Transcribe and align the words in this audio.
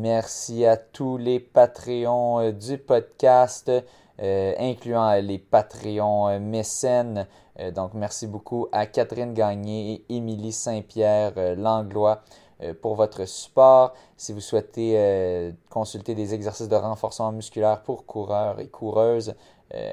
Merci 0.00 0.64
à 0.64 0.76
tous 0.76 1.16
les 1.16 1.40
Patreons 1.40 2.38
euh, 2.38 2.52
du 2.52 2.78
podcast, 2.78 3.68
euh, 3.68 4.54
incluant 4.56 5.12
les 5.14 5.38
Patreons 5.38 6.28
euh, 6.28 6.38
mécènes. 6.38 7.26
donc, 7.74 7.94
merci 7.94 8.28
beaucoup 8.28 8.68
à 8.70 8.86
Catherine 8.86 9.34
Gagné 9.34 10.04
et 10.08 10.16
Émilie 10.16 10.52
Saint-Pierre 10.52 11.56
Langlois 11.56 12.22
pour 12.80 12.94
votre 12.94 13.24
support. 13.24 13.94
Si 14.16 14.32
vous 14.32 14.40
souhaitez 14.40 15.52
consulter 15.68 16.14
des 16.14 16.34
exercices 16.34 16.68
de 16.68 16.76
renforcement 16.76 17.32
musculaire 17.32 17.82
pour 17.82 18.06
coureurs 18.06 18.60
et 18.60 18.68
coureuses, 18.68 19.34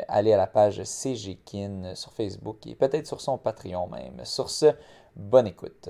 allez 0.08 0.32
à 0.32 0.38
la 0.38 0.46
page 0.46 0.84
CGKIN 0.84 1.96
sur 1.96 2.14
Facebook 2.14 2.68
et 2.68 2.76
peut-être 2.76 3.08
sur 3.08 3.20
son 3.20 3.40
Patreon 3.40 3.88
même. 3.88 4.24
Sur 4.26 4.52
ce, 4.52 4.68
bonne 5.16 5.48
écoute. 5.48 5.90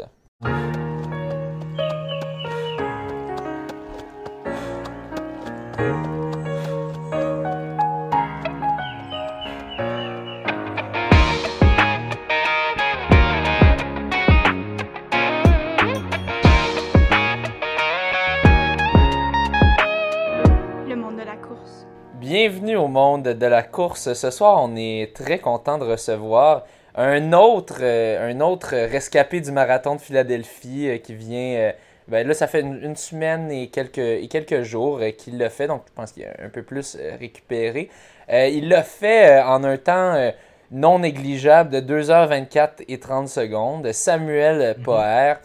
Bienvenue 22.19 22.75
au 22.75 22.87
monde 22.87 23.23
de 23.23 23.45
la 23.45 23.61
course. 23.61 24.13
Ce 24.13 24.31
soir, 24.31 24.57
on 24.61 24.75
est 24.75 25.15
très 25.15 25.37
content 25.39 25.77
de 25.77 25.83
recevoir 25.83 26.63
un 26.95 27.33
autre, 27.33 27.77
euh, 27.81 28.31
un 28.31 28.41
autre 28.41 28.75
rescapé 28.75 29.41
du 29.41 29.51
marathon 29.51 29.95
de 29.95 30.01
Philadelphie 30.01 30.89
euh, 30.89 30.97
qui 30.97 31.13
vient. 31.13 31.71
Euh, 32.07 32.11
ben 32.11 32.27
là, 32.27 32.33
ça 32.33 32.47
fait 32.47 32.61
une, 32.61 32.95
semaine 32.95 33.51
et 33.51 33.67
quelques, 33.67 33.97
et 33.97 34.27
quelques 34.27 34.63
jours 34.63 34.99
qu'il 35.17 35.37
l'a 35.37 35.49
fait, 35.49 35.67
donc 35.67 35.83
je 35.87 35.93
pense 35.93 36.11
qu'il 36.11 36.23
est 36.23 36.41
un 36.41 36.49
peu 36.49 36.63
plus 36.63 36.97
récupéré. 37.19 37.89
il 38.29 38.69
l'a 38.69 38.83
fait 38.83 39.41
en 39.41 39.63
un 39.63 39.77
temps 39.77 40.31
non 40.71 40.99
négligeable 40.99 41.69
de 41.69 42.01
2h24 42.01 42.83
et 42.87 42.99
30 42.99 43.27
secondes. 43.27 43.91
Samuel 43.91 44.75
mhm. 44.77 44.83
Poher. 44.83 45.35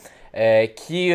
qui 0.76 1.12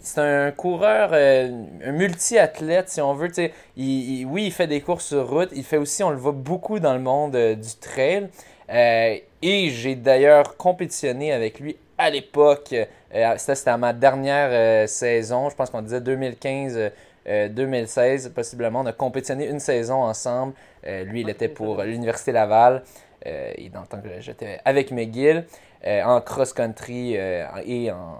c'est 0.00 0.20
un 0.20 0.50
coureur, 0.50 1.12
un 1.12 1.92
multi-athlète 1.92 2.88
si 2.88 3.00
on 3.00 3.14
veut. 3.14 3.30
Il, 3.76 4.26
oui, 4.26 4.46
il 4.46 4.52
fait 4.52 4.66
des 4.66 4.80
courses 4.80 5.06
sur 5.06 5.28
route, 5.28 5.50
il 5.54 5.64
fait 5.64 5.78
aussi, 5.78 6.02
on 6.02 6.10
le 6.10 6.16
voit 6.16 6.32
beaucoup 6.32 6.78
dans 6.78 6.94
le 6.94 7.00
monde 7.00 7.36
du 7.36 7.74
trail. 7.80 8.28
Euh, 8.72 9.16
et 9.42 9.70
j'ai 9.70 9.96
d'ailleurs 9.96 10.56
compétitionné 10.56 11.32
avec 11.32 11.60
lui 11.60 11.76
à 12.02 12.10
l'époque. 12.10 12.74
Euh, 13.14 13.34
c'était 13.36 13.70
à 13.70 13.76
ma 13.76 13.92
dernière 13.92 14.48
euh, 14.50 14.86
saison. 14.86 15.50
Je 15.50 15.56
pense 15.56 15.68
qu'on 15.70 15.82
disait 15.82 16.00
2015-2016, 16.00 18.32
possiblement. 18.32 18.80
On 18.80 18.86
a 18.86 18.92
compétitionné 18.92 19.48
une 19.48 19.60
saison 19.60 20.02
ensemble. 20.02 20.54
lui, 20.84 21.20
il 21.20 21.30
était 21.30 21.46
pour 21.48 21.82
l'Université 21.82 22.32
Laval. 22.32 22.82
et 23.24 23.68
dans 23.68 23.82
le 23.82 23.86
temps 23.86 24.00
que 24.00 24.20
j'étais 24.20 24.58
avec 24.64 24.90
McGill. 24.90 25.44
en 25.86 26.20
cross-country 26.20 27.14
et 27.14 27.92
en, 27.92 28.18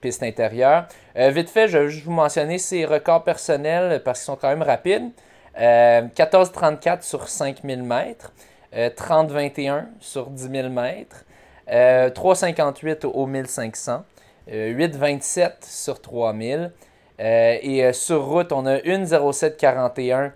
piste 0.00 0.22
intérieure. 0.22 0.86
vite 1.14 1.50
fait, 1.50 1.68
je 1.68 1.76
vais 1.78 1.88
juste 1.88 2.04
vous 2.04 2.12
mentionner 2.12 2.58
ses 2.58 2.86
records 2.86 3.24
personnels 3.24 4.02
parce 4.02 4.20
qu'ils 4.20 4.26
sont 4.26 4.36
quand 4.36 4.48
même 4.48 4.62
rapides. 4.62 5.10
14,34 5.56 7.02
sur 7.02 7.28
5000 7.28 7.82
mètres. 7.82 8.32
30-21 8.74 9.70
euh, 9.70 9.82
sur 10.00 10.30
10 10.30 10.50
000 10.50 10.68
mètres, 10.68 11.24
3,58 11.68 13.06
au 13.06 13.26
1500, 13.26 14.04
8,27 14.48 15.52
sur 15.62 16.00
3000. 16.00 16.72
Euh, 17.20 17.58
et 17.62 17.84
euh, 17.84 17.92
sur 17.92 18.24
route, 18.24 18.50
on 18.52 18.66
a 18.66 18.78
1,0741 18.78 20.32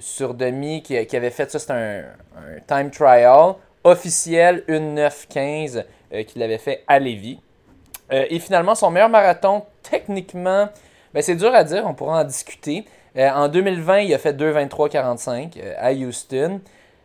sur 0.00 0.34
demi 0.34 0.82
qui, 0.82 0.96
avait 0.96 1.30
fait 1.30 1.50
ça, 1.50 1.58
c'est 1.58 1.70
un, 1.70 2.04
time 2.66 2.90
trial. 2.90 3.54
Officiel, 3.84 4.64
1,915 4.68 5.84
qu'il 6.26 6.42
avait 6.42 6.58
fait 6.58 6.84
à 6.86 6.98
Lévis. 6.98 7.38
et 8.10 8.38
finalement, 8.38 8.74
son 8.74 8.90
meilleur 8.90 9.10
marathon, 9.10 9.64
techniquement, 9.82 10.68
ben, 11.12 11.22
c'est 11.22 11.36
dur 11.36 11.54
à 11.54 11.64
dire, 11.64 11.84
on 11.86 11.94
pourra 11.94 12.20
en 12.22 12.24
discuter. 12.24 12.84
Euh, 13.16 13.30
en 13.30 13.48
2020, 13.48 14.00
il 14.00 14.14
a 14.14 14.18
fait 14.18 14.32
2,23,45 14.32 15.52
euh, 15.56 15.74
à 15.78 15.92
Houston. 15.92 16.60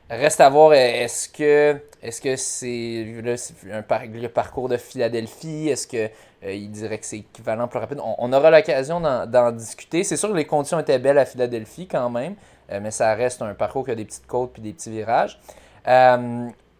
Reste 0.09 0.41
à 0.41 0.49
voir, 0.49 0.71
euh, 0.71 0.73
est-ce 0.73 1.29
que 1.29 1.77
est-ce 2.01 2.19
que 2.19 2.35
c'est 2.35 3.05
le 3.05 4.27
parcours 4.27 4.67
de 4.67 4.77
Philadelphie? 4.77 5.69
Est-ce 5.69 5.85
qu'il 5.85 6.09
il 6.43 6.71
dirait 6.71 6.97
que 6.97 7.05
c'est 7.05 7.17
équivalent 7.17 7.67
plus 7.67 7.77
rapide? 7.77 7.99
On, 8.17 8.33
aura 8.33 8.49
l'occasion 8.49 9.01
d'en 9.01 9.51
discuter. 9.51 10.03
C'est 10.03 10.17
sûr 10.17 10.29
que 10.29 10.35
les 10.35 10.45
conditions 10.45 10.79
étaient 10.79 10.97
belles 10.97 11.17
à 11.17 11.25
Philadelphie 11.25 11.87
quand 11.87 12.09
même, 12.09 12.35
mais 12.71 12.89
ça 12.89 13.13
reste 13.15 13.41
un 13.41 13.53
parcours 13.53 13.83
qui 13.83 13.91
a 13.91 13.95
des 13.95 14.05
petites 14.05 14.27
côtes 14.27 14.53
puis 14.53 14.61
des 14.61 14.71
petits 14.71 14.89
virages. 14.89 15.39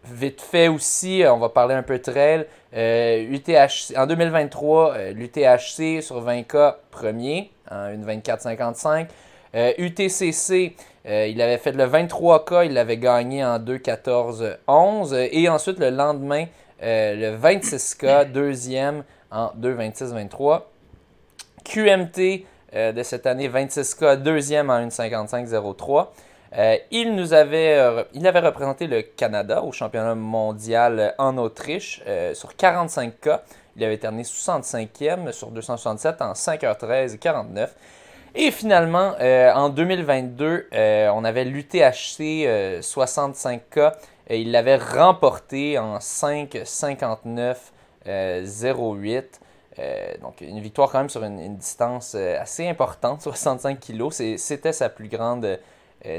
vite 0.04 0.40
fait 0.40 0.68
aussi, 0.68 1.22
on 1.28 1.36
va 1.36 1.50
parler 1.50 1.74
un 1.74 1.82
peu 1.82 1.98
de 1.98 2.02
trail. 2.02 2.46
UTHC, 2.72 3.96
en 3.98 4.06
2023, 4.06 5.12
l'UTHC 5.12 6.00
sur 6.00 6.24
20K 6.24 6.76
premier 6.90 7.52
une 7.70 8.04
24-55. 8.06 9.08
UTCC, 9.54 10.76
il 11.06 11.42
avait 11.42 11.58
fait 11.58 11.72
le 11.72 11.86
23K, 11.86 12.66
il 12.66 12.74
l'avait 12.74 12.98
gagné 12.98 13.44
en 13.44 13.58
2-14-11. 13.58 15.28
Et 15.32 15.48
ensuite, 15.48 15.78
le 15.78 15.90
lendemain, 15.90 16.46
euh, 16.82 17.14
le 17.14 17.36
26K, 17.36 18.32
deuxième 18.32 19.04
en 19.30 19.52
2-26-23. 19.60 20.62
QMT 21.64 22.46
euh, 22.74 22.92
de 22.92 23.02
cette 23.02 23.26
année, 23.26 23.48
26K, 23.48 24.16
deuxième 24.16 24.70
en 24.70 24.86
1-55-03. 24.86 26.08
Euh, 26.56 26.76
il 26.90 27.14
nous 27.14 27.32
avait, 27.32 28.06
il 28.14 28.26
avait 28.26 28.40
représenté 28.40 28.86
le 28.86 29.02
Canada 29.02 29.62
au 29.62 29.72
championnat 29.72 30.14
mondial 30.14 31.14
en 31.18 31.36
Autriche 31.38 32.02
sur 32.34 32.50
45K. 32.54 33.40
Il 33.76 33.84
avait 33.84 33.98
terminé 33.98 34.24
65e 34.24 35.30
sur 35.32 35.50
267 35.50 36.22
en 36.22 36.32
5h13 36.32 37.14
et 37.14 37.18
49. 37.18 37.74
Et 38.34 38.50
finalement, 38.50 39.14
euh, 39.20 39.52
en 39.52 39.68
2022, 39.68 40.68
euh, 40.72 41.10
on 41.14 41.24
avait 41.24 41.44
l'UTHC 41.44 42.80
65K. 42.80 43.92
Et 44.28 44.40
il 44.42 44.52
l'avait 44.52 44.76
remporté 44.76 45.78
en 45.78 45.98
5,59 45.98 47.56
08. 48.06 49.40
donc 50.22 50.40
une 50.40 50.60
victoire 50.60 50.90
quand 50.90 50.98
même 50.98 51.08
sur 51.08 51.24
une, 51.24 51.56
distance 51.56 52.14
euh, 52.16 52.40
assez 52.40 52.68
importante, 52.68 53.20
65 53.22 53.80
kg. 53.80 54.10
C'était 54.36 54.72
sa 54.72 54.88
plus 54.88 55.08
grande 55.08 55.58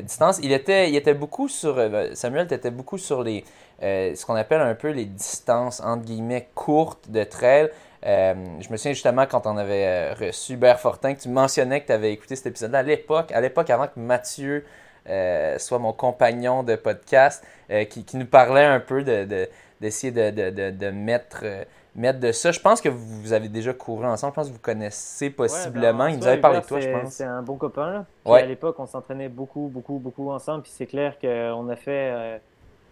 distance. 0.04 0.40
Il 0.44 0.52
était, 0.52 0.90
il 0.90 0.96
était 0.96 1.14
beaucoup 1.14 1.48
sur. 1.48 1.82
Samuel 2.14 2.48
était 2.52 2.70
beaucoup 2.70 2.98
sur 2.98 3.24
les, 3.24 3.44
euh, 3.84 4.14
ce 4.14 4.26
qu'on 4.28 4.36
appelle 4.36 4.62
un 4.62 4.76
peu 4.76 4.90
les 4.90 5.06
distances 5.06 5.80
entre 5.80 6.04
guillemets 6.04 6.50
courtes 6.54 7.10
de 7.10 7.24
trail. 7.24 7.70
Euh, 8.06 8.34
je 8.60 8.70
me 8.72 8.78
souviens 8.78 8.94
justement 8.94 9.26
quand 9.26 9.46
on 9.46 9.58
avait 9.58 9.86
euh, 9.86 10.14
reçu 10.14 10.54
Hubert 10.54 10.80
Fortin, 10.80 11.14
que 11.14 11.22
tu 11.22 11.30
mentionnais 11.30 11.82
que 11.82 11.88
tu 11.88 11.92
avais 11.92 12.12
écouté 12.12 12.36
cet 12.36 12.48
épisode 12.48 12.74
à 12.74 12.84
l'époque, 12.84 13.32
à 13.32 13.42
l'époque 13.42 13.70
avant 13.70 13.88
que 13.88 14.00
Mathieu 14.00 14.66
soit 15.58 15.80
mon 15.80 15.94
compagnon 15.94 16.64
de 16.64 16.76
podcast, 16.76 17.44
qui, 17.90 18.06
nous 18.18 18.26
parlait 18.26 18.64
un 18.64 18.80
peu 18.80 19.04
d'essayer 19.04 20.12
de, 20.12 20.90
mettre, 20.92 21.44
mettre 21.96 22.20
de 22.20 22.32
ça. 22.32 22.52
Je 22.52 22.60
pense 22.60 22.82
que 22.82 22.90
vous 22.90 23.34
avez 23.34 23.50
déjà 23.50 23.74
couru 23.74 24.06
ensemble, 24.06 24.34
je 24.34 24.36
pense 24.36 24.48
que 24.50 24.54
vous 24.54 24.60
connaissez 24.60 25.32
possiblement. 25.32 26.06
Ben, 26.06 26.10
Il 26.10 26.20
nous 26.20 26.28
avait 26.28 26.40
parlé 26.40 26.62
de 26.62 26.66
toi, 26.66 26.80
je 26.80 26.90
pense. 26.90 27.14
C'est 27.14 27.24
un 27.24 27.42
bon 27.42 27.58
copain. 27.58 28.06
À 28.26 28.42
l'époque, 28.44 28.76
on 28.80 28.86
s'entraînait 28.86 29.30
beaucoup, 29.30 29.72
beaucoup, 29.74 29.98
beaucoup 29.98 30.30
ensemble. 30.30 30.62
Puis 30.62 30.72
c'est 30.76 30.86
clair 30.86 31.18
qu'on 31.20 31.68
a 31.70 31.76
fait 31.76 32.40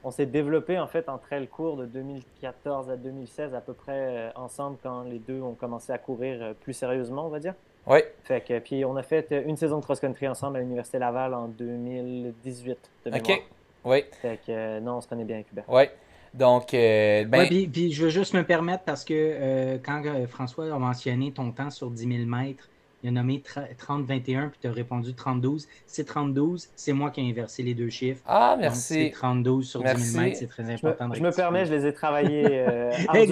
on 0.03 0.11
s'est 0.11 0.25
développé 0.25 0.79
en 0.79 0.87
fait 0.87 1.09
entre 1.09 1.33
elles 1.33 1.47
cours 1.47 1.77
de 1.77 1.85
2014 1.85 2.89
à 2.89 2.95
2016 2.95 3.53
à 3.53 3.61
peu 3.61 3.73
près 3.73 3.91
euh, 3.91 4.29
ensemble 4.35 4.77
quand 4.81 5.03
les 5.03 5.19
deux 5.19 5.41
ont 5.41 5.53
commencé 5.53 5.91
à 5.91 5.97
courir 5.97 6.41
euh, 6.41 6.53
plus 6.53 6.73
sérieusement, 6.73 7.25
on 7.25 7.29
va 7.29 7.39
dire. 7.39 7.53
Oui. 7.87 7.99
Fait 8.23 8.41
que 8.41 8.59
puis 8.59 8.85
on 8.85 8.95
a 8.95 9.03
fait 9.03 9.43
une 9.45 9.57
saison 9.57 9.79
de 9.79 9.83
cross-country 9.83 10.27
ensemble 10.27 10.57
à 10.57 10.59
l'université 10.59 10.99
Laval 10.99 11.33
en 11.33 11.47
2018 11.47 12.77
de 13.05 13.11
mémoire. 13.11 13.29
OK. 13.29 13.43
Oui. 13.85 14.03
Fait 14.21 14.37
que 14.45 14.51
euh, 14.51 14.79
non, 14.79 14.97
on 14.97 15.01
se 15.01 15.07
connaît 15.07 15.23
bien 15.23 15.37
avec 15.37 15.51
Hubert. 15.51 15.65
Oui. 15.67 15.83
Donc, 16.31 16.73
ben... 16.73 17.47
puis, 17.47 17.91
je 17.91 18.03
veux 18.03 18.11
juste 18.11 18.35
me 18.35 18.43
permettre 18.43 18.83
parce 18.83 19.03
que 19.03 19.77
quand 19.77 20.03
François 20.27 20.71
a 20.71 20.77
mentionné 20.77 21.31
ton 21.31 21.51
temps 21.51 21.71
sur 21.71 21.89
10 21.89 22.17
000 22.17 22.29
mètres, 22.29 22.68
il 23.01 23.09
a 23.09 23.11
nommé 23.11 23.41
30-21, 23.41 24.49
puis 24.49 24.59
tu 24.61 24.67
as 24.67 24.71
répondu 24.71 25.13
32. 25.13 25.57
C'est 25.87 26.05
32, 26.05 26.55
c'est 26.75 26.91
moi 26.91 27.11
qui 27.11 27.21
ai 27.21 27.29
inversé 27.29 27.63
les 27.63 27.73
deux 27.73 27.89
chiffres. 27.89 28.21
Ah, 28.27 28.57
merci. 28.59 28.93
C'est 29.05 29.11
32 29.11 29.61
sur 29.61 29.81
10 29.83 30.11
000 30.11 30.23
mètres, 30.23 30.37
c'est 30.37 30.47
très 30.47 30.69
important. 30.69 31.09
Je 31.13 31.21
me, 31.21 31.31
permets, 31.31 31.65
je 31.65 31.73
les 31.73 31.85
ai 31.85 31.93
travaillés 31.93 32.45
euh, 32.45 32.91
Oui, 33.13 33.27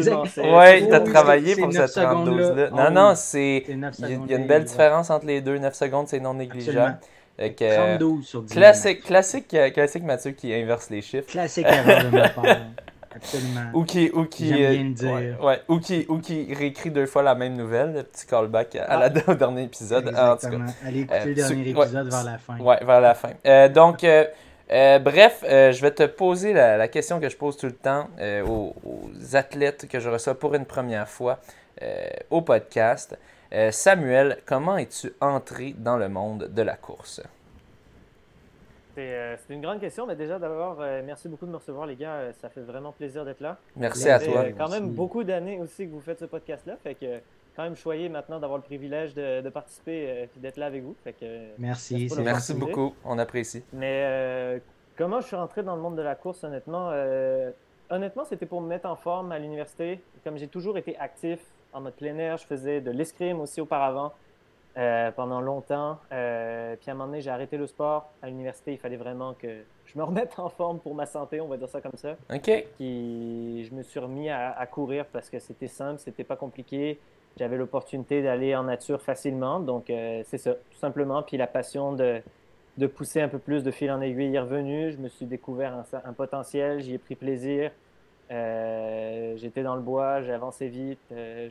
tu 0.87 0.93
as 0.93 0.99
travaillé 1.01 1.55
pour 1.55 1.71
cette 1.73 1.97
32-là. 1.97 2.69
Non, 2.69 2.91
non, 2.91 3.13
c'est. 3.15 3.65
Il 3.67 4.29
y 4.29 4.33
a 4.33 4.37
une 4.37 4.47
belle 4.47 4.63
différence 4.63 5.09
entre 5.09 5.25
les 5.25 5.41
deux. 5.41 5.57
9 5.57 5.73
secondes, 5.73 6.07
c'est 6.07 6.19
non 6.19 6.33
négligeable. 6.33 6.99
32 7.37 8.23
sur 8.23 8.41
10 8.41 8.53
classique, 8.53 9.03
classique, 9.03 9.53
euh, 9.53 9.69
classique 9.69 10.03
Mathieu 10.03 10.31
qui 10.31 10.51
inverse 10.53 10.89
les 10.89 11.03
chiffres. 11.03 11.27
Classique 11.27 11.67
erreur 11.67 12.05
de 12.05 12.09
ma 12.09 12.29
part. 12.29 12.45
Absolument. 13.17 13.69
Ou 13.73 13.83
qui, 13.83 14.09
ou 14.13 14.25
qui, 14.25 14.51
euh, 14.53 14.71
bien 14.73 14.83
le 14.83 14.89
dire. 14.93 15.11
ouais, 15.13 15.35
ouais. 15.43 15.61
ou 15.67 15.79
qui, 15.79 16.05
ou 16.09 16.19
qui 16.19 16.53
réécrit 16.53 16.89
deux 16.91 17.05
fois 17.05 17.21
la 17.23 17.35
même 17.35 17.55
nouvelle, 17.55 17.93
le 17.93 18.03
petit 18.03 18.25
callback 18.25 18.75
à 18.75 18.97
la, 18.97 19.11
au 19.27 19.33
dernier 19.33 19.63
épisode. 19.63 20.07
En 20.07 20.09
tout 20.09 20.15
cas, 20.15 20.33
Exactement. 20.35 20.65
Allez 20.85 20.99
écouter 21.01 21.19
Euh, 21.21 21.25
le 21.25 21.33
dernier 21.35 21.73
ouais. 21.73 21.83
épisode 21.83 22.09
vers 22.09 22.23
la 22.23 22.37
fin. 22.37 22.57
Ouais, 22.59 22.79
vers 22.85 23.01
la 23.01 23.13
fin. 23.13 23.29
Euh, 23.45 23.67
donc, 23.69 24.03
euh, 24.03 24.25
bref, 24.99 25.43
je 25.43 25.81
vais 25.81 25.91
te 25.91 26.03
poser 26.03 26.53
la, 26.53 26.77
la 26.77 26.87
question 26.87 27.19
que 27.19 27.29
je 27.29 27.37
pose 27.37 27.57
tout 27.57 27.67
le 27.67 27.73
temps 27.75 28.07
aux, 28.47 28.73
aux 28.85 29.35
athlètes 29.35 29.87
que 29.87 29.99
je 29.99 30.09
reçois 30.09 30.35
pour 30.39 30.55
une 30.55 30.65
première 30.65 31.07
fois 31.07 31.39
au 32.31 32.41
podcast. 32.41 33.17
Samuel, 33.71 34.39
comment 34.45 34.77
es-tu 34.77 35.13
entré 35.21 35.73
dans 35.77 35.95
le 35.97 36.09
monde 36.09 36.49
de 36.53 36.61
la 36.61 36.75
course? 36.75 37.21
C'est 38.97 39.13
euh, 39.13 39.35
c'est 39.37 39.53
une 39.53 39.61
grande 39.61 39.79
question, 39.79 40.07
mais 40.07 40.15
déjà 40.15 40.39
d'abord, 40.39 40.77
euh, 40.81 41.03
merci 41.05 41.29
beaucoup 41.29 41.45
de 41.45 41.51
me 41.51 41.57
recevoir, 41.57 41.85
les 41.85 41.95
gars. 41.95 42.13
Euh, 42.15 42.31
ça 42.41 42.49
fait 42.49 42.61
vraiment 42.61 42.91
plaisir 42.91 43.23
d'être 43.25 43.41
là. 43.41 43.57
Merci 43.75 44.09
à 44.09 44.19
toi. 44.19 44.39
Euh, 44.39 44.49
quand 44.57 44.69
Merci. 44.69 44.81
même 44.81 44.89
beaucoup 44.89 45.23
d'années 45.23 45.59
aussi 45.61 45.85
que 45.85 45.91
vous 45.91 46.01
faites 46.01 46.19
ce 46.19 46.25
podcast-là. 46.25 46.77
Fait 46.83 46.95
que 46.95 47.19
quand 47.55 47.61
même 47.61 47.75
choyé 47.75 48.09
maintenant 48.09 48.39
d'avoir 48.39 48.57
le 48.57 48.63
privilège 48.63 49.13
de, 49.13 49.41
de 49.41 49.49
participer 49.49 50.09
euh, 50.09 50.25
et 50.35 50.39
d'être 50.39 50.57
là 50.57 50.65
avec 50.65 50.81
vous. 50.81 50.95
Fait 51.03 51.13
que, 51.13 51.25
Merci. 51.59 52.11
Merci 52.23 52.55
beaucoup, 52.55 52.95
on 53.05 53.19
apprécie. 53.19 53.63
mais 53.71 54.01
euh, 54.07 54.59
comment 54.97 55.21
je 55.21 55.27
suis 55.27 55.35
rentré 55.35 55.61
dans 55.61 55.75
le 55.75 55.81
monde 55.83 55.95
de 55.95 56.01
la 56.01 56.15
course, 56.15 56.43
honnêtement? 56.43 56.89
Euh, 56.91 57.51
Honnêtement, 57.89 58.25
c'était 58.25 58.45
pour 58.45 58.59
me 58.59 58.67
mettre 58.67 58.85
en 58.89 58.97
forme 58.97 59.31
à 59.31 59.39
l'université. 59.39 60.01
Comme 60.25 60.37
j'ai 60.37 60.49
toujours 60.49 60.77
été 60.77 60.97
actif 60.97 61.39
en 61.71 61.79
mode 61.79 61.93
plein 61.93 62.17
air, 62.17 62.35
je 62.35 62.45
faisais 62.45 62.81
de 62.81 62.91
l'escrime 62.91 63.39
aussi 63.39 63.61
auparavant 63.61 64.11
euh, 64.77 65.11
pendant 65.11 65.41
longtemps. 65.41 65.97
Euh, 66.11 66.75
puis 66.75 66.89
à 66.89 66.93
un 66.93 66.95
moment 66.95 67.07
donné, 67.07 67.21
j'ai 67.21 67.31
arrêté 67.31 67.57
le 67.57 67.65
sport. 67.65 68.11
À 68.21 68.27
l'université, 68.27 68.73
il 68.73 68.77
fallait 68.77 68.97
vraiment 68.97 69.33
que 69.33 69.47
je 69.85 69.97
me 69.97 70.03
remette 70.03 70.37
en 70.37 70.49
forme 70.49 70.79
pour 70.79 70.93
ma 70.93 71.05
santé, 71.05 71.41
on 71.41 71.47
va 71.47 71.57
dire 71.57 71.69
ça 71.69 71.81
comme 71.81 71.95
ça. 71.95 72.15
OK. 72.33 72.65
Puis 72.77 73.65
je 73.65 73.73
me 73.73 73.81
suis 73.81 73.99
remis 73.99 74.29
à, 74.29 74.51
à 74.51 74.65
courir 74.67 75.05
parce 75.11 75.29
que 75.29 75.39
c'était 75.39 75.67
simple, 75.67 75.99
c'était 75.99 76.23
pas 76.23 76.35
compliqué. 76.35 76.99
J'avais 77.37 77.57
l'opportunité 77.57 78.21
d'aller 78.21 78.55
en 78.55 78.63
nature 78.63 79.01
facilement. 79.01 79.59
Donc 79.59 79.89
euh, 79.89 80.21
c'est 80.25 80.37
ça, 80.37 80.53
tout 80.53 80.77
simplement. 80.77 81.23
Puis 81.23 81.37
la 81.37 81.47
passion 81.47 81.93
de, 81.93 82.21
de 82.77 82.87
pousser 82.87 83.21
un 83.21 83.29
peu 83.29 83.39
plus 83.39 83.63
de 83.63 83.71
fil 83.71 83.91
en 83.91 83.99
aiguille 84.01 84.35
est 84.35 84.39
revenue. 84.39 84.91
Je 84.91 84.97
me 84.97 85.07
suis 85.07 85.25
découvert 85.25 85.73
un, 85.73 85.83
un 86.05 86.13
potentiel, 86.13 86.81
j'y 86.81 86.93
ai 86.93 86.97
pris 86.99 87.15
plaisir. 87.15 87.71
J'étais 88.29 89.63
dans 89.63 89.75
le 89.75 89.81
bois, 89.81 90.21
j'ai 90.21 90.33
avancé 90.33 90.67
vite. 90.67 90.99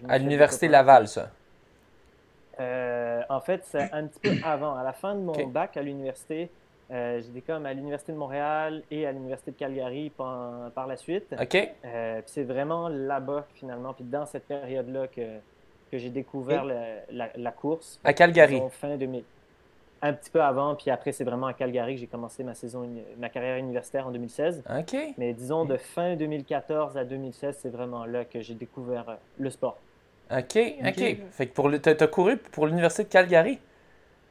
À 0.08 0.19
l'Université. 0.19 0.69
Laval, 0.69 1.08
ça. 1.08 1.31
Euh, 2.61 3.23
en 3.29 3.41
fait, 3.41 3.62
c'est 3.64 3.93
un 3.93 4.06
petit 4.06 4.20
peu 4.20 4.31
avant. 4.44 4.75
À 4.75 4.85
la 4.85 4.93
fin 4.93 5.14
de 5.14 5.20
mon 5.20 5.47
bac 5.49 5.76
à 5.76 5.82
l'université, 5.82 6.50
euh, 6.91 7.20
j'étais 7.20 7.41
comme 7.41 7.67
à 7.67 7.75
l'Université 7.75 8.12
de 8.12 8.17
Montréal 8.17 8.82
et 8.91 9.06
à 9.06 9.12
l'Université 9.12 9.50
de 9.50 9.56
Calgary 9.56 10.11
par, 10.11 10.70
par 10.70 10.87
la 10.87 10.97
suite. 10.97 11.35
OK. 11.41 11.55
Euh, 11.85 12.14
puis 12.17 12.25
c'est 12.26 12.44
vraiment 12.44 12.88
là-bas, 12.88 13.47
finalement, 13.55 13.93
puis 13.93 14.05
dans 14.05 14.26
cette 14.26 14.47
période-là 14.47 15.08
que, 15.08 15.38
que 15.91 15.99
j'ai 15.99 16.11
découvert 16.11 16.64
la, 16.64 17.31
la 17.35 17.50
course. 17.50 18.00
À 18.05 18.12
Calgary. 18.12 18.61
Fin 18.70 18.97
2000. 18.97 19.25
Un 20.03 20.12
petit 20.12 20.31
peu 20.31 20.43
avant, 20.43 20.75
puis 20.75 20.91
après, 20.91 21.11
c'est 21.11 21.25
vraiment 21.25 21.47
à 21.47 21.55
Calgary 21.55 21.94
que 21.94 22.00
j'ai 22.00 22.06
commencé 22.06 22.44
ma 22.44 22.55
saison, 22.55 22.87
ma 23.19 23.31
carrière 23.31 23.56
universitaire 23.56 24.06
en 24.06 24.11
2016. 24.11 24.62
OK. 24.79 24.97
Mais 25.17 25.32
disons, 25.32 25.64
de 25.64 25.76
fin 25.76 26.14
2014 26.17 26.97
à 26.97 27.05
2016, 27.05 27.58
c'est 27.62 27.70
vraiment 27.70 28.05
là 28.05 28.25
que 28.25 28.41
j'ai 28.41 28.55
découvert 28.55 29.17
le 29.38 29.50
sport. 29.50 29.79
OK. 30.31 30.38
OK. 30.56 30.88
Ok. 30.88 31.17
Fait 31.31 31.46
que 31.46 31.55
pour 31.55 31.69
le, 31.69 31.78
t'as, 31.81 31.94
t'as 31.94 32.06
couru 32.06 32.37
pour 32.37 32.67
l'Université 32.67 33.05
de 33.05 33.08
Calgary? 33.08 33.58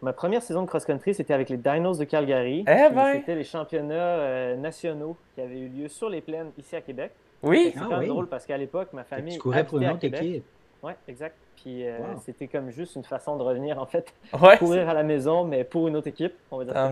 Ma 0.01 0.13
première 0.13 0.41
saison 0.43 0.61
de 0.61 0.67
cross-country, 0.67 1.13
c'était 1.15 1.33
avec 1.33 1.49
les 1.49 1.57
Dinos 1.57 1.97
de 1.97 2.03
Calgary. 2.03 2.65
Eh 2.67 2.93
ben! 2.93 3.13
C'était 3.13 3.35
les 3.35 3.43
championnats 3.45 3.93
euh, 3.95 4.55
nationaux 4.57 5.15
qui 5.33 5.41
avaient 5.41 5.57
eu 5.59 5.67
lieu 5.69 5.87
sur 5.87 6.09
les 6.09 6.21
plaines 6.21 6.51
ici 6.57 6.75
à 6.75 6.81
Québec. 6.81 7.11
Oui. 7.41 7.71
C'est 7.73 7.79
Ah 7.79 7.83
quand 7.85 7.89
même 7.91 7.99
oui. 8.01 8.07
drôle 8.07 8.27
parce 8.27 8.45
qu'à 8.45 8.57
l'époque, 8.57 8.89
ma 8.93 9.03
famille. 9.03 9.35
Tu 9.35 9.39
courais 9.39 9.63
pour 9.65 9.79
une 9.79 9.89
autre 9.89 10.03
équipe. 10.03 10.43
Oui, 10.83 10.91
exact. 11.07 11.35
Puis 11.55 11.87
euh, 11.87 11.97
Wow. 11.99 12.19
c'était 12.23 12.47
comme 12.47 12.69
juste 12.69 12.95
une 12.95 13.03
façon 13.03 13.37
de 13.37 13.41
revenir, 13.43 13.81
en 13.81 13.85
fait, 13.85 14.13
Ouais. 14.39 14.57
courir 14.57 14.87
à 14.89 14.93
la 14.93 15.01
maison, 15.03 15.43
mais 15.45 15.63
pour 15.63 15.87
une 15.87 15.95
autre 15.95 16.07
équipe, 16.07 16.33
on 16.51 16.57
va 16.57 16.65
dire 16.65 16.73
ça. 16.73 16.91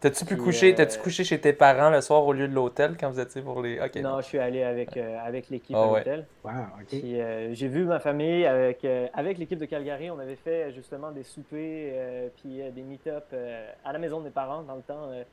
T'as-tu 0.00 0.24
pu 0.24 0.34
Puis, 0.36 0.44
coucher, 0.44 0.72
euh, 0.72 0.76
t'as-tu 0.76 0.98
couché 1.00 1.24
chez 1.24 1.40
tes 1.40 1.52
parents 1.52 1.90
le 1.90 2.00
soir 2.00 2.24
au 2.24 2.32
lieu 2.32 2.46
de 2.46 2.54
l'hôtel 2.54 2.96
quand 2.98 3.10
vous 3.10 3.18
étiez 3.18 3.42
pour 3.42 3.60
les. 3.62 3.80
Ok. 3.80 3.96
Non, 3.96 4.20
je 4.20 4.26
suis 4.26 4.38
allé 4.38 4.62
avec, 4.62 4.96
euh, 4.96 5.18
avec 5.24 5.48
l'équipe 5.50 5.74
Ah 5.76 5.82
à 5.82 5.86
ouais. 5.88 5.98
l'hôtel. 5.98 6.26
Wow, 6.44 6.52
OK. 6.80 6.86
Puis 6.86 7.20
euh, 7.20 7.52
j'ai 7.52 7.66
vu 7.66 7.84
ma 7.84 7.98
famille 7.98 8.46
avec, 8.46 8.84
euh, 8.84 9.08
avec 9.12 9.38
l'équipe 9.38 9.58
de 9.58 9.64
Calgary. 9.64 10.08
On 10.10 10.18
avait 10.20 10.36
fait 10.36 10.70
justement 10.72 11.10
des 11.10 11.24
soupers 11.24 11.56
euh, 11.94 12.28
puis 12.40 12.62
euh, 12.62 12.70
des 12.70 12.82
meet-up 12.82 13.24
euh, 13.32 13.68
à 13.84 13.92
la 13.92 13.98
maison 13.98 14.20
de 14.20 14.24
mes 14.26 14.30
parents. 14.30 14.62
Dans 14.62 14.76
le 14.76 14.82
temps, 14.82 15.08
euh, 15.10 15.24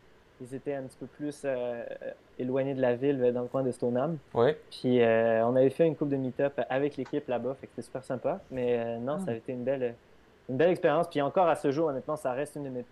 ils 0.42 0.56
étaient 0.56 0.74
un 0.74 0.82
petit 0.84 0.98
peu 0.98 1.06
plus 1.06 1.44
euh, 1.46 1.84
éloignés 2.40 2.74
de 2.74 2.82
la 2.82 2.96
ville, 2.96 3.32
dans 3.34 3.42
le 3.44 3.48
coin 3.48 3.62
de 3.62 3.72
Stoneham. 3.72 4.18
Oui. 4.34 4.50
Puis 4.72 5.02
euh, 5.02 5.46
on 5.46 5.56
avait 5.56 5.70
fait 5.70 5.86
une 5.86 5.96
coupe 5.96 6.10
de 6.10 6.18
meet-up 6.18 6.60
avec 6.70 6.98
l'équipe 6.98 7.28
là-bas, 7.28 7.56
fait 7.62 7.68
que 7.68 7.74
c'était 7.76 7.86
super 7.86 8.04
sympa. 8.04 8.40
Mais 8.50 8.80
euh, 8.80 8.98
non, 8.98 9.18
Ah. 9.22 9.26
ça 9.26 9.32
a 9.32 9.36
été 9.36 9.54
une 9.54 9.64
belle, 9.64 9.94
une 10.50 10.58
belle 10.58 10.72
expérience. 10.72 11.08
Puis 11.08 11.22
encore 11.22 11.48
à 11.48 11.56
ce 11.56 11.70
jour, 11.72 11.88
honnêtement, 11.90 12.16
ça 12.16 12.34
reste 12.34 12.56
une 12.56 12.64
de 12.64 12.70
mes 12.70 12.84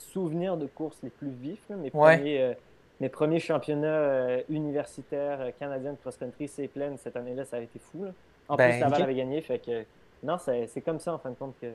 souvenirs 0.00 0.56
de 0.56 0.66
course 0.66 0.96
les 1.02 1.10
plus 1.10 1.30
vifs. 1.30 1.62
là. 1.68 1.76
Mes, 1.76 1.90
Ouais. 1.94 2.16
premiers, 2.16 2.42
euh, 2.42 2.54
mes 3.00 3.08
premiers 3.08 3.40
championnats 3.40 3.86
euh, 3.88 4.42
universitaires 4.48 5.40
euh, 5.40 5.50
canadiens 5.58 5.92
de 5.92 5.98
cross-country, 5.98 6.48
c'est 6.48 6.68
plein. 6.68 6.96
Cette 6.96 7.16
année-là, 7.16 7.44
ça 7.44 7.56
a 7.56 7.60
été 7.60 7.78
fou. 7.78 8.04
là. 8.04 8.10
En 8.48 8.56
Ben, 8.56 8.70
plus, 8.70 8.80
Laval 8.80 8.98
ok. 8.98 9.04
avait 9.04 9.14
gagné, 9.14 9.40
fait 9.42 9.58
que 9.58 9.84
non, 10.22 10.36
c'est 10.38 10.66
c'est 10.66 10.80
comme 10.80 10.98
ça 10.98 11.14
en 11.14 11.18
fin 11.18 11.30
de 11.30 11.36
compte 11.36 11.54
que. 11.60 11.66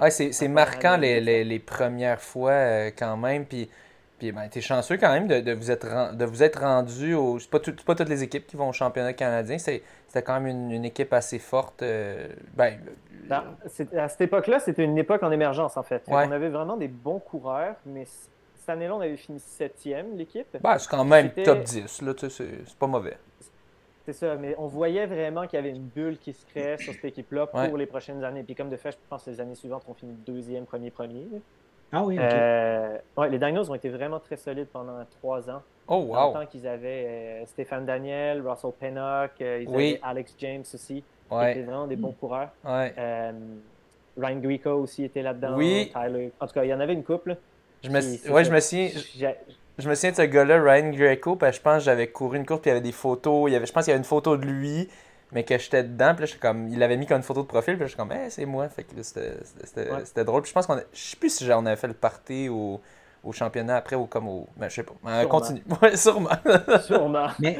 Ouais, 0.00 0.10
c'est, 0.10 0.30
c'est 0.32 0.46
marquant 0.48 0.96
les, 0.96 1.20
les, 1.20 1.42
les 1.42 1.58
premières 1.58 2.20
fois 2.20 2.90
quand 2.92 3.16
même. 3.16 3.44
Puis, 3.44 3.68
puis 4.18 4.32
ben, 4.32 4.48
t'es 4.48 4.60
chanceux 4.60 4.96
quand 4.96 5.12
même 5.12 5.26
de, 5.28 5.40
de 5.40 5.52
vous 5.52 5.70
être 5.70 6.16
de 6.16 6.24
vous 6.24 6.42
être 6.42 6.60
rendu 6.60 7.14
au. 7.14 7.38
C'est 7.38 7.50
pas, 7.50 7.60
tout- 7.60 7.74
pas 7.86 7.94
toutes 7.94 8.08
les 8.08 8.22
équipes 8.22 8.46
qui 8.46 8.56
vont 8.56 8.68
au 8.68 8.72
championnat 8.72 9.12
canadien. 9.12 9.58
C'est, 9.58 9.82
c'était 10.06 10.22
quand 10.22 10.40
même 10.40 10.46
une, 10.46 10.70
une 10.72 10.84
équipe 10.84 11.12
assez 11.12 11.38
forte. 11.38 11.82
euh, 11.82 12.28
ben, 12.56 12.78
Ben, 13.28 13.44
c'est- 13.66 13.94
à 13.94 14.08
cette 14.08 14.22
époque-là, 14.22 14.58
c'était 14.60 14.84
une 14.84 14.98
époque 14.98 15.22
en 15.22 15.30
émergence 15.30 15.76
en 15.76 15.82
fait. 15.82 16.02
Ouais. 16.08 16.26
On 16.26 16.32
avait 16.32 16.48
vraiment 16.48 16.76
des 16.76 16.88
bons 16.88 17.18
coureurs, 17.20 17.74
mais 17.86 18.04
cette 18.06 18.68
année-là, 18.70 18.96
on 18.96 19.00
avait 19.00 19.16
fini 19.16 19.38
septième, 19.40 20.16
l'équipe. 20.16 20.46
ben, 20.60 20.78
c'est 20.78 20.90
quand 20.90 21.04
même 21.04 21.28
C'était- 21.28 21.42
top 21.44 21.62
10. 21.62 22.02
Là, 22.02 22.14
tu 22.14 22.28
sais, 22.28 22.30
c'est, 22.44 22.66
c'est 22.66 22.76
pas 22.78 22.86
mauvais. 22.86 23.16
C'est 24.04 24.14
ça, 24.14 24.36
mais 24.36 24.54
on 24.56 24.66
voyait 24.68 25.04
vraiment 25.04 25.46
qu'il 25.46 25.58
y 25.58 25.60
avait 25.60 25.70
une 25.70 25.84
bulle 25.86 26.16
qui 26.18 26.32
se 26.32 26.46
créait 26.46 26.78
sur 26.78 26.94
cette 26.94 27.04
équipe-là 27.04 27.46
pour 27.46 27.60
Ouais. 27.60 27.70
les 27.76 27.84
prochaines 27.84 28.24
années. 28.24 28.42
Puis 28.42 28.54
comme 28.54 28.70
de 28.70 28.76
fait, 28.78 28.92
je 28.92 28.96
pense 29.10 29.24
que 29.24 29.30
les 29.30 29.38
années 29.40 29.54
suivantes, 29.54 29.82
on 29.86 29.92
finit 29.92 30.14
deuxième, 30.26 30.64
premier, 30.64 30.90
premier. 30.90 31.26
Ah 31.92 32.02
oui, 32.04 32.18
OK. 32.18 32.24
Euh, 32.24 32.98
ouais, 33.16 33.28
les 33.30 33.38
Dinos 33.38 33.68
ont 33.70 33.74
été 33.74 33.88
vraiment 33.88 34.20
très 34.20 34.36
solides 34.36 34.68
pendant 34.72 34.98
trois 35.20 35.48
ans. 35.50 35.62
Oh, 35.86 36.06
Dans 36.12 36.20
le 36.20 36.26
wow. 36.28 36.32
temps 36.34 36.46
qu'ils 36.46 36.66
avaient 36.66 37.06
euh, 37.08 37.46
Stéphane 37.46 37.86
Daniel, 37.86 38.46
Russell 38.46 38.72
Pennock, 38.78 39.30
euh, 39.40 39.62
ils 39.62 39.68
Oui. 39.68 39.90
avaient 39.92 40.00
Alex 40.02 40.34
James 40.38 40.64
aussi, 40.74 41.02
Ouais, 41.30 41.52
étaient 41.52 41.62
vraiment 41.62 41.86
des 41.86 41.96
bons 41.96 42.12
coureurs. 42.12 42.50
ouais. 42.64 42.92
Euh, 42.98 43.32
Ryan 44.18 44.36
Grico 44.40 44.70
aussi 44.70 45.04
était 45.04 45.22
là-dedans. 45.22 45.54
Oui. 45.56 45.92
Tyler. 45.94 46.32
En 46.40 46.46
tout 46.46 46.52
cas, 46.52 46.64
il 46.64 46.68
y 46.68 46.74
en 46.74 46.80
avait 46.80 46.92
une 46.92 47.04
couple. 47.04 47.36
Je 47.84 47.88
me, 47.88 48.32
ouais, 48.32 48.44
je 48.44 48.50
me 48.50 48.58
souviens. 48.60 48.88
Je 49.78 49.88
me 49.88 49.94
souviens 49.94 50.10
de 50.10 50.16
ce 50.16 50.22
gars-là, 50.22 50.60
Ryan 50.60 50.90
Greco, 50.90 51.36
parce 51.36 51.52
que 51.52 51.56
je 51.58 51.62
pense 51.62 51.74
que 51.78 51.84
j'avais 51.84 52.08
couru 52.08 52.36
une 52.36 52.44
course, 52.44 52.60
puis 52.62 52.70
il 52.70 52.74
y 52.74 52.76
avait 52.76 52.84
des 52.84 52.90
photos. 52.92 53.48
Il 53.48 53.52
y 53.52 53.56
avait, 53.56 53.64
je 53.66 53.72
pense 53.72 53.84
qu'il 53.84 53.92
y 53.92 53.94
avait 53.94 54.00
une 54.00 54.04
photo 54.04 54.36
de 54.36 54.44
lui, 54.44 54.88
mais 55.32 55.44
que 55.44 55.58
j'étais 55.58 55.82
dedans. 55.84 56.12
Puis 56.14 56.20
là, 56.20 56.26
j'étais 56.26 56.38
comme, 56.38 56.68
il 56.68 56.78
l'avait 56.78 56.96
mis 56.96 57.06
comme 57.06 57.18
une 57.18 57.22
photo 57.22 57.42
de 57.42 57.46
profil, 57.46 57.74
puis 57.74 57.80
là, 57.80 57.86
je 57.86 57.90
suis 57.92 57.98
comme, 57.98 58.12
eh, 58.12 58.30
c'est 58.30 58.46
moi. 58.46 58.68
Fait 58.68 58.84
que 58.84 59.02
c'était, 59.02 59.34
c'était, 59.64 59.90
Ouais. 59.90 60.04
c'était 60.04 60.24
drôle. 60.24 60.42
Puis 60.42 60.50
je 60.50 60.54
pense 60.54 60.66
qu'on 60.66 60.74
a, 60.76 60.82
je 60.92 60.98
sais 60.98 61.16
plus 61.16 61.30
si 61.34 61.48
on 61.52 61.66
avait 61.66 61.76
fait 61.76 61.88
le 61.88 61.94
party 61.94 62.48
au, 62.48 62.80
au 63.24 63.32
championnat 63.32 63.76
après 63.76 63.96
ou 63.96 64.06
comme 64.06 64.28
au. 64.28 64.46
Ben, 64.56 64.68
je 64.68 64.76
sais 64.76 64.82
pas. 64.84 65.24
Continue. 65.26 65.62
Ouais, 65.82 65.96
sûrement. 65.96 66.30
Sûrement. 66.82 67.28
Mais 67.40 67.58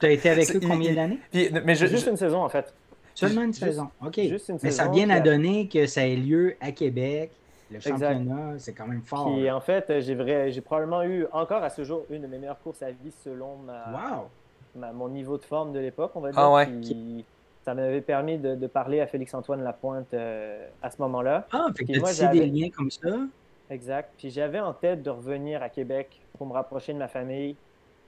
tu 0.00 0.06
as 0.06 0.10
été 0.10 0.30
avec 0.30 0.54
eux 0.54 0.60
combien 0.60 0.94
d'années? 0.94 1.18
Puis, 1.30 1.50
mais 1.64 1.74
je, 1.74 1.86
Juste 1.86 2.04
je- 2.06 2.10
une 2.10 2.16
saison, 2.16 2.42
en 2.42 2.48
fait. 2.48 2.72
Seulement 3.14 3.42
une 3.42 3.52
juste- 3.52 3.64
saison. 3.64 3.88
OK. 4.04 4.14
juste 4.20 4.48
une 4.48 4.58
Mais 4.62 4.70
ça 4.70 4.84
a 4.84 4.86
saison, 4.86 4.94
bien 4.96 5.04
puis 5.06 5.14
à 5.16 5.20
donner 5.20 5.68
que 5.68 5.86
ça 5.86 6.06
ait 6.06 6.16
lieu 6.16 6.56
à 6.60 6.72
Québec. 6.72 7.30
Le 7.70 7.80
championnat, 7.80 8.54
c'est 8.58 8.72
quand 8.74 8.86
même 8.86 9.02
fort. 9.02 9.32
Puis 9.32 9.44
là. 9.44 9.56
en 9.56 9.60
fait, 9.60 10.00
j'ai 10.00 10.14
vrai, 10.14 10.50
j'ai 10.50 10.60
probablement 10.60 11.02
eu 11.04 11.26
encore 11.32 11.62
à 11.62 11.70
ce 11.70 11.84
jour 11.84 12.04
une 12.10 12.20
de 12.22 12.26
mes 12.26 12.36
meilleures 12.38 12.60
courses 12.60 12.82
à 12.82 12.90
vie 12.90 13.12
selon 13.24 13.56
ma, 13.56 13.86
Wow! 13.92 14.28
Ma- 14.74 14.92
mon 14.92 15.08
niveau 15.08 15.36
de 15.38 15.42
forme 15.44 15.72
de 15.72 15.78
l'époque, 15.80 16.12
on 16.14 16.20
va 16.20 16.30
dire. 16.30 16.38
Ah 16.40 16.52
ouais. 16.52 16.66
Puis 16.66 17.24
ça 17.64 17.74
m'avait 17.74 18.00
permis 18.00 18.38
de, 18.38 18.54
de 18.54 18.66
parler 18.66 19.00
à 19.00 19.06
Félix-Antoine 19.06 19.62
Lapointe 19.62 20.12
euh, 20.14 20.66
à 20.82 20.90
ce 20.90 20.96
moment-là. 21.02 21.46
Ah, 21.52 21.66
fait 21.76 21.84
que 21.84 21.98
moi, 22.00 22.32
des 22.32 22.46
liens 22.46 22.70
comme 22.70 22.90
ça. 22.90 23.08
Exact. 23.70 24.10
Puis 24.18 24.30
j'avais 24.30 24.60
en 24.60 24.72
tête 24.72 25.02
de 25.02 25.10
revenir 25.10 25.62
à 25.62 25.68
Québec 25.68 26.20
pour 26.36 26.46
me 26.46 26.52
rapprocher 26.52 26.92
de 26.92 26.98
ma 26.98 27.08
famille 27.08 27.56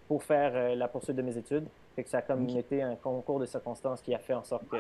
pour 0.08 0.22
faire 0.22 0.52
euh, 0.54 0.74
la 0.74 0.88
poursuite 0.88 1.16
de 1.16 1.22
mes 1.22 1.36
études. 1.36 1.64
Fait 1.96 2.02
que 2.02 2.10
ça 2.10 2.18
a 2.18 2.22
comme 2.22 2.44
Ok. 2.44 2.56
été 2.56 2.82
un 2.82 2.96
concours 2.96 3.38
de 3.40 3.46
circonstances 3.46 4.02
qui 4.02 4.14
a 4.14 4.18
fait 4.18 4.34
en 4.34 4.42
sorte 4.44 4.68
que 4.68 4.76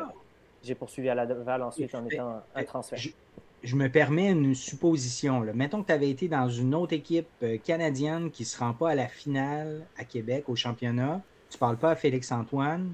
j'ai 0.62 0.74
poursuivi 0.74 1.08
à 1.08 1.14
Laval 1.14 1.62
ensuite 1.62 1.94
en 1.94 2.04
étant 2.06 2.28
un 2.30 2.42
mais- 2.56 2.64
transfert. 2.64 2.98
je- 2.98 3.10
Je 3.62 3.76
me 3.76 3.88
permets 3.88 4.30
une 4.30 4.54
supposition. 4.54 5.40
Là. 5.40 5.52
Mettons 5.54 5.80
que 5.82 5.86
tu 5.86 5.92
avais 5.92 6.10
été 6.10 6.28
dans 6.28 6.48
une 6.50 6.74
autre 6.74 6.92
équipe 6.92 7.28
euh, 7.42 7.56
canadienne 7.56 8.30
qui 8.30 8.42
ne 8.42 8.46
se 8.46 8.58
rend 8.58 8.74
pas 8.74 8.90
à 8.90 8.94
la 8.94 9.06
finale 9.08 9.86
à 9.96 10.04
Québec, 10.04 10.44
au 10.48 10.56
championnat. 10.56 11.22
Tu 11.50 11.58
parles 11.58 11.76
pas 11.76 11.90
à 11.90 11.96
Félix-Antoine. 11.96 12.92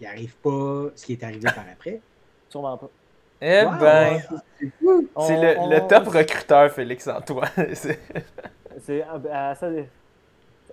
Il 0.00 0.04
n'arrive 0.06 0.34
pas 0.36 0.86
ce 0.96 1.04
qui 1.06 1.12
est 1.12 1.22
arrivé 1.22 1.48
par 1.54 1.64
après. 1.72 2.00
Sûrement 2.48 2.76
pas. 2.76 2.88
eh 3.40 3.64
Wow, 3.64 3.70
ben, 3.78 4.12
ouais, 4.14 4.22
c'est 5.26 5.42
le, 5.42 5.58
on- 5.60 5.70
le 5.70 5.86
top 5.88 6.08
recruteur, 6.08 6.70
Félix 6.70 7.06
Antoine. 7.08 7.48
C'est- 7.74 7.98
ça, 8.80 9.02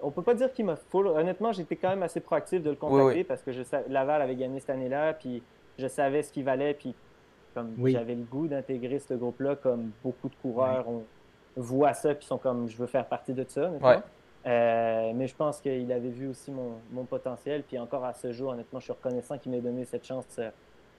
on 0.02 0.12
peut 0.12 0.22
pas 0.24 0.34
dire 0.34 0.52
qu'il 0.54 0.66
m'a 0.66 0.76
full. 0.76 1.08
Honnêtement, 1.08 1.52
j'étais 1.52 1.76
quand 1.76 1.90
même 1.90 2.04
assez 2.04 2.20
proactif 2.22 2.64
de 2.64 2.70
le 2.72 2.76
contacter 2.76 3.24
parce 3.24 3.42
que 3.42 3.52
je 3.52 3.62
Laval 3.90 4.22
avait 4.22 4.36
gagné 4.36 4.60
cette 4.60 4.70
année-là, 4.72 5.14
puis 5.14 5.44
je 5.78 5.88
savais 5.88 6.24
ce 6.24 6.32
qu'il 6.32 6.44
valait, 6.46 6.74
puis 6.74 6.96
comme 7.54 7.74
j'avais 7.92 8.16
le 8.16 8.24
goût 8.24 8.48
d'intégrer 8.48 9.00
ce 9.00 9.14
groupe-là, 9.14 9.56
comme 9.58 9.92
beaucoup 10.04 10.30
de 10.30 10.36
coureurs 10.42 10.88
on 10.88 11.04
voit 11.58 11.94
ça, 11.94 12.16
puis 12.16 12.26
sont 12.26 12.38
comme 12.38 12.70
je 12.70 12.78
veux 12.78 12.88
faire 12.88 13.06
partie 13.06 13.34
de 13.34 13.46
ça. 13.48 13.70
Euh, 14.46 15.12
mais 15.16 15.28
je 15.28 15.36
pense 15.36 15.60
qu'il 15.60 15.92
avait 15.92 16.10
vu 16.10 16.28
aussi 16.28 16.52
mon, 16.52 16.80
mon, 16.92 17.04
potentiel, 17.04 17.64
puis 17.64 17.78
encore 17.78 18.06
à 18.06 18.14
ce 18.14 18.32
jour, 18.32 18.52
honnêtement, 18.52 18.80
je 18.80 18.86
suis 18.86 18.94
reconnaissant 18.94 19.38
qu'il 19.38 19.52
m'ait 19.52 19.60
donné 19.60 19.84
cette 19.84 20.06
chance 20.06 20.26
euh, 20.40 20.50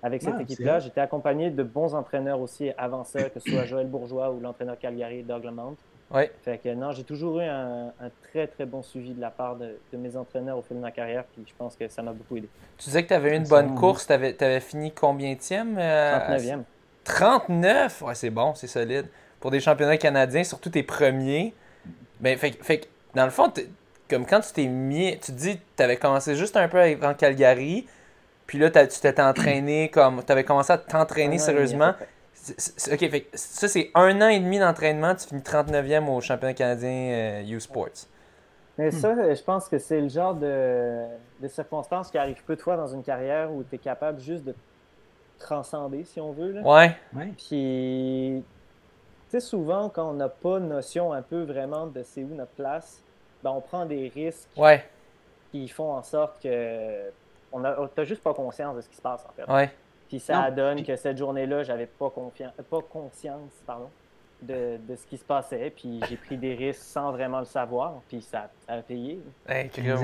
avec 0.03 0.23
cette 0.23 0.39
équipe-là. 0.41 0.79
J'étais 0.79 1.01
accompagné 1.01 1.51
de 1.51 1.63
bons 1.63 1.95
entraîneurs 1.95 2.41
aussi 2.41 2.71
avant 2.77 3.05
ça, 3.05 3.31
que 3.31 3.41
ce 3.41 3.51
soit 3.51 3.65
Joël 3.65 3.87
Bourgeois 3.87 4.31
ou 4.31 4.41
l'entraîneur 4.41 4.79
Calgary, 4.79 5.23
Doug 5.23 5.45
Lamont. 5.45 5.77
Ouais. 6.11 6.31
Fait 6.43 6.59
que 6.59 6.75
non, 6.75 6.91
j'ai 6.91 7.05
toujours 7.05 7.41
eu 7.41 7.45
un, 7.45 7.93
très 8.31 8.49
très 8.49 8.67
bon 8.67 8.83
suivi 8.83 9.15
de 9.15 9.21
la 9.21 9.31
part 9.31 9.57
de, 9.57 9.77
mes 9.93 10.17
entraîneurs 10.17 10.59
au 10.59 10.63
fil 10.63 10.77
de 10.77 10.83
ma 10.83 10.91
carrière, 10.91 11.25
puis 11.33 11.45
je 11.47 11.55
pense 11.57 11.77
que 11.77 11.87
ça 11.89 12.03
m'a 12.03 12.13
beaucoup 12.13 12.37
aidé. 12.37 12.49
Tu 12.79 12.87
disais 12.87 13.05
que 13.05 13.09
tu 13.09 13.15
avais 13.15 13.35
eu 13.35 13.37
une 13.37 13.47
bonne 13.47 13.75
course, 13.77 14.09
tu 14.09 14.13
avais, 14.13 14.43
avais, 14.43 14.61
fini 14.61 14.93
combien 14.93 15.35
tième 15.37 15.79
39e. 15.79 16.63
39 17.05 18.03
Ouais, 18.03 18.15
c'est 18.15 18.31
bon, 18.31 18.55
c'est 18.55 18.67
solide. 18.67 19.07
Pour 19.39 19.51
des 19.51 19.61
championnats 19.61 19.97
canadiens, 19.97 20.45
surtout 20.45 20.69
tes 20.69 20.83
premiers. 20.83 21.55
Ben, 22.21 22.37
fait, 22.37 22.59
fait 22.63 22.90
dans 23.15 23.25
le 23.25 23.31
fond, 23.31 23.53
comme 24.09 24.27
quand 24.27 24.41
tu 24.41 24.53
t'es 24.53 24.67
mis, 24.67 25.13
tu 25.19 25.33
te 25.33 25.39
dis, 25.39 25.59
tu 25.77 25.83
avais 25.83 25.97
commencé 25.97 26.35
juste 26.35 26.57
un 26.57 26.69
peu 26.69 26.81
en 27.03 27.15
Calgary, 27.15 27.87
puis 28.47 28.59
là, 28.59 28.71
tu 28.71 29.01
t'étais 29.01 29.23
entraîné 29.23 29.89
comme. 29.95 30.25
Tu 30.25 30.33
avais 30.33 30.45
commencé 30.45 30.73
à 30.73 30.79
t'entraîner 30.79 31.39
sérieusement. 31.39 31.95
ok, 32.93 32.99
fait, 32.99 33.29
ça, 33.33 33.69
c'est 33.69 33.91
un 33.95 34.21
an 34.21 34.29
et 34.29 34.41
demi 34.41 34.59
d'entraînement, 34.59 35.15
tu 35.15 35.29
finis 35.29 35.43
39e 35.43 36.09
au 36.09 36.21
championnat 36.21 36.55
canadien 36.55 36.91
euh, 36.91 37.57
U-Sports. 37.57 38.09
Mais 38.77 38.91
ça, 38.91 39.15
hmm. 39.15 39.37
je 39.37 39.43
pense 39.43 39.69
que 39.69 39.79
c'est 39.79 40.01
le 40.01 40.09
genre 40.09 40.35
de, 40.35 41.05
de 41.41 41.49
circonstances 41.49 42.11
qui 42.11 42.19
arrivent 42.19 42.43
peu 42.45 42.57
de 42.57 42.61
fois 42.61 42.77
dans 42.77 42.89
une 42.89 43.03
carrière 43.03 43.53
où 43.53 43.63
tu 43.63 43.75
es 43.75 43.79
capable 43.79 44.21
juste 44.21 44.45
de 44.45 44.55
transcender, 45.39 46.05
si 46.05 46.21
on 46.21 46.33
veut. 46.33 46.53
Là. 46.53 46.63
Ouais. 46.63 46.97
Puis, 47.37 48.43
tu 48.43 48.43
sais, 49.31 49.41
souvent, 49.41 49.89
quand 49.89 50.11
on 50.11 50.15
n'a 50.15 50.29
pas 50.29 50.59
notion 50.59 51.13
un 51.13 51.23
peu 51.23 51.43
vraiment 51.43 51.87
de 51.87 52.03
c'est 52.03 52.23
où 52.23 52.35
notre 52.35 52.53
place, 52.53 53.03
ben, 53.43 53.51
on 53.51 53.61
prend 53.61 53.87
des 53.87 54.09
risques 54.15 54.49
ouais. 54.57 54.85
qui 55.51 55.69
font 55.69 55.93
en 55.93 56.03
sorte 56.03 56.43
que 56.43 57.11
on 57.53 57.65
a, 57.65 58.05
juste 58.05 58.23
pas 58.23 58.35
conscience 58.35 58.77
de 58.77 58.81
ce 58.81 58.89
qui 58.89 58.97
se 58.97 59.03
passe, 59.03 59.25
en 59.29 59.33
fait. 59.33 59.51
Ouais. 59.51 59.71
Puis 60.09 60.21
ça 60.21 60.51
donne 60.51 60.85
que 60.85 60.97
cette 60.97 61.19
journée-là, 61.19 61.63
j'avais 61.63 61.87
pas, 61.87 62.13
pas 62.69 62.83
conscience 62.83 63.53
pardon, 63.65 63.89
de, 64.43 64.79
de, 64.89 64.97
ce 64.97 65.07
qui 65.07 65.17
se 65.17 65.25
passait. 65.25 65.73
Puis 65.75 66.01
j'ai 66.09 66.17
pris 66.17 66.37
des 66.37 66.55
risques 66.55 66.83
sans 66.83 67.13
vraiment 67.13 67.39
le 67.39 67.45
savoir. 67.45 67.95
Puis 68.09 68.21
ça, 68.21 68.51
a 68.67 68.83
payé. 68.83 69.21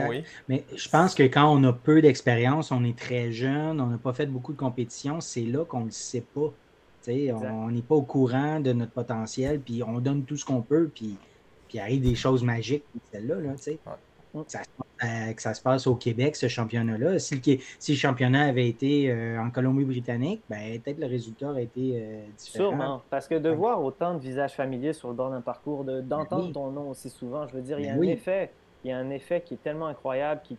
oui. 0.08 0.24
Mais 0.48 0.64
je 0.74 0.88
pense 0.88 1.14
que 1.14 1.24
quand 1.24 1.52
on 1.52 1.62
a 1.64 1.72
peu 1.72 2.00
d'expérience, 2.00 2.70
on 2.70 2.84
est 2.84 2.96
très 2.96 3.32
jeune, 3.32 3.80
on 3.80 3.86
n'a 3.86 3.98
pas 3.98 4.12
fait 4.12 4.26
beaucoup 4.26 4.52
de 4.52 4.58
compétitions, 4.58 5.20
c'est 5.20 5.42
là 5.42 5.64
qu'on 5.64 5.80
ne 5.80 5.86
le 5.86 5.90
sait 5.90 6.24
pas. 6.34 6.52
On 7.08 7.70
n'est 7.70 7.82
pas 7.82 7.94
au 7.94 8.02
courant 8.02 8.60
de 8.60 8.72
notre 8.72 8.92
potentiel, 8.92 9.60
puis 9.60 9.82
on 9.82 10.00
donne 10.00 10.24
tout 10.24 10.36
ce 10.36 10.44
qu'on 10.44 10.62
peut, 10.62 10.90
puis, 10.94 11.16
puis 11.68 11.78
arrive 11.78 12.02
des 12.02 12.14
choses 12.14 12.42
magiques, 12.42 12.84
celle-là. 13.12 13.36
Là, 13.40 13.54
euh, 15.04 15.32
que 15.34 15.42
ça 15.42 15.52
se 15.52 15.60
passe 15.60 15.86
au 15.86 15.94
Québec, 15.94 16.36
ce 16.36 16.48
championnat-là. 16.48 17.18
Si, 17.18 17.34
le, 17.36 17.94
championnat 17.94 18.46
avait 18.46 18.68
été 18.68 19.10
euh, 19.10 19.38
en 19.38 19.50
Colombie-Britannique, 19.50 20.42
ben, 20.48 20.80
peut-être 20.80 20.98
le 20.98 21.06
résultat 21.06 21.50
aurait 21.50 21.64
été 21.64 21.92
euh, 21.96 22.24
différent. 22.36 22.70
Sûrement. 22.70 23.02
Parce 23.10 23.28
que 23.28 23.34
de 23.34 23.50
voir 23.50 23.82
autant 23.82 24.14
de 24.14 24.20
visages 24.20 24.54
familiers 24.54 24.94
sur 24.94 25.08
le 25.08 25.14
bord 25.14 25.30
d'un 25.30 25.42
parcours, 25.42 25.84
d'entendre 25.84 26.52
ton 26.52 26.70
nom 26.70 26.90
aussi 26.90 27.10
souvent, 27.10 27.46
je 27.46 27.54
veux 27.54 27.62
dire, 27.62 27.78
il 27.78 27.86
y 27.86 27.88
a 27.88 27.94
ben 27.94 28.04
un 28.04 28.08
effet. 28.08 28.50
Il 28.84 28.90
y 28.90 28.92
a 28.92 28.98
un 28.98 29.10
effet 29.10 29.42
qui 29.42 29.54
est 29.54 29.62
tellement 29.62 29.86
incroyable 29.86 30.40
qui, 30.44 30.56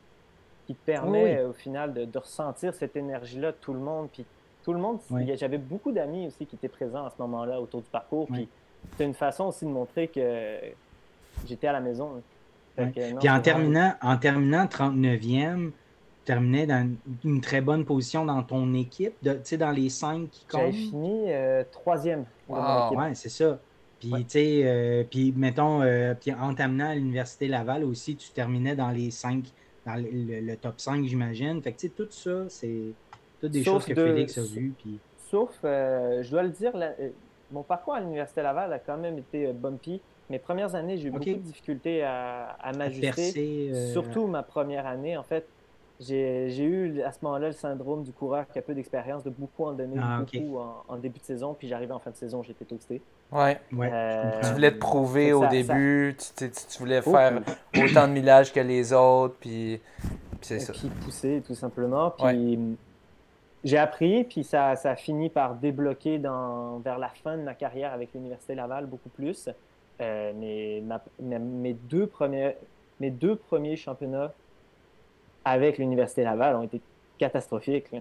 qui 0.67 0.73
permet 0.73 1.43
au 1.43 1.53
final 1.53 1.93
de, 1.93 2.19
ressentir 2.19 2.73
cette 2.73 2.95
énergie-là 2.95 3.51
de 3.51 3.57
tout 3.59 3.73
le 3.73 3.79
monde. 3.79 4.09
Puis 4.11 4.25
tout 4.67 4.73
le 4.73 4.79
monde, 4.79 4.99
j'avais 5.35 5.57
beaucoup 5.57 5.93
d'amis 5.93 6.27
aussi 6.27 6.45
qui 6.45 6.57
étaient 6.57 6.67
présents 6.67 7.05
à 7.05 7.09
ce 7.09 7.15
moment-là 7.21 7.61
autour 7.61 7.81
du 7.81 7.87
parcours. 7.89 8.27
Puis 8.27 8.49
c'est 8.97 9.05
une 9.05 9.13
façon 9.13 9.45
aussi 9.45 9.63
de 9.63 9.69
montrer 9.69 10.09
que 10.09 10.57
j'étais 11.47 11.67
à 11.67 11.71
la 11.71 11.79
maison. 11.79 12.21
Puis 12.75 13.29
en 13.29 13.39
terminant, 13.39 13.93
en 14.01 14.17
terminant 14.17 14.65
39e, 14.65 15.67
tu 15.67 15.73
terminais 16.25 16.67
dans 16.67 16.85
une 17.23 17.39
très 17.39 17.61
bonne 17.61 17.85
position 17.85 18.25
dans 18.25 18.43
ton 18.43 18.73
équipe, 18.73 19.13
de, 19.23 19.39
dans 19.55 19.71
les 19.71 19.87
cinq 19.87 20.29
qui 20.31 20.45
comptent. 20.45 20.73
J'ai 20.73 20.89
fini 20.89 21.31
euh, 21.31 21.63
troisième. 21.71 22.25
Ouais, 22.49 23.13
c'est 23.13 23.29
ça. 23.29 23.59
Puis, 24.01 24.09
tu 24.09 24.23
sais, 24.27 24.61
euh, 24.65 25.05
puis 25.09 25.33
mettons, 25.33 25.81
euh, 25.81 26.13
puis 26.13 26.33
en 26.33 26.53
terminant 26.53 26.89
à 26.89 26.95
l'Université 26.95 27.47
Laval 27.47 27.85
aussi, 27.85 28.17
tu 28.17 28.31
terminais 28.31 28.75
dans 28.75 28.91
les 28.91 29.11
cinq, 29.11 29.45
dans 29.85 29.95
le, 29.95 30.55
top 30.55 30.81
5, 30.81 31.05
j'imagine. 31.05 31.61
Fait 31.61 31.71
que, 31.71 31.79
tu 31.79 31.87
sais, 31.87 31.93
tout 31.95 32.07
ça, 32.11 32.49
c'est 32.49 32.91
toutes 33.39 33.51
des 33.51 33.63
choses 33.63 33.85
que 33.85 33.95
Félix 33.95 34.37
a 34.37 34.41
vues. 34.41 34.73
Puis... 34.77 34.99
Sauf, 35.29 35.57
je 35.63 36.29
dois 36.29 36.43
le 36.43 36.49
dire, 36.49 36.73
mon 37.51 37.63
parcours 37.63 37.95
à 37.95 37.99
l'Université 37.99 38.41
Laval 38.41 38.73
a 38.73 38.79
quand 38.79 38.97
même 38.97 39.17
été 39.17 39.51
bumpy 39.53 40.01
mes 40.29 40.39
premières 40.39 40.75
années, 40.75 40.97
j'ai 40.97 41.07
eu 41.07 41.11
beaucoup 41.11 41.25
de 41.25 41.35
difficultés 41.35 42.03
à, 42.03 42.71
m'ajuster. 42.75 43.71
Euh, 43.73 43.91
Surtout 43.93 44.27
ma 44.27 44.43
première 44.43 44.85
année, 44.85 45.17
en 45.17 45.23
fait. 45.23 45.47
J'ai 45.99 46.63
eu 46.63 47.01
à 47.01 47.11
ce 47.11 47.17
moment-là 47.23 47.47
le 47.47 47.53
syndrome 47.53 48.03
du 48.03 48.11
coureur 48.11 48.45
qui 48.47 48.59
a 48.59 48.61
peu 48.61 48.75
d'expérience, 48.75 49.23
de 49.23 49.31
beaucoup 49.31 49.65
en 49.65 49.73
donner, 49.73 49.97
ah, 49.99 50.19
beaucoup 50.19 50.59
en, 50.87 50.97
début 50.97 51.17
de 51.17 51.23
saison, 51.23 51.55
puis 51.57 51.67
j'arrivais 51.67 51.93
en 51.93 51.97
fin 51.97 52.11
de 52.11 52.15
saison, 52.15 52.43
j'étais 52.43 52.65
toasté. 52.65 53.01
Ouais. 53.31 53.59
Euh, 53.73 54.39
tu 54.43 54.51
voulais 54.51 54.71
te 54.71 54.77
prouver 54.77 55.33
au 55.33 55.47
début, 55.47 56.15
Tu, 56.35 56.51
voulais 56.77 57.01
oh, 57.03 57.11
faire 57.11 57.41
autant 57.83 58.07
de 58.07 58.13
millage 58.13 58.53
que 58.53 58.59
les 58.59 58.93
autres, 58.93 59.37
puis, 59.39 59.81
c'est 60.41 60.59
ça. 60.59 60.71
Puis 60.73 60.87
pousser, 61.03 61.41
tout 61.43 61.55
simplement. 61.55 62.11
Puis 62.11 62.77
j'ai 63.67 63.77
appris, 63.77 64.23
puis 64.23 64.45
ça, 64.45 64.77
ça 64.77 64.91
a 64.91 64.95
fini 64.95 65.29
par 65.29 65.55
débloquer 65.55 66.19
dans, 66.19 66.79
vers 66.79 66.97
la 66.97 67.09
fin 67.09 67.37
de 67.37 67.41
ma 67.41 67.53
carrière 67.53 67.91
avec 67.91 68.13
l'Université 68.13 68.55
Laval 68.55 68.85
beaucoup 68.85 69.09
plus. 69.09 69.49
Euh, 69.99 70.31
mes, 70.33 71.73
deux 71.73 72.07
premiers, 72.07 72.55
mes 73.01 73.09
deux 73.09 73.35
premiers 73.35 73.75
championnats 73.75 74.31
avec 75.43 75.79
l'Université 75.79 76.23
Laval 76.23 76.55
ont 76.55 76.63
été 76.63 76.79
catastrophiques. 77.17 77.91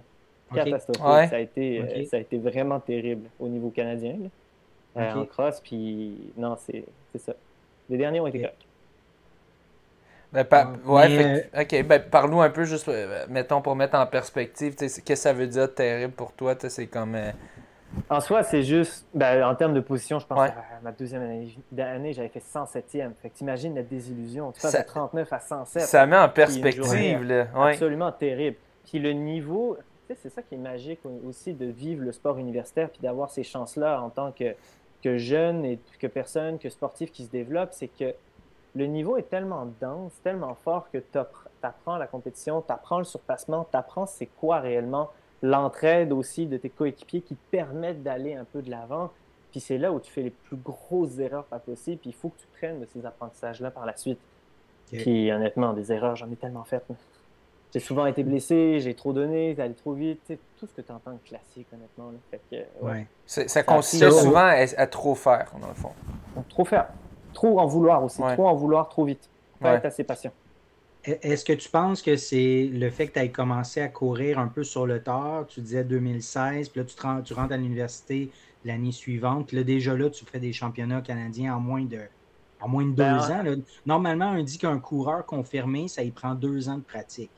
Catastrophiques. 0.54 1.02
Ça, 1.30 1.36
a 1.36 1.40
été, 1.40 1.80
euh, 1.80 2.04
ça 2.04 2.18
a 2.18 2.20
été 2.20 2.38
vraiment 2.38 2.78
terrible 2.78 3.28
au 3.40 3.48
niveau 3.48 3.70
canadien. 3.70 4.18
Euh, 4.96 5.14
en 5.14 5.26
cross, 5.26 5.60
puis 5.60 6.16
non, 6.36 6.56
c'est 6.56 6.84
ça. 7.18 7.34
Les 7.90 7.98
derniers 7.98 8.20
ont 8.20 8.28
été 8.28 8.40
corrects. 8.40 8.65
Ben, 10.44 10.78
ah, 10.86 10.90
ouais, 10.90 11.50
ok, 11.58 11.84
ben, 11.84 12.02
parle-nous 12.02 12.40
un 12.42 12.50
peu, 12.50 12.64
juste, 12.64 12.90
mettons, 13.28 13.62
pour 13.62 13.74
mettre 13.74 13.96
en 13.96 14.06
perspective, 14.06 14.74
qu'est-ce 14.74 15.00
que 15.00 15.14
ça 15.14 15.32
veut 15.32 15.46
dire 15.46 15.72
terrible 15.74 16.12
pour 16.12 16.32
toi? 16.32 16.54
C'est 16.68 16.86
comme. 16.86 17.16
En 18.10 18.20
soi, 18.20 18.42
c'est 18.42 18.62
juste, 18.62 19.06
ben, 19.14 19.42
en 19.44 19.54
termes 19.54 19.74
de 19.74 19.80
position, 19.80 20.18
je 20.18 20.26
pense 20.26 20.38
à 20.38 20.54
ma 20.82 20.92
deuxième 20.92 21.22
année, 21.78 22.12
j'avais 22.12 22.28
fait 22.28 22.40
107e. 22.40 23.12
Fait 23.22 23.30
que 23.30 23.34
t'imagines 23.34 23.74
la 23.74 23.82
désillusion. 23.82 24.52
Tu 24.52 24.60
passes 24.60 24.76
de 24.76 24.82
39 24.82 25.32
à 25.32 25.40
107. 25.40 25.82
Ça 25.82 26.06
met 26.06 26.16
en 26.16 26.28
perspective, 26.28 27.22
là. 27.24 27.46
Absolument 27.54 28.12
terrible. 28.12 28.56
Puis 28.84 28.98
le 28.98 29.12
niveau, 29.12 29.78
c'est 30.14 30.30
ça 30.30 30.42
qui 30.42 30.54
est 30.54 30.58
magique 30.58 31.00
aussi 31.26 31.52
de 31.52 31.66
vivre 31.66 32.04
le 32.04 32.12
sport 32.12 32.38
universitaire 32.38 32.88
puis 32.90 33.00
d'avoir 33.02 33.30
ces 33.30 33.42
chances-là 33.42 34.00
en 34.00 34.10
tant 34.10 34.30
que, 34.30 34.54
que 35.02 35.16
jeune 35.16 35.64
et 35.64 35.80
que 35.98 36.06
personne, 36.06 36.58
que 36.58 36.68
sportif 36.68 37.10
qui 37.10 37.24
se 37.24 37.30
développe, 37.30 37.70
c'est 37.72 37.88
que 37.88 38.14
le 38.76 38.86
niveau 38.86 39.16
est 39.16 39.28
tellement 39.30 39.66
dense, 39.80 40.12
tellement 40.22 40.54
fort 40.54 40.88
que 40.92 40.98
tu 40.98 41.18
apprends 41.62 41.96
la 41.96 42.06
compétition, 42.06 42.62
tu 42.62 42.72
apprends 42.72 42.98
le 42.98 43.04
surpassement, 43.04 43.66
tu 43.70 43.76
apprends 43.76 44.06
c'est 44.06 44.26
quoi 44.26 44.60
réellement 44.60 45.10
l'entraide 45.42 46.12
aussi 46.12 46.46
de 46.46 46.56
tes 46.56 46.68
coéquipiers 46.68 47.22
qui 47.22 47.36
te 47.36 47.50
permettent 47.50 48.02
d'aller 48.02 48.34
un 48.34 48.44
peu 48.44 48.60
de 48.62 48.70
l'avant. 48.70 49.10
Puis 49.50 49.60
c'est 49.60 49.78
là 49.78 49.92
où 49.92 50.00
tu 50.00 50.10
fais 50.10 50.22
les 50.22 50.30
plus 50.30 50.56
grosses 50.56 51.18
erreurs 51.18 51.44
pas 51.44 51.58
possible. 51.58 51.98
Puis 51.98 52.10
il 52.10 52.14
faut 52.14 52.28
que 52.28 52.38
tu 52.38 52.46
prennes 52.58 52.80
de 52.80 52.86
ces 52.86 53.06
apprentissages-là 53.06 53.70
par 53.70 53.86
la 53.86 53.96
suite. 53.96 54.18
Puis 54.92 55.32
honnêtement, 55.32 55.72
des 55.72 55.92
erreurs, 55.92 56.16
j'en 56.16 56.30
ai 56.30 56.36
tellement 56.36 56.64
faites. 56.64 56.84
J'ai 57.72 57.80
souvent 57.80 58.06
été 58.06 58.22
blessé, 58.22 58.80
j'ai 58.80 58.94
trop 58.94 59.12
donné, 59.12 59.58
allé 59.58 59.74
trop 59.74 59.92
vite. 59.92 60.20
tout 60.58 60.66
ce 60.66 60.72
que 60.72 60.82
tu 60.82 60.92
entends 60.92 61.12
de 61.12 61.18
classique, 61.18 61.66
honnêtement. 61.72 62.12
ouais. 62.82 63.06
Ça, 63.26 63.62
consiste 63.62 64.10
souvent 64.10 64.46
à, 64.46 64.86
trop 64.86 65.14
faire, 65.14 65.50
dans 65.60 65.68
le 65.68 65.74
fond. 65.74 65.92
Trop 66.48 66.64
faire. 66.64 66.88
Trop 67.36 67.60
en 67.60 67.66
vouloir 67.66 68.02
aussi. 68.02 68.22
Trop 68.22 68.48
en 68.48 68.54
vouloir 68.54 68.88
trop 68.88 69.04
vite. 69.04 69.28
Pas 69.60 69.74
être 69.74 69.84
assez 69.84 70.04
patient. 70.04 70.32
Est-ce 71.04 71.44
que 71.44 71.52
tu 71.52 71.68
penses 71.68 72.00
que 72.00 72.16
c'est 72.16 72.68
le 72.72 72.90
fait 72.90 73.08
que 73.08 73.12
tu 73.12 73.18
aies 73.20 73.30
commencé 73.30 73.80
à 73.80 73.88
courir 73.88 74.38
un 74.38 74.48
peu 74.48 74.64
sur 74.64 74.86
le 74.86 75.02
tard, 75.02 75.46
tu 75.46 75.60
disais 75.60 75.84
2016, 75.84 76.70
puis 76.70 76.80
là 76.80 76.86
tu, 76.86 76.96
tu 77.24 77.34
rentres 77.34 77.52
à 77.52 77.56
l'université 77.56 78.32
l'année 78.64 78.90
suivante, 78.90 79.46
puis 79.46 79.58
là 79.58 79.62
déjà 79.62 79.94
là 79.94 80.10
tu 80.10 80.24
fais 80.24 80.40
des 80.40 80.52
championnats 80.52 81.02
canadiens 81.02 81.54
en 81.54 81.60
moins 81.60 81.84
de, 81.84 82.00
en 82.60 82.68
moins 82.68 82.84
de 82.84 82.90
deux 82.90 83.04
ben, 83.04 83.18
ans. 83.18 83.62
Normalement, 83.84 84.30
on 84.30 84.42
dit 84.42 84.58
qu'un 84.58 84.78
coureur 84.78 85.24
confirmé, 85.26 85.86
ça 85.88 86.02
y 86.02 86.10
prend 86.10 86.34
deux 86.34 86.68
ans 86.68 86.78
de 86.78 86.82
pratique. 86.82 87.30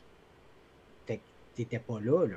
Fait 1.06 1.16
que 1.16 1.22
t'étais 1.56 1.80
pas 1.80 2.00
là, 2.00 2.24
là. 2.24 2.36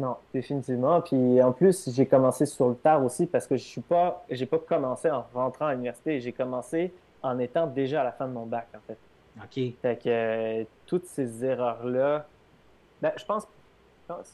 Non, 0.00 0.16
définitivement. 0.32 1.02
Puis 1.02 1.42
en 1.42 1.52
plus, 1.52 1.90
j'ai 1.92 2.06
commencé 2.06 2.46
sur 2.46 2.68
le 2.68 2.74
tard 2.74 3.04
aussi 3.04 3.26
parce 3.26 3.46
que 3.46 3.56
je 3.56 3.62
suis 3.62 3.82
pas, 3.82 4.24
j'ai 4.30 4.46
pas 4.46 4.58
commencé 4.58 5.10
en 5.10 5.26
rentrant 5.34 5.66
à 5.66 5.72
l'université. 5.72 6.20
J'ai 6.20 6.32
commencé 6.32 6.90
en 7.22 7.38
étant 7.38 7.66
déjà 7.66 8.00
à 8.00 8.04
la 8.04 8.12
fin 8.12 8.26
de 8.26 8.32
mon 8.32 8.46
bac, 8.46 8.68
en 8.74 8.80
fait. 8.86 8.96
OK. 9.36 9.74
Fait 9.82 10.02
que 10.02 10.66
toutes 10.86 11.06
ces 11.06 11.44
erreurs-là, 11.44 12.26
ben, 13.02 13.12
je 13.16 13.24
pense. 13.24 13.46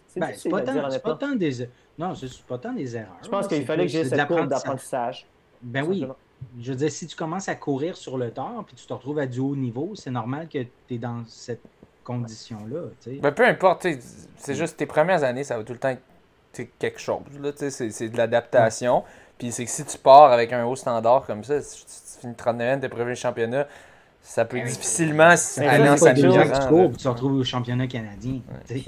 C'est 0.06 0.20
ben, 0.20 0.32
pas, 0.50 0.62
pas, 1.00 1.14
tant 1.16 1.34
des. 1.34 1.68
Non, 1.98 2.14
c'est 2.14 2.42
pas 2.46 2.58
tant 2.58 2.72
des 2.72 2.96
erreurs. 2.96 3.18
Je 3.22 3.28
pense 3.28 3.46
qu'il 3.46 3.64
fallait 3.66 3.86
que 3.86 3.92
j'ai 3.92 4.04
cette 4.04 4.26
courbe 4.26 4.48
d'apprentissage. 4.48 5.26
Ben 5.60 5.84
oui. 5.84 6.06
Je 6.60 6.72
veux 6.72 6.78
dire, 6.78 6.90
si 6.90 7.06
tu 7.06 7.16
commences 7.16 7.48
à 7.48 7.54
courir 7.56 7.96
sur 7.96 8.16
le 8.16 8.30
tard 8.30 8.64
puis 8.66 8.76
tu 8.76 8.86
te 8.86 8.92
retrouves 8.92 9.18
à 9.18 9.26
du 9.26 9.40
haut 9.40 9.56
niveau, 9.56 9.92
c'est 9.94 10.10
normal 10.10 10.48
que 10.48 10.62
tu 10.62 10.94
es 10.94 10.98
dans 10.98 11.24
cette 11.26 11.60
condition-là. 12.06 12.80
Ben, 13.20 13.32
peu 13.32 13.46
importe, 13.46 13.86
c'est 14.36 14.54
juste 14.54 14.76
tes 14.76 14.86
premières 14.86 15.24
années, 15.24 15.44
ça 15.44 15.58
va 15.58 15.64
tout 15.64 15.72
le 15.72 15.78
temps 15.78 15.90
être 15.90 16.02
quelque 16.78 17.00
chose. 17.00 17.22
C'est 17.68 18.08
de 18.08 18.16
l'adaptation. 18.16 19.04
Puis 19.38 19.52
c'est 19.52 19.64
que 19.64 19.70
si 19.70 19.84
tu 19.84 19.98
pars 19.98 20.32
avec 20.32 20.52
un 20.52 20.64
haut 20.64 20.76
standard 20.76 21.26
comme 21.26 21.44
ça, 21.44 21.60
si 21.60 21.84
tu 21.84 22.20
finis 22.20 22.34
39 22.34 22.80
tes 22.80 22.88
premiers 22.88 23.14
championnats, 23.14 23.66
ça 24.22 24.44
peut 24.44 24.60
difficilement 24.60 25.34
aller 25.58 25.88
en 25.88 25.96
s'améliorant. 25.96 26.88
Tu 26.90 26.96
te 26.96 27.08
retrouves 27.08 27.40
au 27.40 27.44
championnat 27.44 27.86
canadien. 27.86 28.40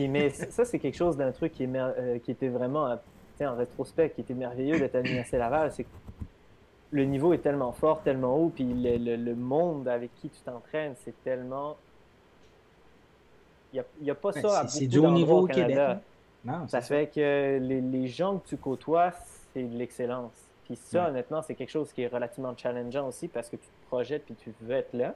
mais 0.08 0.30
ça, 0.30 0.64
c'est 0.64 0.78
quelque 0.78 0.96
chose 0.96 1.16
d'un 1.16 1.32
truc 1.32 1.52
qui, 1.52 1.64
est 1.64 1.70
euh, 1.74 2.18
qui 2.18 2.30
était 2.30 2.48
vraiment, 2.48 2.96
en 3.40 3.56
rétrospect, 3.56 4.10
qui 4.10 4.22
était 4.22 4.34
merveilleux 4.34 4.78
d'être 4.78 4.96
à 4.96 5.00
l'Université 5.00 5.38
Laval. 5.38 5.70
C'est 5.72 5.84
que 5.84 5.88
le 6.90 7.04
niveau 7.04 7.34
est 7.34 7.38
tellement 7.38 7.72
fort, 7.72 8.02
tellement 8.02 8.36
haut, 8.36 8.50
puis 8.54 8.64
le, 8.64 9.16
le, 9.16 9.34
monde 9.34 9.86
avec 9.86 10.10
qui 10.16 10.30
tu 10.30 10.40
t'entraînes, 10.40 10.94
c'est 11.04 11.14
tellement. 11.22 11.76
Il 13.72 13.84
n'y 14.00 14.10
a, 14.10 14.12
a, 14.12 14.16
pas 14.16 14.32
ben, 14.32 14.42
ça 14.42 14.60
à 14.60 14.64
beaucoup 14.64 14.86
du 14.86 14.98
haut 14.98 15.10
niveau 15.10 15.38
au 15.40 15.46
Canada. 15.46 16.00
Non, 16.44 16.66
ça 16.68 16.80
fait 16.80 17.12
que 17.12 17.58
les, 17.58 17.80
les 17.80 18.06
gens 18.06 18.38
que 18.38 18.48
tu 18.48 18.56
côtoies, 18.56 19.12
c'est 19.52 19.62
de 19.62 19.76
l'excellence. 19.76 20.32
Puis 20.64 20.76
ça, 20.76 21.08
honnêtement, 21.08 21.42
c'est 21.42 21.54
quelque 21.54 21.70
chose 21.70 21.92
qui 21.92 22.02
est 22.02 22.08
relativement 22.08 22.54
challengeant 22.56 23.08
aussi 23.08 23.28
parce 23.28 23.48
que 23.48 23.56
tu 23.56 23.66
te 23.66 23.86
projettes 23.88 24.24
puis 24.24 24.34
tu 24.34 24.54
veux 24.60 24.74
être 24.74 24.92
là. 24.92 25.14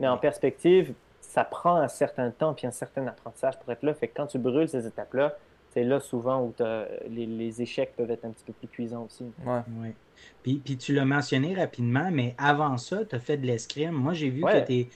Mais 0.00 0.08
en 0.08 0.18
perspective, 0.18 0.94
ça 1.20 1.44
prend 1.44 1.76
un 1.76 1.88
certain 1.88 2.30
temps 2.30 2.52
puis 2.52 2.66
un 2.66 2.72
certain 2.72 3.06
apprentissage 3.06 3.58
pour 3.58 3.72
être 3.72 3.82
là. 3.82 3.94
Fait 3.94 4.08
que 4.08 4.16
quand 4.16 4.26
tu 4.26 4.38
brûles 4.38 4.68
ces 4.68 4.86
étapes-là, 4.86 5.36
c'est 5.72 5.84
là 5.84 6.00
souvent 6.00 6.42
où 6.42 6.54
les, 7.08 7.24
les, 7.24 7.62
échecs 7.62 7.94
peuvent 7.96 8.10
être 8.10 8.26
un 8.26 8.30
petit 8.30 8.44
peu 8.44 8.52
plus 8.52 8.68
cuisants 8.68 9.06
aussi. 9.06 9.24
Ouais. 9.44 9.60
ouais. 9.80 9.94
Puis, 10.42 10.60
puis, 10.62 10.76
tu 10.76 10.92
l'as 10.92 11.06
mentionné 11.06 11.54
rapidement, 11.54 12.10
mais 12.12 12.34
avant 12.36 12.76
ça, 12.76 13.04
tu 13.06 13.16
as 13.16 13.18
fait 13.18 13.38
de 13.38 13.46
l'escrime. 13.46 13.92
Moi, 13.92 14.12
j'ai 14.12 14.28
vu 14.28 14.42
que 14.42 14.66
tu 14.66 14.88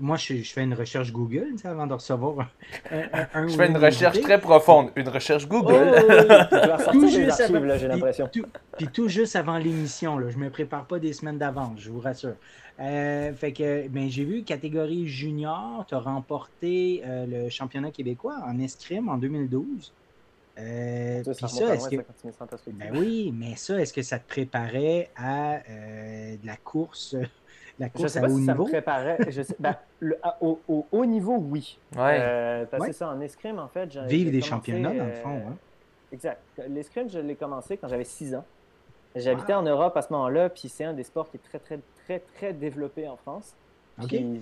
moi, 0.00 0.16
je, 0.16 0.42
fais 0.42 0.62
une 0.62 0.74
recherche 0.74 1.12
Google 1.12 1.54
avant 1.64 1.86
de 1.86 1.92
recevoir 1.92 2.48
un. 2.90 3.46
je 3.48 3.56
fais 3.56 3.66
une 3.66 3.76
recherche 3.76 4.20
très 4.20 4.40
profonde, 4.40 4.90
une 4.96 5.08
recherche 5.08 5.46
Google. 5.46 5.92
Oh, 5.94 6.82
tout 6.92 7.08
juste 7.08 7.40
avant, 7.40 7.76
j'ai 7.76 7.88
l'impression. 7.88 8.30
Puis, 8.78 8.88
tout 8.88 9.08
juste 9.08 9.36
avant 9.36 9.58
l'émission, 9.58 10.18
je 10.30 10.38
me 10.38 10.48
prépare 10.48 10.86
pas 10.86 10.98
des 10.98 11.12
semaines 11.12 11.38
d'avance, 11.38 11.78
je 11.78 11.90
vous 11.90 12.00
rassure. 12.00 12.36
Euh, 12.80 13.32
fait 13.34 13.52
que, 13.52 13.86
ben, 13.88 14.10
j'ai 14.10 14.24
vu 14.24 14.42
catégorie 14.42 15.06
junior, 15.06 15.84
tu 15.86 15.94
as 15.94 16.00
remporté 16.00 17.02
euh, 17.04 17.26
le 17.26 17.48
championnat 17.48 17.90
québécois 17.90 18.36
en 18.46 18.58
escrime 18.58 19.08
en 19.08 19.16
2012. 19.16 19.92
Euh, 20.56 21.22
ça, 21.24 21.48
ça 21.48 21.74
est-ce 21.74 21.88
que... 21.88 21.96
Ben 22.72 22.96
oui, 22.96 23.32
mais 23.36 23.56
ça, 23.56 23.80
est-ce 23.80 23.92
que 23.92 24.02
ça 24.02 24.18
te 24.18 24.26
préparait 24.26 25.10
à 25.16 25.58
de 25.58 26.46
la 26.46 26.56
course 26.56 27.16
la 27.78 27.88
course 27.88 28.04
je 28.04 28.08
sais 28.08 28.20
pas 28.20 28.28
si 28.28 28.44
ça 28.44 28.54
me 28.54 28.62
préparait. 28.64 29.18
Ben, 29.58 29.76
au, 30.40 30.86
haut 30.92 31.04
niveau, 31.04 31.36
oui. 31.36 31.78
Ouais. 31.96 32.18
Euh, 32.20 32.66
parce 32.70 32.86
que 32.86 32.92
ça, 32.92 33.08
en 33.08 33.20
escrime, 33.20 33.58
en 33.58 33.68
fait. 33.68 33.86
Vive 34.06 34.30
des 34.30 34.42
championnats, 34.42 34.94
dans 34.94 35.06
le 35.06 35.12
fond. 35.12 35.42
Hein. 35.48 35.56
Exact. 36.12 36.40
L'escrime, 36.68 37.08
je 37.10 37.18
l'ai 37.18 37.34
commencé 37.34 37.76
quand 37.76 37.88
j'avais 37.88 38.04
6 38.04 38.36
ans. 38.36 38.44
J'habitais 39.16 39.54
en 39.54 39.62
Europe 39.62 39.96
à 39.96 40.02
ce 40.02 40.12
moment-là, 40.12 40.48
puis 40.48 40.68
c'est 40.68 40.84
un 40.84 40.92
des 40.92 41.04
sports 41.04 41.30
qui 41.30 41.36
est 41.36 41.40
très, 41.40 41.58
très, 41.58 41.78
très, 42.04 42.18
très 42.18 42.52
développé 42.52 43.08
en 43.08 43.16
France. 43.16 43.54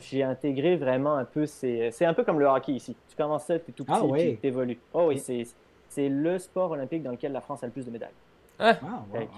J'ai 0.01 0.23
intégré 0.23 0.77
vraiment 0.77 1.17
un 1.17 1.25
peu. 1.25 1.47
C'est 1.47 2.05
un 2.05 2.15
peu 2.15 2.25
comme 2.25 2.41
le 2.41 2.47
hockey 2.47 2.73
ici. 2.73 2.97
Tu 3.09 3.17
commences 3.17 3.47
seul, 3.47 3.63
tu 3.63 3.71
es 3.71 3.75
tout 3.75 3.85
ah 3.89 4.01
petit, 4.01 4.13
puis 4.13 4.39
tu 4.41 4.47
évolues. 4.47 4.79
Oh 4.93 5.07
oui, 5.09 5.19
c'est 5.19 6.09
le 6.09 6.39
sport 6.39 6.71
olympique 6.71 7.03
dans 7.03 7.11
lequel 7.11 7.33
la 7.33 7.41
France 7.41 7.63
a 7.63 7.67
le 7.67 7.73
plus 7.73 7.85
de 7.85 7.91
médailles. 7.91 8.11
Ah, 8.63 8.79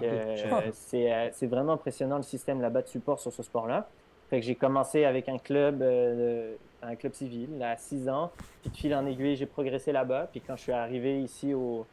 euh, 0.03 0.69
c'est 0.71 1.47
vraiment 1.47 1.73
impressionnant 1.73 2.17
le 2.17 2.23
système 2.23 2.61
là-bas 2.61 2.83
de 2.83 2.87
support 2.87 3.19
sur 3.19 3.33
ce 3.33 3.41
sport-là. 3.41 3.87
Fait 4.29 4.39
que 4.39 4.45
j'ai 4.45 4.55
commencé 4.55 5.05
avec 5.05 5.29
un 5.29 5.37
club, 5.37 5.81
euh, 5.81 6.55
un 6.81 6.95
club 6.95 7.13
civil 7.13 7.61
à 7.61 7.77
6 7.77 8.07
ans. 8.09 8.31
Puis 8.61 8.69
de 8.69 8.77
fil 8.77 8.95
en 8.95 9.05
aiguille, 9.05 9.35
j'ai 9.35 9.45
progressé 9.45 9.91
là-bas. 9.91 10.29
Puis 10.31 10.41
quand 10.41 10.55
je 10.55 10.61
suis 10.61 10.71
arrivé 10.71 11.21
ici 11.21 11.53
au, 11.53 11.85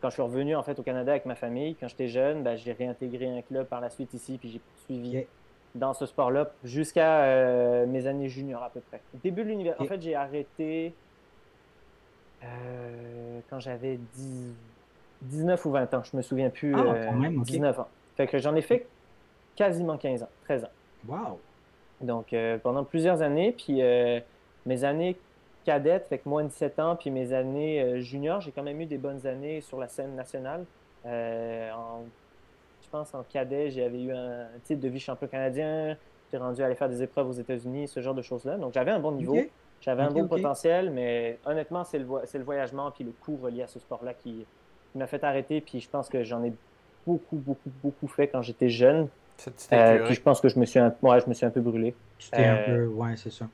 quand 0.00 0.10
je 0.10 0.14
suis 0.14 0.22
revenu 0.22 0.56
en 0.56 0.62
fait 0.62 0.78
au 0.78 0.82
Canada 0.82 1.12
avec 1.12 1.26
ma 1.26 1.34
famille, 1.34 1.74
quand 1.74 1.88
j'étais 1.88 2.08
jeune, 2.08 2.42
ben, 2.42 2.56
j'ai 2.56 2.72
réintégré 2.72 3.26
un 3.26 3.42
club 3.42 3.66
par 3.66 3.80
la 3.80 3.90
suite 3.90 4.12
ici, 4.14 4.38
puis 4.38 4.50
j'ai 4.50 4.60
poursuivi 4.60 5.26
dans 5.74 5.94
ce 5.94 6.06
sport-là 6.06 6.50
jusqu'à 6.64 7.22
euh, 7.22 7.86
mes 7.86 8.06
années 8.06 8.28
juniors 8.28 8.62
à 8.62 8.70
peu 8.70 8.80
près. 8.80 9.00
Au 9.14 9.18
début 9.18 9.44
de 9.44 9.48
l'univers, 9.48 9.74
en 9.78 9.84
fait, 9.84 10.00
j'ai 10.00 10.14
arrêté 10.14 10.94
quand 13.50 13.58
j'avais 13.58 13.98
10, 14.14 14.54
19 15.22 15.64
ou 15.66 15.70
20 15.70 15.94
ans, 15.94 16.02
je 16.04 16.16
me 16.16 16.22
souviens 16.22 16.50
plus. 16.50 16.74
Ah, 16.74 17.06
quand 17.06 17.12
même, 17.14 17.42
19 17.42 17.80
ans. 17.80 17.88
Fait 18.16 18.26
que 18.26 18.38
j'en 18.38 18.54
ai 18.54 18.62
fait 18.62 18.86
quasiment 19.56 19.96
15 19.96 20.22
ans, 20.22 20.28
13 20.44 20.64
ans. 20.64 20.70
Wow! 21.08 21.38
Donc 22.00 22.32
euh, 22.32 22.58
pendant 22.58 22.84
plusieurs 22.84 23.22
années, 23.22 23.52
puis 23.52 23.82
euh, 23.82 24.20
mes 24.66 24.84
années 24.84 25.16
cadettes, 25.64 26.06
fait 26.06 26.18
que 26.18 26.28
moins 26.28 26.44
de 26.44 26.48
17 26.48 26.78
ans, 26.78 26.96
puis 26.96 27.10
mes 27.10 27.32
années 27.32 27.82
euh, 27.82 28.00
juniors, 28.00 28.40
j'ai 28.40 28.52
quand 28.52 28.62
même 28.62 28.80
eu 28.80 28.86
des 28.86 28.98
bonnes 28.98 29.26
années 29.26 29.60
sur 29.60 29.78
la 29.78 29.88
scène 29.88 30.14
nationale. 30.14 30.64
En, 31.04 32.02
je 32.82 32.88
pense 32.90 33.14
en 33.14 33.22
cadet, 33.22 33.70
j'avais 33.70 34.02
eu 34.02 34.12
un 34.12 34.46
titre 34.64 34.80
de 34.80 34.88
vice-champion 34.88 35.26
canadien, 35.26 35.96
j'ai 36.30 36.38
rendu 36.38 36.62
à 36.62 36.66
aller 36.66 36.74
faire 36.74 36.88
des 36.88 37.02
épreuves 37.02 37.28
aux 37.28 37.32
États-Unis, 37.32 37.88
ce 37.88 38.00
genre 38.00 38.14
de 38.14 38.22
choses-là. 38.22 38.56
Donc 38.56 38.74
j'avais 38.74 38.90
un 38.90 39.00
bon 39.00 39.12
niveau. 39.12 39.36
J'avais 39.80 40.02
un 40.02 40.10
bon 40.10 40.26
potentiel, 40.26 40.90
mais 40.90 41.38
honnêtement, 41.46 41.84
c'est 41.84 42.00
le, 42.00 42.06
le 42.06 42.44
voyagement 42.44 42.90
puis 42.90 43.04
le 43.04 43.12
coût 43.12 43.38
relié 43.40 43.62
à 43.62 43.68
ce 43.68 43.78
sport-là 43.78 44.12
qui, 44.12 44.44
m'a 44.94 45.06
fait 45.06 45.22
arrêter. 45.24 45.60
Puis 45.60 45.80
je 45.80 45.88
pense 45.88 46.08
que 46.08 46.24
j'en 46.24 46.42
ai 46.44 46.52
beaucoup, 47.06 47.36
beaucoup, 47.36 47.70
beaucoup 47.82 48.08
fait 48.08 48.28
quand 48.28 48.42
j'étais 48.42 48.68
jeune. 48.68 49.08
Euh, 49.72 50.04
puis 50.04 50.14
je 50.14 50.20
pense 50.20 50.40
que 50.40 50.48
je 50.48 50.58
me 50.58 50.66
suis 50.66 50.78
un, 50.78 50.94
ouais, 51.02 51.20
je 51.20 51.28
me 51.28 51.34
suis 51.34 51.46
un 51.46 51.50
peu 51.50 51.60
brûlé. 51.60 51.94
un 52.32 52.40
euh, 52.40 52.66
peu, 52.66 52.86
ouais, 52.86 53.14
c'est 53.16 53.32
ça. 53.32 53.46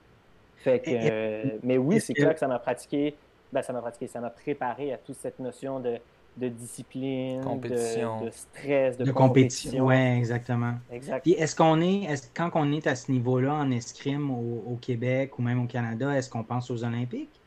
Fait 0.56 0.80
que, 0.80 0.90
euh, 0.90 1.58
mais 1.62 1.76
oui, 1.76 2.00
c'est 2.00 2.14
clair 2.14 2.32
que 2.32 2.40
ça 2.40 2.48
m'a 2.48 2.58
pratiqué, 2.58 3.14
ben, 3.52 3.60
ça 3.62 3.72
m'a 3.72 3.80
pratiqué, 3.80 4.06
ça 4.06 4.20
m'a 4.20 4.30
préparé 4.30 4.94
à 4.94 4.96
toute 4.96 5.16
cette 5.16 5.38
notion 5.38 5.78
de, 5.78 5.98
de 6.38 6.48
discipline, 6.48 7.42
De, 7.60 8.30
stress, 8.30 8.96
de, 8.96 9.12
compétition. 9.12 9.84
Oui, 9.84 9.94
exactement. 9.94 10.74
Exact. 10.90 11.22
Puis 11.22 11.32
est-ce 11.32 11.54
qu'on 11.54 11.82
est, 11.82 12.04
est 12.04 12.30
quand 12.34 12.50
on 12.54 12.72
est 12.72 12.86
à 12.86 12.96
ce 12.96 13.12
niveau-là 13.12 13.52
en 13.52 13.70
escrime 13.70 14.30
au, 14.30 14.78
Québec 14.80 15.38
ou 15.38 15.42
même 15.42 15.62
au 15.62 15.66
Canada, 15.66 16.16
est-ce 16.16 16.30
qu'on 16.30 16.44
pense 16.44 16.70
aux 16.70 16.82
Olympiques? 16.82 17.40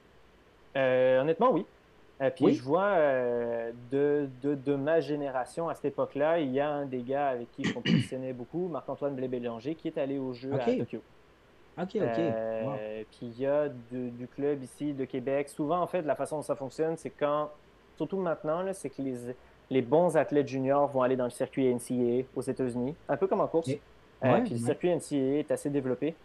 honnêtement, 0.76 1.52
oui. 1.52 1.65
Euh, 2.20 2.32
puis 2.32 2.56
je 2.56 2.64
vois 2.64 2.96
euh, 2.96 3.72
de, 3.92 4.28
de, 4.42 4.56
de, 4.56 4.76
ma 4.76 5.00
génération 5.00 5.70
à 5.70 5.76
cette 5.76 5.86
époque-là, 5.86 6.40
il 6.40 6.52
y 6.52 6.60
a 6.60 6.68
un 6.68 6.86
des 6.86 7.04
gars 7.04 7.28
avec 7.28 7.52
qui 7.52 7.64
je 7.64 7.74
compétitionnais 7.74 8.34
beaucoup, 8.34 8.68
Marc-Antoine 8.68 9.16
Blé-Bélanger, 9.16 9.76
qui 9.76 9.88
est 9.88 9.98
allé 10.00 10.18
au 10.18 10.34
jeu 10.34 10.52
à 10.54 10.66
Tokyo. 10.66 11.02
OK, 11.80 11.90
OK. 11.96 12.00
Euh, 12.18 13.04
puis 13.12 13.28
il 13.28 13.40
y 13.40 13.46
a 13.46 13.70
du, 13.70 14.28
club 14.36 14.64
ici 14.64 14.94
de 14.94 15.06
Québec. 15.06 15.50
Souvent, 15.50 15.80
en 15.80 15.86
fait, 15.86 16.02
la 16.02 16.16
façon 16.16 16.38
dont 16.38 16.42
ça 16.42 16.56
fonctionne, 16.56 16.98
c'est 16.98 17.12
quand, 17.12 17.52
surtout 17.98 18.18
maintenant, 18.18 18.64
c'est 18.74 18.90
que 18.90 19.02
les, 19.04 19.16
les 19.70 19.84
bons 19.84 20.18
athlètes 20.18 20.48
juniors 20.48 20.88
vont 20.88 21.04
aller 21.04 21.16
dans 21.16 21.26
le 21.26 21.30
circuit 21.30 21.72
NCAA 21.72 22.26
aux 22.36 22.42
États-Unis, 22.42 22.96
un 23.08 23.18
peu 23.18 23.28
comme 23.28 23.42
en 23.42 23.48
course. 23.48 23.70
puis 23.70 23.80
le 24.22 24.58
circuit 24.58 24.90
NCAA 24.90 25.40
est 25.40 25.52
assez 25.52 25.70
développé. 25.70 26.16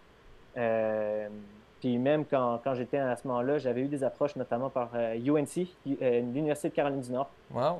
Puis 1.83 1.99
même 1.99 2.25
quand, 2.25 2.61
quand 2.63 2.75
j'étais 2.75 2.99
à 2.99 3.17
ce 3.17 3.27
moment-là, 3.27 3.59
j'avais 3.59 3.81
eu 3.81 3.89
des 3.89 4.05
approches 4.05 4.37
notamment 4.37 4.71
par 4.71 4.91
UNC, 4.95 5.67
euh, 5.89 5.95
euh, 6.01 6.21
l'Université 6.21 6.69
de 6.69 6.75
Caroline 6.75 7.01
du 7.01 7.11
Nord, 7.11 7.29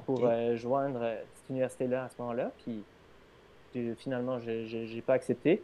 pour 0.05 0.25
euh, 0.25 0.57
joindre 0.57 0.99
cette 1.37 1.51
université-là 1.51 2.05
à 2.07 2.09
ce 2.09 2.15
moment-là. 2.19 2.51
Puis 2.65 2.83
finalement, 3.99 4.41
je 4.41 4.95
n'ai 4.95 5.03
pas 5.03 5.15
accepté. 5.15 5.63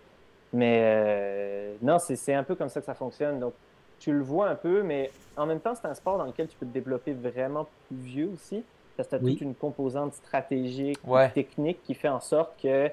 Mais 0.53 1.75
non, 1.83 1.99
c'est 1.99 2.33
un 2.33 2.45
peu 2.45 2.55
comme 2.55 2.69
ça 2.69 2.79
que 2.79 2.87
ça 2.87 2.95
fonctionne. 2.95 3.41
Donc, 3.41 3.55
tu 3.99 4.13
le 4.13 4.23
vois 4.23 4.49
un 4.49 4.55
peu, 4.55 4.85
mais 4.85 5.11
en 5.37 5.45
même 5.45 5.59
temps, 5.59 5.75
c'est 5.75 5.89
un 5.89 5.95
sport 5.95 6.17
dans 6.17 6.25
lequel 6.25 6.47
tu 6.47 6.57
peux 6.57 6.67
te 6.67 6.73
développer 6.73 7.15
vraiment 7.15 7.67
plus 7.89 7.97
vieux 7.97 8.31
aussi. 8.33 8.63
Parce 8.97 9.09
que 9.09 9.17
tu 9.17 9.25
as 9.25 9.29
toute 9.31 9.41
une 9.41 9.55
composante 9.57 10.15
stratégique, 10.15 11.01
technique 11.35 11.83
qui 11.83 11.95
fait 11.95 12.09
en 12.09 12.21
sorte 12.21 12.53
que 12.63 12.89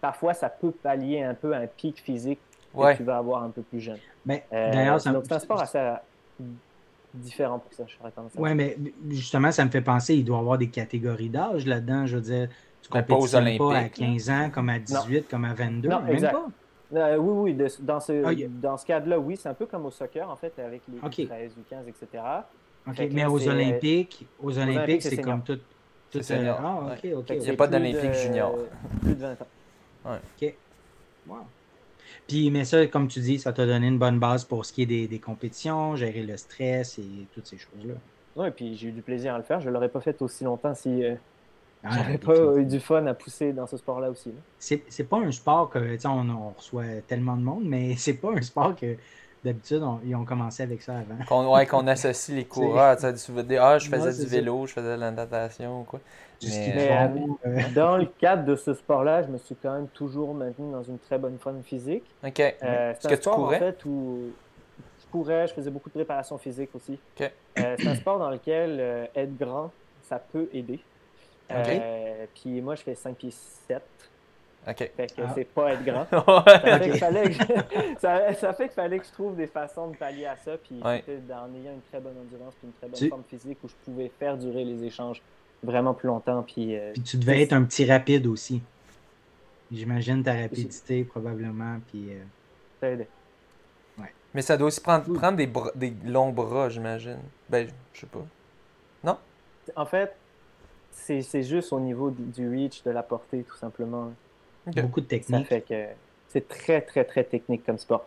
parfois 0.00 0.34
ça 0.34 0.48
peut 0.48 0.72
pallier 0.72 1.22
un 1.22 1.34
peu 1.34 1.54
un 1.54 1.68
pic 1.68 2.00
physique 2.00 2.40
que 2.74 2.96
tu 2.96 3.02
vas 3.02 3.18
avoir 3.18 3.42
un 3.42 3.50
peu 3.50 3.62
plus 3.62 3.80
jeune. 3.80 3.98
Mais 4.24 4.44
euh, 4.52 4.72
d'ailleurs, 4.72 5.00
c'est 5.00 5.10
un 5.10 5.38
sport 5.38 5.60
assez 5.60 5.78
différent 7.14 7.58
pour 7.58 7.72
ça, 7.72 7.84
je 7.86 7.94
serais 7.94 8.12
Oui, 8.36 8.54
mais 8.54 8.76
justement, 9.10 9.52
ça 9.52 9.64
me 9.64 9.70
fait 9.70 9.82
penser, 9.82 10.14
il 10.14 10.24
doit 10.24 10.38
y 10.38 10.40
avoir 10.40 10.58
des 10.58 10.68
catégories 10.68 11.28
d'âge 11.28 11.66
là-dedans. 11.66 12.06
Je 12.06 12.16
veux 12.16 12.22
dire, 12.22 12.48
tu 12.80 12.88
ne 12.88 13.00
compétitionnes 13.00 13.58
pas, 13.58 13.76
à 13.76 13.88
15 13.88 14.30
ans, 14.30 14.50
comme 14.52 14.68
à 14.68 14.78
18, 14.78 15.28
comme 15.28 15.44
à 15.44 15.54
22, 15.54 15.88
non, 15.88 16.00
même 16.00 16.20
pas? 16.20 16.46
Euh, 16.94 17.16
oui, 17.16 17.54
oui, 17.54 17.70
dans 17.80 18.00
ce, 18.00 18.22
ah, 18.24 18.48
dans 18.60 18.76
ce 18.76 18.84
cadre-là, 18.84 19.18
oui, 19.18 19.36
c'est 19.38 19.48
un 19.48 19.54
peu 19.54 19.64
comme 19.64 19.86
au 19.86 19.90
soccer, 19.90 20.28
en 20.28 20.36
fait, 20.36 20.52
avec 20.58 20.82
les 20.88 21.26
13 21.26 21.52
ou 21.58 21.62
15, 21.68 21.88
etc. 21.88 22.22
OK, 22.86 23.08
mais 23.12 23.24
aux 23.24 23.48
Olympiques, 23.48 24.26
aux 24.42 24.58
Olympiques, 24.58 25.02
c'est 25.02 25.16
comme 25.18 25.42
tout. 25.42 25.58
tout 26.10 26.18
euh, 26.30 26.54
ah, 26.58 26.92
OK, 26.92 27.10
OK. 27.16 27.30
Il 27.30 27.38
n'y 27.38 27.50
a 27.50 27.56
pas 27.56 27.68
d'Olympique 27.68 28.12
junior. 28.14 28.54
Plus 29.00 29.14
de 29.14 29.20
20 29.20 29.32
ans. 29.32 29.36
Ouais. 30.04 30.18
OK. 30.40 30.54
Wow. 31.28 31.36
Puis, 32.28 32.50
mais 32.50 32.64
ça, 32.64 32.86
comme 32.86 33.08
tu 33.08 33.20
dis, 33.20 33.38
ça 33.38 33.52
t'a 33.52 33.66
donné 33.66 33.88
une 33.88 33.98
bonne 33.98 34.18
base 34.18 34.44
pour 34.44 34.64
ce 34.64 34.72
qui 34.72 34.82
est 34.82 34.86
des, 34.86 35.08
des 35.08 35.18
compétitions, 35.18 35.96
gérer 35.96 36.22
le 36.22 36.36
stress 36.36 36.98
et 36.98 37.26
toutes 37.34 37.46
ces 37.46 37.58
choses-là. 37.58 37.94
Oui, 38.36 38.48
et 38.48 38.50
puis 38.50 38.74
j'ai 38.76 38.88
eu 38.88 38.92
du 38.92 39.02
plaisir 39.02 39.34
à 39.34 39.38
le 39.38 39.44
faire. 39.44 39.60
Je 39.60 39.68
ne 39.68 39.74
l'aurais 39.74 39.88
pas 39.88 40.00
fait 40.00 40.20
aussi 40.22 40.44
longtemps 40.44 40.74
si 40.74 41.04
euh, 41.04 41.14
ah, 41.84 41.90
j'avais 41.96 42.18
pas 42.18 42.56
eu 42.56 42.64
du 42.64 42.80
fun 42.80 43.04
à 43.06 43.14
pousser 43.14 43.52
dans 43.52 43.66
ce 43.66 43.76
sport-là 43.76 44.10
aussi. 44.10 44.32
C'est 44.58 45.08
pas 45.08 45.18
un 45.18 45.32
sport 45.32 45.68
que, 45.68 46.06
on, 46.06 46.28
on 46.30 46.50
reçoit 46.50 47.02
tellement 47.06 47.36
de 47.36 47.42
monde, 47.42 47.64
mais 47.64 47.94
c'est 47.98 48.14
pas 48.14 48.32
un 48.32 48.42
sport 48.42 48.76
que 48.76 48.96
D'habitude, 49.44 49.82
ils 50.04 50.14
ont 50.14 50.24
commencé 50.24 50.62
avec 50.62 50.82
ça 50.82 50.98
avant. 50.98 51.24
Qu'on 51.26 51.52
ouais, 51.52 51.66
qu'on 51.66 51.86
associe 51.88 52.36
les 52.36 52.44
coureurs. 52.44 52.96
Tu 52.96 53.06
dis, 53.42 53.56
ah, 53.56 53.78
je 53.78 53.88
faisais 53.88 54.22
du 54.22 54.30
vélo, 54.30 54.66
je 54.66 54.72
faisais 54.72 54.94
de 54.94 55.00
la 55.00 55.10
natation 55.10 55.80
ou 55.80 55.84
quoi. 55.84 56.00
Mais, 56.44 57.08
euh, 57.46 57.62
dans 57.74 57.96
le 57.96 58.06
cadre 58.06 58.44
de 58.44 58.56
ce 58.56 58.74
sport-là, 58.74 59.22
je 59.22 59.28
me 59.28 59.38
suis 59.38 59.54
quand 59.54 59.74
même 59.74 59.88
toujours 59.88 60.34
maintenu 60.34 60.72
dans 60.72 60.82
une 60.82 60.98
très 60.98 61.18
bonne 61.18 61.38
forme 61.38 61.62
physique. 61.62 62.04
OK. 62.24 62.40
Euh, 62.40 62.94
c'est 62.98 63.12
un 63.12 63.16
sport, 63.16 63.40
en 63.40 63.50
fait, 63.50 63.84
où 63.84 64.32
je 65.00 65.06
courais, 65.10 65.46
je 65.46 65.54
faisais 65.54 65.70
beaucoup 65.70 65.88
de 65.88 65.94
préparation 65.94 66.38
physique 66.38 66.70
aussi. 66.74 66.98
Euh, 67.20 67.28
c'est 67.78 67.86
un 67.86 67.94
sport 67.94 68.18
dans 68.18 68.30
lequel 68.30 69.08
être 69.14 69.36
grand, 69.36 69.70
ça 70.02 70.18
peut 70.18 70.48
aider. 70.52 70.80
puis 72.34 72.60
moi, 72.60 72.74
je 72.76 72.82
fais 72.82 72.94
5 72.94 73.16
pieds 73.16 73.32
7. 73.32 73.82
OK. 74.66 74.90
Fait 74.96 75.06
que 75.08 75.22
ah. 75.22 75.32
c'est 75.34 75.44
pas 75.44 75.72
être 75.72 75.84
grand. 75.84 76.06
ça, 76.10 76.78
fait 76.78 76.90
que 76.90 78.40
ça, 78.40 78.52
fait 78.52 78.64
qu'il 78.64 78.74
fallait 78.74 78.98
que 78.98 79.06
je 79.06 79.12
trouve 79.12 79.36
des 79.36 79.48
façons 79.48 79.88
de 79.88 79.96
pallier 79.96 80.26
à 80.26 80.36
ça. 80.36 80.56
Puis 80.56 80.80
en 80.82 80.94
ayant 80.94 81.72
une 81.72 81.82
très 81.90 82.00
bonne 82.00 82.16
endurance 82.18 82.54
puis 82.54 82.68
une 82.68 82.72
très 82.74 82.88
bonne 82.88 83.10
forme 83.10 83.24
physique 83.28 83.58
où 83.64 83.68
je 83.68 83.74
pouvais 83.84 84.10
faire 84.18 84.36
durer 84.36 84.64
les 84.64 84.84
échanges 84.84 85.20
vraiment 85.62 85.94
plus 85.94 86.06
longtemps. 86.06 86.42
Puis, 86.42 86.76
euh, 86.76 86.92
puis 86.92 87.02
tu 87.02 87.16
devais 87.16 87.42
être 87.42 87.52
un 87.52 87.64
petit 87.64 87.84
rapide 87.84 88.26
aussi. 88.26 88.62
J'imagine 89.72 90.22
ta 90.22 90.34
rapidité 90.34 91.02
probablement. 91.04 91.80
Puis, 91.90 92.10
euh... 92.10 92.22
Ça 92.80 92.90
aidait. 92.90 93.08
Ouais. 93.98 94.12
Mais 94.34 94.42
ça 94.42 94.56
doit 94.56 94.68
aussi 94.68 94.80
prendre, 94.80 95.12
prendre 95.12 95.38
des, 95.38 95.50
des 95.74 95.94
longs 96.04 96.32
bras, 96.32 96.68
j'imagine. 96.68 97.18
Ben, 97.48 97.66
je 97.94 98.00
sais 98.00 98.06
pas. 98.06 98.24
Non? 99.02 99.18
En 99.74 99.86
fait, 99.86 100.14
c'est 100.92 101.42
juste 101.42 101.72
au 101.72 101.80
niveau 101.80 102.10
du 102.10 102.48
reach, 102.48 102.82
de 102.84 102.90
la 102.90 103.02
portée, 103.02 103.42
tout 103.42 103.56
simplement. 103.56 104.12
Beaucoup 104.66 105.00
de 105.00 105.06
technique. 105.06 105.46
Ça 105.48 105.56
fait 105.56 105.60
que 105.62 105.86
c'est 106.28 106.48
très, 106.48 106.80
très, 106.80 107.04
très 107.04 107.24
technique 107.24 107.64
comme 107.64 107.78
sport. 107.78 108.06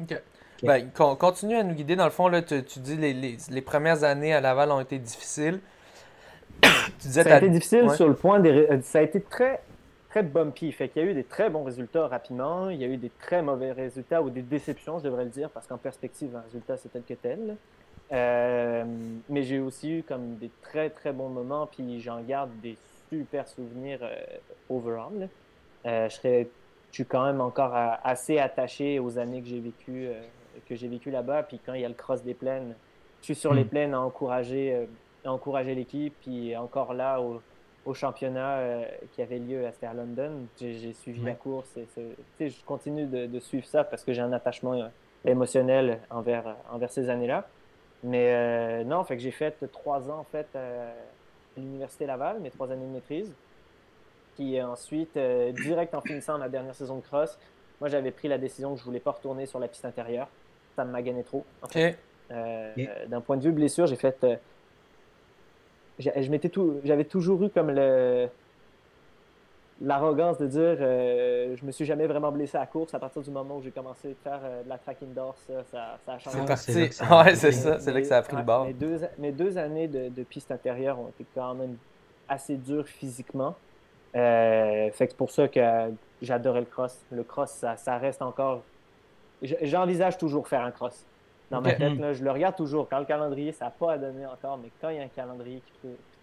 OK. 0.00 0.14
Ben, 0.62 0.90
continue 0.90 1.56
à 1.56 1.62
nous 1.62 1.74
guider. 1.74 1.96
Dans 1.96 2.04
le 2.04 2.10
fond, 2.10 2.28
là, 2.28 2.40
tu, 2.40 2.62
tu 2.64 2.78
dis 2.78 2.96
les, 2.96 3.12
les, 3.12 3.36
les, 3.50 3.60
premières 3.60 4.02
années 4.04 4.32
à 4.32 4.40
Laval 4.40 4.70
ont 4.70 4.80
été 4.80 4.98
difficiles. 4.98 5.60
tu 6.62 6.68
disais, 7.00 7.22
ça 7.22 7.34
a 7.34 7.38
été 7.38 7.50
difficile 7.50 7.90
sur 7.90 8.08
le 8.08 8.14
point 8.14 8.40
des. 8.40 8.50
Euh, 8.50 8.80
ça 8.82 9.00
a 9.00 9.02
été 9.02 9.20
très, 9.20 9.60
très 10.08 10.22
bumpy. 10.22 10.72
Fait 10.72 10.88
qu'il 10.88 11.02
y 11.02 11.06
a 11.06 11.10
eu 11.10 11.14
des 11.14 11.24
très 11.24 11.50
bons 11.50 11.64
résultats 11.64 12.06
rapidement. 12.06 12.70
Il 12.70 12.80
y 12.80 12.84
a 12.84 12.86
eu 12.86 12.96
des 12.96 13.10
très 13.20 13.42
mauvais 13.42 13.72
résultats 13.72 14.22
ou 14.22 14.30
des 14.30 14.42
déceptions, 14.42 14.98
je 14.98 15.04
devrais 15.04 15.24
le 15.24 15.30
dire, 15.30 15.50
parce 15.50 15.66
qu'en 15.66 15.78
perspective, 15.78 16.34
un 16.34 16.42
résultat, 16.42 16.76
c'est 16.76 16.90
tel 16.90 17.02
que 17.02 17.14
tel. 17.14 17.56
Euh, 18.12 18.84
mais 19.28 19.42
j'ai 19.42 19.58
aussi 19.58 19.98
eu 19.98 20.02
comme 20.02 20.36
des 20.36 20.50
très, 20.62 20.88
très 20.90 21.12
bons 21.12 21.28
moments. 21.28 21.66
Puis 21.66 22.00
j'en 22.00 22.22
garde 22.22 22.50
des 22.62 22.76
super 23.10 23.48
souvenirs 23.48 23.98
euh, 24.02 24.14
overall. 24.70 25.28
Euh, 25.86 26.08
je 26.08 26.14
serais, 26.14 26.48
je 26.90 26.94
suis 26.94 27.06
quand 27.06 27.24
même 27.24 27.40
encore 27.40 27.76
euh, 27.76 27.90
assez 28.02 28.38
attaché 28.38 28.98
aux 28.98 29.18
années 29.18 29.42
que 29.42 29.48
j'ai 29.48 29.60
vécues 29.60 30.06
euh, 30.06 30.20
que 30.68 30.74
j'ai 30.74 30.88
vécu 30.88 31.10
là-bas. 31.10 31.42
Puis 31.42 31.60
quand 31.64 31.74
il 31.74 31.82
y 31.82 31.84
a 31.84 31.88
le 31.88 31.94
cross 31.94 32.22
des 32.22 32.34
plaines, 32.34 32.74
je 33.20 33.26
suis 33.26 33.34
sur 33.34 33.52
les 33.52 33.64
hmm. 33.64 33.68
plaines 33.68 33.94
à 33.94 34.00
encourager, 34.00 34.86
à 35.24 35.32
encourager 35.32 35.74
l'équipe. 35.74 36.14
Puis 36.22 36.56
encore 36.56 36.94
là, 36.94 37.20
au, 37.20 37.42
au 37.84 37.94
championnat 37.94 38.84
qui 39.12 39.22
avait 39.22 39.38
lieu 39.38 39.66
à 39.66 39.72
Ster 39.72 39.92
London, 39.94 40.46
j'ai 40.58 40.92
suivi 40.92 41.22
la 41.22 41.34
course. 41.34 41.76
Et 42.38 42.48
je 42.48 42.64
continue 42.64 43.06
de, 43.06 43.26
de, 43.26 43.40
suivre 43.40 43.66
ça 43.66 43.82
parce 43.82 44.04
que 44.04 44.12
j'ai 44.12 44.22
un 44.22 44.32
attachement 44.32 44.90
émotionnel 45.24 45.98
envers, 46.08 46.56
envers 46.70 46.90
ces 46.90 47.10
années-là. 47.10 47.48
Mais 48.04 48.84
non, 48.84 49.02
fait 49.04 49.16
que 49.16 49.22
j'ai 49.22 49.32
fait 49.32 49.56
trois 49.72 50.08
ans 50.10 50.20
en 50.20 50.24
fait 50.24 50.46
à 50.54 50.94
l'Université 51.56 52.06
Laval, 52.06 52.40
mes 52.40 52.50
trois 52.50 52.70
années 52.70 52.86
de 52.86 52.92
maîtrise. 52.92 53.34
Puis 54.36 54.60
ensuite, 54.60 55.16
euh, 55.16 55.52
direct 55.52 55.94
en 55.94 56.00
finissant 56.00 56.38
ma 56.38 56.48
dernière 56.48 56.74
saison 56.74 56.96
de 56.96 57.02
cross, 57.02 57.38
moi 57.80 57.88
j'avais 57.88 58.10
pris 58.10 58.28
la 58.28 58.38
décision 58.38 58.74
que 58.74 58.80
je 58.80 58.84
voulais 58.84 59.00
pas 59.00 59.12
retourner 59.12 59.46
sur 59.46 59.58
la 59.58 59.68
piste 59.68 59.84
intérieure. 59.84 60.28
Ça 60.76 60.84
me 60.84 60.90
magané 60.90 61.22
trop. 61.22 61.44
Euh, 62.30 62.72
d'un 63.06 63.20
point 63.20 63.36
de 63.36 63.42
vue 63.42 63.52
blessure, 63.52 63.86
j'ai 63.86 63.96
fait. 63.96 64.24
Euh, 64.24 64.36
je 65.98 66.30
m'étais 66.30 66.48
tout, 66.48 66.80
j'avais 66.82 67.04
toujours 67.04 67.42
eu 67.44 67.50
comme 67.50 67.70
le 67.70 68.28
l'arrogance 69.80 70.38
de 70.38 70.46
dire 70.46 70.76
je 70.78 71.64
me 71.64 71.72
suis 71.72 71.84
jamais 71.84 72.06
vraiment 72.06 72.30
blessé 72.30 72.56
à 72.56 72.60
la 72.60 72.66
course 72.66 72.94
à 72.94 73.00
partir 73.00 73.22
du 73.22 73.30
moment 73.30 73.56
où 73.56 73.62
j'ai 73.62 73.72
commencé 73.72 74.14
à 74.24 74.28
faire 74.28 74.40
de 74.64 74.68
la 74.68 74.78
track 74.78 74.98
indoor 75.02 75.34
ça, 75.46 75.64
ça, 75.64 76.12
a 76.12 76.18
changé. 76.18 76.38
C'est 76.38 76.46
parti. 76.46 77.02
Ouais 77.10 77.34
c'est 77.34 77.52
ça. 77.52 77.80
C'est 77.80 77.92
là 77.92 78.00
que 78.00 78.06
ça 78.06 78.18
a 78.18 78.22
pris 78.22 78.36
le 78.36 78.44
bord. 78.44 78.66
Mes 78.66 78.72
deux, 78.72 79.00
mes 79.18 79.32
deux 79.32 79.58
années 79.58 79.88
de, 79.88 80.08
de, 80.08 80.22
piste 80.22 80.52
intérieure 80.52 80.98
ont 81.00 81.08
été 81.08 81.26
quand 81.34 81.54
même 81.54 81.76
assez 82.28 82.56
dures 82.56 82.86
physiquement 82.86 83.56
euh, 84.14 84.90
fait 84.92 85.06
que 85.06 85.12
c'est 85.12 85.16
pour 85.16 85.30
ça 85.30 85.48
que 85.48 85.60
j'adorais 86.22 86.60
le 86.60 86.66
cross. 86.66 87.00
Le 87.10 87.24
cross, 87.24 87.50
ça, 87.50 87.76
ça 87.76 87.98
reste 87.98 88.22
encore. 88.22 88.62
J'envisage 89.42 90.18
toujours 90.18 90.48
faire 90.48 90.62
un 90.62 90.70
cross. 90.70 91.04
Dans 91.50 91.60
ma 91.60 91.74
tête, 91.74 91.98
là, 91.98 92.12
je 92.12 92.24
le 92.24 92.30
regarde 92.30 92.56
toujours. 92.56 92.88
Quand 92.88 92.98
le 92.98 93.04
calendrier, 93.04 93.52
ça 93.52 93.66
n'a 93.66 93.70
pas 93.70 93.92
à 93.92 93.98
donner 93.98 94.26
encore, 94.26 94.58
mais 94.58 94.70
quand 94.80 94.88
il 94.88 94.96
y 94.96 94.98
a 94.98 95.02
un 95.02 95.08
calendrier, 95.08 95.62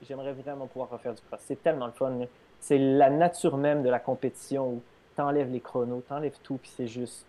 j'aimerais 0.07 0.33
vraiment 0.33 0.67
pouvoir 0.67 0.89
refaire 0.89 1.13
du 1.13 1.21
cross. 1.21 1.41
C'est 1.45 1.61
tellement 1.61 1.85
le 1.85 1.91
fun. 1.91 2.11
C'est 2.59 2.77
la 2.77 3.09
nature 3.09 3.57
même 3.57 3.83
de 3.83 3.89
la 3.89 3.99
compétition 3.99 4.67
où 4.67 4.81
tu 5.15 5.21
enlèves 5.21 5.51
les 5.51 5.59
chronos, 5.59 6.03
tu 6.07 6.13
enlèves 6.13 6.37
tout, 6.43 6.57
puis 6.57 6.71
c'est 6.75 6.87
juste. 6.87 7.25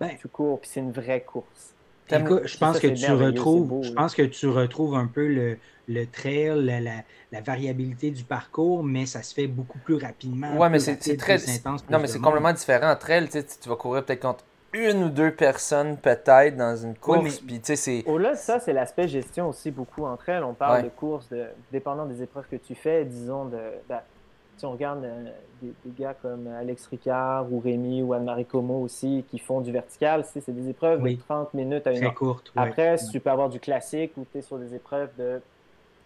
Ben, 0.00 0.10
tu 0.18 0.28
cours, 0.28 0.60
puis 0.60 0.70
c'est 0.70 0.80
une 0.80 0.92
vraie 0.92 1.20
course. 1.20 1.74
Je 2.10 2.58
pense 2.58 2.78
que 2.78 2.86
tu 2.88 3.10
retrouves, 3.10 3.82
je 3.82 3.92
pense 3.92 4.14
que 4.14 4.22
tu 4.22 4.46
retrouves 4.48 4.94
un 4.94 5.06
peu 5.06 5.26
le, 5.26 5.58
le 5.88 6.06
trail, 6.06 6.64
la, 6.64 6.80
la, 6.80 7.40
variabilité 7.40 8.10
du 8.10 8.24
parcours, 8.24 8.82
mais 8.82 9.06
ça 9.06 9.22
se 9.22 9.34
fait 9.34 9.46
beaucoup 9.46 9.78
plus 9.78 9.96
rapidement. 9.96 10.56
Ouais, 10.56 10.68
mais 10.68 10.78
c'est 10.78 11.16
très 11.16 11.50
intense. 11.50 11.84
Non, 11.90 11.98
mais 11.98 12.06
c'est 12.06 12.20
complètement 12.20 12.52
différent. 12.52 12.90
En 12.90 12.96
trail, 12.96 13.28
tu, 13.28 13.42
tu 13.44 13.68
vas 13.68 13.76
courir 13.76 14.04
peut-être 14.04 14.20
contre 14.20 14.44
une 14.72 15.04
ou 15.04 15.08
deux 15.08 15.32
personnes 15.32 15.96
peut-être 15.96 16.56
dans 16.56 16.76
une 16.76 16.94
course. 16.96 17.40
puis, 17.40 17.60
c'est... 17.62 18.04
Au-delà 18.06 18.32
de 18.32 18.38
ça, 18.38 18.60
c'est 18.60 18.72
l'aspect 18.72 19.08
gestion 19.08 19.48
aussi 19.48 19.70
beaucoup 19.70 20.04
entre 20.04 20.28
elles. 20.28 20.44
On 20.44 20.54
parle 20.54 20.84
de 20.84 20.88
courses, 20.88 21.28
de, 21.28 21.46
dépendant 21.72 22.06
des 22.06 22.22
épreuves 22.22 22.46
que 22.50 22.56
tu 22.56 22.74
fais, 22.74 23.04
disons, 23.04 23.46
de, 23.46 23.58
si 24.56 24.64
on 24.64 24.72
regarde 24.72 25.04
euh, 25.04 25.30
des, 25.62 25.72
gars 25.98 26.14
comme 26.14 26.46
Alex 26.46 26.86
Ricard 26.86 27.52
ou 27.52 27.60
Rémi 27.60 28.02
ou 28.02 28.12
Anne-Marie 28.12 28.46
Como 28.46 28.80
aussi 28.82 29.24
qui 29.30 29.38
font 29.38 29.60
du 29.60 29.72
vertical, 29.72 30.24
c'est 30.24 30.50
des 30.50 30.68
épreuves 30.68 31.02
de 31.02 31.16
30 31.16 31.54
minutes 31.54 31.86
à 31.86 31.92
une 31.92 31.98
Très 31.98 32.06
heure. 32.06 32.68
Après, 32.68 32.98
si 32.98 33.10
tu 33.10 33.20
peux 33.20 33.30
avoir 33.30 33.48
du 33.48 33.60
classique 33.60 34.12
ou 34.16 34.26
tu 34.30 34.38
es 34.38 34.42
sur 34.42 34.58
des 34.58 34.74
épreuves 34.74 35.10
de 35.18 35.40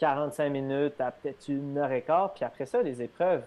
45 0.00 0.48
minutes 0.48 1.00
à 1.00 1.10
peut-être 1.10 1.48
une 1.48 1.78
heure 1.78 1.92
et 1.92 2.02
quart. 2.02 2.32
Puis 2.32 2.44
après 2.44 2.66
ça, 2.66 2.82
les 2.82 3.02
épreuves, 3.02 3.42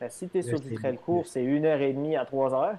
ben, 0.00 0.08
si 0.08 0.28
tu 0.28 0.38
es 0.38 0.42
sur 0.42 0.60
du 0.60 0.74
trail 0.74 0.98
court, 0.98 1.26
c'est 1.26 1.42
une 1.42 1.64
heure 1.64 1.80
et 1.80 1.92
demie 1.92 2.16
à 2.16 2.24
trois 2.24 2.54
heures. 2.54 2.78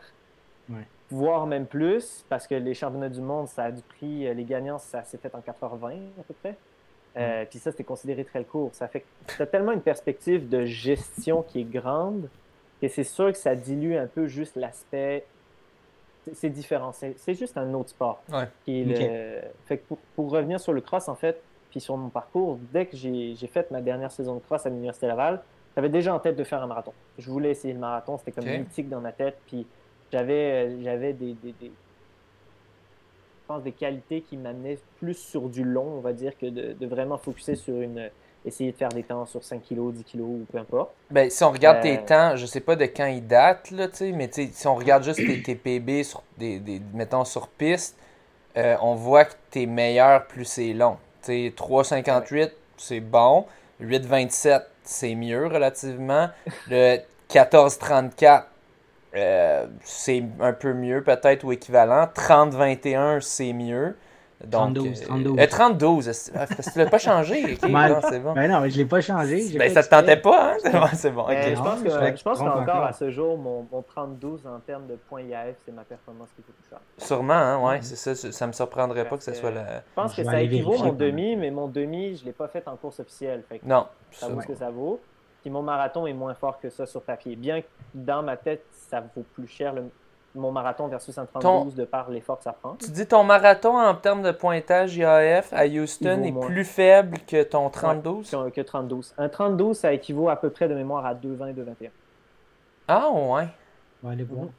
Voire 1.12 1.48
même 1.48 1.65
plus, 1.65 2.24
parce 2.30 2.45
que 2.45 2.54
les 2.54 2.76
championnats 2.76 3.10
du 3.10 3.22
monde, 3.22 3.48
ça 3.48 3.63
a 3.63 3.72
du 3.72 3.82
prix, 3.82 4.28
euh, 4.28 4.34
les 4.36 4.43
gagnants, 4.43 4.78
ça 4.78 5.04
s'est 5.04 5.17
fait 5.17 5.34
en 5.34 5.39
4h20 5.39 5.95
à 6.19 6.24
peu 6.28 6.36
près. 6.36 6.56
Euh, 7.19 7.45
puis 7.49 7.60
ça, 7.60 7.71
c'était 7.71 7.84
considéré 7.84 8.23
très 8.23 8.43
court. 8.43 8.69
Ça 8.73 8.88
fait 8.88 9.01
que 9.01 9.34
tu 9.36 9.41
as 9.41 9.45
tellement 9.45 9.71
une 9.71 9.82
perspective 9.82 10.47
de 10.47 10.65
gestion 10.65 11.43
qui 11.43 11.62
est 11.62 11.69
grande 11.69 12.29
que 12.82 12.88
c'est 12.88 13.03
sûr 13.03 13.32
que 13.32 13.38
ça 13.38 13.55
dilue 13.55 13.95
un 13.95 14.08
peu 14.08 14.27
juste 14.27 14.55
l'aspect. 14.55 15.25
C'est 16.34 16.49
différent. 16.49 16.91
C'est 16.93 17.34
juste 17.34 17.58
un 17.58 17.73
autre 17.73 17.89
sport. 17.89 18.21
Fait 19.65 19.77
que 19.77 19.84
pour, 19.88 19.97
pour, 20.15 20.32
revenir 20.32 20.60
sur 20.60 20.73
le 20.73 20.82
cross, 20.82 21.10
en 21.10 21.15
fait, 21.15 21.41
puis 21.71 21.79
sur 21.79 21.97
mon 21.97 22.10
parcours, 22.10 22.58
dès 22.71 22.86
que 22.86 22.95
j'ai 22.95 23.36
fait 23.51 23.69
ma 23.71 23.82
dernière 23.82 24.12
saison 24.12 24.36
de 24.36 24.39
cross 24.39 24.65
à 24.65 24.69
l'Université 24.69 25.08
Laval, 25.08 25.41
j'avais 25.75 25.89
déjà 25.89 26.13
en 26.13 26.19
tête 26.19 26.36
de 26.36 26.43
faire 26.43 26.62
un 26.62 26.67
marathon. 26.67 26.93
Je 27.17 27.29
voulais 27.29 27.51
essayer 27.51 27.73
le 27.73 27.79
marathon, 27.79 28.17
c'était 28.17 28.32
comme 28.32 28.47
une 28.47 28.62
mythique 28.62 28.89
dans 28.89 29.01
ma 29.01 29.12
tête. 29.12 29.38
Puis 29.47 29.65
j'avais 30.12 30.67
euh, 30.67 31.13
des, 31.13 31.34
des, 31.34 31.53
des, 31.53 31.71
pense 33.49 33.63
des 33.63 33.71
qualités 33.71 34.21
qui 34.21 34.38
m'amenaient 34.38 34.77
plus 34.99 35.15
sur 35.15 35.49
du 35.49 35.63
long, 35.63 35.95
on 35.97 36.01
va 36.01 36.13
dire, 36.13 36.38
que 36.38 36.45
de, 36.45 36.73
de, 36.73 36.88
vraiment 36.88 37.17
focuser 37.17 37.55
sur 37.55 37.81
une. 37.81 38.09
essayer 38.45 38.71
de 38.71 38.77
faire 38.77 38.89
des 38.89 39.01
temps 39.01 39.25
sur 39.25 39.43
5 39.43 39.62
kg, 39.67 39.91
10 39.91 40.03
kg 40.03 40.21
ou 40.21 40.45
peu 40.51 40.59
importe. 40.59 40.91
Ben, 41.09 41.29
si 41.31 41.43
on 41.43 41.51
regarde 41.51 41.81
tes 41.81 41.97
euh, 41.97 42.05
temps, 42.05 42.35
je 42.35 42.45
sais 42.45 42.59
pas 42.59 42.75
de 42.75 42.85
quand 42.85 43.07
ils 43.07 43.25
datent, 43.25 43.71
là, 43.71 43.88
mais 44.13 44.29
si 44.31 44.67
on 44.67 44.75
regarde 44.75 45.03
juste 45.03 45.19
tes, 45.43 45.55
PB, 45.55 46.03
sur 46.03 46.21
des, 46.38 46.59
des, 46.59 46.79
mettons 46.93 47.25
sur 47.25 47.47
piste, 47.47 47.97
euh, 48.55 48.77
on 48.83 48.93
voit 48.93 49.25
que 49.25 49.33
t'es 49.49 49.65
meilleur 49.65 50.27
plus 50.27 50.45
c'est 50.45 50.73
long. 50.73 50.97
3,58, 51.25 52.51
c'est 52.77 52.99
bon. 52.99 53.45
8,27, 53.81 54.63
c'est 54.83 55.15
mieux 55.15 55.47
relativement. 55.47 56.29
Le 56.69 56.97
14,34, 57.29 58.43
euh, 59.15 59.65
c'est 59.82 60.24
un 60.39 60.54
peu 60.54 60.74
mieux 60.74 61.04
peut-être 61.04 61.43
ou 61.43 61.52
équivalent. 61.52 62.08
30-21, 62.15 63.22
c'est 63.22 63.54
mieux. 63.54 63.95
Donc, 64.45 64.76
32, 64.76 64.93
32. 65.04 65.30
Euh, 65.38 65.48
32, 65.48 66.10
est-ce 66.10 66.32
que 66.32 66.72
tu 66.72 66.80
l'as 66.80 66.86
pas 66.86 66.98
changé? 66.98 67.58
Ok, 67.62 67.69
Ouais. 67.69 67.89
non, 67.89 68.00
c'est 68.10 68.19
bon. 68.22 68.32
Ben 68.32 68.50
non, 68.50 68.62
mais 68.62 68.69
je 68.69 68.78
l'ai 68.78 68.86
pas 68.86 69.02
changé. 69.02 69.43
Ben, 69.58 69.69
ça 69.69 69.84
te 69.84 69.89
tentait 69.89 70.15
pas, 70.15 70.54
hein? 70.54 70.58
Ouais, 70.63 70.88
c'est 70.93 71.12
bon, 71.12 71.24
ok. 71.24 71.28
Mais 71.30 71.56
je 71.58 71.62
pense 71.62 71.80
je 71.80 71.84
que 71.84 72.15
je 72.17 72.24
pense 72.24 72.39
qu'encore 72.39 72.62
encore. 72.62 72.84
à 72.86 72.93
ce 72.93 73.10
jour, 73.10 73.38
mon, 73.38 73.67
mon 73.69 73.82
32 73.82 74.43
en 74.45 74.60
termes 74.65 74.88
de 74.88 74.95
points 74.95 75.24
IAF, 75.24 75.56
c'est 75.65 75.74
ma 75.74 75.84
performance 75.84 76.30
qui 76.38 76.41
fait 76.43 76.54
plus 76.54 76.69
cher. 76.69 76.80
Sûrement, 76.98 77.34
hein, 77.34 77.60
ouais, 77.67 77.80
c'est 77.82 77.98
ça. 77.98 78.15
Ça 78.32 78.48
me 78.48 78.54
surprendrait 78.54 79.10
pas 79.10 79.17
que 79.17 79.24
ce 79.24 79.32
Parce 79.32 79.41
soit 79.41 79.52
la. 79.52 79.65
Je 79.65 79.80
pense 79.93 80.15
Je 80.15 80.22
que 80.22 80.24
ça 80.24 80.41
équivaut 80.41 80.69
vérifier 80.69 80.88
mon 80.91 80.98
demi, 80.98 81.36
mais 81.36 81.52
mon 81.52 81.67
demi, 81.67 82.15
je 82.15 82.24
l'ai 82.24 82.32
pas 82.32 82.48
fait 82.48 82.65
en 82.69 82.78
course 82.78 83.02
officielle. 83.02 83.43
Fait 83.50 83.60
que 83.60 83.65
Non, 83.65 83.88
ça 84.12 84.28
ça, 84.28 84.32
vaut 84.34 84.39
ce 84.41 84.48
que 84.48 84.56
ça 84.56 84.69
vaut. 84.69 85.02
Puis 85.41 85.49
mon 85.49 85.62
marathon 85.62 86.06
est 86.08 86.13
moins 86.13 86.34
fort 86.34 86.60
que 86.60 86.69
ça 86.69 86.86
sur 86.86 87.02
papier. 87.02 87.36
Bien 87.36 87.62
que 87.62 87.67
dans 87.93 88.21
ma 88.23 88.36
tête, 88.38 88.63
ça 88.71 89.02
vaut 89.15 89.23
plus 89.36 89.47
cher 89.47 89.73
le- 89.73 89.89
mon 90.36 90.52
marathon 90.52 90.88
versus 90.88 91.17
un 91.17 91.25
32 91.25 91.71
de 91.75 91.86
par 91.86 92.10
l'effort 92.12 92.38
que 92.38 92.43
ça 92.43 92.54
prend. 92.54 92.75
Tu 92.75 92.91
dis 92.91 93.08
ton 93.08 93.23
marathon 93.23 93.78
en 93.80 93.95
termes 93.95 94.21
de 94.21 94.32
pointage 94.32 94.95
IAF 94.95 95.52
à 95.54 95.65
Houston 95.65 96.21
est 96.23 96.32
moins. 96.32 96.45
plus 96.45 96.63
faible 96.65 97.17
que 97.28 97.41
ton 97.41 97.69
32? 97.69 98.21
Que, 98.30 98.49
que 98.52 98.62
32. 98.62 98.99
Un 99.17 99.28
32, 99.30 99.73
ça 99.73 99.91
équivaut 99.91 100.30
à 100.30 100.36
peu 100.36 100.52
près 100.52 100.67
de 100.67 100.75
mémoire 100.75 101.06
à 101.06 101.15
2,20 101.15 101.54
2,21. 101.56 101.89
Ah 102.88 103.10
ouais. 103.10 103.47
Aller 104.08 104.23
voir. 104.23 104.43
Mhm. 104.45 104.52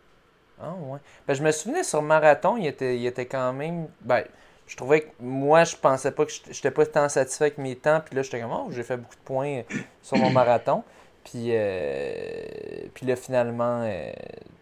Ah 0.63 0.75
ouais. 0.89 0.99
Ben, 1.27 1.35
je 1.35 1.43
me 1.43 1.51
souvenais 1.53 1.85
sur 1.85 2.03
marathon, 2.03 2.57
il 2.57 2.67
était, 2.67 2.97
il 2.97 3.07
était 3.07 3.27
quand 3.27 3.53
même. 3.53 3.87
Ben, 4.03 4.25
je 4.71 4.77
trouvais 4.77 5.01
que 5.01 5.09
moi, 5.19 5.65
je 5.65 5.75
pensais 5.77 6.13
pas 6.13 6.25
que 6.25 6.31
j'étais- 6.51 6.71
pas 6.71 6.87
tant 6.87 7.09
satisfait 7.09 7.47
avec 7.47 7.59
mes 7.59 7.75
temps. 7.75 8.01
Puis 8.05 8.15
là, 8.15 8.23
j'étais 8.23 8.41
comme, 8.41 8.53
oh, 8.53 8.69
j'ai 8.71 8.85
fait 8.85 8.97
beaucoup 8.97 9.17
de 9.17 9.21
points 9.25 9.63
sur 10.01 10.17
mon 10.17 10.31
marathon. 10.41 10.85
Puis, 11.25 11.47
euh, 11.49 12.87
puis 12.95 13.05
là, 13.05 13.17
finalement, 13.17 13.83
euh, 13.83 14.13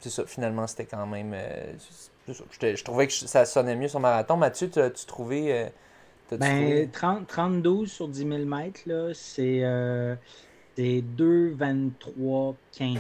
c'est 0.01 0.09
ça, 0.11 0.25
finalement, 0.27 0.67
c'était 0.67 0.87
quand 0.87 1.07
même. 1.07 1.33
euh, 1.35 1.73
c'est 1.79 2.33
ça. 2.33 2.43
Je 2.75 2.85
trouvais 2.85 3.07
que 3.07 3.13
ça 3.13 3.45
sonnait 3.45 3.77
mieux 3.77 3.89
sur 3.89 4.01
marathon. 4.01 4.37
Mathieu, 4.39 4.71
tu 4.71 4.81
as-tu 4.81 5.05
trouvé. 5.07 5.53
euh, 5.53 5.67
Ben, 6.31 6.39
trouvé- 6.39 6.89
30, 6.93 7.27
32 7.27 7.87
sur 7.87 8.07
10 8.09 8.27
000 8.29 8.45
mètres, 8.45 8.81
là, 8.87 9.13
c'est 9.15 9.61
euh, 9.63 10.15
c'est 10.77 11.01
2,23,15, 11.03 12.99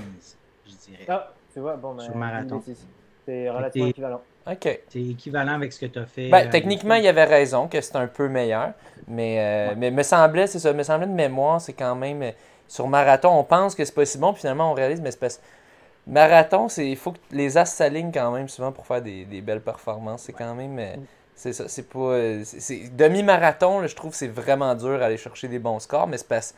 je 0.67 0.73
dirais. 0.91 1.05
Ah, 1.09 1.33
tu 1.53 1.61
vois, 1.61 1.77
bon, 1.77 1.95
ben, 1.95 2.05
Sur 2.05 2.17
marathon. 2.17 2.63
C'est 3.27 3.51
relativement 3.51 3.89
équivalent. 3.89 4.23
Ok. 4.51 4.81
C'est 4.89 5.01
équivalent 5.03 5.55
avec 5.55 5.73
ce 5.73 5.81
que 5.81 5.87
tu 5.87 5.99
as 5.99 6.07
fait. 6.07 6.31
Ben, 6.31 6.47
euh, 6.47 6.51
techniquement, 6.51 6.95
il 6.95 7.07
avait 7.07 7.25
raison 7.25 7.69
que 7.69 7.81
c'est 7.81 7.97
un 7.97 8.07
peu 8.07 8.29
meilleur. 8.29 8.73
Mais, 9.07 9.39
euh, 9.41 9.69
Ouais. 9.71 9.75
mais 9.77 9.91
me 9.91 10.03
semblait, 10.03 10.47
c'est 10.47 10.59
ça, 10.59 10.73
me 10.73 10.83
semblait 10.83 11.07
de 11.07 11.13
mémoire, 11.13 11.61
c'est 11.61 11.73
quand 11.75 11.95
même. 11.95 12.23
euh, 12.23 12.31
Sur 12.67 12.87
marathon, 12.89 13.31
on 13.31 13.45
pense 13.45 13.75
que 13.75 13.85
c'est 13.85 13.95
pas 13.95 14.05
si 14.05 14.19
bon, 14.19 14.33
puis 14.33 14.41
finalement, 14.41 14.71
on 14.71 14.75
réalise, 14.75 15.01
mais 15.01 15.11
c'est 15.11 15.21
parce 15.21 15.41
Marathon, 16.07 16.69
c'est 16.69 16.89
il 16.89 16.97
faut 16.97 17.13
que 17.13 17.19
les 17.33 17.59
as 17.59 17.67
s'alignent 17.67 18.13
quand 18.13 18.31
même 18.33 18.49
souvent 18.49 18.73
pour 18.73 18.87
faire 18.87 19.03
des, 19.03 19.25
des 19.27 19.43
belles 19.43 19.61
performances. 19.61 20.23
C'est 20.23 20.33
quand 20.33 20.55
même. 20.55 20.79
euh, 20.79 20.97
c'est 21.35 21.53
ça, 21.53 21.69
c'est 21.69 21.89
pas. 21.89 22.19
Demi-marathon, 22.97 23.87
je 23.87 23.95
trouve 23.95 24.15
c'est 24.15 24.29
vraiment 24.29 24.75
dur 24.75 24.99
d'aller 24.99 25.17
chercher 25.17 25.49
des 25.49 25.59
bons 25.59 25.79
scores, 25.81 26.07
mais 26.07 26.19
c'est 26.19 26.29
parce 26.29 26.55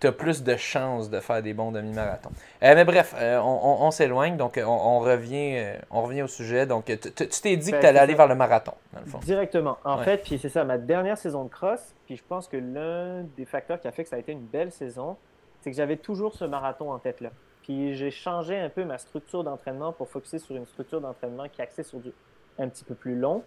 tu 0.00 0.06
as 0.08 0.12
plus 0.12 0.42
de 0.42 0.56
chances 0.56 1.08
de 1.08 1.20
faire 1.20 1.42
des 1.42 1.54
bons 1.54 1.72
demi-marathons. 1.72 2.30
Euh, 2.62 2.74
mais 2.74 2.84
bref, 2.84 3.14
euh, 3.18 3.38
on, 3.38 3.60
on- 3.62 3.86
on 3.86 3.90
s'éloigne, 3.90 4.36
donc 4.36 4.58
euh, 4.58 4.64
on, 4.64 4.96
on 4.96 4.98
revient, 5.00 5.56
euh, 5.56 5.76
on 5.90 6.02
revient 6.02 6.22
au 6.22 6.26
sujet. 6.26 6.66
Donc, 6.66 6.86
tu 6.86 6.96
t'es 6.98 7.56
dit 7.56 7.70
que 7.70 7.76
Ben, 7.76 7.80
tu 7.80 7.86
allais 7.86 7.98
aller 8.00 8.14
vers 8.14 8.28
le 8.28 8.34
marathon, 8.34 8.74
dans 8.92 9.00
le 9.00 9.06
fond. 9.06 9.18
Directement. 9.18 9.78
En 9.84 9.98
Ouais. 9.98 10.04
fait, 10.04 10.18
puis 10.18 10.38
c'est 10.38 10.48
ça, 10.48 10.64
ma 10.64 10.76
dernière 10.78 11.16
saison 11.16 11.44
de 11.44 11.48
cross, 11.50 11.94
puis 12.06 12.16
je 12.16 12.22
pense 12.28 12.48
que 12.48 12.56
l'un 12.56 13.22
des 13.36 13.44
facteurs 13.44 13.80
qui 13.80 13.88
a 13.88 13.92
fait 13.92 14.02
que 14.04 14.10
ça 14.10 14.16
a 14.16 14.18
été 14.18 14.32
une 14.32 14.44
belle 14.46 14.72
saison, 14.72 15.16
c'est 15.60 15.70
que 15.70 15.76
j'avais 15.76 15.96
toujours 15.96 16.34
ce 16.34 16.44
marathon 16.44 16.92
en 16.92 16.98
tête 16.98 17.20
là. 17.22 17.30
Puis 17.62 17.94
j'ai 17.94 18.10
changé 18.10 18.58
un 18.58 18.68
peu 18.68 18.84
ma 18.84 18.98
structure 18.98 19.42
d'entraînement 19.42 19.92
pour 19.92 20.08
focuser 20.10 20.38
sur 20.38 20.54
une 20.54 20.66
structure 20.66 21.00
d'entraînement 21.00 21.48
qui 21.48 21.62
est 21.62 21.64
axée 21.64 21.82
sur 21.82 21.98
du 21.98 22.12
un 22.58 22.68
petit 22.68 22.84
peu 22.84 22.94
plus 22.94 23.16
long. 23.18 23.42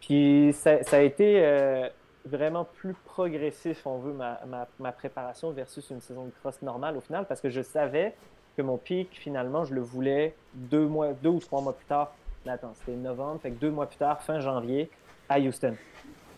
Puis 0.00 0.52
ça, 0.54 0.82
ça 0.84 0.98
a 0.98 1.00
été 1.00 1.90
vraiment 2.24 2.64
plus 2.64 2.94
progressif, 3.04 3.86
on 3.86 3.98
veut, 3.98 4.12
ma, 4.12 4.40
ma, 4.46 4.66
ma 4.78 4.92
préparation 4.92 5.50
versus 5.50 5.88
une 5.90 6.00
saison 6.00 6.26
de 6.26 6.32
cross 6.40 6.60
normale 6.62 6.96
au 6.96 7.00
final, 7.00 7.26
parce 7.26 7.40
que 7.40 7.48
je 7.50 7.62
savais 7.62 8.14
que 8.56 8.62
mon 8.62 8.76
pic, 8.76 9.08
finalement, 9.12 9.64
je 9.64 9.74
le 9.74 9.80
voulais 9.80 10.34
deux, 10.54 10.86
mois, 10.86 11.12
deux 11.12 11.28
ou 11.30 11.40
trois 11.40 11.60
mois 11.60 11.72
plus 11.72 11.86
tard. 11.86 12.12
Mais 12.44 12.52
attends, 12.52 12.72
c'était 12.74 12.92
novembre, 12.96 13.40
fait 13.40 13.50
que 13.50 13.60
deux 13.60 13.70
mois 13.70 13.86
plus 13.86 13.98
tard, 13.98 14.22
fin 14.22 14.40
janvier, 14.40 14.90
à 15.28 15.38
Houston. 15.38 15.76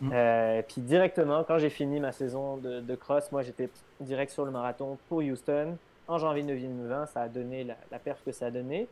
Mm. 0.00 0.10
Euh, 0.12 0.62
puis 0.66 0.80
directement, 0.82 1.44
quand 1.44 1.58
j'ai 1.58 1.70
fini 1.70 2.00
ma 2.00 2.12
saison 2.12 2.56
de, 2.56 2.80
de 2.80 2.94
cross, 2.96 3.30
moi 3.32 3.42
j'étais 3.42 3.68
direct 4.00 4.32
sur 4.32 4.44
le 4.44 4.50
marathon 4.50 4.98
pour 5.08 5.18
Houston. 5.18 5.76
En 6.08 6.18
janvier 6.18 6.42
2020, 6.42 7.06
ça 7.06 7.22
a 7.22 7.28
donné 7.28 7.62
la, 7.64 7.76
la 7.90 7.98
perf 8.00 8.20
que 8.24 8.32
ça 8.32 8.46
a 8.46 8.50
donné. 8.50 8.88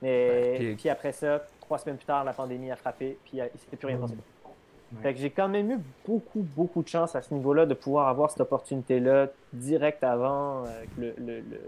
Mais 0.00 0.28
Ouais, 0.28 0.56
puis- 0.58 0.74
puis 0.76 0.88
après 0.88 1.12
ça, 1.12 1.42
trois 1.60 1.78
semaines 1.78 1.96
plus 1.96 2.06
tard, 2.06 2.24
la 2.24 2.32
pandémie 2.32 2.70
a 2.70 2.76
frappé, 2.76 3.18
puis 3.24 3.38
il 3.38 3.42
ne 3.42 3.48
s'était 3.58 3.76
plus 3.76 3.86
rien 3.88 3.98
passé. 3.98 4.14
Ouais. 4.96 5.02
Fait 5.02 5.14
que 5.14 5.20
j'ai 5.20 5.30
quand 5.30 5.48
même 5.48 5.70
eu 5.70 5.78
beaucoup, 6.06 6.40
beaucoup 6.56 6.82
de 6.82 6.88
chance 6.88 7.16
à 7.16 7.22
ce 7.22 7.32
niveau-là 7.34 7.66
de 7.66 7.74
pouvoir 7.74 8.08
avoir 8.08 8.30
cette 8.30 8.40
opportunité-là 8.42 9.28
direct 9.52 10.04
avant 10.04 10.64
euh, 10.64 10.68
que, 10.96 11.00
le, 11.00 11.14
le, 11.18 11.36
le- 11.40 11.60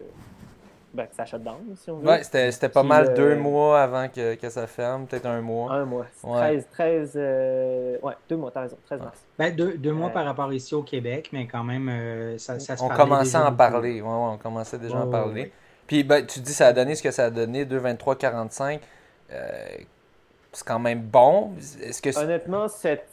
ben, 0.93 1.07
que 1.09 1.15
ça 1.17 1.25
shut 1.25 1.43
down, 1.43 1.57
si 1.75 1.91
on 1.91 1.97
veut. 1.97 2.07
Ouais, 2.09 2.23
c'était 2.23 2.53
c'était 2.53 2.69
pas 2.69 2.81
Puis, 2.83 2.89
mal 2.89 3.09
euh, 3.09 3.15
deux 3.17 3.35
mois 3.35 3.83
avant 3.83 4.07
que, 4.09 4.37
que 4.37 4.49
ça 4.49 4.67
ferme, 4.69 5.07
peut-être 5.07 5.27
un 5.27 5.41
mois. 5.41 5.73
Un 5.73 5.85
mois. 5.85 6.07
Ouais. 6.23 6.39
13, 6.61 6.67
13 6.71 7.13
euh, 7.17 7.97
ouais, 8.01 8.13
deux 8.29 8.37
mois, 8.37 8.51
t'as 8.53 8.61
raison, 8.61 8.77
13 8.87 9.01
Ouais. 9.01 9.05
mars. 9.07 9.19
Ben, 9.39 9.57
deux, 9.57 9.77
deux 9.77 9.93
mois 9.93 10.11
Euh, 10.11 10.13
par 10.13 10.25
rapport 10.25 10.53
ici 10.53 10.73
au 10.75 10.83
Québec, 10.83 11.31
mais 11.33 11.47
quand 11.49 11.65
même, 11.65 11.89
euh, 11.89 12.39
ça, 12.39 12.61
ça 12.61 12.77
se 12.77 12.83
on 12.85 12.89
commençait 12.91 13.37
à 13.39 13.49
en 13.49 13.53
parler. 13.53 14.01
Ouais, 14.03 14.07
ouais, 14.09 14.15
on 14.35 14.39
commençait 14.39 14.79
déjà 14.79 14.99
à 14.99 15.01
en 15.05 15.11
parler. 15.11 15.43
ouais. 15.43 15.53
Puis 15.89 16.05
ben, 16.05 16.25
tu 16.25 16.39
dis 16.41 16.53
ça 16.55 16.69
a 16.69 16.73
donné 16.73 16.95
ce 16.95 17.03
que 17.03 17.11
ça 17.11 17.25
a 17.25 17.31
donné, 17.31 17.65
2,23,45. 17.65 18.79
Euh, 19.33 19.67
c'est 20.55 20.67
quand 20.67 20.79
même 20.79 21.03
bon. 21.03 21.53
Est-ce 21.59 22.01
que 22.01 22.17
Honnêtement, 22.19 22.69
cette, 22.69 23.09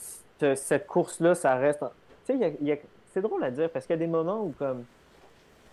cette, 0.55 0.87
course-là, 0.87 1.35
ça 1.35 1.55
reste. 1.55 1.83
Tu 2.25 2.37
sais, 2.37 2.81
c'est 3.13 3.21
drôle 3.21 3.43
à 3.43 3.51
dire 3.51 3.69
parce 3.69 3.85
qu'il 3.85 3.95
y 3.95 3.99
a 3.99 3.99
des 3.99 4.07
moments 4.07 4.41
où, 4.41 4.53
comme, 4.57 4.85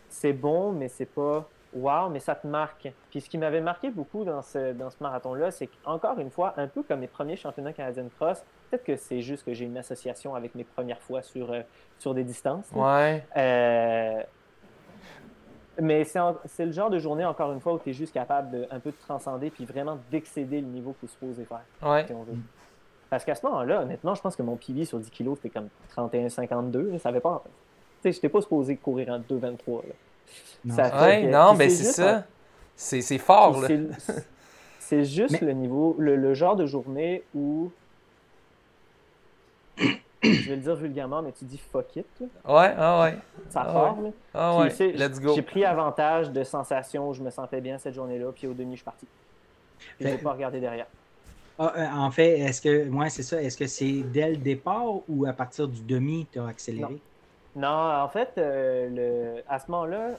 c'est 0.08 0.32
bon, 0.32 0.72
mais 0.72 0.88
c'est 0.88 1.06
pas 1.06 1.48
wow, 1.74 2.08
mais 2.08 2.20
ça 2.20 2.34
te 2.34 2.46
marque. 2.46 2.90
Puis 3.10 3.20
ce 3.20 3.28
qui 3.28 3.38
m'avait 3.38 3.60
marqué 3.60 3.90
beaucoup 3.90 4.24
dans 4.24 4.42
ce, 4.42 4.72
dans 4.72 4.90
ce 4.90 4.96
marathon-là, 5.00 5.50
c'est 5.50 5.66
qu'encore 5.66 6.18
une 6.18 6.30
fois, 6.30 6.54
un 6.56 6.66
peu 6.66 6.82
comme 6.82 7.00
mes 7.00 7.06
premiers 7.06 7.36
championnats 7.36 7.72
canadiens 7.72 8.04
de 8.04 8.10
cross, 8.18 8.42
peut-être 8.70 8.84
que 8.84 8.96
c'est 8.96 9.20
juste 9.20 9.44
que 9.44 9.52
j'ai 9.52 9.66
une 9.66 9.76
association 9.76 10.34
avec 10.34 10.54
mes 10.54 10.64
premières 10.64 11.00
fois 11.00 11.22
sur, 11.22 11.52
euh, 11.52 11.60
sur 11.98 12.14
des 12.14 12.24
distances. 12.24 12.66
Ouais. 12.72 13.24
Euh, 13.36 14.22
mais 15.80 16.04
c'est 16.04 16.18
en- 16.20 16.36
c'est 16.46 16.66
le 16.66 16.72
genre 16.72 16.90
de 16.90 16.98
journée, 16.98 17.24
encore 17.24 17.52
une 17.52 17.60
fois, 17.60 17.74
où 17.74 17.78
tu 17.78 17.90
es 17.90 17.92
juste 17.92 18.12
capable 18.12 18.50
de 18.50 18.66
un 18.70 18.80
peu 18.80 18.90
de 18.90 18.96
transcender 18.96 19.50
puis 19.50 19.64
vraiment 19.64 19.98
d'excéder 20.10 20.60
le 20.60 20.66
niveau 20.66 20.92
qu'il 20.98 21.08
faut 21.08 21.12
supposé 21.14 21.44
faire, 21.44 21.64
Ouais. 21.82 22.06
si 22.06 22.12
on 22.12 22.22
veut. 22.22 22.34
Parce 23.10 23.24
qu'à 23.24 23.34
ce 23.34 23.44
moment-là, 23.46 23.82
honnêtement, 23.82 24.14
je 24.14 24.20
pense 24.20 24.36
que 24.36 24.42
mon 24.42 24.56
PV 24.56 24.84
sur 24.84 24.98
10 24.98 25.10
kilos, 25.10 25.38
c'était 25.40 25.48
comme 25.58 25.68
31-52. 25.96 26.90
là, 26.92 26.98
Ça 26.98 27.08
avait 27.08 27.20
pas. 27.20 27.42
Tu 27.46 27.50
sais, 28.02 28.12
j'étais 28.12 28.28
pas 28.28 28.40
supposé 28.42 28.76
courir 28.76 29.08
en 29.08 29.18
2-23. 29.18 29.82
là. 29.86 29.94
Non. 30.64 30.74
Ça 30.76 30.84
fait 30.90 31.04
Ouais, 31.04 31.22
que- 31.22 31.30
non, 31.32 31.54
mais 31.54 31.68
c'est 31.70 31.84
c'est 31.84 31.92
ça. 32.02 32.24
C'est 32.76 33.00
c'est 33.00 33.18
fort, 33.18 33.60
là. 33.60 33.66
puis 33.68 33.88
c'est- 33.98 34.26
C'est 34.80 35.04
juste 35.04 35.40
Mais- 35.42 35.48
le 35.48 35.52
niveau, 35.52 35.94
le, 35.98 36.16
le 36.16 36.32
genre 36.34 36.56
de 36.56 36.64
journée 36.64 37.22
où. 37.34 37.70
Je 40.22 40.48
vais 40.48 40.56
le 40.56 40.62
dire 40.62 40.74
vulgairement, 40.74 41.22
mais 41.22 41.32
tu 41.32 41.44
dis 41.44 41.58
fuck 41.58 41.94
it. 41.96 42.06
là. 42.20 42.26
Ouais, 42.44 42.74
ah 42.76 43.02
ouais. 43.02 43.16
Ça 43.50 43.62
Ah 43.68 43.72
part. 43.72 44.00
là. 44.00 44.08
Ah 44.34 44.50
Puis, 44.54 44.62
ouais. 44.64 44.70
tu 44.70 44.76
sais, 44.76 44.92
Let's 45.08 45.20
go. 45.20 45.34
J'ai 45.34 45.42
pris 45.42 45.64
avantage 45.64 46.30
de 46.30 46.42
sensations 46.44 47.08
où 47.08 47.14
je 47.14 47.22
me 47.22 47.30
sentais 47.30 47.60
bien 47.60 47.78
cette 47.78 47.94
journée-là, 47.94 48.32
puis 48.34 48.46
au 48.46 48.52
demi, 48.54 48.72
je 48.72 48.76
suis 48.78 48.84
parti. 48.84 49.06
Je 50.00 50.06
n'ai 50.08 50.18
pas 50.18 50.32
regardé 50.32 50.58
derrière. 50.60 50.86
Ah, 51.60 51.72
euh, 51.76 51.86
en 51.92 52.10
fait, 52.10 52.38
est-ce 52.40 52.60
que, 52.60 52.84
moi, 52.88 53.08
c'est 53.08 53.22
ça, 53.24 53.42
est-ce 53.42 53.56
que 53.56 53.66
c'est 53.66 54.02
dès 54.02 54.30
le 54.30 54.36
départ 54.36 54.86
ou 55.08 55.26
à 55.26 55.32
partir 55.32 55.66
du 55.68 55.82
demi, 55.82 56.26
tu 56.32 56.38
as 56.38 56.46
accéléré? 56.46 56.98
Non, 57.56 57.68
en 58.02 58.08
fait, 58.08 58.30
euh, 58.38 59.34
le... 59.36 59.42
à 59.48 59.58
ce 59.58 59.70
moment-là, 59.70 60.10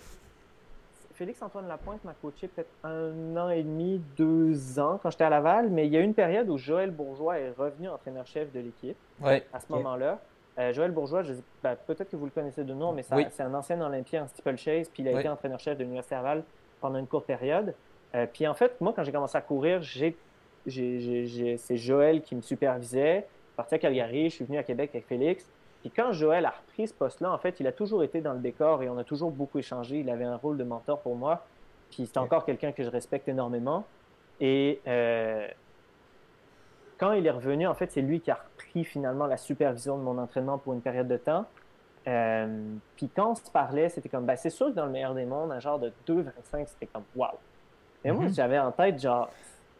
Félix-Antoine 1.19 1.67
Lapointe 1.67 2.01
m'a 2.05 2.13
coaché 2.13 2.47
peut-être 2.47 2.69
un 2.82 3.36
an 3.36 3.49
et 3.49 3.62
demi, 3.62 4.01
deux 4.15 4.79
ans 4.79 4.97
quand 5.03 5.12
j'étais 5.12 5.25
à 5.25 5.29
Laval, 5.29 5.69
mais 5.69 5.86
il 5.86 5.91
y 5.91 5.97
a 5.97 5.99
eu 5.99 6.03
une 6.05 6.13
période 6.13 6.49
où 6.49 6.58
Joël 6.58 6.91
Bourgeois 6.91 7.38
est 7.39 7.51
revenu 7.51 7.89
entraîneur-chef 7.89 8.53
de 8.53 8.62
l'équipe 8.62 8.95
Ouais. 9.21 9.45
à 9.51 9.60
ce 9.60 9.69
moment-là. 9.69 10.19
Euh, 10.58 10.71
Joël 10.71 10.91
Bourgeois, 10.91 11.23
ben, 11.62 11.75
peut-être 11.75 12.10
que 12.10 12.15
vous 12.15 12.23
le 12.23 12.32
connaissez 12.32 12.63
de 12.63 12.73
nom, 12.73 12.93
mais 12.93 13.03
Oui. 13.12 13.25
c'est 13.32 13.43
un 13.43 13.53
ancien 13.53 13.82
Olympien 13.82 14.23
en 14.23 14.27
steeplechase, 14.27 14.88
puis 14.88 15.03
il 15.03 15.10
a 15.10 15.12
Oui. 15.12 15.19
été 15.19 15.27
entraîneur-chef 15.27 15.77
de 15.77 15.84
l'Université 15.84 16.15
Laval 16.15 16.43
pendant 16.79 16.97
une 16.99 17.08
courte 17.08 17.25
période. 17.25 17.75
Euh, 18.15 18.25
puis 18.32 18.47
en 18.47 18.53
fait, 18.53 18.79
moi, 18.79 18.93
quand 18.95 19.03
j'ai 19.03 19.12
commencé 19.12 19.38
à 19.38 19.41
courir, 19.41 19.82
c'est 20.65 21.77
Joël 21.77 22.21
qui 22.21 22.34
me 22.34 22.41
supervisait. 22.41 23.15
Je 23.19 23.25
suis 23.25 23.55
parti 23.58 23.75
à 23.75 23.79
Calgary, 23.79 24.29
je 24.29 24.36
suis 24.36 24.45
venu 24.45 24.58
à 24.58 24.63
Québec 24.63 24.91
avec 24.93 25.05
Félix. 25.05 25.45
Puis 25.81 25.91
quand 25.91 26.11
Joël 26.11 26.45
a 26.45 26.49
repris 26.51 26.87
ce 26.87 26.93
poste-là, 26.93 27.31
en 27.31 27.37
fait, 27.37 27.59
il 27.59 27.67
a 27.67 27.71
toujours 27.71 28.03
été 28.03 28.19
dans 28.21 28.33
le 28.33 28.39
décor 28.39 28.83
et 28.83 28.89
on 28.89 28.97
a 28.97 29.03
toujours 29.03 29.31
beaucoup 29.31 29.59
échangé. 29.59 29.99
Il 29.99 30.09
avait 30.09 30.25
un 30.25 30.35
rôle 30.35 30.57
de 30.57 30.63
mentor 30.63 30.99
pour 30.99 31.15
moi. 31.15 31.45
Puis 31.89 32.05
c'est 32.05 32.17
encore 32.17 32.45
quelqu'un 32.45 32.71
que 32.71 32.83
je 32.83 32.89
respecte 32.89 33.27
énormément. 33.29 33.85
Et 34.41 34.81
euh, 34.87 35.47
quand 36.97 37.13
il 37.13 37.25
est 37.25 37.31
revenu, 37.31 37.65
en 37.65 37.73
fait, 37.73 37.91
c'est 37.91 38.01
lui 38.01 38.19
qui 38.19 38.29
a 38.29 38.35
repris 38.35 38.83
finalement 38.83 39.25
la 39.25 39.37
supervision 39.37 39.97
de 39.97 40.03
mon 40.03 40.17
entraînement 40.17 40.57
pour 40.57 40.73
une 40.73 40.81
période 40.81 41.07
de 41.07 41.17
temps. 41.17 41.45
Euh, 42.07 42.75
puis 42.95 43.09
quand 43.13 43.31
on 43.31 43.35
se 43.35 43.49
parlait, 43.51 43.89
c'était 43.89 44.09
comme, 44.09 44.25
ben, 44.25 44.35
c'est 44.35 44.49
sûr 44.49 44.67
que 44.67 44.71
dans 44.73 44.85
le 44.85 44.91
meilleur 44.91 45.13
des 45.13 45.25
mondes, 45.25 45.51
un 45.51 45.59
genre 45.59 45.79
de 45.79 45.93
2,25, 46.07 46.67
c'était 46.67 46.87
comme, 46.87 47.03
wow. 47.15 47.27
Et 48.03 48.11
moi, 48.11 48.25
Mhm. 48.25 48.33
j'avais 48.33 48.59
en 48.59 48.71
tête, 48.71 48.99
genre, 49.01 49.29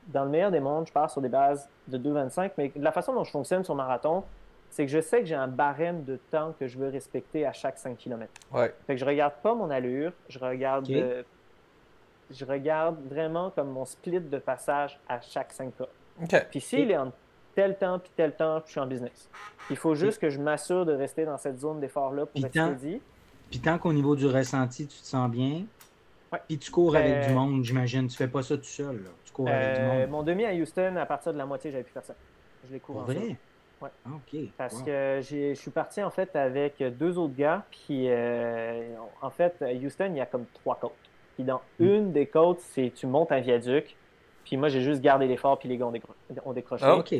dans 0.08 0.24
le 0.24 0.30
meilleur 0.30 0.52
des 0.52 0.60
mondes, 0.60 0.88
je 0.88 0.94
pars 0.94 1.10
sur 1.10 1.22
des 1.22 1.30
bases 1.30 1.70
de 1.88 1.98
2,25, 1.98 2.52
mais 2.58 2.72
la 2.76 2.92
façon 2.92 3.14
dont 3.14 3.24
je 3.24 3.32
fonctionne 3.32 3.64
sur 3.64 3.76
marathon, 3.76 4.24
c'est 4.70 4.86
que 4.86 4.92
je 4.92 5.00
sais 5.02 5.20
que 5.20 5.26
j'ai 5.26 5.36
un 5.36 5.48
barème 5.48 6.04
de 6.04 6.18
temps 6.32 6.54
que 6.60 6.68
je 6.68 6.78
veux 6.78 6.90
respecter 6.90 7.46
à 7.46 7.54
chaque 7.54 7.78
5 7.78 7.98
km. 7.98 8.32
Ouais. 8.52 8.74
Fait 8.88 8.94
que 8.96 9.00
je 9.00 9.06
regarde 9.06 9.34
pas 9.42 9.54
mon 9.56 9.70
allure, 9.70 10.12
je 10.30 10.40
regarde, 10.40 10.90
euh, 10.92 11.24
je 12.32 12.46
regarde 12.46 12.98
vraiment 13.10 13.50
comme 13.52 13.70
mon 13.72 13.86
split 13.86 14.20
de 14.22 14.38
passage 14.38 15.00
à 15.08 15.20
chaque 15.22 15.52
5 15.52 15.72
pas. 15.74 15.88
OK. 16.22 16.48
Puis 16.52 16.62
s'il 16.62 16.92
est 16.92 16.98
en 16.98 17.12
tel 17.56 17.78
temps 17.78 18.00
puis 18.00 18.12
tel 18.16 18.36
temps, 18.36 18.62
je 18.66 18.72
suis 18.72 18.80
en 18.80 18.86
business. 18.88 19.30
Il 19.70 19.76
faut 19.76 19.96
juste 19.96 20.20
que 20.22 20.30
je 20.30 20.40
m'assure 20.40 20.86
de 20.86 20.94
rester 20.94 21.26
dans 21.26 21.38
cette 21.38 21.60
zone 21.60 21.80
d'effort-là 21.80 22.26
pour 22.28 22.46
être. 22.46 22.76
Puis 23.50 23.60
tant 23.60 23.80
qu'au 23.80 23.92
niveau 23.94 24.16
du 24.16 24.28
ressenti, 24.28 24.86
tu 24.88 25.00
te 25.00 25.06
sens 25.06 25.30
bien, 25.30 25.64
Ouais. 26.32 26.40
puis 26.48 26.60
tu 26.60 26.70
cours 26.70 26.96
avec 26.96 27.28
du 27.28 27.34
monde, 27.34 27.64
j'imagine. 27.64 28.08
Tu 28.08 28.16
fais 28.16 28.28
pas 28.28 28.44
ça 28.44 28.56
tout 28.56 28.64
seul. 28.64 28.98
Là. 28.98 29.10
Tu 29.26 29.32
cours 29.34 29.48
avec 29.50 29.78
du 29.78 29.82
Euh, 29.82 30.02
monde. 30.02 30.10
mon 30.12 30.22
demi 30.22 30.46
à 30.46 30.54
Houston, 30.54 30.96
à 30.98 31.06
partir 31.08 31.34
de 31.34 31.40
la 31.40 31.48
moitié, 31.48 31.72
j'avais 31.72 31.84
plus 31.84 31.92
personne. 31.94 32.16
Je 32.68 32.74
les 32.74 32.80
cours 32.80 32.96
Pour 32.98 33.04
en 33.04 33.06
vrai? 33.08 33.36
Ouais. 33.82 33.90
Ah, 34.06 34.10
OK. 34.16 34.40
Parce 34.58 34.76
Wow. 34.80 34.84
que 34.86 35.20
j'ai- 35.22 35.56
je 35.56 35.60
suis 35.60 35.72
parti 35.72 36.04
en 36.04 36.10
fait 36.10 36.36
avec 36.36 36.82
deux 36.98 37.18
autres 37.18 37.36
gars. 37.36 37.64
Puis 37.72 38.06
euh, 38.10 38.96
en 39.22 39.30
fait, 39.30 39.62
à 39.62 39.72
Houston, 39.72 40.08
il 40.12 40.18
y 40.18 40.22
a 40.22 40.26
comme 40.26 40.46
trois 40.54 40.76
côtes. 40.76 40.92
Puis 41.36 41.44
dans 41.44 41.62
Mm. 41.80 41.84
une 41.86 42.12
des 42.12 42.26
côtes, 42.26 42.60
c'est 42.60 42.92
tu 42.94 43.08
montes 43.08 43.32
un 43.32 43.40
viaduc. 43.40 43.96
Puis 44.44 44.58
moi, 44.58 44.68
j'ai 44.70 44.82
juste 44.82 45.02
gardé 45.02 45.28
l'effort, 45.28 45.60
puis 45.60 45.70
les 45.70 45.78
gars 45.78 45.86
ont, 45.86 45.92
décro- 45.92 46.14
ont 46.46 46.54
décroché. 46.54 46.84
Ah, 46.86 46.98
OK. 46.98 47.14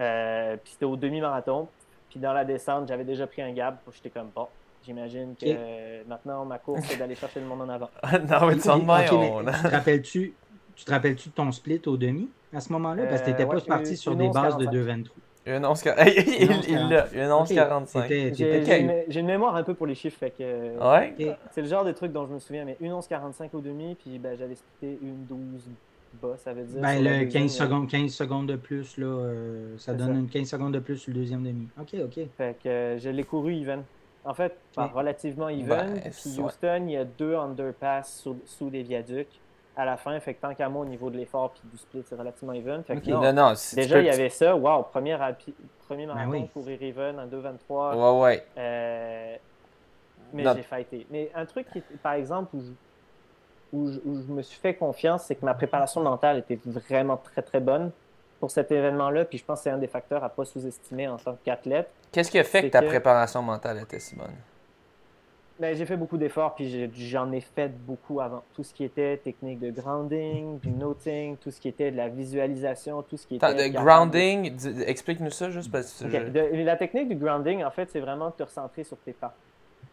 Euh, 0.00 0.56
puis 0.56 0.72
c'était 0.72 0.84
au 0.84 0.96
demi-marathon. 0.96 1.68
Puis 2.08 2.20
dans 2.20 2.32
la 2.32 2.44
descente, 2.44 2.88
j'avais 2.88 3.04
déjà 3.04 3.26
pris 3.26 3.42
un 3.42 3.52
gab. 3.52 3.76
J'étais 3.92 4.10
comme 4.10 4.28
bon. 4.34 4.46
J'imagine 4.84 5.34
que 5.36 5.44
euh, 5.46 6.02
maintenant, 6.08 6.44
ma 6.44 6.58
course, 6.58 6.82
c'est 6.84 6.96
d'aller 6.98 7.14
chercher 7.14 7.40
le 7.40 7.46
monde 7.46 7.62
en 7.62 7.68
avant. 7.68 7.88
non, 8.02 8.46
mais 8.46 8.56
tu 8.56 8.68
de 8.68 8.70
on- 8.72 9.44
te 9.44 9.68
rappelles-tu 9.68 10.34
tu 10.74 10.84
te 10.86 10.90
rappelles-tu 10.90 11.28
de 11.28 11.34
ton 11.34 11.52
split 11.52 11.82
au 11.86 11.96
demi 11.98 12.30
à 12.52 12.58
ce 12.60 12.72
moment-là? 12.72 13.04
Parce 13.06 13.20
que 13.20 13.26
tu 13.26 13.30
Euh, 13.30 13.32
n'étais 13.38 13.44
ouais, 13.44 13.60
pas 13.60 13.66
parti 13.66 13.90
une- 13.90 13.96
sur 13.96 14.12
une 14.12 14.18
des 14.18 14.28
bases 14.30 14.56
de 14.56 14.64
11,45. 14.66 14.70
2,23. 14.72 15.12
Une 15.44 15.66
11 15.66 15.82
Hey, 15.98 16.24
il 16.40 16.44
Une 16.44 16.52
11, 16.52 16.68
il 16.68 16.88
l'a. 16.88 17.06
Une 17.12 17.32
11 17.32 17.50
Ok, 17.50 17.56
45. 17.56 18.08
t'étais- 18.08 19.04
J'ai 19.08 19.20
une, 19.20 19.26
mémoire 19.26 19.56
un 19.56 19.62
peu 19.64 19.74
pour 19.74 19.86
les 19.86 19.94
chiffres, 19.96 20.18
fait 20.18 20.30
que 20.30 20.78
Ouais. 20.78 21.36
C'est 21.50 21.62
le 21.62 21.68
genre 21.68 21.84
de 21.84 21.92
truc 21.92 22.12
dont 22.12 22.26
je 22.26 22.32
me 22.32 22.38
souviens. 22.38 22.64
Mais 22.64 22.76
une 22.80 22.92
11,45 22.92 23.50
au 23.54 23.60
demi, 23.60 23.96
puis 23.96 24.18
ben, 24.18 24.36
j'avais 24.38 24.54
splitté 24.54 24.98
une 25.02 25.24
12 25.26 25.68
bas, 26.22 26.36
ça 26.36 26.52
veut 26.52 26.62
dire. 26.62 26.80
Ben, 26.80 26.98
le 27.02 27.08
deuxième, 27.24 27.28
15 27.28 27.32
il 27.32 27.42
y 27.58 27.60
a- 27.60 27.64
secondes, 27.64 27.88
15 27.88 28.10
secondes 28.12 28.46
de 28.46 28.56
plus, 28.56 28.96
là, 28.98 29.06
euh, 29.06 29.74
ça 29.78 29.94
donne 29.94 30.12
ça. 30.14 30.18
une 30.20 30.28
15 30.28 30.46
secondes 30.48 30.74
de 30.74 30.78
plus 30.78 30.98
sur 30.98 31.12
le 31.12 31.18
deuxième 31.18 31.42
demi. 31.42 31.66
OK, 31.80 31.94
OK. 32.04 32.20
Fait 32.36 32.56
que 32.62 32.68
euh, 32.68 32.98
je 32.98 33.08
l'ai 33.10 33.24
couru 33.24 33.52
even. 33.54 33.82
En 34.24 34.34
fait, 34.34 34.56
relativement 34.76 35.48
even. 35.48 35.66
Ben, 35.68 35.94
puis 36.00 36.38
ouais. 36.38 36.44
Houston, 36.44 36.84
il 36.86 36.92
y 36.92 36.96
a 36.96 37.04
deux 37.04 37.34
underpass 37.34 38.20
sous, 38.22 38.36
sous 38.46 38.70
des 38.70 38.84
viaducs 38.84 39.26
à 39.76 39.84
la 39.84 39.96
fin. 39.96 40.18
Fait 40.20 40.34
que 40.34 40.40
tant 40.42 40.54
qu'à 40.54 40.68
moi, 40.68 40.82
au 40.82 40.88
niveau 40.88 41.08
de 41.10 41.16
l'effort 41.16 41.50
puis 41.50 41.62
du 41.70 41.78
split, 41.78 42.04
c'est 42.08 42.14
relativement 42.16 42.52
even. 42.52 42.82
Fait 42.84 42.96
que 43.00 43.10
non, 43.10 43.20
Non, 43.20 43.32
non, 43.32 43.54
si 43.54 43.70
tu 43.76 43.82
déjà, 43.82 43.96
peux- 43.96 44.02
il 44.02 44.06
y 44.06 44.10
avait 44.10 44.28
ça. 44.28 44.54
Wow, 44.54 44.82
premier, 44.84 45.14
rapi- 45.14 45.54
premier 45.86 46.06
marathon, 46.06 46.30
oui. 46.30 46.48
courir 46.52 46.82
even 46.82 47.18
en 47.18 47.26
2,23. 47.26 47.94
Ouais, 47.96 48.20
ouais. 48.22 48.46
Euh, 48.58 49.36
mais 50.32 50.44
j'ai 50.54 50.62
fighté. 50.62 51.06
Mais 51.10 51.30
un 51.34 51.44
truc, 51.46 51.66
qui, 51.72 51.80
par 52.02 52.12
exemple, 52.14 52.54
où 52.56 52.60
je, 52.62 52.70
où, 53.74 53.90
je, 53.90 53.98
où 54.04 54.16
je 54.26 54.32
me 54.32 54.42
suis 54.42 54.58
fait 54.60 54.74
confiance, 54.74 55.24
c'est 55.24 55.34
que 55.36 55.44
ma 55.44 55.54
préparation 55.54 56.02
mentale 56.02 56.38
était 56.38 56.58
vraiment 56.66 57.16
très, 57.16 57.40
très 57.42 57.60
bonne 57.60 57.90
pour 58.40 58.50
cet 58.50 58.70
événement-là. 58.70 59.24
Puis 59.24 59.38
je 59.38 59.44
pense 59.44 59.60
que 59.60 59.64
c'est 59.64 59.70
un 59.70 59.78
des 59.78 59.86
facteurs 59.86 60.22
à 60.24 60.28
pas 60.28 60.44
sous-estimer 60.44 61.08
en 61.08 61.16
tant 61.16 61.36
qu'athlète. 61.44 61.88
Qu'est-ce 62.10 62.30
qui 62.30 62.38
a 62.38 62.44
fait 62.44 62.62
que 62.64 62.66
ta 62.68 62.80
que- 62.80 62.86
préparation 62.88 63.40
mentale 63.42 63.78
était 63.80 63.98
si 64.00 64.14
bonne? 64.16 64.34
Ben, 65.62 65.76
j'ai 65.76 65.86
fait 65.86 65.96
beaucoup 65.96 66.16
d'efforts, 66.18 66.56
puis 66.56 66.90
j'en 66.96 67.30
ai 67.30 67.40
fait 67.40 67.68
beaucoup 67.86 68.20
avant. 68.20 68.42
Tout 68.54 68.64
ce 68.64 68.74
qui 68.74 68.82
était 68.82 69.16
technique 69.18 69.60
de 69.60 69.70
grounding, 69.70 70.58
du 70.58 70.70
noting, 70.72 71.36
tout 71.36 71.52
ce 71.52 71.60
qui 71.60 71.68
était 71.68 71.92
de 71.92 71.96
la 71.96 72.08
visualisation, 72.08 73.00
tout 73.02 73.16
ce 73.16 73.24
qui 73.28 73.36
était... 73.36 73.54
De 73.70 73.72
grounding, 73.72 74.52
explique-nous 74.86 75.30
ça 75.30 75.50
juste 75.50 75.70
parce 75.70 76.00
que 76.02 76.06
Ok, 76.06 76.10
je- 76.26 76.30
de- 76.32 76.64
la 76.64 76.74
technique 76.76 77.08
du 77.10 77.14
grounding, 77.14 77.62
en 77.62 77.70
fait, 77.70 77.88
c'est 77.92 78.00
vraiment 78.00 78.30
de 78.30 78.32
te 78.34 78.42
recentrer 78.42 78.82
sur 78.82 78.96
tes 78.98 79.12
pas. 79.12 79.34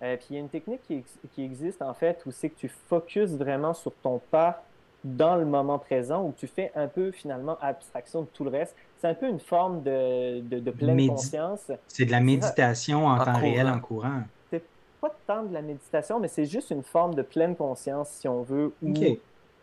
Euh, 0.01 0.17
puis 0.17 0.25
il 0.31 0.33
y 0.33 0.37
a 0.37 0.39
une 0.39 0.49
technique 0.49 0.81
qui, 0.87 0.95
ex- 0.95 1.19
qui 1.35 1.43
existe, 1.43 1.83
en 1.83 1.93
fait, 1.93 2.19
où 2.25 2.31
c'est 2.31 2.49
que 2.49 2.57
tu 2.57 2.67
focuses 2.87 3.37
vraiment 3.37 3.75
sur 3.75 3.93
ton 4.01 4.19
pas 4.31 4.63
dans 5.03 5.35
le 5.35 5.45
moment 5.45 5.77
présent, 5.77 6.23
où 6.23 6.33
tu 6.35 6.47
fais 6.47 6.71
un 6.75 6.87
peu, 6.87 7.11
finalement, 7.11 7.57
abstraction 7.61 8.21
de 8.23 8.27
tout 8.33 8.43
le 8.43 8.49
reste. 8.49 8.75
C'est 8.99 9.07
un 9.07 9.13
peu 9.13 9.27
une 9.29 9.39
forme 9.39 9.83
de, 9.83 10.39
de, 10.41 10.59
de 10.59 10.71
pleine 10.71 10.95
Médi- 10.95 11.09
conscience. 11.09 11.71
C'est 11.87 12.05
de 12.05 12.11
la 12.11 12.21
méditation 12.21 13.05
en, 13.05 13.19
En 13.19 13.23
temps 13.23 13.33
réel 13.37 13.67
en 13.67 13.79
courant. 13.79 14.23
Pas 15.01 15.15
tant 15.25 15.43
de 15.43 15.53
la 15.53 15.61
méditation, 15.61 16.19
mais 16.19 16.27
c'est 16.27 16.45
juste 16.45 16.71
une 16.71 16.83
forme 16.83 17.15
de 17.15 17.21
pleine 17.21 17.55
conscience, 17.55 18.09
si 18.09 18.27
on 18.27 18.41
veut, 18.41 18.73
où 18.81 18.93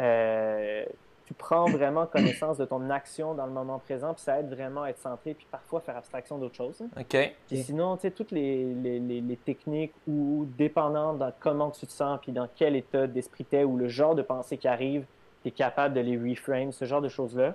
euh, 0.00 0.84
tu 1.26 1.34
prends 1.34 1.66
vraiment 1.66 2.06
connaissance 2.06 2.56
de 2.56 2.64
ton 2.64 2.88
action 2.88 3.34
dans 3.34 3.46
le 3.46 3.52
moment 3.52 3.78
présent, 3.78 4.14
puis 4.14 4.22
ça 4.22 4.38
aide 4.38 4.48
vraiment 4.48 4.84
à 4.84 4.90
être 4.90 4.98
centré, 4.98 5.34
puis 5.34 5.46
parfois 5.50 5.80
faire 5.80 5.96
abstraction 5.96 6.38
d'autres 6.38 6.54
choses. 6.54 6.82
OK. 6.98 7.34
Sinon, 7.52 7.96
tu 7.96 8.02
sais, 8.02 8.10
toutes 8.12 8.30
les, 8.30 8.64
les, 8.74 8.98
les, 8.98 9.20
les 9.20 9.36
techniques 9.36 9.92
où, 10.06 10.46
dépendant 10.56 11.14
de 11.14 11.26
comment 11.40 11.70
tu 11.70 11.86
te 11.86 11.92
sens, 11.92 12.18
puis 12.22 12.32
dans 12.32 12.48
quel 12.54 12.76
état 12.76 13.06
d'esprit 13.06 13.44
t'es, 13.44 13.64
ou 13.64 13.76
le 13.76 13.88
genre 13.88 14.14
de 14.14 14.22
pensée 14.22 14.56
qui 14.56 14.68
arrive, 14.68 15.04
tu 15.42 15.48
es 15.48 15.50
capable 15.50 15.94
de 15.94 16.00
les 16.00 16.16
reframe, 16.16 16.72
ce 16.72 16.84
genre 16.84 17.02
de 17.02 17.08
choses-là. 17.08 17.54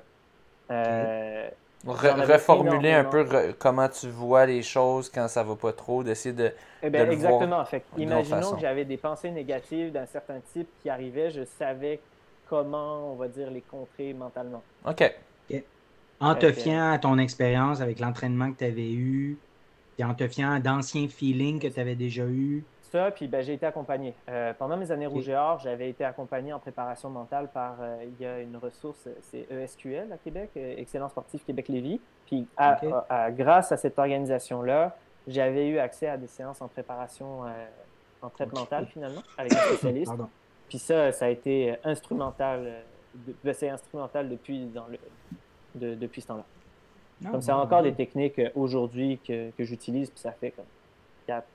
Euh, 0.70 1.50
Re- 1.86 2.22
reformuler 2.22 2.91
un 2.94 3.06
peu 3.06 3.24
re- 3.24 3.54
comment 3.58 3.89
tu 3.89 4.10
vois 4.10 4.46
les 4.46 4.62
choses 4.62 5.10
quand 5.10 5.28
ça 5.28 5.44
va 5.44 5.56
pas 5.56 5.74
trop, 5.74 6.04
d'essayer 6.04 6.34
de. 6.34 6.54
eh 6.82 6.89
de 6.94 7.04
ben, 7.04 7.04
le 7.04 7.12
exactement. 7.12 7.58
voir 7.58 7.65
Fait 7.65 7.86
façon. 7.89 8.02
imaginons 8.02 8.54
que 8.56 8.62
j'avais 8.62 8.86
des 8.86 8.98
pensées 8.98 9.32
négatives 9.32 9.91
d'un 9.91 10.06
certain 10.06 10.41
type 10.41 10.70
qui 10.78 10.89
arrivaient, 10.89 11.32
je 11.32 11.44
savais 11.46 12.04
comment, 12.46 13.13
on 13.13 13.15
va 13.15 13.28
dire, 13.28 13.52
les 13.52 13.63
contrer 13.63 14.13
mentalement. 14.13 14.65
OK. 14.86 15.02
En 16.22 16.36
te 16.36 16.52
fiant 16.54 16.91
à 16.91 17.00
ton 17.00 17.17
expérience 17.17 17.82
avec 17.82 18.00
l'entraînement 18.00 18.52
que 18.54 18.60
tu 18.60 18.63
avais 18.65 18.91
eu, 18.94 19.44
puis 19.95 20.04
en 20.04 20.13
te 20.13 20.27
fiant 20.27 20.60
d'anciens 20.60 21.08
feelings 21.08 21.60
que 21.60 21.67
tu 21.67 21.80
avais 21.80 21.95
déjà 21.95 22.23
eu. 22.25 22.63
Ça, 22.91 23.10
puis 23.12 23.27
ben, 23.30 23.41
j'ai 23.41 23.54
été 23.54 23.65
accompagné. 23.65 24.13
Euh, 24.30 24.54
pendant 24.58 24.75
mes 24.75 24.91
années 24.91 25.08
Ok. 25.08 25.13
rouge 25.13 25.30
et 25.30 25.36
or, 25.36 25.60
j'avais 25.60 25.89
été 25.89 26.04
accompagné 26.04 26.51
en 26.51 26.60
préparation 26.60 27.10
mentale 27.10 27.49
par, 27.54 27.77
euh, 27.80 28.04
il 28.04 28.21
y 28.21 28.27
a 28.27 28.41
une 28.41 28.58
ressource, 28.58 29.08
c'est 29.21 29.47
ESQL 29.49 30.12
à 30.12 30.17
Québec, 30.17 30.49
euh, 30.58 30.73
Excellence 30.77 31.12
Sportive 31.12 31.39
Québec-Lévis. 31.45 32.01
Puis 32.25 32.45
à- 32.58 32.77
Ok. 32.84 32.91
à- 33.10 33.23
à- 33.23 33.32
grâce 33.32 33.71
à 33.71 33.77
cette 33.77 33.97
organisation-là, 33.97 34.97
j'avais 35.27 35.69
eu 35.69 35.77
accès 35.77 36.08
à 36.08 36.17
des 36.17 36.27
séances 36.27 36.62
en 36.62 36.67
préparation, 36.67 37.45
euh, 37.45 37.49
en 38.21 38.30
traite 38.30 38.54
mentale 38.54 38.88
finalement, 38.88 39.21
avec 39.38 39.54
un 39.54 39.58
spécialiste. 39.58 40.12
Puis 40.67 40.80
ça, 40.80 41.12
ça 41.13 41.25
a 41.25 41.30
été 41.30 41.75
instrumental, 41.86 42.73
de- 43.13 43.34
ben, 43.43 43.54
c'est 43.54 43.69
instrumental 43.69 44.27
depuis, 44.27 44.65
dans 44.65 44.88
le, 44.88 44.97
de- 45.75 45.95
depuis 45.95 46.21
ce 46.21 46.27
temps-là. 46.27 46.45
Non, 47.21 47.31
Comme 47.31 47.41
c'est 47.41 47.51
bon, 47.51 47.60
encore 47.60 47.84
des 47.84 47.93
techniques 47.93 48.39
euh, 48.39 48.49
aujourd'hui 48.55 49.19
que, 49.25 49.51
que 49.51 49.63
j'utilise, 49.63 50.10
puis 50.10 50.19
ça 50.19 50.31
fait 50.31 50.51
comme 50.51 50.65
4, 51.27 51.45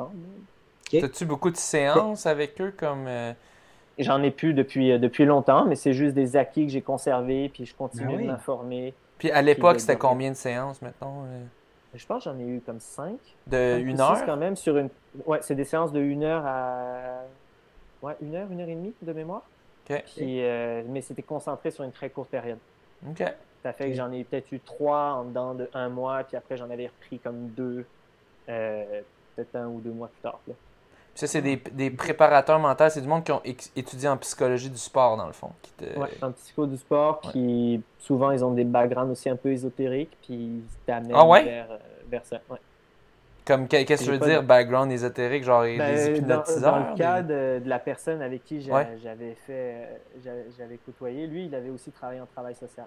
ans. 0.00 0.10
même. 0.14 0.44
Ok. 0.86 1.02
As-tu 1.02 1.24
beaucoup 1.24 1.50
de 1.50 1.56
séances 1.56 2.26
avec 2.26 2.60
eux 2.60 2.72
comme. 2.76 3.06
euh, 3.06 3.32
J'en 3.98 4.22
ai 4.24 4.30
plus 4.32 4.54
depuis, 4.54 4.90
euh, 4.92 4.98
depuis 4.98 5.24
longtemps, 5.24 5.64
mais 5.66 5.76
c'est 5.76 5.92
juste 5.92 6.14
des 6.14 6.36
acquis 6.36 6.66
que 6.66 6.72
j'ai 6.72 6.82
conservés, 6.82 7.48
puis 7.48 7.64
je 7.64 7.74
continue 7.74 8.06
Ben 8.08 8.16
oui. 8.16 8.22
de 8.24 8.28
m'informer. 8.28 8.92
Puis 9.18 9.30
à 9.30 9.40
l'époque, 9.40 9.78
c'était 9.80 9.96
combien 9.96 10.30
de 10.32 10.36
séances, 10.36 10.82
mettons 10.82 11.22
euh, 11.26 11.40
Je 11.94 12.04
pense 12.04 12.24
que 12.24 12.30
j'en 12.30 12.38
ai 12.38 12.42
eu 12.44 12.60
comme 12.60 12.80
5. 12.80 13.16
De 13.46 13.78
une 13.78 14.00
heure? 14.00 14.24
quand 14.26 14.36
même 14.36 14.56
sur 14.56 14.76
une. 14.76 14.88
Ouais, 15.26 15.38
c'est 15.42 15.54
des 15.54 15.64
séances 15.64 15.92
de 15.92 16.00
1 16.00 16.22
heure 16.22 16.42
à. 16.44 17.22
Ouais, 18.02 18.14
une 18.20 18.34
heure, 18.34 18.50
une 18.50 18.60
heure 18.60 18.68
et 18.68 18.74
demie 18.74 18.92
de 19.00 19.12
mémoire. 19.12 19.42
OK. 19.88 20.02
Puis, 20.16 20.42
euh, 20.44 20.82
mais 20.88 21.00
c'était 21.00 21.22
concentré 21.22 21.70
sur 21.70 21.84
une 21.84 21.92
très 21.92 22.10
courte 22.10 22.28
période. 22.30 22.58
OK. 23.08 23.22
Ça 23.64 23.72
fait 23.72 23.88
que 23.90 23.94
j'en 23.96 24.12
ai 24.12 24.22
peut-être 24.24 24.52
eu 24.52 24.60
trois 24.60 25.14
en 25.14 25.24
dedans 25.24 25.54
de 25.54 25.68
un 25.72 25.88
mois, 25.88 26.22
puis 26.22 26.36
après 26.36 26.56
j'en 26.56 26.68
avais 26.70 26.86
repris 26.88 27.18
comme 27.18 27.48
deux, 27.48 27.84
euh, 28.50 29.00
peut-être 29.34 29.56
un 29.56 29.66
ou 29.68 29.80
deux 29.80 29.90
mois 29.90 30.08
plus 30.08 30.20
tard. 30.20 30.38
là. 30.46 30.54
Ça, 31.14 31.26
c'est 31.28 31.40
des, 31.40 31.56
des 31.72 31.90
préparateurs 31.92 32.58
mentaux. 32.58 32.88
C'est 32.90 33.00
du 33.00 33.06
monde 33.08 33.22
qui 33.24 33.30
ont 33.32 33.40
étudié 33.44 34.08
en 34.08 34.16
psychologie 34.18 34.68
du 34.68 34.76
sport, 34.76 35.16
dans 35.16 35.28
le 35.28 35.32
fond. 35.32 35.50
Qui 35.62 35.70
te... 35.72 35.98
Ouais, 35.98 36.08
en 36.20 36.32
psycho 36.32 36.66
du 36.66 36.76
sport, 36.76 37.20
Ouais. 37.24 37.30
puis 37.30 37.82
souvent 38.00 38.32
ils 38.32 38.44
ont 38.44 38.50
des 38.50 38.64
backgrounds 38.64 39.12
aussi 39.12 39.30
un 39.30 39.36
peu 39.36 39.50
ésotériques, 39.52 40.14
puis 40.22 40.34
ils 40.34 40.62
t'amènent 40.84 41.12
Ah 41.14 41.24
ouais? 41.24 41.44
vers, 41.44 41.70
euh, 41.70 41.78
vers 42.08 42.24
ça. 42.26 42.40
Ouais. 42.50 42.58
Comme, 43.46 43.68
qu'est- 43.68 43.84
qu'est-ce 43.84 44.04
que 44.06 44.10
tu 44.12 44.18
veux 44.18 44.26
dire, 44.26 44.42
de- 44.42 44.46
background 44.46 44.90
ésotérique, 44.90 45.44
genre 45.44 45.62
des 45.62 45.78
Ben, 45.78 46.12
dans, 46.12 46.14
hypnotiseurs? 46.18 46.72
dans 46.82 46.90
le 46.90 46.96
cas 46.96 47.22
des- 47.22 47.32
de, 47.60 47.64
de 47.64 47.68
la 47.68 47.78
personne 47.78 48.20
avec 48.20 48.42
qui 48.44 48.60
j'avais 48.60 49.34
fait, 49.46 49.50
euh, 49.50 49.96
j'a- 50.22 50.50
j'avais 50.58 50.78
côtoyé, 50.78 51.26
lui, 51.28 51.46
il 51.46 51.54
avait 51.54 51.70
aussi 51.70 51.90
travaillé 51.92 52.20
en 52.20 52.26
travail 52.26 52.54
social, 52.56 52.86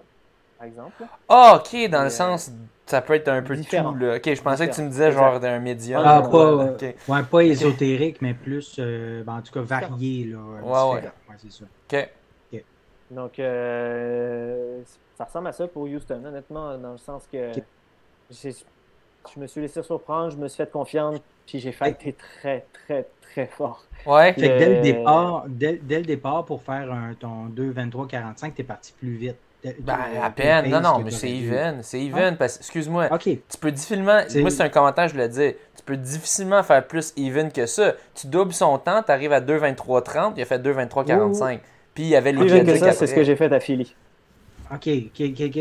par 0.58 0.66
exemple. 0.66 1.04
Ah, 1.28 1.60
ok, 1.60 1.88
dans 1.90 2.00
le 2.00 2.06
Euh, 2.06 2.10
sens, 2.10 2.50
ça 2.86 3.00
peut 3.00 3.14
être 3.14 3.28
un 3.28 3.42
peu 3.42 3.54
de 3.54 3.60
différent. 3.60 3.92
tout, 3.92 3.98
là. 3.98 4.16
Ok, 4.16 4.34
je 4.34 4.42
pensais 4.42 4.68
que 4.68 4.74
tu 4.74 4.82
me 4.82 4.88
disais 4.88 5.12
genre 5.12 5.38
d'un 5.40 5.60
médium. 5.60 6.02
Ah, 6.04 6.20
ou, 6.26 6.30
pas, 6.30 6.38
euh, 6.38 6.92
ouais, 7.08 7.22
pas 7.22 7.44
ésotérique, 7.44 8.20
mais 8.20 8.34
plus, 8.34 8.76
euh, 8.78 9.22
ben, 9.24 9.36
en 9.36 9.42
tout 9.42 9.52
cas, 9.52 9.60
varié. 9.60 10.24
Là, 10.26 10.38
Ouais, 10.38 10.94
ouais. 10.94 11.02
Ouais, 11.28 11.36
c'est 11.38 11.52
ça. 11.52 11.64
Ok. 11.92 12.10
Donc, 13.10 13.38
euh, 13.38 14.82
ça 15.16 15.24
ressemble 15.24 15.46
à 15.48 15.52
ça 15.52 15.66
pour 15.66 15.84
Houston, 15.84 16.22
honnêtement, 16.26 16.76
dans 16.76 16.92
le 16.92 16.98
sens 16.98 17.26
que 17.32 17.52
je 18.30 19.40
me 19.40 19.46
suis 19.46 19.60
laissé 19.62 19.82
surprendre, 19.82 20.30
je 20.30 20.36
me 20.36 20.46
suis 20.48 20.58
fait 20.58 20.70
confiance, 20.70 21.16
puis 21.46 21.58
j'ai 21.58 21.72
fait 21.72 21.90
été 21.90 22.12
très, 22.12 22.66
très, 22.72 23.06
très 23.22 23.46
fort. 23.46 23.82
Ouais. 24.06 24.34
Fait 24.34 24.42
que 24.42 24.58
dès 24.58 24.68
le 24.76 24.82
départ, 24.82 25.44
dès, 25.48 25.78
dès 25.78 26.00
le 26.00 26.04
départ, 26.04 26.44
pour 26.44 26.62
faire 26.62 26.92
un, 26.92 27.14
ton 27.14 27.46
2, 27.46 27.70
23, 27.70 28.08
45, 28.08 28.54
t'es 28.54 28.62
parti 28.62 28.92
plus 28.92 29.16
vite. 29.16 29.36
Ben, 29.64 29.98
à 30.22 30.30
peine. 30.30 30.70
Non, 30.70 30.80
non, 30.80 30.98
mais 31.00 31.10
c'est 31.10 31.30
even. 31.30 31.82
C'est 31.82 32.00
even. 32.00 32.36
Parce 32.36 32.58
excuse-moi, 32.58 33.08
tu 33.18 33.40
peux 33.60 33.72
difficilement. 33.72 34.20
Moi, 34.36 34.50
c'est 34.50 34.62
un 34.62 34.68
commentaire, 34.68 35.08
je 35.08 35.14
voulais 35.14 35.28
dire. 35.28 35.54
Tu 35.76 35.82
peux 35.84 35.96
difficilement 35.96 36.62
faire 36.62 36.86
plus 36.86 37.12
even 37.16 37.50
que 37.50 37.66
ça. 37.66 37.94
Tu 38.14 38.26
doubles 38.26 38.52
son 38.52 38.78
temps, 38.78 39.02
tu 39.02 39.10
arrives 39.10 39.32
à 39.32 39.40
2,23,30, 39.40 40.34
il 40.36 40.42
a 40.42 40.44
fait 40.44 40.58
2,23,45. 40.58 41.60
Puis 41.94 42.04
il 42.04 42.10
y 42.10 42.16
avait 42.16 42.32
le 42.32 42.44
que 42.44 42.76
ça, 42.76 42.92
c'est 42.92 43.06
ce 43.06 43.14
que 43.14 43.24
j'ai 43.24 43.36
fait 43.36 43.52
à 43.52 43.60
Philly. 43.60 43.94
OK, 44.72 44.88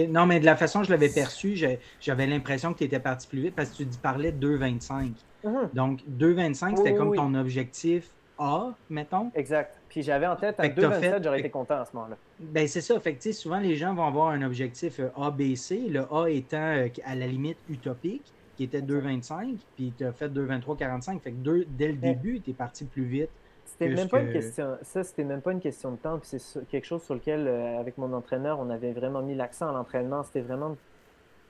Non, 0.09 0.25
mais 0.25 0.39
de 0.39 0.45
la 0.45 0.55
façon 0.55 0.81
que 0.81 0.87
je 0.87 0.91
l'avais 0.91 1.09
perçu, 1.09 1.57
j'avais 2.01 2.27
l'impression 2.27 2.73
que 2.73 2.79
tu 2.79 2.83
étais 2.83 2.99
parti 2.99 3.27
plus 3.27 3.41
vite 3.41 3.55
parce 3.55 3.69
que 3.69 3.83
tu 3.83 3.97
parlais 4.01 4.31
de 4.31 4.57
2,25. 4.57 5.11
Mhm. 5.43 5.69
Donc, 5.73 6.01
2,25, 6.09 6.77
c'était 6.77 6.95
comme 6.95 7.15
ton 7.15 7.33
objectif 7.35 8.09
A, 8.37 8.73
mettons. 8.89 9.31
Exact. 9.33 9.79
Puis 9.97 10.03
j'avais 10.03 10.27
en 10.27 10.35
tête 10.35 10.59
à 10.59 10.67
2,27, 10.67 11.23
j'aurais 11.23 11.39
été 11.39 11.49
content 11.49 11.81
à 11.81 11.85
ce 11.85 11.95
moment-là. 11.95 12.17
Ben, 12.39 12.67
c'est 12.67 12.81
ça. 12.81 12.99
Fait 12.99 13.15
que, 13.15 13.31
souvent, 13.31 13.57
les 13.57 13.75
gens 13.75 13.95
vont 13.95 14.05
avoir 14.05 14.27
un 14.27 14.43
objectif 14.43 14.99
euh, 14.99 15.09
A, 15.19 15.31
B, 15.31 15.55
C. 15.55 15.87
Le 15.89 16.01
A 16.13 16.29
étant 16.29 16.61
euh, 16.61 16.87
à 17.03 17.15
la 17.15 17.25
limite 17.25 17.57
utopique, 17.67 18.31
qui 18.55 18.65
était 18.65 18.81
2,25, 18.81 19.55
puis 19.75 19.91
tu 19.97 20.05
as 20.05 20.11
fait 20.11 20.27
2,23,45. 20.27 21.19
Fait 21.19 21.31
que 21.31 21.65
dès 21.67 21.87
le 21.87 21.95
début, 21.95 22.39
tu 22.41 22.51
es 22.51 22.53
parti 22.53 22.85
plus 22.85 23.05
vite. 23.05 23.31
C'était 23.65 23.89
même 23.89 24.07
pas 24.07 24.19
une 24.19 24.31
question. 24.31 24.77
Ça, 24.83 25.03
c'était 25.03 25.23
même 25.23 25.41
pas 25.41 25.51
une 25.51 25.61
question 25.61 25.89
de 25.89 25.97
temps. 25.97 26.19
Puis 26.19 26.39
c'est 26.39 26.67
quelque 26.67 26.85
chose 26.85 27.01
sur 27.01 27.15
lequel, 27.15 27.47
euh, 27.47 27.79
avec 27.79 27.97
mon 27.97 28.13
entraîneur, 28.13 28.59
on 28.59 28.69
avait 28.69 28.91
vraiment 28.91 29.23
mis 29.23 29.33
l'accent 29.33 29.67
à 29.67 29.71
l'entraînement. 29.71 30.21
C'était 30.21 30.41
vraiment 30.41 30.77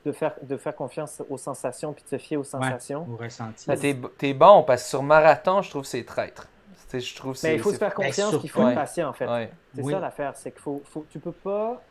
de 0.06 0.12
faire, 0.14 0.36
de 0.42 0.56
faire 0.56 0.74
confiance 0.74 1.22
aux 1.30 1.38
sensations 1.38 1.92
puis 1.92 2.06
de 2.06 2.10
se 2.12 2.18
fier 2.18 2.38
aux 2.38 2.46
sensations. 2.46 3.02
Ouais, 3.10 3.14
au 3.14 3.18
ressenti. 3.18 3.70
T'es 4.18 4.34
bon 4.34 4.64
parce 4.64 4.84
que 4.84 4.90
sur 4.90 5.04
marathon, 5.04 5.62
je 5.62 5.70
trouve 5.70 5.82
que 5.82 5.90
c'est 5.90 6.06
traître. 6.06 6.48
Je 6.94 7.16
trouve 7.16 7.38
Mais 7.44 7.56
il 7.56 7.60
faut 7.60 7.72
se 7.72 7.78
faire 7.78 7.94
confiance 7.94 8.32
ben, 8.32 8.40
qu'il 8.40 8.50
faut 8.50 8.68
être 8.68 8.76
patient 8.76 9.10
en 9.10 9.14
fait. 9.14 9.50
C'est 9.74 9.84
ça 9.84 10.00
l'affaire, 10.00 10.36
c'est 10.36 10.52
qu'il 10.52 10.62
faut, 10.62 10.82
faut, 10.86 11.06
tu 11.10 11.20
peux 11.20 11.32
pas. 11.32 11.82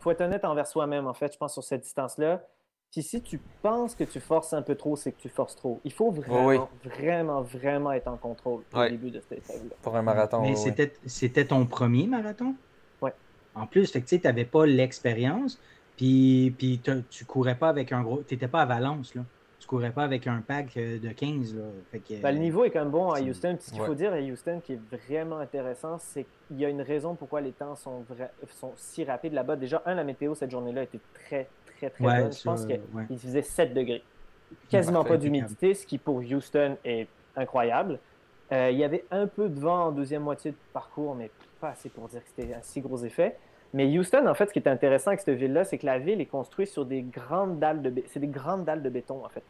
faut 0.00 0.10
être 0.10 0.20
honnête 0.20 0.44
envers 0.44 0.66
soi-même 0.66 1.06
en 1.06 1.14
fait, 1.14 1.32
je 1.32 1.38
pense, 1.38 1.52
sur 1.52 1.62
cette 1.62 1.82
distance-là. 1.82 2.42
Puis 2.90 3.02
si 3.02 3.20
tu 3.20 3.38
penses 3.62 3.94
que 3.94 4.04
tu 4.04 4.18
forces 4.18 4.54
un 4.54 4.62
peu 4.62 4.74
trop, 4.74 4.96
c'est 4.96 5.12
que 5.12 5.20
tu 5.20 5.28
forces 5.28 5.54
trop. 5.56 5.78
Il 5.84 5.92
faut 5.92 6.10
vraiment, 6.10 6.70
vraiment, 6.82 7.42
vraiment 7.42 7.92
être 7.92 8.08
en 8.08 8.16
contrôle 8.16 8.62
au 8.72 8.88
début 8.88 9.10
de 9.10 9.20
cette 9.20 9.38
épreuve-là. 9.38 9.76
Pour 9.82 9.94
un 9.94 10.02
marathon. 10.02 10.40
Mais 10.40 10.54
c'était 10.56 11.44
ton 11.44 11.66
premier 11.66 12.06
marathon? 12.06 12.54
Oui. 13.02 13.10
En 13.54 13.66
plus, 13.66 13.92
tu 13.92 14.20
n'avais 14.24 14.46
pas 14.46 14.64
l'expérience, 14.64 15.60
puis, 15.96 16.54
puis 16.56 16.80
tu 17.10 17.24
courais 17.26 17.56
pas 17.56 17.68
avec 17.68 17.92
un 17.92 18.02
gros. 18.02 18.22
Tu 18.26 18.34
n'étais 18.34 18.48
pas 18.48 18.62
à 18.62 18.66
Valence, 18.66 19.14
là. 19.14 19.22
Courais 19.68 19.92
pas 19.92 20.02
avec 20.02 20.26
un 20.26 20.40
pack 20.40 20.78
euh, 20.78 20.98
de 20.98 21.10
15. 21.10 21.54
Là. 21.54 21.64
Ben, 22.22 22.32
le 22.32 22.38
niveau 22.38 22.64
est 22.64 22.70
quand 22.70 22.80
même 22.80 22.90
bon 22.90 23.10
à 23.10 23.20
Houston. 23.20 23.54
Ce 23.60 23.70
qu'il 23.70 23.82
faut 23.82 23.94
dire 23.94 24.14
à 24.14 24.18
Houston 24.18 24.62
qui 24.64 24.72
est 24.72 24.80
vraiment 24.90 25.38
intéressant, 25.38 25.98
c'est 25.98 26.24
qu'il 26.24 26.58
y 26.58 26.64
a 26.64 26.70
une 26.70 26.80
raison 26.80 27.14
pourquoi 27.14 27.42
les 27.42 27.52
temps 27.52 27.76
sont, 27.76 28.02
sont 28.48 28.72
si 28.76 29.04
rapides 29.04 29.34
là-bas. 29.34 29.56
Déjà, 29.56 29.82
un, 29.84 29.94
la 29.94 30.04
météo 30.04 30.34
cette 30.34 30.50
journée-là 30.50 30.84
était 30.84 31.00
très, 31.12 31.48
très, 31.76 31.90
très 31.90 32.02
bonne. 32.02 32.32
Je 32.32 32.42
pense 32.42 32.64
qu'il 32.64 33.18
faisait 33.18 33.42
7 33.42 33.74
degrés. 33.74 34.02
Quasiment 34.70 35.04
pas 35.04 35.18
d'humidité, 35.18 35.74
ce 35.74 35.86
qui 35.86 35.98
pour 35.98 36.16
Houston 36.16 36.78
est 36.82 37.06
incroyable. 37.36 37.98
Euh, 38.52 38.70
il 38.70 38.78
y 38.78 38.84
avait 38.84 39.04
un 39.10 39.26
peu 39.26 39.50
de 39.50 39.60
vent 39.60 39.88
en 39.88 39.92
deuxième 39.92 40.22
moitié 40.22 40.52
de 40.52 40.56
parcours, 40.72 41.14
mais 41.14 41.30
pas 41.60 41.70
assez 41.72 41.90
pour 41.90 42.08
dire 42.08 42.22
que 42.22 42.28
c'était 42.34 42.54
un 42.54 42.62
si 42.62 42.80
gros 42.80 43.04
effet. 43.04 43.36
Mais 43.74 43.86
Houston, 43.98 44.26
en 44.26 44.34
fait, 44.34 44.46
ce 44.46 44.52
qui 44.54 44.58
est 44.60 44.68
intéressant 44.68 45.08
avec 45.08 45.20
cette 45.20 45.36
ville-là, 45.36 45.64
c'est 45.64 45.76
que 45.76 45.84
la 45.84 45.98
ville 45.98 46.22
est 46.22 46.26
construite 46.26 46.68
sur 46.68 46.86
des 46.86 47.02
grandes 47.02 47.58
dalles 47.58 47.82
de 47.82 47.90
béton. 47.90 48.08
C'est 48.10 48.20
des 48.20 48.28
grandes 48.28 48.64
dalles 48.64 48.82
de 48.82 48.88
béton, 48.88 49.22
en 49.22 49.28
fait. 49.28 49.42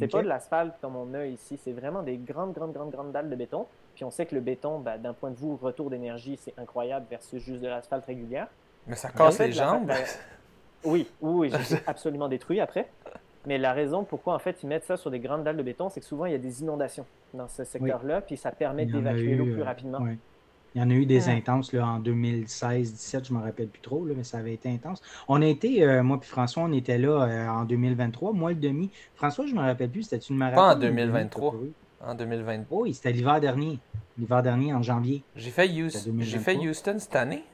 C'est 0.00 0.08
pas 0.08 0.22
de 0.22 0.28
l'asphalte 0.28 0.74
comme 0.80 0.96
on 0.96 1.14
a 1.14 1.26
ici, 1.26 1.58
c'est 1.62 1.72
vraiment 1.72 2.02
des 2.02 2.16
grandes, 2.16 2.52
grandes, 2.52 2.72
grandes, 2.72 2.90
grandes 2.90 3.12
dalles 3.12 3.30
de 3.30 3.36
béton. 3.36 3.66
Puis 3.94 4.04
on 4.04 4.10
sait 4.10 4.26
que 4.26 4.34
le 4.34 4.40
béton, 4.40 4.78
ben, 4.78 4.98
d'un 4.98 5.12
point 5.12 5.30
de 5.30 5.36
vue 5.36 5.54
retour 5.60 5.90
d'énergie, 5.90 6.38
c'est 6.40 6.54
incroyable 6.58 7.06
versus 7.10 7.42
juste 7.42 7.60
de 7.60 7.68
l'asphalte 7.68 8.06
régulière. 8.06 8.48
Mais 8.86 8.96
ça 8.96 9.10
casse 9.10 9.38
les 9.38 9.52
jambes. 9.52 9.90
Oui, 10.84 11.08
oui, 11.20 11.52
j'ai 11.68 11.76
absolument 11.86 12.28
détruit 12.28 12.60
après. 12.60 12.88
Mais 13.46 13.58
la 13.58 13.72
raison 13.72 14.04
pourquoi 14.04 14.34
en 14.34 14.38
fait 14.38 14.62
ils 14.62 14.66
mettent 14.66 14.84
ça 14.84 14.96
sur 14.96 15.10
des 15.10 15.18
grandes 15.18 15.44
dalles 15.44 15.56
de 15.56 15.62
béton, 15.62 15.88
c'est 15.88 16.00
que 16.00 16.06
souvent 16.06 16.26
il 16.26 16.32
y 16.32 16.34
a 16.34 16.38
des 16.38 16.60
inondations 16.60 17.06
dans 17.32 17.48
ce 17.48 17.64
secteur-là, 17.64 18.20
puis 18.20 18.36
ça 18.36 18.50
permet 18.50 18.86
d'évacuer 18.86 19.34
l'eau 19.34 19.44
plus 19.44 19.62
euh, 19.62 19.64
rapidement. 19.64 20.06
Il 20.74 20.80
y 20.80 20.84
en 20.84 20.90
a 20.90 20.94
eu 20.94 21.04
des 21.04 21.28
intenses 21.28 21.72
là, 21.72 21.84
en 21.86 22.00
2016-17, 22.00 23.26
je 23.26 23.32
ne 23.32 23.38
me 23.38 23.44
rappelle 23.44 23.66
plus 23.66 23.80
trop, 23.80 24.06
là, 24.06 24.14
mais 24.16 24.22
ça 24.22 24.38
avait 24.38 24.54
été 24.54 24.70
intense. 24.70 25.02
On 25.26 25.42
a 25.42 25.46
été, 25.46 25.82
euh, 25.82 26.02
moi 26.02 26.20
puis 26.20 26.28
François, 26.28 26.62
on 26.62 26.72
était 26.72 26.98
là 26.98 27.24
euh, 27.24 27.48
en 27.48 27.64
2023, 27.64 28.32
moi 28.32 28.50
le 28.50 28.56
demi. 28.56 28.90
François, 29.14 29.46
je 29.46 29.54
ne 29.54 29.60
me 29.60 29.64
rappelle 29.64 29.90
plus, 29.90 30.04
c'était 30.04 30.24
une 30.24 30.36
marathon. 30.36 30.62
Pas 30.62 30.76
en 30.76 30.78
2023. 30.78 31.54
En 32.06 32.14
2023. 32.14 32.82
Oui, 32.82 32.94
c'était 32.94 33.12
l'hiver 33.12 33.40
dernier. 33.40 33.78
L'hiver 34.16 34.42
dernier, 34.42 34.72
en 34.72 34.82
janvier. 34.82 35.24
J'ai 35.34 35.50
fait, 35.50 35.68
fait 35.68 36.56
Houston 36.56 36.96
cette 36.98 37.16
année. 37.16 37.44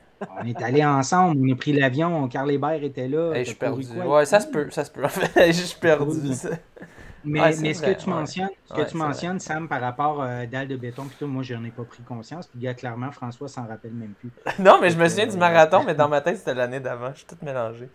On 0.40 0.46
est 0.46 0.62
allés 0.62 0.84
ensemble, 0.84 1.40
on 1.42 1.52
a 1.52 1.56
pris 1.56 1.72
l'avion, 1.72 2.26
Carl 2.28 2.50
Hébert 2.50 2.82
était 2.82 3.08
là. 3.08 3.34
je 3.34 3.44
suis 3.44 3.54
perdu. 3.54 3.86
ouais, 4.04 4.24
ça 4.24 4.40
se 4.40 4.46
peut, 4.46 4.68
ça 4.70 4.84
se 4.84 4.90
peut. 4.90 5.02
je 5.36 5.52
suis 5.52 5.78
perdu. 5.78 6.32
Mais, 7.26 7.52
ce 7.52 7.82
que 7.82 7.92
tu 7.92 8.08
mentionnes, 8.08 8.48
ce 8.66 8.74
que 8.74 8.88
tu 8.88 8.96
mentionnes, 8.96 9.40
Sam, 9.40 9.68
par 9.68 9.80
rapport 9.80 10.22
à 10.22 10.26
euh, 10.26 10.46
dalle 10.46 10.68
de 10.68 10.76
béton, 10.76 11.04
plutôt, 11.04 11.26
moi, 11.26 11.42
je 11.42 11.54
n'en 11.54 11.64
ai 11.64 11.70
pas 11.70 11.82
pris 11.84 12.02
conscience. 12.02 12.46
Puis, 12.46 12.66
clairement, 12.74 13.10
François 13.10 13.48
s'en 13.48 13.66
rappelle 13.66 13.92
même 13.92 14.14
plus. 14.20 14.30
non, 14.58 14.78
mais 14.80 14.90
je 14.90 14.98
me 14.98 15.08
souviens 15.08 15.26
du 15.26 15.36
marathon, 15.36 15.82
mais 15.86 15.94
dans 15.94 16.08
ma 16.08 16.20
tête, 16.20 16.38
c'était 16.38 16.54
l'année 16.54 16.80
d'avant. 16.80 17.10
Je 17.12 17.18
suis 17.18 17.26
tout 17.26 17.36
mélangé. 17.42 17.88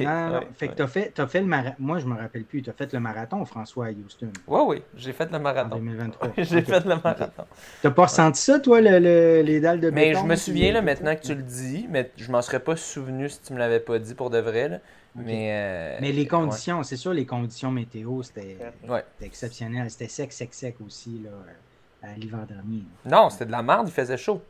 Non, 0.00 0.28
non, 0.30 0.40
fait 0.54 0.68
que 0.68 0.74
tu 0.74 0.82
as 0.82 0.86
fait, 0.88 1.20
as 1.20 1.26
fait 1.26 1.40
le 1.40 1.46
marathon. 1.46 1.76
Moi, 1.78 1.98
je 1.98 2.06
me 2.06 2.16
rappelle 2.16 2.44
plus. 2.44 2.62
Tu 2.62 2.70
as 2.70 2.72
fait 2.72 2.92
le 2.92 3.00
marathon, 3.00 3.44
François, 3.44 3.86
à 3.86 3.90
Houston. 3.90 4.30
Oui, 4.46 4.60
oui, 4.66 4.82
j'ai 4.96 5.12
fait 5.12 5.30
le 5.30 5.38
marathon. 5.38 5.76
En 5.76 5.78
2023. 5.78 6.28
j'ai 6.38 6.62
fait 6.62 6.84
le 6.84 6.96
marathon. 6.96 7.44
Tu 7.80 7.86
n'as 7.86 7.92
pas 7.92 8.02
ressenti 8.02 8.40
ça, 8.40 8.58
toi, 8.58 8.80
le, 8.80 9.42
les 9.42 9.60
dalles 9.60 9.80
de 9.80 9.90
béton? 9.90 9.94
Mais 9.94 10.14
je 10.14 10.24
me 10.24 10.36
souviens, 10.36 10.72
là, 10.72 10.82
maintenant 10.82 11.14
que 11.14 11.22
tu 11.22 11.34
le 11.34 11.42
dis, 11.42 11.86
mais 11.90 12.10
je 12.16 12.30
m'en 12.32 12.42
serais 12.42 12.60
pas 12.60 12.76
souvenu 12.76 13.28
si 13.28 13.40
tu 13.40 13.52
me 13.52 13.58
l'avais 13.58 13.80
pas 13.80 13.98
dit 13.98 14.14
pour 14.14 14.30
de 14.30 14.38
vrai. 14.38 14.68
Là. 14.68 14.78
Mais, 15.14 15.48
euh, 15.52 15.98
mais 16.00 16.12
les 16.12 16.26
conditions, 16.26 16.82
c'est 16.82 16.96
sûr, 16.96 17.12
les 17.12 17.26
conditions 17.26 17.70
météo, 17.70 18.22
c'était 18.22 18.58
exceptionnel. 19.20 19.90
C'était 19.90 20.08
sec, 20.08 20.32
sec, 20.32 20.54
sec 20.54 20.76
aussi, 20.84 21.22
là, 21.24 21.30
à 22.02 22.14
l'hiver 22.14 22.46
dernier. 22.46 22.84
Non, 23.04 23.30
c'était 23.30 23.46
de 23.46 23.52
la 23.52 23.62
merde, 23.62 23.88
il 23.88 23.92
faisait 23.92 24.16
chaud. 24.16 24.40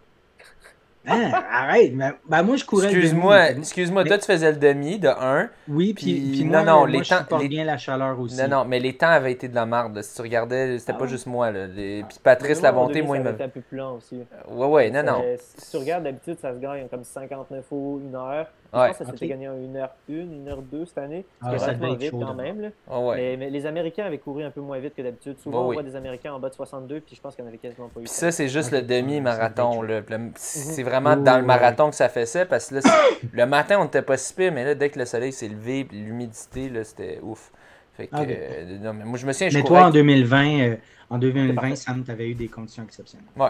Hein, 1.06 1.30
arrête, 1.50 1.94
ben 1.96 2.42
moi 2.42 2.56
je 2.56 2.64
courais 2.64 2.90
Excuse-moi, 2.90 3.50
excuse-moi, 3.52 4.04
toi 4.04 4.18
tu 4.18 4.26
faisais 4.26 4.52
le 4.52 4.58
demi 4.58 4.98
de 4.98 5.08
1. 5.08 5.48
Oui, 5.68 5.94
puis, 5.94 6.20
puis, 6.32 6.44
non, 6.44 6.64
non, 6.64 6.84
les 6.84 7.00
temps, 7.02 7.24
je 7.40 7.46
bien 7.46 7.64
la 7.64 7.78
chaleur 7.78 8.18
aussi. 8.20 8.36
Non, 8.36 8.48
non, 8.48 8.64
mais 8.64 8.78
les 8.78 8.94
temps 8.94 9.08
avaient 9.08 9.32
été 9.32 9.48
de 9.48 9.54
la 9.54 9.64
merde. 9.64 10.02
Si 10.02 10.16
tu 10.16 10.22
regardais, 10.22 10.78
c'était 10.78 10.92
ah 10.92 10.98
pas 10.98 11.06
juste 11.06 11.26
moi. 11.26 11.50
Là. 11.50 11.66
Puis 11.68 12.18
Patrice, 12.22 12.60
la 12.60 12.72
bonté, 12.72 13.00
moi, 13.00 13.16
il 13.16 13.22
m'a. 13.22 13.30
un 13.30 13.48
peu 13.48 13.60
plus 13.60 13.78
lent 13.78 13.96
aussi. 13.96 14.22
Ouais, 14.50 14.66
ouais, 14.66 14.90
non, 14.90 15.02
non. 15.02 15.24
Si 15.38 15.70
tu 15.70 15.76
regardes, 15.78 16.04
d'habitude, 16.04 16.38
ça 16.40 16.52
se 16.52 16.58
gagne 16.58 16.88
comme 16.88 17.04
59 17.04 17.64
ou 17.70 18.02
1 18.12 18.14
heure. 18.14 18.46
Je 18.72 18.78
pense 18.78 18.98
que 18.98 19.04
ça 19.04 19.10
s'était 19.12 19.28
gagné 19.28 19.48
en 19.48 19.54
1h1, 19.54 19.88
1h2 20.08 20.86
cette 20.86 20.98
année. 20.98 21.24
Ce 21.42 21.48
qui 21.48 21.54
est 21.54 21.58
relativement 21.58 21.94
vite 21.94 22.10
quand 22.10 22.34
même. 22.34 22.60
Là. 22.60 22.68
Ah 22.90 23.00
mais, 23.16 23.50
les 23.50 23.66
Américains 23.66 24.04
avaient 24.04 24.18
couru 24.18 24.44
un 24.44 24.50
peu 24.50 24.60
moins 24.60 24.78
vite 24.78 24.94
que 24.94 25.02
d'habitude. 25.02 25.38
Souvent, 25.38 25.68
on 25.68 25.72
voit 25.72 25.82
des 25.82 25.96
Américains 25.96 26.32
en 26.32 26.38
bas 26.38 26.50
de 26.50 26.54
62, 26.54 27.00
puis 27.00 27.16
je 27.16 27.20
pense 27.20 27.34
qu'il 27.34 27.44
n'y 27.44 27.48
en 27.48 27.50
avait 27.50 27.58
quasiment 27.58 27.88
pas 27.88 28.00
eu. 28.00 28.04
Puis 28.04 28.12
ça, 28.12 28.30
c'est 28.30 28.48
juste 28.48 28.72
le 28.72 28.82
demi-marathon. 28.82 29.82
C'est 30.36 30.82
vraiment 30.82 31.16
dans 31.16 31.38
le 31.38 31.44
marathon 31.44 31.90
que 31.90 31.96
ça 31.96 32.08
fait 32.08 32.26
ça, 32.26 32.46
parce 32.46 32.68
que 32.68 32.76
là, 32.76 32.80
le 33.32 33.46
matin, 33.46 33.78
on 33.80 33.84
n'était 33.84 34.02
pas 34.02 34.16
si 34.16 34.34
pire, 34.34 34.52
mais 34.52 34.64
là, 34.64 34.74
dès 34.74 34.90
que 34.90 34.98
le 34.98 35.04
soleil 35.04 35.32
s'est 35.32 35.48
levé, 35.48 35.86
l'humidité, 35.90 36.70
c'était 36.84 37.20
ouf. 37.22 37.52
Fait 37.98 38.06
que, 38.06 38.14
ah, 38.14 38.22
euh, 38.22 38.78
non, 38.78 38.94
mais 38.94 39.04
moi, 39.04 39.18
je 39.18 39.26
me 39.26 39.32
souviens, 39.32 39.48
Mais 39.52 39.64
toi, 39.64 39.86
en 39.86 39.90
2020, 39.90 40.60
euh, 40.60 40.76
en 41.10 41.18
2020, 41.18 41.74
Sam, 41.74 42.04
tu 42.04 42.10
avais 42.12 42.28
eu 42.28 42.34
des 42.34 42.46
conditions 42.46 42.84
exceptionnelles. 42.84 43.26
Ouais, 43.36 43.48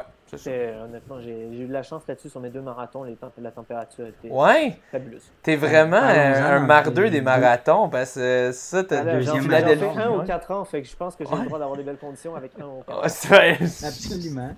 Honnêtement, 0.85 1.21
j'ai 1.21 1.49
eu 1.51 1.67
de 1.67 1.73
la 1.73 1.83
chance 1.83 2.03
là-dessus 2.07 2.29
sur 2.29 2.41
mes 2.41 2.51
deux 2.51 2.61
marathons. 2.61 3.05
Les 3.05 3.15
temps, 3.15 3.33
la 3.39 3.51
température 3.51 4.07
était 4.07 4.31
ouais? 4.31 4.77
fabuleuse. 4.91 5.31
T'es 5.43 5.57
vraiment 5.57 5.97
un, 5.97 6.61
mardeux 6.61 7.11
des 7.11 7.21
marathons 7.21 7.89
parce 7.89 8.15
que 8.15 8.51
ça, 8.53 8.85
t'as 8.85 9.01
ah, 9.01 9.15
deuxième 9.17 9.43
J'en 9.43 9.49
fait 9.49 10.03
un 10.03 10.11
ou 10.11 10.23
quatre 10.25 10.51
ans, 10.51 10.65
fait 10.65 10.83
que 10.83 10.89
je 10.89 10.97
pense 10.97 11.17
que 11.17 11.25
j'ai 11.25 11.35
le 11.35 11.45
droit 11.45 11.59
d'avoir 11.59 11.77
des 11.77 11.85
belles 11.85 11.99
conditions 11.99 12.35
avec 12.35 12.53
un 12.61 12.67
ou 12.67 12.83
quatre 12.87 12.99
ans. 12.99 13.03
Absolument. 13.03 14.55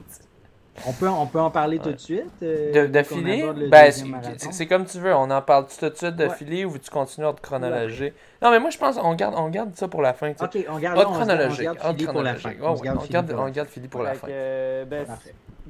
On 0.87 0.93
peut, 0.93 1.09
on 1.09 1.27
peut 1.27 1.41
en 1.41 1.51
parler 1.51 1.79
tout 1.79 1.93
de 1.93 1.99
suite. 1.99 2.31
Euh, 2.43 2.89
de, 2.89 3.69
ben, 3.69 3.93
c'est 3.93 4.67
comme 4.67 4.87
tu 4.87 4.99
veux. 4.99 5.15
On 5.15 5.31
en 5.31 5.43
parle 5.43 5.67
tout 5.67 5.89
de 5.89 5.95
suite 5.95 6.17
de 6.17 6.27
ouais. 6.27 6.65
ou 6.65 6.79
tu 6.79 6.91
continues 6.91 7.27
à 7.27 7.33
te 7.33 7.41
chronologer 7.41 8.15
Non, 8.41 8.51
mais 8.51 8.61
moi, 8.61 8.71
je 8.71 8.79
pense 8.79 8.97
qu'on 8.97 9.15
garde, 9.15 9.35
on 9.37 9.49
garde 9.49 9.75
ça 9.75 9.89
pour 9.89 10.03
la 10.03 10.15
fin. 10.15 10.31
Ok, 10.31 10.59
on 10.69 10.79
garde, 10.79 10.99
on, 10.99 11.13
chronologique. 11.13 11.69
On 11.85 11.93
garde, 11.93 12.13
pour 12.13 12.23
la 12.23 12.35
fin. 12.35 12.51
on, 12.63 12.75
garde, 12.75 13.35
on 13.37 13.49
garde 13.49 13.69
Philly 13.69 13.89
pour 13.89 14.03
la 14.03 14.15
fin. 14.15 14.29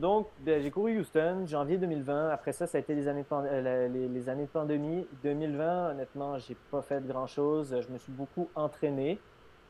Euh, 0.00 0.02
donc, 0.02 0.28
ben, 0.40 0.62
j'ai 0.62 0.70
couru 0.70 0.98
Houston, 0.98 1.44
janvier 1.46 1.78
2020. 1.78 2.30
Après 2.30 2.52
ça, 2.52 2.66
ça 2.66 2.78
a 2.78 2.80
été 2.80 2.94
les 2.94 3.08
années 3.08 3.22
de, 3.22 3.26
euh, 3.30 3.88
les, 3.88 4.28
années 4.28 4.44
de 4.44 4.48
pandémie. 4.48 5.06
2020, 5.22 5.90
honnêtement, 5.90 6.38
j'ai 6.38 6.56
pas 6.70 6.82
fait 6.82 7.04
grand-chose. 7.06 7.76
Je 7.80 7.92
me 7.92 7.98
suis 7.98 8.12
beaucoup 8.12 8.48
entraîné. 8.54 9.18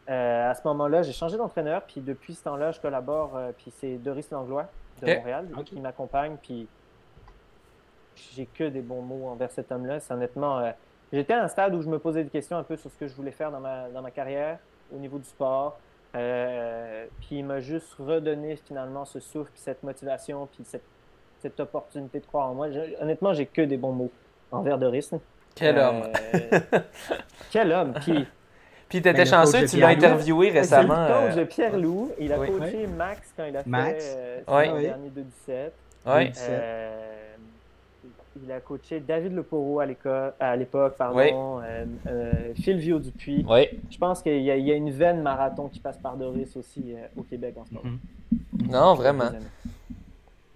à 0.06 0.54
ce 0.54 0.66
moment-là, 0.66 1.02
j'ai 1.02 1.12
changé 1.12 1.36
d'entraîneur. 1.36 1.82
Puis 1.82 2.00
depuis 2.00 2.34
ce 2.34 2.44
temps-là, 2.44 2.72
je 2.72 2.80
collabore. 2.80 3.38
puis 3.58 3.70
c'est 3.70 3.96
Doris 3.98 4.30
Langlois 4.30 4.68
de 5.02 5.14
Montréal 5.14 5.48
qui 5.64 5.80
m'accompagne. 5.80 6.36
Puis 6.40 6.68
j'ai 8.34 8.46
que 8.46 8.64
des 8.64 8.80
bons 8.80 9.02
mots 9.02 9.28
envers 9.28 9.50
cet 9.50 9.72
homme-là. 9.72 10.00
C'est 10.00 10.12
honnêtement. 10.12 10.58
Euh, 10.58 10.70
j'étais 11.12 11.34
à 11.34 11.44
un 11.44 11.48
stade 11.48 11.74
où 11.74 11.82
je 11.82 11.88
me 11.88 11.98
posais 11.98 12.24
des 12.24 12.30
questions 12.30 12.56
un 12.56 12.62
peu 12.62 12.76
sur 12.76 12.90
ce 12.90 12.96
que 12.96 13.06
je 13.06 13.14
voulais 13.14 13.30
faire 13.30 13.50
dans 13.50 13.60
ma, 13.60 13.88
dans 13.88 14.02
ma 14.02 14.10
carrière 14.10 14.58
au 14.94 14.98
niveau 14.98 15.18
du 15.18 15.24
sport. 15.24 15.78
Euh, 16.16 17.06
puis 17.20 17.38
il 17.38 17.44
m'a 17.44 17.60
juste 17.60 17.94
redonné 17.98 18.56
finalement 18.56 19.04
ce 19.04 19.20
souffle, 19.20 19.50
puis 19.52 19.60
cette 19.62 19.82
motivation, 19.82 20.48
puis 20.52 20.64
cette, 20.64 20.84
cette 21.40 21.58
opportunité 21.60 22.20
de 22.20 22.26
croire 22.26 22.48
en 22.48 22.54
moi. 22.54 22.68
honnêtement, 23.00 23.32
j'ai 23.32 23.46
que 23.46 23.62
des 23.62 23.76
bons 23.76 23.92
mots 23.92 24.10
envers 24.50 24.78
Doris. 24.78 25.12
Quel 25.54 25.78
homme! 25.78 26.02
quel 27.50 27.72
homme! 27.72 27.94
Puis, 28.00 28.26
puis 28.88 29.02
tu 29.02 29.08
étais 29.08 29.26
chanceux, 29.26 29.66
tu 29.66 29.78
l'as 29.78 29.88
interviewé 29.88 30.50
récemment. 30.50 31.06
C'est 31.06 31.12
le 31.12 31.26
coach 31.26 31.36
de 31.36 31.44
Pierre 31.44 31.78
Loup. 31.78 32.12
Il 32.18 32.32
a 32.32 32.36
coaché 32.36 32.86
Max 32.86 33.32
quand 33.36 33.44
il 33.44 33.56
a 33.56 33.62
fait 33.62 33.98
euh, 34.16 34.80
dernier 34.80 35.10
2017. 35.10 35.74
Oui. 36.06 36.32
Il 38.36 38.52
a 38.52 38.60
coaché 38.60 39.00
David 39.00 39.34
Leporo 39.34 39.80
à 39.80 39.86
l'époque, 40.56 40.94
pardon, 40.96 41.60
euh, 41.60 41.84
euh, 42.06 42.32
Phil 42.54 42.76
Vio 42.76 43.00
Dupuis. 43.00 43.44
Oui. 43.48 43.68
Je 43.90 43.98
pense 43.98 44.22
qu'il 44.22 44.40
y, 44.40 44.44
y, 44.44 44.70
a 44.70 44.74
une 44.74 44.90
veine 44.90 45.20
marathon 45.20 45.68
qui 45.68 45.80
passe 45.80 45.98
par 45.98 46.16
Doris 46.16 46.56
aussi 46.56 46.94
euh, 46.94 47.06
au 47.16 47.22
Québec 47.22 47.54
en 47.56 47.64
ce 47.64 47.74
moment. 47.74 47.96
Mhm. 48.52 48.70
Non, 48.70 48.94
vraiment. 48.94 49.30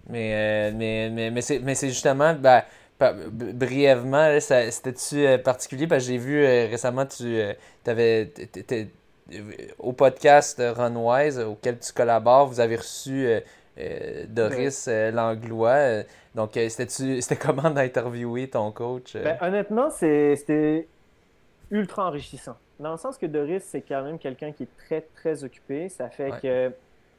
Mais, 0.09 0.71
mais, 0.71 1.09
mais, 1.09 1.31
mais 1.31 1.75
c'est 1.75 1.89
justement, 1.89 2.33
ben, 2.33 2.63
brièvement, 3.29 4.39
c'était-tu 4.39 5.25
particulier? 5.43 5.87
Parce 5.87 6.05
que 6.05 6.11
j'ai 6.11 6.17
vu 6.17 6.45
récemment, 6.45 7.05
tu 7.05 7.41
avais, 7.85 8.31
au 9.79 9.91
podcast 9.91 10.61
Runwise 10.63 11.39
auquel 11.39 11.79
tu 11.79 11.91
collabores, 11.91 12.47
vous 12.47 12.61
avez 12.61 12.77
reçu 12.77 13.27
euh, 13.77 14.25
Doris 14.27 14.87
euh, 14.87 15.11
Langlois. 15.11 15.69
Euh, 15.69 16.03
donc, 16.33 16.51
c'était 16.69 17.35
comment 17.35 17.69
d'interviewer 17.69 18.49
ton 18.49 18.71
coach? 18.71 19.15
Ben, 19.15 19.37
honnêtement, 19.41 19.89
c'était 19.89 20.87
ultra 21.71 22.07
enrichissant. 22.07 22.57
Dans 22.79 22.91
le 22.91 22.97
sens 22.97 23.17
que 23.17 23.25
Doris, 23.25 23.63
c'est 23.63 23.81
quand 23.81 24.03
même 24.03 24.19
quelqu'un 24.19 24.51
qui 24.51 24.63
est 24.63 24.77
très, 24.77 25.01
très 25.15 25.43
occupé. 25.43 25.89
Ça 25.89 26.09
fait 26.09 26.31
que 26.41 26.71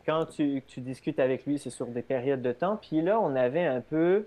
quand 0.05 0.27
tu, 0.27 0.63
tu, 0.67 0.81
discutes 0.81 1.19
avec 1.19 1.47
lui, 1.47 1.59
c'est 1.59 1.71
sur 1.71 1.87
des 1.87 2.03
périodes 2.03 2.43
de 2.43 2.53
temps. 2.53 2.77
Puis 2.77 3.01
là, 3.03 3.19
on 3.21 3.35
avait 3.35 3.65
un 3.65 3.81
peu 3.81 4.27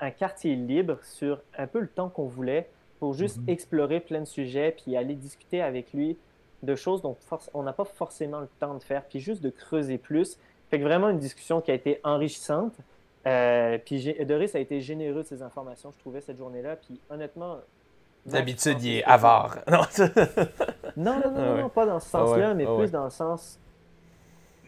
un 0.00 0.10
quartier 0.10 0.56
libre 0.56 0.98
sur 1.02 1.40
un 1.56 1.66
peu 1.66 1.80
le 1.80 1.86
temps 1.86 2.08
qu'on 2.08 2.26
voulait 2.26 2.68
pour 2.98 3.14
juste 3.14 3.38
mm-hmm. 3.38 3.50
explorer 3.52 4.00
plein 4.00 4.20
de 4.20 4.26
sujets, 4.26 4.76
puis 4.76 4.96
aller 4.96 5.14
discuter 5.14 5.62
avec 5.62 5.92
lui 5.92 6.18
de 6.62 6.74
choses 6.74 7.00
dont 7.00 7.16
on 7.54 7.62
n'a 7.62 7.72
pas 7.72 7.84
forcément 7.84 8.40
le 8.40 8.48
temps 8.58 8.74
de 8.74 8.82
faire, 8.82 9.04
puis 9.04 9.20
juste 9.20 9.42
de 9.42 9.50
creuser 9.50 9.98
plus. 9.98 10.38
Fait 10.70 10.78
que 10.78 10.84
vraiment 10.84 11.08
une 11.08 11.18
discussion 11.18 11.60
qui 11.60 11.70
a 11.70 11.74
été 11.74 12.00
enrichissante. 12.04 12.74
Euh, 13.26 13.76
puis 13.84 14.14
Doris 14.24 14.54
a 14.54 14.60
été 14.60 14.80
généreux 14.80 15.22
de 15.22 15.26
ses 15.26 15.42
informations, 15.42 15.90
je 15.90 15.98
trouvais, 15.98 16.20
cette 16.20 16.38
journée-là. 16.38 16.76
Puis 16.76 17.00
honnêtement. 17.10 17.58
D'habitude, 18.24 18.82
il 18.82 18.98
est 18.98 19.04
avare. 19.04 19.58
Non, 20.96 21.20
non, 21.24 21.30
non, 21.30 21.56
non, 21.56 21.68
pas 21.68 21.86
dans 21.86 22.00
ce 22.00 22.08
sens-là, 22.08 22.52
mais 22.52 22.66
plus 22.66 22.90
dans 22.90 23.04
le 23.04 23.10
sens. 23.10 23.58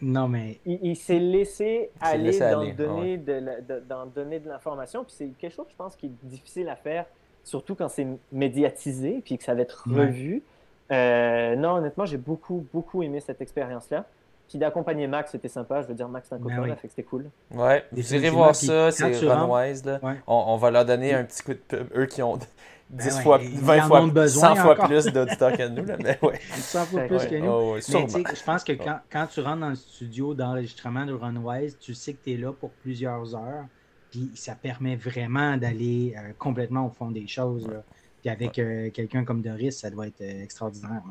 Non, 0.01 0.27
mais. 0.27 0.59
Il, 0.65 0.95
s'est 0.95 1.19
laissé 1.19 1.91
aller 2.01 2.37
dans, 2.37 2.73
donner 2.73 3.17
de 3.17 4.13
donner 4.13 4.39
de 4.39 4.49
l'information. 4.49 5.03
Puis 5.03 5.13
c'est 5.17 5.27
quelque 5.37 5.53
chose, 5.53 5.67
je 5.69 5.75
pense, 5.75 5.95
qui 5.95 6.07
est 6.07 6.15
difficile 6.23 6.69
à 6.69 6.75
faire, 6.75 7.05
surtout 7.43 7.75
quand 7.75 7.87
c'est 7.87 8.07
médiatisé, 8.31 9.21
puis 9.23 9.37
que 9.37 9.43
ça 9.43 9.53
va 9.53 9.61
être 9.61 9.83
revu. 9.87 10.43
Euh, 10.91 11.55
non, 11.55 11.75
honnêtement, 11.75 12.05
j'ai 12.05 12.17
beaucoup, 12.17 12.65
beaucoup 12.73 13.03
aimé 13.03 13.19
cette 13.19 13.41
expérience-là. 13.41 14.05
Puis 14.53 14.59
d'accompagner 14.59 15.07
Max, 15.07 15.31
c'était 15.31 15.47
sympa. 15.47 15.81
Je 15.81 15.87
veux 15.87 15.95
dire, 15.95 16.07
Max, 16.07 16.27
c'est 16.29 16.35
un 16.35 16.37
ben 16.37 16.55
copain, 16.55 16.75
fait 16.75 16.87
que 16.87 16.93
c'était 16.93 17.01
cool. 17.01 17.31
Ouais, 17.49 17.83
vous 17.91 18.13
irez 18.13 18.29
voir 18.29 18.55
ça, 18.55 18.91
c'est 18.91 19.17
Runwise. 19.17 19.83
Là. 19.83 19.99
On, 20.27 20.43
on, 20.49 20.57
va 20.57 20.69
leur 20.69 20.85
donner 20.85 21.11
un 21.11 21.23
petit 21.23 21.41
coup 21.41 21.53
de 21.53 21.57
pub. 21.57 21.87
Eux 21.97 22.05
qui 22.05 22.21
ont 22.21 22.37
10 22.37 22.45
ben 22.91 23.09
fois, 23.23 23.39
20 23.39 23.81
fois, 23.87 24.27
100 24.27 24.55
fois 24.57 24.75
plus 24.75 25.05
d'auditeurs 25.07 25.57
que 25.57 25.67
nous. 25.69 25.83
Là, 25.83 25.97
mais 25.97 26.19
ouais. 26.21 26.39
100 26.51 26.85
fois 26.85 27.01
plus 27.05 27.25
que 27.25 27.35
nous. 27.35 27.49
Oh, 27.49 27.73
mais 27.73 28.35
je 28.35 28.43
pense 28.43 28.63
que 28.63 28.73
quand, 28.73 28.99
quand, 29.11 29.25
tu 29.25 29.39
rentres 29.39 29.61
dans 29.61 29.69
le 29.69 29.75
studio 29.75 30.35
d'enregistrement 30.35 31.07
de 31.07 31.13
Runwise, 31.13 31.75
tu 31.79 31.95
sais 31.95 32.13
que 32.13 32.23
tu 32.23 32.33
es 32.33 32.37
là 32.37 32.53
pour 32.53 32.69
plusieurs 32.69 33.33
heures. 33.33 33.65
Puis 34.11 34.29
ça 34.35 34.53
permet 34.53 34.95
vraiment 34.95 35.57
d'aller 35.57 36.13
euh, 36.15 36.31
complètement 36.37 36.85
au 36.85 36.91
fond 36.91 37.09
des 37.09 37.25
choses. 37.25 37.67
Là. 37.67 37.81
Puis 38.21 38.29
avec 38.29 38.59
euh, 38.59 38.91
quelqu'un 38.91 39.25
comme 39.25 39.41
Doris, 39.41 39.79
ça 39.79 39.89
doit 39.89 40.05
être 40.05 40.21
euh, 40.21 40.43
extraordinaire. 40.43 41.01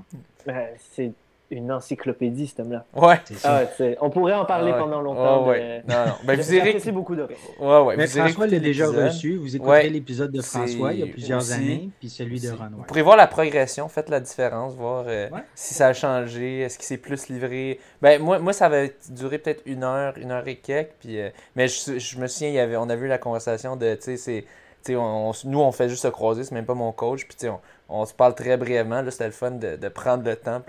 Ben, 0.47 0.69
c'est 0.79 1.13
une 1.53 1.71
encyclopédie, 1.71 2.47
ce 2.47 2.63
homme-là. 2.63 2.85
Ouais. 2.95 3.21
Ah, 3.45 3.63
on 4.01 4.11
pourrait 4.11 4.35
en 4.35 4.45
parler 4.45 4.73
pendant 4.73 5.01
longtemps. 5.01 5.47
ouais. 5.47 5.83
Non, 5.89 6.07
non. 6.07 6.13
Ben, 6.25 6.37
vous 6.41 6.55
irez... 6.55 6.79
beaucoup 6.91 7.15
de 7.15 7.23
ouais, 7.23 7.81
ouais. 7.81 7.97
Mais 7.97 8.07
François 8.07 8.47
l'a 8.47 8.59
déjà 8.59 8.89
reçu. 8.89 9.37
Vous 9.37 9.55
écouterez 9.55 9.91
l'épisode 9.91 10.33
de 10.33 10.43
François 10.43 10.93
il 10.93 11.01
y 11.01 11.03
a 11.03 11.07
plusieurs 11.07 11.53
années, 11.53 11.91
puis 12.01 12.09
celui 12.09 12.41
de 12.41 12.51
Renoir. 12.51 12.71
Vous 12.77 12.85
pourrez 12.85 13.03
voir 13.03 13.17
la 13.17 13.27
progression, 13.27 13.89
faites 13.89 14.09
la 14.09 14.21
différence, 14.21 14.75
voir 14.75 15.05
euh, 15.07 15.29
si 15.55 15.75
ça 15.75 15.89
a 15.89 15.93
changé, 15.93 16.61
est-ce 16.61 16.79
qu'il 16.79 16.87
s'est 16.87 16.99
plus 16.99 17.29
livré. 17.29 17.79
Ben, 18.01 18.21
moi, 18.21 18.39
moi, 18.39 18.53
ça 18.53 18.67
avait 18.67 18.97
duré 19.11 19.39
peut-être 19.39 19.63
une 19.67 19.85
heure, 19.85 20.15
une 20.17 20.31
heure 20.31 20.47
et 20.49 20.57
quelques. 20.57 20.93
Puis, 21.01 21.21
euh, 21.21 21.31
mais 21.57 21.69
je, 21.69 21.99
je, 21.99 22.19
me 22.19 22.27
souviens, 22.27 22.49
il 22.49 22.55
y 22.55 22.59
avait, 22.59 22.77
on 22.77 22.89
a 22.89 22.97
vu 22.97 23.09
la 23.09 23.19
conversation 23.19 23.77
de, 23.77 23.95
tu 23.95 24.03
sais, 24.03 24.17
c'est 24.17 24.45
on, 24.91 25.33
nous, 25.45 25.61
on 25.61 25.73
fait 25.73 25.89
juste 25.89 26.03
se 26.03 26.09
croiser, 26.09 26.45
c'est 26.45 26.55
même 26.55 26.67
pas 26.67 26.75
mon 26.75 26.93
coach. 26.93 27.27
Puis 27.27 27.49
on, 27.49 27.61
on, 27.89 28.05
se 28.05 28.15
parle 28.15 28.35
très 28.35 28.57
brièvement. 28.57 29.03
C'était 29.11 29.27
le 29.27 29.33
fun 29.33 29.53
de, 29.53 29.89
prendre 29.89 30.25
le 30.25 30.37
temps, 30.37 30.63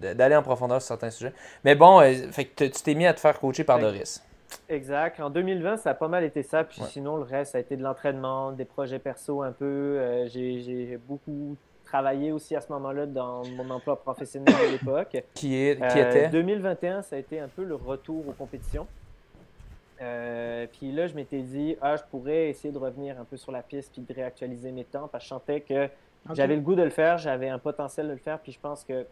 d'aller 0.00 0.36
en 0.36 0.42
profondeur 0.42 0.80
sur 0.80 0.88
certains 0.88 1.10
sujets. 1.10 1.32
Mais 1.64 1.74
bon, 1.74 2.00
euh, 2.00 2.12
fait 2.30 2.46
que 2.46 2.64
tu 2.64 2.82
t'es 2.82 2.94
mis 2.94 3.06
à 3.06 3.14
te 3.14 3.20
faire 3.20 3.38
coacher 3.38 3.64
par 3.64 3.78
Doris. 3.78 4.22
Exact. 4.68 5.20
En 5.20 5.30
2020, 5.30 5.78
ça 5.78 5.90
a 5.90 5.94
pas 5.94 6.08
mal 6.08 6.24
été 6.24 6.42
ça. 6.42 6.64
Puis 6.64 6.82
sinon, 6.88 7.16
le 7.16 7.22
reste, 7.22 7.52
ça 7.52 7.58
a 7.58 7.60
été 7.60 7.76
de 7.76 7.82
l'entraînement, 7.82 8.52
des 8.52 8.64
projets 8.64 8.98
perso 8.98 9.42
un 9.42 9.52
peu. 9.52 9.64
Euh, 9.64 10.28
j'ai 10.28 10.98
beaucoup 11.08 11.56
travaillé 11.84 12.32
aussi 12.32 12.56
à 12.56 12.60
ce 12.60 12.72
moment-là 12.72 13.06
dans 13.06 13.44
mon 13.44 13.68
emploi 13.68 14.00
professionnel 14.00 14.54
de 14.54 14.72
l'époque. 14.72 15.22
Qui, 15.34 15.56
est, 15.56 15.76
qui 15.76 15.98
euh, 15.98 16.10
était? 16.10 16.28
2021, 16.28 17.02
ça 17.02 17.16
a 17.16 17.18
été 17.18 17.38
un 17.38 17.48
peu 17.48 17.64
le 17.64 17.74
retour 17.74 18.26
aux 18.28 18.32
compétitions. 18.32 18.86
Euh, 20.02 20.66
puis 20.72 20.90
là, 20.92 21.06
je 21.06 21.14
m'étais 21.14 21.42
dit, 21.42 21.76
ah, 21.80 21.96
je 21.96 22.02
pourrais 22.10 22.48
essayer 22.48 22.72
de 22.72 22.78
revenir 22.78 23.18
un 23.20 23.24
peu 23.24 23.36
sur 23.36 23.52
la 23.52 23.62
piste 23.62 23.92
puis 23.92 24.02
de 24.02 24.12
réactualiser 24.12 24.72
mes 24.72 24.84
temps 24.84 25.08
parce 25.08 25.24
que 25.24 25.28
je 25.28 25.34
sentais 25.34 25.60
que 25.60 25.88
j'avais 26.32 26.56
le 26.56 26.60
goût 26.60 26.74
de 26.74 26.82
le 26.82 26.90
faire, 26.90 27.18
j'avais 27.18 27.48
un 27.48 27.58
potentiel 27.58 28.06
de 28.08 28.12
le 28.12 28.18
faire. 28.18 28.38
Puis 28.40 28.52
je 28.52 28.58
pense 28.58 28.84
que 28.84 29.06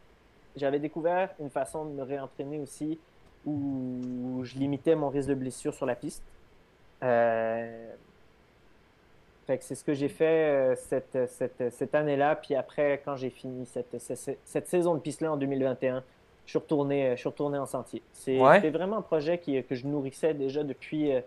j'avais 0.57 0.81
découvert 0.81 1.31
une 1.39 1.51
façon 1.51 1.85
de 1.85 1.91
me 1.91 2.03
réentraîner 2.03 2.59
aussi 2.59 2.99
où 3.47 4.41
je 4.43 4.57
limitais 4.57 4.95
mon 4.97 5.09
risque 5.09 5.29
de 5.29 5.35
blessure 5.35 5.75
sur 5.75 5.87
la 5.87 5.95
piste. 5.95 6.23
Euh... 7.03 7.93
Fait 9.47 9.59
que 9.59 9.65
c'est 9.65 9.75
ce 9.75 9.83
que 9.83 9.95
j'ai 9.95 10.09
fait 10.09 10.25
euh, 10.25 10.77
cette, 10.77 11.19
cette, 11.29 11.73
cette 11.73 11.95
année-là. 11.95 12.37
Puis 12.37 12.55
après, 12.55 13.01
quand 13.05 13.17
j'ai 13.17 13.31
fini 13.31 13.67
cette, 13.67 13.99
cette, 13.99 14.39
cette 14.45 14.69
saison 14.69 14.95
de 14.95 15.01
piste-là 15.01 15.33
en 15.33 15.37
2021, 15.37 16.05
je 16.51 16.59
suis 16.59 16.59
retourné, 16.59 17.13
je 17.13 17.21
suis 17.21 17.29
retourné 17.29 17.59
en 17.59 17.67
sentier. 17.67 18.03
C'était 18.13 18.71
vraiment 18.71 18.97
un 18.97 19.03
projet 19.03 19.39
qui, 19.39 19.63
que 19.63 19.77
je 19.77 19.87
nourrissais 19.87 20.35
déjà 20.35 20.65
depuis, 20.65 21.15
euh, 21.15 21.21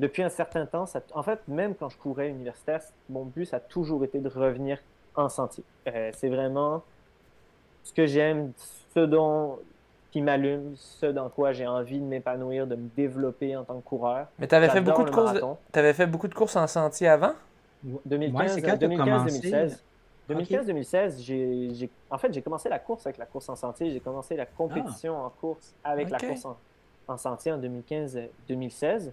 depuis 0.00 0.22
un 0.22 0.30
certain 0.30 0.64
temps. 0.64 0.86
Ça, 0.86 1.02
en 1.12 1.22
fait, 1.22 1.38
même 1.48 1.74
quand 1.74 1.90
je 1.90 1.98
courais 1.98 2.30
universitaire, 2.30 2.80
mon 3.10 3.24
but, 3.24 3.44
ça 3.44 3.58
a 3.58 3.60
toujours 3.60 4.04
été 4.04 4.20
de 4.20 4.28
revenir 4.30 4.78
en 5.16 5.28
sentier. 5.28 5.64
Euh, 5.86 6.10
c'est 6.14 6.30
vraiment 6.30 6.82
ce 7.82 7.92
que 7.92 8.06
j'aime, 8.06 8.52
ce 8.94 9.00
dont 9.00 9.58
qui 10.10 10.22
m'allume, 10.22 10.72
ce 10.76 11.06
dans 11.06 11.28
quoi 11.28 11.52
j'ai 11.52 11.66
envie 11.66 12.00
de 12.00 12.06
m'épanouir, 12.06 12.66
de 12.66 12.76
me 12.76 12.88
développer 12.96 13.54
en 13.58 13.64
tant 13.64 13.78
que 13.78 13.84
coureur. 13.84 14.28
Mais 14.38 14.48
tu 14.48 14.54
avais 14.54 14.70
fait 14.70 14.80
beaucoup 14.80 15.04
de 15.04 15.10
courses. 15.10 15.40
Avais 15.74 15.92
fait 15.92 16.06
beaucoup 16.06 16.28
de 16.28 16.34
courses 16.34 16.56
en 16.56 16.66
sentier 16.66 17.08
avant? 17.08 17.34
2015, 18.06 19.84
2015-2016. 20.30 21.20
2015-2016, 21.20 21.22
j'ai, 21.22 21.90
en 22.10 22.18
fait, 22.18 22.32
j'ai 22.32 22.42
commencé 22.42 22.68
la 22.68 22.78
course 22.78 23.06
avec 23.06 23.18
la 23.18 23.26
course 23.26 23.48
en 23.48 23.56
sentier. 23.56 23.90
J'ai 23.90 24.00
commencé 24.00 24.36
la 24.36 24.46
compétition 24.46 25.16
ah. 25.18 25.26
en 25.26 25.30
course 25.30 25.74
avec 25.82 26.10
la 26.10 26.18
course 26.18 26.46
en, 27.08 27.16
sentier 27.16 27.52
en 27.52 27.60
2015-2016. 27.60 29.10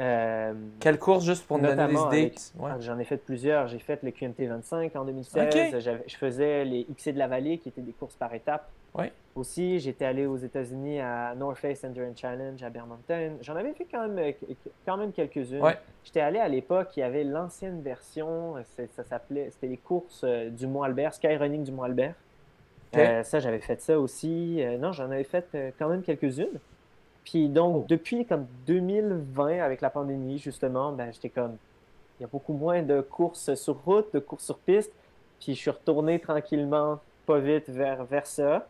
Euh, 0.00 0.54
Quelle 0.78 0.98
course, 0.98 1.24
juste 1.24 1.44
pour 1.46 1.58
nous 1.58 1.66
donner 1.66 1.88
des 1.88 2.00
idées? 2.00 2.34
Ah, 2.62 2.76
j'en 2.78 2.98
ai 2.98 3.04
fait 3.04 3.16
plusieurs. 3.16 3.66
J'ai 3.66 3.80
fait 3.80 4.00
le 4.02 4.12
QMT 4.12 4.46
25 4.46 4.94
en 4.96 5.04
2016. 5.04 6.00
Je 6.06 6.16
faisais 6.16 6.64
les 6.64 6.84
XC 6.84 7.12
de 7.12 7.18
la 7.18 7.26
vallée, 7.26 7.58
qui 7.58 7.68
étaient 7.68 7.80
des 7.80 7.92
courses 7.92 8.14
par 8.14 8.32
étapes. 8.32 8.68
Aussi, 9.38 9.78
j'étais 9.78 10.04
allé 10.04 10.26
aux 10.26 10.36
États-Unis 10.36 10.98
à 10.98 11.32
North 11.36 11.58
Face 11.58 11.84
Endurance 11.84 12.18
Challenge 12.18 12.60
à 12.60 12.70
Bear. 12.70 12.86
J'en 13.40 13.54
avais 13.54 13.72
fait 13.72 13.86
quand 13.88 14.08
même, 14.08 14.34
quand 14.84 14.96
même 14.96 15.12
quelques-unes. 15.12 15.62
J'étais 16.02 16.20
allé 16.20 16.40
à 16.40 16.48
l'époque, 16.48 16.96
il 16.96 17.00
y 17.00 17.02
avait 17.04 17.22
l'ancienne 17.22 17.80
version, 17.80 18.54
ça 18.64 19.04
s'appelait, 19.04 19.50
c'était 19.52 19.68
les 19.68 19.76
courses 19.76 20.22
euh, 20.24 20.50
du 20.50 20.66
Mont 20.66 20.82
Albert, 20.82 21.14
Skyrunning 21.14 21.62
du 21.62 21.70
Mont 21.70 21.84
Albert. 21.84 22.14
Euh, 22.96 23.22
ça, 23.22 23.38
j'avais 23.38 23.60
fait 23.60 23.80
ça 23.80 24.00
aussi. 24.00 24.60
Euh, 24.60 24.76
non, 24.76 24.90
j'en 24.90 25.04
avais 25.10 25.22
fait 25.22 25.74
quand 25.78 25.88
même 25.88 26.02
quelques-unes. 26.02 26.58
Puis 27.24 27.48
donc, 27.48 27.84
oh. 27.84 27.86
depuis 27.88 28.24
comme 28.24 28.46
2020, 28.66 29.60
avec 29.60 29.82
la 29.82 29.90
pandémie, 29.90 30.38
justement, 30.38 30.90
ben, 30.92 31.12
j'étais 31.12 31.28
comme, 31.28 31.58
il 32.18 32.22
y 32.22 32.24
a 32.24 32.28
beaucoup 32.28 32.54
moins 32.54 32.82
de 32.82 33.02
courses 33.02 33.54
sur 33.54 33.84
route, 33.84 34.12
de 34.12 34.18
courses 34.18 34.46
sur 34.46 34.58
piste. 34.58 34.92
Puis 35.38 35.54
je 35.54 35.60
suis 35.60 35.70
retourné 35.70 36.18
tranquillement, 36.18 36.98
pas 37.24 37.38
vite, 37.38 37.68
vers, 37.68 38.04
vers 38.04 38.26
ça. 38.26 38.66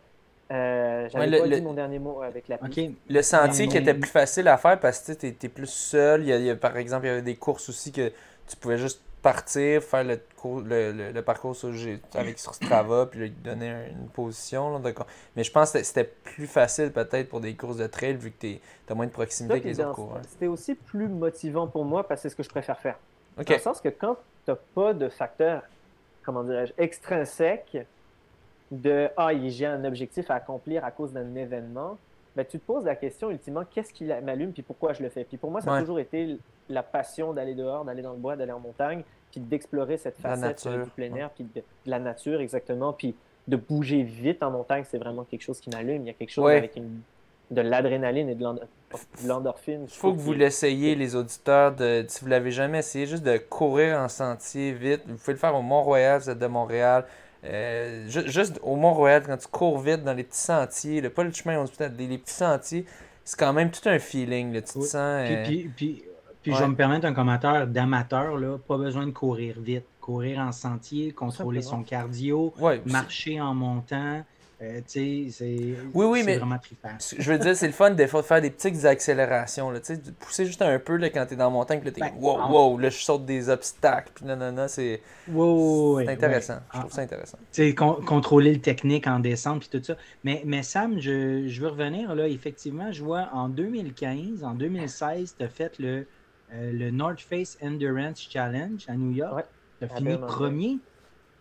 Euh, 0.50 1.08
J'avais 1.10 1.40
pas 1.40 1.48
dit 1.48 1.60
mon 1.60 1.74
dernier 1.74 1.98
mot 1.98 2.22
avec 2.22 2.48
la 2.48 2.58
piste. 2.58 2.90
Le 3.08 3.22
sentier 3.22 3.68
qui 3.68 3.76
était 3.76 3.94
plus 3.94 4.10
facile 4.10 4.48
à 4.48 4.56
faire 4.56 4.80
parce 4.80 5.00
que 5.00 5.12
tu 5.12 5.26
étais 5.26 5.48
plus 5.48 5.68
seul. 5.70 6.22
Il 6.26 6.28
y, 6.28 6.50
a, 6.50 6.56
par 6.56 6.76
exemple, 6.76 7.06
il 7.06 7.08
y 7.08 7.12
avait 7.12 7.22
des 7.22 7.36
courses 7.36 7.68
aussi 7.68 7.92
que 7.92 8.12
tu 8.46 8.56
pouvais 8.56 8.78
juste 8.78 9.02
partir, 9.20 9.82
faire 9.82 10.04
le, 10.04 10.20
le, 10.64 11.12
le, 11.12 11.22
parcours 11.22 11.54
sur, 11.54 11.70
avec 12.14 12.38
sur 12.38 12.54
Strava, 12.54 13.06
puis 13.06 13.20
lui 13.20 13.30
donner 13.30 13.88
une 13.90 14.08
position. 14.08 14.78
Là, 14.78 14.92
mais 15.36 15.44
je 15.44 15.50
pense 15.50 15.72
que 15.72 15.82
c'était 15.82 16.04
plus 16.04 16.46
facile 16.46 16.92
peut-être 16.92 17.28
pour 17.28 17.40
des 17.40 17.54
courses 17.54 17.76
de 17.76 17.86
trail 17.86 18.14
vu 18.14 18.30
que 18.30 18.40
tu 18.40 18.60
as 18.88 18.94
moins 18.94 19.06
de 19.06 19.10
proximité 19.10 19.54
avec 19.54 19.64
les 19.64 19.80
autres 19.80 19.92
coureurs. 19.92 20.22
C'était 20.28 20.46
aussi 20.46 20.74
plus 20.74 21.08
motivant 21.08 21.66
pour 21.66 21.84
moi 21.84 22.06
parce 22.06 22.22
que 22.22 22.28
c'est 22.28 22.32
ce 22.32 22.36
que 22.36 22.42
je 22.42 22.48
préfère 22.48 22.78
faire. 22.78 22.98
Dans 23.36 23.44
le 23.46 23.58
sens 23.58 23.80
que 23.80 23.88
quand 23.88 24.16
tu 24.44 24.50
n'as 24.50 24.56
pas 24.74 24.94
de 24.94 25.08
facteur, 25.08 25.62
comment 26.22 26.42
dirais-je, 26.44 26.72
extrinsèque 26.78 27.76
de 28.70 29.08
Ah, 29.16 29.30
j'ai 29.46 29.66
un 29.66 29.84
objectif 29.84 30.30
à 30.30 30.36
accomplir 30.36 30.84
à 30.84 30.90
cause 30.90 31.12
d'un 31.12 31.34
événement, 31.34 31.98
ben, 32.36 32.44
tu 32.44 32.58
te 32.60 32.64
poses 32.64 32.84
la 32.84 32.94
question 32.94 33.30
ultimement 33.30 33.64
qu'est-ce 33.68 33.92
qui 33.92 34.04
m'allume 34.04 34.52
puis 34.52 34.62
pourquoi 34.62 34.92
je 34.92 35.02
le 35.02 35.08
fais? 35.08 35.24
Puis 35.24 35.36
pour 35.36 35.50
moi, 35.50 35.60
ça 35.60 35.74
a 35.74 35.80
toujours 35.80 35.98
été 35.98 36.38
la 36.68 36.82
passion 36.82 37.32
d'aller 37.32 37.54
dehors, 37.54 37.84
d'aller 37.84 38.02
dans 38.02 38.12
le 38.12 38.18
bois, 38.18 38.36
d'aller 38.36 38.52
en 38.52 38.60
montagne, 38.60 39.02
puis 39.30 39.40
d'explorer 39.40 39.96
cette 39.96 40.18
facette 40.18 40.68
du 40.68 40.90
plein 40.90 41.14
air, 41.14 41.30
puis 41.30 41.44
de, 41.52 41.62
la 41.86 41.98
nature 41.98 42.40
exactement, 42.40 42.92
puis 42.92 43.14
de 43.48 43.56
bouger 43.56 44.02
vite 44.02 44.42
en 44.42 44.50
montagne, 44.50 44.84
c'est 44.88 44.98
vraiment 44.98 45.24
quelque 45.24 45.42
chose 45.42 45.58
qui 45.58 45.70
m'allume. 45.70 46.02
Il 46.02 46.06
y 46.06 46.10
a 46.10 46.14
quelque 46.14 46.30
chose 46.30 46.48
avec 46.48 46.78
de 47.50 47.60
l'adrénaline 47.62 48.28
et 48.28 48.34
de 48.34 48.44
l'endorphine. 49.26 49.84
Il 49.84 49.90
faut 49.90 50.12
que 50.12 50.18
vous 50.18 50.34
l'essayiez, 50.34 50.94
les 50.94 51.16
auditeurs, 51.16 51.74
de, 51.74 52.04
si 52.06 52.20
vous 52.20 52.28
l'avez 52.28 52.50
jamais 52.50 52.78
essayé, 52.78 53.06
juste 53.06 53.24
de 53.24 53.38
courir 53.38 53.98
en 53.98 54.08
sentier 54.08 54.72
vite. 54.72 55.02
Vous 55.06 55.16
pouvez 55.16 55.32
le 55.32 55.38
faire 55.38 55.54
au 55.54 55.62
Mont-Royal, 55.62 56.20
vous 56.20 56.30
êtes 56.30 56.38
de 56.38 56.46
Montréal. 56.46 57.06
Euh, 57.44 58.08
juste 58.08 58.58
au 58.62 58.74
Mont-Royal, 58.76 59.22
quand 59.24 59.36
tu 59.36 59.48
cours 59.48 59.78
vite 59.78 60.02
dans 60.02 60.12
les 60.12 60.24
petits 60.24 60.40
sentiers, 60.40 61.02
pas 61.08 61.22
le 61.22 61.32
chemin, 61.32 61.58
on 61.58 61.66
les, 61.96 62.06
les 62.06 62.18
petits 62.18 62.34
sentiers, 62.34 62.84
c'est 63.24 63.38
quand 63.38 63.52
même 63.52 63.70
tout 63.70 63.88
un 63.88 63.98
feeling. 63.98 64.52
tu 64.54 64.62
te 64.62 64.80
sens. 64.80 64.94
Euh, 64.94 65.44
puis, 65.44 65.70
puis, 65.76 66.04
puis, 66.42 66.52
je 66.52 66.58
vais 66.58 66.68
me 66.68 66.74
permettre 66.74 67.06
un 67.06 67.14
commentaire 67.14 67.66
d'amateur, 67.66 68.38
pas 68.66 68.76
besoin 68.76 69.06
de 69.06 69.12
courir 69.12 69.56
vite. 69.60 69.84
Courir 70.00 70.38
en 70.38 70.52
sentier, 70.52 71.12
contrôler 71.12 71.60
son 71.60 71.82
cardio, 71.82 72.54
marcher 72.86 73.40
en 73.40 73.54
montant. 73.54 74.24
Euh, 74.60 74.80
c'est 74.86 75.30
oui, 75.94 76.06
oui, 76.06 76.22
mais 76.24 76.38
vraiment 76.38 76.58
trippant. 76.58 76.96
Je 77.16 77.30
veux 77.30 77.38
dire, 77.38 77.54
c'est 77.54 77.68
le 77.68 77.72
fun 77.72 77.92
des 77.92 78.08
fois 78.08 78.22
de 78.22 78.26
faire 78.26 78.40
des 78.40 78.50
petites 78.50 78.84
accélérations. 78.84 79.70
Là, 79.70 79.78
de 79.78 80.10
pousser 80.10 80.46
juste 80.46 80.62
un 80.62 80.80
peu 80.80 80.96
là, 80.96 81.10
quand 81.10 81.26
tu 81.26 81.34
es 81.34 81.36
dans 81.36 81.44
la 81.44 81.50
montagne, 81.50 81.80
puis 81.80 81.90
là, 81.90 82.10
ben, 82.10 82.20
wow, 82.20 82.50
wow, 82.50 82.78
là, 82.78 82.88
je 82.88 82.96
saute 82.96 83.24
des 83.24 83.48
obstacles, 83.50 84.10
puis 84.16 84.24
non, 84.24 84.36
non, 84.36 84.50
non, 84.50 84.66
c'est 84.66 85.00
intéressant. 86.08 86.58
Je 86.74 86.80
trouve 86.80 86.92
ça 86.92 87.02
intéressant. 87.02 87.38
contrôler 88.04 88.52
le 88.52 88.60
technique 88.60 89.06
en 89.06 89.20
descente, 89.20 89.60
puis 89.60 89.78
tout 89.78 89.84
ça. 89.84 89.96
Mais, 90.24 90.42
mais 90.44 90.64
Sam, 90.64 90.98
je, 90.98 91.46
je, 91.46 91.60
veux 91.60 91.68
revenir, 91.68 92.16
là, 92.16 92.26
effectivement, 92.26 92.90
je 92.90 93.04
vois 93.04 93.28
en 93.32 93.48
2015, 93.48 94.42
en 94.42 94.54
2016, 94.54 95.36
tu 95.38 95.44
as 95.44 95.48
fait 95.48 95.78
le, 95.78 96.04
euh, 96.52 96.72
le 96.72 96.90
North 96.90 97.20
Face 97.20 97.56
Endurance 97.62 98.26
Challenge 98.28 98.84
à 98.88 98.96
New 98.96 99.12
York. 99.12 99.46
Tu 99.78 99.84
as 99.84 99.88
fini 99.88 100.16
premier? 100.16 100.78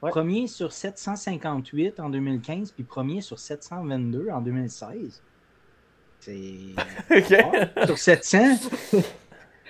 Premier 0.01 0.47
sur 0.47 0.71
758 0.71 1.99
en 1.99 2.09
2015, 2.09 2.71
puis 2.71 2.83
premier 2.83 3.21
sur 3.21 3.39
722 3.39 4.29
en 4.29 4.41
2016. 4.41 5.23
C'est. 6.19 6.45
sur 7.85 7.97
700. 7.97 8.37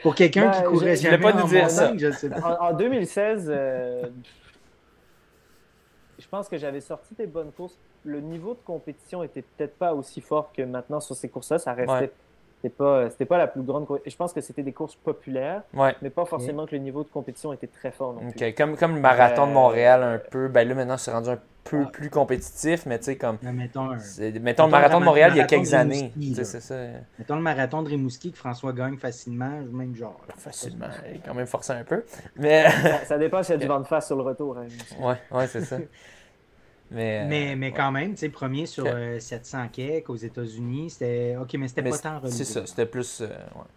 Pour 0.02 0.16
quelqu'un 0.16 0.52
qui 0.52 0.62
ben, 0.62 0.70
courait 0.70 0.96
je, 0.96 1.02
jamais 1.04 1.18
pas 1.18 1.44
en 1.44 1.48
dire 1.48 1.70
ça. 1.70 1.94
je 1.98 2.12
sais 2.12 2.30
pas. 2.30 2.58
En, 2.62 2.74
2016, 2.74 3.48
euh, 3.50 4.08
je 6.20 6.28
pense 6.28 6.48
que 6.48 6.58
j'avais 6.58 6.82
sorti 6.82 7.16
des 7.16 7.28
bonnes 7.28 7.52
courses. 7.52 7.78
Le 8.04 8.22
niveau 8.22 8.54
de 8.54 8.60
compétition 8.64 9.24
était 9.24 9.42
peut-être 9.42 9.76
pas 9.76 9.94
aussi 9.94 10.22
fort 10.22 10.52
que 10.54 10.62
maintenant 10.62 11.00
sur 11.00 11.16
ces 11.16 11.30
courses-là. 11.30 11.58
Ça 11.58 11.74
restait 11.74 12.12
c'était 12.58 12.74
pas, 12.76 13.10
c'était 13.12 13.26
pas 13.26 13.38
la 13.38 13.48
plus 13.48 13.62
grande. 13.62 13.86
Je 14.06 14.16
pense 14.16 14.34
que 14.34 14.42
c'était 14.42 14.64
des 14.64 14.74
courses 14.74 14.96
populaires, 14.96 15.62
mais 16.02 16.10
pas 16.10 16.26
forcément 16.26 16.66
que 16.66 16.76
le 16.76 16.82
niveau 16.82 17.04
de 17.04 17.10
compétition 17.10 17.54
était 17.54 17.68
très 17.68 17.92
fort 17.92 18.14
non 18.14 18.32
plus. 18.32 18.54
Comme, 18.54 18.76
comme 18.76 18.96
le 18.96 19.02
marathon 19.02 19.48
de 19.48 19.52
Montréal, 19.52 20.04
un 20.04 20.18
peu. 20.18 20.48
Ben 20.48 20.68
là, 20.68 20.74
maintenant, 20.74 20.98
c'est 20.98 21.12
rendu 21.12 21.30
un 21.30 21.40
peu 21.64 21.86
plus 21.92 22.10
compétitif, 22.10 22.86
mais 22.86 22.98
tu 22.98 23.06
sais, 23.06 23.16
comme. 23.16 23.38
mettons, 23.44 23.90
mettons, 24.42 24.66
le 24.66 24.72
marathon 24.72 25.00
de 25.00 25.06
Montréal, 25.06 25.32
il 25.36 25.38
y 25.38 25.42
a 25.42 25.46
quelques 25.46 25.74
années. 25.74 26.12
C'est 26.34 26.62
ça. 26.62 26.76
Mettons 27.20 27.36
le 27.36 27.42
marathon 27.42 27.84
de 27.84 27.90
Rimouski 27.90 28.32
que 28.32 28.38
François 28.38 28.74
gagne 28.74 28.98
facilement, 28.98 29.62
même 29.72 29.96
genre. 29.96 30.20
Facilement, 30.38 30.88
il 31.10 31.18
est 31.18 31.22
quand 31.26 31.36
même 31.36 31.48
forcé 31.48 31.74
un 31.74 31.84
peu. 31.84 32.04
Mais... 32.38 32.70
ça, 33.06 33.18
dépend 33.18 33.44
s'il 33.44 33.54
y 33.54 33.58
a 33.58 33.60
du 33.60 33.68
vent 33.68 33.80
de 33.80 33.88
face 33.88 34.08
sur 34.08 34.16
le 34.16 34.24
retour. 34.24 34.58
Hein, 34.58 34.68
ouais, 35.00 35.16
ouais, 35.32 35.48
c'est 35.48 35.62
ça. 35.62 35.78
Mais, 36.90 37.26
mais, 37.26 37.56
mais, 37.56 37.72
quand 37.74 37.92
même, 37.92 38.12
tu 38.12 38.20
sais, 38.20 38.30
premier 38.30 38.66
sur 38.66 38.86
700 38.86 39.58
euh, 39.58 39.68
cakes 39.68 40.10
aux 40.10 40.16
États-Unis, 40.16 40.92
c'était 40.92 41.36
OK, 41.36 41.54
mais 41.56 41.68
c'était 41.68 41.84
pas 41.84 41.98
tant 41.98 42.22
C'est 42.28 42.46
ça, 42.46 42.66
c'était 42.66 42.86
plus 42.86 43.22
euh, 43.22 43.28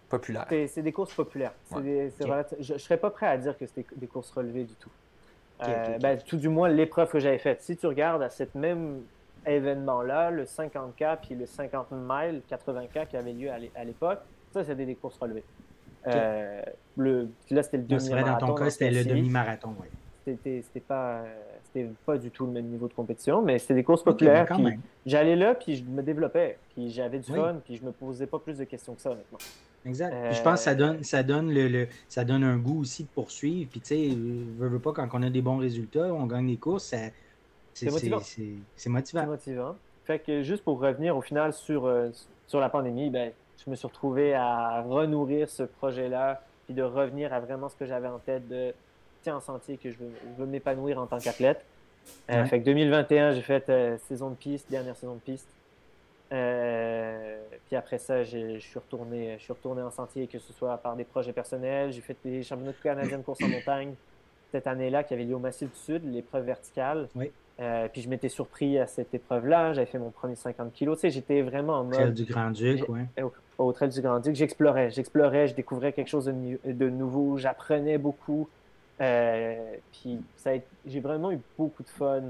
populaire. 0.07 0.47
C'est 0.49 0.81
des 0.81 0.93
courses 0.93 1.13
populaires. 1.13 1.53
je 1.71 2.73
ne 2.73 2.77
serais 2.77 2.97
pas 2.97 3.09
prêt 3.09 3.27
à 3.27 3.37
dire 3.37 3.57
que 3.57 3.65
c'était 3.65 3.85
des 3.95 4.07
courses 4.07 4.31
relevées 4.31 4.63
du 4.63 4.75
tout. 4.75 4.89
Euh, 5.63 5.97
ben, 5.99 6.17
tout 6.17 6.37
du 6.37 6.49
moins, 6.49 6.69
l'épreuve 6.69 7.11
que 7.11 7.19
j'avais 7.19 7.37
faite. 7.37 7.61
Si 7.61 7.77
tu 7.77 7.85
regardes 7.85 8.23
à 8.23 8.29
cet 8.29 8.55
même 8.55 9.01
événement-là, 9.45 10.31
le 10.31 10.45
50K 10.45 11.17
puis 11.21 11.35
le 11.35 11.45
50 11.45 11.87
miles, 11.91 12.41
80K 12.49 13.07
qui 13.07 13.17
avait 13.17 13.33
lieu 13.33 13.49
à 13.51 13.83
l'époque, 13.83 14.19
ça, 14.53 14.63
c'était 14.63 14.85
des 14.85 14.95
courses 14.95 15.17
relevées. 15.17 15.43
le, 16.97 17.27
là, 17.49 17.61
c'était 17.61 17.77
le 17.77 17.83
demi-marathon. 17.83 18.47
Dans 18.47 18.53
ton 18.53 18.55
cas, 18.55 18.69
c'était 18.69 18.89
le 18.89 19.03
demi-marathon, 19.03 19.75
oui. 19.79 19.87
C'était 20.25 20.79
pas 20.79 21.23
c'était 21.73 21.89
pas 22.05 22.17
du 22.17 22.31
tout 22.31 22.45
le 22.45 22.51
même 22.51 22.65
niveau 22.65 22.87
de 22.87 22.93
compétition, 22.93 23.41
mais 23.41 23.59
c'était 23.59 23.75
des 23.75 23.83
courses 23.83 24.03
populaires. 24.03 24.47
J'allais 25.05 25.35
là, 25.35 25.55
puis 25.55 25.77
je 25.77 25.83
me 25.83 26.01
développais, 26.01 26.57
puis 26.73 26.89
j'avais 26.89 27.19
du 27.19 27.31
fun, 27.31 27.57
puis 27.63 27.77
je 27.77 27.83
me 27.83 27.91
posais 27.91 28.27
pas 28.27 28.39
plus 28.39 28.57
de 28.57 28.63
questions 28.65 28.93
que 28.93 29.01
ça, 29.01 29.11
honnêtement. 29.11 29.39
Exact. 29.83 30.13
je 30.31 30.41
pense 30.43 30.59
que 30.59 30.63
ça 30.65 30.75
donne, 30.75 31.03
ça 31.03 31.23
donne, 31.23 31.51
le, 31.51 31.87
ça 32.07 32.23
donne 32.23 32.43
un 32.43 32.57
goût 32.57 32.81
aussi 32.81 33.03
de 33.03 33.09
poursuivre. 33.09 33.67
Puis, 33.71 33.79
tu 33.79 33.87
sais, 33.87 34.15
veux, 34.15 34.67
veux 34.67 34.79
pas, 34.79 34.91
quand 34.93 35.07
on 35.13 35.23
a 35.23 35.29
des 35.31 35.41
bons 35.41 35.57
résultats, 35.57 36.13
on 36.13 36.27
gagne 36.27 36.47
des 36.47 36.57
courses, 36.57 36.93
c'est 37.73 37.89
motivant. 37.89 38.19
C'est 38.75 38.89
motivant. 38.89 39.25
motivant. 39.25 39.75
Fait 40.05 40.19
que 40.19 40.43
juste 40.43 40.63
pour 40.63 40.79
revenir 40.79 41.15
au 41.17 41.21
final 41.21 41.53
sur, 41.53 41.85
euh, 41.85 42.09
sur 42.47 42.59
la 42.59 42.69
pandémie, 42.69 43.09
ben, 43.09 43.31
je 43.63 43.69
me 43.69 43.75
suis 43.75 43.87
retrouvé 43.87 44.33
à 44.33 44.81
renourrir 44.81 45.49
ce 45.49 45.63
projet-là, 45.63 46.43
puis 46.65 46.75
de 46.75 46.83
revenir 46.83 47.33
à 47.33 47.39
vraiment 47.39 47.69
ce 47.69 47.75
que 47.75 47.85
j'avais 47.85 48.07
en 48.07 48.19
tête 48.19 48.47
de 48.47 48.73
en 49.29 49.39
sentier 49.39 49.77
que 49.77 49.91
je 49.91 49.97
veux, 50.37 50.45
m'épanouir 50.45 50.99
en 50.99 51.05
tant 51.05 51.19
qu'athlète. 51.19 51.63
Euh, 52.31 52.45
fait 52.45 52.59
que 52.59 52.65
2021, 52.65 53.33
j'ai 53.33 53.41
fait 53.41 53.69
euh, 53.69 53.97
saison 54.07 54.31
de 54.31 54.35
piste, 54.35 54.69
dernière 54.71 54.95
saison 54.95 55.15
de 55.15 55.19
piste. 55.19 55.47
Euh, 56.31 57.37
puis 57.67 57.75
après 57.75 57.97
ça, 57.97 58.23
je 58.23 58.57
suis 58.57 58.79
retourné, 58.79 59.35
je 59.37 59.43
suis 59.43 59.53
retourné 59.53 59.81
en 59.81 59.91
sentier, 59.91 60.27
que 60.27 60.39
ce 60.39 60.53
soit 60.53 60.77
par 60.77 60.95
des 60.95 61.03
projets 61.03 61.33
personnels. 61.33 61.91
J'ai 61.91 62.01
fait 62.01 62.17
des 62.23 62.41
championnats 62.41 62.73
canadiens 62.81 63.17
de 63.17 63.23
course 63.23 63.43
en 63.43 63.47
montagne 63.49 63.93
cette 64.51 64.65
année-là 64.65 65.03
qui 65.03 65.13
avait 65.13 65.23
lieu 65.23 65.35
au 65.35 65.39
Massif 65.39 65.69
du 65.69 65.77
Sud, 65.77 66.11
l'épreuve 66.11 66.45
verticale. 66.45 67.07
Oui. 67.15 67.31
puis 67.93 68.01
je 68.01 68.09
m'étais 68.09 68.29
surpris 68.29 68.79
à 68.79 68.87
cette 68.87 69.13
épreuve-là. 69.13 69.73
J'avais 69.73 69.85
fait 69.85 69.99
mon 69.99 70.09
premier 70.09 70.35
50 70.35 70.73
kilos. 70.73 70.97
Tu 70.97 71.01
sais, 71.01 71.09
j'étais 71.09 71.41
vraiment 71.41 71.79
en 71.79 71.83
mode. 71.83 71.93
Trail 71.93 72.13
du 72.13 72.25
Grand-Duc, 72.25 72.85
oui. 72.89 73.01
Au, 73.21 73.31
au 73.57 73.71
Trail 73.71 73.89
du 73.89 74.01
Grand-Duc, 74.01 74.35
j'explorais. 74.35 74.89
J'explorais, 74.89 75.47
je 75.47 75.55
découvrais 75.55 75.93
quelque 75.93 76.07
chose 76.07 76.25
de, 76.25 76.71
de 76.71 76.89
nouveau. 76.89 77.37
J'apprenais 77.37 77.97
beaucoup. 77.97 78.49
Euh, 78.99 79.75
puis 79.91 80.19
j'ai 80.85 80.99
vraiment 80.99 81.31
eu 81.31 81.39
beaucoup 81.57 81.83
de 81.83 81.89
fun. 81.89 82.21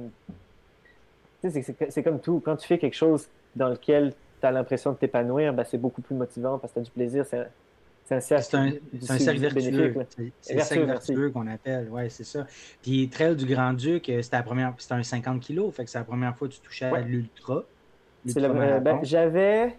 c'est 1.43 2.03
comme 2.03 2.20
tout. 2.20 2.41
Quand 2.43 2.55
tu 2.55 2.68
fais 2.68 2.78
quelque 2.78 2.95
chose 2.95 3.28
dans 3.55 3.70
lequel 3.70 4.14
tu 4.39 4.47
as 4.47 4.51
l'impression 4.51 4.91
de 4.91 4.97
t'épanouir, 4.97 5.53
ben, 5.53 5.64
c'est 5.64 5.78
beaucoup 5.78 6.01
plus 6.01 6.16
motivant 6.16 6.57
parce 6.57 6.74
que 6.74 6.80
tu 6.80 6.82
as 6.82 6.86
du 6.86 6.91
plaisir. 6.91 7.26
C'est 7.26 8.16
un 8.16 8.20
cercle, 8.20 8.80
un, 9.09 9.20
cercle 9.20 9.39
vertueux. 9.39 9.95
C'est 10.41 10.55
le 10.55 10.62
cercle 10.62 10.86
vertueux 10.86 11.30
qu'on 11.30 11.47
appelle. 11.47 11.88
Oui, 11.91 12.09
c'est 12.09 12.26
ça. 12.26 12.45
Puis 12.82 13.09
Trail 13.09 13.36
du 13.36 13.45
Grand-Duc, 13.45 14.09
euh, 14.09 14.22
c'était 14.22 14.38
un 14.91 15.03
50 15.03 15.45
kg. 15.45 15.72
Fait 15.72 15.86
que 15.86 15.89
c'est 15.89 15.97
la 15.97 16.03
première 16.03 16.36
fois 16.36 16.47
que 16.47 16.53
tu 16.53 16.59
touchais 16.59 16.86
à 16.86 16.99
l'ultra. 16.99 17.64
Ben, 18.26 18.99
j'avais 19.03 19.76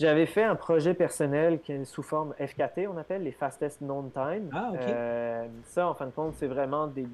j'avais 0.00 0.26
fait 0.26 0.42
un 0.42 0.54
projet 0.56 0.94
personnel 0.94 1.60
qui 1.60 1.72
est 1.72 1.84
sous 1.84 2.02
forme 2.02 2.34
FKT, 2.34 2.88
on 2.88 2.96
appelle 2.96 3.22
les 3.22 3.32
Fastest 3.32 3.80
Known 3.80 4.10
Time. 4.10 4.48
Ah, 4.52 4.72
euh, 4.74 5.46
ça, 5.64 5.88
en 5.88 5.94
fin 5.94 6.06
de 6.06 6.10
compte, 6.10 6.34
c'est 6.36 6.46
vraiment 6.46 6.86
des, 6.86 7.06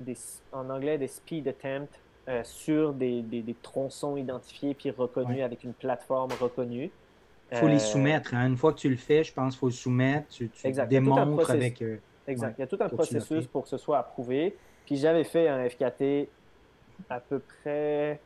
des, 0.00 0.16
en 0.50 0.70
anglais 0.70 0.96
des 0.96 1.08
speed 1.08 1.46
attempts 1.46 2.00
euh, 2.28 2.40
sur 2.42 2.94
des, 2.94 3.20
des, 3.20 3.54
tronçons 3.60 4.16
identifiés 4.16 4.72
puis 4.72 4.90
reconnus 4.90 5.42
avec 5.42 5.62
une 5.62 5.74
plateforme 5.74 6.30
reconnue. 6.40 6.90
Il 7.52 7.58
faut 7.58 7.68
les 7.68 7.74
euh, 7.74 7.78
soumettre. 7.78 8.34
Hein. 8.34 8.46
Une 8.46 8.56
fois 8.56 8.72
que 8.72 8.78
tu 8.78 8.88
le 8.88 8.96
fais, 8.96 9.22
je 9.22 9.34
pense 9.34 9.52
qu'il 9.52 9.60
faut 9.60 9.66
le 9.66 9.72
soumettre. 9.72 10.28
Tu, 10.28 10.50
démontres 10.88 11.50
avec. 11.50 11.84
exact. 12.26 12.54
Il 12.58 12.62
y 12.62 12.64
a 12.64 12.66
tout 12.66 12.78
un 12.80 12.88
processus 12.88 13.46
pour 13.46 13.64
que 13.64 13.68
ce 13.68 13.76
soit 13.76 13.98
approuvé. 13.98 14.56
Puis 14.86 14.96
j'avais 14.96 15.24
fait 15.24 15.48
un 15.48 15.68
FKT 15.68 16.28
à 17.10 17.20
peu 17.20 17.40
près 17.40 18.20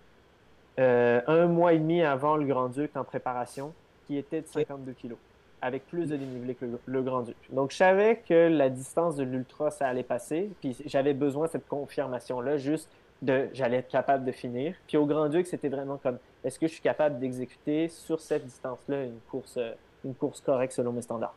euh, 0.79 1.21
un 1.27 1.47
mois 1.47 1.73
et 1.73 1.79
demi 1.79 2.03
avant 2.03 2.37
le 2.37 2.47
Grand-Duc 2.47 2.97
en 2.97 3.05
préparation, 3.05 3.73
qui 4.07 4.17
était 4.17 4.43
de 4.43 4.47
52 4.47 4.93
kg, 4.93 5.15
avec 5.61 5.87
plus 5.87 6.09
de 6.09 6.17
dénivelé 6.17 6.55
que 6.55 6.67
le, 6.85 7.03
Grand-Duc. 7.03 7.37
Donc, 7.51 7.73
je 7.73 7.77
savais 7.77 8.23
que 8.29 8.49
la 8.49 8.69
distance 8.71 9.17
de 9.17 9.25
l'ultra, 9.25 9.71
ça 9.71 9.89
allait 9.89 10.05
passer, 10.05 10.51
puis 10.61 10.77
j'avais 10.87 11.15
besoin 11.15 11.47
de 11.47 11.51
cette 11.51 11.67
confirmation-là, 11.67 12.59
juste 12.59 12.89
de 13.23 13.49
j'allais 13.53 13.79
être 13.79 13.89
capable 13.89 14.25
de 14.25 14.31
finir. 14.31 14.75
Puis 14.87 14.97
au 14.97 15.05
Grand-Duc, 15.05 15.49
c'était 15.49 15.69
vraiment 15.69 15.97
comme 15.97 16.19
est-ce 16.45 16.61
que 16.61 16.69
je 16.69 16.73
suis 16.75 16.83
capable 16.83 17.19
d'exécuter 17.19 17.89
sur 17.89 18.21
cette 18.21 18.45
distance-là 18.45 19.03
une 19.03 19.19
course, 19.29 19.57
euh, 19.57 19.73
une 20.05 20.15
course 20.15 20.41
correcte 20.41 20.73
selon 20.73 20.93
mes 20.93 21.03
standards? 21.03 21.35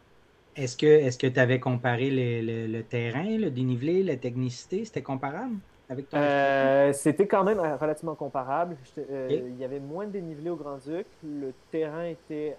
Est-ce 0.55 0.77
que 0.77 1.27
tu 1.27 1.39
avais 1.39 1.59
comparé 1.59 2.09
le 2.11 2.81
terrain, 2.81 3.37
le 3.37 3.49
dénivelé, 3.49 4.03
la 4.03 4.17
technicité? 4.17 4.85
C'était 4.85 5.01
comparable? 5.01 5.55
Euh, 6.13 6.93
c'était 6.93 7.27
quand 7.27 7.43
même 7.43 7.59
relativement 7.59 8.15
comparable. 8.15 8.77
Euh, 8.97 9.27
il 9.29 9.57
y 9.57 9.65
avait 9.65 9.79
moins 9.79 10.05
de 10.05 10.11
dénivelé 10.11 10.49
au 10.49 10.55
Grand-Duc. 10.55 11.05
Le 11.23 11.53
terrain 11.71 12.05
était 12.05 12.55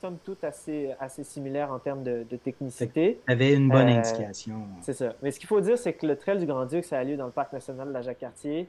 somme 0.00 0.16
toute 0.24 0.44
assez, 0.44 0.90
assez 0.98 1.24
similaires 1.24 1.70
en 1.72 1.78
termes 1.78 2.02
de, 2.02 2.24
technicité. 2.42 3.20
Tu 3.26 3.32
avais 3.32 3.52
une 3.52 3.68
bonne 3.68 3.88
euh, 3.88 3.98
indication. 3.98 4.62
C'est 4.80 4.94
ça. 4.94 5.14
Mais 5.22 5.30
ce 5.30 5.38
qu'il 5.38 5.48
faut 5.48 5.60
dire, 5.60 5.76
c'est 5.76 5.92
que 5.92 6.06
le 6.06 6.16
Trail 6.16 6.38
du 6.38 6.46
Grand-Duc, 6.46 6.84
ça 6.84 6.98
a 6.98 7.04
lieu 7.04 7.16
dans 7.16 7.26
le 7.26 7.32
Parc 7.32 7.52
national 7.52 7.88
de 7.88 7.92
la 7.92 8.02
Jacques-Cartier. 8.02 8.68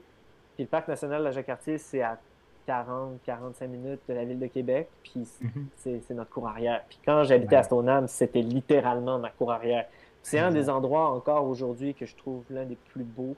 Puis 0.56 0.64
le 0.64 0.70
Parc 0.70 0.88
national 0.88 1.20
de 1.20 1.26
la 1.26 1.32
Jacques-Cartier, 1.32 1.78
c'est 1.78 2.02
à 2.02 2.20
40-45 2.68 3.68
minutes 3.68 4.02
de 4.08 4.14
la 4.14 4.26
ville 4.26 4.40
de 4.40 4.48
Québec. 4.48 4.90
Puis 5.04 5.28
mhm. 5.42 5.68
c'est 5.78 6.10
notre 6.12 6.30
cour 6.30 6.48
arrière. 6.48 6.84
Puis 6.90 7.00
quand 7.06 7.24
j'habitais 7.24 7.56
à 7.56 7.64
Stoneham, 7.64 8.08
c'était 8.08 8.42
littéralement 8.42 9.18
ma 9.18 9.30
cour 9.30 9.52
arrière. 9.52 9.86
C'est 10.24 10.40
un 10.40 10.52
des 10.52 10.70
endroits 10.70 11.10
encore 11.10 11.48
aujourd'hui 11.48 11.94
que 11.94 12.06
je 12.06 12.16
trouve 12.16 12.44
l'un 12.50 12.66
des 12.66 12.78
plus 12.94 13.04
beaux. 13.04 13.36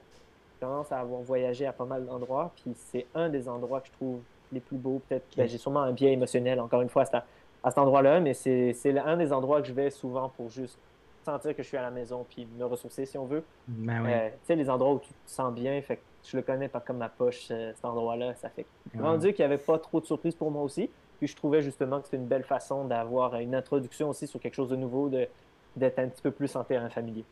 Je 0.54 0.66
commence 0.66 0.90
à 0.92 1.00
avoir 1.00 1.20
voyagé 1.20 1.66
à 1.66 1.72
pas 1.72 1.84
mal 1.84 2.06
d'endroits. 2.06 2.52
Puis 2.56 2.72
c'est 2.74 3.06
un 3.14 3.28
des 3.28 3.48
endroits 3.48 3.80
que 3.80 3.88
je 3.88 3.92
trouve 3.92 4.20
les 4.52 4.60
plus 4.60 4.76
beaux. 4.76 5.00
Peut-être, 5.08 5.26
ben, 5.36 5.48
j'ai 5.48 5.58
sûrement 5.58 5.82
un 5.82 5.92
biais 5.92 6.12
émotionnel, 6.12 6.60
encore 6.60 6.80
une 6.80 6.88
fois, 6.88 7.04
à, 7.12 7.70
cet 7.70 7.78
endroit-là, 7.78 8.20
mais 8.20 8.34
c'est 8.34 8.98
un 8.98 9.16
des 9.16 9.32
endroits 9.32 9.60
que 9.60 9.68
je 9.68 9.72
vais 9.72 9.90
souvent 9.90 10.28
pour 10.28 10.50
juste 10.50 10.78
sentir 11.24 11.56
que 11.56 11.62
je 11.62 11.68
suis 11.68 11.76
à 11.78 11.82
la 11.82 11.90
maison 11.90 12.26
puis 12.28 12.46
me 12.58 12.64
ressourcer 12.64 13.06
si 13.06 13.16
on 13.16 13.24
veut. 13.24 13.42
Ben 13.66 14.04
euh, 14.06 14.28
tu 14.28 14.34
sais, 14.44 14.56
les 14.56 14.68
endroits 14.68 14.92
où 14.92 14.98
tu 14.98 15.08
te 15.08 15.14
sens 15.30 15.54
bien, 15.54 15.80
fait 15.80 15.96
que 15.96 16.02
je 16.22 16.36
le 16.36 16.42
connais 16.42 16.68
pas 16.68 16.80
comme 16.80 16.98
ma 16.98 17.08
poche, 17.08 17.48
euh, 17.50 17.72
cet 17.74 17.84
endroit-là. 17.84 18.34
Ça 18.34 18.50
fait 18.50 18.66
rendu 18.98 19.32
qu'il 19.32 19.42
n'y 19.44 19.52
avait 19.52 19.62
pas 19.62 19.78
trop 19.78 20.00
de 20.00 20.06
surprises 20.06 20.34
pour 20.34 20.50
moi 20.50 20.62
aussi. 20.62 20.90
Puis 21.18 21.28
je 21.28 21.36
trouvais 21.36 21.62
justement 21.62 22.00
que 22.00 22.04
c'était 22.04 22.16
une 22.18 22.26
belle 22.26 22.44
façon 22.44 22.84
d'avoir 22.84 23.36
une 23.36 23.54
introduction 23.54 24.10
aussi 24.10 24.26
sur 24.26 24.40
quelque 24.40 24.54
chose 24.54 24.68
de 24.68 24.76
nouveau, 24.76 25.08
d'être 25.08 25.98
un 25.98 26.08
petit 26.08 26.22
peu 26.22 26.30
plus 26.30 26.54
en 26.56 26.64
terrain 26.64 26.90
familier. 26.90 27.24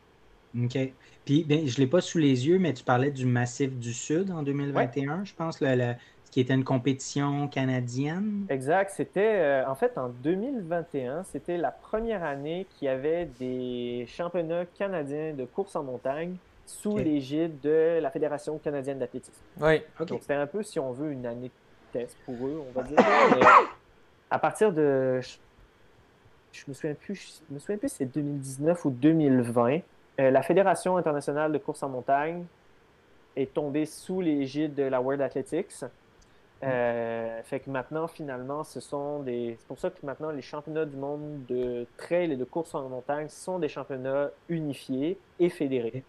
OK. 0.57 0.77
Puis, 1.25 1.45
ben, 1.45 1.67
je 1.67 1.75
ne 1.75 1.79
l'ai 1.79 1.87
pas 1.87 2.01
sous 2.01 2.17
les 2.17 2.47
yeux, 2.47 2.59
mais 2.59 2.73
tu 2.73 2.83
parlais 2.83 3.11
du 3.11 3.25
Massif 3.25 3.71
du 3.77 3.93
Sud 3.93 4.31
en 4.31 4.43
2021, 4.43 5.23
je 5.23 5.33
pense. 5.33 5.61
Le, 5.61 5.93
qui 6.33 6.39
était 6.39 6.55
une 6.55 6.63
compétition 6.63 7.47
canadienne. 7.47 8.47
Exact. 8.49 8.91
C'était, 8.95 9.35
euh, 9.35 9.69
en 9.69 9.75
fait, 9.75 9.99
en 9.99 10.09
2021, 10.09 11.23
c'était 11.25 11.57
la 11.57 11.69
première 11.69 12.23
année 12.23 12.65
qu'il 12.71 12.87
y 12.87 12.89
avait 12.89 13.25
des 13.39 14.07
championnats 14.07 14.65
canadiens 14.65 15.33
de 15.33 15.45
course 15.45 15.75
en 15.75 15.83
montagne 15.83 16.37
sous 16.65 16.97
l'égide 16.97 17.59
de 17.61 17.99
la 18.01 18.09
Fédération 18.09 18.57
canadienne 18.57 18.97
d'athlétisme. 18.97 19.43
Oui. 19.61 19.83
Donc, 19.99 20.21
c'était 20.21 20.33
un 20.33 20.47
peu, 20.47 20.63
si 20.63 20.79
on 20.79 20.91
veut, 20.91 21.11
une 21.11 21.27
année 21.27 21.49
de 21.49 21.99
test 21.99 22.17
pour 22.25 22.35
eux, 22.47 22.63
on 22.67 22.79
va 22.79 22.83
dire. 22.87 22.97
à 24.31 24.39
partir 24.39 24.73
de. 24.73 25.21
Je, 26.51 26.63
me 26.67 26.73
souviens 26.73 26.95
plus, 26.95 27.43
je 27.47 27.53
me 27.53 27.59
souviens 27.59 27.77
plus 27.77 27.89
si 27.89 27.97
c'est 27.97 28.11
2019 28.11 28.85
ou 28.85 28.89
2020. 28.89 29.81
Euh, 30.19 30.31
la 30.31 30.41
Fédération 30.43 30.97
internationale 30.97 31.51
de 31.51 31.57
course 31.57 31.83
en 31.83 31.89
montagne 31.89 32.45
est 33.35 33.53
tombée 33.53 33.85
sous 33.85 34.21
l'égide 34.21 34.75
de 34.75 34.83
la 34.83 35.01
World 35.01 35.21
Athletics. 35.21 35.83
Euh, 36.63 37.41
fait 37.43 37.59
que 37.59 37.69
maintenant, 37.69 38.07
finalement, 38.07 38.63
ce 38.63 38.79
sont 38.79 39.19
des. 39.19 39.57
C'est 39.59 39.67
pour 39.67 39.79
ça 39.79 39.89
que 39.89 40.05
maintenant, 40.05 40.31
les 40.31 40.41
championnats 40.41 40.85
du 40.85 40.95
monde 40.95 41.45
de 41.47 41.85
trail 41.97 42.31
et 42.31 42.37
de 42.37 42.43
course 42.45 42.73
en 42.73 42.87
montagne 42.87 43.27
sont 43.27 43.59
des 43.59 43.67
championnats 43.67 44.29
unifiés 44.47 45.17
et 45.39 45.49
fédérés. 45.49 46.03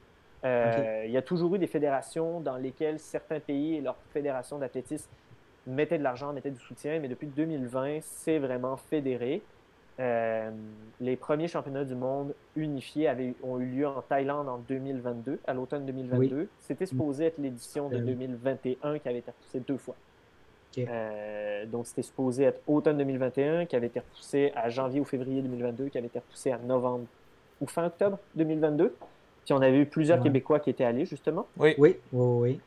Euh, 0.44 1.02
il 1.06 1.10
y 1.10 1.16
a 1.16 1.22
toujours 1.22 1.54
eu 1.54 1.58
des 1.58 1.66
fédérations 1.66 2.40
dans 2.40 2.56
lesquelles 2.56 3.00
certains 3.00 3.40
pays 3.40 3.76
et 3.76 3.80
leurs 3.80 3.96
fédérations 4.12 4.58
d'athlétisme 4.58 5.10
mettaient 5.66 5.98
de 5.98 6.02
l'argent, 6.02 6.32
mettaient 6.32 6.50
du 6.50 6.60
soutien, 6.60 7.00
mais 7.00 7.08
depuis 7.08 7.26
2020, 7.26 8.00
c'est 8.02 8.38
vraiment 8.38 8.76
fédéré. 8.76 9.42
Euh, 10.00 10.50
les 11.00 11.16
premiers 11.16 11.46
championnats 11.46 11.84
du 11.84 11.94
monde 11.94 12.34
unifiés 12.56 13.06
avaient, 13.06 13.34
ont 13.42 13.60
eu 13.60 13.66
lieu 13.66 13.86
en 13.86 14.02
Thaïlande 14.02 14.48
en 14.48 14.58
2022, 14.58 15.38
à 15.46 15.54
l'automne 15.54 15.86
2022. 15.86 16.48
C'était 16.60 16.86
supposé 16.86 17.26
être 17.26 17.38
l'édition 17.38 17.88
de 17.88 17.98
2021 17.98 18.98
qui 18.98 19.08
avait 19.08 19.18
été 19.18 19.30
repoussée 19.30 19.60
deux 19.60 19.78
fois. 19.78 19.94
Euh, 20.78 21.66
donc, 21.66 21.86
c'était 21.86 22.02
supposé 22.02 22.44
être 22.44 22.60
automne 22.66 22.98
2021, 22.98 23.66
qui 23.66 23.76
avait 23.76 23.86
été 23.86 24.00
repoussé 24.00 24.52
à 24.56 24.68
janvier 24.68 25.00
ou 25.00 25.04
février 25.04 25.40
2022, 25.42 25.88
qui 25.88 25.98
avait 25.98 26.08
été 26.08 26.18
repoussé 26.18 26.50
à 26.50 26.58
novembre 26.58 27.06
ou 27.60 27.66
fin 27.66 27.86
octobre 27.86 28.18
2022. 28.34 28.94
Puis 29.44 29.52
on 29.52 29.60
avait 29.60 29.78
eu 29.78 29.86
plusieurs 29.86 30.22
Québécois 30.22 30.58
qui 30.58 30.70
étaient 30.70 30.84
allés, 30.84 31.04
justement. 31.04 31.46
Oui, 31.56 31.74
oui, 31.78 31.96
oui. 32.12 32.60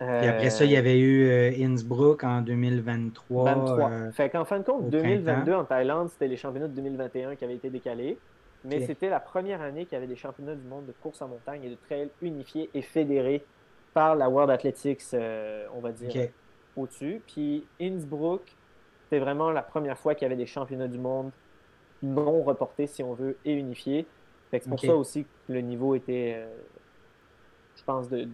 Et 0.00 0.28
après 0.28 0.50
ça, 0.50 0.64
il 0.64 0.70
y 0.70 0.76
euh, 0.76 0.78
avait 0.78 0.98
eu 0.98 1.28
euh, 1.28 1.50
Innsbruck 1.58 2.22
en 2.22 2.40
2023. 2.42 3.54
23. 3.54 4.12
fait 4.12 4.30
qu'en 4.30 4.44
fin 4.44 4.60
de 4.60 4.64
compte, 4.64 4.90
2022 4.90 5.52
en 5.52 5.64
Thaïlande, 5.64 6.10
c'était 6.10 6.28
les 6.28 6.36
championnats 6.36 6.68
de 6.68 6.74
2021 6.74 7.34
qui 7.34 7.44
avaient 7.44 7.56
été 7.56 7.70
décalés. 7.70 8.18
Mais 8.64 8.86
c'était 8.86 9.08
la 9.08 9.20
première 9.20 9.62
année 9.62 9.84
qu'il 9.84 9.94
y 9.94 9.96
avait 9.96 10.06
des 10.06 10.16
championnats 10.16 10.54
du 10.54 10.66
monde 10.66 10.86
de 10.86 10.92
course 11.00 11.22
en 11.22 11.28
montagne 11.28 11.62
et 11.64 11.70
de 11.70 11.76
trail 11.86 12.10
unifiés 12.22 12.68
et 12.74 12.82
fédérés 12.82 13.44
par 13.94 14.16
la 14.16 14.28
World 14.28 14.50
Athletics, 14.50 15.02
on 15.74 15.80
va 15.80 15.92
dire, 15.92 16.28
au-dessus. 16.76 17.22
Puis 17.26 17.64
Innsbruck, 17.80 18.42
c'était 19.04 19.20
vraiment 19.20 19.50
la 19.52 19.62
première 19.62 19.96
fois 19.96 20.14
qu'il 20.14 20.24
y 20.24 20.26
avait 20.26 20.36
des 20.36 20.46
championnats 20.46 20.88
du 20.88 20.98
monde 20.98 21.30
non 22.02 22.42
reportés, 22.42 22.86
si 22.86 23.02
on 23.02 23.14
veut, 23.14 23.36
et 23.44 23.52
unifiés. 23.52 24.06
C'est 24.50 24.68
pour 24.68 24.80
ça 24.80 24.94
aussi 24.94 25.24
que 25.24 25.52
le 25.52 25.60
niveau 25.60 25.94
était, 25.94 26.34
euh, 26.36 26.46
pense, 27.88 28.08
de, 28.08 28.28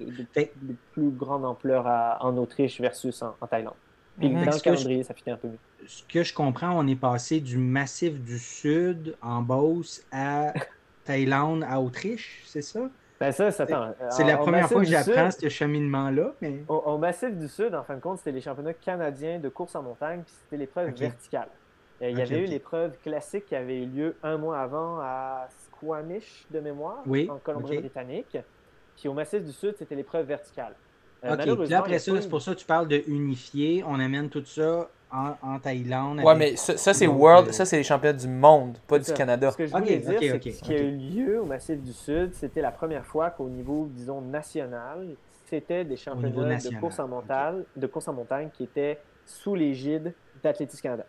plus 0.93 1.11
grande 1.11 1.45
ampleur 1.45 1.87
en 2.21 2.37
Autriche 2.37 2.81
versus 2.81 3.23
en, 3.23 3.47
Thaïlande. 3.47 3.75
Puis 4.19 4.29
mhm. 4.29 4.45
dans 4.45 4.53
le 4.53 4.61
calendrier, 4.61 5.03
ça 5.03 5.15
fitait 5.15 5.31
un 5.31 5.37
peu 5.37 5.49
mieux. 5.49 5.59
Ce 5.87 6.03
que 6.05 6.23
je 6.23 6.35
comprends, 6.35 6.73
on 6.77 6.87
est 6.87 6.97
passé 6.97 7.41
du 7.41 7.59
massif 7.59 8.21
du 8.21 8.39
Sud 8.39 9.17
en 9.23 9.43
Beauce 9.43 10.05
à 10.13 10.53
Thaïlande 11.05 11.65
à 11.69 11.81
Autriche, 11.81 12.43
c'est 12.47 12.63
ça? 12.63 12.89
Ben 13.21 13.31
ça, 13.31 13.51
c'est 13.51 14.25
la 14.25 14.37
première 14.37 14.69
fois 14.69 14.83
que 14.83 14.89
j'apprends 14.89 15.31
ce 15.31 15.49
cheminement-là. 15.49 16.33
Mais... 16.41 16.65
Au, 16.69 16.99
Massif 16.99 17.31
du 17.37 17.49
Sud, 17.49 17.75
en 17.75 17.85
fin 17.85 17.95
de 17.95 18.01
compte, 18.01 18.19
c'était 18.19 18.33
les 18.33 18.41
championnats 18.41 18.75
canadiens 18.75 19.39
de 19.39 19.49
course 19.49 19.77
en 19.77 19.83
montagne, 19.83 20.23
puis 20.23 20.35
c'était 20.43 20.57
l'épreuve 20.57 20.91
verticale. 20.95 21.49
Euh, 22.03 22.11
il 22.11 22.19
y 22.19 22.23
avait 22.23 22.41
eu 22.41 22.47
l'épreuve 22.47 22.99
classique 22.99 23.47
qui 23.47 23.55
avait 23.55 23.85
eu 23.85 23.87
lieu 23.87 24.17
un 24.23 24.37
mois 24.37 24.59
avant 24.59 24.99
à 25.01 25.47
Squamish, 25.67 26.45
de 26.51 26.61
mémoire, 26.61 27.05
en 27.07 27.39
Colombie-Britannique. 27.39 28.37
Puis 28.97 29.09
au 29.09 29.15
Massif 29.15 29.43
du 29.43 29.53
Sud, 29.53 29.75
c'était 29.79 29.95
l'épreuve 29.95 30.27
verticale. 30.27 30.75
Euh, 31.25 31.35
OK, 31.35 31.65
puis 31.65 31.75
après 31.75 31.99
ça, 31.99 32.13
c'est 32.21 32.29
pour 32.29 32.43
ça 32.43 32.55
que 32.55 32.61
tu 32.61 32.67
parles 32.67 32.89
de 32.89 33.03
unifier. 33.07 33.83
On 33.87 33.99
amène 33.99 34.29
tout 34.29 34.45
ça 34.45 34.89
en, 35.11 35.59
Thaïlande. 35.61 36.21
Ouais, 36.21 36.35
mais 36.35 36.57
ça, 36.57 36.93
c'est 36.93 37.07
World, 37.07 37.53
ça 37.53 37.65
c'est 37.65 37.77
les 37.77 37.85
championnats 37.85 38.19
du 38.19 38.29
monde, 38.29 38.79
pas 38.87 38.99
du 38.99 39.13
Canada. 39.13 39.51
Ce 39.51 39.57
que 39.57 39.67
je 39.67 39.73
voulais 39.73 39.99
dire, 39.99 40.19
c'est 40.21 40.41
que 40.41 40.51
ce 40.51 40.63
qui 40.63 40.75
a 40.75 40.81
eu 40.81 40.97
lieu 40.97 41.41
au 41.41 41.47
Massif 41.47 41.81
du 41.81 41.93
Sud, 41.93 42.35
c'était 42.35 42.61
la 42.61 42.73
première 42.73 43.07
fois 43.07 43.31
qu'au 43.31 43.49
niveau, 43.49 43.89
disons, 43.91 44.21
national, 44.21 45.17
c'était 45.47 45.85
des 45.85 45.97
championnats 45.97 46.57
de 46.57 46.81
course, 46.81 46.99
en 46.99 47.09
montagne, 47.09 47.63
de 47.77 47.87
course 47.87 48.09
en 48.09 48.15
montagne 48.15 48.49
qui 48.53 48.65
étaient 48.65 48.99
sous 49.25 49.55
l'égide 49.55 50.13
d'Athlétisme 50.43 50.83
Canada. 50.83 51.07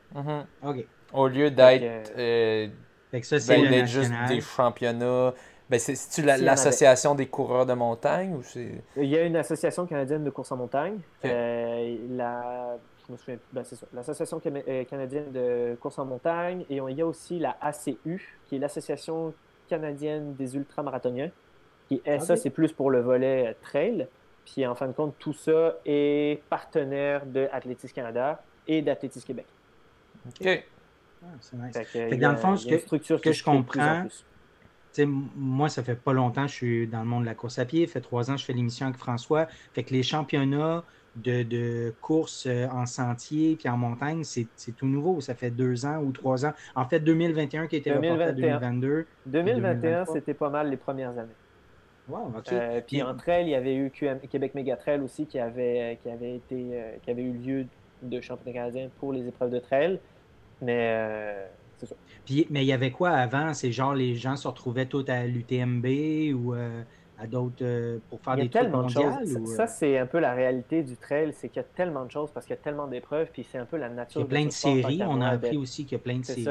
OK. 0.63 0.85
Au 1.13 1.27
lieu 1.27 1.49
d'être 1.49 2.11
euh, 2.17 2.67
ben, 3.11 3.85
juste 3.85 4.11
des 4.27 4.41
championnats. 4.41 5.33
Ben, 5.69 5.79
c'est-tu 5.79 6.21
l'association 6.21 7.15
des 7.15 7.25
coureurs 7.27 7.65
de 7.65 7.73
montagne 7.73 8.35
ou 8.35 8.43
c'est? 8.43 8.83
Il 8.97 9.05
y 9.05 9.17
a 9.17 9.23
une 9.23 9.35
association 9.35 9.87
canadienne 9.87 10.23
de 10.23 10.29
course 10.29 10.51
en 10.51 10.57
montagne. 10.57 10.99
Euh, 11.23 11.97
la 12.09 12.77
je 13.07 13.11
me 13.11 13.17
souviens 13.17 13.37
ben, 13.51 13.63
c'est 13.63 13.75
ça, 13.75 13.85
l'Association 13.93 14.41
euh, 14.45 14.83
canadienne 14.85 15.31
de 15.31 15.77
course 15.79 15.99
en 15.99 16.05
montagne, 16.05 16.65
et 16.69 16.77
il 16.77 16.97
y 16.97 17.01
a 17.01 17.05
aussi 17.05 17.39
la 17.39 17.55
ACU, 17.61 18.37
qui 18.45 18.55
est 18.55 18.59
l'Association 18.59 19.33
canadienne 19.67 20.35
des 20.35 20.55
ultramarathoniens, 20.55 21.31
est, 21.91 22.19
ça, 22.19 22.35
c'est 22.35 22.49
plus 22.49 22.71
pour 22.71 22.89
le 22.89 23.01
volet 23.01 23.49
euh, 23.49 23.53
trail. 23.61 24.07
Puis 24.45 24.65
en 24.65 24.75
fin 24.75 24.87
de 24.87 24.93
compte, 24.93 25.15
tout 25.19 25.33
ça 25.33 25.75
est 25.85 26.41
partenaire 26.49 27.25
de 27.25 27.47
Athlétisme 27.51 27.93
Canada 27.93 28.41
et 28.67 28.81
d'Athlétisme 28.81 29.25
Québec. 29.25 29.45
OK. 30.27 30.63
Ah, 31.23 31.27
c'est 31.39 31.57
nice. 31.57 32.19
dans 32.19 32.31
le 32.31 32.37
fond, 32.37 32.55
ce 32.55 32.67
que, 32.67 33.15
que 33.15 33.31
je 33.31 33.43
comprends, 33.43 34.05
moi, 35.35 35.69
ça 35.69 35.83
fait 35.83 35.95
pas 35.95 36.13
longtemps 36.13 36.43
que 36.43 36.51
je 36.51 36.55
suis 36.55 36.87
dans 36.87 36.99
le 36.99 37.05
monde 37.05 37.21
de 37.21 37.27
la 37.27 37.35
course 37.35 37.59
à 37.59 37.65
pied. 37.65 37.85
Ça 37.87 37.93
fait 37.93 38.01
trois 38.01 38.29
ans 38.29 38.35
que 38.35 38.41
je 38.41 38.45
fais 38.45 38.53
l'émission 38.53 38.87
avec 38.87 38.97
François. 38.97 39.47
Fait 39.73 39.83
que 39.83 39.93
les 39.93 40.03
championnats 40.03 40.83
de, 41.15 41.43
de 41.43 41.93
course 42.01 42.45
euh, 42.45 42.67
en 42.67 42.85
sentier 42.85 43.55
puis 43.55 43.69
en 43.69 43.77
montagne, 43.77 44.23
c'est 44.23 44.47
tout 44.75 44.85
nouveau. 44.85 45.21
Ça 45.21 45.35
fait 45.35 45.51
deux 45.51 45.85
ans 45.85 46.01
ou 46.01 46.11
trois 46.11 46.45
ans. 46.45 46.53
En 46.75 46.85
fait, 46.85 46.99
2021 46.99 47.67
qui 47.67 47.77
était 47.77 47.93
2021. 47.93 48.33
2022. 48.33 49.05
2021, 49.25 50.05
c'était 50.05 50.33
pas 50.33 50.49
mal 50.49 50.69
les 50.69 50.77
premières 50.77 51.17
années. 51.17 51.29
Wow, 52.07 52.33
OK. 52.37 52.53
Euh, 52.53 52.81
puis 52.85 53.01
entre 53.01 53.29
elles, 53.29 53.47
il 53.47 53.51
y 53.51 53.55
avait 53.55 53.75
eu 53.75 53.89
Québec 53.89 54.53
Mégatrail 54.53 54.99
aussi 55.01 55.25
qui 55.25 55.39
avait, 55.39 55.97
qui 56.03 56.09
avait 56.09 56.35
été 56.35 56.69
euh, 56.73 56.91
qui 57.01 57.09
avait 57.09 57.23
eu 57.23 57.33
lieu 57.33 57.65
de 58.03 58.21
championnat 58.21 58.53
canadien 58.53 58.89
pour 58.99 59.11
les 59.11 59.27
épreuves 59.27 59.49
de 59.49 59.59
trail. 59.59 59.99
Mais 60.61 61.49
c'est 61.85 61.93
ça. 61.93 61.95
Puis, 62.25 62.47
mais 62.49 62.63
il 62.63 62.67
y 62.67 62.73
avait 62.73 62.91
quoi 62.91 63.11
avant? 63.11 63.53
C'est 63.53 63.71
genre 63.71 63.93
les 63.93 64.15
gens 64.15 64.35
se 64.35 64.47
retrouvaient 64.47 64.87
tous 64.87 65.05
à 65.09 65.25
l'UTMB 65.25 65.85
ou 66.35 66.55
à 67.17 67.27
d'autres 67.27 67.55
euh, 67.61 67.99
pour 68.09 68.19
faire 68.21 68.35
des 68.35 68.49
trucs 68.49 68.69
mondiales? 68.69 69.25
Ça, 69.45 69.67
c'est 69.67 69.97
un 69.97 70.05
peu 70.05 70.19
la 70.19 70.33
réalité 70.33 70.83
du 70.83 70.97
trail, 70.97 71.33
c'est 71.33 71.49
qu'il 71.49 71.57
y 71.57 71.65
a 71.65 71.67
tellement 71.75 72.05
de 72.05 72.11
choses 72.11 72.31
parce 72.31 72.45
qu'il 72.45 72.55
y 72.55 72.59
a 72.59 72.61
tellement 72.61 72.87
d'épreuves, 72.87 73.27
puis 73.31 73.45
c'est 73.49 73.57
un 73.57 73.65
peu 73.65 73.77
la 73.77 73.89
nature. 73.89 74.21
Il 74.21 74.23
y 74.23 74.25
a 74.25 74.29
plein 74.29 74.45
de, 74.45 74.51
séries, 74.51 75.01
on 75.05 75.21
a 75.21 75.29
appris 75.29 75.57
aussi 75.57 75.85
qu'il 75.85 75.93
y 75.93 76.01
a 76.01 76.03
plein 76.03 76.19
de 76.19 76.25
séries. 76.25 76.45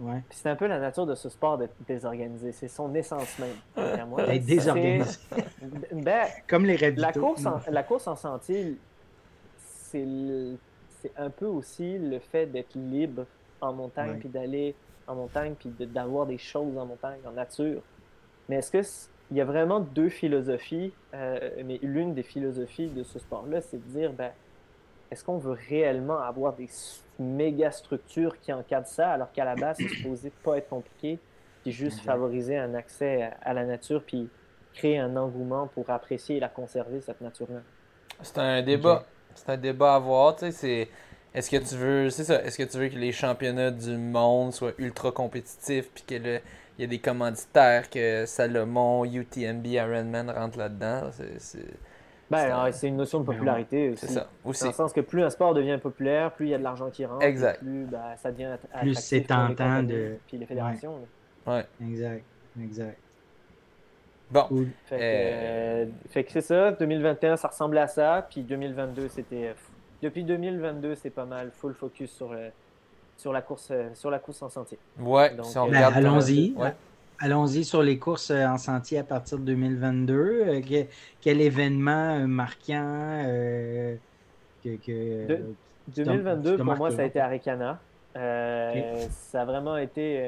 Ouais. 0.00 0.22
c'est 0.30 0.48
un 0.48 0.56
peu 0.56 0.66
la 0.66 0.78
nature 0.78 1.06
de 1.06 1.14
ce 1.14 1.28
sport 1.28 1.58
d'être 1.58 1.74
désorganisé, 1.86 2.52
c'est 2.52 2.68
son 2.68 2.94
essence 2.94 3.38
même. 3.38 4.06
D'être 4.16 4.44
désorganisé. 4.44 5.18
ben, 5.92 6.26
Comme 6.48 6.64
les 6.64 6.76
La 6.92 7.12
course 7.12 7.46
en, 7.46 7.60
la 7.70 7.82
course 7.82 8.06
en 8.08 8.16
sentier, 8.16 8.76
c'est 9.50 10.04
un 11.16 11.30
peu 11.30 11.46
aussi 11.46 11.98
le 11.98 12.18
fait 12.18 12.46
d'être 12.46 12.74
libre 12.74 13.24
en 13.60 13.72
montagne, 13.72 14.18
puis 14.18 14.28
d'aller 14.28 14.74
en 15.06 15.14
montagne, 15.14 15.54
puis 15.58 15.70
d'avoir 15.86 16.26
des 16.26 16.38
choses 16.38 16.76
en 16.76 16.86
montagne, 16.86 17.20
en 17.26 17.32
nature. 17.32 17.82
Mais 18.48 18.56
est-ce 18.56 18.70
que 18.70 18.82
il 19.30 19.36
y 19.36 19.40
a 19.40 19.44
vraiment 19.44 19.80
deux 19.80 20.08
philosophies, 20.08 20.92
euh, 21.12 21.50
mais 21.64 21.78
l'une 21.82 22.14
des 22.14 22.22
philosophies 22.22 22.88
de 22.88 23.02
ce 23.02 23.18
sport-là, 23.18 23.60
c'est 23.60 23.76
de 23.76 23.90
dire, 23.90 24.12
ben, 24.12 24.30
est-ce 25.10 25.22
qu'on 25.22 25.36
veut 25.36 25.56
réellement 25.68 26.18
avoir 26.18 26.54
des 26.54 26.68
méga 27.18 27.70
structures 27.70 28.38
qui 28.40 28.52
encadrent 28.52 28.86
ça, 28.86 29.10
alors 29.10 29.32
qu'à 29.32 29.44
la 29.44 29.54
base, 29.54 29.76
c'est 29.78 29.88
supposé 29.88 30.32
pas 30.42 30.56
être 30.56 30.68
compliqué, 30.68 31.18
puis 31.62 31.72
juste 31.72 32.00
favoriser 32.00 32.56
un 32.56 32.74
accès 32.74 33.30
à 33.42 33.52
la 33.52 33.64
nature, 33.64 34.02
puis 34.06 34.28
créer 34.72 34.98
un 34.98 35.16
engouement 35.16 35.66
pour 35.66 35.90
apprécier 35.90 36.36
et 36.36 36.40
la 36.40 36.48
conserver, 36.48 37.00
cette 37.00 37.20
nature-là? 37.20 37.60
C'est 38.22 38.38
un 38.38 38.62
débat. 38.62 39.04
C'est 39.34 39.50
un 39.50 39.56
débat 39.56 39.92
à 39.92 39.96
avoir, 39.96 40.36
tu 40.36 40.46
sais, 40.46 40.52
c'est... 40.52 40.88
Est-ce 41.34 41.50
que 41.50 41.56
tu 41.56 41.74
veux, 41.76 42.10
c'est 42.10 42.24
ça, 42.24 42.42
est-ce 42.42 42.56
que 42.56 42.62
tu 42.62 42.78
veux 42.78 42.88
que 42.88 42.96
les 42.96 43.12
championnats 43.12 43.70
du 43.70 43.96
monde 43.96 44.52
soient 44.52 44.72
ultra 44.78 45.12
compétitifs 45.12 45.90
puis 45.94 46.04
qu'il 46.06 46.40
y 46.78 46.84
a 46.84 46.86
des 46.86 46.98
commanditaires 46.98 47.90
que 47.90 48.24
Salomon, 48.26 49.04
UTMB, 49.04 49.66
Ironman 49.66 50.30
rentrent 50.30 50.58
là-dedans? 50.58 51.10
C'est, 51.38 51.64
ben, 52.30 52.70
c'est 52.72 52.88
une 52.88 52.96
notion 52.96 53.20
de 53.20 53.24
popularité 53.24 53.90
aussi. 53.90 54.06
C'est 54.06 54.12
ça, 54.12 54.28
aussi. 54.44 54.62
Dans 54.62 54.68
le 54.68 54.74
sens 54.74 54.92
que 54.92 55.00
plus 55.00 55.22
un 55.22 55.30
sport 55.30 55.54
devient 55.54 55.78
populaire, 55.80 56.32
plus 56.32 56.46
il 56.46 56.50
y 56.50 56.54
a 56.54 56.58
de 56.58 56.62
l'argent 56.62 56.90
qui 56.90 57.04
rentre, 57.04 57.24
exact. 57.24 57.60
plus 57.60 57.86
ben, 57.86 58.16
ça 58.16 58.30
devient 58.30 58.56
Plus 58.80 58.94
c'est 58.94 59.22
tentant 59.22 59.82
de... 59.82 60.16
Puis 60.26 60.38
les 60.38 60.46
fédérations. 60.46 60.98
Ouais. 61.46 61.64
Exact, 61.80 62.24
exact. 62.62 62.98
Bon. 64.30 64.46
Fait, 64.84 64.98
que, 64.98 65.02
euh, 65.02 65.86
fait 66.10 66.24
que 66.24 66.32
c'est 66.32 66.42
ça. 66.42 66.72
2021, 66.72 67.36
ça 67.36 67.48
ressemblait 67.48 67.80
à 67.80 67.86
ça. 67.86 68.26
Puis 68.28 68.42
2022, 68.42 69.08
c'était 69.08 69.54
depuis 70.02 70.24
2022, 70.24 70.94
c'est 70.94 71.10
pas 71.10 71.24
mal 71.24 71.50
full 71.50 71.74
focus 71.74 72.10
sur, 72.10 72.32
euh, 72.32 72.48
sur, 73.16 73.32
la, 73.32 73.42
course, 73.42 73.68
euh, 73.70 73.88
sur 73.94 74.10
la 74.10 74.18
course 74.18 74.42
en 74.42 74.48
sentier. 74.48 74.78
Ouais, 74.98 75.32
euh, 75.32 75.70
ben, 75.70 75.82
allons-y. 75.94 76.54
Allons-y 77.20 77.64
sur 77.64 77.82
les 77.82 77.98
courses 77.98 78.30
en 78.30 78.58
sentier 78.58 78.98
à 78.98 79.02
partir 79.02 79.38
de 79.38 79.44
2022. 79.44 80.60
quel 81.20 81.40
événement 81.40 82.20
marquant 82.28 83.24
que, 84.62 85.26
2022, 85.88 86.58
pour 86.58 86.76
moi, 86.76 86.92
ça 86.92 87.02
a 87.02 87.04
été 87.04 87.18
Arikana. 87.18 87.80
Ça 88.14 89.42
a 89.42 89.44
vraiment 89.44 89.76
été. 89.78 90.22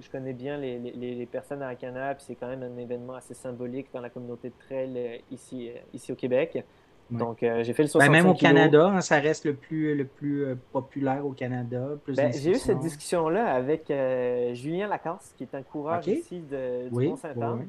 je 0.00 0.08
connais 0.08 0.32
bien 0.32 0.58
les, 0.58 0.78
les, 0.78 1.16
les 1.16 1.26
personnes 1.26 1.60
à 1.62 1.66
Arikana, 1.66 2.14
puis 2.14 2.24
c'est 2.24 2.36
quand 2.36 2.46
même 2.46 2.62
un 2.62 2.76
événement 2.78 3.14
assez 3.14 3.34
symbolique 3.34 3.88
dans 3.92 4.00
la 4.00 4.10
communauté 4.10 4.50
de 4.50 4.64
trail 4.64 5.22
ici, 5.32 5.72
ici 5.92 6.12
au 6.12 6.16
Québec. 6.16 6.64
Donc, 7.10 7.42
euh, 7.42 7.62
j'ai 7.62 7.72
fait 7.72 7.84
le 7.84 7.88
65 7.88 8.12
ben, 8.12 8.22
Même 8.22 8.30
au 8.30 8.34
Canada, 8.34 8.86
hein, 8.88 9.00
ça 9.00 9.18
reste 9.20 9.44
le 9.44 9.54
plus, 9.54 9.94
le 9.94 10.04
plus 10.04 10.44
euh, 10.44 10.54
populaire 10.72 11.24
au 11.24 11.30
Canada. 11.30 11.90
Ben, 12.08 12.32
j'ai 12.32 12.50
eu 12.50 12.56
cette 12.56 12.80
discussion-là 12.80 13.46
avec 13.46 13.90
euh, 13.90 14.54
Julien 14.54 14.88
Lacasse, 14.88 15.32
qui 15.36 15.44
est 15.44 15.54
un 15.54 15.62
coureur 15.62 16.06
ici 16.06 16.40
de, 16.40 16.88
du 16.88 17.08
Mont-Saint-Anne. 17.08 17.68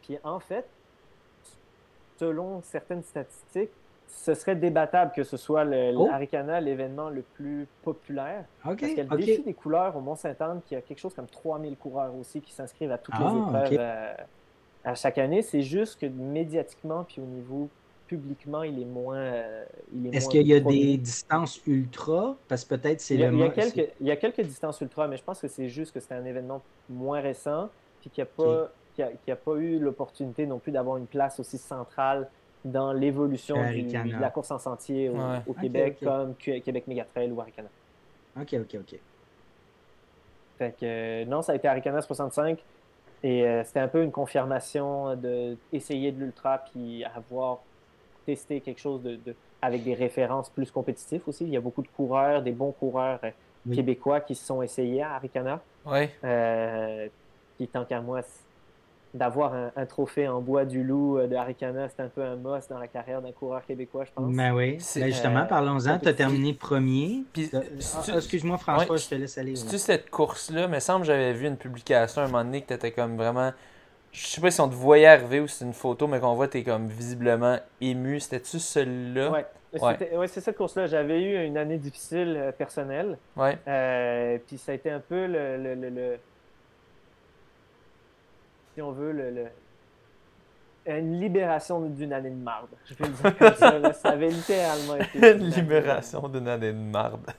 puis 0.00 0.18
en 0.24 0.40
fait, 0.40 0.66
selon 2.18 2.62
certaines 2.62 3.02
statistiques, 3.02 3.70
ce 4.08 4.34
serait 4.34 4.56
débattable 4.56 5.12
que 5.14 5.22
ce 5.22 5.36
soit 5.36 5.64
l'Aricana 5.64 6.58
oh. 6.58 6.64
l'événement 6.64 7.10
le 7.10 7.22
plus 7.22 7.68
populaire. 7.82 8.44
parce 8.64 8.76
qu'il 8.76 8.96
y 8.96 9.00
a 9.00 9.04
le 9.04 9.16
défi 9.16 9.42
des 9.42 9.54
couleurs 9.54 9.96
au 9.96 10.00
Mont-Saint-Anne, 10.00 10.62
qui 10.66 10.74
a 10.74 10.80
quelque 10.80 10.98
chose 10.98 11.14
comme 11.14 11.28
3000 11.28 11.76
coureurs 11.76 12.14
aussi 12.16 12.40
qui 12.40 12.52
s'inscrivent 12.52 12.90
à 12.90 12.98
toutes 12.98 13.18
les 13.18 13.26
ah, 13.26 13.64
épreuves 13.66 14.16
à 14.82 14.94
chaque 14.94 15.18
année. 15.18 15.42
C'est 15.42 15.62
juste 15.62 16.00
que 16.00 16.06
médiatiquement, 16.06 17.04
puis 17.04 17.20
au 17.20 17.26
niveau 17.26 17.68
publiquement, 18.10 18.64
il 18.64 18.82
est 18.82 18.84
moins. 18.84 19.18
Euh, 19.18 19.64
Est-ce 20.12 20.28
qu'il 20.28 20.44
y 20.48 20.52
a 20.52 20.58
des 20.58 20.96
distances 20.96 21.60
ultra? 21.64 22.36
Parce 22.48 22.64
que 22.64 22.74
peut-être 22.74 23.00
c'est 23.00 23.16
le. 23.16 23.32
Il 23.32 23.38
y, 23.38 23.42
a 23.44 23.50
quelques, 23.50 23.88
il 24.00 24.06
y 24.08 24.10
a 24.10 24.16
quelques 24.16 24.40
distances 24.40 24.80
ultra, 24.80 25.06
mais 25.06 25.16
je 25.16 25.22
pense 25.22 25.40
que 25.40 25.46
c'est 25.46 25.68
juste 25.68 25.94
que 25.94 26.00
c'est 26.00 26.14
un 26.14 26.24
événement 26.24 26.60
moins 26.88 27.20
récent, 27.20 27.68
puis 28.00 28.10
qu'il 28.10 28.26
n'y 28.26 29.04
a, 29.04 29.32
a, 29.32 29.36
pas 29.36 29.54
eu 29.54 29.78
l'opportunité 29.78 30.44
non 30.44 30.58
plus 30.58 30.72
d'avoir 30.72 30.96
une 30.96 31.06
place 31.06 31.38
aussi 31.38 31.56
centrale 31.56 32.28
dans 32.64 32.92
l'évolution 32.92 33.54
de 33.54 34.20
la 34.20 34.30
course 34.30 34.50
en 34.50 34.58
sentier 34.58 35.08
au, 35.46 35.54
Québec, 35.54 35.98
comme 36.02 36.34
Québec 36.34 36.88
Megatrail 36.88 37.30
ou 37.30 37.40
Aricana. 37.40 37.68
Ok, 38.40 38.54
ok, 38.54 38.80
ok. 38.80 38.98
Fait 40.58 40.74
que 40.78 41.24
non, 41.26 41.42
ça 41.42 41.52
a 41.52 41.54
été 41.54 41.68
Aricana 41.68 42.02
65. 42.02 42.58
Et 43.22 43.46
euh, 43.46 43.62
c'était 43.64 43.80
un 43.80 43.88
peu 43.88 44.02
une 44.02 44.10
confirmation 44.10 45.14
d'essayer 45.14 46.10
de 46.10 46.18
l'ultra 46.18 46.58
puis 46.58 47.04
avoir 47.04 47.60
tester 48.24 48.60
quelque 48.60 48.80
chose 48.80 49.02
de, 49.02 49.18
avec 49.62 49.84
des 49.84 49.94
références 49.94 50.48
plus 50.50 50.70
compétitives 50.70 51.22
aussi. 51.26 51.44
Il 51.44 51.50
y 51.50 51.56
a 51.56 51.60
beaucoup 51.60 51.82
de 51.82 51.88
coureurs, 51.88 52.42
des 52.42 52.52
bons 52.52 52.72
coureurs 52.72 53.20
euh, 53.24 53.30
québécois 53.74 54.20
qui 54.20 54.34
se 54.34 54.44
sont 54.44 54.62
essayés 54.62 55.02
à 55.02 55.14
Arikana. 55.14 55.60
Oui. 55.86 56.08
Euh, 56.24 57.08
puis 57.56 57.68
tant 57.68 57.84
qu'à 57.84 58.00
moi, 58.00 58.22
d'avoir 59.12 59.52
un, 59.76 59.86
trophée 59.86 60.28
en 60.28 60.40
bois 60.40 60.64
du 60.64 60.84
loup 60.84 61.18
euh, 61.18 61.26
de 61.26 61.34
Arikana, 61.34 61.88
c'est 61.88 62.02
un 62.02 62.08
peu 62.08 62.22
un 62.22 62.36
must 62.36 62.70
dans 62.70 62.78
la 62.78 62.86
carrière 62.86 63.20
d'un 63.20 63.32
coureur 63.32 63.64
québécois, 63.66 64.04
je 64.04 64.12
pense. 64.14 64.32
Ben 64.34 64.54
oui. 64.54 64.78
Ben 64.96 65.06
justement, 65.06 65.46
parlons-en. 65.46 65.98
Tu 65.98 66.08
as 66.08 66.14
terminé 66.14 66.54
premier. 66.54 67.24
Puis, 67.32 67.50
ah, 67.52 67.60
excuse-moi, 68.16 68.56
François, 68.58 68.96
je 68.96 69.08
te 69.08 69.14
laisse 69.16 69.36
aller. 69.36 69.56
C'est-tu 69.56 69.78
cette 69.78 70.10
course-là? 70.10 70.64
Il 70.64 70.70
me 70.70 70.80
semble 70.80 71.00
que 71.00 71.08
j'avais 71.08 71.32
vu 71.32 71.46
une 71.46 71.56
publication 71.56 72.22
à 72.22 72.24
un 72.26 72.28
moment 72.28 72.44
donné 72.44 72.62
que 72.62 72.68
tu 72.68 72.74
étais 72.74 72.92
comme 72.92 73.16
vraiment 73.16 73.52
je 74.12 74.26
sais 74.26 74.40
pas 74.40 74.50
si 74.50 74.60
on 74.60 74.68
te 74.68 74.74
voyait 74.74 75.06
arriver 75.06 75.40
ou 75.40 75.46
si 75.46 75.56
c'est 75.56 75.64
une 75.64 75.72
photo, 75.72 76.06
mais 76.06 76.20
qu'on 76.20 76.34
voit, 76.34 76.48
t'es 76.48 76.64
comme 76.64 76.88
visiblement 76.88 77.58
ému. 77.80 78.18
C'était-tu 78.20 78.58
celui-là? 78.58 79.30
Ouais. 79.30 79.46
Ouais. 79.80 80.26
c'est 80.26 80.40
cette 80.40 80.56
course-là. 80.56 80.86
J'avais 80.86 81.22
eu 81.22 81.46
une 81.46 81.56
année 81.56 81.78
difficile 81.78 82.34
euh, 82.36 82.52
personnelle. 82.52 83.18
Ouais. 83.36 83.56
Euh, 83.68 84.38
puis 84.46 84.58
ça 84.58 84.72
a 84.72 84.74
été 84.74 84.90
un 84.90 84.98
peu 84.98 85.26
le, 85.26 85.56
le, 85.56 85.74
le, 85.74 86.18
si 88.74 88.82
on 88.82 88.90
veut, 88.90 89.12
le, 89.12 89.46
une 90.86 91.20
libération 91.20 91.80
d'une 91.80 92.12
année 92.12 92.30
de 92.30 92.34
marde. 92.34 92.70
Je 92.86 92.94
vais 92.94 93.06
le 93.06 93.12
dire 93.12 93.38
comme 93.38 93.54
ça. 93.54 93.92
Ça 93.92 94.08
avait 94.08 94.28
littéralement 94.28 94.96
été. 94.96 95.32
Une 95.36 95.50
libération 95.50 96.26
d'une 96.28 96.48
année 96.48 96.72
de 96.72 96.78
marde. 96.78 97.30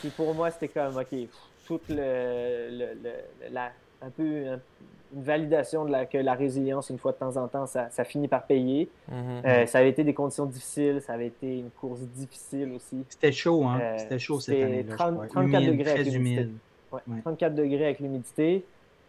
Puis 0.00 0.10
pour 0.10 0.34
moi, 0.34 0.50
c'était 0.50 0.68
comme, 0.68 0.96
OK, 0.96 1.14
toute 1.66 1.88
le, 1.88 2.94
la, 3.50 3.72
un 4.00 4.10
peu, 4.10 4.58
une 5.16 5.22
validation 5.22 5.84
de 5.86 5.90
la, 5.90 6.06
que 6.06 6.18
la 6.18 6.34
résilience, 6.34 6.90
une 6.90 6.98
fois 6.98 7.12
de 7.12 7.16
temps 7.16 7.36
en 7.36 7.48
temps, 7.48 7.66
ça, 7.66 8.04
finit 8.04 8.28
par 8.28 8.46
payer. 8.46 8.88
Mhm. 9.08 9.42
Euh, 9.44 9.66
ça 9.66 9.78
avait 9.78 9.88
été 9.88 10.04
des 10.04 10.14
conditions 10.14 10.44
difficiles, 10.44 11.00
ça 11.00 11.14
avait 11.14 11.28
été 11.28 11.58
une 11.58 11.70
course 11.70 12.00
difficile 12.00 12.72
aussi. 12.74 13.04
C'était 13.08 13.32
chaud, 13.32 13.64
hein? 13.64 13.78
Euh, 13.80 13.94
c'était 13.98 14.18
chaud 14.18 14.38
cette 14.38 14.62
année 14.62 14.84
34 14.84 15.66
degrés 15.66 15.90
avec 15.90 16.06
l'humidité. 16.06 16.50
34 17.22 17.54
degrés 17.54 17.84
avec 17.84 18.00
l'humidité. 18.00 18.64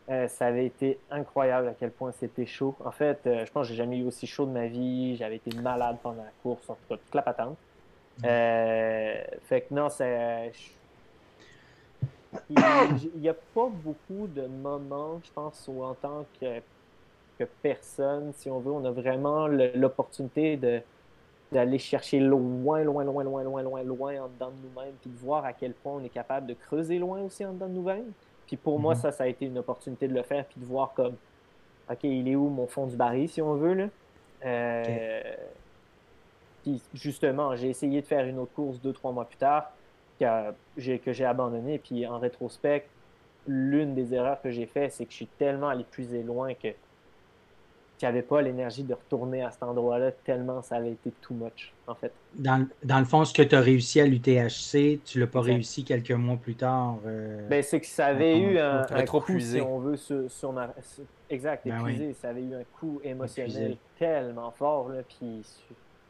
ça 0.08 0.46
avait 0.46 0.66
été 0.66 0.98
incroyable 1.12 1.68
à 1.68 1.74
quel 1.78 1.92
point 1.92 2.14
c'était 2.14 2.46
chaud. 2.46 2.76
En 2.86 2.92
fait, 2.92 3.20
euh, 3.26 3.46
je 3.46 3.52
pense 3.52 3.68
que 3.68 3.74
j'ai 3.74 3.78
jamais 3.78 3.98
eu 3.98 4.06
aussi 4.06 4.26
chaud 4.26 4.46
de 4.46 4.52
ma 4.52 4.68
vie. 4.68 5.18
J'avais 5.18 5.36
été 5.36 5.56
malade 5.58 5.98
pendant 6.02 6.24
la 6.24 6.32
course, 6.42 6.70
en 6.70 6.76
tout 6.76 6.88
cas 6.90 6.96
toute 6.96 7.16
la 7.16 7.22
patente. 7.22 7.58
fait 8.22 9.62
que 9.62 9.74
non, 9.74 9.90
c'est 9.90 10.52
il 12.50 13.22
n'y 13.22 13.30
a 13.30 13.34
pas 13.34 13.70
beaucoup 13.70 14.28
de 14.28 14.46
moments, 14.46 15.20
je 15.24 15.32
pense, 15.32 15.66
où 15.68 15.84
en 15.84 15.94
tant 15.94 16.26
que, 16.40 16.60
que 17.40 17.44
personne, 17.62 18.32
si 18.34 18.50
on 18.50 18.60
veut, 18.60 18.72
on 18.72 18.86
a 18.86 18.92
vraiment 18.92 19.48
l'opportunité 19.48 20.58
de 20.58 20.82
d'aller 21.50 21.80
chercher 21.80 22.20
loin, 22.20 22.84
loin, 22.84 23.06
loin, 23.06 23.24
loin, 23.24 23.42
loin, 23.44 23.62
loin, 23.64 23.82
loin 23.82 24.22
en 24.22 24.28
dedans 24.28 24.52
de 24.52 24.68
nous-mêmes, 24.68 24.94
puis 25.00 25.10
de 25.10 25.18
voir 25.18 25.46
à 25.46 25.54
quel 25.54 25.72
point 25.72 25.94
on 25.94 26.04
est 26.04 26.10
capable 26.10 26.46
de 26.46 26.54
creuser 26.54 27.00
loin 27.00 27.22
aussi 27.22 27.46
en 27.46 27.54
dedans 27.54 27.68
de 27.68 27.74
nous-mêmes. 27.74 28.12
Puis 28.48 28.58
pour 28.58 28.80
moi, 28.82 28.96
mm-hmm. 28.96 29.02
ça, 29.02 29.12
ça 29.14 29.24
a 29.24 29.28
été 29.28 29.46
une 29.46 29.58
opportunité 29.58 30.10
de 30.10 30.14
le 30.14 30.24
faire, 30.24 30.44
puis 30.44 30.60
de 30.60 30.66
voir 30.66 30.94
comme, 30.94 31.16
OK, 31.90 32.04
il 32.04 32.28
est 32.28 32.36
où 32.36 32.50
mon 32.50 32.68
fond 32.68 32.86
du 32.86 32.98
baril, 32.98 33.30
si 33.30 33.42
on 33.42 33.56
veut, 33.56 33.74
là? 33.76 33.86
Euh, 34.46 35.36
puis 36.64 36.82
justement, 36.94 37.56
j'ai 37.56 37.70
essayé 37.70 38.02
de 38.02 38.06
faire 38.06 38.26
une 38.26 38.40
autre 38.40 38.54
course 38.54 38.82
deux, 38.82 38.92
trois 38.92 39.14
mois 39.14 39.26
plus 39.26 39.38
tard 39.38 39.72
que 40.20 41.14
j'ai 41.14 41.26
abandonné. 41.26 41.80
Puis 41.80 42.06
en 42.08 42.20
rétrospect, 42.20 42.88
l'une 43.48 43.96
des 43.96 44.14
erreurs 44.14 44.42
que 44.42 44.52
j'ai 44.52 44.66
fait, 44.66 44.90
c'est 44.90 45.06
que 45.06 45.12
je 45.12 45.18
suis 45.18 45.28
tellement 45.38 45.70
allé 45.70 45.86
plus 45.90 46.08
loin 46.24 46.54
que 46.54 46.70
j'avais 48.00 48.22
pas 48.22 48.42
l'énergie 48.42 48.84
de 48.84 48.94
retourner 48.94 49.44
à 49.44 49.52
cet 49.52 49.64
endroit-là 49.64 50.12
tellement 50.24 50.62
ça 50.62 50.76
avait 50.76 50.92
été 50.92 51.12
too 51.22 51.34
much, 51.34 51.74
en 51.88 51.96
fait. 51.96 52.12
Dans, 52.36 52.68
dans 52.84 53.00
le 53.00 53.06
fond, 53.06 53.26
ce 53.26 53.34
que 53.34 53.42
tu 53.42 53.56
as 53.56 53.62
réussi 53.62 54.00
à 54.00 54.06
l'UTHC, 54.06 55.00
tu 55.04 55.20
l'as 55.20 55.28
pas 55.28 55.42
réussi 55.42 55.84
quelques 55.84 56.12
mois 56.12 56.38
plus 56.38 56.56
tard. 56.56 56.98
Euh, 57.06 57.48
ben, 57.48 57.64
c'est 57.64 57.80
que 57.80 57.88
ça 57.88 58.08
avait 58.08 58.38
eu 58.38 58.60
un, 58.60 58.86
coup, 59.06 59.40
si 59.40 59.60
on 59.62 59.80
veut, 59.80 59.98
sur, 59.98 60.54
ma... 60.54 60.74
Exact, 61.30 61.68
ben 61.68 61.80
épuisé. 61.80 62.14
Ça 62.14 62.30
avait 62.30 62.44
eu 62.44 62.54
un 62.54 62.64
coup 62.80 63.02
émotionnel 63.04 63.78
tellement 63.98 64.52
fort, 64.52 64.90
là, 64.90 65.02
puis 65.08 65.42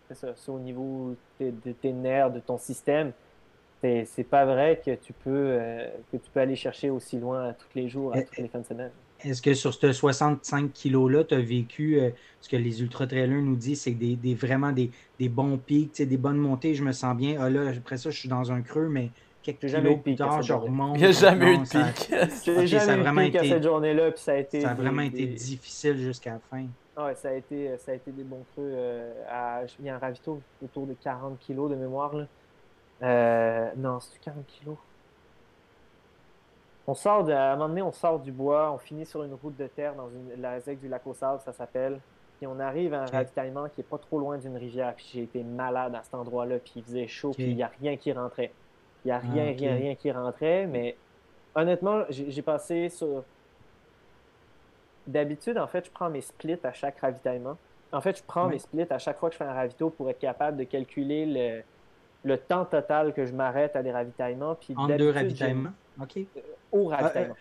c'est 0.10 0.16
ça, 0.16 0.34
au 0.48 0.60
niveau 0.60 1.16
de, 1.40 1.72
tes 1.72 1.94
nerfs, 1.94 2.32
de 2.32 2.40
ton 2.40 2.58
système 2.58 3.12
c'est 3.82 4.28
pas 4.30 4.46
vrai 4.46 4.82
que 4.84 4.96
tu 4.96 5.14
peux 5.14 5.30
euh, 5.30 5.88
que 6.12 6.18
tu 6.18 6.30
peux 6.34 6.40
aller 6.40 6.56
chercher 6.56 6.90
aussi 6.90 7.20
loin 7.20 7.54
tous 7.54 7.78
les 7.78 7.88
jours, 7.88 8.14
à 8.16 8.22
toutes 8.22 8.38
les 8.38 8.48
fins 8.48 8.60
de 8.60 8.66
semaine. 8.66 8.92
Est-ce 9.24 9.42
que 9.42 9.54
sur 9.54 9.74
ce 9.74 9.92
65 9.92 10.72
kilos-là, 10.72 11.24
tu 11.24 11.34
as 11.34 11.40
vécu 11.40 12.00
euh, 12.00 12.12
ce 12.40 12.50
que 12.50 12.56
les 12.56 12.82
ultra-trailers 12.82 13.42
nous 13.42 13.56
disent, 13.56 13.82
c'est 13.82 13.92
des, 13.92 14.16
des, 14.16 14.36
vraiment 14.36 14.72
des, 14.72 14.92
des, 15.18 15.28
bons 15.28 15.58
pics, 15.58 16.02
des 16.02 16.18
bonnes 16.18 16.38
montées, 16.38 16.76
je 16.76 16.84
me 16.84 16.92
sens 16.92 17.18
bien. 17.18 17.38
Ah 17.40 17.50
là, 17.50 17.72
après 17.76 17.98
ça, 17.98 18.12
je 18.12 18.18
suis 18.18 18.30
dans 18.30 18.52
un 18.52 18.62
creux, 18.62 18.90
mais 18.90 19.10
quelques 19.42 19.66
kilos 19.66 19.98
plus 20.04 20.16
tard, 20.16 20.44
je 20.44 20.54
remonte. 20.54 20.98
Il 20.98 21.02
n'y 21.02 21.06
a 21.08 21.12
jamais 21.12 21.56
eu 21.56 21.58
de 21.58 21.64
pic. 21.64 22.14
J'ai 22.46 22.68
jamais 22.68 23.26
eu 23.26 23.26
de 23.26 23.32
pic 23.32 23.36
à 23.38 23.44
cette 23.44 23.64
journée-là, 23.64 24.12
puis 24.12 24.22
ça 24.22 24.34
a 24.34 24.38
été... 24.38 24.62
Ça 24.62 24.72
a 24.72 24.76
vraiment 24.76 25.02
été 25.02 25.26
difficile 25.26 25.98
jusqu'à 25.98 26.34
la 26.34 26.40
fin. 26.40 26.68
Ouais, 26.98 27.14
ça 27.14 27.30
a 27.30 27.34
été, 27.34 27.78
ça 27.78 27.92
a 27.92 27.96
été 27.96 28.12
des 28.12 28.24
bons 28.24 28.44
creux. 28.54 28.72
Euh, 28.74 29.14
à, 29.30 29.62
il 29.80 29.86
y 29.86 29.90
a 29.90 29.96
un 29.96 30.00
ravito 30.00 30.42
autour 30.64 30.88
de 30.88 30.94
40 30.94 31.38
kilos 31.40 31.70
de 31.70 31.76
mémoire. 31.76 32.16
Là. 32.16 32.28
Euh, 33.04 33.70
non, 33.76 34.00
c'est 34.00 34.20
40 34.20 34.46
kilos? 34.48 34.78
On 36.88 36.94
sort 36.94 37.26
de, 37.26 37.34
à 37.34 37.52
un 37.52 37.56
moment 37.56 37.68
donné, 37.68 37.82
on 37.82 37.92
sort 37.92 38.20
du 38.20 38.32
bois, 38.32 38.72
on 38.72 38.78
finit 38.78 39.06
sur 39.06 39.24
une 39.24 39.34
route 39.34 39.58
de 39.58 39.68
terre 39.68 39.94
dans 39.94 40.10
une, 40.10 40.42
la 40.42 40.60
ZEC 40.60 40.80
du 40.80 40.88
lac 40.88 41.06
au 41.06 41.14
sable, 41.14 41.42
ça 41.42 41.52
s'appelle. 41.52 42.00
Puis 42.38 42.48
on 42.48 42.60
arrive 42.60 42.94
à 42.94 43.02
un 43.02 43.06
ravitaillement 43.06 43.68
qui 43.68 43.82
est 43.82 43.84
pas 43.84 43.98
trop 43.98 44.20
loin 44.20 44.38
d'une 44.38 44.56
rivière. 44.56 44.94
Puis 44.96 45.10
j'ai 45.14 45.24
été 45.24 45.44
malade 45.44 45.96
à 45.96 46.04
cet 46.04 46.14
endroit-là, 46.14 46.60
puis 46.60 46.74
il 46.78 46.84
faisait 46.84 47.08
chaud, 47.08 47.32
puis 47.32 47.50
il 47.50 47.56
n'y 47.56 47.64
a 47.64 47.72
rien 47.82 47.98
qui 47.98 48.14
rentrait. 48.14 48.54
Il 49.04 49.10
n'y 49.10 49.12
a 49.12 49.20
rien, 49.20 49.48
ah, 49.50 49.58
rien, 49.58 49.76
rien 49.76 49.96
qui 49.96 50.12
rentrait. 50.12 50.66
Mais 50.66 50.96
honnêtement, 51.56 52.04
j'ai 52.10 52.42
passé 52.42 52.90
sur. 52.90 53.24
D'habitude, 55.08 55.58
en 55.58 55.68
fait, 55.68 55.86
je 55.86 55.92
prends 55.92 56.10
mes 56.10 56.22
splits 56.22 56.60
à 56.64 56.74
chaque 56.74 57.00
ravitaillement. 57.00 57.58
En 57.92 58.02
fait, 58.02 58.18
je 58.18 58.24
prends 58.24 58.48
mes 58.48 58.60
splits 58.60 58.86
à 58.90 59.00
chaque 59.00 59.18
fois 59.18 59.30
que 59.30 59.34
je 59.34 59.38
fais 59.38 59.46
un 59.46 59.54
ravito 59.54 59.90
pour 59.90 60.10
être 60.10 60.20
capable 60.20 60.58
de 60.58 60.66
calculer 60.66 61.26
le, 61.26 61.64
le 62.28 62.38
temps 62.38 62.66
total 62.66 63.14
que 63.14 63.26
je 63.26 63.34
m'arrête 63.34 63.76
à 63.76 63.82
des 63.82 63.92
ravitaillements. 63.92 64.56
Puis 64.56 64.74
en 64.78 64.88
deux 64.88 65.10
ravitaillements? 65.10 65.72
OK. 66.02 66.20
Au 66.72 66.86
ravitaillement. 66.86 67.36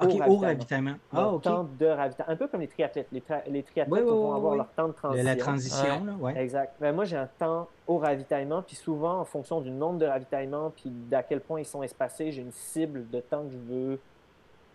Euh, 0.00 0.06
OK, 0.06 0.28
au 0.28 0.36
ravitaillement. 0.36 0.94
Ah, 1.12 1.28
OK. 1.28 1.42
Temps 1.42 1.68
de 1.78 1.86
ravitaillement. 1.86 2.32
Un 2.32 2.36
peu 2.36 2.46
comme 2.46 2.60
les 2.60 2.68
triathlètes. 2.68 3.08
Les, 3.10 3.22
les 3.48 3.62
triathlètes 3.64 4.04
vont 4.04 4.32
avoir 4.34 4.54
leur 4.54 4.68
temps 4.68 4.88
de 4.88 4.92
transition. 4.92 5.24
La 5.26 5.36
transition, 5.36 6.04
là, 6.04 6.12
ouais. 6.20 6.40
Exact. 6.40 6.74
Ben, 6.80 6.94
moi, 6.94 7.04
j'ai 7.04 7.16
un 7.16 7.28
temps 7.38 7.68
au 7.86 7.98
ravitaillement, 7.98 8.62
puis 8.62 8.76
souvent, 8.76 9.20
en 9.20 9.24
fonction 9.24 9.60
du 9.60 9.70
nombre 9.70 9.98
de 9.98 10.06
ravitaillements, 10.06 10.70
puis 10.70 10.90
d'à 10.90 11.22
quel 11.24 11.40
point 11.40 11.60
ils 11.60 11.66
sont 11.66 11.82
espacés, 11.82 12.30
j'ai 12.30 12.42
une 12.42 12.52
cible 12.52 13.10
de 13.10 13.20
temps 13.20 13.42
que 13.42 13.50
je 13.50 13.74
veux 13.74 14.00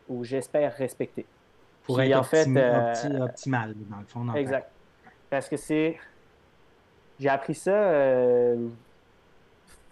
ou 0.10 0.24
j'espère 0.26 0.74
respecter. 0.74 1.26
Pour 1.84 2.02
être 2.02 2.18
en 2.18 2.24
fait, 2.24 2.48
euh, 2.48 3.26
optimal, 3.26 3.76
dans 3.90 3.98
le 3.98 4.06
fond. 4.06 4.34
exact. 4.36 4.70
Parce 5.30 5.48
que 5.48 5.58
c'est... 5.58 5.98
J'ai 7.20 7.30
appris 7.30 7.56
ça 7.56 7.72
euh, 7.72 8.68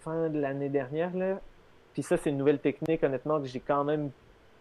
fin 0.04 0.28
de 0.28 0.40
l'année 0.40 0.68
dernière, 0.68 1.14
là. 1.16 1.40
Puis 1.92 2.02
ça, 2.02 2.16
c'est 2.16 2.30
une 2.30 2.38
nouvelle 2.38 2.58
technique, 2.58 3.02
honnêtement, 3.02 3.40
que 3.40 3.46
j'ai 3.46 3.60
quand 3.60 3.84
même 3.84 4.10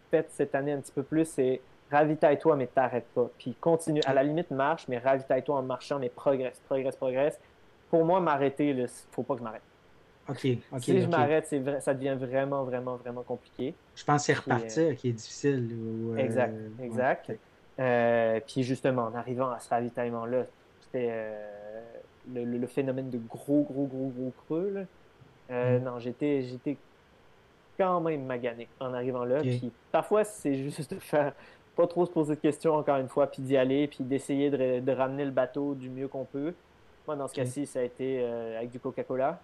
faite 0.10 0.28
cette 0.32 0.54
année 0.54 0.74
un 0.74 0.82
petit 0.82 0.92
peu 0.92 1.04
plus. 1.04 1.26
C'est 1.26 1.62
ravitaille-toi, 1.90 2.56
mais 2.56 2.68
t'arrêtes 2.68 3.08
pas. 3.14 3.30
Puis 3.38 3.56
continue. 3.60 4.02
À 4.06 4.14
la 4.14 4.24
limite, 4.24 4.52
marche, 4.52 4.88
mais 4.88 4.98
ravitaille-toi 4.98 5.56
en 5.56 5.64
marchant, 5.64 6.00
mais 6.00 6.10
progresse, 6.10 6.62
progresse, 6.66 6.96
progresse. 6.96 7.40
Pour 7.90 8.06
moi, 8.06 8.20
m'arrêter, 8.20 8.70
il 8.70 8.88
faut 9.12 9.24
pas 9.24 9.36
que 9.36 9.40
je 9.40 9.44
m'arrête. 9.44 9.62
Si 10.36 10.60
je 11.02 11.08
m'arrête, 11.08 11.54
ça 11.82 11.94
devient 11.94 12.16
vraiment, 12.20 12.64
vraiment, 12.64 12.96
vraiment 12.96 13.24
compliqué. 13.24 13.74
Je 13.96 14.04
pense 14.04 14.22
que 14.22 14.26
c'est 14.28 14.40
repartir 14.40 14.92
euh, 14.92 14.94
qui 14.94 15.10
est 15.10 15.14
difficile. 15.14 15.70
Euh, 15.74 16.18
exact, 16.18 16.56
exact. 16.82 17.32
Euh, 17.80 18.40
puis 18.46 18.64
justement, 18.64 19.04
en 19.04 19.16
arrivant 19.16 19.52
à 19.52 19.60
ce 19.60 19.70
ravitaillement-là, 19.70 20.46
c'était 20.82 21.34
le, 22.34 22.68
phénomène 22.68 23.10
de 23.10 23.18
gros, 23.18 23.64
gros, 23.64 23.86
gros, 23.86 24.12
gros 24.16 24.34
creux. 24.46 24.86
Mm. 25.52 25.84
Non, 25.84 26.00
j'étais 26.00 26.78
quand 27.78 28.02
même 28.02 28.26
magané 28.26 28.68
en 28.80 28.94
arrivant 28.94 29.26
là. 29.26 29.42
Puis 29.42 29.72
parfois, 29.92 30.24
c'est 30.24 30.56
juste 30.56 30.94
de 30.94 31.00
faire 31.00 31.34
pas 31.76 31.88
trop 31.88 32.06
se 32.06 32.12
poser 32.12 32.36
de 32.36 32.40
questions 32.40 32.76
encore 32.76 32.98
une 32.98 33.08
fois, 33.08 33.28
puis 33.28 33.42
d'y 33.42 33.58
aller, 33.58 33.88
puis 33.88 34.04
d'essayer 34.04 34.50
de, 34.50 34.92
ramener 34.92 35.26
le 35.26 35.32
bateau 35.32 35.74
du 35.74 35.90
mieux 35.90 36.08
qu'on 36.08 36.26
peut. 36.26 36.54
Moi, 37.08 37.16
dans 37.16 37.28
ce 37.28 37.34
cas-ci, 37.34 37.66
ça 37.66 37.80
a 37.80 37.84
été 37.84 38.20
euh, 38.22 38.58
avec 38.58 38.72
du 38.72 38.80
Coca-Cola. 38.80 39.40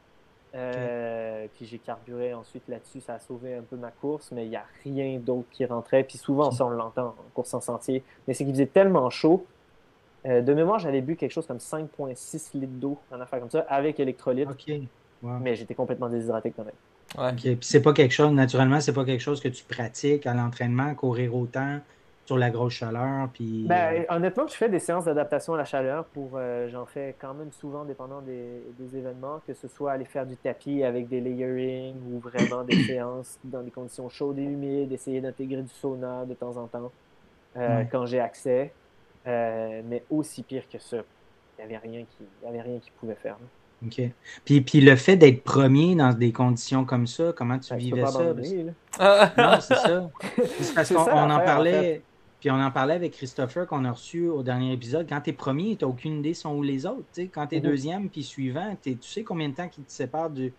Euh, 0.56 1.46
puis 1.54 1.66
j'ai 1.66 1.78
carburé 1.78 2.34
ensuite 2.34 2.68
là-dessus, 2.68 3.02
ça 3.02 3.16
a 3.16 3.20
sauvé 3.20 3.56
un 3.56 3.62
peu 3.62 3.76
ma 3.76 3.92
course, 3.92 4.32
mais 4.32 4.46
il 4.46 4.50
n'y 4.50 4.56
a 4.56 4.64
rien 4.84 5.20
d'autre 5.20 5.48
qui 5.52 5.66
rentrait. 5.66 6.04
Puis 6.04 6.18
souvent, 6.18 6.52
ça, 6.52 6.66
on 6.66 6.70
l'entend 6.70 7.08
en 7.08 7.30
course 7.34 7.54
en 7.54 7.62
sentier, 7.62 8.04
mais 8.28 8.34
c'est 8.34 8.44
qu'il 8.46 8.54
faisait 8.54 8.66
tellement 8.66 9.10
chaud. 9.10 9.46
Euh, 10.26 10.42
de 10.42 10.54
mémoire, 10.54 10.80
j'avais 10.80 11.02
bu 11.02 11.16
quelque 11.16 11.32
chose 11.32 11.46
comme 11.46 11.58
5,6 11.58 12.58
litres 12.58 12.74
d'eau, 12.74 12.98
en 13.12 13.20
affaire 13.20 13.40
comme 13.40 13.50
ça, 13.50 13.66
avec 13.70 14.00
électrolyte. 14.00 14.50
Mais 15.24 15.56
j'étais 15.56 15.76
complètement 15.76 16.10
déshydraté 16.10 16.54
quand 16.56 16.64
même. 16.64 16.74
Ouais. 17.18 17.34
Puis 17.34 17.58
c'est 17.62 17.82
pas 17.82 17.94
quelque 17.94 18.14
chose, 18.14 18.32
naturellement, 18.32 18.80
c'est 18.80 18.94
pas 18.94 19.06
quelque 19.06 19.22
chose 19.22 19.40
que 19.40 19.48
tu 19.48 19.64
pratiques 19.64 20.28
à 20.28 20.34
l'entraînement, 20.34 20.94
courir 20.94 21.36
autant 21.36 21.80
sur 22.28 22.38
la 22.38 22.50
grosse 22.50 22.74
chaleur. 22.74 23.30
Puis, 23.34 23.66
ben, 23.68 24.02
euh, 24.02 24.16
Honnêtement, 24.16 24.48
je 24.48 24.54
fais 24.54 24.68
des 24.68 24.80
séances 24.80 25.06
d'adaptation 25.06 25.54
à 25.54 25.58
la 25.58 25.66
chaleur 25.66 26.04
pour. 26.06 26.32
Euh, 26.34 26.68
j'en 26.68 26.86
fais 26.86 27.16
quand 27.18 27.34
même 27.34 27.52
souvent, 27.54 27.86
dépendant 27.86 28.22
des, 28.22 28.62
événements, 28.98 29.42
que 29.48 29.54
ce 29.54 29.68
soit 29.70 29.94
aller 29.94 30.06
faire 30.06 30.26
du 30.26 30.36
tapis 30.36 30.84
avec 30.84 31.08
des 31.08 31.22
layering 31.22 31.96
ou 32.12 32.20
vraiment 32.20 32.64
des 32.64 32.84
séances 32.84 33.40
dans 33.46 33.64
des 33.64 33.72
conditions 33.72 34.10
chaudes 34.10 34.38
et 34.40 34.44
humides, 34.44 34.92
essayer 34.92 35.22
d'intégrer 35.22 35.62
du 35.62 35.74
sauna 35.74 36.26
de 36.26 36.34
temps 36.34 36.58
en 36.58 36.68
temps 36.68 36.92
euh, 37.56 37.86
quand 37.90 38.06
j'ai 38.06 38.20
accès. 38.20 38.74
mais 39.26 40.04
aussi 40.10 40.44
pire 40.44 40.68
que 40.70 40.80
ça, 40.80 40.98
il 40.98 41.66
n'y 41.66 41.76
avait, 41.76 41.88
rien 41.88 42.04
qui, 42.04 42.46
avait 42.46 42.62
rien 42.62 42.80
qui 42.80 42.92
pouvait 42.92 43.16
faire. 43.16 43.38
OK. 43.86 44.02
Puis, 44.44 44.62
puis 44.62 44.82
le 44.82 44.96
fait 44.96 45.18
d'être 45.18 45.44
premier 45.44 45.96
dans 45.96 46.14
des 46.14 46.32
conditions 46.32 46.84
comme 46.84 47.06
ça, 47.06 47.32
comment 47.36 47.60
tu 47.60 47.72
ben, 47.72 47.78
vivais 47.78 48.06
ça? 48.06 48.24
non, 49.38 49.60
c'est 49.62 49.76
ça. 49.76 50.10
C'est 50.62 50.74
parce 50.74 50.90
qu'on 50.92 51.30
en 51.30 51.40
parlait. 51.40 52.02
Puis 52.40 52.52
on 52.52 52.62
en 52.62 52.72
parlait 52.72 52.94
avec 52.94 53.14
Christopher 53.14 53.66
qu'on 53.66 53.84
a 53.86 53.92
reçu 53.92 54.28
au 54.28 54.44
dernier 54.44 54.72
épisode. 54.72 55.08
Quand 55.10 55.22
tu 55.22 55.32
es 55.32 55.34
premier, 55.34 55.76
tu 55.76 55.86
n'as 55.86 55.90
aucune 55.90 56.20
idée 56.20 56.36
sont 56.36 56.56
où 56.56 56.62
les 56.62 56.86
autres. 56.86 57.06
Quand 57.34 57.48
tu 57.48 57.56
es 57.56 57.60
mhm. 57.60 57.66
deuxième 57.66 58.10
puis 58.10 58.24
suivant, 58.24 58.76
tu 58.82 58.98
sais 59.02 59.24
combien 59.24 59.50
de 59.50 59.56
temps 59.56 59.68
qui 59.68 59.82
te 59.82 59.92
sépare 59.92 60.30
du. 60.30 60.54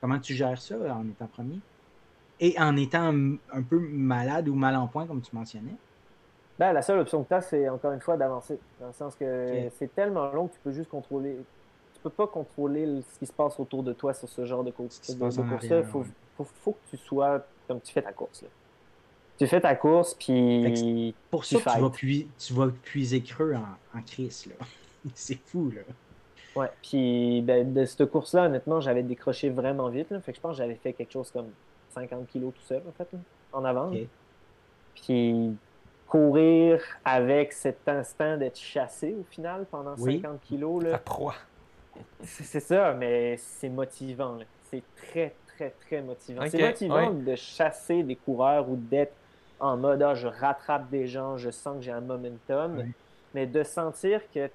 Comment 0.00 0.18
tu 0.18 0.34
gères 0.34 0.60
ça 0.60 0.76
en 0.94 1.08
étant 1.08 1.26
premier? 1.26 1.58
Et 2.38 2.54
en 2.58 2.76
étant 2.76 3.14
un 3.52 3.62
peu 3.62 3.78
malade 3.78 4.48
ou 4.48 4.54
mal 4.54 4.76
en 4.76 4.86
point, 4.86 5.06
comme 5.06 5.22
tu 5.22 5.34
mentionnais? 5.34 5.74
Ben, 6.58 6.72
la 6.72 6.82
seule 6.82 6.98
option 6.98 7.22
que 7.22 7.28
tu 7.28 7.34
as, 7.34 7.40
c'est 7.42 7.68
encore 7.68 7.92
une 7.92 8.00
fois 8.00 8.16
d'avancer. 8.16 8.58
Dans 8.80 8.88
le 8.88 8.92
sens 8.92 9.14
que 9.14 9.68
c'est 9.78 9.94
tellement 9.94 10.30
long 10.32 10.48
que 10.48 10.54
tu 10.54 10.60
peux 10.62 10.72
juste 10.72 10.90
contrôler 10.90 11.36
peux 12.08 12.14
pas 12.14 12.26
contrôler 12.26 13.02
ce 13.12 13.18
qui 13.18 13.26
se 13.26 13.32
passe 13.32 13.58
autour 13.58 13.82
de 13.82 13.92
toi 13.92 14.14
sur 14.14 14.28
ce 14.28 14.44
genre 14.44 14.62
de 14.62 14.70
course. 14.70 15.00
Il 15.08 15.84
faut, 15.84 16.04
faut, 16.36 16.72
que 16.72 16.90
tu 16.90 16.96
sois 16.96 17.44
comme 17.66 17.80
tu 17.80 17.92
fais 17.92 18.02
ta 18.02 18.12
course. 18.12 18.44
Tu 19.38 19.46
fais 19.46 19.60
ta 19.60 19.74
course, 19.74 20.14
puis. 20.14 21.14
Pour 21.30 21.44
ça, 21.44 21.58
tu, 21.58 21.64
vas, 21.80 21.90
tu 22.38 22.54
vas 22.54 22.68
puiser 22.82 23.20
creux 23.22 23.54
en, 23.54 23.98
en 23.98 24.02
crise. 24.02 24.48
C'est 25.14 25.38
fou. 25.46 25.72
là. 25.74 25.82
Ouais, 26.56 26.70
puis 26.82 27.42
ben, 27.42 27.74
de 27.74 27.84
cette 27.84 28.06
course-là, 28.06 28.46
honnêtement, 28.46 28.80
j'avais 28.80 29.02
décroché 29.02 29.50
vraiment 29.50 29.88
vite. 29.88 30.08
Fait 30.20 30.32
que 30.32 30.36
je 30.36 30.40
pense 30.40 30.52
que 30.52 30.58
j'avais 30.58 30.76
fait 30.76 30.92
quelque 30.92 31.12
chose 31.12 31.30
comme 31.30 31.50
50 31.90 32.26
kilos 32.28 32.54
tout 32.54 32.62
seul, 32.62 32.82
en 32.88 32.92
fait, 32.92 33.08
en 33.52 33.64
avant. 33.64 33.90
Puis 34.94 35.54
courir 36.06 36.80
avec 37.04 37.52
cet 37.52 37.88
instinct 37.88 38.36
d'être 38.36 38.58
chassé 38.58 39.14
au 39.18 39.24
final 39.24 39.66
pendant 39.70 39.96
50 39.96 40.40
kilos. 40.42 40.84
Là, 40.84 40.90
La 40.92 40.98
proie. 40.98 41.34
C'est 42.24 42.60
ça, 42.60 42.92
mais 42.94 43.36
c'est 43.36 43.68
motivant. 43.68 44.38
C'est 44.70 44.82
très, 44.96 45.34
très, 45.46 45.70
très 45.70 46.02
motivant. 46.02 46.42
c'est 46.48 46.60
motivant 46.60 47.10
de 47.10 47.34
chasser 47.34 48.02
des 48.02 48.16
coureurs 48.16 48.68
ou 48.68 48.76
d'être 48.76 49.14
en 49.58 49.76
mode 49.76 50.02
ah, 50.02 50.14
je 50.14 50.28
rattrape 50.28 50.88
des 50.90 51.06
gens, 51.06 51.36
je 51.36 51.50
sens 51.50 51.76
que 51.76 51.82
j'ai 51.82 51.92
un 51.92 52.00
momentum. 52.00 52.84
Mais 53.34 53.46
de 53.46 53.62
sentir 53.62 54.20
que 54.32 54.48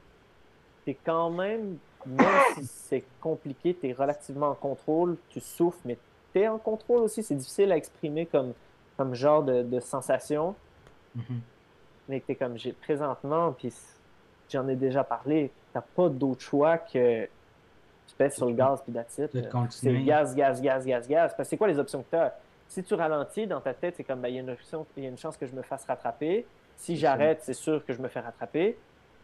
tu 0.84 0.92
es 0.92 0.98
quand 1.06 1.30
même, 1.30 1.78
même 2.06 2.28
si 2.56 2.66
c'est 2.66 3.04
compliqué, 3.20 3.76
tu 3.80 3.90
es 3.90 3.94
relativement 3.94 4.50
en 4.50 4.56
contrôle, 4.56 5.18
tu 5.30 5.40
souffres, 5.40 5.80
mais 5.86 5.98
tu 6.34 6.40
es 6.40 6.48
en 6.48 6.58
contrôle 6.58 7.02
aussi. 7.02 7.22
C'est 7.22 7.36
difficile 7.36 7.72
à 7.72 7.78
exprimer 7.78 8.26
comme, 8.26 8.54
comme 8.98 9.14
genre 9.14 9.44
de, 9.44 9.80
sensation. 9.80 10.56
Mm-hmm. 11.18 11.40
Mais 12.10 12.20
que 12.22 12.26
tu 12.28 12.32
es 12.32 12.36
comme 12.36 12.58
j'ai 12.58 12.74
présentement, 12.74 13.52
puis 13.52 13.74
j'en 14.50 14.68
ai 14.68 14.76
déjà 14.76 15.04
parlé, 15.04 15.52
t'as 15.74 15.82
pas 15.82 16.10
d'autre 16.10 16.42
choix 16.42 16.78
que 16.78 17.26
tu 17.26 18.16
pèses 18.18 18.36
sur 18.36 18.48
le 18.48 18.54
gaz 18.54 18.82
puis 18.84 18.94
that's 18.94 19.20
C'est 19.70 20.04
gaz, 20.04 20.36
gaz, 20.36 20.62
gaz, 20.62 20.86
gaz, 20.86 21.08
gaz. 21.08 21.32
Parce 21.36 21.48
que 21.48 21.50
c'est 21.50 21.58
quoi 21.58 21.68
les 21.68 21.80
options 21.80 22.04
que 22.04 22.10
tu 22.10 22.16
as? 22.16 22.36
Si 22.68 22.84
tu 22.84 22.94
ralentis 22.94 23.48
dans 23.48 23.60
ta 23.60 23.74
tête, 23.74 23.96
c'est 23.98 24.04
comme, 24.04 24.22
ben, 24.22 24.30
il 24.30 24.36
y, 24.36 24.38
a 24.38 24.42
une 24.42 24.56
y 24.98 25.06
a 25.06 25.10
une 25.10 25.18
chance 25.18 25.36
que 25.36 25.46
je 25.46 25.54
me 25.54 25.62
fasse 25.62 25.86
rattraper. 25.86 26.46
Si 26.78 26.96
j'arrête, 26.96 27.40
c'est 27.44 27.54
sûr 27.54 27.86
que 27.86 27.94
je 27.94 28.02
me 28.02 28.08
fais 28.08 28.22
rattraper. 28.22 28.78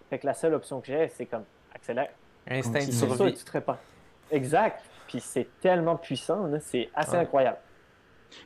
Fait 0.09 0.19
que 0.19 0.25
la 0.25 0.33
seule 0.33 0.53
option 0.53 0.81
que 0.81 0.87
j'ai, 0.87 1.07
c'est 1.09 1.25
comme, 1.25 1.43
accélère. 1.73 2.09
Instinct 2.49 2.85
de 2.85 2.91
survie. 2.91 3.33
tu 3.33 3.43
te 3.43 3.57
pas. 3.59 3.77
Exact. 4.31 4.83
Puis 5.07 5.21
c'est 5.21 5.47
tellement 5.61 5.95
puissant, 5.95 6.49
c'est 6.59 6.89
assez 6.93 7.15
incroyable. 7.15 7.57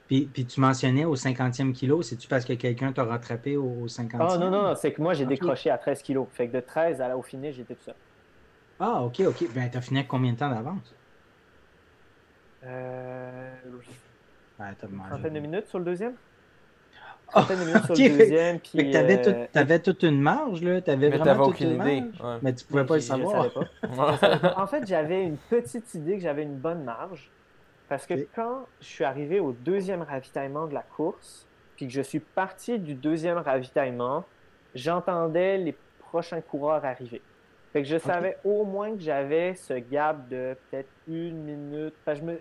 Puis, 0.08 0.30
puis, 0.32 0.46
tu 0.46 0.60
mentionnais 0.60 1.06
au 1.06 1.16
50e 1.16 1.74
kilo, 1.74 2.02
c'est-tu 2.02 2.28
parce 2.28 2.46
que 2.46 2.54
quelqu'un 2.54 2.92
t'a 2.92 3.04
rattrapé 3.04 3.58
au 3.58 3.88
50e? 3.88 4.18
Ah 4.20 4.38
non, 4.38 4.50
non, 4.52 4.76
c'est 4.76 4.92
que 4.94 5.02
moi 5.02 5.14
j'ai 5.14 5.26
décroché 5.26 5.70
à 5.70 5.78
13 5.78 6.02
kilos. 6.02 6.28
Fait 6.32 6.48
que 6.48 6.54
de 6.54 6.60
13 6.60 7.02
à 7.02 7.08
la, 7.08 7.18
au 7.18 7.22
finish, 7.22 7.56
j'étais 7.56 7.76
tout 7.76 7.84
seul. 7.84 7.96
Ah, 8.80 9.04
ok, 9.04 9.22
ok. 9.28 9.54
Ben, 9.54 9.70
t'as 9.70 9.82
fini 9.82 10.00
avec 10.00 10.10
combien 10.10 10.34
de 10.34 10.38
temps 10.38 10.50
d'avance? 10.50 10.96
Euh. 12.64 13.52
Ben, 14.58 14.74
t'as 14.80 14.88
Trentaine 14.88 15.34
de 15.34 15.40
minutes 15.40 15.68
sur 15.68 15.80
le 15.80 15.86
deuxième? 15.86 16.14
Ah, 17.28 17.42
Trentaine 17.42 17.60
de 17.60 17.66
minutes 17.66 17.86
sur 17.86 17.96
le 17.96 18.18
deuxième. 18.18 18.60
Puis. 18.60 18.92
T'avais, 18.92 19.28
euh... 19.28 19.46
avais 19.54 19.80
toute 19.80 20.04
une 20.04 20.20
marge, 20.20 20.62
là. 20.64 20.82
T'avais 20.82 21.10
mais 21.10 21.18
vraiment 21.18 21.46
toute 21.46 21.56
aucune 21.56 21.76
une 21.76 21.82
idée. 21.82 22.02
Marge, 22.02 22.40
Mais 22.44 22.54
tu 22.54 22.66
pouvais 22.66 22.86
pas 22.86 22.96
le 22.96 23.02
savoir. 23.02 23.50
en 24.58 24.68
fait, 24.68 24.88
j'avais 24.88 25.26
une 25.26 25.38
petite 25.38 25.94
idée 25.94 26.16
que 26.16 26.24
j'avais 26.24 26.44
une 26.44 26.58
bonne 26.58 26.84
marge. 26.84 27.30
Parce 27.92 28.08
que 28.08 28.14
quand 28.34 28.68
je 28.80 28.86
suis 28.86 29.04
arrivé 29.04 29.42
au 29.42 29.52
deuxième 29.52 30.02
ravitaillement 30.02 30.66
de 30.66 30.74
la 30.74 30.82
course, 30.82 31.46
puis 31.76 31.88
que 31.88 31.92
je 31.92 32.02
suis 32.02 32.22
parti 32.22 32.80
du 32.80 32.94
deuxième 32.94 33.38
ravitaillement, 33.38 34.24
j'entendais 34.74 35.58
les 35.58 35.76
prochains 36.00 36.40
coureurs 36.40 36.86
arriver. 36.86 37.22
Fait 37.74 37.82
que 37.82 37.90
je 37.90 37.98
savais 37.98 38.38
au 38.46 38.64
moins 38.64 38.96
que 38.96 39.02
j'avais 39.02 39.56
ce 39.56 39.74
gap 39.74 40.26
de 40.30 40.56
peut-être 40.70 40.88
une 41.06 41.44
minute. 41.44 41.94
je 42.08 42.22
me, 42.22 42.40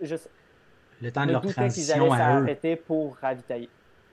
le 1.02 1.10
temps 1.10 1.26
de 1.26 1.32
leur 1.32 1.42
transition 1.44 2.12
allaient 2.12 2.22
s'arrêter 2.22 2.76
pour 2.76 3.16
ravitailler. 3.16 3.68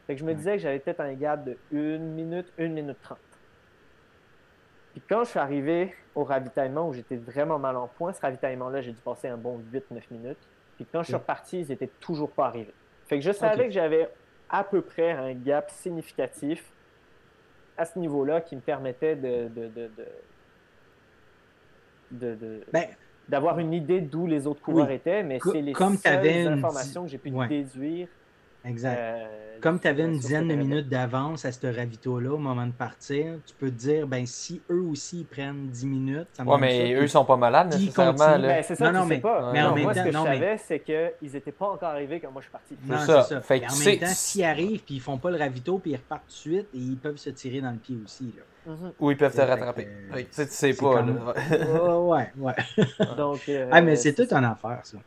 Fait 0.07 0.15
que 0.15 0.19
je 0.19 0.25
me 0.25 0.33
disais 0.33 0.53
que 0.53 0.63
j'avais 0.63 0.79
peut-être 0.79 1.01
un 1.01 1.13
gap 1.13 1.45
de 1.45 1.55
une 1.71 2.13
minute, 2.15 2.51
une 2.57 2.73
minute 2.73 2.99
trente. 2.99 3.19
Puis 4.93 5.03
quand 5.07 5.23
je 5.23 5.29
suis 5.29 5.39
arrivé 5.39 5.93
au 6.15 6.23
ravitaillement 6.23 6.89
où 6.89 6.93
j'étais 6.93 7.17
vraiment 7.17 7.59
mal 7.59 7.77
en 7.77 7.88
point, 7.88 8.11
ce 8.11 8.21
ravitaillement-là, 8.21 8.81
j'ai 8.81 8.91
dû 8.91 9.01
passer 9.01 9.27
un 9.27 9.38
bon 9.38 9.59
8-9 9.71 10.01
minutes. 10.09 10.39
Puis 10.78 10.86
quand 10.91 11.01
je 11.01 11.07
suis 11.07 11.15
reparti, 11.15 11.59
ils 11.61 11.67
n'étaient 11.67 11.89
toujours 11.99 12.32
pas 12.32 12.45
arrivés. 12.45 12.73
Fait 13.07 13.17
que 13.17 13.25
je 13.25 13.32
savais 13.32 13.65
que 13.65 13.73
j'avais 13.73 14.09
à 14.49 14.63
peu 14.63 14.82
près 14.82 15.11
un 15.11 15.34
gap 15.34 15.69
significatif 15.71 16.63
à 17.78 17.86
ce 17.86 17.99
niveau-là 17.99 18.41
qui 18.41 18.55
me 18.55 18.61
permettait 18.61 19.15
de, 19.15 19.49
de, 22.11 22.61
ben, 22.71 22.86
d'avoir 23.28 23.59
une 23.59 23.73
idée 23.73 24.01
d'où 24.01 24.28
les 24.28 24.47
autres 24.47 24.61
coureurs 24.61 24.89
étaient, 24.89 25.23
mais 25.23 25.39
c'est 25.43 25.61
les 25.61 25.73
comme 25.73 25.97
seules 25.97 26.47
informations 26.47 27.03
que 27.03 27.09
j'ai 27.09 27.17
pu 27.17 27.32
déduire 27.47 28.07
Exact. 28.68 28.97
Euh, 28.97 29.26
Comme 29.61 29.80
tu 29.80 29.88
avais 29.88 30.03
une 30.03 30.20
dizaine 30.20 30.47
de 30.47 30.55
minutes 30.55 30.89
d'avance 30.89 31.45
à 31.45 31.51
ce 31.51 31.68
ravito-là 31.68 32.32
au 32.32 32.38
moment 32.38 32.68
de 32.68 32.72
partir, 32.72 33.39
tu 33.45 33.53
peux 33.55 33.70
te 33.70 33.76
dire, 33.76 34.07
ben 34.07 34.26
si 34.26 34.61
eux 34.70 34.82
aussi 34.82 35.26
prennent 35.30 35.68
10 35.68 35.86
minutes, 35.86 36.28
ça 36.34 36.43
Ouais, 36.43 36.57
mais 36.59 36.93
eux, 36.93 37.03
ils 37.03 37.09
sont 37.09 37.26
pas 37.26 37.38
malades 37.38 37.74
nécessairement. 37.74 38.39
Ben, 38.39 38.63
c'est 38.63 38.76
ça, 38.76 38.91
non, 38.91 38.99
non, 38.99 39.05
mais, 39.05 39.20
pas. 39.20 39.51
Mais 39.51 39.61
en 39.61 39.76
moi, 39.76 39.93
ce 39.93 40.01
que 40.01 40.11
je 40.11 40.18
savais, 40.18 40.57
c'est 40.57 40.80
qu'ils 40.80 41.32
n'étaient 41.34 41.51
pas 41.51 41.68
encore 41.68 41.89
arrivés 41.89 42.20
quand 42.20 42.32
moi 42.32 42.41
je 42.41 42.45
suis 42.45 42.51
parti. 42.51 42.78
Non, 42.86 42.97
c'est 42.99 43.34
ça. 43.34 43.41
Fait 43.41 43.63
en 43.70 43.76
même 43.86 43.99
temps, 43.99 44.05
s'ils 44.07 44.43
arrivent, 44.43 44.84
puis 44.84 44.95
ils 44.95 45.01
font 45.01 45.18
pas 45.18 45.32
le 45.32 45.38
ravito, 45.38 45.80
puis 45.80 45.91
ils 45.91 45.97
repartent 45.97 46.24
tout 46.24 46.49
de 46.49 46.55
suite, 46.55 46.68
et 46.74 46.78
ils 46.78 46.97
peuvent 46.97 47.18
se 47.18 47.30
tirer 47.30 47.61
dans 47.61 47.72
le 47.72 47.78
pied 47.78 47.97
aussi. 48.03 48.34
Là. 48.36 48.43
Mhm. 48.68 48.93
Ou 48.99 49.11
ils 49.11 49.18
peuvent 49.18 49.34
te 49.34 49.41
rattraper. 49.41 49.88
Tu 50.13 50.26
sais, 50.32 50.45
tu 50.45 50.53
sais 50.53 50.74
pas. 50.74 51.01
ouais, 51.01 52.32
ouais. 52.38 52.53
Donc, 53.15 53.47
euh, 53.47 53.70
ah, 53.72 53.82
mais 53.82 53.95
c'est 53.95 54.13
tout 54.13 54.32
en 54.34 54.43
affaire, 54.43 54.82
ça. 54.84 54.97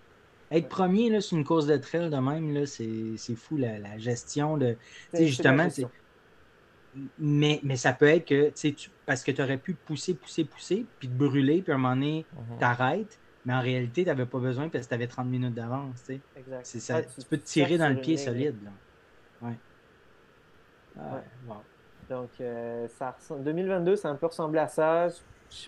Être 0.51 0.68
premier 0.68 1.11
là, 1.11 1.20
sur 1.20 1.36
une 1.36 1.44
course 1.44 1.66
de 1.66 1.76
trail 1.76 2.11
de 2.11 2.16
même, 2.16 2.66
c'est 2.66 3.34
fou 3.36 3.57
la, 3.57 3.98
gestion 3.98 4.57
de. 4.57 4.76
justement, 5.14 5.68
mais, 7.18 7.61
mais 7.62 7.76
ça 7.76 7.92
peut 7.92 8.07
être 8.07 8.26
que 8.26 8.51
tu, 8.51 8.90
parce 9.07 9.22
que 9.22 9.30
tu 9.30 9.40
aurais 9.42 9.59
pu 9.59 9.74
pousser, 9.74 10.14
pousser, 10.14 10.44
pousser, 10.44 10.86
puis 10.98 11.09
te 11.09 11.12
brûler, 11.12 11.62
puis 11.62 11.72
à 11.72 11.76
un 11.76 11.78
moment 11.78 11.94
donné, 11.94 12.26
mhm. 12.32 12.59
t'arrêtes. 12.59 13.18
Mais 13.46 13.55
en 13.55 13.61
réalité, 13.61 14.03
tu 14.03 14.09
n'avais 14.09 14.26
pas 14.26 14.38
besoin 14.38 14.68
parce 14.68 14.84
que 14.84 14.88
tu 14.90 14.94
avais 14.94 15.07
30 15.07 15.26
minutes 15.26 15.55
d'avance. 15.55 16.11
Exact. 16.36 16.66
Ça, 16.66 17.03
tu, 17.03 17.24
peux 17.28 17.38
te 17.38 17.46
tirer 17.46 17.78
dans 17.78 17.88
le 17.88 17.98
pied 17.98 18.18
solide. 18.18 18.57
Là. 18.62 19.48
Ouais. 19.48 19.55
Ah, 20.98 21.22
Donc, 22.11 22.30
euh, 22.40 22.86
ça 22.88 23.16
2022, 23.38 23.96
ça 23.96 24.09
a 24.09 24.12
un 24.12 24.16
peu 24.16 24.26
ressemblé 24.26 24.59
à 24.59 24.68
ça. 24.68 25.09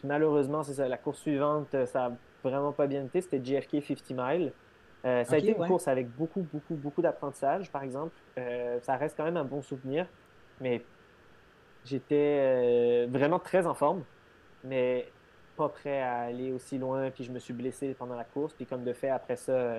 Malheureusement, 0.05 0.62
c'est 0.62 0.74
ça. 0.74 0.87
La 0.87 0.99
course 0.99 1.20
suivante, 1.20 1.74
ça 1.87 2.11
n'a 2.11 2.16
vraiment 2.45 2.72
pas 2.72 2.87
bien 2.87 3.05
été. 3.05 3.22
C'était 3.22 3.43
JFK 3.43 3.83
50 3.83 4.11
miles. 4.11 4.53
Euh, 5.05 5.24
ça 5.24 5.34
a 5.34 5.38
été 5.38 5.48
une 5.57 5.66
course 5.66 5.88
avec 5.88 6.09
beaucoup, 6.16 6.46
beaucoup, 6.53 6.74
beaucoup 6.74 7.03
d'apprentissage, 7.03 7.70
par 7.70 7.82
exemple. 7.82 8.14
Euh, 8.38 8.78
ça 8.82 8.96
reste 8.96 9.16
quand 9.16 9.24
même 9.24 9.36
un 9.36 9.44
bon 9.44 9.62
souvenir, 9.62 10.07
mais 10.61 10.82
j'étais 11.84 12.38
euh, 12.40 13.07
vraiment 13.11 13.38
très 13.38 13.66
en 13.66 13.74
forme, 13.74 14.05
mais 14.62 15.09
pas 15.57 15.68
prêt 15.68 16.00
à 16.00 16.20
aller 16.20 16.53
aussi 16.53 16.78
loin. 16.78 17.11
Puis 17.11 17.24
je 17.24 17.32
me 17.32 17.38
suis 17.38 17.53
blessé 17.53 17.94
pendant 17.98 18.14
la 18.14 18.24
course. 18.24 18.55
Puis 18.55 18.64
comme 18.64 18.84
de 18.84 18.92
fait, 18.92 19.11
après 19.11 19.36
ça, 19.36 19.74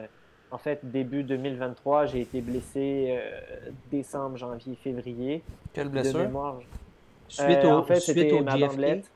en 0.52 0.58
fait, 0.58 0.80
début 0.84 1.24
2023, 1.24 2.08
j'ai 2.08 2.22
été 2.22 2.42
blessé 2.42 3.18
décembre, 3.90 4.38
janvier, 4.38 4.76
février. 4.76 5.42
Quelle 5.72 5.90
blessure? 5.90 6.20
De 6.20 6.26
mémoire. 6.26 6.60
Suite 7.30 7.64
au, 7.64 7.70
en 7.70 7.84
fait, 7.84 8.00
c'était 8.02 8.42
ma 8.42 8.58
bandelette. 8.58 9.10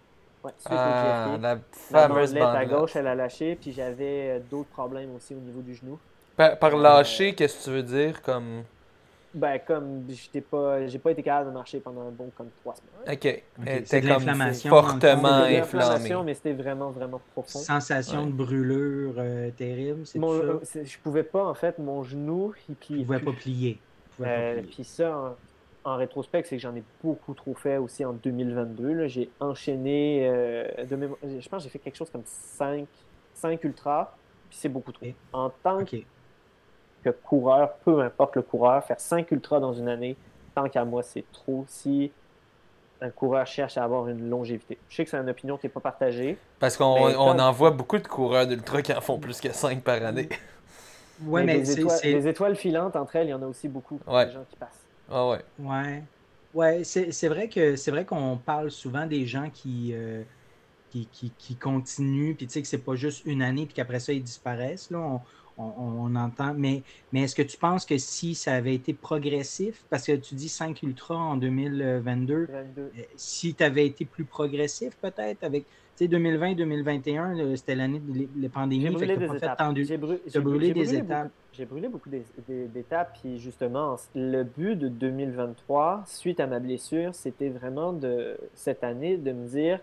Ouais, 0.47 0.53
ah, 0.69 1.37
la 1.41 1.57
fameuse 1.71 2.33
bandelette 2.33 2.43
à 2.43 2.65
gauche, 2.65 2.95
elle 2.95 3.07
a 3.07 3.15
lâché, 3.15 3.57
puis 3.59 3.73
j'avais 3.73 4.29
euh, 4.29 4.39
d'autres 4.49 4.69
problèmes 4.69 5.13
aussi 5.15 5.35
au 5.35 5.39
niveau 5.39 5.61
du 5.61 5.75
genou. 5.75 5.99
Par, 6.37 6.57
par 6.57 6.75
euh, 6.75 6.81
lâcher, 6.81 7.35
qu'est-ce 7.35 7.59
que 7.59 7.63
tu 7.65 7.69
veux 7.71 7.83
dire 7.83 8.21
comme? 8.21 8.63
Ben, 9.33 9.59
comme 9.59 10.05
j'étais 10.09 10.39
pas, 10.41 10.87
j'ai 10.87 10.99
pas 10.99 11.11
été 11.11 11.21
capable 11.21 11.49
de 11.49 11.53
marcher 11.53 11.79
pendant 11.79 12.01
un 12.07 12.11
bon 12.11 12.31
comme 12.35 12.47
trois 12.61 12.75
semaines. 12.75 13.13
Ok. 13.13 13.43
C'était 13.85 14.01
comme 14.01 14.53
fortement 14.53 15.43
inflammé. 15.43 16.15
mais 16.23 16.33
c'était 16.33 16.53
vraiment, 16.53 16.91
vraiment 16.91 17.19
profond. 17.33 17.59
Sensation 17.59 18.25
de 18.25 18.31
brûlure 18.31 19.15
euh, 19.17 19.49
terrible, 19.51 20.05
c'est 20.05 20.19
ça? 20.19 20.81
Je 20.83 20.97
pouvais 21.03 21.23
pas, 21.23 21.43
en 21.43 21.53
fait, 21.53 21.77
mon 21.77 22.03
genou, 22.03 22.53
il 22.69 22.75
pliait. 22.75 22.99
Il 23.01 23.05
pouvait 23.05 23.19
pas 23.19 23.33
plier. 23.33 23.79
Puis 24.17 24.85
ça, 24.85 25.35
en 25.87 25.95
rétrospect, 25.95 26.43
c'est 26.43 26.57
que 26.57 26.61
j'en 26.61 26.75
ai 26.75 26.83
beaucoup 27.01 27.33
trop 27.33 27.53
fait 27.53 27.77
aussi 27.77 28.03
en 28.03 28.11
2022. 28.11 29.07
J'ai 29.07 29.29
enchaîné, 29.39 30.27
euh, 30.27 30.67
je 30.85 31.49
pense 31.49 31.59
que 31.59 31.63
j'ai 31.63 31.69
fait 31.69 31.79
quelque 31.79 31.95
chose 31.95 32.09
comme 32.09 32.25
5, 32.25 32.85
5 33.33 33.63
ultras, 33.63 34.11
puis 34.49 34.59
c'est 34.59 34.67
beaucoup 34.67 34.91
trop. 34.91 35.05
En 35.31 35.49
tant 35.63 35.85
que 35.85 35.95
coureur, 37.23 37.73
peu 37.85 38.01
importe 38.01 38.35
le 38.35 38.41
coureur, 38.41 38.83
faire 38.83 38.99
5 38.99 39.31
ultras 39.31 39.61
dans 39.61 39.71
une 39.71 39.87
année, 39.87 40.17
tant 40.53 40.67
qu'à 40.67 40.83
moi, 40.83 41.03
c'est 41.03 41.23
trop 41.31 41.63
si 41.69 42.11
un 42.99 43.09
coureur 43.09 43.47
cherche 43.47 43.77
à 43.77 43.85
avoir 43.85 44.09
une 44.09 44.29
longévité. 44.29 44.77
Je 44.89 44.95
sais 44.97 45.05
que 45.05 45.09
c'est 45.09 45.17
une 45.17 45.29
opinion 45.29 45.55
qui 45.55 45.67
n'est 45.67 45.71
pas 45.71 45.79
partagée. 45.79 46.37
Parce 46.59 46.75
qu'on 46.75 46.85
en 46.85 47.51
voit 47.53 47.71
beaucoup 47.71 47.97
de 47.97 48.07
coureurs 48.07 48.45
d'ultra 48.45 48.81
qui 48.81 48.91
en 48.91 48.99
font 48.99 49.19
plus 49.19 49.39
que 49.39 49.53
5 49.53 49.81
par 49.83 50.03
année. 50.03 50.27
Ouais, 51.23 51.45
mais, 51.45 51.59
les, 51.59 51.79
étoiles, 51.79 51.99
les, 52.03 52.27
étoiles, 52.27 52.55
filantes, 52.55 52.95
entre 52.97 53.15
elles, 53.15 53.27
il 53.27 53.31
y 53.31 53.33
en 53.33 53.41
a 53.41 53.47
aussi 53.47 53.69
beaucoup. 53.69 53.99
Ouais. 54.05 54.29
gens 54.31 54.43
qui 54.49 54.57
passent. 54.57 54.86
Ah 55.09 55.27
ouais. 55.29 55.43
Ouais. 55.59 56.03
Ouais, 56.53 56.83
c'est 56.83 57.27
vrai 57.27 57.49
que 57.49 57.75
c'est 57.75 57.91
vrai 57.91 58.05
qu'on 58.05 58.37
parle 58.37 58.71
souvent 58.71 59.05
des 59.05 59.27
gens 59.27 59.49
qui, 59.49 59.93
euh, 59.93 60.23
qui, 60.89 61.07
qui, 61.37 61.55
continuent, 61.57 62.35
puis 62.35 62.47
tu 62.47 62.53
sais 62.53 62.61
que 62.61 62.67
c'est 62.67 62.83
pas 62.83 62.95
juste 62.95 63.25
une 63.25 63.41
année, 63.41 63.65
puis 63.65 63.75
qu'après 63.75 63.99
ça, 63.99 64.13
ils 64.13 64.23
disparaissent. 64.23 64.89
Là, 64.89 65.21
on, 65.57 66.15
entend. 66.15 66.53
Mais, 66.55 66.83
mais 67.11 67.23
est-ce 67.23 67.35
que 67.35 67.41
tu 67.41 67.57
penses 67.57 67.85
que 67.85 67.97
si 67.97 68.35
ça 68.35 68.53
avait 68.53 68.75
été 68.75 68.93
progressif, 68.93 69.85
parce 69.89 70.05
que 70.05 70.13
tu 70.13 70.35
dis 70.35 70.49
5 70.49 70.81
Ultra 70.83 71.15
en 71.15 71.37
2022, 71.37 72.47
euh, 72.49 72.89
si 73.15 73.55
tu 73.55 73.63
avais 73.63 73.85
été 73.85 74.05
plus 74.05 74.25
progressif 74.25 74.97
peut-être 75.01 75.43
avec 75.43 75.65
2020-2021, 76.05 77.55
c'était 77.55 77.75
l'année 77.75 77.99
de 77.99 78.27
la 78.39 78.49
pandémie. 78.49 78.83
J'ai 78.83 78.91
brûlé, 78.91 79.17
des 79.17 79.35
étapes. 79.35 79.73
J'ai 80.27 80.39
brûlé, 80.39 80.71
des 80.71 80.95
étapes. 80.95 81.31
J'ai 81.53 81.65
brûlé 81.65 81.87
beaucoup 81.87 82.09
d'étapes. 82.09 83.17
Puis 83.19 83.39
justement, 83.39 83.95
le 84.13 84.43
but 84.43 84.75
de 84.75 84.89
2023, 84.89 86.03
suite 86.05 86.39
à 86.39 86.45
ma 86.45 86.59
blessure, 86.59 87.15
c'était 87.15 87.49
vraiment 87.49 87.93
de 87.93 88.37
cette 88.53 88.83
année 88.83 89.17
de 89.17 89.31
me 89.31 89.47
dire, 89.47 89.79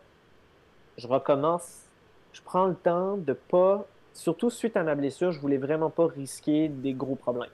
je 0.96 1.08
recommence, 1.08 1.86
je 2.32 2.40
prends 2.42 2.66
le 2.66 2.76
temps 2.76 3.16
de 3.16 3.32
pas, 3.32 3.86
surtout 4.12 4.50
suite 4.50 4.76
à 4.76 4.84
ma 4.84 4.94
blessure, 4.94 5.32
je 5.32 5.40
voulais 5.40 5.58
vraiment 5.58 5.90
pas 5.90 6.06
risquer 6.06 6.68
des 6.68 6.92
gros 6.92 7.16
problèmes. 7.16 7.50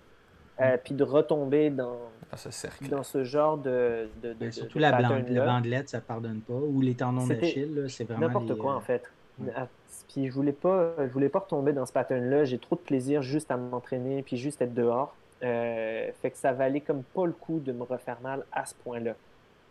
Euh, 0.61 0.77
puis 0.83 0.93
de 0.93 1.05
retomber 1.05 1.71
dans, 1.71 1.97
ce 2.37 2.51
cercle. 2.51 2.89
dans 2.89 3.03
ce 3.03 3.25
genre 3.25 3.59
de. 3.59 4.09
de, 4.23 4.35
ben, 4.35 4.53
surtout 4.53 4.79
la, 4.79 4.93
bandelette, 4.93 5.89
ça 5.89 6.01
pardonne 6.01 6.41
pas. 6.41 6.55
Ou 6.55 6.81
les 6.81 6.95
tendons 6.95 7.27
d'Achille, 7.27 7.87
c'est 7.89 8.05
vraiment. 8.05 8.27
N'importe 8.27 8.57
quoi, 8.57 8.75
en 8.75 8.79
euh, 8.79 8.81
fait. 8.81 9.11
Ah, 9.57 9.69
puis 10.09 10.27
je 10.27 10.33
voulais 10.33 10.53
pas, 10.53 10.95
je 10.99 11.13
voulais 11.13 11.29
pas 11.29 11.41
retomber 11.41 11.73
dans 11.73 11.87
ce 11.87 11.93
pattern-là. 11.93 12.45
J'ai 12.45 12.59
trop 12.59 12.77
de 12.77 12.81
plaisir 12.81 13.23
juste 13.23 13.51
à 13.51 13.57
m'entraîner, 13.57 14.23
puis 14.23 14.37
juste 14.37 14.61
être 14.63 14.75
dehors. 14.75 15.15
Euh, 15.43 16.11
fait 16.21 16.31
que 16.31 16.37
ça 16.37 16.53
valait 16.53 16.81
comme 16.81 17.03
pas 17.03 17.25
le 17.25 17.33
coup 17.33 17.61
de 17.61 17.73
me 17.73 17.85
refaire 17.85 18.19
mal 18.23 18.45
à 18.53 18.67
ce 18.67 18.75
point-là. 18.75 19.15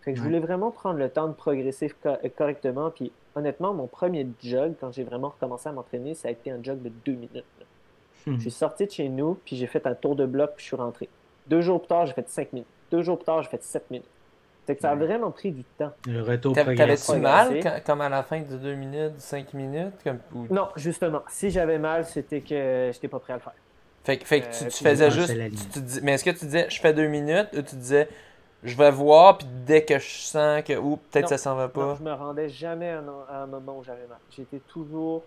Fait 0.01 0.13
que 0.13 0.17
je 0.17 0.23
voulais 0.23 0.39
vraiment 0.39 0.71
prendre 0.71 0.97
le 0.97 1.09
temps 1.09 1.27
de 1.27 1.33
progresser 1.33 1.93
correctement. 2.37 2.89
Puis 2.89 3.11
honnêtement, 3.35 3.73
mon 3.73 3.87
premier 3.87 4.27
jog, 4.41 4.73
quand 4.79 4.91
j'ai 4.91 5.03
vraiment 5.03 5.29
recommencé 5.29 5.69
à 5.69 5.71
m'entraîner, 5.71 6.15
ça 6.15 6.29
a 6.29 6.31
été 6.31 6.51
un 6.51 6.63
jog 6.63 6.81
de 6.81 6.89
deux 7.05 7.13
minutes. 7.13 7.43
Hmm. 8.25 8.35
Je 8.35 8.41
suis 8.41 8.51
sorti 8.51 8.85
de 8.85 8.91
chez 8.91 9.09
nous, 9.09 9.37
puis 9.45 9.55
j'ai 9.55 9.67
fait 9.67 9.85
un 9.85 9.93
tour 9.93 10.15
de 10.15 10.25
bloc, 10.25 10.51
puis 10.55 10.63
je 10.63 10.67
suis 10.67 10.75
rentré. 10.75 11.09
Deux 11.49 11.61
jours 11.61 11.79
plus 11.79 11.87
tard, 11.87 12.05
j'ai 12.05 12.13
fait 12.13 12.29
5 12.29 12.53
minutes. 12.53 12.67
Deux 12.91 13.01
jours 13.01 13.17
plus 13.17 13.25
tard, 13.25 13.41
j'ai 13.43 13.49
fait 13.49 13.63
7 13.63 13.89
minutes. 13.91 14.07
C'est 14.65 14.75
que 14.75 14.81
ça 14.81 14.91
a 14.91 14.95
vraiment 14.95 15.31
pris 15.31 15.51
du 15.51 15.63
temps. 15.63 15.91
Le 16.07 16.21
retour 16.21 16.53
T'avais-tu 16.53 17.15
mal, 17.17 17.59
comme 17.83 18.01
à 18.01 18.09
la 18.09 18.21
fin 18.21 18.41
de 18.41 18.55
2 18.55 18.75
minutes, 18.75 19.13
5 19.17 19.53
minutes? 19.55 19.95
Comme... 20.03 20.19
Non, 20.51 20.69
justement. 20.75 21.23
Si 21.27 21.49
j'avais 21.49 21.79
mal, 21.79 22.05
c'était 22.05 22.41
que 22.41 22.91
j'étais 22.93 23.07
pas 23.07 23.19
prêt 23.19 23.33
à 23.33 23.37
le 23.37 23.41
faire. 23.41 23.53
Fait, 24.03 24.23
fait 24.23 24.41
que 24.41 24.45
tu, 24.45 24.63
euh, 24.63 24.69
faisais 24.69 25.11
juste... 25.11 26.01
mais 26.03 26.13
est-ce 26.13 26.23
que 26.23 26.29
tu 26.29 26.45
disais, 26.45 26.67
je 26.69 26.79
fais 26.79 26.93
2 26.93 27.07
minutes, 27.07 27.49
ou 27.53 27.61
tu 27.63 27.75
disais, 27.75 28.07
je 28.63 28.75
vais 28.75 28.91
voir, 28.91 29.37
puis 29.37 29.47
dès 29.65 29.83
que 29.83 29.97
je 29.97 30.07
sens 30.07 30.63
que, 30.63 30.77
ou 30.77 30.97
peut-être 30.97 31.29
ça 31.29 31.37
s'en 31.37 31.55
va 31.55 31.67
pas? 31.67 31.81
Non, 31.81 31.95
je 31.95 32.03
me 32.03 32.13
rendais 32.13 32.49
jamais 32.49 32.89
à 32.89 33.01
un, 33.29 33.47
moment 33.47 33.79
où 33.79 33.83
j'avais 33.83 34.07
mal. 34.07 34.19
J'étais 34.29 34.59
toujours 34.67 35.23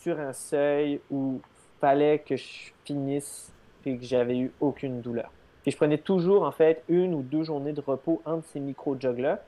sur 0.00 0.18
un 0.18 0.32
seuil 0.32 1.00
où 1.10 1.40
fallait 1.80 2.18
que 2.18 2.36
je 2.36 2.72
finisse 2.84 3.52
et 3.86 3.96
que 3.96 4.04
j'avais 4.04 4.38
eu 4.38 4.52
aucune 4.60 5.00
douleur. 5.00 5.30
Et 5.66 5.70
je 5.70 5.76
prenais 5.76 5.98
toujours, 5.98 6.42
en 6.42 6.52
fait, 6.52 6.82
une 6.88 7.14
ou 7.14 7.22
deux 7.22 7.44
journées 7.44 7.72
de 7.72 7.80
repos 7.80 8.20
entre 8.24 8.46
ces 8.48 8.60
micro-jogs-là. 8.60 9.40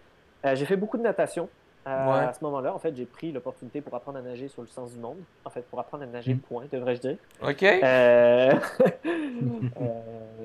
Euh, 0.45 0.55
j'ai 0.55 0.65
fait 0.65 0.77
beaucoup 0.77 0.97
de 0.97 1.03
natation. 1.03 1.49
À, 1.87 2.33
ce 2.33 2.43
moment-là, 2.45 2.75
en 2.75 2.79
fait, 2.79 2.97
j'ai 2.97 3.05
pris 3.05 3.31
l'opportunité 3.31 3.83
pour 3.83 3.95
apprendre 3.95 4.17
à 4.19 4.23
nager 4.23 4.49
sur 4.49 4.63
le 4.63 4.69
sens 4.69 4.95
du 4.95 4.99
monde. 4.99 5.19
En 5.45 5.51
fait, 5.51 5.61
pour 5.69 5.79
apprendre 5.79 6.05
à 6.05 6.07
nager, 6.07 6.33
mm. 6.33 6.39
point, 6.39 6.65
devrais-je 6.73 7.01
dire. 7.01 7.17
OK. 7.43 7.63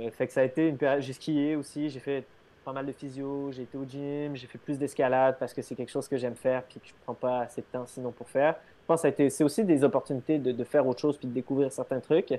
Euh, 0.02 0.10
fait 0.11 0.28
que 0.28 0.34
ça 0.34 0.41
a 0.41 0.44
été 0.44 0.68
une 0.68 0.78
période. 0.78 1.02
J'ai 1.02 1.14
skié 1.14 1.56
aussi, 1.56 1.90
j'ai 1.90 1.99
fait 1.99 2.24
pas 2.64 2.72
mal 2.72 2.86
de 2.86 2.91
physio, 2.91 3.52
j'ai 3.52 3.64
été 3.64 3.78
au 3.78 3.86
gym, 3.86 4.36
j'ai 4.36 4.48
fait 4.48 4.57
plus 4.57 4.78
d'escalade 4.78 5.36
parce 5.40 5.53
que 5.53 5.61
c'est 5.61 5.76
quelque 5.76 5.90
chose 5.90 6.07
que 6.07 6.18
j'aime 6.18 6.36
faire 6.36 6.64
puis 6.64 6.80
que 6.80 6.88
je 6.88 6.94
prends 7.03 7.14
pas 7.14 7.41
assez 7.41 7.61
de 7.61 7.66
temps 7.72 7.86
sinon 7.86 8.11
pour 8.11 8.30
faire. 8.30 8.56
Je 8.82 8.86
pense 8.88 9.02
que 9.02 9.30
c'est 9.30 9.44
aussi 9.44 9.64
des 9.64 9.84
opportunités 9.84 10.38
de, 10.38 10.52
de, 10.52 10.64
faire 10.64 10.88
autre 10.88 10.99
chose 10.99 11.18
puis 11.18 11.28
de 11.28 11.34
découvrir 11.34 11.72
certains 11.72 11.99
trucs. 11.99 12.34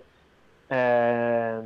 Euh, 0.72 1.62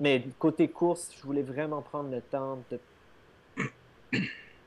mais 0.00 0.24
côté 0.38 0.68
course, 0.68 1.12
je 1.16 1.22
voulais 1.22 1.42
vraiment 1.42 1.82
prendre 1.82 2.10
le 2.10 2.20
temps 2.20 2.58
de, 2.70 2.80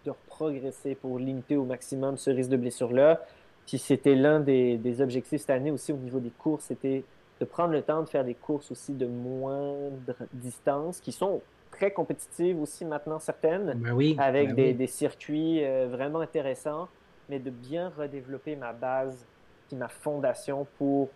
de 0.05 0.13
progresser 0.27 0.95
pour 0.95 1.19
limiter 1.19 1.57
au 1.57 1.65
maximum 1.65 2.17
ce 2.17 2.29
risque 2.29 2.49
de 2.49 2.57
blessure-là. 2.57 3.21
Puis 3.65 3.77
c'était 3.77 4.15
l'un 4.15 4.39
des, 4.39 4.77
des, 4.77 5.01
objectifs 5.01 5.41
cette 5.41 5.49
année 5.49 5.71
aussi 5.71 5.91
au 5.91 5.97
niveau 5.97 6.19
des 6.19 6.29
courses, 6.29 6.65
c'était 6.65 7.03
de 7.39 7.45
prendre 7.45 7.73
le 7.73 7.81
temps 7.81 8.01
de 8.01 8.09
faire 8.09 8.23
des 8.23 8.33
courses 8.33 8.71
aussi 8.71 8.93
de 8.93 9.05
moindre 9.05 10.15
distance, 10.33 10.99
qui 11.01 11.11
sont 11.11 11.41
très 11.71 11.91
compétitives 11.91 12.59
aussi 12.59 12.85
maintenant 12.85 13.19
certaines, 13.19 13.73
ben 13.75 13.91
oui, 13.91 14.15
avec 14.17 14.49
ben 14.49 14.55
des, 14.55 14.67
oui. 14.67 14.73
des, 14.73 14.87
circuits 14.87 15.63
euh, 15.63 15.87
vraiment 15.91 16.19
intéressants, 16.19 16.87
mais 17.29 17.39
de 17.39 17.49
bien 17.49 17.91
redévelopper 17.95 18.55
ma 18.55 18.73
base, 18.73 19.25
puis 19.67 19.75
ma 19.75 19.89
fondation 19.89 20.65
pour 20.77 21.09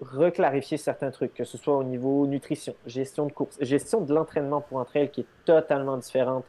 reclarifier 0.00 0.76
certains 0.76 1.10
trucs, 1.10 1.34
que 1.34 1.44
ce 1.44 1.56
soit 1.58 1.76
au 1.76 1.84
niveau 1.84 2.26
nutrition, 2.26 2.74
gestion 2.86 3.26
de 3.26 3.32
course, 3.32 3.56
gestion 3.60 4.00
de 4.00 4.14
l'entraînement 4.14 4.60
pour 4.60 4.78
entre 4.78 4.96
elles 4.96 5.10
qui 5.10 5.22
est 5.22 5.26
totalement 5.44 5.96
différente 5.96 6.44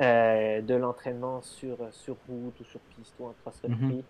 euh, 0.00 0.60
de 0.60 0.74
l'entraînement 0.74 1.42
sur, 1.42 1.76
sur 1.92 2.16
route 2.28 2.58
ou 2.60 2.64
sur 2.64 2.80
piste 2.96 3.14
ou 3.20 3.26
en 3.26 3.34
cross-country. 3.42 3.84
Mhm. 3.84 3.92
Mm 3.94 4.00
-hmm. 4.00 4.02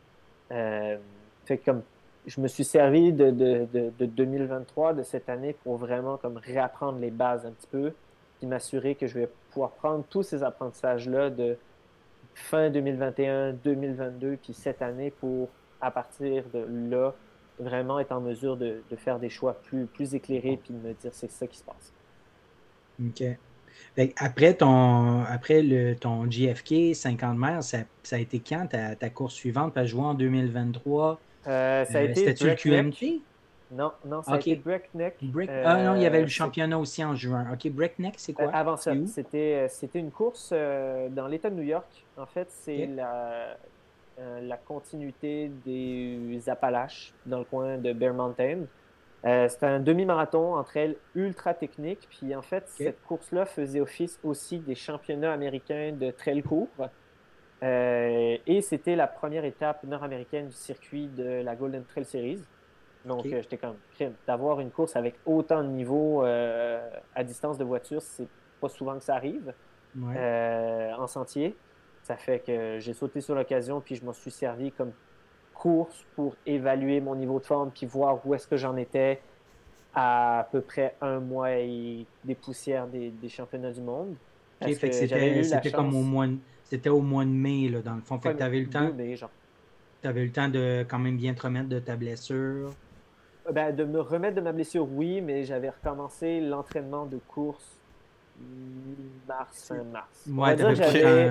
euh, 0.53 0.99
fait 1.44 1.59
comme 1.59 1.82
je 2.27 2.40
me 2.40 2.49
suis 2.49 2.65
servi 2.65 3.12
de, 3.12 3.31
de, 3.31 3.66
de, 3.73 3.93
de, 3.99 4.07
2023, 4.07 4.94
de 4.94 5.03
cette 5.03 5.28
année, 5.28 5.55
pour 5.65 5.77
vraiment 5.77 6.16
comme 6.19 6.36
réapprendre 6.36 6.99
les 6.99 7.11
bases 7.11 7.44
un 7.47 7.51
petit 7.51 7.66
peu, 7.66 7.93
puis 8.39 8.47
m'assurer 8.47 8.94
que 8.94 9.07
je 9.07 9.15
vais 9.19 9.28
pouvoir 9.51 9.73
prendre 9.73 10.05
tous 10.09 10.23
ces 10.23 10.43
apprentissages-là 10.43 11.31
de 11.31 11.57
fin 12.35 12.70
2021, 12.70 13.55
2022, 13.55 14.36
puis 14.36 14.55
cette 14.55 14.82
année 14.82 15.11
pour, 15.11 15.49
à 15.81 15.90
partir 15.90 16.44
de 16.55 16.65
là, 16.90 17.15
vraiment 17.58 17.98
être 17.98 18.12
en 18.12 18.20
mesure 18.20 18.56
de, 18.56 18.82
de 18.90 18.96
faire 18.96 19.18
des 19.18 19.30
choix 19.30 19.54
plus, 19.54 19.86
plus 19.86 20.14
éclairés, 20.14 20.58
puis 20.62 20.74
de 20.74 20.78
me 20.78 20.94
dire 20.94 21.10
c'est 21.12 21.30
ça 21.30 21.46
qui 21.46 21.58
se 21.58 21.64
passe. 21.64 21.92
OK. 23.04 23.22
Après, 24.16 24.54
ton, 24.54 25.22
après 25.24 25.62
le, 25.62 25.94
ton 25.94 26.30
JFK 26.30 26.94
50 26.94 27.38
mètres, 27.38 27.62
ça, 27.62 27.78
ça, 28.02 28.16
a 28.16 28.18
été 28.18 28.40
quand 28.40 28.66
ta, 28.68 28.96
ta 28.96 29.10
course 29.10 29.34
suivante? 29.34 29.74
Parce 29.74 29.90
que 29.90 29.96
vois 29.96 30.06
en 30.06 30.14
2023. 30.14 31.20
Euh, 31.46 31.84
ça 31.84 31.98
a 31.98 32.02
été. 32.02 32.14
C'était-tu 32.14 32.46
le 32.46 32.54
QMT? 32.54 33.22
Non, 33.72 33.90
non, 34.04 34.22
ça 34.22 34.34
okay. 34.34 34.50
a 34.50 34.52
été 34.54 34.62
Breakneck. 34.62 35.16
Break... 35.22 35.48
Euh, 35.48 35.62
ah 35.66 35.82
non, 35.82 35.96
il 35.96 36.02
y 36.02 36.06
avait 36.06 36.20
le 36.20 36.28
championnat 36.28 36.78
aussi 36.78 37.02
en 37.02 37.14
juin. 37.14 37.46
OK, 37.52 37.70
Breakneck, 37.70 38.14
c'est 38.18 38.34
quoi? 38.34 38.46
Euh, 38.46 38.50
avant 38.52 38.76
ça, 38.76 38.92
c'était 39.06 39.68
une 39.94 40.10
course 40.10 40.50
euh, 40.52 41.08
dans 41.08 41.26
l'État 41.26 41.48
de 41.48 41.54
New 41.54 41.62
York. 41.62 42.04
En 42.18 42.26
fait, 42.26 42.48
c'est 42.50 42.84
okay. 42.84 42.86
la, 42.88 43.56
la 44.18 44.56
continuité 44.56 45.51
des 45.64 46.43
Appalaches 46.48 47.12
dans 47.26 47.39
le 47.39 47.44
coin 47.44 47.78
de 47.78 47.93
Bear 47.93 48.14
Mountain. 48.14 48.66
Euh, 49.24 49.48
c'était 49.48 49.66
un 49.66 49.78
demi-marathon 49.78 50.56
entre 50.56 50.76
elles 50.76 50.97
ultra 51.14 51.55
technique. 51.55 52.09
Puis 52.10 52.34
en 52.34 52.43
fait, 52.43 52.64
okay. 52.74 52.84
cette 52.84 53.02
course-là 53.02 53.44
faisait 53.47 53.80
office 53.80 54.18
aussi 54.24 54.59
des 54.59 54.74
championnats 54.74 55.32
américains 55.32 55.93
de 55.93 56.10
trail 56.10 56.43
court. 56.43 56.68
Euh, 57.62 58.36
et 58.44 58.60
c'était 58.62 58.97
la 58.97 59.06
première 59.06 59.44
étape 59.44 59.84
nord-américaine 59.84 60.48
du 60.48 60.56
circuit 60.56 61.06
de 61.06 61.43
la 61.43 61.55
Golden 61.55 61.84
Trail 61.84 62.05
Series. 62.05 62.43
Donc 63.05 63.20
okay. 63.20 63.34
euh, 63.34 63.43
j'étais 63.43 63.59
comme 63.59 63.76
crime. 63.94 64.14
D'avoir 64.26 64.59
une 64.60 64.70
course 64.70 64.97
avec 64.97 65.14
autant 65.24 65.62
de 65.62 65.68
niveaux 65.68 66.24
euh, 66.24 66.89
à 67.14 67.22
distance 67.22 67.59
de 67.59 67.64
voiture, 67.64 68.02
c'est 68.02 68.28
pas 68.60 68.68
souvent 68.68 68.94
que 68.94 69.05
ça 69.05 69.14
arrive 69.14 69.52
ouais. 69.97 70.93
en 70.98 71.06
sentier. 71.06 71.55
Ça 72.02 72.16
fait 72.16 72.40
que 72.40 72.78
j'ai 72.80 72.92
sauté 72.94 73.20
sur 73.20 73.34
l'occasion 73.34 73.80
puis 73.80 73.96
je 73.96 74.04
m'en 74.04 74.12
suis 74.12 74.30
servi 74.30 74.72
comme 74.72 74.92
course 75.54 76.04
pour 76.16 76.34
évaluer 76.44 77.00
mon 77.00 77.14
niveau 77.14 77.38
de 77.38 77.44
forme 77.44 77.70
puis 77.70 77.86
voir 77.86 78.26
où 78.26 78.34
est-ce 78.34 78.48
que 78.48 78.56
j'en 78.56 78.76
étais 78.76 79.20
à, 79.94 80.48
peu 80.50 80.60
près 80.60 80.96
un 81.00 81.20
mois 81.20 81.52
et 81.52 82.06
des 82.24 82.34
poussières 82.34 82.86
des, 82.86 83.10
des 83.10 83.28
championnats 83.28 83.70
du 83.70 83.80
monde. 83.80 84.14
Okay, 84.60 84.74
c'était 84.74 85.70
comme 85.70 85.94
au 85.94 86.02
mois 86.02 86.26
de, 86.26 86.36
c'était 86.64 86.88
au 86.88 87.00
mois 87.00 87.24
de 87.24 87.30
mai 87.30 87.68
là, 87.68 87.80
dans 87.80 87.94
le 87.94 88.00
fond. 88.00 88.18
Fait 88.18 88.28
ouais, 88.28 88.34
que 88.34 88.38
tu 88.38 88.44
avais 88.44 88.60
le 88.60 88.68
temps. 88.68 88.90
Le 90.04 90.28
temps 90.30 90.48
de 90.48 90.84
quand 90.88 90.98
même 90.98 91.16
bien 91.16 91.34
te 91.34 91.42
remettre 91.42 91.68
de 91.68 91.78
ta 91.78 91.96
blessure. 91.96 92.70
Ben, 93.52 93.74
de 93.74 93.84
me 93.84 94.00
remettre 94.00 94.36
de 94.36 94.40
ma 94.40 94.52
blessure, 94.52 94.88
oui, 94.90 95.20
mais 95.20 95.44
j'avais 95.44 95.70
recommencé 95.70 96.40
l'entraînement 96.40 97.06
de 97.06 97.18
course 97.28 97.76
mars, 99.28 99.68
fin 99.68 99.82
mars. 99.84 100.26
Ouais, 100.28 100.56
j'avais 100.56 101.30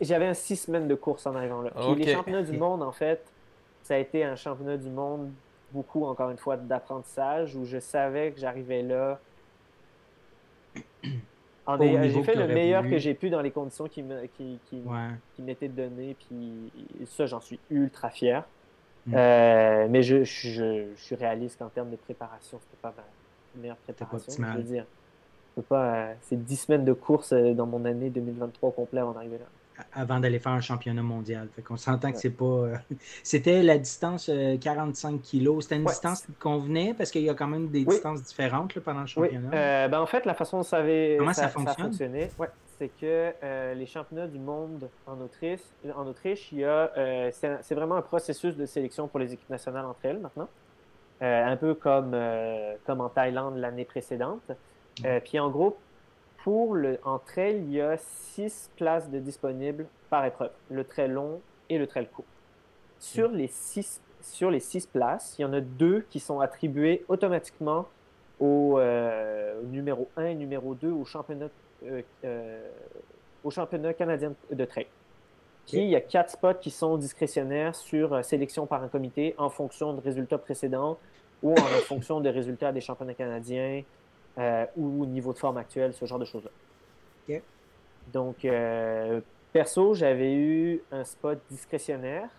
J'avais 0.00 0.26
un 0.26 0.34
six 0.34 0.56
semaines 0.56 0.88
de 0.88 0.94
course 0.94 1.26
en 1.26 1.34
arrivant 1.34 1.62
là. 1.62 1.70
Puis 1.70 1.84
okay. 1.84 2.04
les 2.04 2.12
championnats 2.12 2.42
du 2.42 2.56
monde, 2.56 2.82
en 2.82 2.92
fait, 2.92 3.24
ça 3.82 3.94
a 3.94 3.98
été 3.98 4.24
un 4.24 4.36
championnat 4.36 4.76
du 4.76 4.88
monde, 4.88 5.30
beaucoup, 5.72 6.04
encore 6.04 6.30
une 6.30 6.38
fois, 6.38 6.56
d'apprentissage, 6.56 7.56
où 7.56 7.64
je 7.64 7.78
savais 7.78 8.32
que 8.32 8.40
j'arrivais 8.40 8.82
là. 8.82 9.20
J'ai 11.78 12.22
fait 12.22 12.34
le 12.34 12.48
meilleur 12.48 12.82
voulu. 12.82 12.94
que 12.94 12.98
j'ai 12.98 13.14
pu 13.14 13.30
dans 13.30 13.42
les 13.42 13.50
conditions 13.50 13.86
qui 13.86 14.02
m'étaient 14.02 14.28
qui, 14.36 14.58
qui, 14.66 14.82
ouais. 14.84 15.54
qui 15.58 15.68
données, 15.68 16.16
puis 16.18 16.72
ça, 17.06 17.26
j'en 17.26 17.40
suis 17.40 17.60
ultra 17.70 18.10
fier. 18.10 18.44
Mm. 19.06 19.14
Euh, 19.14 19.86
mais 19.88 20.02
je, 20.02 20.24
je, 20.24 20.88
je, 20.96 21.02
suis 21.02 21.14
réaliste 21.14 21.58
qu'en 21.58 21.68
termes 21.68 21.90
de 21.90 21.96
préparation, 21.96 22.58
c'était 22.60 22.80
pas 22.82 22.92
ma 22.96 23.60
meilleure 23.60 23.76
préparation. 23.76 24.42
Pas 24.42 24.52
je 24.52 24.56
veux 24.58 24.62
dire, 24.62 24.84
pas, 25.68 25.94
euh, 25.94 26.14
c'est 26.22 26.42
10 26.42 26.56
semaines 26.56 26.84
de 26.84 26.92
course 26.92 27.32
euh, 27.32 27.54
dans 27.54 27.66
mon 27.66 27.84
année 27.84 28.10
2023 28.10 28.72
complet 28.72 29.00
avant 29.00 29.12
d'arriver 29.12 29.38
là. 29.38 29.46
Avant 29.92 30.20
d'aller 30.20 30.38
faire 30.38 30.52
un 30.52 30.60
championnat 30.60 31.02
mondial. 31.02 31.48
Fait 31.54 31.62
qu'on 31.62 31.76
s'entend 31.76 32.08
ouais. 32.08 32.14
que 32.14 32.20
c'est 32.20 32.30
pas. 32.30 32.44
Euh... 32.44 32.76
C'était 33.22 33.62
la 33.62 33.78
distance 33.78 34.28
euh, 34.28 34.56
45 34.58 35.20
kilos. 35.22 35.64
C'était 35.64 35.76
une 35.76 35.82
ouais. 35.82 35.88
distance 35.88 36.22
qui 36.22 36.32
convenait 36.32 36.94
parce 36.94 37.10
qu'il 37.10 37.22
y 37.22 37.30
a 37.30 37.34
quand 37.34 37.46
même 37.46 37.68
des 37.68 37.80
oui. 37.80 37.86
distances 37.86 38.22
différentes 38.22 38.74
là, 38.74 38.82
pendant 38.84 39.00
le 39.00 39.06
championnat. 39.06 39.48
Oui. 39.48 39.90
ben, 39.90 40.00
en 40.00 40.06
fait, 40.06 40.24
la 40.24 40.34
façon 40.34 40.58
dont 40.58 40.62
ça 40.62 40.78
avait. 40.78 41.16
Comment 41.18 41.32
ça, 41.32 41.42
ça, 41.42 41.48
fonctionne? 41.48 41.76
ça 41.76 41.82
fonctionnait, 41.82 42.30
c'est 42.78 42.88
que 42.88 43.34
euh, 43.42 43.74
les 43.74 43.86
championnats 43.86 44.26
du 44.26 44.38
monde 44.38 44.88
en 45.06 45.20
Autriche, 45.20 45.60
en 45.94 46.06
Autriche 46.06 46.50
il 46.52 46.60
y 46.60 46.64
a. 46.64 46.90
euh, 46.96 47.30
c'est 47.32 47.74
vraiment 47.74 47.96
un 47.96 48.02
processus 48.02 48.56
de 48.56 48.64
sélection 48.64 49.06
pour 49.06 49.20
les 49.20 49.34
équipes 49.34 49.50
nationales 49.50 49.84
entre 49.84 50.00
elles 50.04 50.18
maintenant. 50.18 50.48
Euh, 51.22 51.44
un 51.44 51.56
peu 51.56 51.74
comme, 51.74 52.16
comme 52.86 53.02
en 53.02 53.10
Thaïlande 53.10 53.58
l'année 53.58 53.84
précédente. 53.84 54.50
Euh, 55.04 55.20
puis 55.20 55.38
en 55.38 55.50
gros, 55.50 55.78
pour 56.44 56.74
le, 56.74 56.98
entre 57.04 57.38
elles, 57.38 57.62
il 57.64 57.72
y 57.72 57.80
a 57.80 57.96
six 57.98 58.70
places 58.76 59.10
de 59.10 59.18
disponibles 59.18 59.86
par 60.08 60.24
épreuve, 60.24 60.50
le 60.70 60.84
très 60.84 61.08
long 61.08 61.40
et 61.68 61.78
le 61.78 61.86
très 61.86 62.04
court. 62.06 62.24
Sur 62.98 63.30
les 63.30 63.48
six, 63.48 64.00
sur 64.20 64.50
les 64.50 64.60
six 64.60 64.86
places, 64.86 65.36
il 65.38 65.42
y 65.42 65.44
en 65.44 65.52
a 65.52 65.60
deux 65.60 66.04
qui 66.10 66.20
sont 66.20 66.40
attribuées 66.40 67.04
automatiquement 67.08 67.86
au, 68.38 68.78
euh, 68.78 69.62
numéro 69.64 70.08
1 70.16 70.24
et 70.24 70.34
numéro 70.34 70.74
2 70.74 70.90
au 70.90 71.04
championnat, 71.04 71.48
euh, 71.84 72.68
au 73.44 73.50
championnat 73.50 73.94
canadien 73.94 74.32
de 74.50 74.64
trail. 74.64 74.86
Puis 75.66 75.76
okay. 75.76 75.86
il 75.86 75.90
y 75.90 75.96
a 75.96 76.00
quatre 76.00 76.30
spots 76.30 76.54
qui 76.54 76.70
sont 76.70 76.96
discrétionnaires 76.96 77.74
sur 77.74 78.14
euh, 78.14 78.22
sélection 78.22 78.66
par 78.66 78.82
un 78.82 78.88
comité 78.88 79.34
en 79.36 79.50
fonction 79.50 79.92
de 79.92 80.00
résultats 80.00 80.38
précédents 80.38 80.98
ou 81.42 81.52
en 81.52 81.56
fonction 81.86 82.20
des 82.20 82.30
résultats 82.30 82.72
des 82.72 82.80
championnats 82.80 83.14
canadiens, 83.14 83.82
euh, 84.40 84.64
ou 84.76 85.02
au 85.02 85.06
niveau 85.06 85.34
de 85.34 85.38
forme 85.38 85.58
actuel, 85.58 85.92
ce 85.92 86.06
genre 86.06 86.18
de 86.18 86.24
choses-là. 86.24 86.50
Okay. 87.24 87.42
Donc, 88.10 88.44
euh, 88.44 89.20
perso, 89.52 89.92
j'avais 89.94 90.34
eu 90.34 90.82
un 90.90 91.04
spot 91.04 91.38
discrétionnaire, 91.50 92.30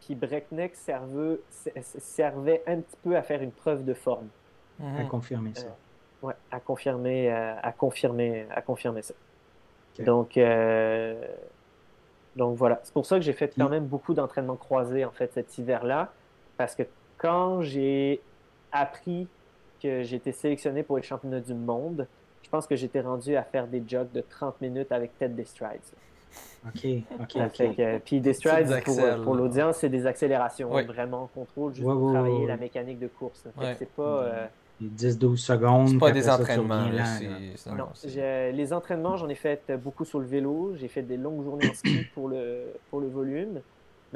puis 0.00 0.16
Breakneck 0.16 0.74
servait, 0.74 1.38
servait 1.98 2.64
un 2.66 2.80
petit 2.80 2.96
peu 3.02 3.16
à 3.16 3.22
faire 3.22 3.42
une 3.42 3.52
preuve 3.52 3.84
de 3.84 3.94
forme. 3.94 4.28
À 4.82 5.04
confirmer 5.04 5.52
ça. 5.54 5.66
Euh, 5.66 6.26
ouais, 6.26 6.34
à 6.50 6.58
confirmer, 6.58 7.30
à 7.30 7.72
confirmer, 7.72 8.46
à 8.50 8.60
confirmer 8.60 9.02
ça. 9.02 9.14
Okay. 9.94 10.02
Donc, 10.02 10.38
donc 12.34 12.56
voilà. 12.56 12.80
C'est 12.82 12.92
pour 12.92 13.06
ça 13.06 13.16
que 13.16 13.22
j'ai 13.22 13.32
fait 13.32 13.54
quand 13.56 13.68
même 13.68 13.86
beaucoup 13.86 14.14
d'entraînements 14.14 14.56
croisés 14.56 15.04
en 15.04 15.12
fait 15.12 15.32
cet 15.32 15.56
hiver-là, 15.56 16.12
parce 16.56 16.74
que 16.74 16.82
quand 17.18 17.62
j'ai 17.62 18.20
appris 18.72 19.28
que 19.82 20.02
j'étais 20.02 20.32
sélectionné 20.32 20.82
pour 20.82 20.96
les 20.96 21.02
championnats 21.02 21.40
du 21.40 21.54
monde, 21.54 22.06
je 22.42 22.48
pense 22.48 22.66
que 22.66 22.76
j'étais 22.76 23.00
rendu 23.00 23.36
à 23.36 23.42
faire 23.42 23.66
des 23.66 23.82
jogs 23.86 24.10
de 24.12 24.20
30 24.20 24.60
minutes 24.60 24.92
avec 24.92 25.18
tête 25.18 25.34
des 25.34 25.44
strides. 25.44 25.80
OK, 26.66 26.86
OK, 27.20 27.36
okay. 27.46 27.74
Que, 27.74 27.98
puis 27.98 28.20
des 28.20 28.34
strides, 28.34 28.82
pour, 28.84 28.96
pour 29.24 29.34
l'audience, 29.34 29.78
c'est 29.78 29.88
des 29.88 30.06
accélérations, 30.06 30.72
oui. 30.72 30.84
vraiment, 30.84 31.30
contrôle, 31.34 31.74
juste 31.74 31.86
ouais, 31.86 31.94
pour 31.94 32.04
ouais, 32.04 32.12
travailler 32.12 32.40
ouais. 32.40 32.46
la 32.46 32.56
mécanique 32.56 32.98
de 32.98 33.08
course. 33.08 33.44
C'est 33.78 33.90
pas... 33.90 34.02
Euh, 34.02 34.46
10-12 34.82 35.36
secondes. 35.38 35.88
C'est 35.88 35.98
pas 35.98 36.10
des 36.10 36.28
entraînements. 36.28 36.86
non, 37.76 37.88
les 38.12 38.72
entraînements, 38.72 39.16
j'en 39.16 39.28
ai 39.28 39.34
fait 39.34 39.72
beaucoup 39.82 40.04
sur 40.04 40.18
le 40.18 40.26
vélo. 40.26 40.74
J'ai 40.76 40.88
fait 40.88 41.02
des 41.02 41.16
longues 41.16 41.42
journées 41.44 41.70
en 41.70 41.74
ski 41.74 42.04
pour 42.14 42.28
le, 42.28 42.74
pour 42.90 43.00
le 43.00 43.08
volume. 43.08 43.60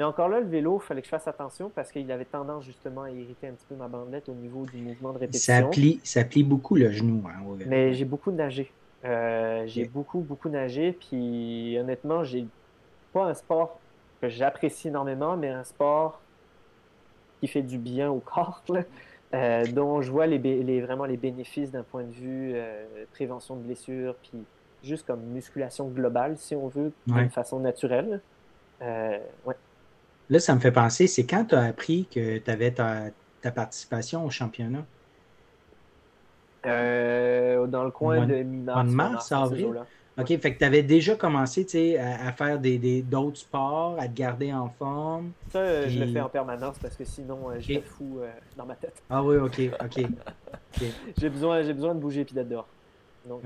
Mais 0.01 0.05
encore 0.05 0.29
là, 0.29 0.39
le 0.39 0.47
vélo, 0.47 0.81
il 0.81 0.83
fallait 0.83 1.01
que 1.01 1.05
je 1.05 1.11
fasse 1.11 1.27
attention 1.27 1.69
parce 1.69 1.91
qu'il 1.91 2.11
avait 2.11 2.25
tendance 2.25 2.65
justement 2.65 3.03
à 3.03 3.11
irriter 3.11 3.49
un 3.49 3.51
petit 3.51 3.67
peu 3.69 3.75
ma 3.75 3.87
bandelette 3.87 4.29
au 4.29 4.33
niveau 4.33 4.65
du 4.65 4.77
mouvement 4.77 5.13
de 5.13 5.19
répétition. 5.19 5.53
Ça 5.53 5.67
plie, 5.67 5.99
ça 6.03 6.23
plie 6.23 6.43
beaucoup 6.43 6.75
le 6.75 6.89
genou. 6.89 7.21
Hein, 7.27 7.39
Mais 7.67 7.93
j'ai 7.93 8.05
beaucoup 8.05 8.31
nagé. 8.31 8.71
Euh, 9.05 9.63
j'ai 9.67 9.85
beaucoup, 9.85 10.21
beaucoup 10.21 10.49
nagé. 10.49 10.93
Puis 10.93 11.77
honnêtement, 11.79 12.23
j'ai 12.23 12.47
pas 13.13 13.25
un 13.25 13.35
sport 13.35 13.79
que 14.19 14.27
j'apprécie 14.27 14.87
énormément, 14.87 15.37
mais 15.37 15.49
un 15.49 15.63
sport 15.63 16.19
qui 17.39 17.47
fait 17.47 17.61
du 17.61 17.77
bien 17.77 18.09
au 18.09 18.21
corps, 18.21 18.63
euh, 19.35 19.65
dont 19.67 20.01
je 20.01 20.11
vois 20.11 20.25
les, 20.25 20.81
vraiment 20.81 21.05
les 21.05 21.17
bénéfices 21.17 21.69
d'un 21.69 21.83
point 21.83 22.05
de 22.05 22.11
vue 22.11 22.53
euh, 22.55 23.05
prévention 23.11 23.55
de 23.55 23.61
blessures, 23.61 24.15
puis 24.23 24.43
juste 24.83 25.05
comme 25.05 25.21
musculation 25.25 25.89
globale, 25.89 26.39
si 26.39 26.55
on 26.55 26.69
veut, 26.69 26.91
d'une 27.05 27.29
façon 27.29 27.59
naturelle. 27.59 28.19
ouais. 28.81 29.55
Là, 30.31 30.39
ça 30.39 30.55
me 30.55 30.59
fait 30.59 30.71
penser, 30.71 31.07
c'est 31.07 31.25
quand 31.25 31.45
tu 31.45 31.55
as 31.55 31.63
appris 31.63 32.07
que 32.09 32.37
tu 32.37 32.49
avais 32.49 32.71
ta, 32.71 33.11
participation 33.51 34.25
au 34.25 34.29
championnat? 34.29 34.85
Euh, 36.65 37.67
dans 37.67 37.83
le 37.83 37.91
coin 37.91 38.25
de 38.25 38.35
mi-mars. 38.35 38.79
En 38.79 38.83
mars, 38.91 39.31
avril? 39.31 39.73
OK, 40.17 40.27
fait 40.27 40.53
que 40.53 40.59
tu 40.59 40.65
avais 40.65 40.83
déjà 40.83 41.15
commencé 41.15 41.97
à, 41.97 42.27
à 42.27 42.31
faire 42.31 42.59
d'autres 42.59 42.79
des, 42.79 43.01
d'autres 43.01 43.37
sports, 43.37 43.97
à 43.99 44.07
te 44.07 44.13
garder 44.13 44.53
en 44.53 44.69
forme. 44.69 45.31
Ça, 45.51 45.59
euh, 45.59 45.89
je 45.89 45.99
le 45.99 46.07
fais 46.07 46.21
en 46.21 46.29
permanence 46.29 46.77
parce 46.79 46.95
que 46.95 47.05
sinon, 47.05 47.49
euh, 47.49 47.59
je 47.59 47.73
me 47.73 47.81
fous 47.81 48.19
euh, 48.21 48.29
dans 48.57 48.65
ma 48.65 48.75
tête. 48.75 49.01
Ah 49.09 49.23
oui, 49.23 49.37
OK, 49.37 49.59
OK. 49.83 50.05
j'ai 51.17 51.29
besoin, 51.29 51.63
besoin 51.63 51.95
de 51.95 51.99
bouger 51.99 52.21
et 52.21 52.33
d'être 52.33 52.49
dehors. 52.49 52.67
Donc, 53.27 53.41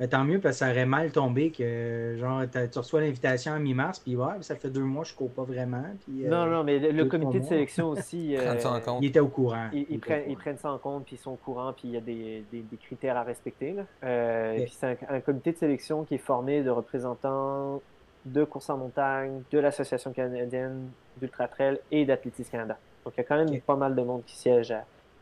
ben, 0.00 0.08
tant 0.08 0.24
mieux 0.24 0.40
parce 0.40 0.54
que 0.58 0.64
ça 0.64 0.70
aurait 0.70 0.86
mal 0.86 1.12
tombé 1.12 1.50
que 1.50 2.16
genre 2.18 2.42
tu 2.50 2.78
reçois 2.78 3.02
l'invitation 3.02 3.52
à 3.52 3.58
mi-mars, 3.58 3.98
puis 3.98 4.16
ouais, 4.16 4.32
ça 4.40 4.56
fait 4.56 4.70
deux 4.70 4.80
mois 4.80 5.02
que 5.02 5.10
je 5.10 5.12
ne 5.14 5.18
cours 5.18 5.30
pas 5.30 5.44
vraiment. 5.44 5.84
Puis, 6.06 6.24
non, 6.24 6.46
non, 6.46 6.64
mais 6.64 6.78
le, 6.78 7.04
comité 7.04 7.40
de 7.40 7.44
sélection 7.44 7.90
aussi. 7.90 8.34
Il 9.02 9.06
était 9.06 9.20
au 9.20 9.28
courant. 9.28 9.68
Ils, 9.74 10.00
prennent, 10.00 10.56
ça 10.56 10.72
en 10.72 10.78
compte, 10.78 11.04
puis 11.04 11.16
ils 11.16 11.18
sont 11.18 11.32
au 11.32 11.36
courant, 11.36 11.74
puis 11.74 11.88
il 11.88 11.90
y 11.90 11.96
a 11.98 12.00
des, 12.00 12.44
des, 12.50 12.76
critères 12.78 13.18
à 13.18 13.22
respecter. 13.22 13.76
Euh, 14.02 14.56
puis 14.62 14.74
c'est 14.74 14.98
un, 15.06 15.20
comité 15.20 15.52
de 15.52 15.58
sélection 15.58 16.04
qui 16.04 16.14
est 16.14 16.18
formé 16.18 16.62
de 16.62 16.70
représentants 16.70 17.82
de 18.24 18.44
course 18.44 18.70
en 18.70 18.78
montagne, 18.78 19.42
de 19.50 19.58
l'Association 19.58 20.12
canadienne 20.12 20.88
d'Ultra 21.18 21.46
Trail 21.46 21.78
et 21.90 22.06
d'Athlétisme 22.06 22.50
Canada. 22.50 22.78
Donc 23.04 23.14
il 23.16 23.18
y 23.18 23.20
a 23.20 23.24
quand 23.24 23.36
même 23.36 23.60
pas 23.60 23.76
mal 23.76 23.94
de 23.94 24.02
monde 24.02 24.22
qui 24.24 24.36
siège 24.36 24.74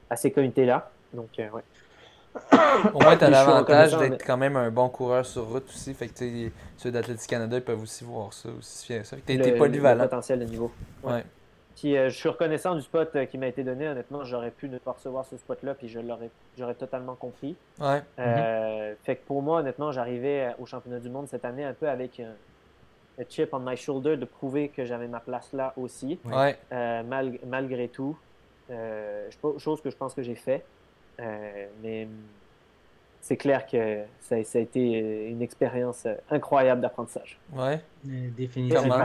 à, 0.08 0.16
ces 0.16 0.30
comités-là. 0.30 0.90
Donc, 1.12 1.30
euh, 1.38 1.48
ouais. 1.50 1.62
Au 2.94 3.02
moins, 3.02 3.16
tu 3.16 3.24
as 3.24 3.30
l'avantage 3.30 3.96
d'être 3.96 4.24
quand 4.24 4.36
même 4.36 4.56
un 4.56 4.70
bon 4.70 4.88
coureur 4.88 5.26
sur 5.26 5.48
route 5.48 5.68
aussi. 5.68 5.94
Fait 5.94 6.08
que 6.08 6.50
ceux 6.76 6.90
d'Athlétique 6.90 7.30
Canada 7.30 7.56
ils 7.56 7.64
peuvent 7.64 7.82
aussi 7.82 8.04
voir 8.04 8.32
ça, 8.32 8.48
aussi 8.58 8.86
fier 8.86 9.04
ça. 9.04 9.16
Fait 9.16 9.36
que 9.36 9.42
t'es 9.42 9.52
polyvalent. 9.56 10.02
Le 10.02 10.08
potentiel 10.08 10.40
de 10.40 10.44
niveau. 10.44 10.70
Ouais. 11.02 11.24
Puis, 11.78 11.96
euh, 11.96 12.10
je 12.10 12.16
suis 12.16 12.28
reconnaissant 12.28 12.74
du 12.74 12.82
spot 12.82 13.08
euh, 13.14 13.24
qui 13.24 13.38
m'a 13.38 13.46
été 13.46 13.62
donné. 13.62 13.86
Honnêtement, 13.86 14.24
j'aurais 14.24 14.50
pu 14.50 14.68
ne 14.68 14.78
pas 14.78 14.92
recevoir 14.92 15.24
ce 15.24 15.36
spot-là, 15.36 15.74
puis 15.74 15.88
je 15.88 16.00
l'aurais, 16.00 16.30
j'aurais 16.58 16.74
totalement 16.74 17.14
compris. 17.14 17.54
Ouais. 17.78 18.02
Euh, 18.18 18.94
fait 19.04 19.14
que 19.14 19.24
pour 19.24 19.42
moi, 19.42 19.60
honnêtement, 19.60 19.92
j'arrivais 19.92 20.56
au 20.58 20.66
championnat 20.66 20.98
du 20.98 21.08
monde 21.08 21.28
cette 21.28 21.44
année 21.44 21.64
un 21.64 21.74
peu 21.74 21.88
avec 21.88 22.18
un, 22.18 22.34
chip 23.28 23.50
on 23.52 23.60
my 23.60 23.76
shoulder 23.76 24.16
de 24.16 24.24
prouver 24.24 24.70
que 24.70 24.84
j'avais 24.84 25.06
ma 25.06 25.20
place 25.20 25.52
là 25.52 25.72
aussi. 25.76 26.18
Ouais. 26.24 26.58
malgré 27.46 27.86
tout, 27.88 28.16
chose 29.58 29.80
que 29.80 29.90
je 29.90 29.96
pense 29.96 30.14
que 30.14 30.22
j'ai 30.22 30.34
fait. 30.34 30.64
Euh, 31.20 31.66
mais 31.82 32.08
c'est 33.20 33.36
clair 33.36 33.66
que 33.66 34.02
ça, 34.20 34.36
a 34.36 34.58
été 34.58 35.28
une 35.28 35.42
expérience 35.42 36.06
incroyable 36.30 36.80
d'apprentissage. 36.80 37.38
Ouais. 37.52 37.80
Euh, 38.08 38.28
définitivement. 38.36 38.96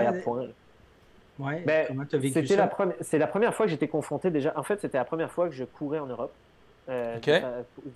Ouais, 1.39 1.63
ben, 1.65 1.87
C'était 2.31 2.55
la, 2.55 2.67
première, 2.67 2.95
c'est 3.01 3.17
la 3.17 3.25
première 3.25 3.55
fois 3.55 3.65
que 3.65 3.71
j'étais 3.71 3.87
confronté 3.87 4.29
déjà. 4.29 4.53
En 4.55 4.61
fait, 4.61 4.79
c'était 4.79 4.99
la 4.99 5.05
première 5.05 5.31
fois 5.31 5.49
que 5.49 5.55
je 5.55 5.63
courais 5.63 5.99
en 5.99 6.05
Europe. 6.05 6.31
Euh, 6.89 7.17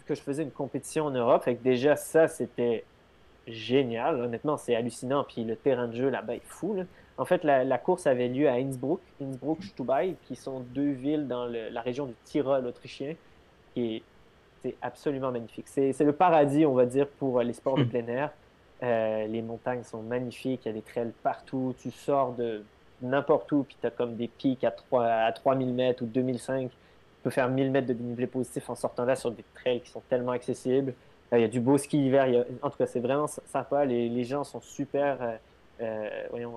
que 0.06 0.16
je 0.16 0.22
faisais 0.22 0.44
une 0.44 0.52
compétition 0.52 1.06
en 1.06 1.12
Europe. 1.12 1.44
Fait 1.44 1.56
que 1.56 1.64
déjà, 1.64 1.96
ça, 1.96 2.28
c'était 2.28 2.84
génial. 3.46 4.22
Honnêtement, 4.22 4.58
c'est 4.58 4.76
hallucinant. 4.76 5.24
Puis 5.24 5.44
le 5.44 5.56
terrain 5.56 5.88
de 5.88 5.96
jeu 5.96 6.10
là-bas 6.10 6.36
est 6.36 6.46
fou. 6.46 6.76
En 7.18 7.26
fait, 7.26 7.44
la, 7.44 7.78
course 7.78 8.08
avait 8.08 8.28
lieu 8.28 8.48
à 8.48 8.54
Innsbruck, 8.54 9.02
Innsbruck, 9.22 9.64
Stubai, 9.64 10.16
qui 10.24 10.36
sont 10.36 10.62
deux 10.62 10.92
villes 10.92 11.28
dans 11.28 11.46
la 11.46 11.82
région 11.82 12.06
du 12.06 12.14
Tyrol 12.26 12.66
autrichien 12.66 13.16
c'est 14.62 14.76
absolument 14.82 15.32
magnifique. 15.32 15.68
C'est 15.68 16.00
le 16.00 16.14
paradis, 16.14 16.66
on 16.66 16.74
va 16.74 16.86
dire, 16.86 17.08
pour 17.08 17.42
les 17.42 17.54
sports 17.54 17.78
de 17.78 17.84
hmm. 17.84 17.90
plein 17.90 18.08
air. 18.08 18.32
Euh, 18.84 19.26
les 19.26 19.42
montagnes 19.42 19.84
sont 19.84 20.04
magnifiques, 20.04 20.62
il 20.66 20.68
y 20.68 20.72
a 20.72 20.74
des 20.74 20.84
trails 20.84 21.12
partout, 21.24 21.74
tu 21.80 21.90
sors 21.90 22.34
de 22.34 22.64
n'importe 23.02 23.52
où, 23.52 23.64
puis 23.64 23.76
tu 23.80 23.88
as 23.88 23.90
comme 23.90 24.16
des 24.16 24.28
pics 24.28 24.64
à, 24.64 24.72
3, 24.72 25.04
à 25.04 25.32
3000 25.32 25.74
mètres 25.74 26.04
ou 26.04 26.06
2005. 26.06 26.70
Tu 26.70 26.76
peux 27.24 27.30
faire 27.32 27.50
1000 27.50 27.72
mètres 27.72 27.88
de 27.88 27.94
dénivelé 27.94 28.28
positif 28.28 28.70
en 28.70 28.76
sortant 28.76 29.06
là 29.06 29.16
sur 29.16 29.32
des 29.32 29.44
trails 29.56 29.82
qui 29.82 29.90
sont 29.90 30.04
tellement 30.10 30.32
accessibles. 30.32 30.94
Euh, 31.34 31.40
il 31.40 31.42
y 31.42 31.46
a 31.46 31.48
du 31.48 31.60
beau 31.60 31.78
ski 31.78 32.06
hiver, 32.06 32.46
en 32.62 32.70
tout 32.70 32.78
cas, 32.78 32.86
c'est 32.86 33.00
vraiment 33.00 33.28
sympa. 33.28 33.84
Les, 33.84 34.10
les, 34.10 34.24
gens 34.24 34.44
sont 34.44 34.62
super, 34.62 35.40
euh, 35.82 36.10
voyons, 36.30 36.54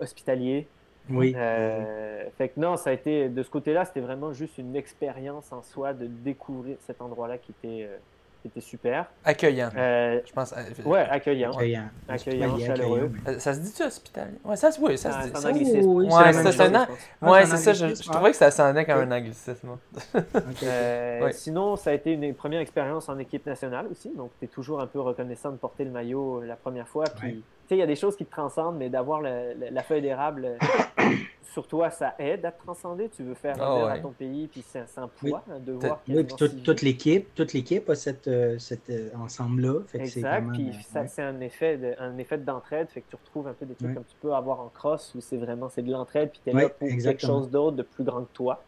hospitaliers. 0.00 0.66
Oui. 1.10 1.34
Euh, 1.36 2.24
fait 2.38 2.48
que 2.48 2.60
non, 2.60 2.76
ça 2.76 2.90
a 2.90 2.92
été 2.92 3.28
de 3.28 3.42
ce 3.42 3.50
côté-là, 3.50 3.84
c'était 3.84 4.00
vraiment 4.00 4.32
juste 4.32 4.58
une 4.58 4.76
expérience 4.76 5.52
en 5.52 5.62
soi 5.62 5.92
de 5.92 6.06
découvrir 6.06 6.76
cet 6.86 7.00
endroit-là 7.00 7.38
qui 7.38 7.52
était, 7.52 7.84
euh, 7.84 7.96
qui 8.42 8.48
était 8.48 8.60
super. 8.60 9.06
Accueillant. 9.24 9.70
Euh, 9.76 10.20
je 10.24 10.32
pense. 10.32 10.54
Ouais, 10.84 11.00
accueillant. 11.00 11.52
Accueillant. 11.52 11.88
Accueillant, 12.08 12.58
chaleureux. 12.58 13.10
Ça 13.38 13.54
se 13.54 13.60
dit-tu 13.60 13.82
hospitalier 13.82 14.38
Ouais, 14.44 14.56
ça, 14.56 14.70
oui, 14.80 14.96
ça 14.96 15.12
se 15.12 15.26
dit. 15.26 15.32
C'est 15.34 15.46
un 15.46 15.50
anglicisme. 15.50 15.88
Oui, 15.88 16.06
ouais, 16.06 16.32
c'est 16.32 16.60
un. 16.60 16.88
Ouais, 17.22 17.46
c'est 17.46 17.56
ça. 17.56 17.72
Je, 17.72 18.02
trouvais 18.08 18.30
que 18.30 18.36
ça 18.36 18.50
sonnait 18.50 18.84
comme 18.84 19.00
un 19.00 19.16
anglicisme. 19.16 19.76
Sinon, 21.32 21.76
ça 21.76 21.90
a 21.90 21.92
été 21.94 22.12
une 22.12 22.34
première 22.34 22.60
expérience 22.60 23.08
en 23.08 23.18
équipe 23.18 23.46
nationale 23.46 23.86
aussi, 23.90 24.10
donc 24.16 24.30
tu 24.38 24.44
es 24.44 24.48
toujours 24.48 24.80
un 24.80 24.86
peu 24.86 25.00
reconnaissant 25.00 25.50
de 25.50 25.56
porter 25.56 25.84
le 25.84 25.90
maillot 25.90 26.42
la 26.42 26.56
première 26.56 26.88
fois. 26.88 27.04
Puis 27.04 27.42
il 27.74 27.78
y 27.78 27.82
a 27.82 27.86
des 27.86 27.96
choses 27.96 28.16
qui 28.16 28.24
te 28.24 28.30
transcendent, 28.30 28.76
mais 28.76 28.88
d'avoir 28.88 29.20
la 29.20 29.82
feuille 29.82 30.02
d'érable 30.02 30.44
euh, 30.44 31.04
sur 31.52 31.66
toi, 31.66 31.90
ça 31.90 32.14
aide 32.18 32.44
à 32.44 32.52
te 32.52 32.62
transcender. 32.62 33.08
Tu 33.08 33.22
veux 33.22 33.34
faire 33.34 33.56
oh, 33.58 33.86
à 33.86 33.98
ton 33.98 34.10
pays, 34.10 34.48
puis 34.48 34.64
c'est 34.66 34.84
un 34.96 35.08
poids 35.08 35.44
hein, 35.50 35.58
de 35.60 35.72
voir. 35.72 36.00
Oui, 36.08 36.24
puis 36.24 36.36
toute, 36.36 36.82
l'équipe, 36.82 37.34
toute 37.34 37.52
l'équipe 37.52 37.88
a 37.88 37.94
cette, 37.94 38.28
euh, 38.28 38.58
cet 38.58 38.90
euh, 38.90 39.10
ensemble-là. 39.18 39.80
Exact. 39.94 40.52
Puis 40.52 40.72
ça, 40.90 41.06
c'est 41.06 41.22
un 41.22 41.40
effet, 41.40 41.76
de, 41.76 41.94
un 41.98 42.18
effet 42.18 42.38
d'entraide, 42.38 42.88
fait 42.88 43.02
que 43.02 43.10
tu 43.10 43.16
retrouves 43.16 43.48
un 43.48 43.52
peu 43.52 43.66
des 43.66 43.74
trucs 43.74 43.94
comme 43.94 44.04
tu 44.04 44.16
peux 44.20 44.34
avoir 44.34 44.60
en 44.60 44.68
cross 44.68 45.14
où 45.14 45.20
c'est 45.20 45.36
vraiment 45.36 45.68
c'est 45.68 45.82
de 45.82 45.90
l'entraide, 45.90 46.30
puis 46.30 46.40
tu 46.44 46.50
es 46.50 46.52
là 46.52 46.68
pour 46.68 46.88
quelque 46.88 47.24
chose 47.24 47.50
d'autre, 47.50 47.76
de 47.76 47.82
plus 47.82 48.04
grand 48.04 48.22
que 48.22 48.32
toi. 48.32 48.62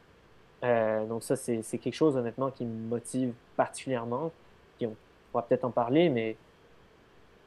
donc 1.09 1.23
ça, 1.23 1.37
c'est 1.37 1.79
quelque 1.79 1.95
chose 1.95 2.17
honnêtement 2.17 2.51
qui 2.51 2.65
me 2.65 2.89
motive 2.89 3.33
particulièrement. 3.57 4.31
Puis 4.79 4.87
on 4.87 4.97
pourra 5.31 5.47
peut-être 5.47 5.65
en 5.65 5.71
parler, 5.71 6.09
mais 6.09 6.37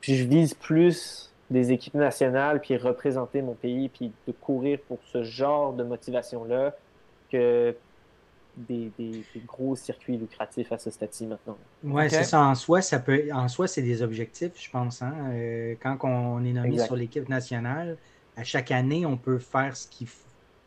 puis 0.05 0.17
je 0.17 0.25
vise 0.25 0.53
plus 0.53 1.31
des 1.49 1.71
équipes 1.71 1.95
nationales, 1.95 2.59
puis 2.59 2.75
représenter 2.77 3.41
mon 3.41 3.53
pays, 3.53 3.89
puis 3.89 4.11
de 4.27 4.31
courir 4.31 4.79
pour 4.87 4.99
ce 5.11 5.23
genre 5.23 5.73
de 5.73 5.83
motivation-là 5.83 6.75
que 7.31 7.75
des, 8.57 8.91
des, 8.97 9.23
gros 9.45 9.75
circuits 9.75 10.17
lucratifs 10.17 10.71
à 10.71 10.77
ce 10.77 10.89
stade-ci 10.89 11.27
maintenant. 11.27 11.57
Oui, 11.83 12.09
c'est 12.09 12.23
ça. 12.23 12.41
En 12.41 12.55
soi, 12.55 12.81
ça 12.81 12.99
peut, 12.99 13.23
en 13.33 13.47
soi, 13.47 13.67
c'est 13.67 13.81
des 13.81 14.01
objectifs, 14.01 14.53
je 14.55 14.69
pense. 14.69 15.01
Hein. 15.01 15.13
Euh, 15.31 15.75
quand 15.81 15.97
on 16.03 16.43
est 16.43 16.53
nommé 16.53 16.79
sur 16.79 16.95
l'équipe 16.95 17.27
nationale, 17.27 17.97
à 18.37 18.43
chaque 18.43 18.71
année, 18.71 19.05
on 19.05 19.17
peut 19.17 19.39
faire 19.39 19.75
ce 19.75 19.87
qu'on 19.87 20.05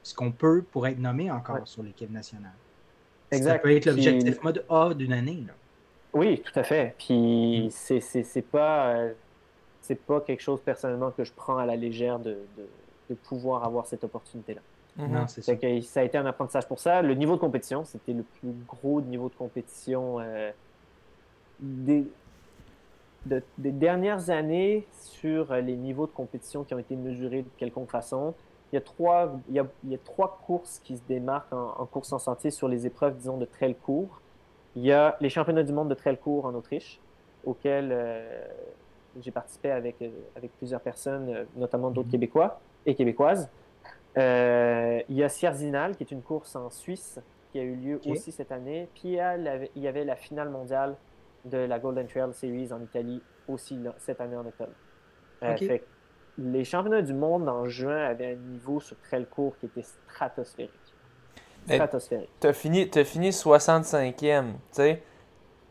ce 0.02 0.14
qu'on 0.14 0.32
peut 0.32 0.62
pour 0.70 0.86
être 0.86 0.98
nommé 0.98 1.30
encore 1.30 1.66
sur 1.66 1.82
l'équipe 1.82 2.10
nationale. 2.10 2.52
Exact. 3.30 3.52
Ça 3.52 3.58
peut 3.58 3.74
être 3.74 3.86
l'objectif 3.86 4.42
mode 4.42 4.64
A 4.70 4.94
d'une 4.94 5.12
année. 5.12 5.44
Là. 5.46 5.52
Oui, 6.14 6.40
tout 6.40 6.58
à 6.58 6.62
fait. 6.62 6.94
Puis 6.98 7.66
mm. 7.66 8.00
c'est 8.00 8.50
pas. 8.50 8.88
Euh, 8.88 9.12
c'est 9.88 9.94
pas 9.94 10.20
quelque 10.20 10.42
chose 10.42 10.60
personnellement 10.60 11.10
que 11.10 11.24
je 11.24 11.32
prends 11.32 11.56
à 11.56 11.64
la 11.64 11.74
légère 11.74 12.18
de, 12.18 12.36
de, 13.08 13.14
pouvoir 13.14 13.64
avoir 13.64 13.86
cette 13.86 14.04
opportunité-là. 14.04 14.60
Mhm. 14.98 15.26
c'est 15.28 15.40
ça. 15.40 15.54
ça 15.82 16.00
a 16.00 16.02
été 16.02 16.18
un 16.18 16.26
apprentissage 16.26 16.68
pour 16.68 16.78
ça. 16.78 17.00
Le 17.00 17.14
niveau 17.14 17.36
de 17.36 17.40
compétition, 17.40 17.84
c'était 17.84 18.12
le 18.12 18.22
plus 18.22 18.52
gros 18.66 19.00
niveau 19.00 19.30
de 19.30 19.34
compétition 19.34 20.20
euh, 20.20 20.50
des, 21.58 22.04
des 23.56 23.72
dernières 23.72 24.28
années 24.28 24.86
sur 24.92 25.54
les 25.54 25.74
niveaux 25.74 26.06
de 26.06 26.12
compétition 26.12 26.64
qui 26.64 26.74
ont 26.74 26.78
été 26.78 26.94
mesurés 26.94 27.42
de 27.42 27.50
quelconque 27.56 27.90
façon. 27.90 28.34
Il 28.70 28.74
y 28.74 28.78
a 28.78 28.82
trois, 28.82 29.40
il 29.48 29.54
y 29.54 29.58
a, 29.58 29.66
il 29.84 29.92
y 29.92 29.94
a 29.94 29.98
trois 30.04 30.38
courses 30.44 30.80
qui 30.84 30.98
se 30.98 31.02
démarquent 31.08 31.54
en, 31.54 31.86
course 31.86 32.12
en 32.12 32.18
sentier 32.18 32.50
sur 32.50 32.68
les 32.68 32.84
épreuves, 32.84 33.16
disons, 33.16 33.38
de 33.38 33.46
trail 33.46 33.74
court. 33.74 34.20
Il 34.76 34.84
y 34.84 34.92
a 34.92 35.16
les 35.22 35.30
championnats 35.30 35.62
du 35.62 35.72
monde 35.72 35.88
de 35.88 35.94
trail 35.94 36.18
court 36.18 36.44
en 36.44 36.54
Autriche, 36.54 37.00
auxquels 37.46 37.88
euh, 37.90 38.46
j'ai 39.20 39.30
participé 39.30 39.70
avec, 39.70 40.00
euh, 40.02 40.10
avec 40.36 40.52
plusieurs 40.58 40.80
personnes, 40.80 41.28
euh, 41.28 41.44
notamment 41.56 41.90
d'autres. 41.90 42.10
Québécois 42.10 42.60
et 42.86 42.94
Québécoises. 42.94 43.48
Euh, 44.16 45.00
il 45.08 45.16
y 45.16 45.22
a 45.22 45.28
Sierzinal, 45.28 45.96
qui 45.96 46.02
est 46.02 46.10
une 46.10 46.22
course 46.22 46.56
en 46.56 46.70
Suisse, 46.70 47.20
qui 47.50 47.58
a 47.58 47.62
eu 47.62 47.74
lieu 47.74 48.00
aussi 48.06 48.32
cette 48.32 48.52
année. 48.52 48.88
Puis 48.94 49.16
il 49.16 49.82
y 49.82 49.88
avait 49.88 50.04
la 50.04 50.16
finale 50.16 50.50
mondiale 50.50 50.96
de 51.44 51.58
la 51.58 51.78
Golden 51.78 52.06
Trail 52.06 52.32
Series 52.32 52.72
en 52.72 52.82
Italie 52.82 53.22
aussi 53.48 53.78
cette 53.98 54.20
année 54.20 54.36
en 54.36 54.46
octobre. 54.46 54.72
Euh, 55.42 55.78
les 56.36 56.64
championnats 56.64 57.02
du 57.02 57.14
monde 57.14 57.48
en 57.48 57.66
juin 57.68 58.04
avaient 58.04 58.32
un 58.32 58.50
niveau 58.52 58.80
sur 58.80 58.96
trail 59.00 59.26
court 59.26 59.56
qui 59.58 59.66
était 59.66 59.82
stratosphérique. 59.82 60.72
Stratosphérique. 61.66 62.30
Tu 62.40 62.46
as 62.46 62.52
fini, 62.52 62.90
as 62.94 63.04
fini 63.04 63.30
65e, 63.30 64.52
tu 64.52 64.58
sais. 64.72 65.02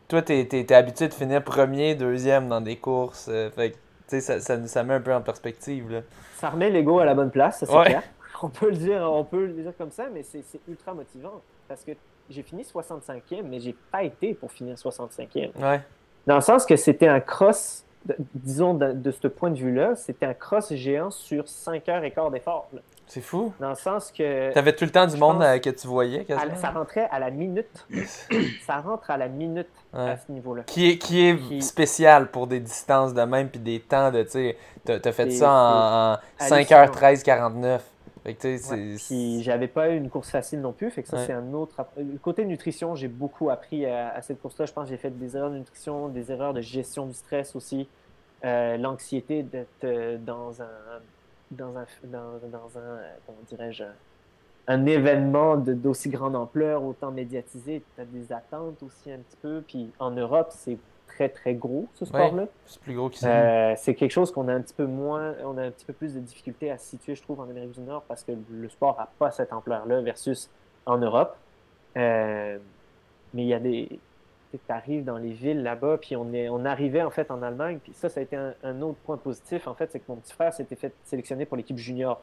Toi, 0.08 0.22
tu 0.22 0.32
es, 0.32 0.72
habitué 0.72 1.08
de 1.08 1.14
finir 1.14 1.44
premier, 1.44 1.94
deuxième 1.94 2.48
dans 2.48 2.62
des 2.62 2.76
courses. 2.76 3.28
Euh, 3.28 3.50
fait 3.50 3.76
ça, 4.06 4.40
ça, 4.40 4.66
ça, 4.66 4.82
met 4.82 4.94
un 4.94 5.00
peu 5.02 5.14
en 5.14 5.20
perspective. 5.20 5.90
Là. 5.92 6.00
Ça 6.36 6.48
remet 6.48 6.70
l'ego 6.70 6.98
à 6.98 7.04
la 7.04 7.14
bonne 7.14 7.30
place, 7.30 7.60
ça 7.60 7.66
c'est 7.66 7.84
clair. 7.84 8.02
On 8.42 8.48
peut, 8.48 8.70
le 8.70 8.76
dire, 8.76 9.02
on 9.02 9.24
peut 9.24 9.46
le 9.46 9.52
dire 9.52 9.72
comme 9.76 9.90
ça, 9.90 10.06
mais 10.14 10.22
c'est 10.22 10.44
ultra 10.68 10.94
motivant. 10.94 11.42
Parce 11.66 11.82
que 11.82 11.90
j'ai 12.30 12.44
fini 12.44 12.62
65e, 12.62 13.42
mais 13.44 13.58
j'ai 13.58 13.74
pas 13.90 14.04
été 14.04 14.32
pour 14.32 14.52
finir 14.52 14.76
65e. 14.76 15.50
Ouais. 15.60 15.80
Dans 16.24 16.36
le 16.36 16.40
sens 16.40 16.64
que 16.64 16.76
c'était 16.76 17.08
un 17.08 17.18
cross, 17.18 17.84
disons 18.34 18.74
de, 18.74 19.10
ce 19.10 19.26
point 19.26 19.50
de 19.50 19.58
vue-là, 19.58 19.96
c'était 19.96 20.26
un 20.26 20.34
cross 20.34 20.72
géant 20.72 21.10
sur 21.10 21.48
5 21.48 21.88
heures 21.88 22.04
et 22.04 22.12
quart 22.12 22.30
d'effort. 22.30 22.70
C'est 23.08 23.22
fou. 23.22 23.54
Dans 23.58 23.70
le 23.70 23.74
sens 23.74 24.12
que. 24.12 24.52
Tu 24.52 24.58
avais 24.58 24.74
tout 24.74 24.84
le 24.84 24.90
temps 24.90 25.06
du 25.06 25.16
monde 25.16 25.42
euh, 25.42 25.58
que 25.58 25.70
tu 25.70 25.86
voyais, 25.86 26.26
Ça 26.56 26.70
rentrait 26.70 27.08
à 27.10 27.18
la 27.18 27.30
minute. 27.30 27.86
ça 28.66 28.80
rentre 28.80 29.10
à 29.10 29.16
la 29.16 29.28
minute 29.28 29.68
à 29.94 30.18
ce 30.18 30.30
niveau-là. 30.30 30.62
Qui 30.64 30.90
est, 30.90 30.98
qui 30.98 31.26
est 31.26 31.60
spécial 31.62 32.30
pour 32.30 32.46
des 32.46 32.60
distances 32.60 33.14
de 33.14 33.22
même, 33.22 33.48
puis 33.48 33.60
des 33.60 33.80
temps 33.80 34.12
de. 34.12 34.22
Tu 34.22 34.54
as 34.86 35.12
fait 35.12 35.30
ça 35.30 36.20
en, 36.40 36.44
5h13, 36.44 37.22
49. 37.22 37.82
Puis 38.24 39.42
j'avais 39.42 39.68
pas 39.68 39.88
eu 39.88 39.96
une 39.96 40.10
course 40.10 40.30
facile 40.30 40.60
non 40.60 40.72
plus, 40.72 40.90
fait 40.90 41.02
que 41.02 41.08
ça 41.08 41.24
c'est 41.24 41.32
un 41.32 41.54
autre. 41.54 41.86
Le 41.96 42.18
côté 42.18 42.44
nutrition, 42.44 42.94
j'ai 42.94 43.08
beaucoup 43.08 43.48
appris 43.48 43.86
à, 43.86 44.20
cette 44.20 44.42
course-là. 44.42 44.66
Je 44.66 44.72
pense 44.72 44.84
que 44.84 44.90
j'ai 44.90 44.98
fait 44.98 45.16
des 45.16 45.34
erreurs 45.34 45.50
de 45.50 45.56
nutrition, 45.56 46.08
des 46.08 46.30
erreurs 46.30 46.52
de 46.52 46.60
gestion 46.60 47.06
du 47.06 47.14
stress 47.14 47.56
aussi, 47.56 47.88
euh, 48.44 48.76
l'anxiété 48.76 49.42
d'être 49.42 49.84
euh, 49.84 50.18
dans 50.18 50.60
un 50.60 50.66
dans 51.50 51.76
un 51.76 51.86
dans, 52.04 52.38
dans 52.50 52.78
un 52.78 52.98
comment 53.26 53.38
dirais-je 53.48 53.84
un 54.68 54.84
événement 54.84 55.56
d'aussi 55.56 56.10
grande 56.10 56.36
ampleur, 56.36 56.84
autant 56.84 57.10
médiatisé, 57.10 57.82
tu 57.94 58.00
as 58.02 58.04
des 58.04 58.30
attentes 58.32 58.82
aussi 58.82 59.10
un 59.10 59.16
petit 59.16 59.36
peu. 59.40 59.62
Puis 59.66 59.90
en 59.98 60.10
Europe, 60.10 60.48
c'est 60.50 60.76
très, 61.06 61.30
très 61.30 61.54
gros, 61.54 61.88
ce 61.94 62.04
sport-là. 62.04 62.44
c'est 62.66 62.80
plus 62.82 62.94
gros 62.94 63.10
euh, 63.24 63.74
C'est 63.76 63.94
quelque 63.94 64.10
chose 64.10 64.30
qu'on 64.30 64.46
a 64.46 64.52
un 64.52 64.60
petit 64.60 64.74
peu 64.74 64.84
moins, 64.84 65.34
on 65.42 65.56
a 65.56 65.62
un 65.62 65.70
petit 65.70 65.86
peu 65.86 65.94
plus 65.94 66.14
de 66.14 66.20
difficultés 66.20 66.70
à 66.70 66.76
situer, 66.76 67.14
je 67.14 67.22
trouve, 67.22 67.40
en 67.40 67.48
Amérique 67.48 67.72
du 67.72 67.80
Nord, 67.80 68.02
parce 68.06 68.22
que 68.22 68.32
le 68.50 68.68
sport 68.68 68.96
n'a 68.98 69.08
pas 69.18 69.30
cette 69.30 69.54
ampleur-là 69.54 70.02
versus 70.02 70.50
en 70.84 70.98
Europe. 70.98 71.34
Euh, 71.96 72.58
mais 73.32 73.42
il 73.42 73.48
y 73.48 73.54
a 73.54 73.58
des. 73.58 73.98
Tu 74.52 74.58
arrives 74.68 75.04
dans 75.04 75.18
les 75.18 75.32
villes 75.32 75.62
là-bas, 75.62 75.98
puis 76.00 76.16
on, 76.16 76.32
est, 76.32 76.48
on 76.48 76.64
arrivait 76.64 77.02
en 77.02 77.10
fait 77.10 77.30
en 77.30 77.42
Allemagne, 77.42 77.78
puis 77.82 77.92
ça, 77.92 78.08
ça 78.08 78.20
a 78.20 78.22
été 78.22 78.36
un, 78.36 78.82
autre 78.82 78.98
point 79.04 79.16
positif, 79.16 79.66
en 79.66 79.74
fait, 79.74 79.90
c'est 79.92 80.00
que 80.00 80.04
mon 80.08 80.16
petit 80.16 80.32
frère 80.32 80.52
s'était 80.54 80.76
fait 80.76 80.92
sélectionner 81.04 81.44
pour 81.44 81.56
l'équipe 81.56 81.76
junior. 81.76 82.22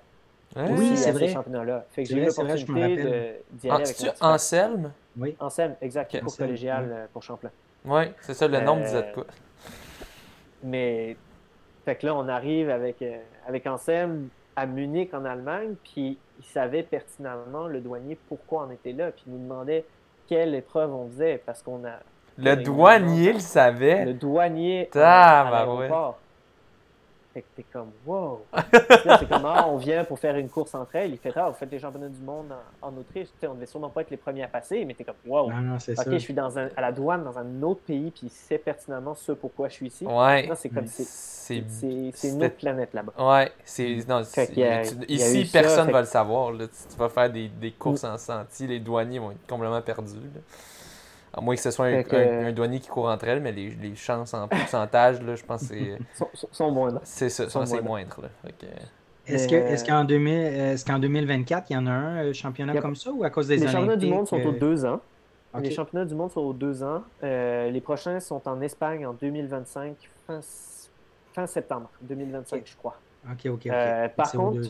oui, 0.55 0.97
c'est 0.97 1.11
vrai. 1.11 1.27
championnat-là. 1.27 1.85
Fait 1.91 2.03
que 2.03 2.09
j'ai 2.09 2.17
eu 2.17 2.25
l'opportunité 2.25 3.43
d'y 3.51 3.69
aller 3.69 3.83
avec 3.83 4.01
mon 4.01 4.27
Anselme? 4.27 4.91
Oui. 5.17 5.35
Anselme, 5.39 5.75
exact, 5.81 6.19
pour 6.21 6.35
collégial 6.35 6.89
euh, 6.91 7.05
pour 7.13 7.21
Champlain. 7.21 7.51
Oui, 7.85 8.03
c'est 8.21 8.33
ça, 8.33 8.47
le 8.47 8.59
nom 8.61 8.77
disait 8.77 9.03
de 9.03 9.13
quoi. 9.13 9.25
Mais, 10.63 11.15
fait 11.85 11.95
que 11.95 12.07
là, 12.07 12.15
on 12.15 12.27
arrive 12.27 12.71
avec, 12.71 13.01
euh, 13.03 13.17
avec 13.47 13.67
Ansem 13.67 14.29
à 14.55 14.65
Munich, 14.65 15.13
en 15.13 15.25
Allemagne, 15.25 15.75
puis 15.83 16.17
il 16.39 16.45
savait 16.45 16.83
pertinemment, 16.83 17.67
le 17.67 17.81
douanier, 17.81 18.17
pourquoi 18.27 18.67
on 18.67 18.71
était 18.71 18.93
là, 18.93 19.11
puis 19.11 19.23
il 19.27 19.33
nous 19.33 19.39
demandait 19.39 19.85
quelle 20.27 20.55
épreuve 20.55 20.93
on 20.93 21.07
faisait, 21.09 21.41
parce 21.45 21.61
qu'on 21.61 21.85
a... 21.85 21.99
Le 22.37 22.55
douanier 22.55 23.33
le 23.33 23.39
savait? 23.39 24.05
Le 24.05 24.13
douanier 24.13 24.89
à, 24.95 25.49
l'aéroport. 25.49 26.19
Fait 27.33 27.41
que 27.41 27.47
t'es 27.57 27.65
comme, 27.73 27.91
wow! 28.05 28.45
c'est 28.71 29.27
comme, 29.27 29.45
ah, 29.45 29.65
on 29.67 29.75
vient 29.75 30.05
pour 30.05 30.17
faire 30.17 30.37
une 30.37 30.47
course 30.47 30.73
entre 30.73 30.95
elles. 30.95 31.11
Il 31.11 31.17
fait, 31.17 31.33
ah, 31.35 31.49
vous 31.49 31.55
faites 31.55 31.69
les 31.69 31.79
championnats 31.79 32.07
du 32.07 32.21
monde 32.21 32.45
en, 32.81 32.95
Autriche. 32.95 33.27
sais, 33.41 33.47
on 33.47 33.55
devait 33.55 33.65
sûrement 33.65 33.89
pas 33.89 34.01
être 34.01 34.09
les 34.09 34.15
premiers 34.15 34.43
à 34.43 34.47
passer, 34.47 34.85
mais 34.85 34.93
t'es 34.93 35.03
comme, 35.03 35.15
wow! 35.25 35.47
ok, 35.49 36.11
je 36.11 36.17
suis 36.17 36.33
dans 36.33 36.57
un, 36.57 36.69
à 36.77 36.81
la 36.81 36.93
douane 36.93 37.25
dans 37.25 37.37
un 37.37 37.61
autre 37.61 37.81
pays, 37.81 38.09
puis 38.09 38.27
il 38.27 38.29
sait 38.29 38.57
pertinemment 38.57 39.15
ce 39.15 39.33
pourquoi 39.33 39.67
je 39.67 39.73
suis 39.73 39.87
ici. 39.87 40.05
Ouais. 40.05 40.49
c'est 40.55 40.69
comme, 40.69 40.87
c'est 40.87 41.57
une 42.23 42.41
autre 42.41 42.55
planète 42.55 42.93
là-bas. 42.93 43.13
Ouais, 43.19 43.51
c'est. 43.65 43.97
Non, 44.07 44.21
ici, 45.09 45.49
personne 45.51 45.87
ne 45.87 45.91
va 45.91 45.99
le 45.99 46.07
savoir. 46.07 46.53
Là. 46.53 46.67
Tu, 46.67 46.97
vas 46.97 47.09
faire 47.09 47.29
des, 47.29 47.49
des 47.49 47.71
courses 47.71 48.05
en 48.05 48.17
sentier, 48.17 48.67
les 48.67 48.79
douaniers 48.79 49.19
vont 49.19 49.31
être 49.31 49.45
complètement 49.45 49.81
perdus. 49.81 50.15
Là. 50.15 50.39
À 51.37 51.41
moins 51.41 51.55
que 51.55 51.61
ce 51.61 51.71
soit 51.71 51.87
un, 51.87 52.51
douanier 52.53 52.79
qui 52.79 52.87
court 52.87 53.09
entre 53.09 53.27
elles, 53.27 53.41
mais 53.41 53.51
les, 53.51 53.69
les 53.71 53.95
chances 53.95 54.33
en 54.33 54.47
pourcentage, 54.47 55.21
là, 55.21 55.35
je 55.35 55.43
pense 55.43 55.67
que 55.67 55.75
c'est. 55.75 55.97
sont, 56.51 56.71
moindres. 56.71 57.01
C'est 57.03 57.29
ça, 57.29 57.49
c'est 57.49 57.81
moindre. 57.81 58.29
Est-ce 59.27 59.47
que, 59.47 59.55
est 59.55 59.85
qu'en 59.85 60.07
est 60.07 60.87
qu'en 60.87 60.99
2024, 60.99 61.69
il 61.69 61.73
y 61.73 61.77
en 61.77 61.87
a 61.87 61.91
un 61.91 62.25
euh, 62.25 62.33
championnat 62.33 62.79
comme 62.79 62.95
ça 62.95 63.11
ou 63.11 63.23
à 63.23 63.29
cause 63.29 63.47
des 63.47 63.57
Les 63.57 63.67
championnats 63.67 63.95
du 63.95 64.07
monde 64.07 64.27
sont 64.27 64.37
aux 64.37 64.53
euh, 64.53 64.59
deux 64.59 64.85
ans. 64.85 65.01
Les 65.59 65.71
championnats 65.71 66.05
du 66.05 66.15
monde 66.15 66.31
sont 66.31 66.41
aux 66.41 66.53
deux 66.53 66.83
ans. 66.83 67.03
Euh, 67.23 67.69
les 67.69 67.81
prochains 67.81 68.19
sont 68.19 68.47
en 68.47 68.61
Espagne 68.61 69.05
en 69.05 69.13
2025, 69.13 69.95
fin, 70.27 70.39
fin 71.33 71.47
septembre 71.47 71.89
2025, 72.01 72.63
je 72.65 72.75
crois. 72.75 72.97
OK, 73.31 73.51
OK. 73.51 73.67
par 74.15 74.31
contre, 74.31 74.69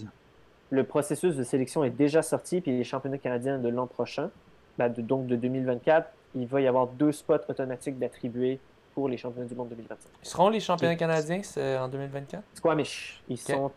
le 0.70 0.84
processus 0.84 1.36
de 1.36 1.44
sélection 1.44 1.84
est 1.84 1.90
déjà 1.90 2.22
sorti, 2.22 2.62
puis 2.62 2.78
les 2.78 2.84
championnats 2.84 3.18
canadiens 3.18 3.60
de 3.60 3.70
l'an 3.70 3.88
prochain, 3.88 4.30
ben, 4.78 4.90
donc 4.90 5.28
de 5.28 5.36
2024, 5.36 6.10
il 6.36 6.48
va 6.48 6.62
y 6.62 6.68
avoir 6.68 6.88
deux 6.88 7.12
spots 7.12 7.48
automatiques 7.50 7.98
d'attribuer 7.98 8.60
pour 8.94 9.10
les 9.10 9.18
championnats 9.18 9.48
du 9.48 9.56
monde 9.56 9.70
2025. 9.70 10.10
Ils 10.24 10.28
seront 10.28 10.50
les 10.50 10.60
championnats 10.60 10.96
canadiens 10.96 11.42
en 11.82 11.88
2024? 11.88 12.44
Squamish. 12.54 13.22
Ils 13.28 13.38
sont 13.38 13.72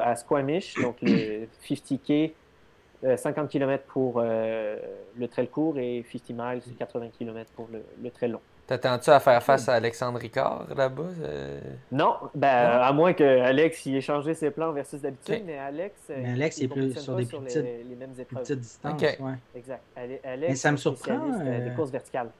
à 0.00 0.16
Squamish, 0.16 0.74
donc 0.80 0.96
le 1.02 1.46
50K, 1.66 2.32
50 3.16 3.48
km 3.48 3.84
pour 3.84 4.14
euh, 4.16 4.78
le 5.16 5.28
trail 5.28 5.48
court 5.48 5.78
et 5.78 6.04
50 6.10 6.30
miles, 6.30 6.76
80 6.78 7.08
km 7.18 7.50
pour 7.52 7.68
le, 7.72 7.82
le 8.02 8.10
trail 8.10 8.30
long. 8.30 8.40
T'attends-tu 8.66 9.10
à 9.10 9.18
faire 9.18 9.42
face 9.42 9.68
à 9.68 9.74
Alexandre 9.74 10.18
Ricard 10.18 10.66
là-bas? 10.74 11.02
Euh? 11.22 11.60
Non, 11.90 12.14
ben, 12.34 12.48
à 12.48 12.92
moins 12.92 13.12
que 13.12 13.40
Alex 13.40 13.86
ait 13.88 14.00
changé 14.00 14.34
ses 14.34 14.50
plans 14.50 14.72
versus 14.72 15.00
d'habitude, 15.00 15.42
mais 15.44 15.58
Alex, 15.58 16.00
mais 16.08 16.32
Alex 16.32 16.58
il 16.58 16.64
est 16.64 16.68
plus 16.68 16.94
sur 16.94 17.16
des 17.16 17.26
petites, 17.26 17.56
les, 17.56 17.96
mêmes 17.96 18.14
épreuves. 18.18 18.42
petites 18.42 18.60
distances. 18.60 19.02
Ouais. 19.02 19.34
Exact. 19.56 19.82
Alex, 19.96 20.48
mais 20.48 20.54
ça 20.54 20.72
me 20.72 20.76
surprend. 20.76 21.20
Euh... 21.40 21.68
Des 21.68 21.74
courses 21.74 21.90
verticales. 21.90 22.30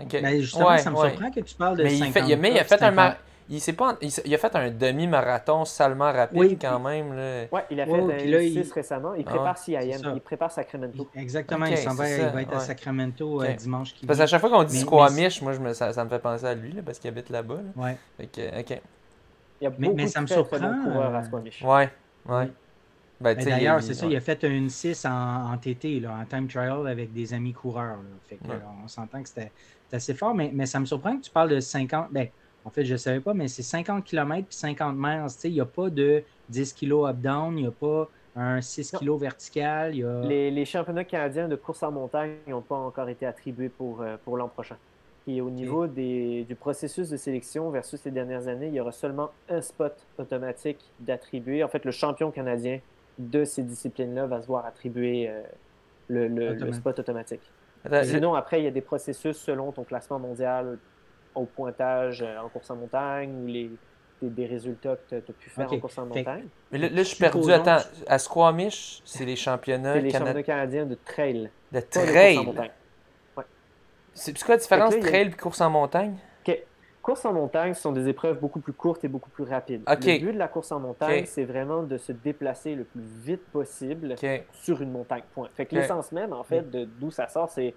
Okay. 0.00 0.20
Mais 0.20 0.40
justement, 0.40 0.76
ça 0.78 0.90
me 0.90 0.96
surprend 0.96 1.30
que 1.30 1.40
tu 1.40 1.54
parles 1.54 1.76
de 1.78 1.82
mais 1.84 1.90
50 1.90 2.08
il, 2.08 2.12
fait, 2.12 2.36
mais 2.36 2.50
il 2.50 2.58
a 2.58 2.64
fait 2.64 2.82
un 2.82 3.16
il, 3.48 3.74
pas, 3.74 3.98
il, 4.00 4.34
a 4.34 4.38
fait 4.38 4.56
un 4.56 4.70
demi-marathon 4.70 5.64
salement 5.64 6.12
rapide 6.12 6.58
quand 6.60 6.78
même. 6.80 7.10
Oui, 7.52 7.60
il 7.70 7.80
a 7.80 7.86
fait 7.86 7.92
un 7.92 8.06
là, 8.06 8.42
il... 8.42 8.72
récemment. 8.72 9.14
Il 9.14 9.24
prépare 9.24 9.58
CIM, 9.58 10.12
il 10.14 10.20
prépare 10.20 10.50
Sacramento. 10.50 11.08
Exactement, 11.14 11.66
il, 11.66 11.76
va, 11.76 12.08
il 12.08 12.26
va 12.26 12.42
être 12.42 12.54
à 12.54 12.60
Sacramento 12.60 13.42
euh, 13.42 13.52
dimanche. 13.54 13.94
Qui 13.94 14.06
parce 14.06 14.18
qu'à 14.18 14.26
chaque 14.26 14.40
fois 14.40 14.50
qu'on 14.50 14.64
dit 14.64 14.80
Squamish, 14.80 15.42
moi, 15.42 15.52
je 15.52 15.60
me, 15.60 15.72
ça, 15.72 15.92
ça, 15.92 16.04
me 16.04 16.10
fait 16.10 16.18
penser 16.18 16.46
à 16.46 16.54
lui 16.54 16.72
là, 16.72 16.82
parce 16.84 16.98
qu'il 16.98 17.08
habite 17.08 17.30
là-bas. 17.30 17.56
Là. 17.76 17.82
Ouais. 17.82 17.96
OK. 18.20 18.80
Il 19.60 19.64
y 19.64 19.66
a 19.66 19.70
beaucoup 19.70 19.94
mais, 19.94 20.06
ça 20.08 20.20
de 20.20 20.24
me 20.24 20.28
surprend. 20.28 20.58
coureurs 20.58 21.14
à 21.14 21.18
euh, 21.18 21.22
Squamish. 21.22 21.62
Ouais, 21.62 21.90
ouais. 22.28 22.50
Ben, 23.20 23.36
D'ailleurs, 23.36 23.82
c'est 23.82 23.94
ça, 23.94 24.06
il 24.06 24.16
a 24.16 24.20
fait 24.20 24.42
une 24.42 24.68
6 24.68 25.06
en, 25.06 25.52
en, 25.52 25.56
TT, 25.56 26.00
là, 26.00 26.16
en 26.20 26.24
time 26.24 26.48
trial 26.48 26.88
avec 26.88 27.12
des 27.12 27.32
amis 27.32 27.52
coureurs. 27.52 27.98
Fait 28.28 28.36
que, 28.36 28.42
on 28.82 28.88
s'entend 28.88 29.22
que 29.22 29.28
c'était 29.28 29.52
assez 29.92 30.14
fort, 30.14 30.34
mais, 30.34 30.50
mais 30.52 30.66
ça 30.66 30.80
me 30.80 30.86
surprend 30.86 31.16
que 31.16 31.22
tu 31.22 31.30
parles 31.30 31.50
de 31.50 31.60
50. 31.60 32.08
Ben, 32.10 32.28
en 32.64 32.70
fait, 32.70 32.84
je 32.84 32.92
ne 32.92 32.98
savais 32.98 33.20
pas, 33.20 33.34
mais 33.34 33.48
c'est 33.48 33.62
50 33.62 34.04
km 34.04 34.46
et 34.48 34.54
50 34.54 34.94
miles. 34.96 35.26
Il 35.44 35.52
n'y 35.52 35.60
a 35.60 35.64
pas 35.64 35.90
de 35.90 36.22
10 36.48 36.74
kg 36.74 37.08
up-down, 37.08 37.58
il 37.58 37.62
n'y 37.62 37.68
a 37.68 37.72
pas 37.72 38.08
un 38.36 38.60
6 38.60 38.92
kg 38.98 39.16
vertical. 39.18 39.94
Y 39.94 40.04
a... 40.04 40.20
les, 40.22 40.50
les, 40.50 40.64
championnats 40.64 41.04
canadiens 41.04 41.48
de 41.48 41.56
course 41.56 41.82
en 41.82 41.90
montagne 41.90 42.36
n'ont 42.46 42.62
pas 42.62 42.76
encore 42.76 43.08
été 43.08 43.26
attribués 43.26 43.68
pour, 43.68 44.02
euh, 44.02 44.16
pour 44.24 44.36
l'an 44.36 44.48
prochain. 44.48 44.76
Et 45.26 45.40
au 45.40 45.50
niveau 45.50 45.86
des, 45.86 46.44
du 46.44 46.56
processus 46.56 47.08
de 47.08 47.16
sélection 47.16 47.70
versus 47.70 48.04
les 48.04 48.10
dernières 48.10 48.48
années, 48.48 48.68
il 48.68 48.74
y 48.74 48.80
aura 48.80 48.90
seulement 48.90 49.30
un 49.48 49.60
spot 49.60 49.94
automatique 50.18 50.80
d'attribuer. 50.98 51.62
En 51.62 51.68
fait, 51.68 51.84
le 51.84 51.92
champion 51.92 52.30
canadien 52.32 52.80
de 53.18 53.44
ces 53.44 53.62
disciplines-là 53.62 54.26
va 54.26 54.40
se 54.40 54.46
voir 54.46 54.66
attribuer 54.66 55.28
euh, 55.28 55.42
le, 56.08 56.26
le, 56.26 56.72
spot 56.72 56.98
automatique. 56.98 57.42
Sinon, 58.04 58.34
après, 58.34 58.60
il 58.60 58.64
y 58.64 58.68
a 58.68 58.72
des 58.72 58.80
processus 58.80 59.36
selon 59.36 59.72
ton 59.72 59.84
classement 59.84 60.18
mondial, 60.18 60.78
au 61.34 61.44
pointage 61.44 62.22
euh, 62.22 62.38
en 62.38 62.48
course 62.48 62.70
en 62.70 62.76
montagne 62.76 63.34
ou 63.42 63.46
les, 63.46 63.70
des, 64.22 64.46
résultats 64.46 64.96
que 64.96 65.08
tu 65.08 65.14
as, 65.16 65.20
pu 65.20 65.50
faire 65.50 65.72
en 65.72 65.78
course 65.78 65.98
en 65.98 66.06
montagne. 66.06 66.46
Mais 66.70 66.78
là, 66.78 66.88
je 66.94 67.02
suis 67.02 67.16
perdu. 67.16 67.52
Attends, 67.52 67.78
à 68.06 68.18
Squamish, 68.18 69.02
c'est 69.04 69.24
les 69.24 69.36
championnats, 69.36 69.96
les 69.96 70.10
championnats 70.10 70.42
canadiens 70.42 70.86
de 70.86 70.94
trail. 70.94 71.50
De 71.72 71.80
trail? 71.80 72.38
Ouais. 72.38 73.44
C'est 74.14 74.38
quoi 74.42 74.56
la 74.56 74.60
différence 74.60 74.98
trail 75.00 75.28
et 75.28 75.30
course 75.32 75.60
en 75.60 75.70
montagne? 75.70 76.16
OK. 76.46 76.58
Course 77.00 77.24
en 77.24 77.32
montagne, 77.32 77.74
ce 77.74 77.82
sont 77.82 77.90
des 77.90 78.08
épreuves 78.08 78.38
beaucoup 78.38 78.60
plus 78.60 78.72
courtes 78.72 79.02
et 79.02 79.08
beaucoup 79.08 79.30
plus 79.30 79.42
rapides. 79.42 79.82
Le 79.88 80.18
but 80.20 80.32
de 80.32 80.38
la 80.38 80.46
course 80.46 80.70
en 80.70 80.78
montagne, 80.78 81.24
c'est 81.26 81.44
vraiment 81.44 81.82
de 81.82 81.98
se 81.98 82.12
déplacer 82.12 82.74
le 82.74 82.84
plus 82.84 83.02
vite 83.02 83.44
possible 83.50 84.14
sur 84.52 84.82
une 84.82 84.92
montagne. 84.92 85.22
Point. 85.34 85.48
Fait 85.54 85.66
que 85.66 85.74
l'essence 85.74 86.12
même, 86.12 86.32
en 86.32 86.44
fait, 86.44 86.64
d'où 86.70 87.10
ça 87.10 87.28
sort, 87.28 87.50
c'est 87.50 87.74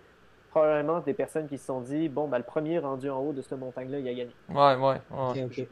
probablement 0.56 1.02
des 1.02 1.14
personnes 1.14 1.48
qui 1.48 1.58
se 1.58 1.66
sont 1.66 1.82
dit 1.82 2.08
bon, 2.08 2.30
ben, 2.30 2.38
le 2.38 2.44
premier 2.44 2.80
rendu 2.80 3.10
en 3.10 3.20
haut 3.20 3.34
de 3.34 3.42
cette 3.42 3.60
montagne-là, 3.60 4.00
il 4.00 4.08
a 4.08 4.14
gagné. 4.14 4.32
Ouais, 4.50 4.76
ouais. 4.76 5.02
ouais. 5.12 5.48
Je, 5.52 5.64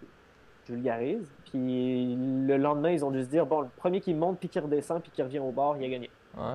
vulgarise. 0.70 1.32
Puis 1.46 2.16
le 2.48 2.58
lendemain, 2.58 2.92
ils 2.92 3.04
ont 3.04 3.12
dû 3.12 3.22
se 3.22 3.28
dire 3.28 3.46
bon, 3.46 3.62
le 3.62 3.68
premier 3.78 4.02
qui 4.02 4.14
monte, 4.14 4.40
puis 4.40 4.50
qui 4.50 4.60
redescend, 4.60 5.02
puis 5.02 5.12
qui 5.12 5.24
revient 5.24 5.40
au 5.40 5.52
bord, 5.52 5.78
il 5.78 5.86
a 5.86 5.90
gagné. 5.90 6.10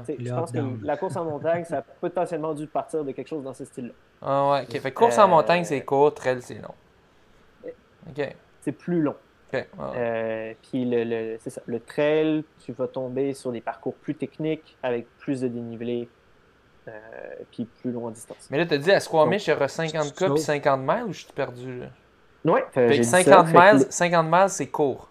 Je 0.08 0.30
pense 0.30 0.52
que 0.52 0.58
la 0.82 0.96
course 0.96 1.16
en 1.16 1.24
montagne, 1.24 1.64
ça 1.64 1.78
a 1.78 1.82
potentiellement 1.82 2.52
dû 2.52 2.66
partir 2.66 3.02
de 3.02 3.12
quelque 3.12 3.28
chose 3.28 3.44
dans 3.44 3.54
ce 3.54 3.64
style-là. 3.64 3.92
Ah 4.20 4.50
ouais, 4.50 4.62
ok. 4.62 4.80
Fait 4.80 4.92
course 4.92 5.18
en 5.18 5.28
montagne, 5.28 5.64
c'est 5.64 5.80
court, 5.82 6.12
trail, 6.12 6.42
c'est 6.42 6.60
long. 6.60 6.74
C'est 8.60 8.72
plus 8.72 9.00
long. 9.00 9.16
Euh, 9.54 10.52
puis 10.62 10.84
le, 10.84 11.38
ça, 11.38 11.62
le 11.64 11.80
trail, 11.80 12.44
tu 12.60 12.72
vas 12.72 12.88
tomber 12.88 13.32
sur 13.32 13.52
des 13.52 13.62
parcours 13.62 13.94
plus 13.94 14.14
techniques 14.14 14.76
avec 14.82 15.06
plus 15.18 15.40
de 15.40 15.48
dénivelé, 15.48 16.08
euh, 16.88 17.44
puis 17.50 17.66
plus 17.80 17.92
long 17.92 18.06
en 18.06 18.10
distance. 18.10 18.48
Mais 18.50 18.58
là, 18.58 18.66
tu 18.66 18.74
as 18.74 18.78
dit 18.78 18.90
à 18.90 19.00
Squamish, 19.00 19.46
il 19.46 19.50
y 19.50 19.52
aura 19.52 19.66
50K 19.66 20.32
puis 20.32 20.42
50 20.42 20.80
miles 20.80 21.04
ou 21.08 21.12
je 21.12 21.20
suis 21.20 21.32
perdu? 21.32 21.82
Oui, 22.44 22.60
50, 23.04 23.48
miles, 23.52 23.86
50 23.90 24.26
miles, 24.26 24.48
c'est 24.48 24.68
court. 24.68 25.08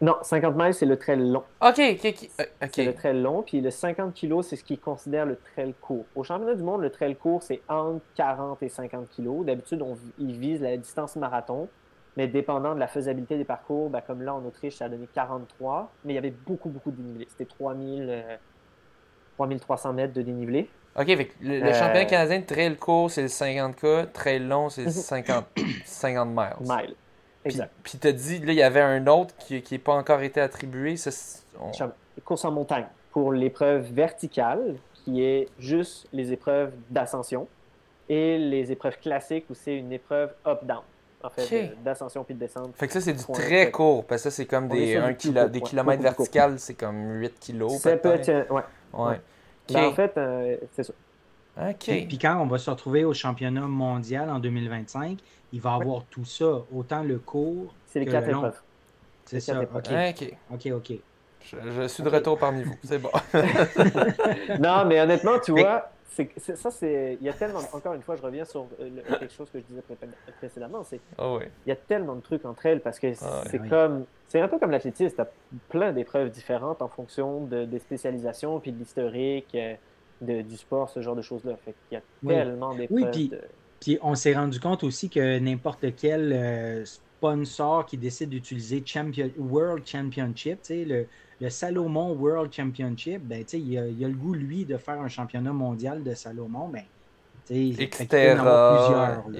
Non, 0.00 0.16
50 0.20 0.56
miles, 0.56 0.74
c'est 0.74 0.86
le 0.86 0.96
trail 0.96 1.18
long. 1.18 1.44
OK, 1.60 1.78
OK, 1.78 2.28
OK. 2.60 2.70
C'est 2.72 2.84
le 2.84 2.94
trail 2.94 3.20
long, 3.20 3.42
puis 3.42 3.60
le 3.60 3.70
50 3.70 4.14
kg, 4.14 4.42
c'est 4.42 4.56
ce 4.56 4.64
qu'ils 4.64 4.80
considèrent 4.80 5.26
le 5.26 5.36
trail 5.36 5.74
court. 5.80 6.04
Au 6.16 6.24
championnat 6.24 6.56
du 6.56 6.62
monde, 6.62 6.80
le 6.80 6.90
trail 6.90 7.14
court, 7.14 7.42
c'est 7.42 7.60
entre 7.68 8.02
40 8.16 8.62
et 8.64 8.68
50 8.68 9.08
kg. 9.16 9.44
D'habitude, 9.44 9.84
ils 10.18 10.36
visent 10.36 10.60
la 10.60 10.76
distance 10.76 11.14
marathon. 11.16 11.68
Mais 12.16 12.26
dépendant 12.26 12.74
de 12.74 12.80
la 12.80 12.88
faisabilité 12.88 13.38
des 13.38 13.44
parcours, 13.44 13.88
ben, 13.88 14.00
comme 14.00 14.22
là 14.22 14.34
en 14.34 14.44
Autriche, 14.44 14.76
ça 14.76 14.86
a 14.86 14.88
donné 14.88 15.08
43, 15.14 15.90
mais 16.04 16.12
il 16.12 16.16
y 16.16 16.18
avait 16.18 16.34
beaucoup, 16.46 16.68
beaucoup 16.68 16.90
de 16.90 16.96
dénivelé. 16.96 17.26
C'était 17.30 17.46
3000, 17.46 18.24
3300 19.36 19.88
euh, 19.88 19.92
mètres 19.92 20.12
de 20.12 20.22
dénivelé. 20.22 20.68
OK, 20.94 21.06
le, 21.40 21.62
euh, 21.62 21.72
championnat 21.72 22.04
canadien 22.04 22.40
de 22.40 22.44
trail 22.44 22.76
court, 22.76 23.10
c'est 23.10 23.22
le 23.22 23.28
50K, 23.28 24.12
trail 24.12 24.40
long, 24.40 24.68
c'est 24.68 24.90
50, 24.90 25.46
50 25.84 26.28
miles. 26.30 26.56
Miles. 26.60 26.94
Exact. 27.44 27.72
Puis, 27.82 27.98
tu 27.98 28.06
as 28.06 28.12
dit, 28.12 28.38
là, 28.40 28.52
il 28.52 28.58
y 28.58 28.62
avait 28.62 28.82
un 28.82 29.06
autre 29.06 29.34
qui 29.38 29.62
n'a 29.70 29.78
pas 29.78 29.94
encore 29.94 30.20
été 30.20 30.40
attribué. 30.40 30.96
Ça, 30.96 31.10
Course 32.24 32.44
en 32.44 32.52
montagne. 32.52 32.86
Pour 33.10 33.32
l'épreuve 33.32 33.90
verticale, 33.92 34.76
qui 34.94 35.24
est 35.24 35.48
juste 35.58 36.06
les 36.12 36.32
épreuves 36.32 36.72
d'ascension, 36.90 37.48
et 38.08 38.38
les 38.38 38.70
épreuves 38.70 38.98
classiques 38.98 39.46
où 39.48 39.54
c'est 39.54 39.76
une 39.76 39.92
épreuve 39.92 40.30
up-down 40.46 40.82
en 41.24 41.30
fait, 41.30 41.72
d'ascension 41.82 42.24
puis 42.24 42.34
de 42.34 42.40
descente. 42.40 42.74
Fait 42.76 42.86
que 42.86 42.92
ça, 42.92 43.00
c'est 43.00 43.12
du 43.12 43.24
très 43.24 43.70
court, 43.70 44.04
parce 44.04 44.22
que 44.22 44.30
ça, 44.30 44.36
c'est 44.36 44.46
comme 44.46 44.68
des, 44.68 45.00
des 45.50 45.60
kilomètres 45.60 46.02
verticales, 46.02 46.58
c'est 46.58 46.74
comme 46.74 47.20
8 47.20 47.38
kilos. 47.38 47.78
Ça 47.78 47.96
peut 47.96 48.14
être, 48.14 48.50
ouais. 48.50 48.62
ouais. 48.92 49.20
Ben, 49.68 49.84
en 49.86 49.92
fait, 49.92 50.16
euh, 50.16 50.56
c'est 50.72 50.84
ça. 50.84 50.92
OK. 51.60 52.06
Puis 52.08 52.18
quand 52.18 52.40
on 52.40 52.46
va 52.46 52.58
se 52.58 52.70
retrouver 52.70 53.04
au 53.04 53.12
championnat 53.12 53.62
mondial 53.62 54.30
en 54.30 54.38
2025, 54.38 55.18
il 55.52 55.60
va 55.60 55.74
avoir 55.74 56.04
tout 56.10 56.24
ça, 56.24 56.62
autant 56.74 57.02
le 57.02 57.18
court. 57.18 57.74
C'est 57.86 58.00
les 58.00 58.06
quatre 58.06 58.28
épreuves. 58.28 58.60
C'est 59.26 59.40
ça. 59.40 59.60
OK. 59.60 60.36
OK, 60.50 60.66
OK. 60.72 60.92
Je, 61.44 61.88
suis 61.88 62.02
de 62.02 62.08
retour 62.08 62.38
parmi 62.38 62.62
vous. 62.62 62.76
C'est 62.84 62.98
bon. 62.98 63.10
non, 64.60 64.84
mais 64.86 65.00
honnêtement, 65.00 65.38
tu 65.40 65.50
vois, 65.52 65.90
c'est, 66.14 66.56
ça, 66.56 66.70
c'est. 66.70 67.16
Il 67.20 67.26
y 67.26 67.30
a 67.30 67.32
tellement. 67.32 67.60
Encore 67.72 67.94
une 67.94 68.02
fois, 68.02 68.16
je 68.16 68.22
reviens 68.22 68.44
sur 68.44 68.66
euh, 68.80 68.90
quelque 69.18 69.32
chose 69.32 69.48
que 69.50 69.58
je 69.58 69.64
disais 69.64 69.82
précédemment. 70.38 70.82
C'est, 70.82 71.00
ah 71.18 71.38
Il 71.66 71.70
y 71.70 71.72
a 71.72 71.76
tellement 71.76 72.14
de 72.16 72.20
trucs 72.20 72.44
entre 72.44 72.66
elles 72.66 72.80
parce 72.80 72.98
que 72.98 73.12
ah 73.22 73.44
c'est 73.50 73.66
comme. 73.68 74.04
C'est 74.28 74.40
un 74.40 74.48
peu 74.48 74.58
comme 74.58 74.70
l'athlétisme. 74.70 75.14
Tu 75.14 75.20
as 75.20 75.28
plein 75.68 75.92
d'épreuves 75.92 76.30
différentes 76.30 76.82
en 76.82 76.88
fonction 76.88 77.44
de, 77.44 77.64
des 77.64 77.78
spécialisations 77.78 78.60
puis 78.60 78.72
de 78.72 78.78
l'historique 78.78 79.54
euh, 79.54 79.74
de, 80.20 80.42
du 80.42 80.56
sport, 80.56 80.88
ce 80.90 81.00
genre 81.00 81.16
de 81.16 81.22
choses-là. 81.22 81.56
Fait 81.64 81.74
qu'il 81.88 81.98
y 81.98 82.00
a 82.00 82.34
tellement 82.34 82.74
d'épreuves. 82.74 83.10
Oui, 83.14 83.30
puis, 83.80 83.98
on 84.00 84.14
s'est 84.14 84.34
rendu 84.34 84.60
compte 84.60 84.84
aussi 84.84 85.10
que 85.10 85.40
n'importe 85.40 85.84
quel 85.96 86.32
euh, 86.32 86.84
sponsor 86.84 87.84
qui 87.84 87.96
décide 87.96 88.28
d'utiliser 88.28 88.82
champion, 88.86 89.28
World 89.36 89.84
Championship, 89.84 90.60
le, 90.70 91.06
le 91.42 91.50
Salomon 91.50 92.12
World 92.12 92.52
Championship, 92.52 93.20
ben, 93.20 93.44
il, 93.52 93.76
a, 93.76 93.88
il 93.88 94.04
a 94.04 94.08
le 94.08 94.14
goût, 94.14 94.32
lui, 94.32 94.64
de 94.64 94.76
faire 94.76 95.00
un 95.00 95.08
championnat 95.08 95.52
mondial 95.52 96.04
de 96.04 96.14
Salomon. 96.14 96.68
Ben, 96.68 96.84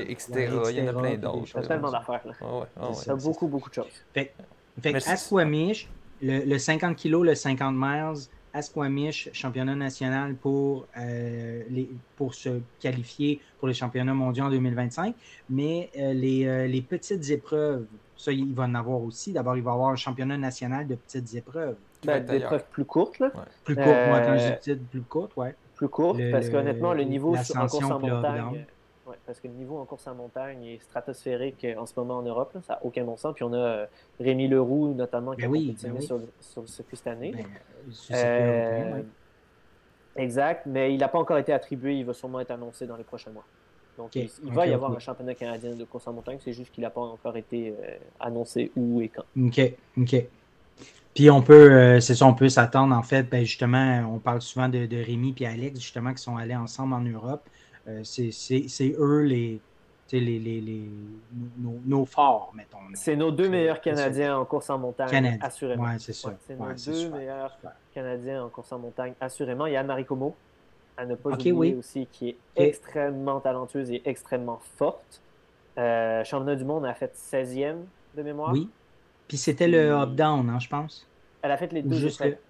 Extera, 0.08 0.70
il 0.72 0.78
y 0.78 0.82
en 0.82 0.88
a 0.88 1.00
plein 1.00 1.16
d'autres. 1.16 1.48
Il 1.54 1.60
y 1.60 1.64
a 1.64 1.68
tellement 1.68 1.92
d'affaires. 1.92 2.20
Il 2.26 3.06
y 3.06 3.10
a 3.10 3.14
beaucoup, 3.14 3.46
beaucoup 3.46 3.70
de 3.70 3.74
choses. 3.74 3.86
Fait, 4.12 4.34
fait 4.82 4.98
Squamish, 5.16 5.88
le, 6.20 6.44
le, 6.44 6.58
50 6.58 6.96
kg, 6.96 7.22
le 7.22 7.36
50 7.36 7.72
miles, 7.76 8.26
Squamish, 8.60 9.30
championnat 9.32 9.76
national 9.76 10.34
pour, 10.34 10.88
euh, 10.98 11.62
les, 11.70 11.88
pour 12.16 12.34
se 12.34 12.60
qualifier 12.80 13.40
pour 13.60 13.68
les 13.68 13.74
championnats 13.74 14.12
mondiaux 14.12 14.46
en 14.46 14.50
2025. 14.50 15.14
Mais 15.50 15.88
euh, 15.96 16.12
les, 16.12 16.46
euh, 16.46 16.66
les, 16.66 16.82
petites 16.82 17.30
épreuves, 17.30 17.86
ça, 18.16 18.32
il 18.32 18.52
va 18.52 18.64
en 18.64 18.74
avoir 18.74 19.00
aussi. 19.00 19.32
D'abord, 19.32 19.56
il 19.56 19.62
va 19.62 19.70
y 19.70 19.74
avoir 19.74 19.90
un 19.90 19.96
championnat 19.96 20.36
national 20.36 20.88
de 20.88 20.96
petites 20.96 21.32
épreuves. 21.34 21.76
Ben, 22.04 22.24
des 22.24 22.36
épreuves 22.36 22.64
plus 22.70 22.84
courtes, 22.84 23.18
là. 23.18 23.30
Plus 23.64 23.76
courtes, 23.76 24.08
moi, 24.08 24.20
quand 24.20 24.36
je 24.36 24.72
dis 24.72 24.84
plus 24.90 25.02
courtes, 25.02 25.36
ouais. 25.36 25.54
Plus 25.76 25.88
courtes, 25.88 26.20
parce 26.30 26.48
qu'honnêtement, 26.48 26.94
le 26.94 27.04
niveau 27.04 27.34
en 27.34 27.66
course 27.66 27.84
en 27.84 27.98
montagne. 27.98 28.66
Ouais, 29.04 29.16
parce 29.26 29.40
que 29.40 29.48
le 29.48 29.54
niveau 29.54 29.78
en 29.78 29.84
course 29.84 30.06
en 30.06 30.14
montagne 30.14 30.64
est 30.64 30.80
stratosphérique 30.80 31.66
en 31.76 31.86
ce 31.86 31.92
moment 31.96 32.18
en 32.18 32.22
Europe. 32.22 32.56
ça 32.62 32.74
n'a 32.74 32.84
aucun 32.84 33.02
bon 33.02 33.16
sens. 33.16 33.34
Puis 33.34 33.42
on 33.42 33.52
a 33.52 33.56
euh, 33.56 33.86
Rémi 34.20 34.46
Leroux, 34.46 34.94
notamment, 34.94 35.32
qui 35.32 35.42
ben 35.42 35.48
a 35.48 35.50
oui, 35.50 35.76
ben 35.82 36.00
sur, 36.00 36.20
sur, 36.40 36.62
le 36.62 36.68
circuit 36.68 36.96
cette 36.96 37.08
année. 37.08 37.32
Ben, 37.32 37.44
euh, 38.12 39.02
exact, 40.14 40.66
mais 40.66 40.94
il 40.94 40.98
n'a 40.98 41.08
pas 41.08 41.18
encore 41.18 41.38
été 41.38 41.52
attribué. 41.52 41.96
Il 41.96 42.04
va 42.04 42.12
sûrement 42.12 42.38
être 42.38 42.52
annoncé 42.52 42.86
dans 42.86 42.96
les 42.96 43.02
prochains 43.02 43.32
mois. 43.32 43.44
Donc, 43.98 44.14
il, 44.14 44.30
va 44.52 44.66
y 44.68 44.72
avoir 44.72 44.92
un 44.92 45.00
championnat 45.00 45.34
canadien 45.34 45.74
de 45.74 45.84
course 45.84 46.06
en 46.06 46.12
montagne. 46.12 46.38
C'est 46.40 46.52
juste 46.52 46.72
qu'il 46.72 46.82
n'a 46.82 46.90
pas 46.90 47.00
encore 47.00 47.36
été 47.36 47.70
euh, 47.70 47.96
annoncé 48.20 48.70
où 48.76 49.00
et 49.00 49.08
quand. 49.08 49.24
OK, 49.36 49.60
OK. 49.98 50.26
Puis 51.14 51.30
on 51.30 51.42
peut, 51.42 51.72
euh, 51.72 52.00
c'est 52.00 52.14
ça, 52.14 52.26
on 52.26 52.34
peut 52.34 52.48
s'attendre, 52.48 52.96
en 52.96 53.02
fait, 53.02 53.24
ben 53.24 53.44
justement, 53.44 54.10
on 54.10 54.18
parle 54.18 54.40
souvent 54.40 54.68
de, 54.68 54.86
de 54.86 54.96
Rémi 54.96 55.34
et 55.40 55.46
Alex, 55.46 55.78
justement, 55.78 56.14
qui 56.14 56.22
sont 56.22 56.36
allés 56.36 56.56
ensemble 56.56 56.94
en 56.94 57.00
Europe. 57.00 57.42
Euh, 57.88 58.02
c'est 58.04 58.94
eux 58.98 59.22
les, 59.22 59.60
les, 60.12 60.38
les, 60.38 60.60
les 60.60 60.88
nos, 61.58 61.80
nos, 61.84 62.04
forts, 62.06 62.52
mettons. 62.54 62.78
C'est 62.94 63.16
nos 63.16 63.30
deux 63.30 63.48
meilleurs 63.48 63.80
Canadiens 63.80 64.38
en 64.38 64.44
course 64.44 64.70
en 64.70 64.78
montagne, 64.78 65.38
assurément. 65.42 65.84
Oui, 65.84 65.90
c'est 65.98 66.12
ça. 66.12 66.32
c'est 66.46 66.56
nos 66.58 66.72
deux 66.72 67.10
meilleurs 67.10 67.58
Canadiens 67.92 68.44
en 68.44 68.48
course 68.48 68.72
en 68.72 68.78
montagne, 68.78 69.14
assurément. 69.20 69.66
Il 69.66 69.72
y 69.72 69.76
a 69.76 69.82
Marie 69.82 70.04
Como, 70.04 70.34
à 70.96 71.04
ne 71.04 71.14
pas 71.14 71.30
oublier 71.30 71.52
oui. 71.52 71.74
aussi, 71.74 72.06
qui 72.10 72.30
est 72.30 72.36
extrêmement 72.56 73.40
talentueuse 73.40 73.90
et 73.90 74.02
extrêmement 74.04 74.60
forte. 74.76 75.20
Euh, 75.78 76.22
championnat 76.24 76.56
du 76.56 76.64
monde, 76.64 76.84
a 76.84 76.94
fait 76.94 77.14
16e 77.14 77.76
de 78.16 78.22
mémoire. 78.22 78.52
Oui. 78.52 78.68
Puis 79.32 79.38
c'était 79.38 79.66
le 79.66 79.92
up-down, 79.92 80.50
hein, 80.50 80.58
je 80.58 80.68
pense. 80.68 81.08
Elle 81.40 81.52
a 81.52 81.56
fait 81.56 81.72
les 81.72 81.80
deux. 81.80 81.96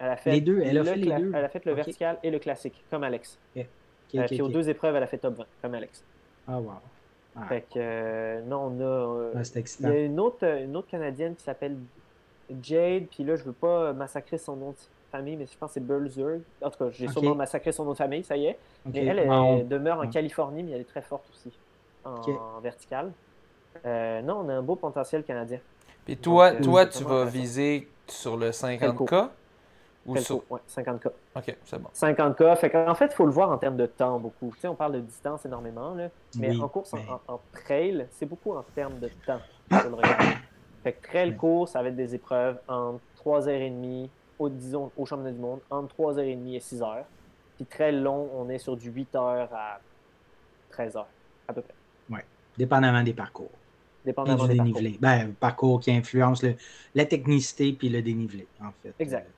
Elle 0.00 0.10
a 0.10 0.16
fait 0.16 0.32
les 0.32 0.40
deux. 0.40 0.60
Elle 0.60 0.78
a 0.78 0.82
fait 0.82 0.96
les 0.96 1.14
deux. 1.14 1.32
Elle 1.32 1.44
a 1.44 1.48
fait 1.48 1.64
le 1.64 1.74
vertical 1.74 2.18
et 2.24 2.30
le 2.32 2.40
classique, 2.40 2.82
comme 2.90 3.04
Alex. 3.04 3.38
Okay. 3.52 3.68
Euh, 4.16 4.24
puis 4.26 4.42
aux 4.42 4.48
deux 4.48 4.68
épreuves, 4.68 4.96
elle 4.96 5.04
a 5.04 5.06
fait 5.06 5.18
top 5.18 5.36
20, 5.36 5.44
comme 5.62 5.74
Alex. 5.74 6.04
Ah, 6.48 6.58
wow. 6.58 6.72
Ah. 7.36 7.46
Fait 7.46 7.60
que, 7.60 7.76
euh, 7.76 8.42
non, 8.42 8.62
on 8.62 8.80
a. 8.80 8.82
Euh, 8.82 9.32
ah, 9.36 9.42
il 9.78 9.86
y 9.86 9.90
a 9.92 9.98
une 10.00 10.18
autre, 10.18 10.44
une 10.44 10.76
autre 10.76 10.88
Canadienne 10.88 11.36
qui 11.36 11.44
s'appelle 11.44 11.76
Jade, 12.60 13.04
puis 13.12 13.22
là, 13.22 13.36
je 13.36 13.44
veux 13.44 13.52
pas 13.52 13.92
massacrer 13.92 14.38
son 14.38 14.56
nom 14.56 14.70
de 14.70 14.76
famille, 15.12 15.36
mais 15.36 15.46
je 15.46 15.56
pense 15.56 15.70
que 15.70 15.74
c'est 15.74 15.86
Belzer. 15.86 16.40
En 16.60 16.70
tout 16.70 16.78
cas, 16.78 16.90
j'ai 16.90 17.06
sûrement 17.06 17.36
massacré 17.36 17.70
son 17.70 17.84
nom 17.84 17.92
de 17.92 17.98
famille, 17.98 18.24
ça 18.24 18.36
y 18.36 18.46
est. 18.46 18.58
Mais 18.86 19.06
elle, 19.06 19.20
elle, 19.20 19.68
demeure 19.68 20.00
en 20.00 20.10
Californie, 20.10 20.64
mais 20.64 20.72
elle 20.72 20.80
est 20.80 20.90
très 20.90 21.02
forte 21.02 21.30
aussi, 21.30 21.56
en, 22.04 22.58
vertical. 22.60 23.12
non, 23.84 24.44
on 24.44 24.48
a 24.48 24.54
un 24.54 24.62
beau 24.62 24.74
potentiel 24.74 25.22
canadien. 25.22 25.60
Puis 26.04 26.16
toi, 26.16 26.52
toi 26.52 26.86
tu 26.86 27.04
vas 27.04 27.24
viser 27.24 27.88
sur 28.06 28.36
le 28.36 28.50
50K 28.50 29.28
ou 30.04 30.16
sur... 30.16 30.42
Ouais, 30.50 30.60
50K. 30.68 31.10
OK, 31.36 31.56
c'est 31.64 31.80
bon. 31.80 31.88
50K. 31.94 32.56
Fait 32.56 32.88
en 32.88 32.94
fait, 32.94 33.06
il 33.06 33.14
faut 33.14 33.26
le 33.26 33.32
voir 33.32 33.50
en 33.50 33.58
termes 33.58 33.76
de 33.76 33.86
temps 33.86 34.18
beaucoup. 34.18 34.50
Tu 34.54 34.60
sais, 34.60 34.68
on 34.68 34.74
parle 34.74 34.92
de 34.92 35.00
distance 35.00 35.44
énormément, 35.46 35.94
là, 35.94 36.08
mais 36.36 36.56
en 36.58 36.68
course, 36.68 36.92
en, 37.28 37.40
trail, 37.52 38.06
c'est 38.10 38.26
beaucoup 38.26 38.52
en 38.52 38.62
termes 38.74 38.98
de 38.98 39.10
temps. 39.26 39.40
fait 40.82 40.92
que 40.92 41.06
trail 41.06 41.36
court, 41.36 41.68
ça 41.68 41.82
va 41.82 41.88
être 41.88 41.96
des 41.96 42.14
épreuves 42.14 42.58
entre 42.66 43.00
3h30, 43.24 44.08
au, 44.38 44.48
disons, 44.48 44.90
au 44.96 45.06
championnat 45.06 45.32
du 45.32 45.38
monde, 45.40 45.60
entre 45.70 45.94
3h30 45.94 46.54
et 46.54 46.58
6h. 46.58 47.04
Puis 47.56 47.66
très 47.66 47.92
long, 47.92 48.28
on 48.34 48.48
est 48.48 48.58
sur 48.58 48.76
du 48.76 48.90
8h 48.90 49.48
à 49.52 49.80
13h, 50.72 51.04
à 51.46 51.52
peu 51.52 51.60
près. 51.60 51.74
Oui, 52.10 52.20
dépendamment 52.58 53.02
des 53.02 53.14
parcours. 53.14 53.50
Dépendamment 54.04 54.46
du 54.46 54.56
dénivelé. 54.56 54.98
Ben, 55.00 55.32
parcours 55.38 55.80
qui 55.80 55.92
influence 55.92 56.44
la 56.94 57.04
technicité 57.04 57.72
puis 57.72 57.88
le 57.88 58.02
dénivelé, 58.02 58.46
en 58.60 58.70
fait. 58.82 58.94
Exact. 58.98 59.28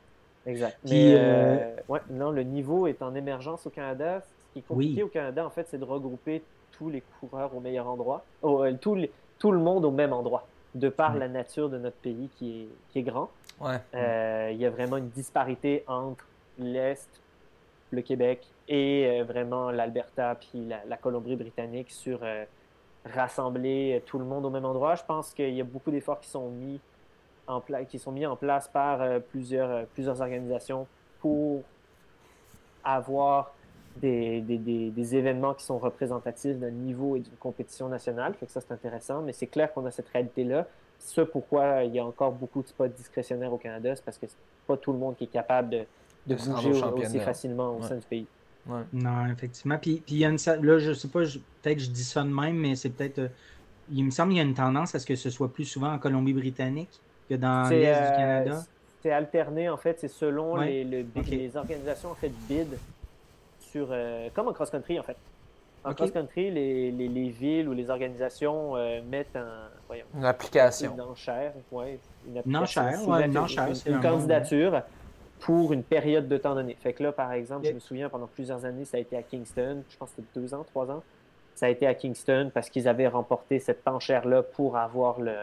Exact. 0.46 0.78
Mais, 0.84 1.14
euh, 1.16 1.76
ouais, 1.88 2.00
non, 2.10 2.30
le 2.30 2.42
niveau 2.42 2.86
est 2.86 3.02
en 3.02 3.14
émergence 3.14 3.66
au 3.66 3.70
Canada. 3.70 4.20
Ce 4.20 4.52
qui 4.52 4.58
est 4.58 4.62
compliqué 4.62 5.02
au 5.02 5.08
Canada, 5.08 5.44
en 5.44 5.50
fait, 5.50 5.66
c'est 5.70 5.78
de 5.78 5.84
regrouper 5.84 6.42
tous 6.72 6.90
les 6.90 7.02
coureurs 7.20 7.54
au 7.56 7.60
meilleur 7.60 7.86
endroit. 7.86 8.24
Euh, 8.44 8.74
tous, 8.80 8.94
les, 8.94 9.10
tout 9.38 9.52
le 9.52 9.58
monde 9.58 9.84
au 9.84 9.90
même 9.90 10.12
endroit, 10.12 10.46
de 10.74 10.88
par 10.88 11.16
la 11.16 11.28
nature 11.28 11.70
de 11.70 11.78
notre 11.78 11.96
pays 11.96 12.28
qui 12.36 12.62
est, 12.62 12.68
qui 12.90 12.98
est 12.98 13.02
grand. 13.02 13.30
Euh, 13.94 14.50
il 14.52 14.58
y 14.58 14.66
a 14.66 14.70
vraiment 14.70 14.96
une 14.96 15.08
disparité 15.08 15.84
entre 15.86 16.26
l'Est, 16.58 17.08
le 17.90 18.02
Québec 18.02 18.44
et 18.68 19.22
vraiment 19.22 19.70
l'Alberta 19.70 20.34
puis 20.34 20.66
la, 20.66 20.96
Colombie-Britannique 20.96 21.90
sur 21.90 22.20
rassembler 23.04 24.02
tout 24.06 24.18
le 24.18 24.24
monde 24.24 24.44
au 24.46 24.50
même 24.50 24.64
endroit. 24.64 24.94
Je 24.94 25.04
pense 25.04 25.32
qu'il 25.32 25.54
y 25.54 25.60
a 25.60 25.64
beaucoup 25.64 25.90
d'efforts 25.90 26.20
qui 26.20 26.28
sont 26.28 26.48
mis 26.48 26.80
en 27.46 27.60
place, 27.60 27.86
qui 27.88 27.98
sont 27.98 28.12
mis 28.12 28.26
en 28.26 28.36
place 28.36 28.68
par 28.68 29.20
plusieurs, 29.30 29.86
plusieurs 29.88 30.20
organisations 30.20 30.86
pour 31.20 31.62
avoir 32.84 33.52
des, 33.96 34.40
des, 34.40 34.58
des, 34.90 35.16
événements 35.16 35.54
qui 35.54 35.64
sont 35.64 35.78
représentatifs 35.78 36.58
d'un 36.58 36.70
niveau 36.70 37.16
et 37.16 37.20
d'une 37.20 37.36
compétition 37.36 37.88
nationale. 37.88 38.34
Fait 38.34 38.46
que 38.46 38.52
ça, 38.52 38.60
c'est 38.60 38.72
intéressant. 38.72 39.22
Mais 39.22 39.32
c'est 39.32 39.46
clair 39.46 39.72
qu'on 39.72 39.86
a 39.86 39.90
cette 39.90 40.08
réalité-là. 40.08 40.66
Ce 40.98 41.20
pourquoi 41.20 41.84
il 41.84 41.94
y 41.94 41.98
a 41.98 42.04
encore 42.04 42.32
beaucoup 42.32 42.62
de 42.62 42.68
spots 42.68 42.88
discrétionnaires 42.88 43.52
au 43.52 43.58
Canada, 43.58 43.94
c'est 43.94 44.04
parce 44.04 44.18
que 44.18 44.26
c'est 44.26 44.36
pas 44.66 44.76
tout 44.76 44.92
le 44.92 44.98
monde 44.98 45.16
qui 45.16 45.24
est 45.24 45.28
capable 45.28 45.70
de, 45.70 45.84
de, 46.26 46.34
bouger 46.34 46.82
aussi 46.82 47.20
facilement 47.20 47.76
au 47.76 47.82
sein 47.82 47.96
du 47.96 48.06
pays. 48.06 48.26
Non, 48.92 49.26
effectivement. 49.26 49.78
Puis, 49.78 50.02
puis 50.04 50.14
il 50.16 50.18
y 50.18 50.24
a 50.24 50.28
une, 50.28 50.38
là, 50.62 50.78
je 50.78 50.92
sais 50.92 51.08
pas, 51.08 51.20
peut-être 51.20 51.76
que 51.76 51.82
je 51.82 51.90
dis 51.90 52.04
ça 52.04 52.22
de 52.22 52.28
même, 52.28 52.56
mais 52.56 52.76
c'est 52.76 52.90
peut-être. 52.90 53.18
Euh, 53.18 53.28
il 53.92 54.04
me 54.04 54.10
semble 54.10 54.30
qu'il 54.30 54.38
y 54.38 54.40
a 54.40 54.44
une 54.44 54.54
tendance 54.54 54.94
à 54.94 54.98
ce 54.98 55.06
que 55.06 55.16
ce 55.16 55.28
soit 55.28 55.52
plus 55.52 55.66
souvent 55.66 55.92
en 55.92 55.98
Colombie-Britannique 55.98 57.00
que 57.28 57.34
dans 57.34 57.68
l'Est 57.68 57.92
du 57.92 58.04
euh, 58.04 58.16
Canada. 58.16 58.64
c'est 59.02 59.12
alterné, 59.12 59.68
en 59.68 59.76
fait. 59.76 60.00
C'est 60.00 60.08
selon 60.08 60.56
les, 60.56 60.84
les 60.84 61.56
organisations 61.56 62.10
en 62.10 62.14
fait 62.14 62.32
bid 62.48 62.68
euh, 63.76 64.28
comme 64.34 64.48
en 64.48 64.52
cross-country, 64.52 64.98
en 64.98 65.02
fait. 65.02 65.16
En 65.84 65.92
cross-country, 65.92 66.50
les, 66.50 66.90
les, 66.90 67.28
villes 67.28 67.68
ou 67.68 67.74
les 67.74 67.90
organisations 67.90 68.74
euh, 68.74 69.02
mettent 69.02 69.36
un, 69.36 69.68
une 70.14 70.24
application. 70.24 70.94
Une 70.94 71.00
enchère, 71.02 71.52
ouais, 71.70 71.98
une, 72.26 72.38
application, 72.38 73.14
une, 73.86 74.00
candidature 74.00 74.82
pour 75.40 75.72
une 75.72 75.82
période 75.82 76.28
de 76.28 76.36
temps 76.36 76.54
donné. 76.54 76.76
Fait 76.80 76.92
que 76.92 77.02
là, 77.02 77.12
par 77.12 77.32
exemple, 77.32 77.66
je 77.66 77.72
me 77.72 77.80
souviens, 77.80 78.08
pendant 78.08 78.26
plusieurs 78.26 78.64
années, 78.64 78.84
ça 78.84 78.96
a 78.96 79.00
été 79.00 79.16
à 79.16 79.22
Kingston, 79.22 79.82
je 79.88 79.96
pense 79.96 80.10
que 80.10 80.16
c'était 80.16 80.40
deux 80.40 80.54
ans, 80.54 80.64
trois 80.64 80.90
ans, 80.90 81.02
ça 81.54 81.66
a 81.66 81.68
été 81.68 81.86
à 81.86 81.94
Kingston 81.94 82.50
parce 82.52 82.70
qu'ils 82.70 82.88
avaient 82.88 83.08
remporté 83.08 83.58
cette 83.58 83.86
enchère-là 83.86 84.42
pour 84.42 84.76
avoir 84.76 85.20
le, 85.20 85.36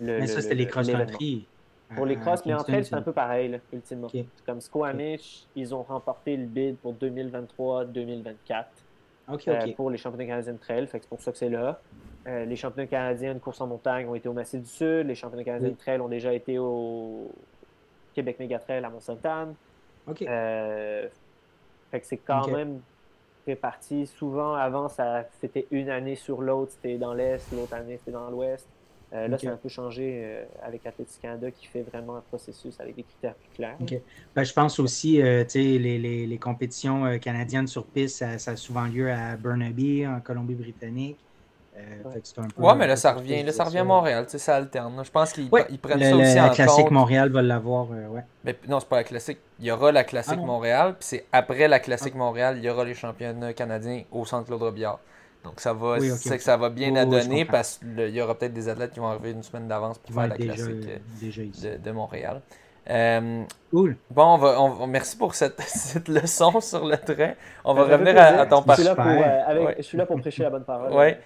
le 0.00 0.20
Mais 0.20 0.26
ça, 0.26 0.40
c'était 0.40 0.54
les 0.54 0.66
cross-country. 0.66 1.46
Pour 1.94 2.06
les 2.06 2.16
crosses, 2.16 2.44
mais 2.46 2.54
entre 2.54 2.70
elles, 2.70 2.86
c'est 2.86 2.94
un 2.94 3.02
peu 3.02 3.12
pareil, 3.12 3.60
ultimement. 3.72 4.08
Comme 4.46 4.60
Squamish, 4.60 5.46
ils 5.54 5.74
ont 5.74 5.82
remporté 5.82 6.36
le 6.36 6.46
bid 6.46 6.76
pour 6.78 6.94
2023-2024 6.94 8.64
euh, 9.30 9.72
pour 9.76 9.90
les 9.90 9.98
championnats 9.98 10.26
canadiens 10.26 10.54
de 10.54 10.58
trail. 10.58 10.88
c'est 10.90 11.06
pour 11.06 11.20
ça 11.20 11.32
que 11.32 11.38
c'est 11.38 11.48
là. 11.50 11.80
Euh, 12.26 12.44
les 12.44 12.56
championnats 12.56 12.86
canadiens 12.86 13.34
de 13.34 13.40
course 13.40 13.60
en 13.60 13.66
montagne 13.66 14.08
ont 14.08 14.14
été 14.14 14.28
au 14.28 14.32
Massif 14.32 14.60
du 14.60 14.68
Sud. 14.68 15.06
Les 15.06 15.14
championnats 15.14 15.44
canadiens 15.44 15.70
de 15.70 15.76
trail 15.76 16.00
ont 16.00 16.08
déjà 16.08 16.32
été 16.32 16.58
au 16.58 17.30
Québec 18.14 18.38
Méga 18.38 18.58
Trail 18.58 18.84
à 18.84 18.90
Mont-Sainte-Anne. 18.90 19.54
Euh, 20.22 21.08
fait 21.90 22.00
que 22.00 22.06
c'est 22.06 22.18
quand 22.18 22.48
même 22.48 22.80
réparti. 23.46 24.06
Souvent, 24.06 24.54
avant, 24.54 24.88
c'était 25.40 25.66
une 25.70 25.90
année 25.90 26.16
sur 26.16 26.42
l'autre, 26.42 26.72
c'était 26.72 26.98
dans 26.98 27.14
l'Est, 27.14 27.52
l'autre 27.52 27.74
année, 27.74 27.98
c'était 27.98 28.12
dans 28.12 28.30
l'Ouest. 28.30 28.66
Euh, 29.12 29.28
là, 29.28 29.36
c'est 29.36 29.48
un 29.48 29.56
peu 29.56 29.68
changé 29.68 30.22
euh, 30.24 30.44
avec 30.62 30.86
Athletics 30.86 31.20
Canada 31.20 31.50
qui 31.50 31.66
fait 31.66 31.82
vraiment 31.82 32.16
un 32.16 32.22
processus 32.22 32.80
avec 32.80 32.96
des 32.96 33.02
critères 33.02 33.34
plus 33.34 33.50
clairs. 33.54 33.76
Ben, 34.34 34.42
je 34.42 34.52
pense 34.54 34.78
aussi, 34.78 35.20
euh, 35.20 35.44
les, 35.54 35.78
les, 35.98 36.26
les, 36.26 36.38
compétitions 36.38 37.18
canadiennes 37.18 37.66
sur 37.66 37.84
piste, 37.84 38.16
ça, 38.18 38.38
ça, 38.38 38.52
a 38.52 38.56
souvent 38.56 38.86
lieu 38.86 39.12
à 39.12 39.36
Burnaby, 39.36 40.06
en 40.06 40.20
Colombie-Britannique. 40.20 41.18
Ouais. 42.58 42.74
mais 42.76 42.86
là, 42.86 42.96
ça 42.96 43.12
revient, 43.12 43.42
là, 43.42 43.52
ça 43.52 43.64
revient 43.64 43.78
à 43.78 43.84
Montréal, 43.84 44.26
ça 44.28 44.56
alterne. 44.56 45.02
Je 45.04 45.10
pense 45.10 45.32
qu'ils 45.32 45.48
prennent 45.48 46.00
ça 46.00 46.16
aussi 46.16 46.40
en 46.40 46.48
compte. 46.48 46.58
La 46.58 46.64
Classique 46.64 46.90
Montréal 46.90 47.30
va 47.30 47.42
l'avoir, 47.42 47.90
ouais. 47.90 48.24
Mais 48.44 48.58
non, 48.68 48.80
c'est 48.80 48.88
pas 48.88 48.96
la 48.96 49.04
Classique. 49.04 49.38
Il 49.58 49.66
y 49.66 49.70
aura 49.70 49.92
la 49.92 50.04
Classique 50.04 50.38
ah 50.42 50.46
Montréal, 50.46 50.94
puis 50.98 51.06
c'est 51.08 51.26
après 51.32 51.68
la 51.68 51.80
Classique 51.80 52.14
ah. 52.16 52.18
Montréal, 52.18 52.54
il 52.58 52.64
y 52.64 52.70
aura 52.70 52.84
les 52.84 52.94
championnats 52.94 53.52
canadiens 53.52 54.02
au 54.10 54.24
Centre 54.24 54.46
Claude 54.46 54.62
Robillard. 54.62 54.98
Donc 55.44 55.60
ça 55.60 55.72
va, 55.72 55.98
c'est 56.00 56.36
que 56.36 56.42
ça 56.42 56.56
va 56.56 56.70
bien 56.70 56.94
adonner 56.94 57.44
parce 57.44 57.78
qu'il 57.78 58.10
y 58.10 58.20
aura 58.20 58.36
peut-être 58.36 58.52
des 58.52 58.68
athlètes 58.68 58.92
qui 58.92 59.00
vont 59.00 59.08
arriver 59.08 59.32
une 59.32 59.42
semaine 59.42 59.66
d'avance 59.66 59.98
pour 59.98 60.14
faire 60.14 60.28
la 60.28 60.36
classique 60.36 60.88
euh, 61.64 61.78
de, 61.78 61.90
Montréal. 61.90 62.42
Euh, 62.90 63.44
cool. 63.70 63.96
Bon, 64.10 64.34
on 64.34 64.38
va, 64.38 64.60
on, 64.60 64.86
merci 64.88 65.16
pour 65.16 65.34
cette, 65.34 65.60
cette, 65.66 66.08
leçon 66.08 66.60
sur 66.60 66.84
le 66.84 66.96
train. 66.96 67.34
On 67.64 67.74
va 67.74 67.84
revenir 67.84 68.20
à, 68.20 68.44
ton 68.46 68.62
parcours. 68.62 68.94
Euh, 68.98 69.74
je 69.76 69.82
suis, 69.82 69.96
là 69.96 70.04
pour 70.04 70.20
prêcher 70.20 70.42
la 70.42 70.50
bonne 70.50 70.64
parole. 70.64 70.92
Ouais. 70.92 71.20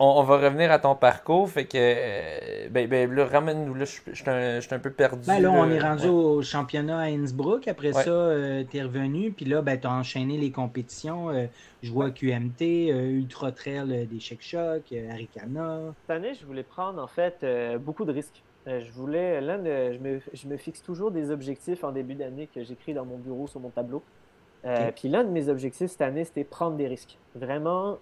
on, 0.00 0.22
va 0.24 0.36
revenir 0.38 0.72
à 0.72 0.80
ton 0.80 0.96
parcours. 0.96 1.48
Fait 1.48 1.66
que, 1.66 2.68
ben, 2.68 2.88
ben, 2.88 3.12
là, 3.12 3.26
ramène-nous 3.26 3.74
là. 3.74 3.84
Je, 3.84 4.14
suis 4.14 4.30
un, 4.30 4.58
un, 4.58 4.78
peu 4.80 4.90
perdu. 4.90 5.26
Ben, 5.26 5.40
là, 5.40 5.52
on 5.52 5.70
est 5.70 5.78
rendu 5.78 6.08
au 6.08 6.42
championnat 6.42 6.98
à 6.98 7.04
Innsbruck. 7.04 7.68
Après 7.68 7.92
ça, 7.92 8.30
tu 8.68 8.76
es 8.76 8.82
revenu. 8.82 9.30
Puis 9.30 9.44
là, 9.44 9.62
ben, 9.62 9.78
tu 9.78 9.86
as 9.86 9.92
enchaîné 9.92 10.36
les 10.38 10.50
compétitions. 10.50 11.28
je 11.82 11.92
vois 11.92 12.10
QMT, 12.10 12.88
Ultra 12.88 13.52
Trail 13.52 14.08
des 14.10 14.18
Check 14.18 14.42
Shock, 14.42 14.92
Arikana. 15.12 15.78
Cette 16.02 16.16
année, 16.16 16.34
je 16.34 16.44
voulais 16.44 16.64
prendre 16.64 17.00
en 17.00 17.06
fait 17.06 17.46
beaucoup 17.78 18.04
de 18.04 18.12
risques. 18.12 18.42
Euh, 18.68 18.80
je 18.80 18.92
voulais, 18.92 19.40
l'un 19.40 19.58
je, 19.64 19.98
me, 19.98 20.20
je 20.32 20.46
me 20.46 20.56
fixe 20.56 20.82
toujours 20.82 21.10
des 21.10 21.30
objectifs 21.30 21.82
en 21.82 21.90
début 21.90 22.14
d'année 22.14 22.48
que 22.54 22.62
j'écris 22.62 22.94
dans 22.94 23.04
mon 23.04 23.18
bureau 23.18 23.46
sur 23.46 23.60
mon 23.60 23.70
tableau. 23.70 24.02
Euh, 24.64 24.92
puis 24.94 25.08
l'un 25.08 25.24
de 25.24 25.30
mes 25.30 25.48
objectifs 25.48 25.90
cette 25.90 26.02
année, 26.02 26.24
c'était 26.24 26.44
prendre 26.44 26.76
des 26.76 26.86
risques. 26.86 27.18
Vraiment. 27.34 27.98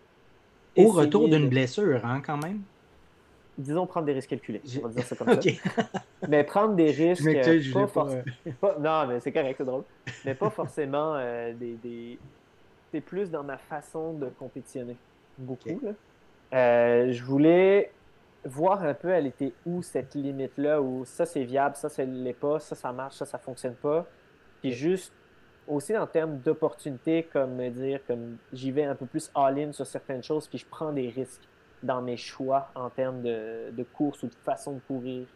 Au 0.77 0.89
retour 0.89 1.28
d'une 1.28 1.49
blessure, 1.49 2.05
hein, 2.05 2.20
quand 2.24 2.37
même? 2.37 2.61
Disons 3.57 3.87
prendre 3.87 4.07
des 4.07 4.12
risques 4.12 4.31
calculés. 4.31 4.61
On 4.78 4.89
va 4.89 4.89
dire 4.91 5.05
ça 5.05 5.16
comme 5.16 5.28
ça. 5.41 5.51
Mais 6.28 6.45
prendre 6.45 6.74
des 6.74 6.91
risques. 6.91 7.73
pas 7.73 7.87
pas... 8.61 8.78
Non, 8.78 9.07
mais 9.07 9.20
c'est 9.20 9.32
correct, 9.32 9.57
c'est 9.59 9.65
drôle. 9.65 9.85
Mais 10.24 10.35
pas 10.35 10.51
forcément 10.51 11.15
euh, 11.16 11.55
des, 11.55 11.74
des... 11.82 12.19
C'est 12.93 13.01
plus 13.01 13.31
dans 13.31 13.43
ma 13.43 13.57
façon 13.57 14.12
de 14.12 14.27
compétitionner. 14.39 14.97
Beaucoup. 15.39 15.81
Là. 15.82 17.11
je 17.11 17.23
voulais 17.24 17.91
voir 18.45 18.83
un 18.83 18.95
peu 18.95 19.09
elle 19.09 19.27
était 19.27 19.53
où 19.67 19.83
cette 19.83 20.15
limite-là, 20.15 20.81
où 20.81 21.05
ça 21.05 21.27
c'est 21.27 21.45
viable, 21.45 21.77
ça 21.77 21.89
ça 21.89 22.05
l'est 22.05 22.33
pas, 22.33 22.59
ça 22.61 22.75
ça 22.75 22.93
marche, 22.93 23.17
ça 23.17 23.27
ça 23.27 23.39
fonctionne 23.39 23.75
pas. 23.75 24.07
Puis 24.61 24.73
juste 24.73 25.12
aussi 25.67 25.97
en 25.97 26.07
termes 26.07 26.39
d'opportunités, 26.39 27.29
comme 27.33 27.55
me 27.55 27.69
dire, 27.71 28.01
comme 28.07 28.37
j'y 28.53 28.71
vais 28.71 28.85
un 28.85 28.95
peu 28.95 29.07
plus 29.07 29.31
all-in 29.35 29.73
sur 29.73 29.87
certaines 29.87 30.23
choses, 30.23 30.49
puis 30.49 30.59
je 30.59 30.67
prends 30.67 30.93
des 30.93 31.09
risques 31.09 31.47
dans 31.83 32.03
mes 32.03 32.17
choix 32.17 32.71
en 32.75 32.91
termes 32.91 33.23
de, 33.23 33.71
de 33.71 33.83
course 33.83 34.23
ou 34.23 34.27
de 34.27 34.35
façon 34.35 34.75
de 34.75 34.81
courir. 34.81 35.27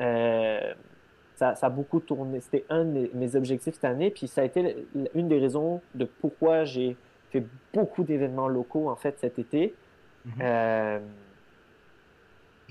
Euh, 0.00 0.74
ça, 1.34 1.54
ça, 1.54 1.66
a 1.66 1.70
beaucoup 1.70 2.00
tourné. 2.00 2.40
C'était 2.40 2.64
un 2.70 2.84
de 2.84 3.10
mes 3.14 3.36
objectifs 3.36 3.74
cette 3.74 3.84
année, 3.84 4.10
puis 4.10 4.28
ça 4.28 4.42
a 4.42 4.44
été 4.44 4.86
une 5.14 5.28
des 5.28 5.38
raisons 5.38 5.80
de 5.94 6.04
pourquoi 6.04 6.64
j'ai 6.64 6.96
fait 7.30 7.44
beaucoup 7.72 8.04
d'événements 8.04 8.48
locaux 8.48 8.88
en 8.88 8.96
fait 8.96 9.18
cet 9.18 9.38
été. 9.38 9.74
Mm-hmm. 10.26 10.42
euh, 10.42 11.00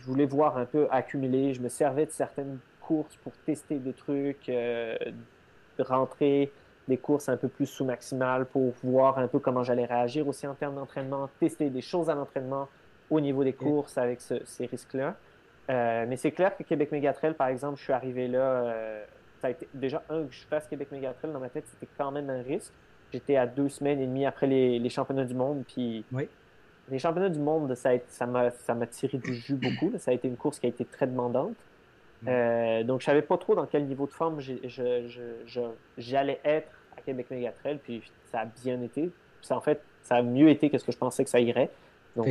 je 0.01 0.05
voulais 0.07 0.25
voir 0.25 0.57
un 0.57 0.65
peu 0.65 0.87
accumuler. 0.89 1.53
Je 1.53 1.61
me 1.61 1.69
servais 1.69 2.05
de 2.05 2.11
certaines 2.11 2.57
courses 2.81 3.15
pour 3.17 3.33
tester 3.45 3.77
des 3.77 3.93
trucs, 3.93 4.49
euh, 4.49 4.95
de 5.77 5.83
rentrer 5.83 6.51
des 6.87 6.97
courses 6.97 7.29
un 7.29 7.37
peu 7.37 7.47
plus 7.47 7.67
sous 7.67 7.85
maximal 7.85 8.45
pour 8.45 8.73
voir 8.83 9.19
un 9.19 9.27
peu 9.27 9.39
comment 9.39 9.63
j'allais 9.63 9.85
réagir 9.85 10.27
aussi 10.27 10.47
en 10.47 10.55
termes 10.55 10.75
d'entraînement, 10.75 11.29
tester 11.39 11.69
des 11.69 11.81
choses 11.81 12.09
à 12.09 12.15
l'entraînement 12.15 12.67
au 13.09 13.21
niveau 13.21 13.43
des 13.43 13.53
courses 13.53 13.97
avec 13.97 14.19
ces 14.21 14.65
risques-là. 14.65 15.15
Euh, 15.69 16.05
mais 16.07 16.17
c'est 16.17 16.31
clair 16.31 16.57
que 16.57 16.63
Québec 16.63 16.91
Mégatrail, 16.91 17.35
par 17.35 17.47
exemple, 17.47 17.77
je 17.77 17.83
suis 17.83 17.93
arrivé 17.93 18.27
là. 18.27 18.39
Euh, 18.39 19.05
ça 19.39 19.47
a 19.47 19.49
été 19.51 19.67
déjà 19.73 20.03
un 20.09 20.23
que 20.23 20.33
je 20.33 20.45
fasse 20.45 20.67
Québec 20.67 20.91
Mégatrail 20.91 21.31
dans 21.31 21.39
ma 21.39 21.49
tête, 21.49 21.65
c'était 21.67 21.91
quand 21.97 22.11
même 22.11 22.29
un 22.29 22.41
risque. 22.41 22.73
J'étais 23.13 23.35
à 23.35 23.45
deux 23.45 23.69
semaines 23.69 23.99
et 23.99 24.07
demie 24.07 24.25
après 24.25 24.47
les, 24.47 24.79
les 24.79 24.89
championnats 24.89 25.25
du 25.25 25.35
monde, 25.35 25.63
puis 25.67 26.03
oui 26.11 26.27
les 26.89 26.99
championnats 26.99 27.29
du 27.29 27.39
monde, 27.39 27.73
ça 27.75 28.25
m'a 28.25 28.51
ça 28.51 28.75
tiré 28.89 29.17
du 29.17 29.33
jus 29.33 29.55
beaucoup. 29.55 29.91
Ça 29.97 30.11
a 30.11 30.13
été 30.13 30.27
une 30.27 30.37
course 30.37 30.59
qui 30.59 30.65
a 30.65 30.69
été 30.69 30.85
très 30.85 31.07
demandante. 31.07 31.55
Mm. 32.23 32.27
Euh, 32.27 32.83
donc, 32.83 33.01
je 33.01 33.05
savais 33.05 33.21
pas 33.21 33.37
trop 33.37 33.55
dans 33.55 33.65
quel 33.65 33.85
niveau 33.85 34.05
de 34.05 34.11
forme 34.11 34.39
j'allais 35.97 36.39
être 36.43 36.71
à 36.97 37.01
Québec 37.01 37.27
Mégatrail, 37.31 37.79
puis 37.83 38.03
ça 38.31 38.41
a 38.41 38.45
bien 38.45 38.81
été. 38.81 39.09
Ça, 39.41 39.55
en 39.55 39.61
fait, 39.61 39.81
ça 40.03 40.15
a 40.15 40.21
mieux 40.21 40.49
été 40.49 40.69
que 40.69 40.77
ce 40.77 40.85
que 40.85 40.91
je 40.91 40.97
pensais 40.97 41.23
que 41.23 41.29
ça 41.29 41.39
irait. 41.39 41.69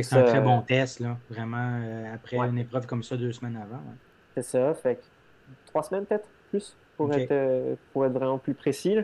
C'est 0.03 0.13
un 0.13 0.23
très 0.23 0.41
bon 0.41 0.61
test, 0.61 0.99
là, 0.99 1.17
vraiment, 1.29 1.79
euh, 1.81 2.13
après 2.13 2.37
une 2.37 2.59
épreuve 2.59 2.85
comme 2.85 3.03
ça 3.03 3.17
deux 3.17 3.31
semaines 3.31 3.57
avant. 3.57 3.81
C'est 4.35 4.43
ça, 4.43 4.73
fait 4.75 5.01
trois 5.65 5.83
semaines 5.83 6.05
peut-être, 6.05 6.27
plus, 6.49 6.75
pour, 6.97 7.11
être, 7.13 7.31
euh, 7.31 7.75
pour 7.91 8.05
être 8.05 8.13
vraiment 8.13 8.37
plus 8.37 8.53
précis. 8.53 8.97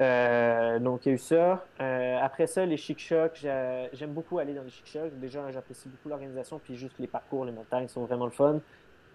Euh, 0.00 0.78
donc, 0.78 1.06
il 1.06 1.08
y 1.10 1.12
a 1.12 1.14
eu 1.14 1.18
ça. 1.18 1.64
Euh, 1.80 2.18
après 2.20 2.46
ça, 2.46 2.66
les 2.66 2.76
chic 2.76 2.98
chocs, 2.98 3.44
j'aime 3.92 4.12
beaucoup 4.12 4.38
aller 4.38 4.54
dans 4.54 4.62
les 4.62 4.70
chic 4.70 4.86
chocs. 4.86 5.18
Déjà, 5.18 5.50
j'apprécie 5.50 5.88
beaucoup 5.88 6.08
l'organisation, 6.08 6.60
puis 6.62 6.76
juste 6.76 6.98
les 6.98 7.06
parcours, 7.06 7.44
les 7.44 7.52
montagnes 7.52 7.88
sont 7.88 8.04
vraiment 8.04 8.26
le 8.26 8.30
fun. 8.30 8.60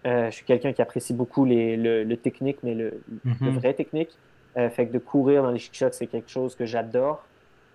Euh, 0.07 0.25
je 0.31 0.35
suis 0.35 0.45
quelqu'un 0.45 0.73
qui 0.73 0.81
apprécie 0.81 1.13
beaucoup 1.13 1.45
les, 1.45 1.77
le, 1.77 2.17
technique, 2.17 2.57
mais 2.63 2.73
le, 2.73 3.01
mhm. 3.23 3.59
vrai 3.59 3.73
technique. 3.73 4.17
fait 4.55 4.87
que 4.87 4.91
de 4.91 4.99
courir 4.99 5.43
dans 5.43 5.51
les 5.51 5.59
chic 5.59 5.75
chocs, 5.75 5.93
c'est 5.93 6.07
quelque 6.07 6.29
chose 6.29 6.55
que 6.55 6.65
j'adore. 6.65 7.23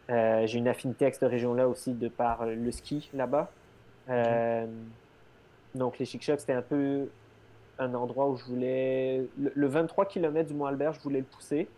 J'ai 0.09 0.59
une 0.59 0.69
affinité 0.69 1.05
avec 1.05 1.15
cette 1.15 1.31
région-là 1.31 1.69
aussi 1.69 1.93
de 1.93 2.09
par 2.09 2.47
le 2.47 2.71
ski 2.73 3.11
là-bas. 3.15 3.51
donc, 5.75 5.99
les 5.99 6.05
Chic 6.05 6.23
Chocs, 6.23 6.41
c'était 6.41 6.53
un 6.55 6.63
peu 6.63 7.09
un 7.79 7.93
endroit 7.95 8.29
où 8.29 8.37
je 8.37 8.45
voulais. 8.45 9.27
Le, 9.37 9.67
23 9.67 10.07
km 10.07 10.49
du 10.49 10.55
Mont 10.55 10.67
Albert, 10.67 10.95
je 10.95 11.01
voulais 11.01 11.19
le 11.19 11.25
pousser 11.25 11.69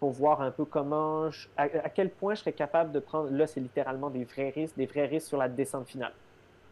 pour 0.00 0.10
voir 0.10 0.40
un 0.40 0.50
peu 0.50 0.64
comment. 0.64 1.28
à, 1.56 1.68
quel 1.90 2.10
point 2.10 2.34
je 2.34 2.40
serais 2.40 2.52
capable 2.52 2.90
de 2.90 2.98
prendre. 2.98 3.30
Là, 3.30 3.46
c'est 3.46 3.60
littéralement 3.60 4.10
des 4.10 4.24
vrais 4.24 4.48
risques, 4.48 4.76
des 4.76 4.86
vrais 4.86 5.06
risques 5.06 5.28
sur 5.28 5.38
la 5.38 5.48
descente 5.48 5.86
finale. 5.86 6.14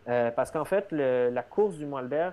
Euh, 0.09 0.31
parce 0.31 0.51
qu'en 0.51 0.65
fait, 0.65 0.91
la 0.91 1.43
course 1.43 1.77
du 1.77 1.87
Mont 1.87 1.99
Albert, 1.99 2.33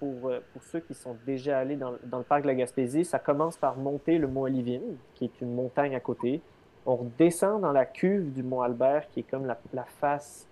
pour, 0.00 0.28
euh, 0.28 0.40
pour 0.52 0.62
ceux 0.64 0.80
qui 0.80 0.94
sont 0.94 1.16
déjà 1.24 1.58
allés 1.58 1.76
dans, 1.76 1.94
dans, 2.04 2.18
le 2.18 2.24
parc 2.24 2.42
de 2.42 2.48
la 2.48 2.54
Gaspésie, 2.54 3.04
ça 3.04 3.18
commence 3.18 3.56
par 3.56 3.76
monter 3.76 4.18
le 4.18 4.26
Mont 4.26 4.42
Olivine, 4.42 4.96
qui 5.14 5.26
est 5.26 5.40
une 5.40 5.54
montagne 5.54 5.94
à 5.94 6.00
côté. 6.00 6.40
On 6.86 7.06
descend 7.16 7.60
dans 7.60 7.72
la 7.72 7.86
cuve 7.86 8.32
du 8.32 8.42
Mont 8.42 8.62
Albert, 8.62 9.06
qui 9.08 9.20
est 9.20 9.30
comme 9.30 9.46
la 9.46 9.84
face 10.00 10.48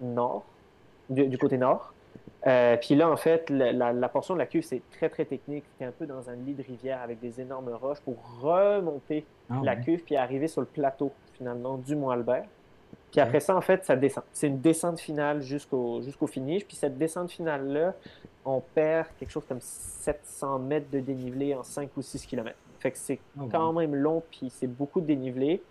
nord, 0.00 0.44
du 1.08 1.36
côté 1.38 1.58
nord. 1.58 1.92
Euh, 2.46 2.76
puis 2.78 2.94
là, 2.94 3.10
en 3.10 3.16
fait, 3.16 3.50
la, 3.50 4.08
portion 4.08 4.34
de 4.34 4.38
la 4.38 4.46
cuve, 4.46 4.62
c'est 4.62 4.82
très, 4.92 5.08
très 5.08 5.24
technique. 5.24 5.64
C'est 5.78 5.84
un 5.84 5.92
peu 5.92 6.06
dans 6.06 6.30
un 6.30 6.36
lit 6.36 6.54
de 6.54 6.62
rivière 6.62 7.00
avec 7.02 7.20
des 7.20 7.40
énormes 7.40 7.68
roches 7.68 8.00
pour 8.00 8.16
remonter 8.40 9.26
ah 9.50 9.60
la 9.62 9.76
cuve 9.76 10.02
puis 10.04 10.16
arriver 10.16 10.48
sur 10.48 10.62
le 10.62 10.66
plateau, 10.66 11.12
finalement, 11.34 11.76
du 11.76 11.94
Mont-Albert. 11.96 12.46
Puis 13.10 13.20
après 13.20 13.40
ça, 13.40 13.56
en 13.56 13.60
fait, 13.60 13.84
ça 13.84 13.96
descend. 13.96 14.24
C'est 14.32 14.46
une 14.46 14.60
descente 14.60 15.00
finale 15.00 15.42
jusqu'au 15.42 16.00
jusqu'au 16.00 16.26
finish. 16.26 16.64
Puis 16.64 16.76
cette 16.76 16.96
descente 16.96 17.30
finale-là, 17.30 17.94
on 18.44 18.60
perd 18.60 19.08
quelque 19.18 19.30
chose 19.30 19.44
comme 19.46 19.60
700 19.60 20.60
mètres 20.60 20.90
de 20.90 21.00
dénivelé 21.00 21.54
en 21.54 21.62
5 21.62 21.90
ou 21.96 22.02
6 22.02 22.26
km. 22.26 22.56
Fait 22.78 22.92
que 22.92 22.98
c'est 22.98 23.18
ah 23.38 23.42
quand 23.50 23.72
même 23.72 23.94
long, 23.94 24.22
puis 24.30 24.48
c'est 24.48 24.68
beaucoup 24.68 25.00
de 25.00 25.06
dénivelé. 25.06 25.62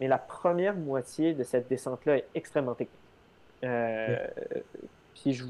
Mais 0.00 0.08
la 0.08 0.18
première 0.18 0.74
moitié 0.74 1.32
de 1.32 1.44
cette 1.44 1.68
descente-là 1.68 2.18
est 2.18 2.26
extrêmement 2.34 2.74
technique. 2.74 2.96
Euh, 3.62 4.26
puis 5.14 5.32
je 5.32 5.44
euh, 5.44 5.46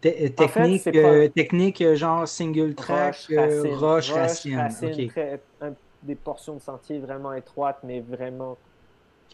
technique, 0.00 0.86
euh, 0.88 1.28
technique 1.28 1.80
euh, 1.82 1.94
genre 1.94 2.26
single 2.26 2.74
track, 2.74 3.28
roche, 3.74 4.10
racine. 4.12 4.68
des 6.02 6.14
portions 6.14 6.54
de 6.54 6.60
sentier 6.60 6.98
vraiment 6.98 7.32
étroites, 7.34 7.78
mais 7.82 8.00
vraiment. 8.00 8.56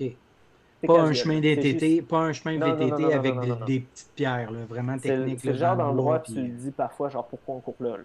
OK. 0.00 0.10
Pas 0.86 1.00
un, 1.00 1.12
chemin 1.14 1.40
VTT, 1.40 2.02
pas 2.02 2.18
un 2.18 2.32
chemin 2.34 2.58
VTT 2.58 3.14
avec 3.14 3.34
des, 3.66 3.80
petites 3.80 4.10
pierres, 4.14 4.50
là, 4.50 4.58
vraiment 4.68 4.98
technique. 4.98 5.40
C'est 5.40 5.52
le 5.52 5.58
genre 5.58 5.76
d'endroit 5.76 6.20
tu 6.20 6.34
te 6.34 6.40
dis 6.40 6.70
parfois, 6.70 7.08
genre, 7.08 7.26
pourquoi 7.26 7.54
on 7.54 7.60
coupe 7.60 7.80
là? 7.80 7.96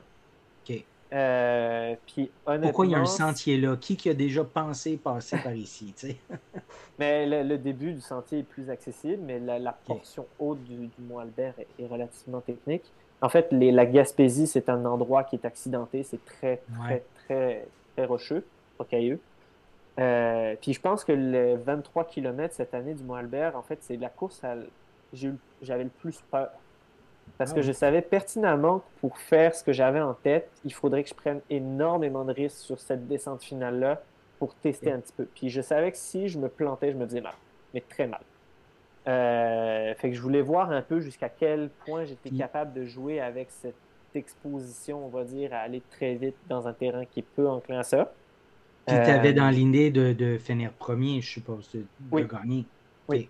OK. 0.64 0.86
Euh, 1.12 1.96
puis, 2.06 2.30
Pourquoi 2.62 2.86
il 2.86 2.92
y 2.92 2.96
a 2.96 3.00
un 3.00 3.06
sentier 3.06 3.58
là? 3.58 3.76
Qui, 3.78 3.98
qui 3.98 4.10
a 4.10 4.14
déjà 4.14 4.44
pensé 4.44 4.98
passer 4.98 5.38
par 5.38 5.54
ici? 5.54 5.94
mais 7.00 7.44
le, 7.44 7.58
début 7.58 7.94
du 7.94 8.02
sentier 8.02 8.40
est 8.40 8.44
plus 8.44 8.70
accessible, 8.70 9.24
mais 9.26 9.40
la, 9.40 9.72
portion 9.72 10.28
haute 10.38 10.64
du, 10.64 10.76
du 10.76 11.02
Mont 11.08 11.20
Albert 11.20 11.56
est, 11.80 11.88
relativement 11.88 12.42
technique. 12.42 12.84
En 13.22 13.30
fait, 13.30 13.48
les, 13.52 13.72
la 13.72 13.86
Gaspésie, 13.86 14.48
c'est 14.48 14.70
un 14.70 14.86
endroit 14.86 15.24
qui 15.24 15.36
est 15.36 15.46
accidenté. 15.46 16.04
C'est 16.04 16.24
très, 16.24 16.62
très, 16.80 17.04
très, 17.26 17.68
très 17.96 18.06
rocheux, 18.06 18.46
rocailleux. 18.78 19.20
Euh, 20.00 20.56
puis 20.62 20.74
je 20.74 20.80
pense 20.80 21.04
que 21.04 21.12
le 21.12 21.56
23 21.56 22.06
km 22.06 22.54
cette 22.54 22.74
année 22.74 22.94
du 22.94 23.04
Mont 23.04 23.16
Albert, 23.16 23.58
en 23.58 23.64
fait, 23.64 23.80
c'est 23.82 23.98
la 23.98 24.10
course 24.10 24.44
à... 24.44 24.56
j'avais 25.62 25.84
le 25.84 25.90
plus 25.90 26.22
peur. 26.32 26.50
Parce 27.38 27.54
que 27.54 27.60
ah 27.60 27.64
je 27.64 27.72
savais 27.72 28.02
pertinemment 28.02 28.80
que 28.80 29.00
pour 29.02 29.18
faire 29.18 29.56
ce 29.56 29.64
que 29.64 29.72
j'avais 29.72 30.02
en 30.02 30.14
tête, 30.14 30.50
il 30.66 30.74
faudrait 30.74 31.04
que 31.04 31.10
je 31.10 31.14
prenne 31.14 31.42
énormément 31.50 32.26
de 32.26 32.34
risques 32.34 32.58
sur 32.58 32.80
cette 32.80 33.08
descente 33.08 33.44
finale-là 33.44 34.02
pour 34.40 34.56
tester 34.56 34.92
un 34.92 35.00
petit 35.00 35.14
peu. 35.16 35.26
Puis 35.26 35.50
je 35.50 35.62
savais 35.62 35.92
que 35.92 35.98
si 35.98 36.28
je 36.28 36.38
me 36.40 36.50
plantais, 36.50 36.92
je 36.92 36.98
me 36.98 37.06
disais 37.06 37.22
mal, 37.22 37.36
mais 37.74 37.82
très 37.82 38.08
mal. 38.08 38.22
Euh, 39.08 39.94
fait 39.96 40.10
que 40.10 40.16
je 40.16 40.22
voulais 40.22 40.42
voir 40.42 40.72
un 40.72 40.82
peu 40.82 41.00
jusqu'à 41.00 41.30
quel 41.30 41.70
point 41.86 42.06
j'étais 42.06 42.30
capable 42.30 42.74
de 42.74 42.86
jouer 42.86 43.20
avec 43.20 43.50
cette 43.50 43.76
exposition, 44.14 45.06
on 45.06 45.10
va 45.10 45.24
dire, 45.24 45.54
à 45.54 45.58
aller 45.58 45.82
très 45.92 46.16
vite 46.16 46.36
dans 46.48 46.68
un 46.68 46.74
terrain 46.74 47.06
qui 47.06 47.22
est 47.22 47.26
peu 47.36 47.48
enclin 47.48 47.80
à 47.80 47.84
ça. 47.84 48.14
Puis 48.86 48.96
tu 49.04 49.12
avais 49.12 49.34
dans 49.34 49.50
l'idée 49.50 49.92
de, 49.92 50.14
de, 50.14 50.38
finir 50.38 50.72
premier, 50.74 51.22
je 51.22 51.30
suppose, 51.30 51.70
de, 51.74 51.86
oui. 52.12 52.26
gagner. 52.26 52.66
Oui. 53.08 53.30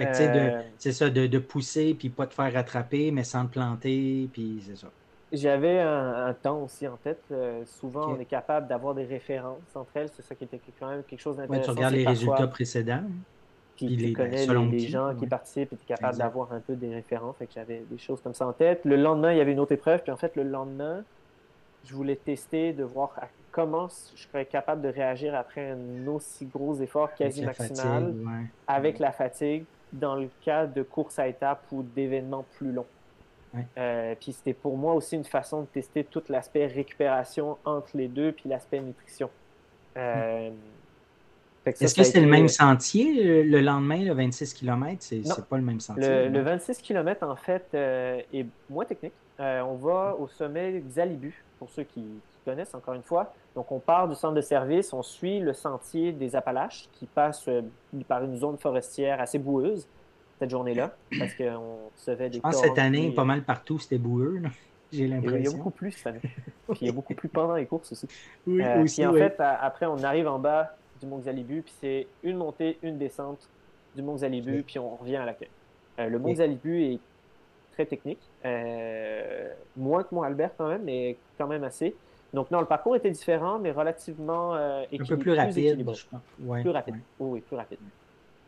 Euh, 0.00 0.62
c'est 0.78 0.92
ça, 0.92 1.10
de, 1.10 1.38
pousser, 1.38 1.94
puis 1.94 2.08
pas 2.08 2.26
te 2.26 2.34
faire 2.34 2.52
rattraper, 2.52 3.10
mais 3.10 3.24
sans 3.24 3.46
te 3.46 3.52
planter, 3.52 4.28
puis 4.32 4.62
c'est 4.66 4.76
ça. 4.76 4.88
J'avais 5.32 5.78
un, 5.78 6.34
temps 6.34 6.62
aussi 6.62 6.88
en 6.88 6.96
tête. 6.96 7.22
Euh, 7.30 7.62
souvent, 7.64 8.12
on 8.12 8.18
est 8.18 8.24
capable 8.24 8.66
d'avoir 8.66 8.94
des 8.94 9.04
références 9.04 9.58
entre 9.74 9.90
elles. 9.94 10.08
C'est 10.16 10.22
ça 10.22 10.34
qui 10.34 10.44
était 10.44 10.60
quand 10.78 10.88
même 10.88 11.04
quelque 11.04 11.20
chose 11.20 11.36
d'intéressant. 11.36 11.72
tu 11.72 11.78
regardes 11.78 11.94
les 11.94 12.06
résultats 12.06 12.48
précédents. 12.48 13.04
Puis, 13.76 13.96
tu 13.96 14.12
connais 14.12 14.46
les, 14.46 14.78
gens 14.80 15.14
qui 15.14 15.26
participent 15.26 15.72
et 15.72 15.76
tu 15.76 15.84
es 15.84 15.94
capable 15.94 16.18
d'avoir 16.18 16.52
un 16.52 16.60
peu 16.60 16.74
des 16.74 16.92
références. 16.92 17.36
Fait 17.36 17.46
que 17.46 17.52
j'avais 17.54 17.82
des 17.90 17.98
choses 17.98 18.20
comme 18.20 18.34
ça 18.34 18.46
en 18.46 18.52
tête. 18.52 18.84
Le 18.84 18.96
lendemain, 18.96 19.32
il 19.32 19.38
y 19.38 19.40
avait 19.40 19.52
une 19.52 19.60
autre 19.60 19.72
épreuve. 19.72 20.02
Puis 20.02 20.12
en 20.12 20.16
fait, 20.16 20.34
le 20.36 20.42
lendemain, 20.42 21.04
je 21.84 21.94
voulais 21.94 22.16
tester 22.16 22.72
de 22.72 22.82
voir 22.82 23.10
comment 23.52 23.88
je 24.14 24.22
serais 24.22 24.44
capable 24.44 24.82
de 24.82 24.88
réagir 24.88 25.34
après 25.34 25.70
un 25.70 26.06
aussi 26.08 26.46
gros 26.46 26.74
effort 26.80 27.14
quasi 27.14 27.44
maximal 27.44 28.14
avec 28.66 28.98
la 28.98 29.12
fatigue 29.12 29.64
dans 29.92 30.16
le 30.16 30.28
cas 30.44 30.66
de 30.66 30.82
courses 30.82 31.18
à 31.18 31.28
étapes 31.28 31.64
ou 31.72 31.82
d'événements 31.82 32.44
plus 32.56 32.72
longs. 32.72 32.86
Euh, 33.76 34.14
puis 34.20 34.32
c'était 34.32 34.54
pour 34.54 34.76
moi 34.76 34.94
aussi 34.94 35.16
une 35.16 35.24
façon 35.24 35.62
de 35.62 35.66
tester 35.66 36.04
tout 36.04 36.22
l'aspect 36.28 36.66
récupération 36.66 37.58
entre 37.64 37.96
les 37.96 38.08
deux, 38.08 38.32
puis 38.32 38.48
l'aspect 38.48 38.80
nutrition. 38.80 39.28
Euh, 39.96 40.50
Est-ce 41.66 41.94
que 41.94 42.04
c'est 42.04 42.20
le 42.20 42.28
même 42.28 42.48
sentier 42.48 43.42
le 43.42 43.60
lendemain, 43.60 44.04
le 44.04 44.12
26 44.12 44.54
km? 44.54 44.96
C'est 45.00 45.46
pas 45.46 45.56
le 45.56 45.64
même 45.64 45.80
sentier. 45.80 46.28
Le, 46.28 46.40
26 46.40 46.80
km, 46.80 47.26
en 47.26 47.36
fait, 47.36 47.66
euh, 47.74 48.20
est 48.32 48.46
moins 48.68 48.84
technique. 48.84 49.14
on 49.38 49.74
va 49.74 50.16
au 50.18 50.28
sommet 50.28 50.80
Xalibu, 50.86 51.42
pour 51.58 51.70
ceux 51.70 51.84
qui, 51.84 52.04
connaissent, 52.44 52.74
encore 52.74 52.94
une 52.94 53.02
fois. 53.02 53.32
Donc, 53.54 53.72
on 53.72 53.78
part 53.78 54.08
du 54.08 54.14
centre 54.14 54.34
de 54.34 54.40
service, 54.40 54.92
on 54.92 55.02
suit 55.02 55.40
le 55.40 55.52
sentier 55.52 56.12
des 56.12 56.36
Appalaches 56.36 56.88
qui 56.92 57.06
passe 57.06 57.48
euh, 57.48 57.62
par 58.06 58.22
une 58.24 58.36
zone 58.36 58.58
forestière 58.58 59.20
assez 59.20 59.38
boueuse 59.38 59.88
cette 60.38 60.50
journée-là, 60.50 60.94
parce 61.18 61.34
qu'on 61.34 61.90
recevait 61.94 62.30
des. 62.30 62.40
Ah, 62.42 62.52
cette 62.52 62.78
année, 62.78 63.10
pas 63.10 63.24
mal 63.24 63.42
partout, 63.42 63.78
c'était 63.78 63.98
boueux. 63.98 64.40
J'ai 64.92 65.06
l'impression. 65.06 65.38
Il 65.38 65.44
y 65.44 65.48
a 65.48 65.56
beaucoup 65.56 65.70
plus 65.70 65.92
cette 65.92 66.06
année. 66.06 66.20
puis 66.22 66.78
il 66.80 66.86
y 66.86 66.90
a 66.90 66.92
beaucoup 66.92 67.14
plus 67.14 67.28
pendant 67.28 67.54
les 67.54 67.66
courses 67.66 67.92
aussi. 67.92 68.08
Oui, 68.46 68.62
euh, 68.62 68.82
aussi, 68.82 69.02
puis 69.02 69.06
en 69.06 69.12
fait, 69.12 69.36
après, 69.38 69.86
on 69.86 70.02
arrive 70.02 70.26
en 70.26 70.38
bas 70.38 70.76
du 70.98 71.06
Mont 71.06 71.18
Xalibu, 71.18 71.62
puis 71.62 71.74
c'est 71.80 72.06
une 72.22 72.36
montée, 72.36 72.78
une 72.82 72.98
descente 72.98 73.48
du 73.94 74.02
Mont 74.02 74.16
Xalibu, 74.16 74.62
puis 74.62 74.78
on 74.78 74.96
revient 74.96 75.16
à 75.16 75.26
l'accueil. 75.26 75.50
Euh, 75.98 76.08
le 76.08 76.18
Mont 76.18 76.32
Xalibu 76.32 76.84
est 76.84 77.00
très 77.72 77.86
technique, 77.86 78.20
moins 79.76 80.02
que 80.02 80.14
Mont 80.14 80.22
Albert 80.22 80.52
quand 80.56 80.68
même, 80.68 80.82
mais 80.84 81.16
quand 81.38 81.46
même 81.46 81.64
assez. 81.64 81.94
Donc, 82.32 82.50
non, 82.50 82.60
le 82.60 82.66
parcours 82.66 82.96
était 82.96 83.10
différent, 83.10 83.58
mais 83.58 83.72
relativement 83.72 84.54
euh, 84.54 84.84
Un 84.92 85.04
peu 85.04 85.16
plus 85.16 85.32
rapide, 85.32 85.78
je 85.78 85.84
pense. 85.84 86.06
plus 86.62 86.70
rapide. 86.70 86.96
Oui, 87.18 87.40
plus 87.40 87.56
rapide. 87.56 87.78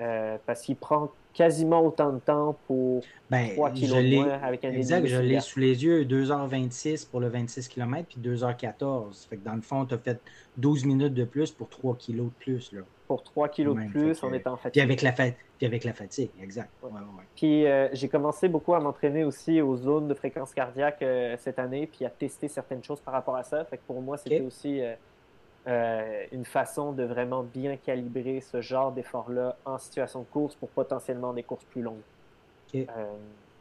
Euh, 0.00 0.36
parce 0.46 0.62
qu'il 0.62 0.76
prend 0.76 1.10
quasiment 1.32 1.84
autant 1.84 2.12
de 2.12 2.18
temps 2.18 2.56
pour 2.66 3.02
ben, 3.30 3.50
3 3.50 3.70
km 3.70 4.32
avec 4.42 4.64
un 4.64 4.72
Exact, 4.72 5.06
je 5.06 5.18
l'ai 5.18 5.40
sous 5.40 5.60
les 5.60 5.84
yeux, 5.84 6.04
2h26 6.04 7.08
pour 7.08 7.20
le 7.20 7.28
26 7.28 7.68
km, 7.68 8.06
puis 8.08 8.18
2h14. 8.20 9.28
Fait 9.28 9.36
que 9.36 9.44
dans 9.44 9.54
le 9.54 9.60
fond, 9.60 9.84
tu 9.84 9.94
as 9.94 9.98
fait 9.98 10.20
12 10.56 10.86
minutes 10.86 11.14
de 11.14 11.24
plus 11.24 11.50
pour 11.52 11.68
3 11.68 11.96
kg 11.96 12.16
de 12.16 12.30
plus. 12.38 12.72
Là. 12.72 12.80
Pour 13.12 13.22
3 13.24 13.50
kg 13.50 13.74
de 13.74 13.90
plus 13.90 14.22
en 14.22 14.32
étant 14.32 14.56
fatigué. 14.56 14.70
Puis 14.72 14.80
avec 14.80 15.02
la, 15.02 15.12
puis 15.12 15.66
avec 15.66 15.84
la 15.84 15.92
fatigue, 15.92 16.30
exact. 16.40 16.70
puis 17.36 17.66
euh, 17.66 17.90
j'ai 17.92 18.08
commencé 18.08 18.48
beaucoup 18.48 18.72
à 18.72 18.80
m'entraîner 18.80 19.22
aussi 19.22 19.60
aux 19.60 19.76
zones 19.76 20.08
de 20.08 20.14
fréquence 20.14 20.54
cardiaque 20.54 21.02
euh, 21.02 21.36
cette 21.38 21.58
année, 21.58 21.86
puis 21.86 22.06
à 22.06 22.08
tester 22.08 22.48
certaines 22.48 22.82
choses 22.82 23.00
par 23.00 23.12
rapport 23.12 23.36
à 23.36 23.42
ça. 23.42 23.66
Fait 23.66 23.76
que 23.76 23.82
pour 23.86 24.00
moi, 24.00 24.16
c'était 24.16 24.40
aussi 24.40 24.80
euh, 25.66 26.24
une 26.32 26.46
façon 26.46 26.92
de 26.92 27.02
vraiment 27.02 27.42
bien 27.42 27.76
calibrer 27.76 28.40
ce 28.40 28.62
genre 28.62 28.92
d'effort-là 28.92 29.58
en 29.66 29.76
situation 29.76 30.20
de 30.20 30.26
course 30.32 30.54
pour 30.54 30.70
potentiellement 30.70 31.34
des 31.34 31.42
courses 31.42 31.64
plus 31.64 31.82
longues. 31.82 32.86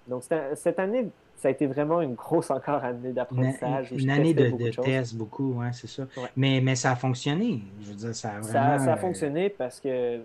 donc 0.08 0.24
cette 0.56 0.80
année, 0.80 1.10
ça 1.42 1.48
a 1.48 1.52
été 1.52 1.66
vraiment 1.66 2.02
une 2.02 2.14
grosse 2.14 2.52
encore 2.52 2.84
année 2.84 3.14
d'apprentissage. 3.14 3.92
Une, 3.92 4.12
année 4.12 4.36
de, 4.36 4.52
de 4.52 4.70
test, 4.70 5.16
beaucoup, 5.16 5.54
ouais, 5.54 5.74
c'est 5.74 5.88
ça. 5.88 6.04
Mais, 6.38 6.62
mais 6.62 6.76
ça 6.76 6.92
a 6.92 6.96
fonctionné. 6.96 7.64
Je 7.82 7.90
veux 7.90 7.96
dire, 7.96 8.16
ça 8.16 8.30
a 8.30 8.40
vraiment... 8.42 8.78
Ça, 8.78 8.94
a 8.94 8.98
fonctionné 8.98 9.50
parce 9.50 9.80
que 9.80 10.20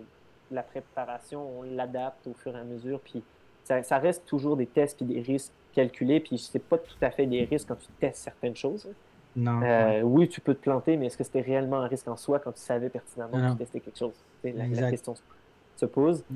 la 0.51 0.61
préparation, 0.61 1.59
on 1.59 1.63
l'adapte 1.63 2.27
au 2.27 2.35
fur 2.35 2.55
et 2.55 2.59
à 2.59 2.63
mesure. 2.63 2.99
Puis 2.99 3.23
ça, 3.63 3.97
reste 3.97 4.27
toujours 4.27 4.57
des 4.57 4.67
tests 4.67 5.01
et 5.01 5.05
des 5.05 5.21
risques 5.21 5.53
calculés. 5.73 6.19
Puis 6.19 6.37
c'est 6.37 6.63
pas 6.63 6.77
tout 6.77 6.97
à 7.01 7.09
fait 7.09 7.25
des 7.25 7.45
risques 7.45 7.69
quand 7.69 7.79
tu 7.79 7.87
testes 7.99 8.23
certaines 8.23 8.55
choses. 8.55 8.87
Non. 9.35 9.59
Euh, 9.63 10.01
oui, 10.01 10.29
tu 10.29 10.39
peux 10.39 10.53
te 10.53 10.61
planter, 10.61 10.97
mais 10.97 11.07
est-ce 11.07 11.17
que 11.17 11.23
c'était 11.23 11.41
réellement 11.41 11.77
un 11.77 11.87
risque 11.87 12.07
en 12.07 12.15
soi 12.15 12.37
quand 12.37 12.51
tu 12.51 12.61
savais 12.61 12.89
pertinemment 12.89 13.31
que 13.31 13.51
tu 13.53 13.57
testais 13.57 13.79
quelque 13.79 13.97
chose? 13.97 14.23
La, 14.43 14.91
question 14.91 15.15
se 15.15 15.21
pose. 15.21 15.36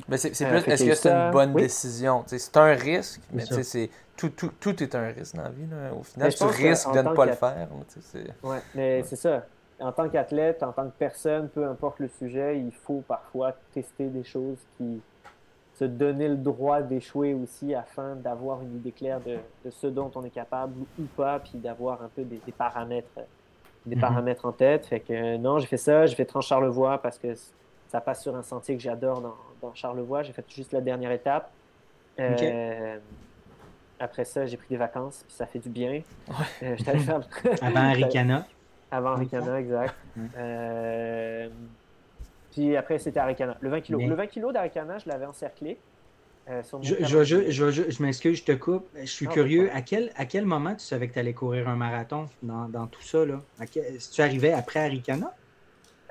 Mais 0.08 0.18
c'est 0.18 0.30
euh, 0.44 0.50
plus, 0.50 0.72
est-ce 0.72 0.86
que 0.86 0.96
c'est 0.96 1.12
une 1.12 1.32
bonne 1.32 1.54
décision? 1.54 2.24
C'est 2.28 2.58
un 2.58 2.74
risque, 2.74 3.22
mais 3.32 3.44
c'est 3.46 3.90
tout, 4.16 4.30
tout, 4.30 4.52
tout, 4.60 4.84
est 4.84 4.94
un 4.96 5.08
risque 5.08 5.36
dans 5.36 5.44
la 5.44 5.50
vie. 5.50 5.68
Au 5.98 6.04
final, 6.04 6.34
tu 6.34 6.44
risques 6.44 6.92
de 6.94 7.02
ne 7.02 7.14
pas 7.14 7.26
le 7.26 7.34
faire. 7.34 7.68
Oui, 8.44 8.58
mais 8.76 9.04
c'est 9.04 9.16
ça. 9.16 9.46
En 9.80 9.92
tant 9.92 10.08
qu'athlète, 10.10 10.62
en 10.62 10.72
tant 10.72 10.86
que 10.86 10.94
personne, 10.98 11.50
peu 11.50 11.66
importe 11.66 12.00
le 12.00 12.08
sujet, 12.08 12.60
il 12.60 12.72
faut 12.72 13.04
parfois 13.08 13.54
tester 13.74 14.06
des 14.06 14.24
choses 14.24 14.60
qui 14.78 15.02
se 15.74 15.86
donner 15.86 16.28
le 16.28 16.36
droit 16.36 16.84
d'échouer 16.84 17.34
aussi 17.34 17.74
afin 17.74 18.16
d'avoir 18.16 18.62
une 18.62 18.76
idée 18.76 18.92
claire 18.92 19.20
de, 19.22 19.40
ce 19.72 19.88
dont 19.88 20.12
on 20.14 20.24
est 20.24 20.30
capable 20.30 20.76
ou 21.00 21.04
pas, 21.18 21.40
puis 21.40 21.58
d'avoir 21.58 22.04
un 22.04 22.10
peu 22.16 22.24
des, 22.24 22.40
paramètres 22.56 23.22
des 23.88 23.96
mhm. 23.96 24.02
paramètres 24.02 24.46
en 24.46 24.52
tête. 24.52 24.86
Fait 24.86 25.00
que 25.00 25.38
non, 25.38 25.58
j'ai 25.58 25.66
fait 25.66 25.78
ça, 25.78 26.06
j'ai 26.06 26.16
fait 26.16 26.26
Trans-Charlevoix 26.26 27.00
parce 27.00 27.18
que 27.18 27.34
ça 27.92 28.00
passe 28.00 28.22
sur 28.22 28.34
un 28.38 28.42
sentier 28.42 28.78
que 28.78 28.82
j'adore 28.82 29.20
dans, 29.20 29.36
dans, 29.62 29.74
Charlevoix. 29.74 30.24
J'ai 30.24 30.32
fait 30.32 30.46
juste 30.50 30.72
la 30.72 30.80
dernière 30.80 31.12
étape. 31.12 31.52
Euh, 32.22 32.98
après 34.00 34.24
ça, 34.24 34.46
j'ai 34.46 34.56
pris 34.56 34.68
des 34.70 34.78
vacances, 34.78 35.26
puis 35.28 35.36
ça 35.36 35.46
fait 35.46 35.60
du 35.60 35.68
bien. 35.68 36.02
Euh, 36.64 36.78
Avant 37.62 37.82
Aricana. 37.82 38.48
Avant 38.90 39.10
Aricana, 39.10 39.60
exact. 39.60 39.94
Euh, 40.38 41.50
puis 42.52 42.78
après, 42.78 42.98
c'était 42.98 43.20
Aricana. 43.20 43.58
Le 43.60 43.70
20 43.70 43.82
kg. 43.82 44.08
Le 44.08 44.16
20 44.16 44.28
kg 44.28 44.54
d'Aricana, 44.54 44.98
je 44.98 45.10
l'avais 45.10 45.26
encerclé. 45.26 45.78
Euh, 46.50 46.62
je, 46.82 46.96
je, 47.04 47.52
je, 47.52 47.92
je 47.92 48.04
m'excuse, 48.04 48.38
je 48.38 48.46
te 48.46 48.54
coupe. 48.54 48.88
Je 48.96 49.06
suis 49.06 49.28
curieux. 49.28 49.70
À 49.74 49.82
quel, 49.82 50.12
à 50.16 50.26
quel 50.26 50.46
moment 50.46 50.76
tu 50.76 50.86
savais 50.86 51.10
que 51.10 51.14
tu 51.14 51.20
allais 51.20 51.34
courir 51.34 51.68
un 51.68 51.76
marathon 51.76 52.30
dans, 52.42 52.70
dans 52.70 52.88
tout 52.88 53.02
ça? 53.02 53.26
Là? 53.26 53.42
Si 54.00 54.12
tu 54.12 54.22
arrivais 54.22 54.54
après 54.54 54.80
Aricana? 54.80 55.36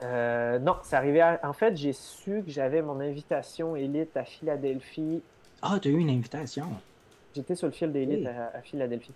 Euh, 0.02 0.58
non, 0.58 0.76
c'est 0.82 0.96
arrivé. 0.96 1.22
En 1.42 1.52
fait, 1.52 1.76
j'ai 1.76 1.92
su 1.92 2.42
que 2.44 2.50
j'avais 2.50 2.82
mon 2.82 3.00
invitation 3.00 3.76
élite 3.76 4.16
à 4.16 4.24
Philadelphie. 4.24 5.22
Ah, 5.62 5.78
tu 5.80 5.88
as 5.88 5.90
eu 5.90 5.98
une 5.98 6.10
invitation? 6.10 6.66
J'étais 7.34 7.54
sur 7.54 7.66
le 7.66 7.72
fil 7.72 7.92
d'élite 7.92 8.26
à, 8.26 8.60
Philadelphie. 8.62 9.12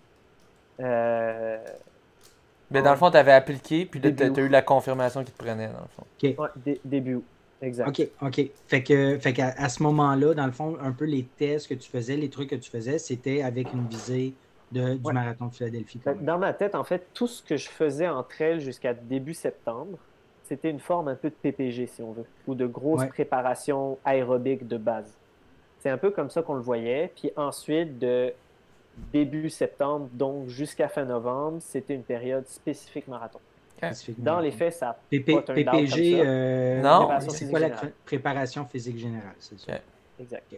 Euh, 0.81 1.59
Mais 2.71 2.83
dans 2.83 2.93
le 2.93 2.97
fond, 2.97 3.11
tu 3.11 3.17
avais 3.17 3.33
appliqué, 3.33 3.87
puis 3.87 4.01
là, 4.01 4.11
tu 4.13 4.23
as 4.23 4.43
eu 4.43 4.49
la 4.49 4.63
confirmation 4.63 5.25
qu'il 5.25 5.33
te 5.33 5.43
prenait, 5.43 5.69
dans 5.69 5.81
le 5.81 5.89
fond. 5.89 6.05
OK. 6.23 6.79
début 6.85 7.15
août. 7.17 7.25
Exact. 7.63 7.89
OK, 7.89 8.09
OK. 8.21 8.51
Fait 8.67 8.83
que, 8.83 9.19
fait 9.19 9.33
qu'à 9.33 9.55
à 9.57 9.69
ce 9.71 9.83
moment-là, 9.85 10.35
dans 10.35 10.45
le 10.45 10.53
fond, 10.53 10.77
un 10.83 10.93
peu 10.93 11.07
les 11.07 11.25
tests 11.25 11.69
que 11.69 11.75
tu 11.75 11.89
faisais, 11.89 12.17
les 12.17 12.29
trucs 12.29 12.51
que 12.51 12.57
tu 12.57 12.71
faisais, 12.71 12.99
c'était 12.99 13.43
avec 13.43 13.73
une 13.73 13.87
visée 13.87 14.35
de, 14.71 14.95
du 14.95 15.13
marathon 15.13 15.47
de 15.47 15.55
Philadelphie. 15.55 16.01
Dans 16.21 16.39
ma 16.39 16.53
tête, 16.53 16.75
en 16.75 16.85
fait, 16.85 17.07
tout 17.15 17.27
ce 17.27 17.43
que 17.43 17.57
je 17.57 17.69
faisais 17.71 18.09
entre 18.09 18.41
elles 18.43 18.61
jusqu'à 18.61 18.93
début 18.93 19.35
septembre, 19.35 19.99
c'était 20.45 20.71
une 20.71 20.81
forme 20.81 21.09
un 21.09 21.15
peu 21.15 21.31
de 21.31 21.35
PPG, 21.35 21.87
si 21.87 22.03
on 22.03 22.13
veut, 22.13 22.27
ou 22.47 22.55
de 22.55 22.67
grosse 22.67 23.05
préparation 23.07 23.99
aérobique 24.05 24.69
de 24.69 24.77
base. 24.77 25.13
C'est 25.81 25.91
un 25.91 25.99
peu 25.99 26.11
comme 26.11 26.31
ça 26.31 26.43
qu'on 26.43 26.55
le 26.55 26.63
voyait. 26.63 27.11
Puis 27.15 27.31
ensuite, 27.37 27.99
de 27.99 28.33
début 29.13 29.51
septembre, 29.51 30.09
donc 30.13 30.49
jusqu'à 30.49 30.89
fin 30.89 31.05
novembre, 31.05 31.59
c'était 31.61 31.95
une 31.95 32.03
période 32.03 32.47
spécifique 32.47 33.09
marathon. 33.09 33.41
Dans 34.19 34.41
les 34.41 34.51
faits, 34.51 34.75
ça 34.75 34.99
PPG, 35.11 36.23
euh, 36.25 36.81
non, 36.81 37.11
c'est 37.29 37.51
quoi 37.51 37.59
la 37.59 37.71
préparation 38.07 38.65
physique 38.65 38.99
générale, 38.99 39.35
c'est 39.39 39.59
ça? 39.59 39.73
Exact. 40.19 40.55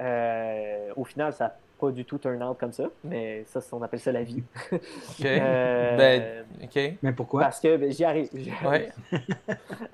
Euh, 0.00 0.92
au 0.96 1.04
final, 1.04 1.32
ça 1.32 1.44
n'a 1.44 1.54
pas 1.82 1.90
du 1.90 2.04
tout 2.04 2.16
turn 2.18 2.40
out 2.44 2.56
comme 2.58 2.72
ça, 2.72 2.84
mais 3.02 3.44
ça, 3.44 3.60
on 3.72 3.82
appelle 3.82 3.98
ça 3.98 4.12
la 4.12 4.22
vie. 4.22 4.44
OK. 4.70 4.80
Euh, 5.24 5.96
ben, 5.96 6.44
OK. 6.62 6.96
Mais 7.02 7.12
pourquoi? 7.12 7.42
Parce 7.42 7.58
que 7.58 7.76
ben, 7.76 7.90
j'y 7.90 8.04
arrive. 8.04 8.28
Ouais. 8.64 8.90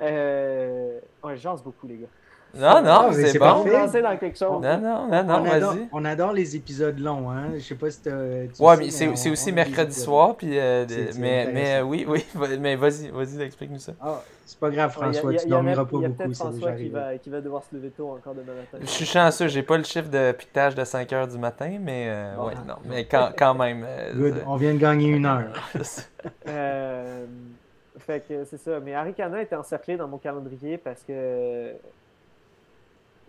euh, 0.02 1.00
on 1.22 1.34
jase 1.34 1.62
beaucoup, 1.62 1.86
les 1.86 1.96
gars. 1.96 2.06
Non, 2.54 2.82
non, 2.82 3.08
ah, 3.08 3.12
c'est 3.12 3.38
bon. 3.38 3.64
dans 3.64 4.16
quelque 4.16 4.38
chose. 4.38 4.62
Non, 4.62 4.78
non, 4.78 5.08
non, 5.08 5.24
non, 5.24 5.42
vas-y. 5.42 5.88
On 5.92 6.04
adore 6.04 6.32
les 6.32 6.56
épisodes 6.56 6.98
longs, 6.98 7.30
hein. 7.30 7.50
Je 7.54 7.60
sais 7.60 7.74
pas 7.74 7.90
si 7.90 8.02
tu 8.02 8.10
Ouais, 8.10 8.76
mais 8.78 8.90
c'est 8.90 9.30
aussi 9.30 9.52
mercredi 9.52 9.98
soir, 9.98 10.36
puis. 10.36 10.58
Euh, 10.58 10.86
mais, 11.18 11.50
mais 11.52 11.76
euh, 11.76 11.82
oui, 11.82 12.06
oui, 12.08 12.24
mais 12.60 12.76
vas-y, 12.76 13.10
vas-y, 13.10 13.42
explique-nous 13.42 13.78
ça. 13.78 13.92
Ah, 14.00 14.22
c'est 14.46 14.58
pas 14.58 14.70
grave, 14.70 14.92
François, 14.92 15.34
tu 15.34 15.46
dormiras 15.46 15.76
pas 15.76 15.84
beaucoup. 15.84 16.02
Il 16.02 16.04
y 16.04 16.06
a 16.06 16.10
peut-être 16.10 16.34
François 16.34 16.72
qui 16.72 16.88
va, 16.88 17.18
qui 17.18 17.28
va 17.28 17.40
devoir 17.40 17.62
se 17.64 17.74
lever 17.74 17.90
tôt 17.90 18.10
encore 18.10 18.34
demain 18.34 18.54
matin. 18.54 18.78
Je 18.80 18.86
suis 18.86 19.06
chanceux, 19.06 19.48
j'ai 19.48 19.62
pas 19.62 19.76
le 19.76 19.84
chiffre 19.84 20.08
de 20.08 20.32
piquetage 20.32 20.74
de 20.74 20.84
5 20.84 21.12
heures 21.12 21.28
du 21.28 21.38
matin, 21.38 21.78
mais 21.80 22.06
euh, 22.08 22.36
ouais, 22.36 22.54
non, 22.66 22.76
mais 22.84 23.04
quand, 23.04 23.30
quand 23.36 23.54
même. 23.54 23.86
Good, 24.14 24.42
on 24.46 24.56
vient 24.56 24.72
de 24.72 24.78
gagner 24.78 25.08
une 25.08 25.26
heure. 25.26 25.52
fait 28.08 28.26
que 28.26 28.44
c'est 28.44 28.56
ça. 28.56 28.80
Mais 28.80 28.94
Arikana 28.94 29.42
était 29.42 29.56
encerclé 29.56 29.96
dans 29.96 30.08
mon 30.08 30.18
calendrier 30.18 30.78
parce 30.78 31.02
que 31.02 31.72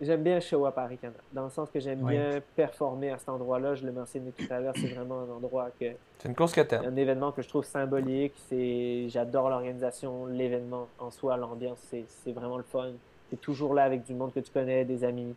J'aime 0.00 0.22
bien 0.22 0.40
show 0.40 0.66
up 0.66 0.78
à 0.78 0.84
Arikana, 0.84 1.12
dans 1.30 1.44
le 1.44 1.50
sens 1.50 1.68
que 1.68 1.78
j'aime 1.78 2.00
bien 2.00 2.40
performer 2.56 3.10
à 3.10 3.18
cet 3.18 3.28
endroit-là. 3.28 3.74
Je 3.74 3.84
l'ai 3.84 3.92
mentionné 3.92 4.32
tout 4.32 4.46
à 4.50 4.58
l'heure, 4.58 4.72
c'est 4.74 4.94
vraiment 4.94 5.20
un 5.20 5.36
endroit 5.36 5.68
que. 5.78 5.86
C'est 6.18 6.28
une 6.28 6.34
course 6.34 6.54
que 6.54 6.74
Un 6.74 6.96
événement 6.96 7.32
que 7.32 7.42
je 7.42 7.48
trouve 7.48 7.64
symbolique. 7.64 8.32
C'est, 8.48 9.10
j'adore 9.10 9.50
l'organisation, 9.50 10.24
l'événement 10.24 10.88
en 10.98 11.10
soi, 11.10 11.36
l'ambiance, 11.36 11.78
c'est, 11.90 12.32
vraiment 12.32 12.56
le 12.56 12.62
fun. 12.62 12.92
Tu 13.28 13.34
es 13.34 13.38
toujours 13.38 13.74
là 13.74 13.84
avec 13.84 14.04
du 14.04 14.14
monde 14.14 14.32
que 14.32 14.40
tu 14.40 14.50
connais, 14.50 14.86
des 14.86 15.04
amis, 15.04 15.34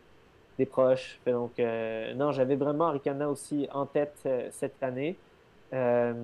des 0.58 0.66
proches. 0.66 1.20
Donc, 1.26 1.58
euh, 1.58 2.14
non, 2.14 2.32
j'avais 2.32 2.56
vraiment 2.56 2.86
Arikana 2.86 3.28
aussi 3.28 3.68
en 3.70 3.84
tête 3.84 4.16
euh, 4.24 4.48
cette 4.50 4.82
année. 4.82 5.16
Euh, 5.74 6.14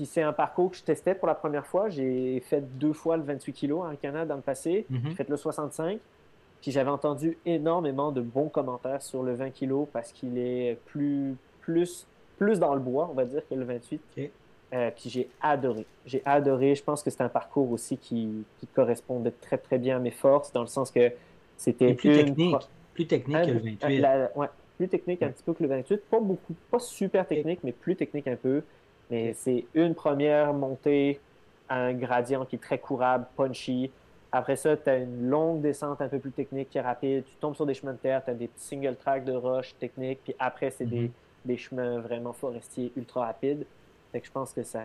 puis 0.00 0.06
c'est 0.06 0.22
un 0.22 0.32
parcours 0.32 0.70
que 0.70 0.78
je 0.78 0.82
testais 0.82 1.14
pour 1.14 1.28
la 1.28 1.34
première 1.34 1.66
fois. 1.66 1.90
J'ai 1.90 2.40
fait 2.40 2.62
deux 2.78 2.94
fois 2.94 3.18
le 3.18 3.22
28 3.22 3.52
kg 3.52 3.72
en 3.72 3.94
Canada 3.96 4.24
dans 4.24 4.36
le 4.36 4.40
passé. 4.40 4.86
Mhm. 4.88 5.00
J'ai 5.10 5.14
fait 5.14 5.28
le 5.28 5.36
65. 5.36 6.00
Puis 6.62 6.70
j'avais 6.70 6.88
entendu 6.88 7.36
énormément 7.44 8.10
de 8.10 8.22
bons 8.22 8.48
commentaires 8.48 9.02
sur 9.02 9.22
le 9.22 9.34
20 9.34 9.50
kg 9.50 9.84
parce 9.92 10.10
qu'il 10.12 10.38
est 10.38 10.78
plus, 10.86 11.36
plus, 11.60 12.06
plus 12.38 12.58
dans 12.58 12.72
le 12.72 12.80
bois, 12.80 13.08
on 13.10 13.14
va 13.14 13.26
dire, 13.26 13.42
que 13.46 13.54
le 13.54 13.66
28. 13.66 14.00
Euh, 14.72 14.90
puis 14.96 15.10
j'ai 15.10 15.28
adoré. 15.42 15.84
J'ai 16.06 16.22
adoré. 16.24 16.74
Je 16.74 16.82
pense 16.82 17.02
que 17.02 17.10
c'est 17.10 17.22
un 17.22 17.28
parcours 17.28 17.70
aussi 17.70 17.98
qui, 17.98 18.46
qui, 18.58 18.66
correspondait 18.68 19.32
très, 19.32 19.58
très 19.58 19.76
bien 19.76 19.96
à 19.96 19.98
mes 19.98 20.12
forces, 20.12 20.50
dans 20.50 20.62
le 20.62 20.66
sens 20.66 20.90
que 20.90 21.12
c'était 21.58 21.92
plus 21.92 22.24
technique. 22.24 22.56
Plus 22.94 23.06
technique 23.06 23.36
que 23.36 23.50
le 23.50 23.58
28. 23.58 24.30
ouais, 24.34 24.46
plus 24.78 24.88
technique 24.88 25.22
un 25.22 25.28
petit 25.28 25.42
peu 25.42 25.52
que 25.52 25.62
le 25.62 25.68
28. 25.68 26.00
Pas 26.08 26.20
beaucoup, 26.20 26.54
pas 26.70 26.78
super 26.78 27.26
technique, 27.26 27.60
mais 27.64 27.72
plus 27.72 27.96
technique 27.96 28.28
un 28.28 28.36
peu. 28.36 28.62
Mais 29.10 29.32
c'est 29.34 29.64
une 29.74 29.94
première 29.94 30.52
montée 30.52 31.20
à 31.68 31.80
un 31.80 31.94
gradient 31.94 32.44
qui 32.44 32.56
est 32.56 32.60
très 32.60 32.78
courable, 32.78 33.26
punchy. 33.36 33.90
Après 34.32 34.56
ça, 34.56 34.76
tu 34.76 34.88
as 34.88 34.98
une 34.98 35.28
longue 35.28 35.60
descente 35.60 36.00
un 36.00 36.08
peu 36.08 36.18
plus 36.18 36.30
technique 36.30 36.70
qui 36.70 36.78
est 36.78 36.82
rapide. 36.82 37.24
Tu 37.24 37.34
tombes 37.36 37.54
sur 37.54 37.66
des 37.66 37.74
chemins 37.74 37.92
de 37.92 37.98
terre, 37.98 38.22
tu 38.24 38.30
as 38.30 38.34
des 38.34 38.46
petits 38.46 38.64
single 38.64 38.96
tracks 38.96 39.24
de 39.24 39.32
roches 39.32 39.74
techniques. 39.78 40.20
Puis 40.22 40.34
après, 40.38 40.70
c'est 40.70 40.86
des, 40.86 41.02
mhm. 41.02 41.10
des, 41.44 41.56
chemins 41.56 41.98
vraiment 41.98 42.32
forestiers 42.32 42.92
ultra 42.96 43.26
rapides. 43.26 43.66
Fait 44.12 44.20
que 44.20 44.26
je 44.26 44.32
pense 44.32 44.52
que 44.52 44.62
ça. 44.62 44.82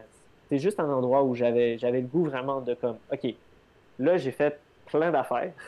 C'est 0.50 0.60
juste 0.60 0.80
un 0.80 0.90
endroit 0.90 1.24
où 1.24 1.36
j'avais 1.36 1.78
le 1.78 2.02
goût 2.02 2.26
vraiment 2.26 2.62
de 2.62 2.74
comme, 2.74 2.98
OK, 3.12 3.36
là, 4.00 4.18
j'ai 4.18 4.32
fait 4.32 4.60
plein 4.86 5.12
d'affaires. 5.12 5.54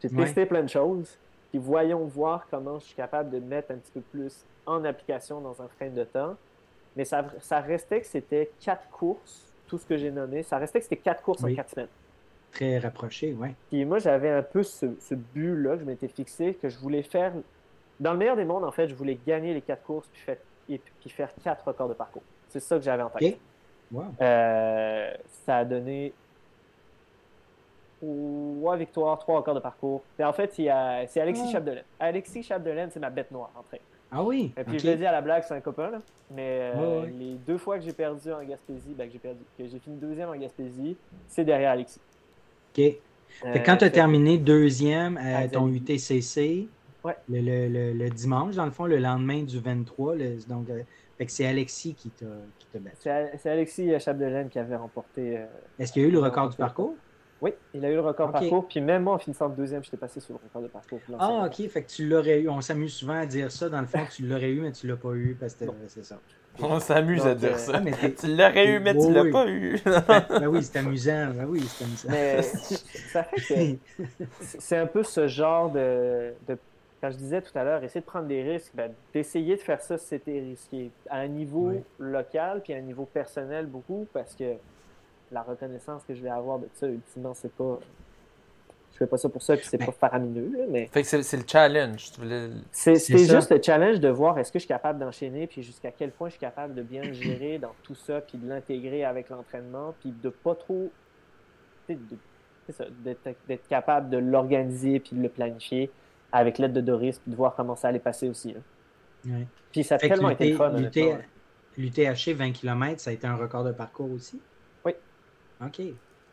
J'ai 0.00 0.10
testé 0.10 0.46
plein 0.46 0.62
de 0.62 0.68
choses. 0.68 1.18
Puis 1.50 1.58
voyons 1.58 2.04
voir 2.04 2.46
comment 2.48 2.78
je 2.78 2.84
suis 2.84 2.94
capable 2.94 3.30
de 3.30 3.40
mettre 3.40 3.72
un 3.72 3.76
petit 3.78 3.90
peu 3.90 4.00
plus 4.00 4.44
en 4.64 4.84
application 4.84 5.40
dans 5.40 5.60
un 5.60 5.66
frame 5.66 5.94
de 5.94 6.04
temps. 6.04 6.36
Mais 6.96 7.04
ça, 7.04 7.24
ça 7.40 7.60
restait 7.60 8.00
que 8.00 8.06
c'était 8.06 8.50
quatre 8.60 8.88
courses, 8.90 9.52
tout 9.66 9.78
ce 9.78 9.86
que 9.86 9.96
j'ai 9.96 10.10
nommé, 10.10 10.42
ça 10.42 10.58
restait 10.58 10.78
que 10.78 10.84
c'était 10.84 10.96
quatre 10.96 11.22
courses 11.22 11.44
en 11.44 11.54
quatre 11.54 11.70
semaines. 11.70 11.88
Très 12.52 12.78
rapproché, 12.78 13.36
oui. 13.38 13.48
Puis 13.68 13.84
moi, 13.84 13.98
j'avais 13.98 14.30
un 14.30 14.42
peu 14.42 14.62
ce, 14.62 14.86
but-là 15.14 15.74
que 15.74 15.80
je 15.80 15.84
m'étais 15.84 16.08
fixé, 16.08 16.54
que 16.54 16.68
je 16.68 16.78
voulais 16.78 17.02
faire. 17.02 17.32
Dans 18.00 18.12
le 18.12 18.18
meilleur 18.18 18.36
des 18.36 18.44
mondes, 18.44 18.64
en 18.64 18.70
fait, 18.70 18.88
je 18.88 18.94
voulais 18.94 19.18
gagner 19.26 19.52
les 19.52 19.60
quatre 19.60 19.82
courses 19.82 20.08
puis, 20.12 20.24
et, 20.68 20.78
puis 20.78 21.10
faire 21.10 21.30
quatre 21.42 21.66
records 21.66 21.88
de 21.88 21.94
parcours. 21.94 22.22
C'est 22.48 22.60
ça 22.60 22.76
que 22.76 22.82
j'avais 22.82 23.02
en 23.02 23.10
tête. 23.10 23.38
Euh, 24.20 25.14
ça 25.44 25.58
a 25.58 25.64
donné 25.64 26.12
trois 28.00 28.76
victoires, 28.76 29.18
trois 29.18 29.38
records 29.38 29.54
de 29.54 29.60
parcours. 29.60 30.02
Et 30.18 30.24
en 30.24 30.32
fait, 30.32 30.52
c'est 30.54 30.68
Alexis 31.20 31.44
ah. 31.48 31.52
Chapdelaine. 31.52 31.84
Alexis 31.98 32.42
Chapdelaine, 32.42 32.90
c'est 32.90 33.00
ma 33.00 33.10
bête 33.10 33.30
noire 33.30 33.50
en 33.54 33.62
fait. 33.62 33.80
Ah 34.10 34.22
oui. 34.22 34.52
Et 34.56 34.64
puis 34.64 34.78
je 34.78 34.86
l'ai 34.86 34.96
dit 34.96 35.04
à 35.04 35.12
la 35.12 35.20
blague, 35.20 35.44
c'est 35.46 35.54
un 35.54 35.60
copain. 35.60 35.90
Là. 35.90 35.98
Mais 36.30 36.72
euh, 36.74 37.06
les 37.18 37.34
deux 37.46 37.58
fois 37.58 37.78
que 37.78 37.84
j'ai 37.84 37.92
perdu 37.92 38.32
en 38.32 38.42
Gaspésie, 38.42 38.94
ben, 38.96 39.06
que 39.06 39.12
j'ai 39.12 39.18
perdu, 39.18 39.40
que 39.56 39.66
j'ai 39.66 39.78
fini 39.78 39.96
deuxième 39.96 40.30
en 40.30 40.36
Gaspésie, 40.36 40.96
c'est 41.26 41.44
derrière 41.44 41.72
Alexis. 41.72 42.00
OK. 42.76 42.84
Euh, 43.44 43.58
quand 43.64 43.76
tu 43.76 43.84
as 43.84 43.90
terminé 43.90 44.38
deuxième 44.38 45.18
à 45.18 45.46
ton 45.48 45.68
UTCC, 45.68 46.68
le, 47.04 47.68
le, 47.68 47.92
le, 47.92 48.10
dimanche, 48.10 48.54
dans 48.54 48.64
le 48.64 48.70
fond, 48.70 48.86
le 48.86 48.98
lendemain 48.98 49.42
du 49.42 49.58
23, 49.58 50.16
donc 50.48 50.70
euh, 50.70 50.82
c'est 51.26 51.46
Alexis 51.46 51.94
qui 51.94 52.10
t'a 52.10 52.26
battu. 52.78 53.08
C'est 53.38 53.50
Alexis 53.50 53.90
Chapdelaine 54.00 54.48
qui 54.48 54.58
avait 54.58 54.76
remporté. 54.76 55.44
Est-ce 55.78 55.92
qu'il 55.92 56.02
y 56.02 56.04
a 56.06 56.08
eu 56.08 56.12
le 56.12 56.20
record 56.20 56.48
du 56.48 56.56
parcours? 56.56 56.94
Oui, 57.40 57.52
il 57.72 57.84
a 57.84 57.90
eu 57.90 57.94
le 57.94 58.00
record 58.00 58.28
de 58.28 58.32
parcours. 58.32 58.66
Puis 58.66 58.80
même 58.80 59.04
moi, 59.04 59.14
en 59.14 59.18
finissant 59.18 59.48
deuxième, 59.48 59.82
j'étais 59.84 59.96
passé 59.96 60.20
sur 60.20 60.34
le 60.34 60.40
record 60.42 60.62
de 60.62 60.68
parcours. 60.68 61.00
Ah, 61.18 61.46
ok. 61.46 61.68
Fait 61.68 61.82
que 61.82 61.88
tu 61.88 62.08
l'aurais 62.08 62.40
eu. 62.40 62.48
On 62.48 62.60
s'amuse 62.60 62.94
souvent 62.94 63.20
à 63.20 63.26
dire 63.26 63.52
ça. 63.52 63.68
Dans 63.68 63.80
le 63.80 63.86
fond, 63.86 64.00
tu 64.10 64.26
l'aurais 64.26 64.50
eu, 64.50 64.60
mais 64.60 64.72
tu 64.72 64.86
l'as 64.86 64.96
pas 64.96 65.12
eu 65.14 65.36
parce 65.38 65.54
que 65.54 65.64
c'est 65.86 66.04
ça. 66.04 66.18
On 66.60 66.80
s'amuse 66.80 67.24
à 67.24 67.36
dire 67.36 67.54
euh, 67.54 67.58
ça. 67.58 67.72
Ah, 67.76 68.08
tu 68.08 68.26
l'aurais 68.26 68.66
eu, 68.66 68.80
mais 68.80 68.92
tu 68.92 69.12
l'as 69.12 69.30
pas 69.30 69.46
eu. 69.48 69.80
ben, 69.84 70.46
oui, 70.48 70.62
c'est 70.62 70.78
amusant. 70.78 71.28
Ben 71.32 71.46
oui, 71.48 71.60
c'est 71.68 71.84
amusant. 71.84 72.08
Mais 72.10 72.42
ça 73.12 73.22
fait 73.22 73.78
que 73.86 74.04
c'est 74.40 74.76
un 74.76 74.86
peu 74.86 75.04
ce 75.04 75.28
genre 75.28 75.70
de, 75.70 76.32
Quand 77.00 77.12
je 77.12 77.16
disais 77.16 77.42
tout 77.42 77.56
à 77.56 77.62
l'heure, 77.62 77.84
essayer 77.84 78.00
de 78.00 78.06
prendre 78.06 78.26
des 78.26 78.42
risques, 78.42 78.72
ben, 78.74 78.90
d'essayer 79.14 79.54
de 79.54 79.60
faire 79.60 79.80
ça, 79.80 79.98
c'était 79.98 80.40
risqué. 80.40 80.90
À 81.08 81.18
un 81.18 81.28
niveau 81.28 81.72
local, 82.00 82.60
puis 82.64 82.72
à 82.72 82.78
un 82.78 82.80
niveau 82.82 83.04
personnel, 83.04 83.66
beaucoup, 83.66 84.08
parce 84.12 84.34
que 84.34 84.54
la 85.32 85.42
reconnaissance 85.42 86.02
que 86.04 86.14
je 86.14 86.22
vais 86.22 86.30
avoir 86.30 86.58
de 86.58 86.68
ça, 86.74 86.86
ultimement, 86.86 87.34
c'est 87.34 87.52
pas. 87.52 87.78
fais 88.92 89.06
pas 89.06 89.18
ça 89.18 89.28
pour 89.28 89.42
ça, 89.42 89.56
puis 89.56 89.66
c'est 89.66 89.78
pas 89.78 89.92
faramineux. 89.92 90.66
mais... 90.70 90.88
Fait 90.88 91.02
que 91.02 91.22
c'est 91.22 91.36
le 91.36 91.44
challenge. 91.46 92.10
C'est 92.72 92.96
juste 92.96 93.50
le 93.50 93.60
challenge 93.62 94.00
de 94.00 94.08
voir 94.08 94.38
est-ce 94.38 94.50
que 94.50 94.58
je 94.58 94.64
suis 94.64 94.68
capable 94.68 94.98
d'enchaîner, 94.98 95.46
puis 95.46 95.62
jusqu'à 95.62 95.90
quel 95.90 96.10
point 96.10 96.28
je 96.28 96.32
suis 96.32 96.40
capable 96.40 96.74
de 96.74 96.82
bien 96.82 97.12
gérer 97.12 97.58
dans 97.58 97.74
tout 97.82 97.94
ça, 97.94 98.20
puis 98.20 98.38
de 98.38 98.48
l'intégrer 98.48 99.04
avec 99.04 99.28
l'entraînement, 99.28 99.94
puis 100.00 100.12
de 100.22 100.28
pas 100.30 100.54
trop. 100.54 100.90
D'être 101.88 103.66
capable 103.68 104.10
de 104.10 104.18
l'organiser, 104.18 105.00
puis 105.00 105.16
de 105.16 105.22
le 105.22 105.30
planifier 105.30 105.90
avec 106.32 106.58
l'aide 106.58 106.74
de 106.74 106.82
Doris, 106.82 107.18
puis 107.18 107.30
de 107.30 107.36
voir 107.36 107.54
comment 107.54 107.76
ça 107.76 107.88
allait 107.88 107.98
passer 107.98 108.28
aussi. 108.28 108.54
Puis 109.72 109.84
ça 109.84 109.94
a 109.94 109.98
tellement 109.98 110.30
été 110.30 110.52
fun. 110.52 110.74
L'UTHC 111.78 112.32
20 112.34 112.52
km, 112.52 113.00
ça 113.00 113.10
a 113.10 113.12
été 113.12 113.26
un 113.26 113.36
record 113.36 113.62
de 113.64 113.70
parcours 113.70 114.10
aussi? 114.10 114.40
OK. 115.64 115.82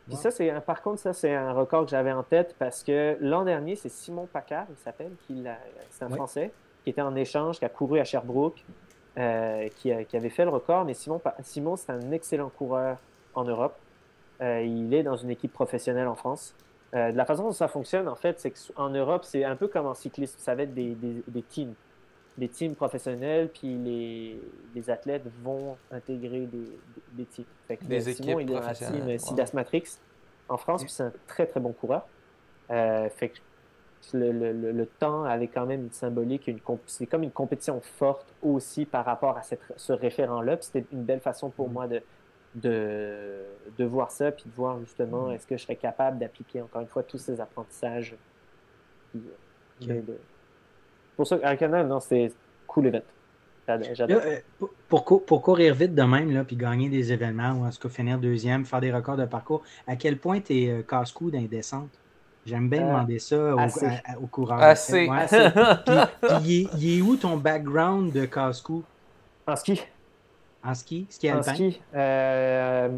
Puis 0.06 0.16
ça, 0.16 0.30
c'est 0.30 0.52
par 0.60 0.82
contre, 0.82 1.00
ça, 1.00 1.12
c'est 1.12 1.34
un 1.34 1.52
record 1.52 1.84
que 1.84 1.90
j'avais 1.90 2.12
en 2.12 2.22
tête 2.22 2.54
parce 2.58 2.84
que 2.84 3.16
l'an 3.20 3.44
dernier, 3.44 3.74
c'est 3.74 3.88
Simon 3.88 4.28
Paccard, 4.32 4.66
il 4.70 4.76
s'appelle, 4.76 5.10
c'est 5.90 6.04
un 6.04 6.10
Français, 6.10 6.52
qui 6.84 6.90
était 6.90 7.02
en 7.02 7.16
échange, 7.16 7.58
qui 7.58 7.64
a 7.64 7.68
couru 7.68 7.98
à 7.98 8.04
Sherbrooke, 8.04 8.64
euh, 9.18 9.68
qui, 9.76 9.90
avait 9.90 10.28
fait 10.28 10.44
le 10.44 10.50
record. 10.50 10.84
Mais 10.84 10.94
Simon, 10.94 11.20
Simon 11.42 11.76
c'est 11.76 11.90
un 11.90 12.12
excellent 12.12 12.50
coureur 12.50 12.98
en 13.34 13.44
Europe. 13.44 13.76
Euh, 14.40 14.62
il 14.62 14.94
est 14.94 15.02
dans 15.02 15.16
une 15.16 15.30
équipe 15.30 15.52
professionnelle 15.52 16.06
en 16.06 16.14
France. 16.14 16.54
Euh, 16.94 17.10
de 17.10 17.16
la 17.16 17.24
façon 17.24 17.44
dont 17.44 17.52
ça 17.52 17.68
fonctionne, 17.68 18.08
en 18.08 18.14
fait, 18.14 18.38
c'est 18.38 18.52
qu'en 18.52 18.90
Europe, 18.90 19.24
c'est 19.24 19.44
un 19.44 19.56
peu 19.56 19.66
comme 19.66 19.86
en 19.86 19.94
cyclisme. 19.94 20.36
Ça 20.38 20.54
va 20.54 20.62
être 20.62 20.74
des, 20.74 20.94
des, 20.94 21.42
teams. 21.42 21.74
Des 22.38 22.48
teams 22.48 22.74
professionnels, 22.74 23.48
puis 23.48 23.76
les, 23.78 24.38
les 24.74 24.90
athlètes 24.90 25.24
vont 25.42 25.76
intégrer 25.90 26.46
des, 26.46 26.70
des, 27.12 27.24
teams. 27.24 27.46
Fait 27.66 27.78
des 27.82 28.00
Simon, 28.14 28.40
il 28.40 28.50
est 28.50 28.54
dans 28.54 28.60
la 28.60 28.74
team 28.74 29.18
Sidas 29.18 29.50
Matrix 29.54 29.98
en 30.48 30.56
France, 30.56 30.82
puis 30.82 30.92
c'est 30.92 31.04
un 31.04 31.12
très 31.26 31.46
très 31.46 31.60
bon 31.60 31.72
coureur. 31.72 32.06
Euh, 32.70 33.08
fait 33.08 33.30
que 33.30 33.38
le, 34.12 34.32
le, 34.32 34.72
le, 34.72 34.86
temps 34.86 35.24
avait 35.24 35.48
quand 35.48 35.66
même 35.66 35.84
une 35.84 35.92
symbolique, 35.92 36.46
une 36.46 36.60
c'est 36.86 37.06
comme 37.06 37.22
une 37.22 37.30
compétition 37.30 37.80
forte 37.80 38.26
aussi 38.42 38.84
par 38.84 39.04
rapport 39.04 39.36
à 39.36 39.42
cette, 39.42 39.60
ce 39.76 39.92
référent-là. 39.92 40.58
C'était 40.60 40.84
une 40.92 41.04
belle 41.04 41.20
façon 41.20 41.50
pour 41.50 41.68
mm. 41.68 41.72
moi 41.72 41.88
de, 41.88 42.02
de, 42.54 43.44
de, 43.76 43.84
voir 43.84 44.10
ça, 44.10 44.30
puis 44.32 44.44
de 44.46 44.54
voir 44.54 44.78
justement 44.80 45.28
mm. 45.28 45.32
est-ce 45.32 45.46
que 45.46 45.56
je 45.56 45.62
serais 45.62 45.76
capable 45.76 46.18
d'appliquer 46.18 46.60
encore 46.60 46.82
une 46.82 46.88
fois 46.88 47.02
tous 47.02 47.18
ces 47.18 47.40
apprentissages. 47.40 48.16
Euh, 49.14 50.00
pour 51.16 51.26
ça, 51.26 51.38
Canada, 51.56 51.84
non, 51.84 52.00
c'est 52.00 52.32
cool 52.66 52.88
event. 52.88 53.02
Là, 53.66 53.78
euh, 54.10 54.40
pour, 54.88 55.24
pour, 55.24 55.42
courir 55.42 55.74
vite 55.74 55.94
de 55.94 56.02
même, 56.02 56.32
là, 56.32 56.44
puis 56.44 56.56
gagner 56.56 56.88
des 56.88 57.12
événements, 57.12 57.52
ou 57.52 57.66
en 57.66 57.70
tout 57.70 57.80
cas 57.80 57.88
finir 57.88 58.18
deuxième, 58.18 58.64
faire 58.64 58.80
des 58.80 58.92
records 58.92 59.16
de 59.16 59.24
parcours, 59.24 59.62
à 59.88 59.96
quel 59.96 60.18
point 60.18 60.40
tu 60.40 60.62
es 60.62 60.70
euh, 60.70 60.82
casse-cou 60.82 61.30
dans 61.30 61.40
les 61.40 61.48
descentes? 61.48 61.98
J'aime 62.44 62.68
bien 62.68 62.86
demander 62.86 63.18
ça 63.18 63.56
aux, 63.56 64.22
au 64.22 64.26
coureurs. 64.28 64.58
Assez. 64.62 65.08
puis, 66.22 66.68
il, 66.78 66.98
est, 66.98 67.02
où 67.02 67.16
ton 67.16 67.36
background 67.36 68.12
de 68.12 68.24
casse-cou? 68.24 68.84
En 69.48 69.56
ski. 69.56 69.82
En 70.62 70.74
ski? 70.74 71.06
Ski 71.10 71.28
alpin? 71.28 71.50
En 71.50 71.54
ski. 71.54 71.80
Euh, 71.92 72.88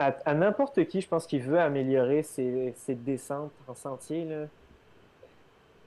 à, 0.00 0.34
n'importe 0.34 0.84
qui, 0.86 1.00
je 1.00 1.06
pense 1.06 1.24
qu'il 1.24 1.42
veut 1.42 1.60
améliorer 1.60 2.24
ses, 2.24 2.74
ses, 2.76 2.96
descentes 2.96 3.52
en 3.68 3.74
sentier. 3.76 4.24
Là. 4.24 4.46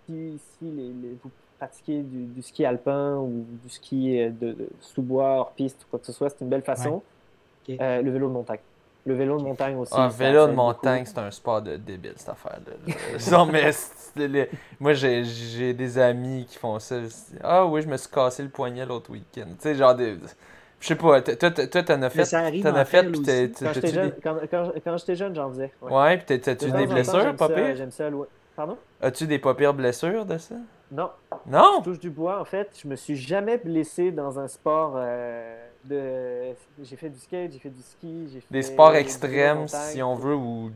Si, 0.06 0.40
si 0.40 0.72
les, 0.72 1.18
vous 1.22 1.30
pratiquer 1.58 2.02
du, 2.04 2.42
ski 2.42 2.66
alpin 2.66 3.16
ou 3.16 3.46
du 3.64 3.70
ski 3.70 4.22
euh, 4.22 4.30
de, 4.30 4.70
sous-bois, 4.80 5.38
hors 5.38 5.52
piste, 5.52 5.86
quoi 5.90 6.00
que 6.00 6.06
ce 6.06 6.12
soit, 6.12 6.30
c'est 6.30 6.42
une 6.42 6.50
belle 6.50 6.62
façon. 6.62 7.02
Euh, 7.70 8.02
le 8.02 8.12
vélo 8.12 8.28
de 8.28 8.34
montagne. 8.34 8.60
Le 9.06 9.14
vélo 9.14 9.38
de 9.38 9.44
montagne 9.44 9.76
aussi. 9.78 9.94
Ah, 9.96 10.10
vélo 10.10 10.48
de 10.48 10.54
montagne, 10.54 11.04
c'est 11.06 11.18
un 11.18 11.32
sport 11.32 11.62
de 11.62 11.78
débile, 11.78 12.14
cette 12.18 12.30
affaire-là. 12.30 12.94
non, 13.32 13.46
mais 13.46 13.72
moi, 14.80 14.94
j'ai 14.94 15.74
des 15.74 15.98
amis 15.98 16.46
qui 16.50 16.58
font 16.58 16.78
ça. 16.80 16.98
Ah 17.42 17.66
oui, 17.66 17.82
je 17.82 17.88
me 17.88 17.98
suis 17.98 18.10
cassé 18.10 18.44
le 18.44 18.50
poignet 18.50 18.86
l'autre 18.86 19.10
week-end. 19.12 19.48
Tu 19.48 19.56
sais, 19.60 19.76
genre 19.76 19.96
des. 19.96 20.18
Je 20.80 20.88
sais 20.88 20.96
pas, 20.96 21.22
toi, 21.22 21.52
t'en 21.52 22.02
as 22.02 22.10
fait. 22.10 22.62
T'en 22.62 22.76
as 22.76 22.86
fait, 22.86 23.04
puis 23.04 23.22
Quand 23.60 23.74
j'étais 23.74 23.94
jeune, 23.94 24.14
quand, 24.22 25.16
jeune 25.16 25.36
j'en 25.36 25.50
faisais. 25.50 25.72
Ouais, 25.82 26.18
puis 26.18 26.40
t'as-tu 26.40 26.72
des 26.72 26.86
blessures, 26.88 27.36
pas 27.36 27.50
pire? 27.50 27.76
J'aime 27.76 27.92
ça, 27.92 28.10
Pardon? 28.56 28.78
As-tu 29.02 29.28
des 29.28 29.40
pas 29.40 29.54
pires 29.54 29.74
blessures 29.74 30.26
de 30.26 30.38
ça? 30.38 30.56
Non. 30.92 31.10
Non? 31.46 31.80
Je 31.80 31.84
touche 31.84 32.00
du 32.00 32.10
bois. 32.10 32.40
En 32.40 32.46
fait, 32.46 32.80
je 32.82 32.88
me 32.88 32.96
suis 32.96 33.16
jamais 33.16 33.58
blessé 33.58 34.12
dans 34.12 34.40
un 34.40 34.48
sport 34.48 34.94
euh, 34.96 35.68
de. 35.84 36.56
J'ai 36.82 36.96
fait 36.96 37.10
du 37.10 37.20
skate, 37.20 37.52
j'ai 37.52 37.60
fait 37.60 37.70
du 37.70 37.82
ski, 37.82 38.30
j'ai 38.32 38.40
fait. 38.40 38.48
Des 38.52 38.62
sports 38.62 38.96
extrêmes, 38.96 39.68
si 39.68 40.02
on 40.02 40.16
veut, 40.16 40.36
ou 40.36 40.72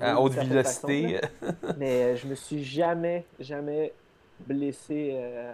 à, 0.00 0.20
haute 0.20 0.34
vélocité. 0.34 1.20
Mais 1.78 2.02
euh, 2.02 2.16
je 2.16 2.26
me 2.26 2.34
suis 2.34 2.62
jamais, 2.62 3.24
jamais 3.40 3.92
blessé 4.46 5.12
euh, 5.14 5.52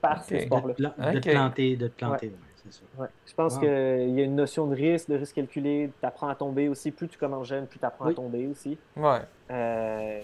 par 0.00 0.24
ces 0.24 0.40
sports-là. 0.40 0.74
De, 0.74 1.18
te 1.18 1.30
planter, 1.30 1.76
de 1.76 1.88
te 1.88 1.94
planter, 1.98 2.32
c'est 2.64 2.72
ça. 2.72 3.08
Je 3.26 3.34
pense 3.34 3.58
qu'il 3.58 3.68
y 3.68 4.20
a 4.20 4.24
une 4.24 4.36
notion 4.36 4.66
de 4.66 4.74
risque, 4.74 5.08
de 5.10 5.16
risque 5.16 5.34
calculé. 5.34 5.90
Tu 6.00 6.06
apprends 6.06 6.28
à 6.28 6.34
tomber 6.34 6.68
aussi. 6.68 6.90
Plus 6.90 7.08
tu 7.08 7.18
commences 7.18 7.48
jeune, 7.48 7.66
plus 7.66 7.78
tu 7.78 7.84
apprends 7.84 8.06
à 8.06 8.14
tomber 8.14 8.46
aussi. 8.46 8.78
Ouais. 8.96 9.20
Euh, 9.50 10.22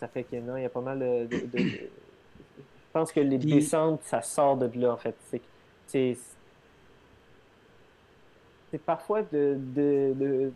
ça 0.00 0.08
fait 0.08 0.24
qu'il 0.24 0.42
y 0.42 0.64
a 0.64 0.68
pas 0.70 0.80
mal 0.80 0.98
de. 0.98 1.28
je 1.54 1.86
pense 2.92 3.12
que 3.12 3.20
les 3.20 3.36
descentes, 3.36 4.02
ça 4.02 4.22
sort 4.22 4.56
de 4.56 4.70
là, 4.80 4.94
en 4.94 4.96
fait. 4.96 5.14
C'est. 5.86 6.16
C'est 8.70 8.78
parfois 8.78 9.22
de. 9.22 9.58
de, 9.58 10.52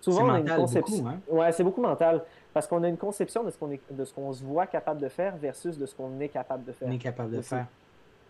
Souvent, 0.00 0.26
on 0.26 0.30
a 0.30 0.38
une 0.40 0.48
conception. 0.48 1.08
Hein? 1.08 1.20
Ouais, 1.28 1.50
c'est 1.52 1.64
beaucoup 1.64 1.80
mental. 1.80 2.24
Parce 2.52 2.66
qu'on 2.66 2.82
a 2.82 2.88
une 2.88 2.98
conception 2.98 3.42
de 3.42 3.50
ce 3.50 3.56
qu'on 3.56 3.68
de 3.68 4.04
ce 4.04 4.12
qu'on 4.12 4.32
se 4.32 4.44
voit 4.44 4.66
capable 4.66 5.00
de 5.00 5.08
faire 5.08 5.36
versus 5.36 5.78
de 5.78 5.86
ce 5.86 5.94
qu'on 5.94 6.20
est 6.20 6.28
capable 6.28 6.64
de 6.64 6.72
faire. 6.72 6.88
On 6.88 6.92
est 6.92 6.98
capable 6.98 7.34
de 7.34 7.40
faire. 7.40 7.66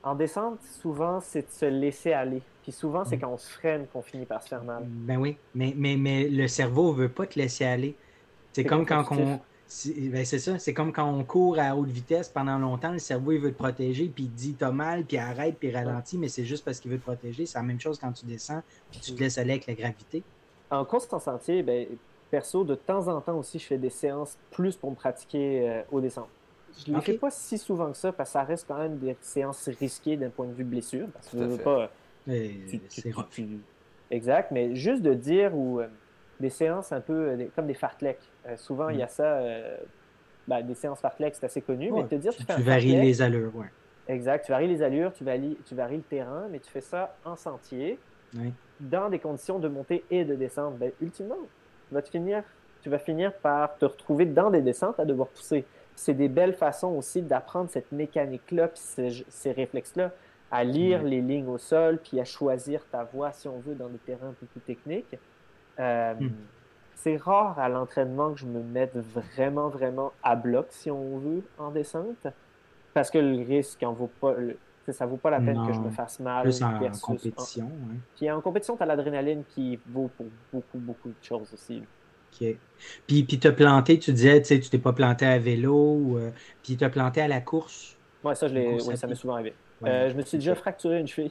En 0.04 0.14
descente, 0.14 0.62
souvent, 0.62 1.20
c'est 1.20 1.42
de 1.42 1.50
se 1.50 1.66
laisser 1.66 2.12
aller. 2.12 2.40
Puis 2.62 2.70
souvent, 2.70 3.04
c'est 3.04 3.16
mm. 3.16 3.20
quand 3.20 3.32
on 3.32 3.38
se 3.38 3.50
freine 3.50 3.86
qu'on 3.92 4.02
finit 4.02 4.26
par 4.26 4.42
se 4.42 4.48
faire 4.48 4.62
mal. 4.62 4.84
Ben 4.86 5.18
oui, 5.18 5.36
mais, 5.54 5.74
mais, 5.76 5.96
mais 5.96 6.28
le 6.28 6.46
cerveau 6.46 6.92
ne 6.92 6.98
veut 6.98 7.08
pas 7.08 7.26
te 7.26 7.38
laisser 7.38 7.64
aller. 7.64 7.96
C'est 8.52 8.64
comme 8.64 8.86
quand 8.86 9.04
on, 9.12 9.40
c'est 9.68 10.38
ça, 10.38 10.58
c'est 10.58 10.72
comme 10.72 10.92
quand 10.92 11.08
on 11.08 11.22
court 11.24 11.58
à 11.58 11.76
haute 11.76 11.90
vitesse 11.90 12.30
pendant 12.30 12.58
longtemps, 12.58 12.92
le 12.92 12.98
cerveau 12.98 13.32
il 13.32 13.40
veut 13.40 13.52
te 13.52 13.58
protéger, 13.58 14.06
puis 14.06 14.24
il 14.24 14.30
dit 14.30 14.54
t'as 14.54 14.70
mal, 14.70 15.04
puis 15.04 15.18
arrête, 15.18 15.56
puis 15.58 15.70
ralentit, 15.70 16.16
mais 16.16 16.28
c'est 16.28 16.46
juste 16.46 16.64
parce 16.64 16.80
qu'il 16.80 16.90
veut 16.90 16.98
te 16.98 17.02
protéger. 17.02 17.44
C'est 17.44 17.58
la 17.58 17.64
même 17.64 17.78
chose 17.78 17.98
quand 17.98 18.12
tu 18.12 18.24
descends, 18.24 18.62
puis 18.90 19.00
tu 19.00 19.12
te 19.12 19.20
laisses 19.20 19.36
aller 19.36 19.52
avec 19.52 19.66
la 19.66 19.74
gravité. 19.74 20.22
En 20.70 20.84
course 20.84 21.06
en 21.12 21.18
sentier, 21.18 21.62
ben, 21.62 21.86
perso, 22.30 22.64
de 22.64 22.74
temps 22.74 23.08
en 23.08 23.20
temps 23.20 23.38
aussi, 23.38 23.58
je 23.58 23.66
fais 23.66 23.78
des 23.78 23.90
séances 23.90 24.38
plus 24.50 24.74
pour 24.74 24.90
me 24.90 24.96
pratiquer 24.96 25.68
euh, 25.68 25.82
au 25.92 26.00
descente. 26.00 26.28
Je 26.86 26.90
ne 26.90 26.96
le 26.96 27.02
fais 27.02 27.14
pas 27.14 27.30
si 27.30 27.58
souvent 27.58 27.90
que 27.90 27.96
ça, 27.96 28.12
parce 28.12 28.30
que 28.30 28.32
ça 28.34 28.44
reste 28.44 28.66
quand 28.66 28.78
même 28.78 28.98
des 28.98 29.16
séances 29.20 29.68
risquées 29.78 30.16
d'un 30.16 30.30
point 30.30 30.46
de 30.46 30.52
vue 30.52 30.64
blessure, 30.64 31.08
parce 31.12 31.28
que 31.28 31.38
je 31.38 31.44
veux 31.44 31.58
pas. 31.58 31.90
Exact, 34.10 34.50
mais 34.50 34.74
juste 34.74 35.02
de 35.02 35.12
dire 35.12 35.54
ou 35.54 35.80
euh, 35.80 35.88
des 36.40 36.50
séances 36.50 36.92
un 36.92 37.00
peu 37.00 37.12
euh, 37.12 37.46
comme 37.54 37.66
des 37.66 37.74
fartleks. 37.74 38.20
Euh, 38.46 38.56
souvent, 38.56 38.88
il 38.88 38.98
y 38.98 39.02
a 39.02 39.06
mm. 39.06 39.10
ça, 39.10 39.24
euh, 39.24 39.76
ben, 40.46 40.62
des 40.62 40.74
séances 40.74 41.00
fartlek, 41.00 41.34
c'est 41.34 41.46
assez 41.46 41.62
connu, 41.62 41.90
mais 41.92 42.04
te 42.04 42.14
dire 42.14 42.34
tu, 42.34 42.44
tu 42.44 42.62
varies 42.62 42.96
les 42.96 43.22
allures, 43.22 43.54
ouais. 43.56 43.66
Exact, 44.08 44.46
tu 44.46 44.52
varies 44.52 44.68
les 44.68 44.82
allures, 44.82 45.12
tu 45.12 45.22
varies, 45.22 45.58
tu 45.66 45.74
varies 45.74 45.98
le 45.98 46.02
terrain, 46.02 46.46
mais 46.50 46.60
tu 46.60 46.70
fais 46.70 46.80
ça 46.80 47.14
en 47.24 47.36
sentier, 47.36 47.98
dans 48.80 49.10
des 49.10 49.18
conditions 49.18 49.58
de 49.58 49.68
montée 49.68 50.04
et 50.10 50.24
de 50.24 50.34
descente. 50.34 50.78
Ben, 50.78 50.92
ultimement, 51.02 51.36
tu 51.88 51.94
vas, 51.94 52.02
finir, 52.02 52.42
tu 52.80 52.88
vas 52.88 52.98
finir 52.98 53.34
par 53.34 53.76
te 53.76 53.84
retrouver 53.84 54.24
dans 54.24 54.50
des 54.50 54.62
descentes 54.62 54.98
à 54.98 55.04
devoir 55.04 55.28
pousser. 55.28 55.64
C'est 55.94 56.14
des 56.14 56.28
belles 56.28 56.54
façons 56.54 56.94
aussi 56.94 57.20
d'apprendre 57.20 57.68
cette 57.68 57.92
mécanique-là, 57.92 58.68
puis 58.68 58.80
ces, 58.80 59.24
ces 59.28 59.52
réflexes-là, 59.52 60.12
à 60.50 60.64
lire 60.64 61.02
les 61.02 61.20
lignes 61.20 61.48
au 61.48 61.58
sol, 61.58 61.98
puis 62.02 62.18
à 62.18 62.24
choisir 62.24 62.86
ta 62.90 63.04
voie, 63.04 63.32
si 63.32 63.48
on 63.48 63.58
veut, 63.58 63.74
dans 63.74 63.88
des 63.88 63.98
terrains 63.98 64.28
un 64.28 64.34
peu 64.34 64.46
plus 64.46 64.60
techniques. 64.60 65.18
Euh, 65.78 66.14
hmm. 66.14 66.30
C'est 66.94 67.16
rare 67.16 67.58
à 67.58 67.68
l'entraînement 67.68 68.32
que 68.32 68.40
je 68.40 68.46
me 68.46 68.60
mette 68.60 68.96
vraiment, 68.96 69.68
vraiment 69.68 70.12
à 70.22 70.34
bloc, 70.34 70.66
si 70.70 70.90
on 70.90 71.18
veut, 71.18 71.42
en 71.56 71.70
descente, 71.70 72.26
parce 72.92 73.10
que 73.10 73.18
le 73.18 73.44
risque 73.46 73.82
en 73.84 73.92
vaut 73.92 74.10
pas. 74.20 74.34
ça 74.90 75.06
vaut 75.06 75.16
pas 75.16 75.30
la 75.30 75.40
peine 75.40 75.64
que 75.64 75.72
je 75.72 75.78
me 75.78 75.90
fasse 75.90 76.18
mal. 76.18 76.42
Plus 76.42 76.60
en, 76.62 76.76
compétition. 77.00 77.70
Puis 78.16 78.28
en 78.30 78.40
compétition, 78.40 78.76
tu 78.76 78.82
as 78.82 78.86
l'adrénaline 78.86 79.44
qui 79.48 79.78
vaut 79.86 80.10
pour 80.16 80.26
beaucoup, 80.52 80.78
beaucoup 80.78 81.08
de 81.08 81.22
choses 81.22 81.52
aussi. 81.54 81.82
OK. 82.32 82.56
Puis, 83.06 83.22
puis 83.22 83.38
te 83.38 83.48
planté, 83.48 83.98
tu 83.98 84.12
disais, 84.12 84.40
tu 84.42 84.48
sais, 84.48 84.60
tu 84.60 84.68
t'es 84.68 84.78
pas 84.78 84.92
planté 84.92 85.24
à 85.24 85.38
vélo, 85.38 85.94
ou, 85.94 86.18
euh, 86.18 86.30
puis 86.62 86.76
te 86.76 86.84
planté 86.86 87.20
à 87.20 87.28
la 87.28 87.40
course? 87.40 87.96
Oui, 88.24 88.34
ça, 88.34 88.48
je 88.48 88.78
ça 88.96 89.06
m'est 89.06 89.14
souvent 89.14 89.34
arrivé. 89.34 89.54
Euh, 89.84 90.10
je 90.10 90.14
me 90.14 90.22
suis 90.22 90.38
déjà 90.38 90.54
fracturé 90.54 90.98
une 90.98 91.06
cheville. 91.06 91.30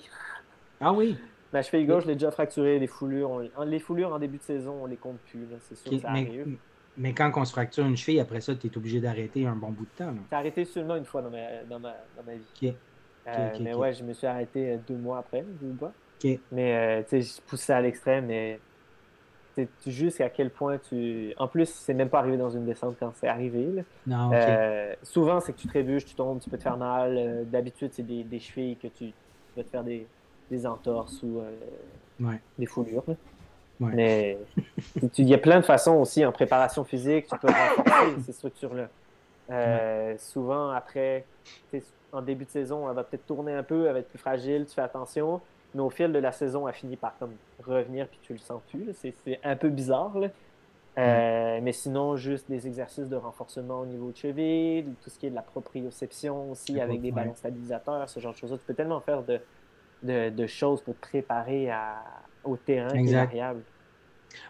Ah 0.80 0.94
oui? 0.94 1.18
Ma 1.54 1.62
cheville 1.62 1.86
gauche, 1.86 2.04
je 2.04 2.10
l'ai 2.10 2.16
déjà 2.16 2.32
fracturé. 2.32 2.80
Les 2.80 2.88
foulures, 2.88 3.44
les 3.66 3.80
foulures 3.80 4.14
en 4.14 4.20
début 4.20 4.38
de 4.38 4.44
saison, 4.44 4.80
on 4.84 4.86
les 4.86 4.98
compte 4.98 5.20
plus. 5.30 5.48
C'est 5.62 5.76
sûr 5.76 5.92
que 5.92 5.98
ça 6.00 6.12
mais, 6.12 6.28
arrive. 6.28 6.58
Mais 6.98 7.14
quand 7.14 7.32
on 7.36 7.46
se 7.46 7.52
fracture 7.52 7.86
une 7.86 7.98
cheville, 7.98 8.20
après 8.20 8.42
ça, 8.42 8.56
tu 8.56 8.68
es 8.68 8.78
obligé 8.78 9.00
d'arrêter 9.00 9.46
un 9.46 9.56
bon 9.56 9.70
bout 9.70 9.86
de 9.86 10.06
temps. 10.06 10.14
J'ai 10.30 10.36
arrêté 10.36 10.66
seulement 10.66 10.96
une 10.96 11.06
fois 11.06 11.22
dans 11.22 11.30
ma, 11.30 11.64
dans 11.70 11.80
ma, 11.80 11.96
dans 12.16 12.24
ma 12.26 12.34
vie. 12.34 12.74
Euh, 13.28 13.58
mais 13.62 13.76
ouais, 13.76 13.94
je 13.94 14.04
me 14.04 14.14
suis 14.14 14.26
arrêté 14.26 14.72
euh, 14.72 14.78
deux 14.88 14.96
mois 14.96 15.20
après, 15.20 15.44
ou 15.62 15.74
pas. 15.74 15.92
Mais 16.52 16.76
euh, 16.76 17.04
tu 17.04 17.22
sais, 17.22 17.22
je 17.22 17.42
poussais 17.42 17.74
à 17.74 17.82
l'extrême, 17.82 18.26
mais 18.26 18.60
c'est 19.58 19.92
juste 19.92 20.22
à 20.22 20.30
quel 20.30 20.50
point 20.50 20.78
tu. 20.78 21.34
En 21.38 21.48
plus, 21.48 21.70
c'est 21.70 21.94
même 21.94 22.10
pas 22.10 22.20
arrivé 22.20 22.38
dans 22.38 22.50
une 22.50 22.66
descente 22.66 22.96
quand 23.00 23.12
c'est 23.16 23.28
arrivé. 23.28 23.84
Non, 24.06 24.32
euh, 24.34 24.94
souvent, 25.04 25.40
c'est 25.40 25.54
que 25.54 25.58
tu 25.58 25.68
trébuches, 25.68 26.06
tu 26.06 26.16
tombes, 26.16 26.40
tu 26.40 26.50
peux 26.50 26.58
te 26.58 26.64
faire 26.64 26.78
mal. 26.78 27.16
Euh, 27.18 27.44
d'habitude, 27.44 27.90
c'est 27.94 28.04
des, 28.04 28.24
des, 28.24 28.40
chevilles 28.40 28.78
que 28.78 28.88
tu 28.88 29.14
vas 29.56 29.64
te 29.64 29.70
faire 29.70 29.84
des, 29.84 30.06
des 30.50 30.66
entorses 30.66 31.22
ou 31.24 31.40
euh, 31.40 32.34
des 32.58 32.66
foulures. 32.66 33.04
Mais 33.80 34.38
il 35.18 35.28
y 35.28 35.34
a 35.34 35.38
plein 35.38 35.60
de 35.60 35.66
façons 35.66 35.96
aussi 35.96 36.26
en 36.26 36.32
préparation 36.32 36.84
physique, 36.84 37.28
tu 37.28 37.38
peux 37.38 37.48
renforcer 37.48 38.22
ces 38.26 38.32
structures-là. 38.34 40.18
Souvent, 40.18 40.72
après, 40.72 41.26
en 42.12 42.22
début 42.22 42.46
de 42.46 42.50
saison, 42.50 42.90
elle 42.90 42.96
va 42.96 43.04
peut-être 43.04 43.28
tourner 43.28 43.54
un 43.54 43.64
peu, 43.64 43.86
elle 43.88 43.94
va 43.94 44.00
être 44.00 44.10
plus 44.10 44.20
fragile, 44.20 44.66
tu 44.68 44.74
fais 44.74 44.82
attention 44.82 45.42
mais 45.74 45.82
au 45.82 45.90
fil 45.90 46.12
de 46.12 46.20
la 46.20 46.32
saison, 46.32 46.68
elle 46.68 46.74
finit 46.74 46.96
par 46.96 47.18
comme 47.18 47.34
revenir 47.64 48.08
puis 48.08 48.20
tu 48.24 48.34
le 48.34 48.40
sens 48.40 48.62
plus. 48.70 48.94
C'est 48.94 49.40
un 49.44 49.56
peu 49.56 49.70
bizarre. 49.70 50.14
Euh, 50.98 51.60
mais 51.62 51.74
sinon, 51.74 52.16
juste 52.16 52.50
des 52.50 52.66
exercices 52.66 53.08
de 53.08 53.16
renforcement 53.16 53.82
au 53.82 53.86
niveau 53.86 54.10
de 54.10 54.18
cheville, 54.18 54.86
tout 55.04 55.12
ce 55.12 55.20
qui 55.20 55.28
est 55.28 55.30
de 55.30 55.36
la 55.36 55.44
proprioception 55.44 56.52
aussi 56.52 56.82
avec 56.82 57.02
des 57.02 57.12
ballons 57.12 57.36
stabilisateurs, 57.36 58.10
ce 58.10 58.20
genre 58.20 58.34
de 58.34 58.38
choses-là. 58.38 58.58
Tu 58.58 58.64
peux 58.66 58.74
tellement 58.74 59.00
faire 59.00 59.22
de, 59.22 59.40
de, 60.04 60.48
choses 60.48 60.82
pour 60.82 60.96
te 60.96 61.02
préparer 61.02 61.70
à, 61.70 62.04
au 62.44 62.58
terrain 62.58 63.04
variable. 63.06 63.62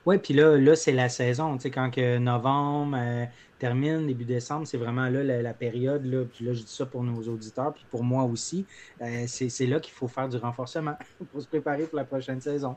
Oui, 0.05 0.17
puis 0.17 0.33
là, 0.33 0.57
là 0.57 0.75
c'est 0.75 0.91
la 0.91 1.09
saison. 1.09 1.55
Tu 1.55 1.63
sais, 1.63 1.71
quand 1.71 1.89
que 1.91 2.17
novembre 2.17 2.97
euh, 2.99 3.25
termine, 3.59 4.07
début 4.07 4.25
décembre, 4.25 4.67
c'est 4.67 4.77
vraiment 4.77 5.07
là 5.09 5.23
la, 5.23 5.53
période. 5.53 6.05
Là, 6.05 6.25
puis 6.25 6.45
là, 6.45 6.53
je 6.53 6.61
dis 6.61 6.71
ça 6.71 6.85
pour 6.85 7.03
nos 7.03 7.21
auditeurs, 7.27 7.73
puis 7.73 7.85
pour 7.89 8.03
moi 8.03 8.23
aussi. 8.23 8.65
Euh, 9.01 9.25
c'est 9.27 9.67
là 9.67 9.79
qu'il 9.79 9.93
faut 9.93 10.07
faire 10.07 10.29
du 10.29 10.37
renforcement 10.37 10.95
pour 11.31 11.41
se 11.41 11.47
préparer 11.47 11.85
pour 11.85 11.97
la 11.97 12.05
prochaine 12.05 12.41
saison. 12.41 12.75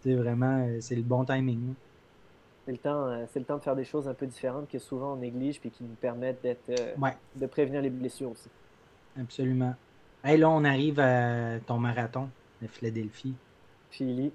C'est 0.00 0.14
vraiment 0.14 0.66
euh, 0.66 0.78
c'est 0.80 0.96
le 0.96 1.02
bon 1.02 1.24
timing. 1.24 1.74
C'est 2.64 2.72
le, 2.72 2.78
temps, 2.78 3.26
c'est 3.32 3.38
le 3.38 3.46
temps 3.46 3.56
de 3.56 3.62
faire 3.62 3.76
des 3.76 3.84
choses 3.84 4.06
un 4.08 4.12
peu 4.12 4.26
différentes 4.26 4.68
que 4.68 4.78
souvent 4.78 5.14
on 5.14 5.16
néglige 5.16 5.58
puis 5.58 5.70
qui 5.70 5.82
nous 5.84 5.94
permettent 5.94 6.42
d'être, 6.42 6.70
de 7.34 7.46
prévenir 7.46 7.80
les 7.80 7.88
blessures 7.88 8.30
aussi. 8.30 8.50
Absolument. 9.18 9.74
Hey, 10.24 10.36
là, 10.36 10.50
on 10.50 10.64
arrive 10.64 10.98
à 10.98 11.60
ton 11.66 11.78
marathon 11.78 12.28
de 12.60 12.66
Philadelphie. 12.66 13.34
Philly. 13.90 14.32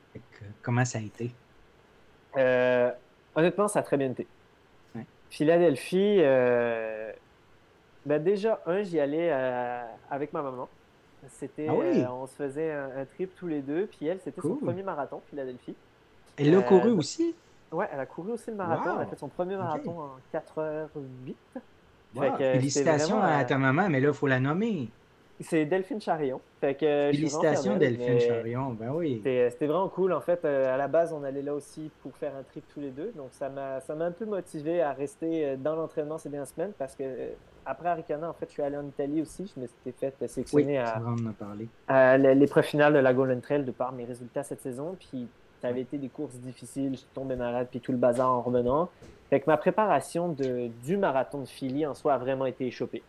Comment 0.61 0.85
ça 0.85 0.99
a 0.99 1.01
été? 1.01 1.33
Euh, 2.37 2.91
honnêtement, 3.35 3.67
ça 3.67 3.79
a 3.79 3.83
très 3.83 3.97
bien 3.97 4.11
été. 4.11 4.27
Philadelphie, 5.29 6.17
euh, 6.19 7.11
ben 8.05 8.23
déjà, 8.23 8.61
un, 8.65 8.83
j'y 8.83 8.99
allais 8.99 9.29
euh, 9.31 9.83
avec 10.09 10.31
ma 10.31 10.41
maman. 10.41 10.69
C'était, 11.27 11.67
ah 11.69 12.13
on 12.13 12.27
se 12.27 12.35
faisait 12.35 12.71
un, 12.71 13.05
trip 13.05 13.33
tous 13.35 13.47
les 13.47 13.61
deux, 13.61 13.87
puis 13.87 14.07
elle, 14.07 14.19
c'était 14.23 14.41
son 14.41 14.55
premier 14.55 14.83
marathon, 14.83 15.21
Philadelphie. 15.29 15.75
Elle 16.37 16.51
l'a 16.51 16.61
couru 16.61 16.91
aussi? 16.91 17.33
Ouais, 17.71 17.87
elle 17.91 17.99
a 17.99 18.05
couru 18.05 18.33
aussi 18.33 18.51
le 18.51 18.57
marathon. 18.57 18.95
Elle 18.95 19.01
a 19.01 19.05
fait 19.07 19.19
son 19.19 19.29
premier 19.29 19.55
marathon 19.55 19.99
en 19.99 20.37
4h08. 20.37 21.35
Félicitations 22.37 23.21
à 23.21 23.43
ta 23.43 23.57
maman, 23.57 23.89
mais 23.89 23.99
là, 23.99 24.09
il 24.09 24.13
faut 24.13 24.27
la 24.27 24.39
nommer. 24.39 24.89
C'est 25.39 25.65
Delphine 25.65 25.99
Charion. 25.99 26.39
Fait 26.61 26.75
que, 26.75 27.09
Félicitations 27.11 27.77
Delphine 27.77 28.19
Charion, 28.19 28.69
ben 28.71 28.91
oui. 28.91 29.21
C'était 29.23 29.65
vraiment 29.65 29.89
cool. 29.89 30.13
En 30.13 30.21
fait, 30.21 30.45
euh, 30.45 30.73
à 30.73 30.77
la 30.77 30.87
base, 30.87 31.11
on 31.11 31.23
allait 31.23 31.41
là 31.41 31.53
aussi 31.53 31.91
pour 32.01 32.15
faire 32.15 32.35
un 32.35 32.43
trip 32.43 32.63
tous 32.73 32.79
les 32.79 32.91
deux. 32.91 33.11
Donc, 33.15 33.29
ça 33.31 33.49
m'a 33.49 34.05
un 34.05 34.11
peu 34.11 34.25
motivé 34.25 34.81
à 34.81 34.93
rester 34.93 35.45
euh, 35.45 35.55
dans 35.57 35.75
l'entraînement 35.75 36.17
ces 36.17 36.29
dernières 36.29 36.47
semaines 36.47 36.73
parce 36.77 36.95
que 36.95 37.03
euh, 37.03 37.29
après 37.65 37.89
Aricana, 37.89 38.29
en 38.29 38.33
fait, 38.33 38.45
je 38.47 38.53
suis 38.53 38.61
allé 38.61 38.77
en 38.77 38.85
Italie 38.85 39.21
aussi. 39.21 39.51
Je 39.55 39.61
me 39.61 39.67
suis 39.67 39.93
fait 39.99 40.27
sélectionner 40.27 40.77
à, 40.77 41.01
à 41.87 42.17
l'épreuve 42.17 42.65
finale 42.65 42.93
de 42.93 42.99
la 42.99 43.13
Golden 43.13 43.41
Trail 43.41 43.63
de 43.63 43.71
par 43.71 43.91
mes 43.91 44.05
résultats 44.05 44.43
cette 44.43 44.61
saison. 44.61 44.95
Puis, 44.99 45.27
ça 45.61 45.69
avait 45.69 45.81
été 45.81 45.97
des 45.97 46.09
courses 46.09 46.35
difficiles. 46.35 46.91
Je 46.91 46.99
suis 46.99 47.07
tombé 47.13 47.35
malade, 47.35 47.67
puis 47.71 47.79
tout 47.79 47.93
le 47.93 47.97
bazar 47.97 48.29
en 48.29 48.41
revenant. 48.41 48.89
Fait 49.29 49.39
que 49.39 49.45
ma 49.47 49.57
préparation 49.57 50.29
de, 50.29 50.69
du 50.85 50.97
marathon 50.97 51.39
de 51.39 51.47
Philly 51.47 51.85
en 51.85 51.95
soi 51.95 52.13
a 52.13 52.17
vraiment 52.17 52.45
été 52.45 52.67
échopée. 52.67 53.01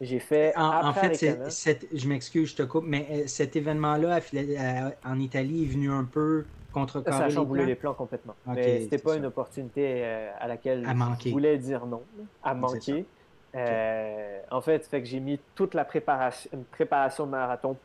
J'ai 0.00 0.18
fait. 0.18 0.52
En, 0.56 0.92
fait, 0.94 1.86
je 1.92 2.08
m'excuse, 2.08 2.50
je 2.50 2.56
te 2.56 2.62
coupe, 2.62 2.84
mais 2.86 3.06
euh, 3.10 3.22
cet 3.26 3.54
événement-là 3.54 4.20
en 5.04 5.18
Italie 5.20 5.64
est 5.64 5.66
venu 5.66 5.90
un 5.90 6.04
peu 6.04 6.44
contre 6.72 7.02
Ça 7.04 7.24
a 7.24 7.28
chamboulé 7.28 7.66
les 7.66 7.74
plans, 7.74 7.94
complètement. 7.94 8.34
mais 8.46 8.80
c'était 8.80 8.98
pas 8.98 9.16
une 9.16 9.26
opportunité 9.26 10.02
euh, 10.04 10.30
à 10.38 10.48
laquelle 10.48 10.86
je 11.24 11.30
voulais 11.30 11.58
dire 11.58 11.84
non, 11.86 12.02
à 12.42 12.54
manquer. 12.54 13.04
Euh, 13.54 14.40
en 14.50 14.60
fait, 14.60 14.86
fait 14.86 15.02
que 15.02 15.08
j'ai 15.08 15.18
mis 15.18 15.38
toute 15.56 15.74
la 15.74 15.84
préparation, 15.84 16.48
préparation 16.70 17.26
de 17.26 17.32
marathon 17.32 17.76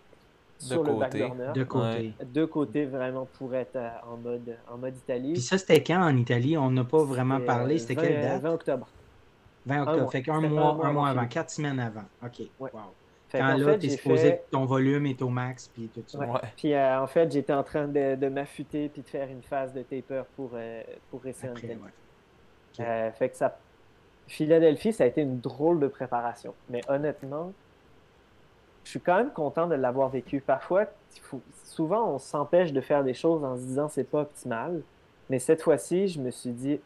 sur 0.60 0.84
le 0.84 0.94
backburner. 0.94 1.54
De 1.56 1.64
côté. 1.64 2.14
De 2.24 2.46
côté, 2.46 2.86
vraiment, 2.86 3.28
pour 3.40 3.54
être 3.56 3.78
en 4.08 4.16
mode, 4.18 4.56
en 4.72 4.78
mode 4.78 4.96
Italie. 4.96 5.34
Puis 5.34 5.42
ça, 5.42 5.58
c'était 5.58 5.84
quand 5.84 6.02
en 6.02 6.16
Italie? 6.16 6.56
On 6.56 6.70
n'a 6.70 6.84
pas 6.84 7.04
vraiment 7.04 7.42
parlé. 7.42 7.80
C'était 7.80 7.96
quelle 7.96 8.22
date? 8.22 8.42
20 8.42 8.54
octobre. 8.54 8.88
20 9.66 9.82
octobre. 9.82 10.12
fait 10.12 10.22
qu'un 10.22 10.42
mois, 10.42 10.80
un 10.84 10.92
mois, 10.92 11.10
avant, 11.10 11.26
quatre 11.28 11.50
semaines 11.50 11.80
avant. 11.80 12.06
OK. 12.24 12.48
Wow. 12.60 12.70
Quand 13.32 13.58
là, 13.58 13.78
tu 13.78 13.88
es 13.88 13.90
supposé 13.90 14.38
que 14.38 14.52
ton 14.52 14.66
volume 14.66 15.08
est 15.08 15.22
au 15.22 15.30
max, 15.30 15.68
puis 15.68 15.90
tout 15.94 16.04
ça. 16.08 16.20
Puis 16.56 16.74
euh, 16.74 17.02
en 17.02 17.08
fait, 17.08 17.32
j'étais 17.32 17.54
en 17.54 17.64
train 17.64 17.88
de, 17.88 18.16
de 18.16 18.28
m'affûter 18.30 18.90
puis 18.90 19.02
de 19.02 19.08
faire 19.10 19.30
une 19.30 19.42
phase 19.42 19.74
de 19.74 19.82
taper 19.82 20.24
pour, 20.36 20.52
euh, 20.54 20.84
pour 21.10 21.22
rester 21.22 21.50
en 21.50 21.54
euh, 22.80 23.12
fait 23.12 23.30
que 23.30 23.38
ça. 23.38 23.58
Philadelphie, 24.28 24.92
ça 24.92 25.04
a 25.04 25.08
été 25.08 25.22
une 25.22 25.40
drôle 25.40 25.80
de 25.80 25.88
préparation. 25.88 26.54
Mais 26.70 26.82
honnêtement, 26.88 27.54
je 28.84 28.92
suis 28.92 29.00
quand 29.00 29.18
même 29.18 29.32
content 29.32 29.68
de 29.68 29.76
l'avoir 29.76 30.10
vécu. 30.10 30.42
Parfois, 30.42 30.86
souvent, 31.64 32.10
on 32.10 32.20
s'empêche 32.20 32.74
de 32.74 32.82
faire 32.82 33.04
des 33.04 33.14
choses 33.14 33.44
en 33.44 33.56
se 33.56 33.62
disant 33.62 33.88
c'est 33.88 34.10
pas 34.10 34.22
optimal. 34.22 34.82
Mais 35.30 35.40
cette 35.40 35.62
fois-ci, 35.62 36.08
je 36.08 36.20
me 36.20 36.32
suis 36.32 36.52
dit, 36.52 36.80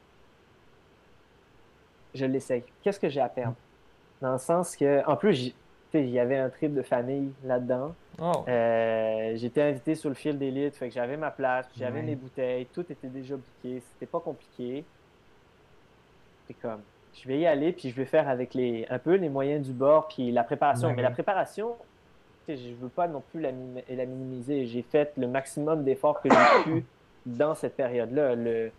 je 2.14 2.26
l'essaye. 2.26 2.64
Qu'est-ce 2.82 3.00
que 3.00 3.10
j'ai 3.10 3.22
à 3.22 3.30
perdre? 3.30 3.56
Dans 4.22 4.34
le 4.34 4.38
sens 4.38 4.76
que, 4.76 5.06
en 5.08 5.16
plus, 5.16 5.54
il 5.94 6.10
y 6.10 6.20
avait 6.20 6.38
un 6.38 6.50
trip 6.50 6.74
de 6.74 6.82
famille 6.82 7.32
là-dedans. 7.44 7.96
Oh. 8.22 8.44
Euh, 8.48 9.34
j'étais 9.36 9.62
invité 9.62 9.96
sur 9.96 10.10
le 10.10 10.16
fil 10.16 10.38
d'élite, 10.38 10.76
fait 10.76 10.90
que 10.90 10.94
j'avais 10.94 11.18
ma 11.18 11.32
place, 11.32 11.68
j'avais 11.78 12.02
mes 12.02 12.16
bouteilles, 12.16 12.66
tout 12.74 12.86
était 12.92 13.08
déjà 13.08 13.36
bouqué, 13.36 13.82
c'était 13.94 14.06
pas 14.06 14.20
compliqué. 14.20 14.84
C'est 16.48 16.54
comme, 16.56 16.82
je 17.14 17.28
vais 17.28 17.40
y 17.40 17.48
aller, 17.48 17.72
puis 17.72 17.90
je 17.90 17.96
vais 17.96 18.06
faire 18.06 18.28
avec 18.28 18.54
les, 18.54 18.86
un 18.90 19.00
peu 19.00 19.16
les 19.16 19.30
moyens 19.30 19.66
du 19.66 19.74
bord, 19.74 20.08
puis 20.08 20.32
la 20.32 20.44
préparation. 20.44 20.94
Mais 20.94 21.02
la 21.02 21.12
préparation, 21.12 21.76
je 22.48 22.74
veux 22.80 22.90
pas 22.90 23.08
non 23.08 23.24
plus 23.32 23.42
la, 23.42 23.52
la 23.52 24.06
minimiser. 24.06 24.66
J'ai 24.66 24.82
fait 24.82 25.14
le 25.18 25.28
maximum 25.28 25.84
d'efforts 25.84 26.22
que 26.22 26.30
j'ai 26.30 26.64
pu 26.64 26.86
dans 27.26 27.56
cette 27.56 27.76
période-là. 27.76 28.36
Le, 28.36 28.72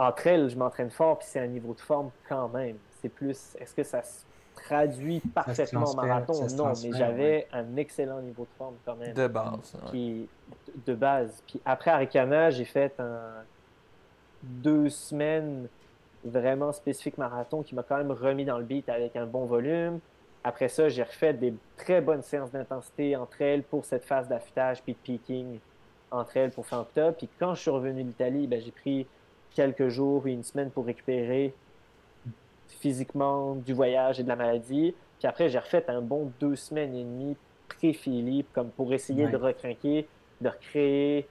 entre 0.00 0.26
elles, 0.26 0.48
je 0.48 0.56
m'entraîne 0.56 0.90
fort, 0.90 1.18
puis 1.18 1.28
c'est 1.30 1.40
un 1.40 1.46
niveau 1.46 1.74
de 1.74 1.80
forme 1.80 2.10
quand 2.26 2.48
même. 2.48 2.76
C'est 3.02 3.10
plus, 3.10 3.54
est-ce 3.58 3.74
que 3.74 3.82
ça 3.82 4.02
se 4.02 4.24
traduit 4.54 5.20
parfaitement 5.20 5.84
au 5.84 5.94
marathon? 5.94 6.46
Non, 6.56 6.72
mais 6.82 6.92
j'avais 6.96 7.46
un 7.52 7.76
excellent 7.76 8.20
niveau 8.22 8.44
de 8.44 8.56
forme 8.56 8.76
quand 8.86 8.96
même. 8.96 9.12
De 9.12 9.26
base. 9.26 9.76
de 10.86 10.94
base. 10.94 11.42
Puis 11.46 11.60
après 11.66 11.90
Arikana, 11.90 12.48
j'ai 12.48 12.64
fait 12.64 12.98
un, 12.98 13.44
deux 14.42 14.88
semaines 14.88 15.68
vraiment 16.24 16.72
spécifiques 16.72 17.18
marathon 17.18 17.62
qui 17.62 17.74
m'a 17.74 17.82
quand 17.82 17.98
même 17.98 18.10
remis 18.10 18.46
dans 18.46 18.58
le 18.58 18.64
beat 18.64 18.88
avec 18.88 19.16
un 19.16 19.26
bon 19.26 19.44
volume. 19.44 20.00
Après 20.44 20.68
ça, 20.68 20.88
j'ai 20.88 21.02
refait 21.02 21.34
des 21.34 21.52
très 21.76 22.00
bonnes 22.00 22.22
séances 22.22 22.50
d'intensité 22.50 23.16
entre 23.16 23.42
elles 23.42 23.62
pour 23.62 23.84
cette 23.84 24.04
phase 24.04 24.28
d'affûtage 24.28 24.82
puis 24.82 24.94
de 24.94 24.98
peaking 24.98 25.58
entre 26.10 26.38
elles 26.38 26.52
pour 26.52 26.64
fin 26.66 26.80
octobre. 26.80 27.16
Puis 27.18 27.28
quand 27.38 27.54
je 27.54 27.60
suis 27.60 27.70
revenu 27.70 28.02
d'Italie, 28.02 28.46
ben, 28.46 28.58
j'ai 28.62 28.70
pris 28.70 29.06
quelques 29.54 29.88
jours 29.88 30.26
et 30.26 30.32
une 30.32 30.44
semaine 30.44 30.70
pour 30.70 30.86
récupérer 30.86 31.54
physiquement 32.68 33.54
du 33.54 33.72
voyage 33.72 34.20
et 34.20 34.22
de 34.22 34.28
la 34.28 34.36
maladie. 34.36 34.94
Puis 35.18 35.28
après, 35.28 35.48
j'ai 35.48 35.58
refait 35.58 35.84
un 35.88 36.00
bon 36.00 36.32
deux 36.40 36.56
semaines 36.56 36.94
et 36.94 37.04
demie 37.04 37.36
pré-Philippe, 37.68 38.48
comme 38.52 38.70
pour 38.70 38.92
essayer 38.92 39.26
de 39.26 39.36
recrinquer, 39.36 40.08
de 40.40 40.48
recréer 40.48 41.28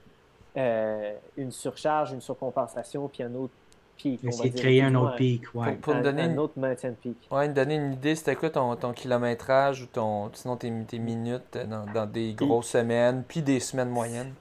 euh, 0.56 1.12
une 1.36 1.50
surcharge, 1.50 2.12
une 2.12 2.20
surcompensation, 2.20 3.08
puis 3.08 3.22
un 3.22 3.34
autre 3.34 3.52
pic. 3.96 4.24
Essayer 4.24 4.50
de 4.50 4.58
créer 4.58 4.82
un 4.82 4.94
autre 4.94 5.16
pic, 5.16 5.54
ouais. 5.54 5.74
Pour, 5.74 5.94
un, 5.94 6.02
donner 6.02 6.22
un 6.22 6.38
autre 6.38 6.58
maintien 6.58 6.90
de 6.90 6.94
pic. 6.94 7.16
Ouais, 7.30 7.48
me 7.48 7.54
donner 7.54 7.76
une 7.76 7.92
idée, 7.92 8.14
c'était 8.14 8.36
quoi 8.36 8.50
ton, 8.50 8.74
ton, 8.76 8.92
kilométrage 8.92 9.82
ou 9.82 9.86
ton, 9.86 10.30
sinon 10.32 10.56
tes, 10.56 10.72
tes 10.86 10.98
minutes 10.98 11.58
dans, 11.68 11.84
dans, 11.92 12.06
des 12.06 12.32
grosses 12.34 12.68
semaines, 12.68 13.24
puis 13.26 13.42
des 13.42 13.60
semaines 13.60 13.90
moyennes? 13.90 14.34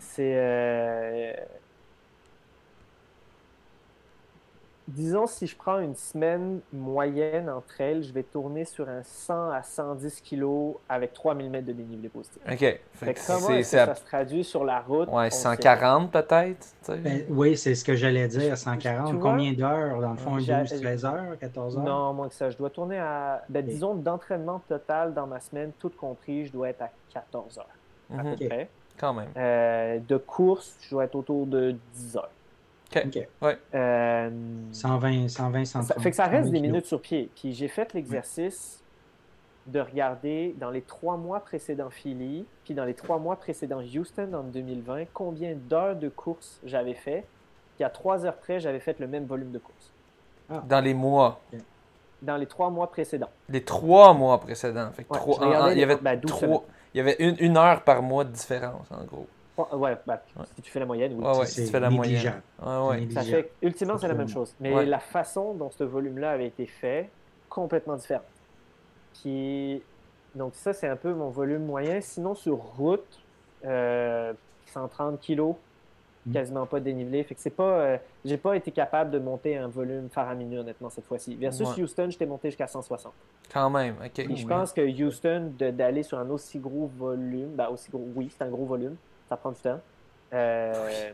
C'est. 0.00 0.34
Euh, 0.36 1.32
disons, 4.88 5.26
si 5.26 5.46
je 5.46 5.56
prends 5.56 5.78
une 5.78 5.94
semaine 5.94 6.60
moyenne 6.72 7.48
entre 7.48 7.80
elles, 7.80 8.02
je 8.02 8.12
vais 8.12 8.22
tourner 8.22 8.64
sur 8.64 8.88
un 8.88 9.02
100 9.02 9.50
à 9.50 9.62
110 9.62 10.20
kg 10.22 10.74
avec 10.88 11.12
3000 11.12 11.50
mètres 11.50 11.66
de 11.66 11.72
dénivelé 11.72 12.08
positif. 12.08 12.40
OK. 12.50 12.58
Fait 12.58 12.80
comment 13.26 13.50
est-ce 13.50 13.72
que 13.72 13.76
ça 13.76 13.94
se 13.94 14.04
traduit 14.04 14.44
sur 14.44 14.64
la 14.64 14.80
route? 14.80 15.08
Ouais, 15.10 15.30
140 15.30 16.10
peut-être? 16.10 16.74
Ben, 16.88 17.24
oui, 17.28 17.56
c'est 17.56 17.74
ce 17.74 17.84
que 17.84 17.94
j'allais 17.94 18.28
dire, 18.28 18.56
140. 18.56 19.18
Combien 19.20 19.52
d'heures? 19.52 20.00
Dans 20.00 20.12
le 20.12 20.16
fond, 20.16 20.36
12, 20.36 20.46
13 20.80 21.04
heures, 21.04 21.38
14 21.40 21.78
heures? 21.78 21.84
Non, 21.84 22.12
moins 22.12 22.28
que 22.28 22.34
ça. 22.34 22.50
Je 22.50 22.56
dois 22.56 22.70
tourner 22.70 22.98
à, 22.98 23.42
ben, 23.48 23.64
disons, 23.64 23.94
d'entraînement 23.94 24.60
total 24.68 25.14
dans 25.14 25.26
ma 25.26 25.40
semaine, 25.40 25.72
tout 25.78 25.90
compris, 25.90 26.46
je 26.46 26.52
dois 26.52 26.70
être 26.70 26.82
à 26.82 26.90
14 27.12 27.58
heures. 27.58 27.66
À 28.18 28.22
peu 28.22 28.30
mhm. 28.30 28.48
près. 28.48 28.68
Quand 28.98 29.14
même. 29.14 29.28
Euh, 29.36 29.98
de 30.06 30.16
course, 30.16 30.76
je 30.82 30.90
dois 30.90 31.04
être 31.04 31.14
autour 31.14 31.46
de 31.46 31.74
10 31.94 32.16
heures. 32.16 32.30
OK. 32.96 33.28
Ouais. 33.40 33.58
120, 34.72 35.28
120, 35.28 35.64
130. 35.64 35.86
Ça 35.88 35.94
fait 36.00 36.10
que 36.10 36.16
ça 36.16 36.26
reste 36.26 36.50
des 36.50 36.60
minutes 36.60 36.86
sur 36.86 37.00
pied. 37.00 37.30
Puis 37.34 37.52
j'ai 37.52 37.68
fait 37.68 37.92
l'exercice 37.94 38.82
de 39.66 39.80
regarder 39.80 40.54
dans 40.58 40.70
les 40.70 40.82
trois 40.82 41.16
mois 41.16 41.40
précédents 41.40 41.90
Philly, 41.90 42.44
puis 42.64 42.74
dans 42.74 42.84
les 42.84 42.94
trois 42.94 43.18
mois 43.18 43.36
précédents 43.36 43.80
Houston 43.80 44.32
en 44.34 44.42
2020, 44.42 45.04
combien 45.12 45.54
d'heures 45.54 45.96
de 45.96 46.08
course 46.08 46.60
j'avais 46.64 46.94
fait. 46.94 47.24
Puis 47.76 47.84
à 47.84 47.90
trois 47.90 48.26
heures 48.26 48.36
près, 48.36 48.60
j'avais 48.60 48.80
fait 48.80 48.98
le 48.98 49.06
même 49.06 49.24
volume 49.24 49.52
de 49.52 49.58
course. 49.58 49.92
Ah. 50.50 50.62
Dans 50.68 50.80
les 50.80 50.94
mois. 50.94 51.40
Dans 52.20 52.36
les 52.36 52.46
trois 52.46 52.70
mois 52.70 52.90
précédents. 52.90 53.30
Les 53.48 53.64
trois 53.64 54.14
mois 54.14 54.38
précédents. 54.40 54.90
Fait 54.92 55.06
il, 55.10 55.78
y 55.78 55.82
avait 55.82 55.96
ben, 55.96 56.20
il 56.94 56.98
y 56.98 57.00
avait 57.00 57.16
une, 57.18 57.36
une, 57.38 57.56
heure 57.56 57.82
par 57.82 58.02
mois 58.02 58.24
de 58.24 58.30
différence, 58.30 58.90
en 58.90 59.04
gros. 59.04 59.26
Ouais, 59.72 59.96
ben, 60.06 60.18
si 60.54 60.62
tu 60.62 60.70
fais 60.70 60.80
la 60.80 60.86
moyenne, 60.86 61.14
oui. 61.16 61.24
Ouais, 61.24 61.46
si 61.46 61.64
tu 61.64 61.70
fais 61.70 61.80
la 61.80 61.90
moyenne. 61.90 62.42
Ça 63.10 63.22
fait, 63.22 63.52
ultimement, 63.62 63.98
c'est 63.98 64.08
la 64.08 64.14
même 64.14 64.28
chose. 64.28 64.54
Mais 64.60 64.84
la 64.86 64.98
façon 65.00 65.54
dont 65.54 65.70
ce 65.70 65.84
volume-là 65.84 66.32
avait 66.32 66.46
été 66.46 66.66
fait, 66.66 67.10
complètement 67.48 67.96
différent. 67.96 68.22
Puis, 69.20 69.82
donc 70.34 70.54
ça, 70.54 70.72
c'est 70.72 70.88
un 70.88 70.96
peu 70.96 71.12
mon 71.12 71.28
volume 71.28 71.66
moyen. 71.66 72.00
Sinon, 72.00 72.34
sur 72.34 72.56
route, 72.56 73.20
130 73.62 73.66
euh, 73.66 75.16
kilos, 75.20 75.56
mm. 76.24 76.32
quasiment 76.32 76.66
pas 76.66 76.80
dénivelé. 76.80 77.22
Fait 77.24 77.34
que 77.34 77.40
c'est 77.40 77.50
pas, 77.50 77.80
euh, 77.80 77.98
j'ai 78.24 78.38
pas 78.38 78.56
été 78.56 78.70
capable 78.70 79.10
de 79.10 79.18
monter 79.18 79.56
un 79.56 79.68
volume 79.68 80.08
faramineux 80.08 80.60
honnêtement 80.60 80.88
cette 80.88 81.04
fois-ci. 81.04 81.36
Versus 81.36 81.76
Houston, 81.76 82.08
j'étais 82.08 82.26
monté 82.26 82.48
jusqu'à 82.48 82.66
160. 82.66 83.12
Quand 83.52 83.70
même, 83.70 83.96
ok. 84.02 84.34
je 84.34 84.46
pense 84.46 84.72
que 84.72 84.80
Houston 84.80 85.52
d'aller 85.58 86.02
sur 86.02 86.18
un 86.18 86.30
aussi 86.30 86.58
gros 86.58 86.90
volume, 86.96 87.50
ben 87.50 87.68
aussi 87.68 87.90
gros, 87.90 88.08
oui, 88.16 88.30
c'est 88.30 88.44
un 88.44 88.48
gros 88.48 88.64
volume, 88.64 88.96
ça 89.28 89.36
prend 89.36 89.52
du 89.52 89.60
temps. 89.60 89.80
Euh, 90.32 91.12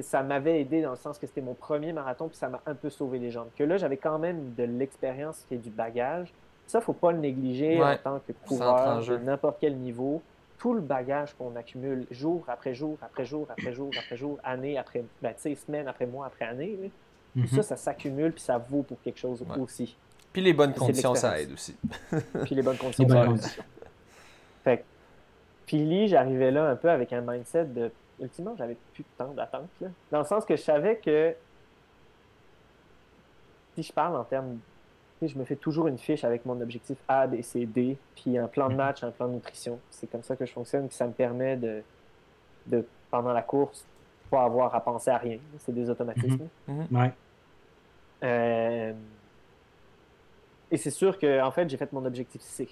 ça 0.00 0.22
m'avait 0.22 0.60
aidé 0.60 0.82
dans 0.82 0.90
le 0.90 0.96
sens 0.96 1.18
que 1.18 1.26
c'était 1.26 1.40
mon 1.40 1.54
premier 1.54 1.92
marathon, 1.92 2.28
puis 2.28 2.36
ça 2.36 2.48
m'a 2.48 2.60
un 2.66 2.74
peu 2.74 2.90
sauvé 2.90 3.18
les 3.18 3.30
jambes. 3.30 3.48
Que 3.56 3.64
là, 3.64 3.76
j'avais 3.76 3.96
quand 3.96 4.18
même 4.18 4.54
de 4.54 4.64
l'expérience 4.64 5.44
et 5.50 5.56
du 5.56 5.70
bagage. 5.70 6.32
Ça, 6.66 6.80
faut 6.80 6.92
pas 6.92 7.12
le 7.12 7.18
négliger 7.18 7.82
en 7.82 7.96
tant 7.96 8.20
que 8.20 8.32
coureur 8.46 9.04
de 9.04 9.16
n'importe 9.18 9.58
quel 9.60 9.76
niveau. 9.76 10.22
Tout 10.58 10.74
le 10.74 10.80
bagage 10.80 11.34
qu'on 11.34 11.56
accumule 11.56 12.06
jour 12.10 12.44
après 12.46 12.74
jour, 12.74 12.98
après 13.02 13.24
jour, 13.24 13.46
après 13.50 13.72
jour, 13.72 13.90
après 13.98 14.16
jour, 14.16 14.38
année 14.44 14.78
après, 14.78 15.02
ben, 15.22 15.34
semaine 15.36 15.88
après 15.88 16.06
mois, 16.06 16.26
après 16.26 16.44
année, 16.44 16.92
tout 17.34 17.46
ça, 17.46 17.56
mhm. 17.56 17.62
ça 17.62 17.76
s'accumule, 17.76 18.32
puis 18.32 18.42
ça 18.42 18.58
vaut 18.58 18.82
pour 18.82 19.00
quelque 19.00 19.18
chose 19.18 19.44
aussi. 19.58 19.96
Puis 20.32 20.42
les 20.42 20.52
bonnes 20.52 20.74
conditions, 20.74 21.14
ça 21.14 21.40
aide 21.40 21.52
aussi. 21.52 21.76
puis 22.44 22.54
les 22.54 22.62
bonnes 22.62 22.76
conditions, 22.76 23.08
ça 23.08 23.24
aide 23.24 23.30
aussi. 23.30 23.58
Fait 24.62 24.84
puis 25.70 26.08
j'arrivais 26.08 26.50
là 26.50 26.68
un 26.68 26.74
peu 26.74 26.90
avec 26.90 27.12
un 27.12 27.20
mindset 27.20 27.66
de 27.66 27.92
ultimement, 28.20 28.56
j'avais 28.58 28.76
plus 28.92 29.04
de 29.04 29.08
temps 29.16 29.32
d'attente. 29.32 29.68
Dans 30.10 30.18
le 30.18 30.24
sens 30.24 30.44
que 30.44 30.56
je 30.56 30.62
savais 30.62 30.96
que 30.96 31.32
si 33.76 33.84
je 33.84 33.92
parle 33.92 34.16
en 34.16 34.24
termes. 34.24 34.58
Je 35.22 35.38
me 35.38 35.44
fais 35.44 35.54
toujours 35.54 35.86
une 35.86 35.98
fiche 35.98 36.24
avec 36.24 36.46
mon 36.46 36.58
objectif 36.62 36.96
A, 37.06 37.26
B, 37.26 37.42
C, 37.42 37.66
D, 37.66 37.98
puis 38.16 38.38
un 38.38 38.48
plan 38.48 38.70
de 38.70 38.74
match, 38.74 39.04
un 39.04 39.10
plan 39.10 39.28
de 39.28 39.34
nutrition. 39.34 39.78
C'est 39.90 40.10
comme 40.10 40.22
ça 40.22 40.34
que 40.34 40.46
je 40.46 40.52
fonctionne, 40.52 40.88
puis 40.88 40.96
ça 40.96 41.06
me 41.06 41.12
permet 41.12 41.58
de, 41.58 41.82
de 42.66 42.86
pendant 43.10 43.34
la 43.34 43.42
course, 43.42 43.84
pas 44.30 44.42
avoir 44.42 44.74
à 44.74 44.80
penser 44.80 45.10
à 45.10 45.18
rien. 45.18 45.38
C'est 45.58 45.74
des 45.74 45.90
automatismes. 45.90 46.48
Mhm. 46.66 46.86
Mhm. 46.90 47.12
Euh, 48.24 48.92
et 50.70 50.76
c'est 50.78 50.90
sûr 50.90 51.18
que 51.18 51.42
en 51.42 51.50
fait, 51.50 51.68
j'ai 51.68 51.76
fait 51.76 51.92
mon 51.92 52.04
objectif 52.06 52.40
C 52.40 52.66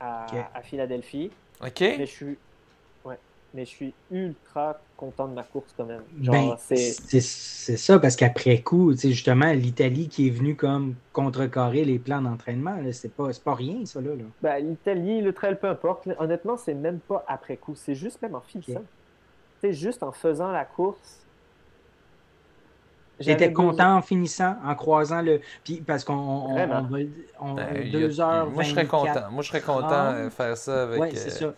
à, 0.00 0.26
à 0.54 0.62
Philadelphie. 0.62 1.30
OK. 1.62 1.80
Mais 1.80 2.06
je 2.06 2.10
suis 2.10 2.38
mais 3.54 3.64
je 3.64 3.70
suis 3.70 3.94
ultra 4.10 4.80
content 4.96 5.26
de 5.28 5.34
ma 5.34 5.42
course 5.42 5.72
quand 5.76 5.84
même. 5.84 6.02
Ben, 6.18 6.56
c'est 6.58 7.76
ça, 7.76 7.98
parce 7.98 8.16
qu'après 8.16 8.60
coup, 8.60 8.94
justement, 8.96 9.52
l'Italie 9.52 10.08
qui 10.08 10.28
est 10.28 10.30
venue 10.30 10.54
comme 10.54 10.94
contrecarrer 11.12 11.84
les 11.84 11.98
plans 11.98 12.22
d'entraînement, 12.22 12.76
c'est 12.92 13.12
pas, 13.12 13.30
pas 13.44 13.54
rien, 13.54 13.84
ça. 13.86 14.00
Là, 14.00 14.10
Ben, 14.42 14.58
L'Italie, 14.58 15.20
le 15.20 15.32
trail, 15.32 15.58
peu 15.60 15.68
importe. 15.68 16.08
Honnêtement, 16.18 16.56
c'est 16.56 16.74
même 16.74 17.00
pas 17.00 17.24
après 17.26 17.56
coup. 17.56 17.74
C'est 17.74 17.94
juste 17.94 18.22
même 18.22 18.34
en 18.34 18.40
finissant. 18.40 18.84
C'est 19.60 19.72
juste 19.72 20.02
en 20.02 20.12
faisant 20.12 20.52
la 20.52 20.64
course. 20.64 21.26
J'étais 23.20 23.52
content 23.52 23.96
en 23.98 24.02
finissant, 24.02 24.56
en 24.64 24.74
croisant 24.74 25.22
le. 25.22 25.40
Puis 25.62 25.80
parce 25.80 26.04
qu'on 26.04 26.14
on, 26.14 26.54
va. 26.54 26.80
Ben, 26.80 27.90
deux 27.90 28.20
heures. 28.20 28.50
Moi, 28.50 28.62
je 28.62 28.70
serais 28.70 28.86
content. 28.86 29.30
Moi, 29.30 29.42
je 29.42 29.48
serais 29.48 29.60
content 29.60 30.12
de 30.12 30.26
ah. 30.26 30.30
faire 30.30 30.56
ça 30.56 30.84
avec. 30.84 31.00
Ouais, 31.00 31.12
euh, 31.14 31.30
ça 31.30 31.54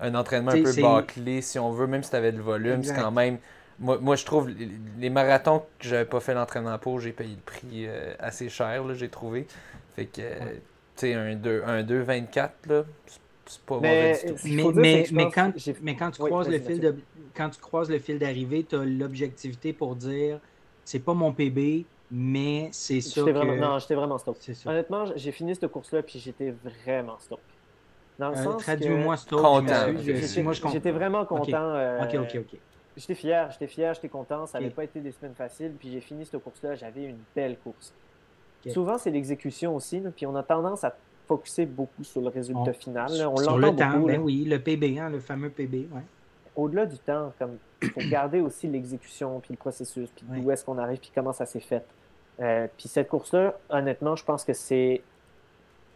un 0.00 0.14
entraînement 0.14 0.52
un 0.52 0.62
peu 0.62 0.80
bâclé, 0.80 1.42
si 1.42 1.58
on 1.58 1.70
veut, 1.72 1.86
même 1.86 2.02
si 2.02 2.10
tu 2.10 2.16
avais 2.16 2.32
le 2.32 2.40
volume, 2.40 2.82
c'est 2.82 2.94
quand 2.94 3.10
même. 3.10 3.38
Moi, 3.78 3.98
moi, 4.00 4.16
je 4.16 4.24
trouve 4.26 4.50
les 4.98 5.10
marathons 5.10 5.62
que 5.78 5.88
j'avais 5.88 6.04
pas 6.04 6.20
fait 6.20 6.34
l'entraînement 6.34 6.78
pour, 6.78 7.00
j'ai 7.00 7.12
payé 7.12 7.34
le 7.34 7.40
prix 7.40 7.86
euh, 7.86 8.12
assez 8.18 8.50
cher, 8.50 8.82
j'ai 8.94 9.08
trouvé. 9.08 9.46
Fait 9.96 10.04
que, 10.04 10.20
tu 10.20 10.60
sais, 10.96 11.14
un 11.14 11.34
2,24, 11.34 12.50
là, 12.68 12.84
c'est 13.46 13.60
pas 13.62 13.78
mais, 13.80 14.12
mauvais 14.12 14.34
du 14.44 14.62
tout. 14.62 14.72
Mais, 14.72 15.06
mais, 15.12 15.30
quand, 15.30 15.52
mais 15.82 15.96
quand 15.96 16.10
tu 16.10 16.22
croises 16.22 16.48
le 16.48 16.58
fil 16.58 16.80
de 16.80 16.94
quand 17.34 17.48
tu 17.48 17.60
croises 17.60 17.90
le 17.90 17.98
fil 17.98 18.18
d'arrivée, 18.18 18.66
tu 18.68 18.76
as 18.76 18.84
l'objectivité 18.84 19.72
pour 19.72 19.96
dire 19.96 20.40
c'est 20.84 21.00
pas 21.00 21.14
mon 21.14 21.32
PB, 21.32 21.84
mais 22.10 22.68
c'est 22.72 23.00
ça. 23.00 23.22
Que... 23.22 23.30
Vraiment, 23.30 23.56
non, 23.56 23.78
j'étais 23.78 23.94
vraiment 23.94 24.18
stop. 24.18 24.36
Honnêtement, 24.66 25.04
j'ai 25.16 25.32
fini 25.32 25.54
cette 25.54 25.68
course-là, 25.68 26.02
puis 26.02 26.18
j'étais 26.18 26.54
vraiment 26.64 27.18
stop. 27.18 27.40
Dans 28.18 28.30
le 28.30 28.36
euh, 28.36 28.44
sens 28.44 28.62
Traduis-moi 28.62 29.16
J'étais 30.72 30.90
vraiment 30.90 31.24
content. 31.24 31.74
Euh, 31.74 32.02
ok, 32.04 32.14
ok, 32.20 32.40
ok. 32.40 32.58
J'étais 32.96 33.14
fier, 33.14 33.50
j'étais 33.50 33.66
fier, 33.66 33.94
j'étais 33.94 34.08
content. 34.08 34.46
Ça 34.46 34.58
n'avait 34.58 34.72
pas 34.72 34.84
été 34.84 35.00
des 35.00 35.12
semaines 35.12 35.34
faciles. 35.34 35.72
Puis 35.78 35.90
j'ai 35.90 36.00
fini 36.00 36.26
cette 36.26 36.42
course-là, 36.42 36.74
j'avais 36.74 37.04
une 37.04 37.18
belle 37.34 37.56
course. 37.58 37.94
Souvent, 38.68 38.98
c'est 38.98 39.10
l'exécution 39.10 39.74
aussi. 39.74 40.02
puis 40.14 40.26
on 40.26 40.36
a 40.36 40.42
tendance 40.42 40.84
à 40.84 40.94
focuser 41.26 41.64
beaucoup 41.64 42.04
sur 42.04 42.20
le 42.20 42.28
résultat 42.28 42.72
final. 42.72 43.10
On 43.26 43.36
sur 43.36 43.56
le 43.56 43.68
temps, 43.68 44.00
ben 44.00 44.20
oui, 44.20 44.44
le 44.44 44.58
PB, 44.58 44.98
hein, 44.98 45.08
le 45.08 45.20
fameux 45.20 45.48
PB. 45.48 45.88
Ouais. 45.92 46.02
Au-delà 46.56 46.86
du 46.86 46.98
temps, 46.98 47.32
comme 47.38 47.58
il 47.82 47.90
faut 47.90 48.00
garder 48.10 48.40
aussi 48.40 48.66
l'exécution, 48.66 49.40
puis 49.40 49.52
le 49.52 49.58
processus, 49.58 50.10
puis 50.10 50.42
où 50.42 50.50
est-ce 50.50 50.64
qu'on 50.64 50.78
arrive, 50.78 50.98
puis 50.98 51.12
comment 51.14 51.32
ça 51.32 51.46
s'est 51.46 51.60
fait. 51.60 51.84
Euh, 52.40 52.66
puis 52.76 52.88
cette 52.88 53.08
course-là, 53.08 53.58
honnêtement, 53.68 54.16
je 54.16 54.24
pense 54.24 54.44
que 54.44 54.52
c'est 54.52 55.02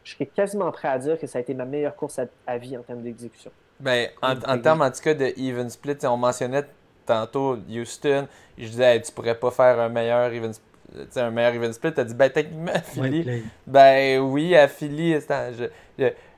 je 0.05 0.13
serais 0.13 0.27
quasiment 0.27 0.71
prêt 0.71 0.89
à 0.89 0.99
dire 0.99 1.19
que 1.19 1.27
ça 1.27 1.39
a 1.39 1.41
été 1.41 1.55
ma 1.55 1.65
meilleure 1.65 1.97
course 1.97 2.21
à, 2.47 2.59
vie 2.59 2.77
en 2.77 2.83
termes 2.83 3.01
d'exécution. 3.01 3.51
Ben, 3.81 4.09
en, 4.21 4.59
termes 4.59 4.83
en 4.83 4.91
tout 4.91 5.01
cas 5.03 5.15
de 5.15 5.33
even 5.39 5.71
split, 5.71 5.97
on 6.05 6.19
mentionnait 6.19 6.65
tantôt 7.07 7.57
Houston, 7.71 8.29
je 8.59 8.67
disais 8.67 9.01
tu 9.01 9.13
pourrais 9.13 9.39
pas 9.39 9.51
faire 9.51 9.81
un 9.81 9.89
meilleur 9.89 10.33
even 10.33 10.53
split 10.53 10.75
un 11.17 11.31
meilleur 11.31 11.55
even 11.55 11.73
split, 11.73 11.93
t'as 11.93 12.05
dit 12.05 12.15
ben 12.15 12.31
techniquement 12.31 12.73
à 12.73 12.81
Philly, 12.81 13.45
ben 13.67 14.21
oui 14.21 14.55
à 14.55 14.69
Philly, 14.69 15.19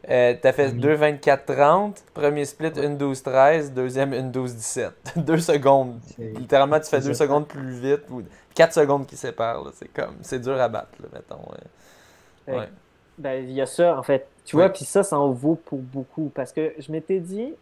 euh, 0.09 0.35
t'as 0.41 0.53
fait 0.53 0.69
2-24-30, 0.69 2.05
premier 2.15 2.45
split 2.45 2.69
1-12-13, 2.69 3.73
deuxième 3.73 4.12
1-12-17, 4.12 4.91
2 5.16 5.39
secondes, 5.39 5.99
littéralement 6.19 6.78
tu 6.78 6.87
fais 6.87 7.01
2 7.01 7.15
secondes 7.15 7.47
plus 7.47 7.73
vite, 7.73 8.03
ou 8.11 8.23
4 8.55 8.73
secondes 8.73 9.07
qui 9.07 9.16
séparent, 9.16 9.65
c'est 9.74 9.93
comme, 9.93 10.16
c'est 10.23 10.41
dur 10.41 10.61
à 10.61 10.69
battre, 10.69 10.99
mettons. 11.12 11.41
Ouais. 12.47 12.69
Ben, 13.19 13.43
il 13.43 13.53
y 13.53 13.61
a 13.61 13.66
ça, 13.66 13.99
en 13.99 14.03
fait. 14.03 14.28
Tu 14.45 14.57
vois, 14.57 14.69
puis 14.69 14.85
ça, 14.85 15.03
ça 15.03 15.19
en 15.19 15.33
vaut 15.33 15.55
pour 15.55 15.78
beaucoup. 15.78 16.31
Parce 16.35 16.53
que 16.53 16.74
je 16.78 16.93
m'étais 16.93 17.19
dit, 17.19 17.55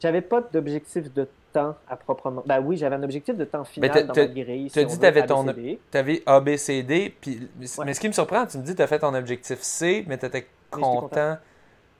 j'avais 0.00 0.20
pas 0.20 0.40
d'objectif 0.40 1.12
de 1.12 1.26
temps 1.52 1.74
à 1.88 1.96
proprement. 1.96 2.42
Ben 2.46 2.60
oui, 2.60 2.76
j'avais 2.76 2.96
un 2.96 3.02
objectif 3.02 3.36
de 3.36 3.44
temps 3.44 3.64
final 3.64 4.06
dans 4.06 4.14
ma 4.14 4.26
grille. 4.26 4.70
Tu 4.70 4.78
as 4.78 4.84
dit 4.84 4.94
que 4.94 5.00
tu 5.00 5.06
avais 5.06 5.26
ton. 5.26 5.44
Tu 5.44 5.78
avais 5.98 6.22
ABCD, 6.26 7.14
puis... 7.20 7.48
mais 7.84 7.94
ce 7.94 8.00
qui 8.00 8.08
me 8.08 8.12
surprend, 8.12 8.46
tu 8.46 8.58
me 8.58 8.62
dis 8.62 8.72
que 8.72 8.76
tu 8.76 8.82
as 8.82 8.86
fait 8.86 8.98
ton 8.98 9.14
objectif 9.14 9.60
C, 9.60 10.04
mais 10.06 10.18
tu 10.18 10.26
étais 10.26 10.46
content. 10.70 11.38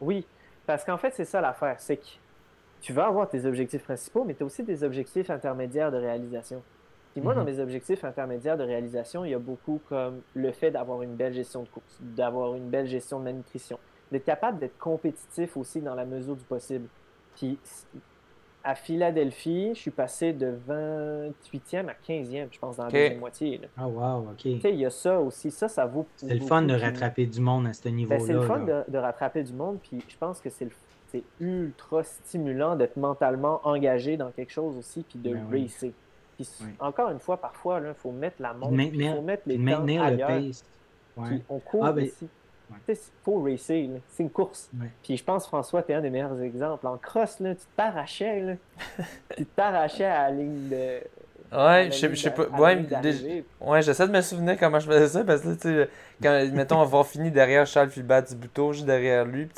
Oui, 0.01 0.27
parce 0.67 0.85
qu'en 0.85 0.99
fait, 0.99 1.13
c'est 1.15 1.25
ça 1.25 1.41
l'affaire. 1.41 1.77
C'est 1.79 1.97
que 1.97 2.07
tu 2.81 2.93
vas 2.93 3.07
avoir 3.07 3.29
tes 3.29 3.45
objectifs 3.45 3.83
principaux, 3.83 4.25
mais 4.25 4.35
tu 4.35 4.43
as 4.43 4.47
aussi 4.47 4.63
des 4.63 4.85
objectifs 4.85 5.31
intermédiaires 5.31 5.91
de 5.91 5.97
réalisation 5.97 6.63
moi, 7.21 7.35
dans 7.35 7.45
mhm. 7.45 7.53
mes 7.53 7.61
objectifs 7.61 8.05
intermédiaires 8.05 8.57
de 8.57 8.65
réalisation, 8.65 9.25
il 9.25 9.31
y 9.31 9.35
a 9.35 9.39
beaucoup 9.39 9.81
comme 9.89 10.21
le 10.35 10.53
fait 10.53 10.71
d'avoir 10.71 11.03
une 11.03 11.15
belle 11.15 11.35
gestion 11.35 11.63
de 11.63 11.69
course, 11.69 11.99
d'avoir 12.01 12.55
une 12.55 12.69
belle 12.69 12.87
gestion 12.87 13.19
de 13.19 13.25
ma 13.25 13.33
nutrition, 13.33 13.79
d'être 14.13 14.25
capable 14.25 14.59
d'être 14.59 14.79
compétitif 14.79 15.57
aussi 15.57 15.81
dans 15.81 15.95
la 15.95 16.05
mesure 16.05 16.37
du 16.37 16.45
possible. 16.45 16.89
Puis 17.37 17.59
à 18.69 18.75
Philadelphie, 18.75 19.71
je 19.75 19.81
suis 19.81 19.91
passé 19.91 20.35
de 20.35 20.53
28e 20.69 21.89
à 21.89 21.95
15e, 22.07 22.49
je 22.53 22.59
pense, 22.59 22.77
dans 22.77 22.85
la 22.85 22.91
deuxième 22.91 23.19
moitié. 23.19 23.63
Ah, 23.79 23.89
wow, 23.89 24.29
OK. 24.31 24.43
Tu 24.43 24.61
sais, 24.61 24.75
il 24.75 24.81
y 24.81 24.85
a 24.85 24.91
ça 24.91 25.19
aussi. 25.19 25.51
Ça, 25.51 25.69
ça 25.69 25.87
vaut. 25.87 26.07
C'est 26.17 26.35
le 26.35 26.45
fun 26.45 26.61
de 26.61 26.75
rattraper 26.75 27.25
du 27.25 27.41
monde 27.41 27.67
à 27.67 27.73
ce 27.73 27.89
niveau-là. 27.89 28.19
Ben, 28.19 28.27
c'est 28.27 28.35
le 28.35 28.43
fun 28.43 28.59
de, 28.87 28.99
rattraper 28.99 29.43
du 29.43 29.55
monde, 29.55 29.79
puis 29.83 30.05
je 30.07 30.17
pense 30.19 30.43
que 30.43 30.51
c'est 30.51 30.69
ultra 31.41 32.05
stimulant 32.05 32.77
d'être 32.77 32.99
mentalement 32.99 33.63
engagé 33.65 34.19
dans 34.19 34.31
quelque 34.33 34.53
chose 34.53 34.77
aussi, 34.77 35.03
puis 35.03 35.19
de 35.19 35.33
ben 35.33 35.47
racer 35.51 35.95
encore 36.79 37.11
une 37.11 37.19
fois, 37.19 37.39
parfois, 37.39 37.81
il 37.85 37.95
faut 37.95 38.13
mettre 38.13 38.41
la 38.41 38.53
montre, 38.53 38.75
il 38.75 39.11
faut 39.11 39.23
mettre 39.23 39.43
les 39.47 39.57
temps 39.57 39.87
ailleurs. 39.87 40.11
Le 40.11 40.49
pace. 40.49 40.65
on 41.49 41.59
court 41.59 41.87
ah, 41.87 41.93
ben, 41.93 42.05
aussi. 42.05 42.29
Il 42.89 42.97
faut 43.25 43.43
racer, 43.43 43.91
c'est 44.09 44.23
une 44.23 44.31
course. 44.31 44.71
Puis 45.03 45.17
je 45.17 45.25
pense, 45.25 45.47
François, 45.47 45.83
tu 45.83 45.93
es 45.93 45.95
un 45.95 46.01
des 46.01 46.11
meilleurs 46.11 46.41
exemples. 46.41 46.87
En 46.87 46.97
cross, 46.97 47.41
là, 47.41 47.55
tu 47.55 47.65
t'arrachais, 47.77 48.59
tu 49.37 49.47
t'arrachais 49.47 50.05
à 50.05 50.31
la 50.31 50.37
ligne 50.37 50.69
de, 50.69 51.01
Ouais, 51.51 51.89
je 51.91 52.15
sais 52.15 52.31
pas. 52.31 52.47
Ouais, 52.59 52.85
ouais 53.61 53.83
j'essaie 53.83 54.07
de 54.07 54.13
me 54.13 54.21
souvenir 54.21 54.59
comment 54.59 54.79
je 54.81 54.87
faisais 54.87 55.09
ça 55.09 55.25
parce 55.25 55.41
que, 55.41 55.55
tu 55.55 55.61
sais, 55.61 55.89
quand, 56.23 56.47
mettons, 56.53 56.81
on 56.81 56.85
va 56.85 57.05
finir 57.05 57.33
derrière 57.33 57.67
Charles 57.67 57.89
Philbert 57.89 58.25
Bouteau, 58.37 58.75
juste 58.75 58.85
derrière 58.85 59.25
lui. 59.25 59.49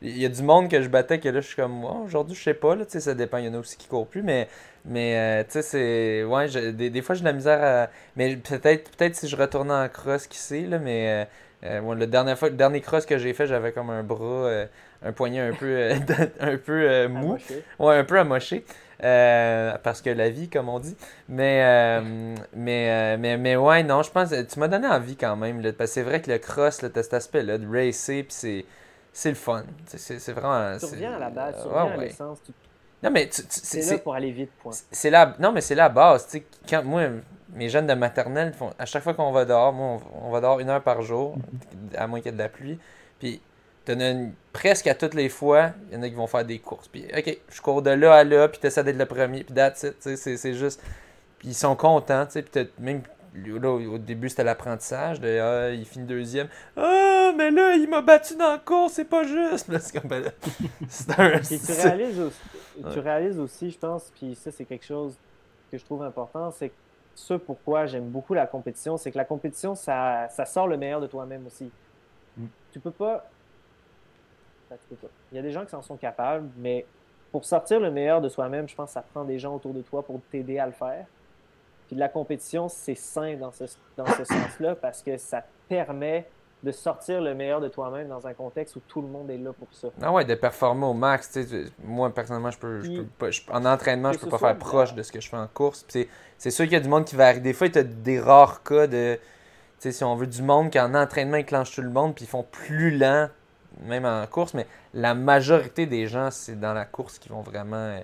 Il 0.00 0.16
y 0.16 0.24
a 0.24 0.28
du 0.28 0.42
monde 0.42 0.68
que 0.68 0.80
je 0.80 0.88
battais 0.88 1.18
que 1.18 1.28
là, 1.28 1.40
je 1.40 1.46
suis 1.48 1.56
comme, 1.56 1.72
moi, 1.72 2.02
aujourd'hui, 2.04 2.36
je 2.36 2.42
sais 2.42 2.54
pas, 2.54 2.76
là, 2.76 2.84
tu 2.84 2.92
sais, 2.92 3.00
ça 3.00 3.14
dépend. 3.14 3.38
Il 3.38 3.46
y 3.46 3.48
en 3.48 3.54
a 3.54 3.58
aussi 3.58 3.76
qui 3.76 3.88
courent 3.88 4.06
plus, 4.06 4.22
mais, 4.22 4.48
mais 4.84 5.16
euh, 5.18 5.44
tu 5.44 5.50
sais, 5.50 5.62
c'est. 5.62 6.24
Ouais, 6.24 6.48
des, 6.72 6.88
des, 6.88 7.02
fois, 7.02 7.16
j'ai 7.16 7.22
de 7.22 7.26
la 7.26 7.32
misère 7.32 7.60
à. 7.62 7.90
Mais 8.16 8.36
peut-être 8.36 8.96
peut 8.96 9.10
si 9.12 9.26
je 9.26 9.36
retournais 9.36 9.74
en 9.74 9.88
cross, 9.88 10.28
qui 10.28 10.38
sait, 10.38 10.62
là, 10.62 10.78
mais. 10.78 11.24
Euh, 11.24 11.24
euh 11.64 11.94
le, 11.94 12.06
dernier 12.06 12.36
fois, 12.36 12.48
le 12.48 12.56
dernier 12.56 12.80
cross 12.80 13.06
que 13.06 13.18
j'ai 13.18 13.32
fait, 13.32 13.46
j'avais 13.46 13.72
comme 13.72 13.90
un 13.90 14.02
bras, 14.02 14.50
un 15.02 15.12
poignet 15.12 15.40
un 15.40 15.52
peu, 15.52 15.90
un 16.40 16.56
peu 16.56 17.08
mou. 17.08 17.36
Ouais, 17.78 17.96
un 17.96 18.04
peu 18.04 18.18
amoché. 18.18 18.64
Euh, 19.02 19.78
parce 19.82 20.02
que 20.02 20.10
la 20.10 20.28
vie, 20.28 20.48
comme 20.48 20.68
on 20.68 20.78
dit. 20.78 20.96
Mais, 21.28 21.62
euh, 21.64 22.34
mais, 22.54 22.90
euh, 22.90 23.16
mais, 23.18 23.36
mais 23.38 23.56
ouais, 23.56 23.82
non, 23.82 24.02
je 24.02 24.10
pense 24.10 24.30
tu 24.30 24.58
m'as 24.58 24.68
donné 24.68 24.86
envie 24.86 25.16
quand 25.16 25.36
même. 25.36 25.60
Là, 25.60 25.72
parce 25.72 25.90
que 25.90 25.94
c'est 25.94 26.02
vrai 26.02 26.20
que 26.20 26.30
le 26.30 26.38
cross, 26.38 26.82
là, 26.82 26.90
cet 26.94 27.14
aspect-là 27.14 27.58
de 27.58 27.66
racer, 27.66 28.22
puis 28.24 28.32
c'est, 28.32 28.64
c'est 29.12 29.30
le 29.30 29.36
fun. 29.36 29.64
C'est, 29.86 30.32
vraiment. 30.32 30.76
Tu 30.78 30.84
reviens 30.84 31.14
à 31.14 31.18
la 31.18 31.30
base, 31.30 31.56
tu 31.62 31.68
reviens 31.68 31.92
à 31.92 31.96
l'essence. 31.96 32.38
Non, 33.02 33.10
mais 33.10 33.30
c'est 33.30 33.90
là 33.90 33.98
pour 33.98 34.14
aller 34.14 34.30
vite, 34.30 34.50
point. 34.62 34.72
C'est 34.90 35.08
la, 35.08 35.34
non, 35.38 35.52
mais 35.52 35.62
c'est 35.62 35.74
la 35.74 35.88
base. 35.88 36.26
Tu 36.26 36.38
sais, 36.38 36.44
quand, 36.68 36.84
moi, 36.84 37.04
mes 37.54 37.68
jeunes 37.68 37.86
de 37.86 37.94
maternelle, 37.94 38.52
font, 38.52 38.72
à 38.78 38.86
chaque 38.86 39.02
fois 39.02 39.14
qu'on 39.14 39.32
va 39.32 39.44
dehors, 39.44 39.72
moi, 39.72 40.00
on, 40.14 40.28
on 40.28 40.30
va 40.30 40.40
dehors 40.40 40.60
une 40.60 40.68
heure 40.68 40.82
par 40.82 41.02
jour, 41.02 41.36
à 41.96 42.06
moins 42.06 42.20
qu'il 42.20 42.26
y 42.26 42.34
ait 42.34 42.36
de 42.36 42.42
la 42.42 42.48
pluie. 42.48 42.78
Puis 43.18 43.40
presque 44.52 44.86
à 44.86 44.94
toutes 44.94 45.14
les 45.14 45.28
fois, 45.28 45.70
il 45.90 45.96
y 45.96 45.98
en 45.98 46.02
a 46.02 46.08
qui 46.08 46.14
vont 46.14 46.26
faire 46.26 46.44
des 46.44 46.58
courses. 46.58 46.88
Puis, 46.88 47.06
OK, 47.16 47.38
je 47.48 47.60
cours 47.60 47.82
de 47.82 47.90
là 47.90 48.14
à 48.14 48.24
là, 48.24 48.48
puis 48.48 48.60
t'essaies 48.60 48.84
d'être 48.84 48.98
le 48.98 49.06
premier, 49.06 49.44
puis 49.44 49.54
that's 49.54 49.82
it, 49.82 49.96
c'est 50.00 50.54
juste... 50.54 50.82
Puis 51.38 51.48
ils 51.48 51.54
sont 51.54 51.74
contents, 51.74 52.26
tu 52.26 52.32
sais, 52.32 52.42
puis 52.42 52.68
même 52.78 53.02
là, 53.34 53.70
au 53.70 53.96
début, 53.96 54.28
c'était 54.28 54.44
l'apprentissage. 54.44 55.20
De, 55.20 55.38
ah, 55.40 55.70
il 55.70 55.86
finit 55.86 56.04
deuxième. 56.04 56.48
Ah, 56.76 57.32
mais 57.34 57.50
là, 57.50 57.74
il 57.76 57.88
m'a 57.88 58.02
battu 58.02 58.36
dans 58.36 58.50
la 58.50 58.58
course, 58.58 58.94
c'est 58.94 59.06
pas 59.06 59.24
juste. 59.24 59.66
C'est 59.78 59.98
comme, 59.98 60.10
ben 60.10 60.24
un... 61.18 61.40
tu, 61.40 61.72
réalises 61.82 62.20
aussi, 62.20 62.92
tu 62.92 62.98
réalises 62.98 63.38
aussi, 63.38 63.70
je 63.70 63.78
pense, 63.78 64.12
puis 64.14 64.34
ça, 64.34 64.50
c'est 64.50 64.66
quelque 64.66 64.84
chose 64.84 65.14
que 65.70 65.78
je 65.78 65.84
trouve 65.84 66.02
important, 66.02 66.50
c'est 66.50 66.72
ce 67.20 67.34
pourquoi 67.34 67.86
j'aime 67.86 68.08
beaucoup 68.08 68.34
la 68.34 68.46
compétition, 68.46 68.96
c'est 68.96 69.12
que 69.12 69.18
la 69.18 69.24
compétition, 69.24 69.74
ça, 69.74 70.28
ça 70.30 70.46
sort 70.46 70.66
le 70.66 70.76
meilleur 70.76 71.00
de 71.00 71.06
toi-même 71.06 71.46
aussi. 71.46 71.70
Mm. 72.36 72.46
Tu 72.72 72.80
peux 72.80 72.90
pas 72.90 73.28
il 75.32 75.36
y 75.36 75.38
a 75.38 75.42
des 75.42 75.50
gens 75.50 75.64
qui 75.64 75.70
s'en 75.70 75.82
sont 75.82 75.96
capables, 75.96 76.48
mais 76.56 76.86
pour 77.32 77.44
sortir 77.44 77.80
le 77.80 77.90
meilleur 77.90 78.20
de 78.20 78.28
soi-même, 78.28 78.68
je 78.68 78.74
pense 78.74 78.90
que 78.90 78.94
ça 78.94 79.02
prend 79.02 79.24
des 79.24 79.38
gens 79.38 79.54
autour 79.54 79.74
de 79.74 79.82
toi 79.82 80.02
pour 80.02 80.20
t'aider 80.30 80.58
à 80.58 80.66
le 80.66 80.72
faire. 80.72 81.06
Puis 81.86 81.96
de 81.96 82.00
la 82.00 82.08
compétition, 82.08 82.68
c'est 82.68 82.94
sain 82.94 83.36
dans 83.36 83.50
ce, 83.50 83.64
dans 83.96 84.06
ce 84.06 84.24
sens-là 84.24 84.76
parce 84.76 85.02
que 85.02 85.16
ça 85.16 85.44
permet 85.68 86.28
de 86.62 86.72
sortir 86.72 87.20
le 87.20 87.34
meilleur 87.34 87.60
de 87.60 87.68
toi-même 87.68 88.08
dans 88.08 88.26
un 88.26 88.34
contexte 88.34 88.76
où 88.76 88.80
tout 88.86 89.00
le 89.00 89.08
monde 89.08 89.30
est 89.30 89.38
là 89.38 89.52
pour 89.52 89.68
ça. 89.72 89.88
Ah 90.02 90.12
ouais, 90.12 90.24
de 90.24 90.34
performer 90.34 90.86
au 90.86 90.92
max. 90.92 91.38
moi, 91.82 92.12
personnellement, 92.12 92.50
je 92.50 92.58
peux, 92.58 93.06
pas, 93.18 93.28
en 93.50 93.64
entraînement, 93.64 94.12
je 94.12 94.18
peux 94.18 94.28
pas 94.28 94.38
faire 94.38 94.58
proche 94.58 94.94
de 94.94 95.02
ce 95.02 95.10
que 95.10 95.20
je 95.20 95.28
fais 95.28 95.38
en 95.38 95.46
course. 95.46 95.86
C'est 96.38 96.50
sûr 96.50 96.64
qu'il 96.64 96.74
y 96.74 96.76
a 96.76 96.80
du 96.80 96.88
monde 96.88 97.04
qui 97.04 97.16
va 97.16 97.26
arriver. 97.26 97.40
Des 97.40 97.52
fois, 97.52 97.68
il 97.68 97.74
y 97.74 97.78
a 97.78 97.82
des 97.82 98.20
rares 98.20 98.62
cas 98.62 98.86
de. 98.86 99.18
Si 99.78 100.04
on 100.04 100.14
veut 100.14 100.26
du 100.26 100.42
monde 100.42 100.68
qui 100.68 100.78
en 100.78 100.94
entraînement 100.94 101.42
clenche 101.42 101.74
tout 101.74 101.80
le 101.80 101.88
monde, 101.88 102.14
puis 102.14 102.26
ils 102.26 102.28
font 102.28 102.42
plus 102.42 102.90
lent 102.90 103.30
même 103.82 104.04
en 104.04 104.26
course, 104.26 104.54
mais 104.54 104.66
la 104.94 105.14
majorité 105.14 105.86
des 105.86 106.06
gens, 106.06 106.30
c'est 106.30 106.58
dans 106.58 106.74
la 106.74 106.84
course 106.84 107.18
qui 107.18 107.28
vont 107.28 107.42
vraiment 107.42 107.76
euh, 107.76 108.00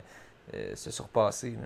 euh, 0.55 0.75
se 0.75 0.91
surpasser. 0.91 1.57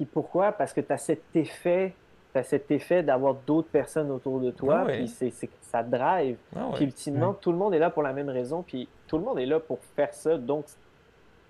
Et 0.00 0.04
pourquoi? 0.04 0.52
Parce 0.52 0.72
que 0.72 0.80
tu 0.80 0.92
as 0.92 0.98
cet 0.98 1.24
effet, 1.34 1.94
as 2.38 2.42
cet 2.42 2.70
effet 2.70 3.02
d'avoir 3.02 3.34
d'autres 3.34 3.68
personnes 3.68 4.10
autour 4.10 4.40
de 4.40 4.50
toi, 4.50 4.84
ah 4.86 4.90
puis 4.90 5.08
c'est, 5.08 5.32
ça 5.62 5.82
drive. 5.82 6.36
Ah 6.56 6.70
puis 6.74 6.84
ultimement, 6.84 7.34
tout 7.34 7.52
le 7.52 7.58
monde 7.58 7.74
est 7.74 7.78
là 7.78 7.90
pour 7.90 8.02
la 8.02 8.12
même 8.12 8.28
raison, 8.28 8.62
puis 8.62 8.88
tout 9.06 9.18
le 9.18 9.24
monde 9.24 9.38
est 9.38 9.46
là 9.46 9.60
pour 9.60 9.78
faire 9.96 10.12
ça, 10.12 10.36
donc 10.36 10.64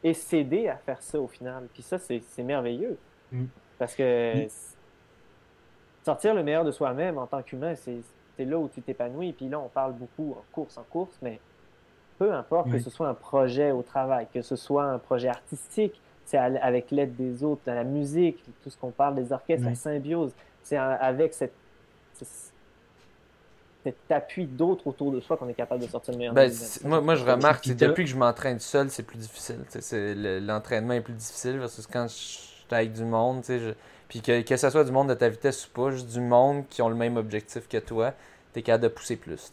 et 0.02 0.12
s'aider 0.12 0.68
à 0.68 0.76
faire 0.76 1.00
ça 1.00 1.18
au 1.18 1.26
final. 1.26 1.66
Puis 1.72 1.82
ça, 1.82 1.98
c'est, 1.98 2.22
merveilleux. 2.42 2.98
Mm. 3.32 3.44
Parce 3.78 3.96
que 3.96 4.46
sortir 6.04 6.34
le 6.34 6.42
meilleur 6.42 6.64
de 6.64 6.70
soi-même 6.70 7.16
en 7.16 7.26
tant 7.26 7.42
qu'humain, 7.42 7.74
c'est, 7.74 8.00
c'est 8.36 8.44
là 8.44 8.58
où 8.58 8.68
tu 8.68 8.82
t'épanouis. 8.82 9.32
Puis 9.32 9.48
là, 9.48 9.58
on 9.58 9.68
parle 9.68 9.94
beaucoup 9.94 10.32
en 10.32 10.44
course, 10.52 10.76
en 10.76 10.84
course, 10.84 11.18
mais 11.22 11.40
peu 12.18 12.32
importe 12.32 12.70
que 12.70 12.78
ce 12.78 12.90
soit 12.90 13.08
un 13.08 13.14
projet 13.14 13.72
au 13.72 13.82
travail, 13.82 14.28
que 14.32 14.42
ce 14.42 14.56
soit 14.56 14.84
un 14.84 14.98
projet 14.98 15.28
artistique, 15.28 16.00
c'est 16.24 16.38
avec 16.38 16.90
l'aide 16.90 17.16
des 17.16 17.42
autres, 17.42 17.62
dans 17.66 17.74
la 17.74 17.84
musique, 17.84 18.42
tout 18.62 18.70
ce 18.70 18.76
qu'on 18.76 18.90
parle 18.90 19.14
des 19.14 19.32
orchestres, 19.32 19.66
la 19.66 19.74
symbiose, 19.74 20.32
c'est 20.64 20.76
avec 20.76 21.34
cette, 21.34 21.54
cet 23.84 23.96
appui 24.10 24.46
d'autres 24.46 24.86
autour 24.86 25.12
de 25.12 25.20
soi 25.20 25.36
qu'on 25.36 25.48
est 25.48 25.54
capable 25.54 25.82
de 25.82 25.86
sortir 25.86 26.12
le 26.12 26.18
meilleur. 26.18 26.34
Ben, 26.34 26.50
moi, 26.84 27.00
moi, 27.00 27.14
je 27.14 27.24
remarque 27.24 27.64
que 27.64 27.72
depuis 27.72 28.04
que 28.04 28.10
je 28.10 28.16
m'entraîne 28.16 28.58
seul, 28.58 28.90
c'est 28.90 29.02
plus 29.02 29.18
difficile. 29.18 29.60
L'entraînement 30.44 30.94
est 30.94 31.02
plus 31.02 31.14
difficile 31.14 31.58
parce 31.60 31.86
que 31.86 31.92
quand 31.92 32.08
je 32.08 32.14
suis 32.14 32.66
avec 32.70 32.92
du 32.92 33.04
monde, 33.04 33.44
je... 33.46 33.74
puis 34.08 34.22
que, 34.22 34.40
que 34.40 34.56
ce 34.56 34.70
soit 34.70 34.84
du 34.84 34.90
monde 34.90 35.10
de 35.10 35.14
ta 35.14 35.28
vitesse 35.28 35.68
ou 35.68 35.70
pas, 35.70 35.90
juste 35.90 36.08
du 36.08 36.20
monde 36.20 36.64
qui 36.68 36.80
ont 36.82 36.88
le 36.88 36.94
même 36.94 37.16
objectif 37.18 37.68
que 37.68 37.78
toi, 37.78 38.14
tu 38.52 38.60
es 38.60 38.62
capable 38.62 38.84
de 38.84 38.88
pousser 38.88 39.16
plus. 39.16 39.52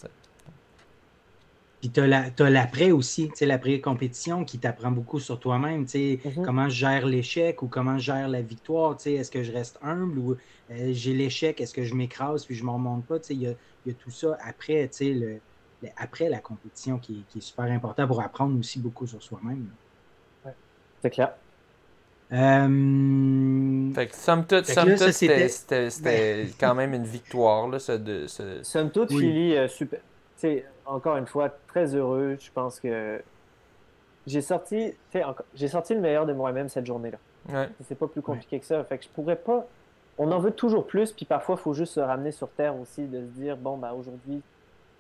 Puis 1.82 1.90
tu 1.90 2.00
as 2.00 2.50
l'après 2.50 2.92
aussi, 2.92 3.32
l'après-compétition 3.42 4.46
qui 4.46 4.60
t'apprend 4.60 4.92
beaucoup 4.92 5.20
sur 5.20 5.40
toi-même, 5.40 5.86
mm-hmm. 5.86 6.46
comment 6.46 6.70
je 6.70 6.76
gère 6.76 7.08
l'échec 7.08 7.64
ou 7.64 7.68
comment 7.68 7.98
je 7.98 8.04
gère 8.04 8.28
la 8.30 8.44
victoire, 8.44 8.98
est-ce 9.04 9.32
que 9.32 9.42
je 9.42 9.52
reste 9.52 9.80
humble 9.82 10.20
ou 10.20 10.38
euh, 10.70 10.90
j'ai 10.92 11.14
l'échec, 11.14 11.60
est-ce 11.60 11.74
que 11.74 11.84
je 11.84 11.96
m'écrase 11.96 12.46
puis 12.46 12.54
je 12.54 12.62
ne 12.62 12.68
m'en 12.68 12.76
remonte 12.76 13.06
pas, 13.06 13.18
il 13.32 13.42
y 13.42 13.48
a, 13.48 13.94
tout 13.98 14.12
ça 14.12 14.38
après, 14.46 14.92
le, 15.02 15.40
après 15.98 16.30
la 16.30 16.38
compétition 16.38 17.00
qui, 17.00 17.26
est 17.36 17.42
super 17.42 17.66
important 17.66 18.06
pour 18.06 18.22
apprendre 18.22 18.60
aussi 18.60 18.78
beaucoup 18.78 19.08
sur 19.08 19.24
soi-même. 19.24 19.66
C'est 21.02 21.10
clair. 21.10 21.34
Euh... 22.32 23.92
Fait 23.96 24.08
que 24.08 24.16
somme 24.16 24.46
toute, 24.46 24.66
c'était 24.66 25.50
ben 26.04 26.50
quand 26.60 26.76
même 26.76 26.94
une 26.94 27.08
victoire. 27.08 27.68
Là, 27.68 27.80
ce, 27.80 27.94
de, 27.94 28.28
ce... 28.28 28.62
Somme 28.62 28.92
toute, 28.92 29.10
Philly, 29.10 29.58
euh, 29.58 29.68
super 29.68 30.00
encore 30.86 31.18
une 31.18 31.28
fois, 31.28 31.50
très 31.68 31.96
heureux. 31.96 32.38
Je 32.40 32.52
pense 32.52 32.80
que 32.80 33.22
j'ai 34.28 34.42
sorti, 34.42 34.94
j'ai 35.54 35.68
sorti 35.68 35.94
le 35.94 36.02
meilleur 36.02 36.26
de 36.26 36.34
moi-même 36.34 36.70
cette 36.70 36.86
journée-là. 36.86 37.18
Ouais. 37.50 37.70
C'est 37.88 37.96
pas 37.96 38.08
plus 38.08 38.22
compliqué 38.22 38.60
que 38.60 38.66
ça. 38.66 38.84
Fait 38.84 38.98
que 38.98 39.04
je 39.04 39.10
pourrais 39.10 39.36
pas. 39.36 39.66
On 40.18 40.32
en 40.32 40.40
veut 40.40 40.52
toujours 40.52 40.86
plus, 40.86 41.12
puis 41.12 41.26
parfois, 41.26 41.56
il 41.58 41.62
faut 41.62 41.74
juste 41.74 41.94
se 41.94 42.00
ramener 42.00 42.32
sur 42.32 42.50
terre 42.50 42.76
aussi, 42.76 43.06
de 43.08 43.22
se 43.22 43.32
dire 43.32 43.58
bon, 43.58 43.78
bah 43.78 43.94
aujourd'hui, 43.94 44.42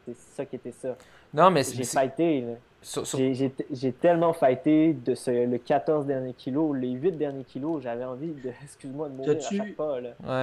c'est 0.06 0.16
ça 0.16 0.46
qui 0.46 0.56
était 0.56 0.72
ça. 0.72 0.96
Non, 1.34 1.52
mais 1.52 1.64
j'ai 1.64 1.84
fighté. 1.84 2.46
J'ai 2.84 3.92
tellement 3.92 4.34
fighté 4.34 4.94
de 4.94 5.14
ce, 5.14 5.46
le 5.46 5.58
14 5.60 6.08
derniers 6.08 6.34
kilos, 6.34 6.76
les 6.76 6.90
8 6.90 7.12
derniers 7.12 7.44
kilos, 7.44 7.84
j'avais 7.84 8.06
envie 8.06 8.32
de, 8.32 8.50
excuse-moi, 8.64 9.10
de 9.10 9.14
mourir 9.14 9.38
à 9.38 9.40
chaque 9.40 9.76
pas. 9.76 10.00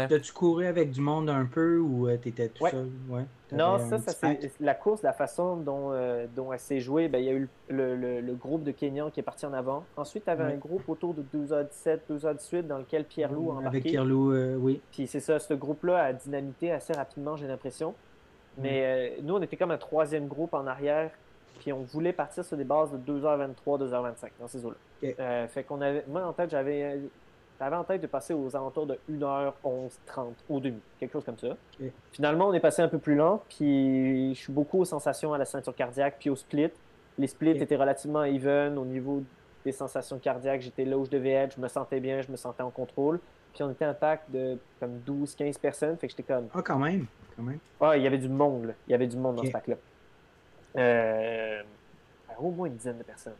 T'as-tu 0.09 0.32
couru 0.32 0.66
avec 0.66 0.90
du 0.90 1.01
monde 1.01 1.28
un 1.31 1.47
peu 1.47 1.78
ou 1.78 2.06
euh, 2.06 2.16
t'étais 2.16 2.48
tout 2.48 2.66
seul? 2.69 2.89
Ouais. 3.09 3.24
Non, 3.51 3.78
ça, 3.78 3.98
ça 3.98 4.12
c'est 4.12 4.52
la 4.60 4.74
course, 4.74 5.02
la 5.02 5.12
façon 5.12 5.56
dont, 5.56 5.90
euh, 5.93 6.27
dont 6.36 6.52
elle 6.52 6.59
s'est 6.60 6.81
jouée. 6.81 7.09
Ben, 7.09 7.19
il 7.19 7.24
y 7.24 7.31
a 7.31 7.32
eu 7.32 7.48
le, 7.70 7.97
le, 7.97 8.35
groupe 8.35 8.62
de 8.62 8.70
Kenyans 8.70 9.10
qui 9.10 9.20
est 9.20 9.24
parti 9.24 9.47
en 9.47 9.52
avant. 9.52 9.85
Ensuite, 9.97 10.24
tu 10.24 10.31
avais 10.31 10.44
un 10.44 10.56
groupe 10.56 10.89
autour 10.89 11.15
de 11.15 11.23
12h17, 11.35 12.01
12h18 12.10 12.66
dans 12.66 12.78
lequel 12.78 13.05
Pierre-Loup 13.05 13.51
a 13.51 13.55
embarqué. 13.55 13.66
Avec 13.69 13.85
Pierre-Loup, 13.85 14.32
euh, 14.32 14.56
oui. 14.56 14.81
Puis 14.93 15.06
c'est 15.06 15.20
ça, 15.20 15.39
ce 15.39 15.55
groupe-là 15.55 16.05
a 16.05 16.12
dynamité 16.12 16.70
assez 16.70 16.93
rapidement, 16.93 17.36
j'ai 17.36 17.48
l'impression. 17.48 17.94
Mais 18.59 19.16
nous, 19.23 19.35
on 19.36 19.43
était 19.43 19.56
comme 19.56 19.70
un 19.70 19.78
troisième 19.78 20.27
groupe 20.27 20.52
en 20.52 20.66
arrière 20.66 21.10
puis 21.59 21.72
on 21.72 21.82
voulait 21.82 22.12
partir 22.12 22.44
sur 22.44 22.56
des 22.56 22.64
bases 22.64 22.90
de 22.93 22.98
2h23, 22.98 23.89
2h25 23.89 24.30
dans 24.40 24.48
ces 24.48 24.64
eaux-là. 24.64 24.76
Euh, 25.18 25.48
fait 25.48 25.64
qu'on 25.64 25.80
avait, 25.80 26.05
moi 26.09 26.24
en 26.24 26.32
tête, 26.32 26.51
j'avais, 26.51 27.01
en 27.60 27.85
tête 27.85 28.01
de 28.01 28.06
passer 28.06 28.35
aux 28.35 28.55
alentours 28.55 28.86
de 28.86 28.98
1h11, 29.10 29.98
30 30.06 30.35
au 30.48 30.60
demi, 30.60 30.80
quelque 30.98 31.12
chose 31.12 31.24
comme 31.24 31.39
ça. 31.39 31.56
Finalement, 32.12 32.48
on 32.48 32.52
est 32.52 32.60
passé 32.60 32.82
un 32.82 32.89
peu 32.89 32.98
plus 32.98 33.16
lent, 33.16 33.43
puis 33.48 34.35
je 34.35 34.39
suis 34.39 34.52
beaucoup 34.52 34.80
aux 34.80 34.85
sensations 34.85 35.32
à 35.32 35.39
la 35.39 35.44
ceinture 35.44 35.74
cardiaque, 35.74 36.16
puis 36.18 36.30
au 36.30 36.36
split. 36.36 36.70
Les 37.18 37.26
splits 37.26 37.60
étaient 37.60 37.76
relativement 37.76 38.24
even 38.24 38.78
au 38.78 38.85
niveau 38.85 39.22
des 39.64 39.72
sensations 39.72 40.18
cardiaques. 40.18 40.60
J'étais 40.60 40.85
là 40.85 40.97
où 40.97 41.05
je 41.05 41.10
devais 41.10 41.32
être, 41.32 41.56
je 41.56 41.60
me 41.60 41.68
sentais 41.68 42.01
bien, 42.01 42.22
je 42.22 42.30
me 42.30 42.36
sentais 42.36 42.62
en 42.62 42.70
contrôle. 42.70 43.18
Puis 43.52 43.62
on 43.64 43.70
était 43.70 43.85
un 43.85 43.94
pack 43.94 44.30
de 44.30 44.56
comme 44.78 45.01
12, 45.01 45.35
15 45.35 45.59
personnes, 45.59 45.97
fait 45.97 46.06
que 46.06 46.12
j'étais 46.12 46.22
comme. 46.22 46.47
Ah, 46.55 46.62
quand 46.62 46.78
même, 46.78 47.06
quand 47.36 47.43
même. 47.43 47.59
Ah, 47.80 47.97
il 47.97 48.02
y 48.02 48.06
avait 48.06 48.18
du 48.18 48.28
monde, 48.28 48.66
là. 48.66 48.72
Il 48.86 48.93
y 48.93 48.94
avait 48.94 49.06
du 49.06 49.16
monde 49.16 49.36
dans 49.36 49.44
ce 49.44 49.51
pack-là. 49.51 49.76
Euh, 50.78 51.62
au 52.38 52.50
moins 52.50 52.68
une 52.68 52.76
dizaine 52.76 52.98
de 52.98 53.02
personnes. 53.02 53.34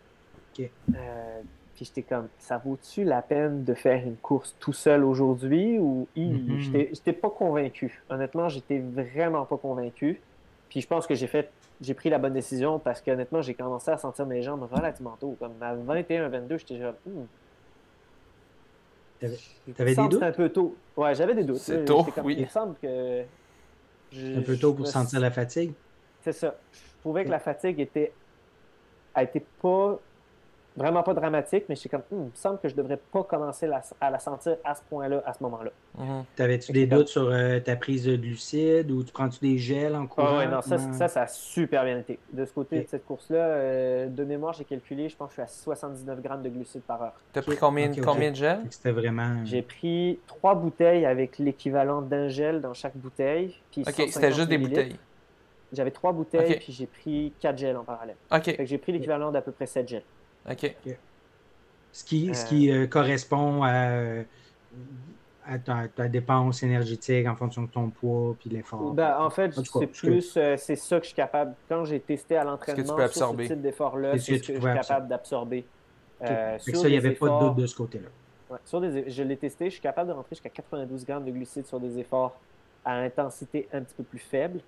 Euh, 0.61 1.41
puis 1.75 1.85
j'étais 1.85 2.03
comme, 2.03 2.29
ça 2.39 2.59
vaut-tu 2.59 3.05
la 3.05 3.23
peine 3.23 3.63
de 3.63 3.75
faire 3.75 4.05
une 4.05 4.17
course 4.17 4.57
tout 4.59 4.73
seul 4.73 5.05
aujourd'hui 5.05 5.79
ou 5.79 6.09
mm-hmm. 6.17 6.89
j'étais 6.93 7.13
pas 7.13 7.31
convaincu. 7.31 8.03
Honnêtement, 8.11 8.49
j'étais 8.49 8.81
vraiment 8.81 9.45
pas 9.45 9.57
convaincu. 9.57 10.21
Puis 10.69 10.81
je 10.81 10.87
pense 10.89 11.07
que 11.07 11.15
j'ai 11.15 11.29
fait, 11.29 11.51
j'ai 11.81 11.95
pris 11.95 12.11
la 12.11 12.19
bonne 12.19 12.33
décision 12.33 12.81
parce 12.81 13.01
qu'honnêtement, 13.01 13.41
j'ai 13.41 13.55
commencé 13.55 13.91
à 13.91 13.99
sentir 13.99 14.27
mes 14.27 14.43
jambes 14.43 14.69
relativement 14.71 15.17
tôt. 15.21 15.37
Comme 15.39 15.53
à 15.61 15.77
21-22, 15.77 16.59
j'étais 16.59 16.79
genre, 16.79 16.95
hmm. 17.07 17.25
T'avais 19.77 19.95
des 19.95 20.09
doutes? 20.09 20.23
un 20.23 20.33
peu 20.33 20.49
tôt. 20.49 20.77
Ouais, 20.97 21.15
j'avais 21.15 21.35
des 21.35 21.45
doutes. 21.45 21.59
C'est 21.59 21.85
tôt, 21.85 22.07
oui. 22.23 22.37
Il 22.39 22.49
semble 22.49 22.77
que. 22.81 23.23
un 23.23 24.43
peu 24.43 24.57
tôt 24.57 24.75
pour 24.75 24.87
sentir 24.87 25.21
la 25.21 25.31
fatigue? 25.31 25.73
C'est 26.23 26.33
ça. 26.33 26.57
Je 26.73 26.79
trouvais 27.09 27.25
que 27.25 27.31
la 27.31 27.39
fatigue 27.39 27.81
était 27.81 28.13
a 29.15 29.23
été 29.23 29.43
pas 29.63 29.99
vraiment 30.77 31.03
pas 31.03 31.15
dramatique, 31.15 31.65
mais 31.69 31.75
je 31.75 31.81
suis 31.81 31.89
comme, 31.89 32.03
hmm, 32.11 32.21
il 32.21 32.25
me 32.27 32.31
semble 32.35 32.61
que 32.61 32.69
je 32.69 32.75
devrais 32.75 32.99
pas 32.99 33.25
commencer 33.25 33.69
à 34.01 34.11
la 34.11 34.19
sentir 34.19 34.59
à 34.63 34.75
ce 34.75 34.83
point-là, 34.91 35.23
à 35.27 35.33
ce 35.33 35.43
moment-là. 35.43 35.71
Mhm. 35.99 36.25
T'avais-tu 36.37 36.71
des 36.71 36.87
doutes 36.87 37.09
sur 37.09 37.31
euh, 37.31 37.59
ta 37.61 37.77
prise 37.77 38.05
de 38.05 38.15
glucides 38.15 38.91
ou 38.91 39.03
tu 39.03 39.11
prends-tu 39.11 39.41
des 39.41 39.57
gels 39.57 39.97
en 39.97 40.07
courant? 40.07 40.29
Ah 40.33 40.39
oui, 40.39 40.47
non, 40.47 40.61
ça, 40.61 40.79
ça, 40.93 41.09
ça, 41.09 41.23
a 41.23 41.27
super 41.27 41.83
bien 41.85 41.99
été. 41.99 42.19
De 42.31 42.45
ce 42.45 42.53
côté 42.53 42.83
de 42.83 42.87
cette 42.87 43.07
course-là, 43.07 43.39
euh, 43.39 44.07
de 44.07 44.25
mémoire, 44.25 44.53
j'ai 44.53 44.65
calculé, 44.65 45.09
je 45.09 45.17
pense 45.17 45.31
que 45.31 45.43
je 45.43 45.49
suis 45.49 45.73
à 45.73 45.77
79 45.77 46.21
grammes 46.23 46.43
de 46.43 46.51
glucides 46.51 46.83
par 46.83 47.03
heure. 47.03 47.15
Tu 47.33 47.39
as 47.39 47.43
pris 47.43 47.57
combien, 47.57 47.91
combien 48.05 48.31
de 48.31 48.37
gels? 48.37 48.61
C'était 48.71 48.93
vraiment. 48.93 49.45
J'ai 49.45 49.63
pris 49.63 50.21
trois 50.27 50.55
bouteilles 50.55 51.07
avec 51.07 51.39
l'équivalent 51.39 52.03
d'un 52.03 52.29
gel 52.29 52.61
dans 52.61 52.75
chaque 52.75 52.97
bouteille. 52.97 53.57
ok, 53.79 53.95
c'était 54.11 54.31
juste 54.31 54.51
des 54.51 54.59
bouteilles. 54.59 54.97
J'avais 55.73 55.91
trois 55.91 56.13
bouteilles, 56.13 56.59
puis 56.59 56.73
j'ai 56.73 56.87
pris 56.87 57.33
quatre 57.41 57.59
gels 57.59 57.77
en 57.77 57.85
parallèle. 57.85 58.17
Ok. 58.31 58.57
j'ai 58.65 58.79
pris 58.79 58.93
l'équivalent 58.93 59.31
d'à 59.31 59.43
peu 59.43 59.53
près 59.53 59.67
sept 59.67 59.89
gels. 59.89 60.05
OK. 60.51 60.75
Ce 61.93 62.05
qui, 62.05 62.35
ce 62.35 62.45
qui 62.45 62.71
euh, 62.71 62.87
correspond 62.87 63.65
à, 63.65 64.23
à 65.49 65.59
ta, 65.89 66.09
dépense 66.09 66.63
énergétique 66.63 67.27
en 67.27 67.35
fonction 67.35 67.63
de 67.63 67.69
ton 67.69 67.89
poids 67.89 68.37
puis 68.39 68.51
l'effort. 68.51 68.93
Ben, 68.93 69.17
en 69.19 69.31
fait, 69.31 69.53
c'est 69.55 69.87
plus 69.87 70.37
euh, 70.37 70.57
c'est 70.59 70.77
ça 70.77 70.99
que 70.99 71.05
je 71.05 71.09
suis 71.09 71.17
capable. 71.17 71.55
Quand 71.69 71.85
j'ai 71.85 72.01
testé 72.01 72.37
à 72.37 72.45
l'entraînement 72.45 73.09
sur 73.09 73.31
ce 73.31 73.47
type 73.47 73.63
d'effort-là, 73.63 74.19
c'est 74.19 74.39
ce 74.39 74.49
que, 74.49 74.55
je 74.55 74.61
suis 74.61 74.61
capable 74.61 75.09
d'absorber. 75.09 75.65
Euh, 76.23 76.59
ça, 76.59 76.71
il 76.89 76.91
n'y 76.91 76.97
avait 76.97 77.13
pas 77.13 77.29
de 77.29 77.47
doute 77.47 77.57
de 77.57 77.67
ce 77.67 77.77
côté-là. 77.77 78.09
Ouais, 78.51 78.59
sur 78.65 78.81
des, 78.81 79.11
je 79.11 79.23
l'ai 79.23 79.37
testé, 79.37 79.67
je 79.67 79.73
suis 79.73 79.81
capable 79.81 80.09
de 80.09 80.15
rentrer 80.15 80.35
jusqu'à 80.35 80.49
92 80.49 81.05
grammes 81.05 81.25
de 81.25 81.31
glucides 81.31 81.67
sur 81.67 81.81
des 81.81 81.99
efforts 81.99 82.39
à 82.85 82.95
intensité 82.95 83.69
un 83.73 83.83
petit 83.83 83.95
peu 83.95 84.03
plus 84.03 84.19
faible. 84.19 84.61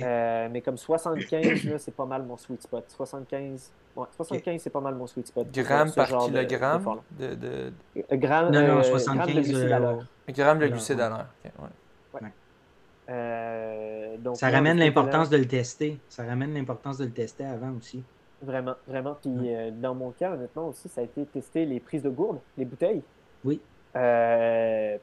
Euh, 0.00 0.48
mais 0.50 0.60
comme 0.60 0.76
75, 0.76 1.64
là, 1.64 1.78
c'est 1.78 1.94
pas 1.94 2.06
mal 2.06 2.22
mon 2.24 2.36
sweet 2.36 2.62
spot. 2.62 2.84
75, 2.88 3.72
ouais, 3.96 4.06
75 4.16 4.60
c'est 4.60 4.70
pas 4.70 4.80
mal 4.80 4.94
mon 4.94 5.06
sweet 5.06 5.26
spot. 5.26 5.50
Grammes 5.52 5.92
par 5.92 6.06
kilogramme 6.06 7.00
de, 7.18 7.28
de, 7.28 7.34
de... 7.34 7.72
Euh, 7.96 8.16
Gramme, 8.16 8.50
non, 8.50 8.76
non, 8.76 8.82
75 8.82 9.28
euh, 9.36 9.40
de 9.40 9.46
glucides 9.46 9.72
à 9.72 9.78
l'heure. 9.78 10.06
Grammes 10.30 10.58
de 10.58 10.66
glucides 10.66 11.00
à 11.00 11.08
l'heure. 11.08 11.26
ouais. 11.44 12.28
Euh, 13.10 14.16
donc, 14.16 14.36
ça 14.36 14.48
ramène 14.48 14.78
l'importance 14.78 15.28
de 15.28 15.36
le 15.36 15.46
tester. 15.46 15.98
Ça 16.08 16.24
ramène 16.24 16.54
l'importance 16.54 16.98
de 16.98 17.04
le 17.04 17.12
tester 17.12 17.44
avant 17.44 17.72
aussi. 17.78 18.02
Vraiment, 18.42 18.74
vraiment. 18.86 19.16
Puis 19.20 19.30
dans 19.80 19.94
mon 19.94 20.10
cas, 20.10 20.32
honnêtement 20.32 20.68
aussi, 20.68 20.88
ça 20.88 21.02
a 21.02 21.04
été 21.04 21.24
tester 21.26 21.66
les 21.66 21.80
prises 21.80 22.02
de 22.02 22.10
gourde, 22.10 22.38
les 22.56 22.64
bouteilles. 22.64 23.02
Oui. 23.44 23.60
Euh, 23.96 24.98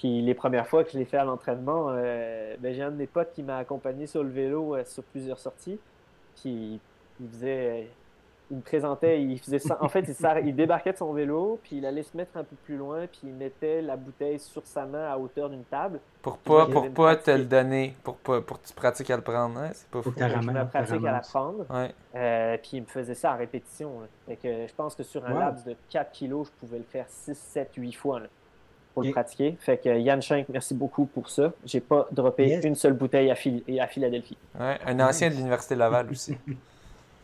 puis 0.00 0.22
les 0.22 0.32
premières 0.32 0.66
fois 0.66 0.82
que 0.82 0.90
je 0.92 0.98
l'ai 0.98 1.04
fait 1.04 1.18
à 1.18 1.24
l'entraînement, 1.24 1.88
euh, 1.90 2.56
ben, 2.58 2.72
j'ai 2.74 2.82
un 2.82 2.90
de 2.90 2.96
mes 2.96 3.06
potes 3.06 3.32
qui 3.34 3.42
m'a 3.42 3.58
accompagné 3.58 4.06
sur 4.06 4.22
le 4.22 4.30
vélo 4.30 4.74
euh, 4.74 4.82
sur 4.86 5.02
plusieurs 5.04 5.38
sorties. 5.38 5.78
Puis 6.40 6.80
il 7.20 7.28
faisait. 7.28 7.90
Il 8.50 8.56
me 8.56 8.62
présentait, 8.62 9.22
il 9.22 9.38
faisait 9.38 9.58
ça. 9.58 9.76
En 9.80 9.88
fait, 9.90 10.00
il, 10.00 10.46
il, 10.48 10.56
débarquait 10.56 10.92
de 10.92 10.96
son 10.96 11.12
vélo, 11.12 11.60
puis 11.62 11.76
il 11.76 11.86
allait 11.86 12.02
se 12.02 12.16
mettre 12.16 12.36
un 12.36 12.42
peu 12.42 12.56
plus 12.64 12.76
loin, 12.78 13.06
puis 13.06 13.20
il 13.24 13.32
mettait 13.34 13.80
la 13.82 13.96
bouteille 13.96 14.40
sur 14.40 14.66
sa 14.66 14.86
main 14.86 15.04
à 15.04 15.18
hauteur 15.18 15.50
d'une 15.50 15.64
table. 15.64 16.00
Pour 16.22 16.38
pas, 16.38 16.66
pour 16.66 16.90
pas 16.90 17.14
te 17.14 17.30
le 17.30 17.44
donner, 17.44 17.94
pour, 18.02 18.16
pas, 18.16 18.40
pour 18.40 18.60
que 18.60 18.66
tu 18.66 18.72
pratiques 18.72 19.10
à 19.10 19.16
le 19.16 19.22
prendre, 19.22 19.56
hein? 19.60 19.70
c'est 19.72 19.86
pas 19.88 20.02
fou. 20.02 20.12
Je 20.16 20.24
me 20.24 20.66
pratique 20.66 21.04
à 21.04 21.12
la 21.12 21.20
prendre. 21.20 21.66
Euh, 22.16 22.56
puis 22.56 22.70
il 22.78 22.80
me 22.80 22.86
faisait 22.86 23.14
ça 23.14 23.32
à 23.32 23.36
répétition. 23.36 23.92
Fait 24.26 24.36
que 24.36 24.66
je 24.66 24.74
pense 24.74 24.96
que 24.96 25.04
sur 25.04 25.24
un 25.26 25.38
laps 25.38 25.64
de 25.64 25.76
4 25.90 26.10
kilos, 26.10 26.48
je 26.48 26.66
pouvais 26.66 26.78
le 26.78 26.84
faire 26.84 27.04
6, 27.06 27.38
7, 27.38 27.72
8 27.76 27.92
fois. 27.92 28.20
Là 28.20 28.26
pour 28.94 29.02
le 29.02 29.10
pratiquer. 29.10 29.56
Fait 29.60 29.78
que 29.78 29.98
Yann 29.98 30.20
Schenk, 30.20 30.48
merci 30.48 30.74
beaucoup 30.74 31.06
pour 31.06 31.28
ça. 31.28 31.52
J'ai 31.64 31.80
pas 31.80 32.08
droppé 32.12 32.60
une 32.64 32.74
seule 32.74 32.94
bouteille 32.94 33.30
à, 33.30 33.34
à 33.34 33.86
Philadelphie. 33.86 34.36
Ouais, 34.58 34.78
un 34.86 35.00
ancien 35.00 35.30
de 35.30 35.34
l'Université 35.34 35.74
Laval 35.74 36.08
aussi. 36.10 36.36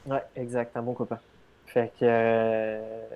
ouais, 0.07 0.23
exact, 0.37 0.77
un 0.77 0.83
bon 0.83 0.95
copain. 0.95 1.19
Fait 1.67 1.93
que 1.99 2.05
euh, 2.05 3.07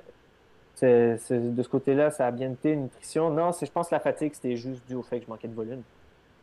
de 0.83 1.63
ce 1.63 1.69
côté-là, 1.69 2.11
ça 2.11 2.27
a 2.27 2.31
bien 2.31 2.53
été 2.53 2.75
nutrition. 2.75 3.31
Non, 3.31 3.51
je 3.53 3.71
pense 3.71 3.89
que 3.89 3.95
la 3.95 4.01
fatigue, 4.01 4.33
c'était 4.35 4.57
juste 4.57 4.87
dû 4.89 4.95
au 4.95 5.03
fait 5.03 5.19
que 5.21 5.27
je 5.27 5.31
manquais 5.31 5.49
de 5.49 5.55
volume. 5.55 5.83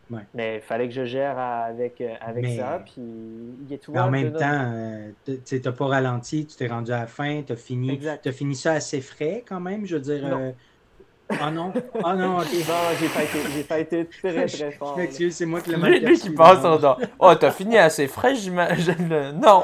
Ouais. 0.10 0.22
Mais 0.34 0.56
il 0.56 0.62
fallait 0.62 0.88
que 0.88 0.94
je 0.94 1.04
gère 1.04 1.38
avec, 1.38 2.00
euh, 2.00 2.14
avec 2.22 2.48
ça. 2.48 2.82
Puis, 2.86 3.02
il 3.68 3.74
est 3.74 3.78
tout 3.78 3.94
en 3.94 4.10
même 4.10 4.32
temps, 4.32 4.72
euh, 4.74 5.12
tu 5.46 5.60
n'as 5.60 5.72
pas 5.74 5.86
ralenti, 5.88 6.46
tu 6.46 6.56
t'es 6.56 6.68
rendu 6.68 6.94
à 6.94 7.00
la 7.02 7.08
fin, 7.08 7.44
tu 7.46 7.52
as 7.52 7.58
fini, 7.58 8.00
as 8.08 8.32
fini 8.32 8.56
ça 8.56 8.74
assez 8.74 9.02
frais 9.02 9.44
quand 9.48 9.60
même. 9.60 9.86
Je 9.86 9.96
veux 9.98 10.02
dire, 10.02 10.54
ah 11.30 11.52
non, 11.52 11.74
ah 12.04 12.16
non, 12.16 12.38
ok. 12.38 12.46
Non, 12.46 12.76
j'ai 13.00 13.10
pas 13.10 13.24
été, 13.24 13.40
j'ai 13.54 13.64
pas 13.64 13.80
été 13.80 14.06
très 14.06 14.46
très 14.46 14.72
fort. 14.72 14.96
Je 14.96 15.02
m'excuse, 15.02 15.36
c'est 15.36 15.46
moi 15.46 15.62
qui 15.62 15.72
l'ai 15.72 15.78
mal 15.78 15.92
Lui, 15.92 16.18
qui 16.18 16.30
passe 16.30 16.64
en 16.64 16.78
dos. 16.78 17.04
Oh, 17.20 17.34
t'as 17.36 17.52
fini 17.52 17.78
assez 17.78 18.08
frais, 18.08 18.36
j'imagine. 18.36 19.34
Non. 19.42 19.64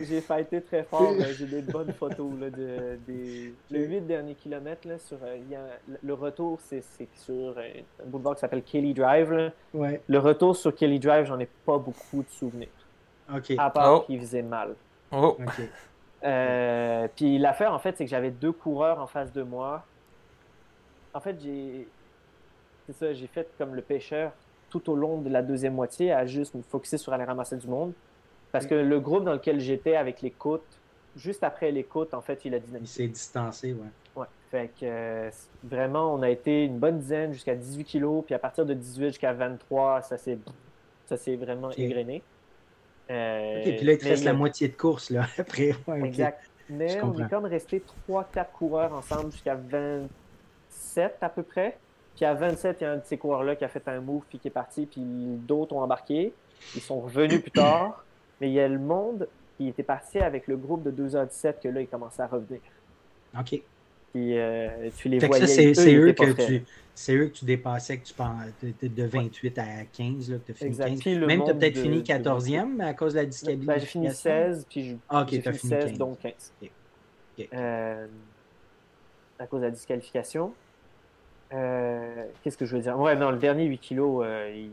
j'ai 0.00 0.20
pas 0.20 0.40
été 0.40 0.60
très 0.60 0.82
fort, 0.82 1.12
mais 1.16 1.32
j'ai 1.32 1.46
des 1.46 1.62
bonnes 1.62 1.92
photos 1.92 2.32
là, 2.40 2.50
de, 2.50 2.98
des 3.06 3.54
le 3.70 3.84
8 3.84 4.00
derniers 4.02 4.34
kilomètres 4.34 4.86
là, 4.86 4.98
sur 4.98 5.18
euh, 5.22 5.36
y 5.50 5.54
a, 5.54 5.60
le 6.02 6.14
retour, 6.14 6.58
c'est, 6.64 6.82
sur 7.14 7.34
euh, 7.56 7.62
un 8.02 8.06
boulevard 8.06 8.34
qui 8.34 8.40
s'appelle 8.40 8.62
Kelly 8.62 8.94
Drive. 8.94 9.32
Là. 9.32 9.50
Ouais. 9.72 10.00
Le 10.06 10.18
retour 10.18 10.56
sur 10.56 10.74
Kelly 10.74 10.98
Drive, 10.98 11.26
j'en 11.26 11.38
ai 11.38 11.48
pas 11.64 11.78
beaucoup 11.78 12.22
de 12.22 12.30
souvenirs. 12.30 12.68
Ok. 13.32 13.52
À 13.56 13.70
part 13.70 13.94
oh. 13.94 14.00
qu'il 14.00 14.20
faisait 14.20 14.42
mal. 14.42 14.74
Oh. 15.12 15.36
Ok. 15.38 15.68
Euh, 16.24 17.06
puis 17.14 17.38
l'affaire, 17.38 17.72
en 17.72 17.78
fait, 17.78 17.96
c'est 17.96 18.04
que 18.04 18.10
j'avais 18.10 18.30
deux 18.30 18.52
coureurs 18.52 19.00
en 19.00 19.06
face 19.06 19.32
de 19.32 19.42
moi 19.42 19.84
en 21.14 21.20
fait, 21.20 21.36
j'ai. 21.40 21.88
C'est 22.86 22.92
ça, 22.92 23.12
j'ai 23.14 23.26
fait 23.26 23.48
comme 23.56 23.74
le 23.74 23.80
pêcheur 23.80 24.32
tout 24.68 24.90
au 24.90 24.96
long 24.96 25.22
de 25.22 25.30
la 25.30 25.40
deuxième 25.40 25.74
moitié 25.74 26.12
à 26.12 26.26
juste 26.26 26.54
me 26.54 26.62
focuser 26.62 26.98
sur 26.98 27.12
aller 27.12 27.24
ramasser 27.24 27.56
du 27.56 27.66
monde. 27.66 27.92
Parce 28.52 28.66
que 28.66 28.74
le 28.74 29.00
groupe 29.00 29.24
dans 29.24 29.32
lequel 29.32 29.58
j'étais 29.58 29.96
avec 29.96 30.20
les 30.20 30.30
côtes, 30.30 30.80
juste 31.16 31.42
après 31.42 31.70
les 31.72 31.84
côtes, 31.84 32.14
en 32.14 32.20
fait, 32.20 32.44
il 32.44 32.54
a 32.54 32.58
dynamité. 32.58 32.92
Il 33.02 33.06
s'est 33.06 33.08
distancé, 33.08 33.72
ouais. 33.72 34.20
Ouais. 34.20 34.26
Fait 34.50 34.68
que 34.68 34.84
euh, 34.84 35.30
vraiment, 35.64 36.14
on 36.14 36.22
a 36.22 36.30
été 36.30 36.64
une 36.64 36.78
bonne 36.78 36.98
dizaine 36.98 37.32
jusqu'à 37.32 37.54
18 37.54 37.84
kilos, 37.84 38.24
puis 38.24 38.34
à 38.34 38.38
partir 38.38 38.64
de 38.64 38.74
18 38.74 39.08
jusqu'à 39.08 39.32
23, 39.32 40.02
ça 40.02 40.18
s'est, 40.18 40.38
ça 41.06 41.16
s'est 41.16 41.36
vraiment 41.36 41.70
égrené. 41.72 42.22
Euh, 43.10 43.58
OK, 43.58 43.76
puis 43.76 43.86
là, 43.86 43.92
il 43.92 43.98
te 43.98 44.04
reste 44.04 44.24
la 44.24 44.34
moitié 44.34 44.68
de 44.68 44.76
course, 44.76 45.10
là, 45.10 45.26
après. 45.38 45.74
Exact. 46.04 46.48
Mais 46.70 47.02
on 47.02 47.12
est 47.18 47.28
comme 47.28 47.44
resté 47.44 47.82
3-4 48.08 48.46
coureurs 48.52 48.92
ensemble 48.92 49.32
jusqu'à 49.32 49.54
20, 49.54 50.08
à 51.20 51.28
peu 51.28 51.42
près. 51.42 51.78
Puis 52.16 52.24
à 52.24 52.34
27, 52.34 52.78
il 52.80 52.84
y 52.84 52.86
a 52.86 52.92
un 52.92 52.96
de 52.96 53.02
ces 53.04 53.18
coureurs-là 53.18 53.56
qui 53.56 53.64
a 53.64 53.68
fait 53.68 53.86
un 53.88 54.00
move 54.00 54.22
puis 54.28 54.38
qui 54.38 54.48
est 54.48 54.52
parti, 54.52 54.86
puis 54.86 55.02
d'autres 55.02 55.74
ont 55.74 55.80
embarqué. 55.80 56.32
Ils 56.74 56.80
sont 56.80 57.00
revenus 57.00 57.42
plus 57.42 57.50
tard. 57.50 58.04
Mais 58.40 58.48
il 58.48 58.54
y 58.54 58.60
a 58.60 58.68
le 58.68 58.78
monde 58.78 59.28
qui 59.56 59.68
était 59.68 59.82
parti 59.82 60.18
avec 60.18 60.46
le 60.46 60.56
groupe 60.56 60.82
de 60.82 60.90
2h17 60.90 61.60
que 61.62 61.68
là, 61.68 61.80
il 61.80 61.88
commençait 61.88 62.22
à 62.22 62.26
revenir. 62.26 62.60
OK. 63.38 63.60
Puis 64.12 64.38
euh, 64.38 64.90
tu 64.96 65.08
les 65.08 65.18
voyais. 65.18 65.46
C'est 65.46 65.94
eux, 65.94 66.12
que 66.12 66.32
tu, 66.46 66.64
c'est 66.94 67.14
eux 67.16 67.26
que 67.26 67.32
tu 67.32 67.44
dépassais, 67.44 67.98
que 67.98 68.04
tu 68.04 68.14
penses 68.14 68.44
de 68.62 69.04
28 69.04 69.58
à 69.58 69.64
15, 69.92 70.30
là, 70.30 70.38
que 70.38 70.52
tu 70.52 70.52
as 70.52 70.54
fini 70.54 70.98
15. 71.00 71.18
Même 71.26 71.44
tu 71.44 71.50
as 71.50 71.54
peut-être 71.54 71.78
fini 71.78 72.02
14e 72.02 72.80
à 72.80 72.94
cause 72.94 73.14
de 73.14 73.18
la 73.18 73.26
disqualification? 73.26 73.72
Ben, 73.72 73.80
j'ai 73.80 73.86
fini 73.86 74.10
16, 74.14 74.66
puis 74.70 74.98
ah, 75.08 75.26
j'ai 75.28 75.40
fini 75.40 75.58
16, 75.58 75.98
donc 75.98 76.20
15. 76.20 76.52
Euh, 77.52 78.06
à 79.40 79.46
cause 79.46 79.60
de 79.60 79.66
la 79.66 79.72
disqualification. 79.72 80.54
Euh, 81.54 82.26
qu'est-ce 82.42 82.58
que 82.58 82.66
je 82.66 82.76
veux 82.76 82.82
dire? 82.82 82.98
Ouais, 82.98 83.14
non, 83.16 83.30
le 83.30 83.38
dernier 83.38 83.64
8 83.64 83.78
kilos, 83.78 84.24
euh, 84.24 84.52
il 84.54 84.70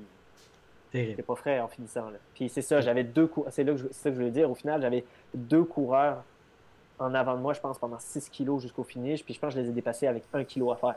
n'était 0.94 1.22
pas 1.22 1.36
frais 1.36 1.60
en 1.60 1.68
finissant. 1.68 2.10
Là. 2.10 2.18
Puis 2.34 2.50
c'est 2.50 2.62
ça, 2.62 2.82
j'avais 2.82 3.04
deux 3.04 3.28
coureurs. 3.28 3.54
C'est, 3.54 3.64
là 3.64 3.74
que 3.74 3.80
je... 3.80 3.88
ça 3.92 4.10
que 4.10 4.16
je 4.16 4.20
voulais 4.20 4.32
dire. 4.32 4.50
Au 4.50 4.56
final, 4.56 4.82
j'avais 4.82 5.06
deux 5.34 5.64
coureurs 5.64 6.24
en 6.98 7.14
avant 7.14 7.36
de 7.36 7.42
moi, 7.42 7.54
je 7.54 7.60
pense, 7.60 7.78
pendant 7.78 8.00
6 8.00 8.30
kilos 8.30 8.62
jusqu'au 8.62 8.84
finish. 8.84 9.24
Puis 9.24 9.34
je 9.34 9.40
pense 9.40 9.54
que 9.54 9.60
je 9.60 9.64
les 9.64 9.70
ai 9.70 9.74
dépassés 9.74 10.08
avec 10.08 10.24
1 10.34 10.44
kilo 10.44 10.72
à 10.72 10.76
faire. 10.76 10.96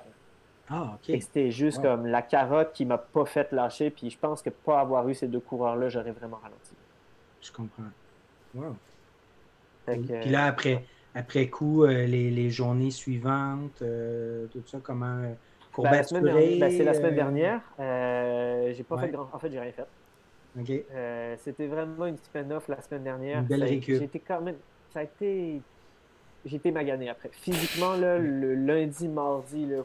Ah, 0.70 0.94
OK. 0.94 1.14
c'était 1.20 1.50
juste 1.50 1.82
comme 1.82 2.06
la 2.06 2.22
carotte 2.22 2.72
qui 2.72 2.86
m'a 2.86 2.96
pas 2.96 3.26
fait 3.26 3.52
lâcher. 3.52 3.90
Puis 3.90 4.08
je 4.08 4.18
pense 4.18 4.40
que 4.40 4.50
pas 4.50 4.80
avoir 4.80 5.06
eu 5.08 5.14
ces 5.14 5.28
deux 5.28 5.40
coureurs-là, 5.40 5.90
j'aurais 5.90 6.12
vraiment 6.12 6.40
ralenti. 6.42 6.72
Je 7.42 7.52
comprends. 7.52 7.82
Wow. 8.54 8.76
Puis 9.86 10.30
là, 10.30 10.46
après, 10.46 10.82
après 11.14 11.48
coup, 11.50 11.84
euh, 11.84 12.06
les, 12.06 12.30
les, 12.30 12.48
journées 12.48 12.90
suivantes, 12.90 13.82
tout 14.50 14.62
ça, 14.66 14.78
comment 14.82 15.20
ben, 15.82 16.60
ben, 16.60 16.70
c'est 16.70 16.84
la 16.84 16.94
semaine 16.94 17.14
dernière. 17.14 17.60
Euh, 17.80 18.72
j'ai 18.74 18.82
pas 18.84 18.98
fait 18.98 19.08
grand... 19.08 19.28
En 19.32 19.38
fait, 19.38 19.50
j'ai 19.50 19.60
rien 19.60 19.72
fait. 19.72 19.86
Euh, 20.94 21.34
c'était 21.38 21.66
vraiment 21.66 22.06
une 22.06 22.18
semaine 22.18 22.52
off 22.52 22.68
la 22.68 22.80
semaine 22.80 23.02
dernière. 23.02 23.44
J'étais 23.48 24.20
quand 24.20 24.40
même. 24.40 24.56
Ça 24.92 25.00
a 25.00 25.02
été. 25.02 25.60
J'étais 26.44 26.70
magané 26.70 27.08
après. 27.08 27.30
Physiquement, 27.32 27.94
là, 27.96 28.18
le 28.18 28.54
lundi, 28.54 29.08
mardi, 29.08 29.66
là, 29.66 29.82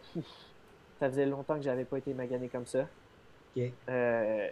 ça 0.99 1.09
faisait 1.09 1.25
longtemps 1.25 1.55
que 1.55 1.63
j'avais 1.63 1.85
pas 1.85 1.97
été 1.97 2.13
magané 2.13 2.49
comme 2.49 2.65
ça. 2.65 2.85
Ok. 3.55 3.63
Euh, 3.89 4.49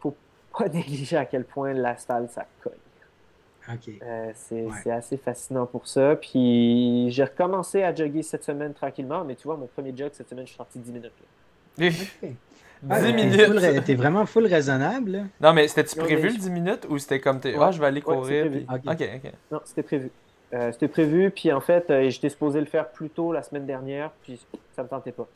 faut 0.00 0.16
pas 0.56 0.68
négliger 0.72 1.16
à 1.16 1.26
quel 1.26 1.44
point 1.44 1.72
l'asphalte, 1.72 2.30
ça 2.30 2.46
cogne. 2.60 2.72
Euh, 3.68 4.32
c'est 4.34 4.90
assez 4.90 5.16
fascinant 5.16 5.66
pour 5.66 5.86
ça. 5.86 6.16
Puis 6.16 7.10
j'ai 7.10 7.24
recommencé 7.24 7.82
à 7.82 7.94
jogger 7.94 8.22
cette 8.22 8.44
semaine 8.44 8.74
tranquillement, 8.74 9.24
mais 9.24 9.34
tu 9.34 9.44
vois, 9.44 9.56
mon 9.56 9.66
premier 9.66 9.94
jog 9.96 10.10
cette 10.12 10.28
semaine, 10.28 10.46
je 10.46 10.50
suis 10.50 10.56
sorti 10.56 10.78
10 10.78 10.92
minutes. 10.92 11.12
10 11.78 12.18
ah, 12.90 13.00
minutes. 13.00 13.84
T'es 13.84 13.94
vraiment 13.94 14.26
full 14.26 14.46
raisonnable. 14.46 15.26
Non, 15.40 15.52
mais 15.52 15.68
c'était-tu 15.68 15.96
prévu 15.98 16.28
le 16.30 16.36
10 16.36 16.50
minutes 16.50 16.86
ou 16.88 16.98
c'était 16.98 17.20
comme 17.20 17.40
t'es. 17.40 17.54
Ah, 17.58 17.70
je 17.70 17.80
vais 17.80 17.86
aller 17.86 18.02
courir. 18.02 18.50
Ok, 18.68 18.84
ok. 18.86 19.32
Non, 19.50 19.60
c'était 19.64 19.82
prévu. 19.82 20.10
Euh, 20.54 20.70
c'était 20.72 20.88
prévu, 20.88 21.30
puis 21.30 21.50
en 21.50 21.60
fait, 21.60 21.90
euh, 21.90 22.10
j'étais 22.10 22.28
supposé 22.28 22.60
le 22.60 22.66
faire 22.66 22.90
plus 22.90 23.08
tôt 23.08 23.32
la 23.32 23.42
semaine 23.42 23.64
dernière, 23.64 24.10
puis 24.22 24.38
ça 24.72 24.82
me 24.82 24.88
tentait 24.88 25.12
pas. 25.12 25.26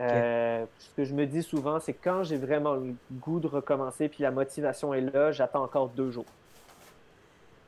Euh, 0.00 0.64
ce 0.78 0.90
que 0.96 1.04
je 1.04 1.14
me 1.14 1.26
dis 1.26 1.42
souvent, 1.42 1.80
c'est 1.80 1.94
quand 1.94 2.24
j'ai 2.24 2.36
vraiment 2.36 2.74
le 2.74 2.94
goût 3.12 3.40
de 3.40 3.46
recommencer, 3.46 4.08
puis 4.08 4.22
la 4.22 4.30
motivation 4.30 4.92
est 4.92 5.00
là, 5.00 5.32
j'attends 5.32 5.62
encore 5.62 5.88
deux 5.88 6.10
jours. 6.10 6.26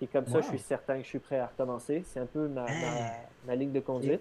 Et 0.02 0.08
comme 0.08 0.26
ça, 0.26 0.40
je 0.40 0.48
suis 0.48 0.58
certain 0.58 0.96
que 0.96 1.04
je 1.04 1.08
suis 1.08 1.20
prêt 1.20 1.38
à 1.38 1.46
recommencer. 1.46 2.02
C'est 2.06 2.18
un 2.18 2.26
peu 2.26 2.48
ma, 2.48 2.66
ma, 3.46 3.54
ligne 3.54 3.70
de 3.70 3.78
conduite 3.78 4.20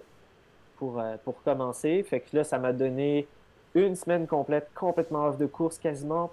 pour, 0.76 1.02
pour 1.24 1.42
commencer. 1.42 2.04
Fait 2.04 2.20
que 2.20 2.36
là, 2.36 2.44
ça 2.44 2.58
m'a 2.58 2.72
donné 2.72 3.26
une 3.74 3.96
semaine 3.96 4.28
complète, 4.28 4.68
complètement 4.74 5.26
off 5.26 5.38
de 5.38 5.46
course 5.46 5.78
quasiment. 5.78 6.30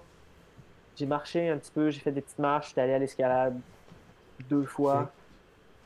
J'ai 0.94 1.06
marché 1.06 1.48
un 1.48 1.56
petit 1.56 1.72
peu, 1.72 1.90
j'ai 1.90 1.98
fait 1.98 2.12
des 2.12 2.20
petites 2.20 2.38
marches, 2.38 2.68
j'étais 2.68 2.82
allé 2.82 2.92
à 2.92 2.98
l'escalade 2.98 3.58
deux 4.48 4.64
fois. 4.64 5.10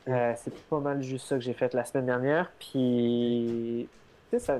Euh, 0.07 0.33
c'est 0.37 0.53
pas 0.67 0.79
mal 0.79 1.01
juste 1.01 1.25
ça 1.25 1.35
que 1.35 1.41
j'ai 1.41 1.53
fait 1.53 1.73
la 1.73 1.85
semaine 1.85 2.05
dernière. 2.05 2.51
Puis, 2.59 3.89
ça 4.37 4.59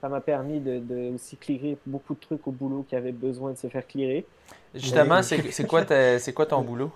ça 0.00 0.08
m'a 0.08 0.20
permis 0.22 0.60
de, 0.60 0.78
de, 0.78 1.14
aussi 1.14 1.36
clearer 1.36 1.76
beaucoup 1.84 2.14
de 2.14 2.20
trucs 2.20 2.46
au 2.46 2.50
boulot 2.50 2.86
qui 2.88 2.96
avaient 2.96 3.12
besoin 3.12 3.52
de 3.52 3.58
se 3.58 3.66
faire 3.66 3.86
clearer. 3.86 4.24
Justement, 4.74 5.22
c'est 5.22 5.66
quoi, 5.66 5.84
quoi 5.84 6.46
ton 6.46 6.62
boulot? 6.62 6.90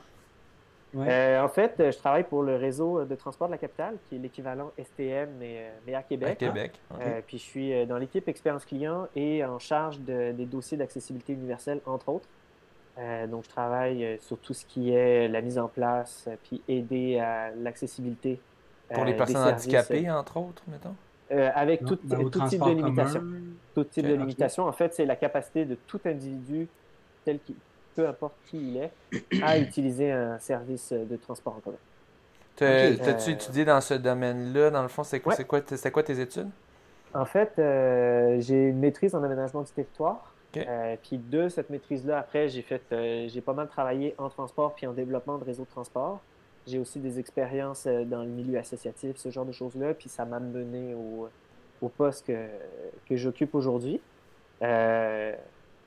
Euh, 0.96 1.42
en 1.42 1.48
fait, 1.48 1.74
je 1.78 1.98
travaille 1.98 2.24
pour 2.24 2.42
le 2.42 2.56
réseau 2.56 3.04
de 3.04 3.14
transport 3.14 3.48
de 3.48 3.52
la 3.52 3.58
capitale, 3.58 3.96
qui 4.08 4.16
est 4.16 4.18
l'équivalent 4.18 4.70
STM, 4.78 5.30
mais, 5.38 5.72
mais, 5.86 5.94
à 5.94 6.02
Québec. 6.02 6.30
À 6.30 6.34
Québec. 6.36 6.72
Euh, 7.00 7.20
puis 7.26 7.38
je 7.38 7.42
suis 7.42 7.86
dans 7.86 7.98
l'équipe 7.98 8.28
expérience 8.28 8.64
client 8.64 9.08
et 9.16 9.44
en 9.44 9.58
charge 9.58 10.00
de, 10.00 10.32
des 10.32 10.46
dossiers 10.46 10.78
d'accessibilité 10.78 11.32
universelle, 11.32 11.80
entre 11.86 12.10
autres. 12.10 12.28
Euh, 12.98 13.26
donc, 13.26 13.44
je 13.44 13.48
travaille 13.48 14.04
euh, 14.04 14.16
sur 14.20 14.38
tout 14.38 14.54
ce 14.54 14.64
qui 14.64 14.92
est 14.92 15.28
la 15.28 15.40
mise 15.40 15.58
en 15.58 15.68
place, 15.68 16.26
euh, 16.28 16.36
puis 16.42 16.62
aider 16.68 17.18
à 17.18 17.50
l'accessibilité. 17.50 18.40
Pour 18.92 19.04
les 19.04 19.14
personnes 19.14 19.54
handicapées, 19.54 20.10
entre 20.10 20.36
autres, 20.36 20.62
mettons? 20.68 20.94
avec 21.30 21.84
tout, 21.84 21.98
ben, 22.04 22.30
type 22.30 22.62
de 22.62 22.70
limitation. 22.70 23.22
Tout 23.74 23.84
type 23.84 24.06
de 24.06 24.14
limitation. 24.14 24.68
En 24.68 24.72
fait, 24.72 24.94
c'est 24.94 25.06
la 25.06 25.16
capacité 25.16 25.64
de 25.64 25.74
tout 25.74 25.98
individu, 26.04 26.68
tel 27.24 27.40
qu'il, 27.40 27.56
peu 27.94 28.06
importe 28.08 28.34
qui 28.46 28.58
il 28.58 28.76
est, 28.76 29.42
à 29.42 29.58
utiliser 29.58 30.10
un 30.10 30.38
service 30.38 30.92
de 30.92 31.16
transport 31.16 31.56
en 31.56 31.60
commun. 31.60 31.76
T'as-tu 32.56 33.30
étudié 33.30 33.64
dans 33.64 33.80
ce 33.80 33.94
domaine-là? 33.94 34.70
Dans 34.70 34.82
le 34.82 34.88
fond, 34.88 35.02
c'est 35.02 35.20
quoi, 35.20 35.34
quoi, 35.36 35.60
quoi 35.60 36.02
tes 36.02 36.20
études? 36.20 36.50
En 37.12 37.24
fait, 37.24 37.52
j'ai 37.56 38.68
une 38.68 38.78
maîtrise 38.78 39.14
en 39.14 39.22
aménagement 39.22 39.62
du 39.62 39.70
territoire. 39.70 40.34
Euh, 40.62 40.96
puis 41.02 41.18
de 41.18 41.48
cette 41.48 41.70
maîtrise-là, 41.70 42.18
après, 42.18 42.48
j'ai 42.48 42.62
fait, 42.62 42.82
euh, 42.92 43.28
j'ai 43.28 43.40
pas 43.40 43.52
mal 43.52 43.68
travaillé 43.68 44.14
en 44.18 44.28
transport 44.28 44.74
puis 44.74 44.86
en 44.86 44.92
développement 44.92 45.38
de 45.38 45.44
réseaux 45.44 45.64
de 45.64 45.68
transport. 45.68 46.20
J'ai 46.66 46.78
aussi 46.78 46.98
des 46.98 47.18
expériences 47.18 47.86
euh, 47.86 48.04
dans 48.04 48.22
le 48.22 48.28
milieu 48.28 48.58
associatif, 48.58 49.16
ce 49.16 49.30
genre 49.30 49.44
de 49.44 49.52
choses-là, 49.52 49.94
puis 49.94 50.08
ça 50.08 50.24
m'a 50.24 50.40
mené 50.40 50.94
au, 50.94 51.28
au 51.82 51.88
poste 51.88 52.26
que, 52.26 52.46
que 53.08 53.16
j'occupe 53.16 53.54
aujourd'hui. 53.54 54.00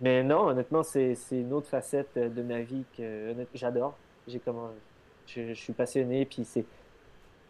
Mais 0.02 0.24
non, 0.24 0.48
honnêtement, 0.48 0.84
c'est, 0.84 1.16
c'est 1.16 1.40
une 1.40 1.54
autre 1.54 1.68
facette 1.68 2.18
de 2.18 2.42
ma 2.42 2.62
vie 2.62 2.84
que 2.98 3.34
j'adore. 3.54 3.98
J'ai 4.28 4.40
comment, 4.40 4.70
je, 5.26 5.50
je, 5.50 5.54
suis 5.54 5.74
passionné, 5.74 6.26
puis 6.26 6.44
c'est 6.44 6.66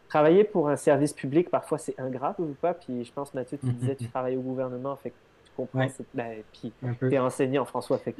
travailler 0.07 0.43
pour 0.43 0.69
un 0.69 0.75
service 0.75 1.13
public, 1.13 1.49
parfois 1.49 1.77
c'est 1.77 1.99
ingrat 1.99 2.35
ou 2.39 2.55
pas. 2.61 2.73
Puis 2.73 3.03
je 3.03 3.11
pense, 3.11 3.33
Mathieu, 3.33 3.57
tu 3.57 3.67
disais, 3.67 3.95
tu 3.95 4.07
travailles 4.07 4.37
au 4.37 4.41
gouvernement, 4.41 4.95
fait 4.95 5.13
comprends. 5.57 5.87
Ben, 6.13 6.43
puis 6.53 6.71
t'es 7.09 7.17
enseignant, 7.17 7.65
François. 7.65 7.97
Fait 7.97 8.13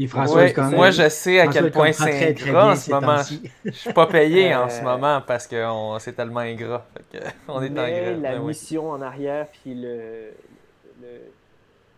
moi, 0.73 0.91
je 0.91 1.07
sais 1.09 1.39
à 1.39 1.47
quel 1.47 1.71
point 1.71 1.91
c'est 1.91 2.31
ingrat 2.31 2.71
en 2.71 2.75
ce 2.75 2.91
moment. 2.91 3.21
Je 3.63 3.71
suis 3.71 3.93
pas 3.93 4.07
payé 4.07 4.55
en 4.55 4.67
ce 4.67 4.81
euh, 4.81 4.83
moment 4.83 5.21
parce 5.25 5.47
que 5.47 5.63
c'est 5.99 6.13
tellement 6.13 6.39
ingrat. 6.39 6.85
on 7.47 7.61
est 7.61 7.69
mais 7.69 8.15
La 8.15 8.33
ben 8.33 8.43
mission 8.43 8.89
en 8.89 9.01
arrière, 9.01 9.47
puis 9.51 9.75
le, 9.75 10.31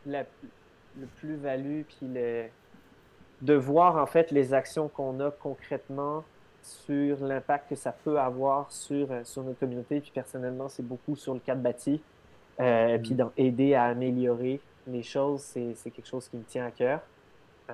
le, 0.05 0.19
le 0.99 1.07
plus-value, 1.17 1.81
puis 1.83 2.07
le, 2.13 2.45
de 3.41 3.53
voir 3.53 3.97
en 3.97 4.05
fait 4.05 4.31
les 4.31 4.53
actions 4.53 4.87
qu'on 4.87 5.19
a 5.19 5.31
concrètement 5.31 6.23
sur 6.61 7.23
l'impact 7.23 7.69
que 7.69 7.75
ça 7.75 7.91
peut 7.91 8.19
avoir 8.19 8.71
sur, 8.71 9.11
euh, 9.11 9.21
sur 9.23 9.43
notre 9.43 9.59
communauté. 9.59 10.01
Puis 10.01 10.11
personnellement, 10.13 10.67
c'est 10.69 10.85
beaucoup 10.85 11.15
sur 11.15 11.33
le 11.33 11.39
cadre 11.39 11.61
bâti. 11.61 12.01
Euh, 12.59 12.97
mm. 12.97 13.01
Puis 13.01 13.15
d'aider 13.15 13.73
à 13.73 13.85
améliorer 13.85 14.59
les 14.87 15.03
choses, 15.03 15.41
c'est 15.41 15.91
quelque 15.91 16.07
chose 16.07 16.27
qui 16.27 16.37
me 16.37 16.43
tient 16.43 16.65
à 16.65 16.71
cœur. 16.71 16.99
Euh, 17.69 17.73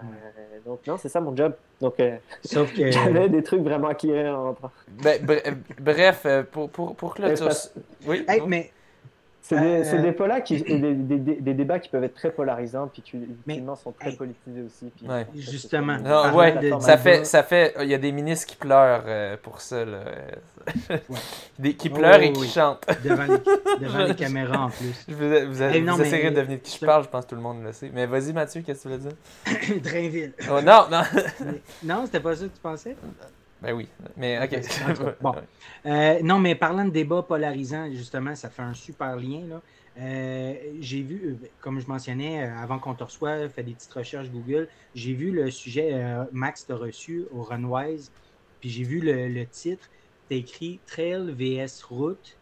donc, 0.65 0.85
non, 0.85 0.97
c'est 0.97 1.07
ça 1.07 1.21
mon 1.21 1.35
job. 1.35 1.53
Donc, 1.79 1.99
euh, 1.99 2.17
Sauf 2.43 2.73
que... 2.73 2.91
j'avais 2.91 3.29
des 3.29 3.41
trucs 3.41 3.61
vraiment 3.61 3.93
clairs 3.93 4.37
en 4.37 4.49
entrant. 4.49 4.71
Ben, 5.01 5.25
bref, 5.79 6.27
pour, 6.51 6.69
pour, 6.69 6.95
pour 6.95 7.15
clôturer. 7.15 7.53
Oui. 8.05 8.25
mais 8.45 8.71
c'est 9.47 9.59
des, 9.59 9.93
euh, 9.93 10.01
débats 10.01 10.41
qui, 10.41 10.59
des, 10.59 10.95
des, 10.95 11.53
débats 11.53 11.77
qui 11.77 11.89
peuvent 11.89 12.03
être 12.03 12.15
très 12.15 12.31
polarisants, 12.31 12.87
puis 12.87 13.03
qui 13.03 13.15
ultimement 13.15 13.75
sont 13.75 13.91
très 13.91 14.11
politisés 14.13 14.63
aussi. 14.63 14.91
Puis, 14.97 15.07
Justement. 15.39 15.99
ouais, 16.33 16.71
ça 16.79 16.97
fait, 16.97 17.25
ça 17.25 17.43
fait, 17.43 17.75
il 17.81 17.89
y 17.89 17.93
a 17.93 17.99
des 17.99 18.11
ministres 18.11 18.47
qui 18.47 18.55
pleurent 18.55 19.03
euh, 19.05 19.37
pour 19.39 19.61
ça, 19.61 19.85
là. 19.85 19.99
des, 21.59 21.75
qui 21.75 21.91
pleurent 21.91 22.23
et 22.23 22.33
qui 22.33 22.47
chantent. 22.47 22.87
Devant 23.03 23.21
les, 23.21 23.85
devant 23.85 24.05
les, 24.05 24.15
caméras 24.15 24.65
en 24.65 24.69
plus. 24.71 25.05
vous, 25.09 25.15
vous, 25.15 25.95
vous, 25.95 26.01
essayerez 26.01 26.31
de 26.31 26.37
devenir 26.37 26.57
de 26.57 26.63
qui 26.63 26.79
je 26.79 26.83
parle, 26.83 27.03
je 27.03 27.09
pense 27.09 27.25
que 27.25 27.29
tout 27.29 27.35
le 27.35 27.41
monde 27.41 27.63
le 27.63 27.71
sait. 27.71 27.91
Mais 27.93 28.07
vas-y 28.07 28.33
Mathieu, 28.33 28.63
qu'est-ce 28.65 28.87
que 28.87 28.95
tu 28.95 28.97
voulais 28.97 29.11
dire? 29.11 29.81
Drainville. 29.83 30.33
Oh, 30.49 30.59
non, 30.59 30.87
non. 30.89 31.03
non, 31.83 32.05
c'était 32.07 32.19
pas 32.19 32.35
ça 32.35 32.45
que 32.45 32.49
tu 32.49 32.61
pensais? 32.63 32.95
Ben 33.61 33.73
oui, 33.73 33.87
mais 34.17 34.39
ok. 34.43 35.15
bon. 35.21 35.35
Euh, 35.85 36.19
non, 36.21 36.39
mais 36.39 36.55
parlant 36.55 36.85
de 36.85 36.89
débat 36.89 37.23
polarisant, 37.23 37.89
justement, 37.91 38.35
ça 38.35 38.49
fait 38.49 38.61
un 38.61 38.73
super 38.73 39.15
lien. 39.15 39.41
Là. 39.47 39.61
Euh, 39.97 40.53
j'ai 40.79 41.01
vu, 41.01 41.21
euh, 41.25 41.47
comme 41.61 41.79
je 41.79 41.87
mentionnais, 41.87 42.43
avant 42.43 42.79
qu'on 42.79 42.93
te 42.93 43.03
reçoive, 43.03 43.49
fait 43.49 43.63
des 43.63 43.73
petites 43.73 43.93
recherches 43.93 44.29
Google, 44.29 44.67
j'ai 44.93 45.13
vu 45.13 45.31
le 45.31 45.49
sujet, 45.51 45.93
Max 46.31 46.65
t'a 46.67 46.75
reçu 46.75 47.25
au 47.31 47.43
Runwise, 47.43 48.11
puis 48.59 48.69
j'ai 48.69 48.83
vu 48.83 48.99
le, 48.99 49.45
titre, 49.45 49.89
t'as 50.29 50.35
écrit 50.35 50.79
Trail 50.85 51.31
vs 51.31 51.83
Route, 51.89 52.37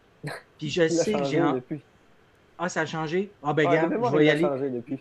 puis 0.58 0.68
je 0.68 0.88
sais 0.88 1.12
que 1.12 1.24
j'ai... 1.24 1.40
Ah, 2.56 2.68
ça 2.68 2.82
a 2.82 2.86
changé? 2.86 3.36
Ah, 3.42 3.52
ben, 3.52 3.66
regarde, 3.66 3.92
je 4.00 4.16
vais 4.16 4.26
y 4.26 4.30
aller. 4.30 4.54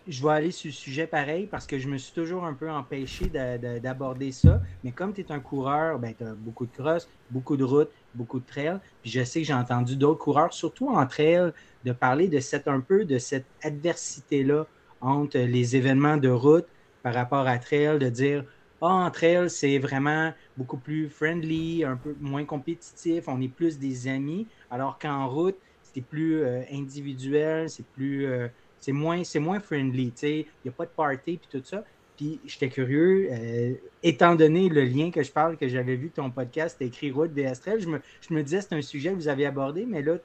Je 0.08 0.24
vais 0.24 0.32
aller 0.32 0.52
sur 0.52 0.70
le 0.70 0.74
sujet 0.74 1.08
pareil 1.08 1.48
parce 1.48 1.68
que 1.68 1.78
je 1.78 1.88
me 1.88 1.98
suis 1.98 2.14
toujours 2.14 2.46
un 2.46 2.56
peu 2.56 2.70
empêché 2.72 3.30
d'aborder 3.30 4.32
ça. 4.32 4.62
Mais 4.84 4.92
comme 4.92 5.14
tu 5.14 5.22
es 5.22 5.32
un 5.32 5.40
coureur, 5.40 6.00
ben, 6.00 6.16
tu 6.16 6.24
as 6.24 6.34
beaucoup 6.34 6.66
de 6.66 6.72
cross, 6.72 7.08
beaucoup 7.30 7.56
de 7.56 7.64
routes, 7.64 7.92
beaucoup 8.14 8.40
de 8.40 8.46
trails. 8.46 8.80
Puis 9.02 9.12
je 9.12 9.24
sais 9.24 9.42
que 9.42 9.48
j'ai 9.48 9.54
entendu 9.54 9.96
d'autres 9.98 10.20
coureurs, 10.20 10.54
surtout 10.54 10.90
en 10.90 11.06
trail, 11.06 11.52
de 11.84 11.92
parler 11.92 12.28
de 12.28 12.40
cette 12.40 12.68
un 12.68 12.82
peu 12.82 13.06
de 13.06 13.20
cette 13.20 13.50
adversité-là 13.62 14.68
entre 15.00 15.38
les 15.38 15.76
événements 15.76 16.18
de 16.18 16.30
route 16.30 16.68
par 17.04 17.14
rapport 17.14 17.48
à 17.48 17.60
trail, 17.60 18.00
de 18.00 18.10
dire 18.10 18.46
ah, 18.82 18.88
en 18.88 19.12
trail, 19.12 19.50
c'est 19.50 19.78
vraiment 19.80 20.34
beaucoup 20.58 20.80
plus 20.80 21.10
friendly, 21.10 21.84
un 21.86 21.96
peu 21.98 22.16
moins 22.20 22.46
compétitif, 22.46 23.28
on 23.28 23.40
est 23.42 23.48
plus 23.50 23.80
des 23.80 24.08
amis, 24.08 24.50
alors 24.70 25.00
qu'en 25.00 25.30
route, 25.30 25.58
c'est 25.94 26.02
plus 26.02 26.44
euh, 26.44 26.62
individuel, 26.72 27.70
c'est 27.70 27.86
plus. 27.86 28.26
Euh, 28.26 28.48
c'est 28.80 28.92
moins, 28.92 29.24
c'est 29.24 29.40
moins 29.40 29.60
friendly, 29.60 30.12
tu 30.12 30.18
sais. 30.18 30.38
Il 30.40 30.66
n'y 30.66 30.70
a 30.70 30.72
pas 30.72 30.86
de 30.86 30.92
party 30.92 31.38
puis 31.38 31.48
tout 31.50 31.64
ça. 31.64 31.84
Puis 32.18 32.40
j'étais 32.46 32.70
curieux, 32.70 33.30
euh, 33.32 33.74
étant 34.04 34.36
donné 34.36 34.70
le 34.70 34.84
lien 34.84 35.10
que 35.10 35.24
je 35.24 35.32
parle, 35.32 35.58
que 35.58 35.68
j'avais 35.68 35.96
vu 35.96 36.12
ton 36.12 36.30
podcast, 36.30 36.80
écrit 36.82 37.12
Route 37.12 37.34
des 37.34 37.46
Astrelles, 37.46 37.82
je 37.82 37.88
me, 37.88 38.02
je 38.22 38.34
me 38.34 38.44
disais 38.44 38.62
c'est 38.62 38.76
un 38.76 38.82
sujet 38.82 39.12
que 39.12 39.16
vous 39.16 39.28
avez 39.28 39.46
abordé, 39.46 39.86
mais 39.86 40.02
là, 40.02 40.18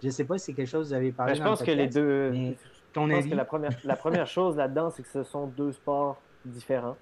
je 0.00 0.06
ne 0.06 0.10
sais 0.10 0.24
pas 0.24 0.38
si 0.38 0.46
c'est 0.46 0.54
quelque 0.54 0.68
chose 0.68 0.86
que 0.86 0.88
vous 0.88 0.94
avez 0.94 1.12
parlé. 1.12 1.34
Ben, 1.34 1.38
je 1.38 1.42
pense 1.42 1.62
que 1.62 1.70
les 1.70 1.86
deux. 1.86 2.54
ton 2.92 3.08
je 3.08 3.14
pense 3.14 3.26
que 3.26 3.34
la 3.34 3.44
première, 3.44 3.78
la 3.84 3.96
première 3.96 4.26
chose 4.26 4.56
là-dedans, 4.56 4.90
c'est 4.90 5.02
que 5.02 5.08
ce 5.08 5.22
sont 5.22 5.46
deux 5.46 5.72
sports 5.72 6.20
différents. 6.44 6.96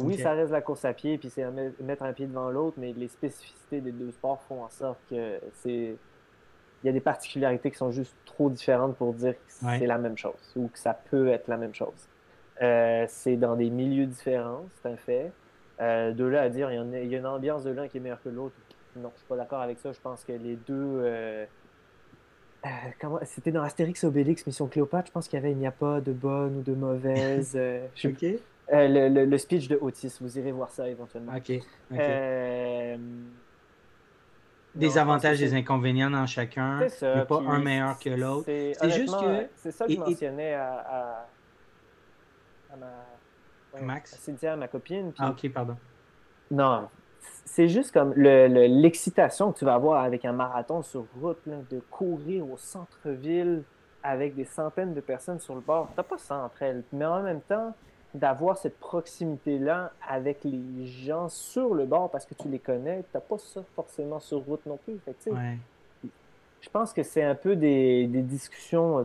oui, 0.00 0.16
ça 0.18 0.32
reste 0.32 0.52
la 0.52 0.62
course 0.62 0.84
à 0.84 0.94
pied, 0.94 1.18
puis 1.18 1.28
c'est 1.28 1.44
mettre 1.80 2.04
un 2.04 2.12
pied 2.12 2.26
devant 2.26 2.50
l'autre, 2.50 2.76
mais 2.78 2.94
les 2.96 3.08
spécificités 3.08 3.80
des 3.80 3.92
deux 3.92 4.12
sports 4.12 4.42
font 4.48 4.64
en 4.64 4.70
sorte 4.70 5.00
que 5.10 5.40
c'est 5.52 5.96
il 6.82 6.86
y 6.86 6.90
a 6.90 6.92
des 6.92 7.00
particularités 7.00 7.70
qui 7.70 7.76
sont 7.76 7.92
juste 7.92 8.14
trop 8.24 8.50
différentes 8.50 8.96
pour 8.96 9.12
dire 9.14 9.34
que 9.34 9.38
c'est 9.48 9.86
la 9.86 9.98
même 9.98 10.16
chose 10.16 10.52
ou 10.56 10.68
que 10.68 10.78
ça 10.78 10.94
peut 10.94 11.28
être 11.28 11.48
la 11.48 11.56
même 11.56 11.74
chose. 11.74 12.08
Euh, 12.60 13.06
c'est 13.08 13.36
dans 13.36 13.56
des 13.56 13.70
milieux 13.70 14.06
différents, 14.06 14.66
c'est 14.80 14.88
un 14.88 14.96
fait. 14.96 15.32
Euh, 15.80 16.12
de 16.12 16.24
là 16.24 16.42
à 16.42 16.48
dire, 16.48 16.70
il 16.70 17.10
y, 17.10 17.14
a, 17.14 17.18
une 17.18 17.26
ambiance 17.26 17.64
de 17.64 17.70
l'un 17.70 17.88
qui 17.88 17.96
est 17.96 18.00
meilleure 18.00 18.22
que 18.22 18.28
l'autre. 18.28 18.54
Non, 18.96 19.10
je 19.14 19.20
suis 19.20 19.28
pas 19.28 19.36
d'accord 19.36 19.60
avec 19.60 19.78
ça. 19.78 19.92
Je 19.92 20.00
pense 20.00 20.22
que 20.24 20.32
les 20.32 20.56
deux. 20.56 21.00
Euh, 21.02 21.46
comment 23.00 23.18
C'était 23.22 23.52
dans 23.52 23.62
Astérix 23.62 24.04
Obélix, 24.04 24.46
Mission 24.46 24.66
Cléopâtre. 24.66 25.08
Je 25.08 25.12
pense 25.12 25.28
qu'il 25.28 25.38
y 25.38 25.42
avait 25.42 25.52
il 25.52 25.58
n'y 25.58 25.66
a 25.66 25.72
pas 25.72 26.00
de 26.00 26.12
bonne 26.12 26.58
ou 26.58 26.62
de 26.62 26.74
mauvaise. 26.74 27.56
ok. 28.04 28.24
Le, 28.70 29.24
le, 29.24 29.38
speech 29.38 29.68
de 29.68 29.76
Otis, 29.80 30.16
vous 30.20 30.38
irez 30.38 30.52
voir 30.52 30.70
ça 30.70 30.88
éventuellement. 30.88 31.32
Ok. 31.36 31.52
Des 34.74 34.98
avantages 34.98 35.42
et 35.42 35.46
des 35.46 35.54
inconvénients 35.54 36.10
dans 36.10 36.26
chacun. 36.26 36.80
Il 36.80 37.06
n'y 37.06 37.20
a 37.20 37.24
pas 37.24 37.40
un 37.40 37.58
meilleur 37.58 37.98
que 37.98 38.10
l'autre. 38.10 38.44
C'est 38.46 38.90
juste 38.90 39.14
que. 39.14 39.46
C'est 39.56 39.72
ça 39.72 39.86
que 39.86 39.92
je 39.92 39.98
mentionnais 39.98 40.54
à, 40.54 41.26
à, 42.72 42.76
ma. 42.76 43.80
Max? 43.80 44.14
À 44.14 44.16
Cynthia, 44.16 44.56
ma 44.56 44.68
copine. 44.68 45.12
Ah, 45.18 45.30
ok, 45.30 45.50
pardon. 45.50 45.76
Non, 46.50 46.88
c'est 47.44 47.68
juste 47.68 47.92
comme 47.92 48.12
l'excitation 48.14 49.52
que 49.52 49.58
tu 49.58 49.64
vas 49.64 49.74
avoir 49.74 50.02
avec 50.04 50.24
un 50.24 50.32
marathon 50.32 50.82
sur 50.82 51.06
route, 51.20 51.38
de 51.46 51.80
courir 51.90 52.50
au 52.50 52.56
centre-ville 52.56 53.62
avec 54.02 54.34
des 54.34 54.44
centaines 54.44 54.94
de 54.94 55.00
personnes 55.00 55.38
sur 55.38 55.54
le 55.54 55.60
bord. 55.60 55.88
Tu 55.88 55.94
n'as 55.96 56.02
pas 56.02 56.18
ça 56.18 56.36
entre 56.36 56.62
elles. 56.62 56.82
Mais 56.92 57.04
en 57.04 57.22
même 57.22 57.40
temps, 57.40 57.74
d'avoir 58.14 58.56
cette 58.58 58.78
proximité-là 58.78 59.92
avec 60.06 60.44
les 60.44 60.86
gens 60.86 61.28
sur 61.28 61.74
le 61.74 61.86
bord 61.86 62.10
parce 62.10 62.26
que 62.26 62.34
tu 62.34 62.48
les 62.48 62.58
connais, 62.58 62.98
tu 62.98 63.08
n'as 63.14 63.20
pas 63.20 63.38
ça 63.38 63.62
forcément 63.74 64.20
sur 64.20 64.38
route 64.40 64.64
non 64.66 64.76
plus. 64.76 64.98
Fait 65.04 65.16
Je 66.60 66.68
pense 66.70 66.92
que 66.92 67.02
c'est 67.02 67.22
un 67.22 67.34
peu 67.34 67.56
des, 67.56 68.06
des 68.06 68.22
discussions. 68.22 69.00
Euh, 69.00 69.04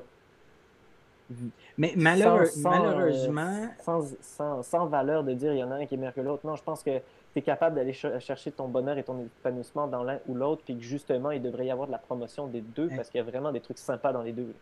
mais 1.78 1.94
malheureusement. 1.96 3.70
sans, 3.80 4.16
sans, 4.22 4.64
sans, 4.64 4.86
valeur 4.86 5.24
de 5.24 5.34
dire 5.34 5.54
il 5.54 5.60
y 5.60 5.64
en 5.64 5.72
a 5.72 5.76
un 5.76 5.86
qui 5.86 5.96
est 5.96 5.98
meilleur 5.98 6.14
que 6.14 6.22
l'autre. 6.22 6.46
Non, 6.46 6.56
je 6.56 6.64
pense 6.64 6.84
que 6.84 6.98
tu 7.34 7.40
es 7.40 7.42
capable 7.42 7.76
d'aller 7.76 7.94
chercher 7.94 8.52
ton 8.52 8.68
bonheur 8.68 8.98
et 8.98 9.04
ton 9.04 9.22
épanouissement 9.22 9.88
dans 9.88 10.04
l'un 10.04 10.20
ou 10.28 10.36
l'autre, 10.36 10.64
puis 10.66 10.78
que 10.78 10.84
justement, 10.84 11.32
il 11.32 11.42
devrait 11.42 11.66
y 11.66 11.72
avoir 11.72 11.88
de 11.88 11.92
la 11.92 11.98
promotion 11.98 12.48
des 12.48 12.62
deux 12.62 12.90
parce 12.96 13.10
qu'il 13.10 13.20
y 13.20 13.22
a 13.22 13.30
vraiment 13.30 13.52
des 13.52 13.62
trucs 13.62 13.78
sympas 13.78 14.12
dans 14.12 14.22
les 14.22 14.34
deux. 14.34 14.54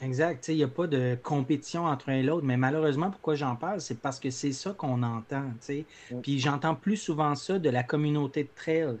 Exact. 0.00 0.48
Il 0.48 0.56
n'y 0.56 0.64
a 0.64 0.68
pas 0.68 0.86
de 0.86 1.16
compétition 1.22 1.84
entre 1.84 2.08
un 2.08 2.14
et 2.14 2.22
l'autre, 2.22 2.44
mais 2.44 2.56
malheureusement, 2.56 3.10
pourquoi 3.10 3.34
j'en 3.34 3.54
parle, 3.54 3.80
c'est 3.80 4.00
parce 4.00 4.18
que 4.18 4.30
c'est 4.30 4.52
ça 4.52 4.72
qu'on 4.72 5.02
entend. 5.02 5.50
Mm. 5.68 6.20
Puis 6.22 6.38
j'entends 6.38 6.74
plus 6.74 6.96
souvent 6.96 7.34
ça 7.34 7.58
de 7.58 7.70
la 7.70 7.82
communauté 7.82 8.44
de 8.44 8.48
trail 8.54 8.96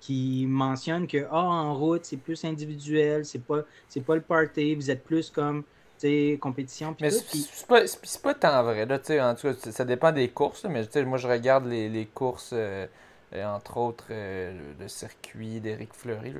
qui 0.00 0.44
mentionne 0.46 1.06
que 1.06 1.26
ah, 1.30 1.40
en 1.40 1.74
route, 1.74 2.04
c'est 2.04 2.18
plus 2.18 2.44
individuel, 2.44 3.24
c'est 3.24 3.42
pas, 3.42 3.62
pas 4.06 4.14
le 4.14 4.20
party, 4.20 4.74
vous 4.74 4.90
êtes 4.90 5.02
plus 5.02 5.30
comme 5.30 5.64
compétition. 6.40 6.94
Mais 7.00 7.10
c'est 7.10 7.66
pas, 7.66 7.80
pas 8.22 8.34
tant 8.34 8.62
vrai. 8.62 8.86
Là, 8.86 8.98
en 9.30 9.34
tout 9.34 9.48
cas, 9.48 9.70
ça 9.70 9.84
dépend 9.84 10.12
des 10.12 10.28
courses, 10.28 10.64
mais 10.64 10.84
moi 11.04 11.18
je 11.18 11.28
regarde 11.28 11.66
les, 11.66 11.88
les 11.88 12.06
courses. 12.06 12.50
Euh, 12.52 12.86
entre 13.42 13.78
autres 13.78 14.06
euh, 14.10 14.52
le, 14.78 14.88
circuit 14.88 15.60
d'Éric 15.60 15.92
Fleury, 15.92 16.34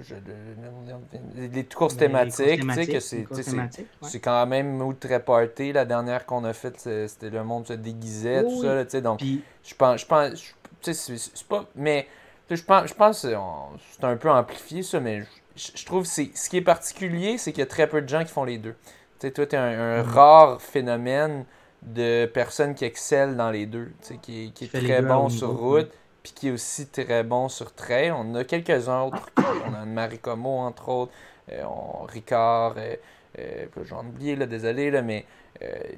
les 1.37 1.65
courses 1.65 1.97
thématiques, 1.97 2.63
c'est 3.01 4.21
quand 4.21 4.47
même 4.47 4.81
ultra 4.81 5.19
party. 5.19 5.73
La 5.73 5.85
dernière 5.85 6.25
qu'on 6.27 6.45
a 6.45 6.53
faite, 6.53 6.79
c'était 6.79 7.31
le 7.31 7.43
monde 7.43 7.67
se 7.67 7.73
déguisait, 7.73 8.43
tout 8.43 8.63
ça. 8.63 9.01
donc, 9.01 9.21
je 9.23 9.75
pense, 9.75 10.01
je 10.01 10.07
pense, 10.07 10.53
c'est 10.83 11.49
pas, 11.49 11.65
mais 11.75 12.07
je 12.51 12.63
pense, 12.63 12.89
je 12.89 12.95
pense 12.95 13.27
c'est 13.27 14.05
un 14.05 14.17
peu 14.17 14.31
amplifié 14.31 14.83
ça, 14.83 15.01
mais 15.01 15.25
je, 15.57 15.85
trouve 15.85 16.05
c'est 16.05 16.31
ce 16.35 16.49
qui 16.49 16.59
est 16.59 16.63
particulier, 16.63 17.39
c'est 17.39 17.53
qu'il 17.53 17.61
y 17.61 17.65
a 17.65 17.67
très 17.67 17.89
peu 17.89 18.03
de 18.03 18.09
gens 18.09 18.23
qui 18.23 18.31
font 18.31 18.45
les 18.45 18.59
deux. 18.59 18.75
Tu 19.19 19.27
sais, 19.27 19.31
toi, 19.33 19.47
tu 19.47 19.57
es 19.57 19.59
un, 19.59 20.03
mm. 20.03 20.07
rare 20.07 20.63
phénomène 20.63 21.45
de 21.83 22.27
personnes 22.27 22.75
qui 22.75 22.85
excellent 22.85 23.35
dans 23.35 23.51
les 23.51 23.67
deux, 23.67 23.93
qui, 24.23 24.53
qui 24.53 24.65
est 24.65 24.69
très 24.69 25.03
bon 25.03 25.29
sur 25.29 25.51
route 25.51 25.91
puis 26.25 26.33
qui 26.33 26.49
est 26.49 26.51
aussi 26.51 26.87
très 26.87 27.23
bon 27.23 27.49
sur 27.49 27.73
trail. 27.75 28.11
On 28.11 28.35
a 28.35 28.45
quelques 28.45 28.89
autres. 28.89 29.31
on 29.37 29.75
a 29.75 29.85
Marie 29.85 30.19
Como, 30.19 30.59
entre 30.59 30.89
autres. 30.89 31.13
Euh, 31.53 31.63
on, 31.65 32.05
Ricard, 32.07 32.75
euh, 32.79 32.97
euh, 33.39 33.67
j'en 33.85 34.03
ai 34.03 34.07
oublié, 34.07 34.35
là, 34.35 34.47
désolé, 34.47 34.91
là, 34.91 35.03
mais, 35.03 35.27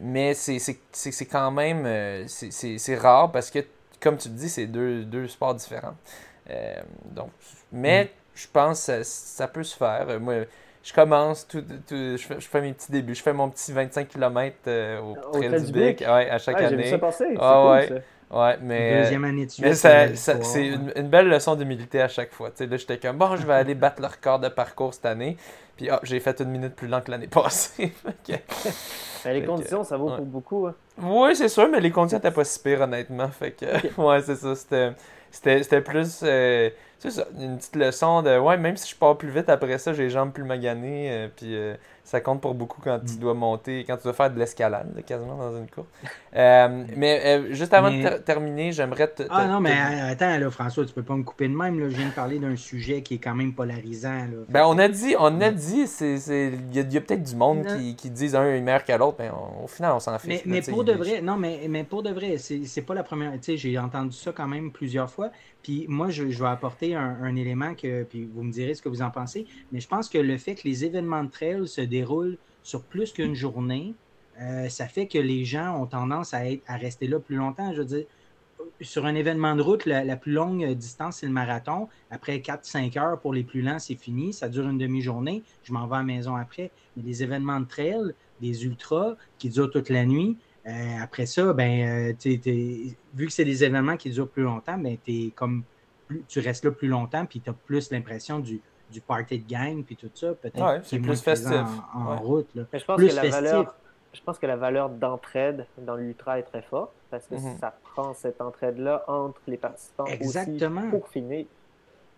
mais 0.00 0.34
c'est 0.34 1.26
quand 1.30 1.52
même 1.52 2.26
c'est 2.26 2.96
rare 2.96 3.30
parce 3.30 3.50
que, 3.52 3.60
comme 4.00 4.16
tu 4.16 4.28
te 4.28 4.34
dis, 4.34 4.48
c'est 4.48 4.66
deux, 4.66 5.04
deux, 5.04 5.28
sports 5.28 5.54
différents. 5.54 5.96
donc, 7.04 7.30
mais 7.70 8.04
mm. 8.04 8.08
je 8.34 8.46
pense 8.52 8.86
que 8.86 9.02
ça, 9.04 9.46
peut 9.46 9.62
se 9.62 9.76
faire. 9.76 10.18
Moi, 10.18 10.46
je 10.82 10.92
commence, 10.92 11.46
tout, 11.46 11.64
je, 11.88 12.16
fais, 12.16 12.60
mes 12.60 12.72
petits 12.72 12.90
débuts. 12.90 13.14
Je 13.14 13.22
fais 13.22 13.32
mon 13.32 13.48
petit 13.48 13.72
25 13.72 14.08
km 14.08 14.56
au, 15.02 15.38
Trail 15.38 15.62
du 15.62 15.72
Bic 15.72 16.00
ouais, 16.00 16.30
à 16.30 16.38
chaque 16.38 16.60
année. 16.60 16.90
Ça 16.90 16.98
passer. 16.98 17.36
Ah, 17.38 17.70
ouais. 17.70 17.86
ça. 17.86 17.94
Ouais, 18.30 18.58
mais. 18.60 19.02
Deuxième 19.02 19.24
année 19.24 19.46
de 19.46 19.50
suite. 19.50 19.74
c'est 19.74 20.66
une, 20.66 21.08
belle 21.08 21.28
leçon 21.28 21.54
d'humilité 21.54 22.00
à 22.02 22.08
chaque 22.08 22.32
fois. 22.32 22.50
là, 22.58 22.76
j'étais 22.76 22.98
comme, 22.98 23.18
bon, 23.18 23.36
je 23.36 23.46
vais 23.46 23.54
aller 23.54 23.74
battre 23.74 24.00
le 24.00 24.08
record 24.08 24.40
de 24.40 24.48
parcours 24.48 24.94
cette 24.94 25.06
année. 25.06 25.36
Puis, 25.76 25.88
oh, 25.92 25.98
j'ai 26.02 26.20
fait 26.20 26.40
une 26.40 26.48
minute 26.48 26.74
plus 26.74 26.88
lent 26.88 27.02
que 27.02 27.10
l'année 27.10 27.28
passée. 27.28 27.92
Ben, 29.24 29.32
les 29.32 29.44
conditions, 29.44 29.82
ça 29.82 29.96
vaut 29.96 30.14
pour 30.14 30.24
beaucoup. 30.24 30.68
Hein. 30.68 30.74
Oui, 31.02 31.34
c'est 31.34 31.48
sûr, 31.48 31.68
mais 31.68 31.80
les 31.80 31.90
conditions 31.90 32.18
n'étaient 32.18 32.30
pas 32.30 32.44
si 32.44 32.60
pires, 32.60 32.82
honnêtement. 32.82 33.26
Fait 33.28 33.50
que, 33.50 33.64
ouais, 34.00 34.20
c'est 34.20 34.36
ça. 34.36 34.94
C'était 35.32 35.80
plus. 35.80 36.20
Euh, 36.22 36.70
c'est 37.00 37.10
ça, 37.10 37.24
une 37.36 37.56
petite 37.56 37.74
leçon 37.74 38.22
de. 38.22 38.38
Ouais, 38.38 38.56
même 38.56 38.76
si 38.76 38.88
je 38.88 38.94
pars 38.94 39.18
plus 39.18 39.30
vite 39.30 39.48
après 39.48 39.78
ça, 39.78 39.92
j'ai 39.92 40.04
les 40.04 40.10
jambes 40.10 40.32
plus 40.32 40.44
maganées. 40.44 41.10
Euh, 41.10 41.28
puis. 41.34 41.56
Euh, 41.56 41.74
ça 42.06 42.20
compte 42.20 42.40
pour 42.40 42.54
beaucoup 42.54 42.80
quand 42.80 43.00
tu 43.00 43.14
mm. 43.14 43.18
dois 43.18 43.34
monter, 43.34 43.84
quand 43.84 43.96
tu 43.96 44.04
dois 44.04 44.12
faire 44.12 44.30
de 44.30 44.38
l'escalade, 44.38 45.02
quasiment 45.04 45.36
dans 45.36 45.58
une 45.58 45.68
course. 45.68 45.88
Euh, 46.36 46.84
mais 46.96 47.20
euh, 47.24 47.52
juste 47.52 47.74
avant 47.74 47.90
de 47.90 48.18
terminer, 48.18 48.70
j'aimerais 48.70 49.08
te, 49.08 49.24
Ah 49.28 49.48
non, 49.48 49.58
mais 49.58 49.72
attends, 49.72 50.38
là, 50.38 50.48
François, 50.50 50.84
tu 50.84 50.92
peux 50.92 51.02
pas 51.02 51.16
me 51.16 51.24
couper 51.24 51.48
de 51.48 51.56
même. 51.56 51.80
Là. 51.80 51.88
Je 51.88 51.96
viens 51.96 52.06
de 52.06 52.12
parler 52.12 52.38
d'un 52.38 52.54
sujet 52.54 53.02
qui 53.02 53.14
est 53.14 53.18
quand 53.18 53.34
même 53.34 53.54
polarisant. 53.54 54.18
Là. 54.18 54.44
Ben, 54.48 54.64
on 54.66 54.78
a 54.78 54.86
dit, 54.86 55.16
on 55.18 55.40
a 55.40 55.50
dit, 55.50 55.84
il 56.00 56.74
y 56.74 56.96
a, 56.96 57.00
peut-être 57.00 57.24
du 57.24 57.34
monde 57.34 57.66
qui, 57.66 57.96
qui 57.96 58.10
disent 58.10 58.36
un 58.36 58.44
est 58.44 58.60
meilleur 58.60 58.84
que 58.84 58.92
l'autre, 58.92 59.16
mais 59.18 59.30
au 59.64 59.66
final, 59.66 59.92
on 59.94 60.00
s'en 60.00 60.16
fiche. 60.20 60.42
Mais, 60.47 60.62
pour 60.62 60.84
de 60.84 60.92
vrai, 60.92 61.20
non, 61.22 61.36
mais, 61.36 61.66
mais 61.68 61.82
pour 61.82 62.05
de 62.05 62.10
vrai, 62.10 62.36
c'est 62.39 62.82
pas 62.82 62.94
la 62.94 63.02
première. 63.02 63.32
Tu 63.32 63.39
sais, 63.42 63.56
j'ai 63.56 63.78
entendu 63.78 64.16
ça 64.16 64.31
quand 64.31 64.47
même 64.47 64.70
plusieurs 64.70 65.10
fois. 65.10 65.31
Puis 65.66 65.84
moi, 65.88 66.10
je, 66.10 66.22
vais 66.22 66.46
apporter 66.46 66.94
un, 66.94 67.34
élément 67.34 67.74
que, 67.74 68.04
puis 68.04 68.24
vous 68.32 68.44
me 68.44 68.52
direz 68.52 68.74
ce 68.74 68.82
que 68.82 68.88
vous 68.88 69.02
en 69.02 69.10
pensez, 69.10 69.48
mais 69.72 69.80
je 69.80 69.88
pense 69.88 70.08
que 70.08 70.16
le 70.16 70.38
fait 70.38 70.54
que 70.54 70.62
les 70.62 70.84
événements 70.84 71.24
de 71.24 71.28
trail 71.28 71.66
se 71.66 71.80
déroulent 71.80 72.38
sur 72.62 72.84
plus 72.84 73.12
qu'une 73.12 73.34
journée, 73.34 73.92
euh, 74.40 74.68
ça 74.68 74.86
fait 74.86 75.08
que 75.08 75.18
les 75.18 75.44
gens 75.44 75.76
ont 75.82 75.86
tendance 75.86 76.34
à, 76.34 76.48
être, 76.48 76.62
à 76.68 76.76
rester 76.76 77.08
là 77.08 77.18
plus 77.18 77.34
longtemps. 77.34 77.72
Je 77.72 77.78
veux 77.78 77.84
dire, 77.84 78.04
sur 78.80 79.06
un 79.06 79.16
événement 79.16 79.56
de 79.56 79.62
route, 79.62 79.86
la, 79.86 80.16
plus 80.16 80.30
longue 80.30 80.64
distance, 80.74 81.16
c'est 81.16 81.26
le 81.26 81.32
marathon. 81.32 81.88
Après 82.12 82.38
4-5 82.38 82.96
heures 82.96 83.18
pour 83.18 83.34
les 83.34 83.42
plus 83.42 83.62
lents, 83.62 83.80
c'est 83.80 83.96
fini. 83.96 84.32
Ça 84.32 84.48
dure 84.48 84.68
une 84.68 84.78
demi-journée. 84.78 85.42
Je 85.64 85.72
m'en 85.72 85.88
vais 85.88 85.96
à 85.96 85.98
la 85.98 86.04
maison 86.04 86.36
après. 86.36 86.70
Mais 86.96 87.02
les 87.02 87.24
événements 87.24 87.58
de 87.58 87.66
trail, 87.66 88.14
des 88.40 88.64
ultras 88.66 89.16
qui 89.40 89.48
durent 89.48 89.72
toute 89.72 89.88
la 89.88 90.06
nuit, 90.06 90.36
euh, 90.66 91.02
après 91.02 91.26
ça, 91.26 91.52
ben, 91.52 92.12
euh, 92.14 92.92
vu 93.14 93.26
que 93.26 93.32
c'est 93.32 93.44
des 93.44 93.64
événements 93.64 93.96
qui 93.96 94.10
durent 94.10 94.28
plus 94.28 94.42
longtemps, 94.42 94.76
ben, 94.76 94.96
es 95.06 95.30
comme 95.34 95.62
tu 96.28 96.40
restes 96.40 96.64
là 96.64 96.70
plus 96.70 96.88
longtemps, 96.88 97.26
puis 97.26 97.40
tu 97.40 97.50
as 97.50 97.52
plus 97.52 97.90
l'impression 97.90 98.38
du, 98.38 98.60
du 98.90 99.00
party 99.00 99.38
de 99.38 99.48
gang, 99.48 99.84
puis 99.84 99.96
tout 99.96 100.10
ça. 100.14 100.34
Peut-être 100.34 100.84
c'est 100.84 100.98
plus 100.98 101.20
festif. 101.20 101.52
En, 101.94 102.16
route. 102.16 102.48
Là. 102.54 102.64
je, 102.72 102.84
pense 102.84 103.00
que 103.00 103.14
la 103.14 103.28
valeur, 103.28 103.74
je 104.12 104.20
pense 104.20 104.38
que 104.38 104.46
la 104.46 104.56
valeur 104.56 104.88
d'entraide 104.88 105.66
dans 105.78 105.96
l'ultra 105.96 106.38
est 106.38 106.44
très 106.44 106.62
forte, 106.62 106.92
parce 107.10 107.26
que 107.26 107.34
mhm. 107.34 107.58
ça 107.60 107.74
prend 107.82 108.14
cette 108.14 108.40
entraide-là 108.40 109.04
entre 109.08 109.40
les 109.46 109.56
participants 109.56 110.06
Exactement. 110.06 110.80
aussi 110.82 110.90
pour 110.90 111.08
finir. 111.08 111.46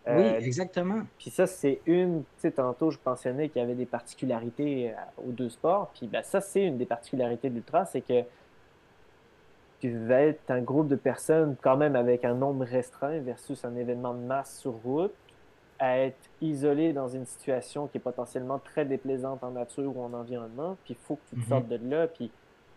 Oui, 0.09 0.23
euh, 0.23 0.41
exactement. 0.41 1.03
Puis 1.19 1.31
ça, 1.31 1.47
c'est 1.47 1.81
une, 1.87 2.23
tu 2.23 2.27
sais, 2.39 2.51
tantôt, 2.51 2.91
je 2.91 2.99
mentionnais 3.05 3.49
qu'il 3.49 3.61
y 3.61 3.65
avait 3.65 3.75
des 3.75 3.87
particularités 3.87 4.93
aux 5.19 5.33
deux 5.33 5.51
sports. 5.51 5.91
Puis 5.95 6.07
ben, 6.07 6.23
ça, 6.23 6.41
c'est 6.41 6.65
une 6.65 6.79
des 6.79 6.87
particularités 6.87 7.51
de 7.51 7.55
l'ultra, 7.55 7.85
c'est 7.85 8.01
que 8.01 8.25
tu 9.81 9.97
vas 10.07 10.23
être 10.23 10.51
un 10.51 10.61
groupe 10.61 10.89
de 10.89 10.97
personnes 10.97 11.57
quand 11.63 11.77
même 11.77 11.97
avec 11.97 12.25
un 12.25 12.35
nombre 12.35 12.65
restreint 12.65 13.19
versus 13.21 13.65
un 13.65 13.77
événement 13.77 14.15
de 14.15 14.21
masse 14.21 14.59
sur 14.59 14.73
route, 14.73 15.15
à 15.79 15.99
être 15.99 16.19
isolé 16.41 16.93
dans 16.93 17.09
une 17.09 17.25
situation 17.25 17.87
qui 17.87 17.99
est 17.99 18.01
potentiellement 18.01 18.59
très 18.59 18.85
déplaisante 18.85 19.45
en 19.45 19.53
nature 19.53 19.97
ou 19.97 20.03
en 20.03 20.13
environnement, 20.13 20.77
puis 20.85 20.95
il 20.95 21.07
faut 21.07 21.17
que 21.17 21.31
tu 21.31 21.37
te 21.37 21.41
mhm. 21.41 21.49
sortes 21.49 21.69
de 21.69 21.79
là, 21.89 22.09
puis 22.09 22.31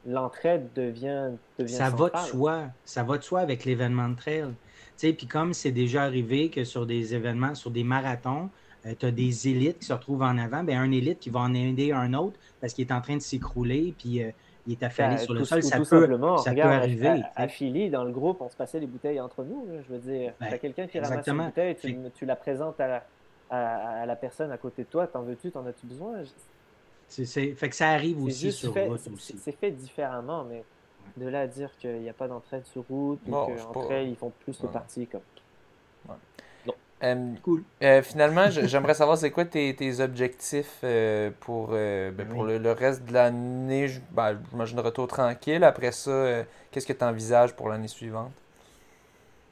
l'entraide 0.05 0.67
devient, 0.75 1.31
devient 1.57 1.73
Ça 1.73 1.89
va 1.89 2.09
de 2.09 2.17
soi, 2.17 2.65
ça 2.85 3.03
va 3.03 3.17
de 3.17 3.23
soi 3.23 3.39
avec 3.39 3.65
l'événement 3.65 4.09
de 4.09 4.15
trail. 4.15 4.53
Puis 5.01 5.27
comme 5.27 5.53
c'est 5.53 5.71
déjà 5.71 6.03
arrivé 6.03 6.49
que 6.49 6.63
sur 6.63 6.85
des 6.85 7.15
événements, 7.15 7.55
sur 7.55 7.71
des 7.71 7.83
marathons, 7.83 8.49
euh, 8.85 8.93
tu 8.97 9.05
as 9.05 9.11
des 9.11 9.47
élites 9.47 9.79
qui 9.79 9.85
se 9.85 9.93
retrouvent 9.93 10.23
en 10.23 10.37
avant, 10.37 10.63
bien 10.63 10.81
un 10.81 10.91
élite 10.91 11.19
qui 11.19 11.29
va 11.29 11.41
en 11.41 11.53
aider 11.53 11.91
un 11.91 12.13
autre 12.13 12.37
parce 12.59 12.73
qu'il 12.73 12.87
est 12.87 12.93
en 12.93 13.01
train 13.01 13.17
de 13.17 13.21
s'écrouler, 13.21 13.93
puis... 13.97 14.23
Euh, 14.23 14.31
il 14.67 14.73
est 14.73 14.83
affalé 14.83 15.15
ben, 15.15 15.21
sur 15.21 15.33
le 15.33 15.43
sol. 15.43 15.63
Ça, 15.63 15.77
peut, 15.77 15.83
simplement, 15.83 16.37
ça 16.37 16.53
peut 16.53 16.61
arriver. 16.61 17.21
À, 17.35 17.47
Philly, 17.47 17.89
dans 17.89 18.03
le 18.03 18.11
groupe, 18.11 18.41
on 18.41 18.49
se 18.49 18.55
passait 18.55 18.79
les 18.79 18.87
bouteilles 18.87 19.19
entre 19.19 19.43
nous. 19.43 19.65
je 19.87 19.93
veux 19.93 19.99
dire, 19.99 20.33
ben, 20.39 20.49
tu 20.49 20.53
as 20.53 20.57
quelqu'un 20.59 20.87
qui 20.87 20.99
ramasse 20.99 21.27
une 21.27 21.37
bouteille, 21.37 21.75
tu, 22.13 22.25
la 22.25 22.35
présentes 22.35 22.79
à, 22.79 23.03
à, 23.49 24.05
la 24.05 24.15
personne 24.15 24.51
à 24.51 24.57
côté 24.57 24.83
de 24.83 24.87
toi. 24.87 25.07
T'en 25.07 25.23
veux-tu, 25.23 25.51
t'en 25.51 25.65
as-tu 25.65 25.85
besoin? 25.87 26.21
C'est, 27.07 27.25
fait 27.25 27.69
que 27.69 27.75
ça 27.75 27.89
arrive 27.89 28.23
aussi 28.23 28.51
sur 28.51 28.73
route. 28.73 29.01
Aussi. 29.13 29.35
C'est 29.37 29.51
fait 29.51 29.71
différemment, 29.71 30.45
mais 30.45 30.63
de 31.17 31.27
là 31.27 31.41
à 31.41 31.47
dire 31.47 31.69
qu'il 31.77 32.01
n'y 32.01 32.09
a 32.09 32.13
pas 32.13 32.27
d'entraide 32.27 32.65
sur 32.65 32.83
route, 32.89 33.19
ou 33.27 33.31
qu'entre 33.31 33.91
elles, 33.91 34.09
ils 34.09 34.15
font 34.15 34.31
plus 34.43 34.59
de 34.59 34.67
parties 34.67 35.07
comme. 35.07 35.21
Euh, 37.03 37.33
cool. 37.41 37.63
Euh, 37.81 38.01
finalement, 38.03 38.49
j'aimerais 38.49 38.93
savoir 38.93 39.17
c'est 39.17 39.31
quoi 39.31 39.45
tes, 39.45 39.75
tes 39.75 39.99
objectifs 39.99 40.79
euh, 40.83 41.31
pour, 41.39 41.69
ben, 41.69 42.13
ben 42.13 42.27
pour 42.27 42.43
le, 42.43 42.71
reste 42.71 43.05
de 43.05 43.13
l'année? 43.13 43.87
Ben, 44.11 44.39
J'imagine 44.51 44.79
retour 44.79 45.07
tranquille. 45.07 45.63
Après 45.63 45.91
ça, 45.91 46.43
qu'est-ce 46.69 46.85
que 46.85 46.93
tu 46.93 47.03
envisages 47.03 47.55
pour 47.55 47.69
l'année 47.69 47.87
suivante? 47.87 48.31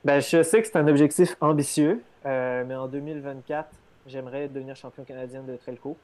Ben, 0.06 0.20
je 0.20 0.44
sais 0.44 0.62
que 0.62 0.68
c'est 0.68 0.78
un 0.78 0.88
objectif 0.88 1.36
ambitieux, 1.42 2.04
mais 2.24 2.76
en 2.76 2.88
2024, 2.88 3.68
j'aimerais 4.06 4.48
devenir 4.48 4.76
champion 4.76 5.04
canadien 5.04 5.42
de 5.42 5.56
Trelco. 5.56 5.98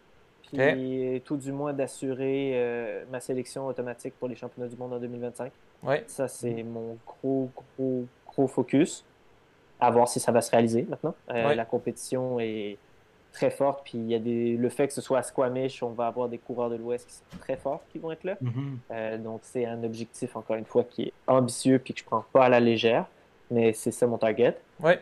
Puis 0.51 1.21
tout 1.25 1.37
du 1.37 1.51
moins 1.51 1.73
d'assurer 1.73 2.51
euh, 2.55 3.03
ma 3.11 3.19
sélection 3.19 3.67
automatique 3.67 4.13
pour 4.19 4.27
les 4.27 4.35
championnats 4.35 4.67
du 4.67 4.77
monde 4.77 4.93
en 4.93 4.99
2025. 4.99 5.51
Ouais. 5.83 6.03
Ça, 6.07 6.27
c'est 6.27 6.63
mon 6.63 6.97
gros, 7.05 7.49
gros, 7.77 8.05
gros 8.27 8.47
focus. 8.47 9.03
À 9.79 9.91
voir 9.91 10.07
si 10.07 10.19
ça 10.19 10.31
va 10.31 10.41
se 10.41 10.51
réaliser 10.51 10.85
maintenant. 10.87 11.13
Euh, 11.29 11.53
la 11.53 11.65
compétition 11.65 12.39
est 12.39 12.77
très 13.33 13.51
forte. 13.51 13.81
Puis 13.83 13.97
il 13.97 14.09
y 14.09 14.15
a 14.15 14.19
des... 14.19 14.55
le 14.55 14.69
fait 14.69 14.87
que 14.87 14.93
ce 14.93 15.01
soit 15.01 15.19
à 15.19 15.23
Squamish, 15.23 15.83
on 15.83 15.89
va 15.89 16.07
avoir 16.07 16.29
des 16.29 16.37
coureurs 16.37 16.69
de 16.69 16.75
l'Ouest 16.75 17.07
qui 17.07 17.13
sont 17.13 17.37
très 17.41 17.57
forts 17.57 17.81
qui 17.91 17.99
vont 17.99 18.11
être 18.11 18.23
là. 18.23 18.37
Mm-hmm. 18.41 19.21
donc 19.21 19.41
c'est 19.43 19.65
un 19.65 19.83
objectif, 19.83 20.37
encore 20.37 20.55
une 20.55 20.65
fois, 20.65 20.85
qui 20.85 21.03
est 21.03 21.13
ambitieux 21.27 21.79
puis 21.79 21.93
que 21.93 21.99
je 21.99 22.05
prends 22.05 22.23
pas 22.31 22.45
à 22.45 22.49
la 22.49 22.61
légère. 22.61 23.05
Mais 23.51 23.73
c'est 23.73 23.91
ça 23.91 24.07
mon 24.07 24.17
target. 24.17 24.55
Ouais. 24.79 25.01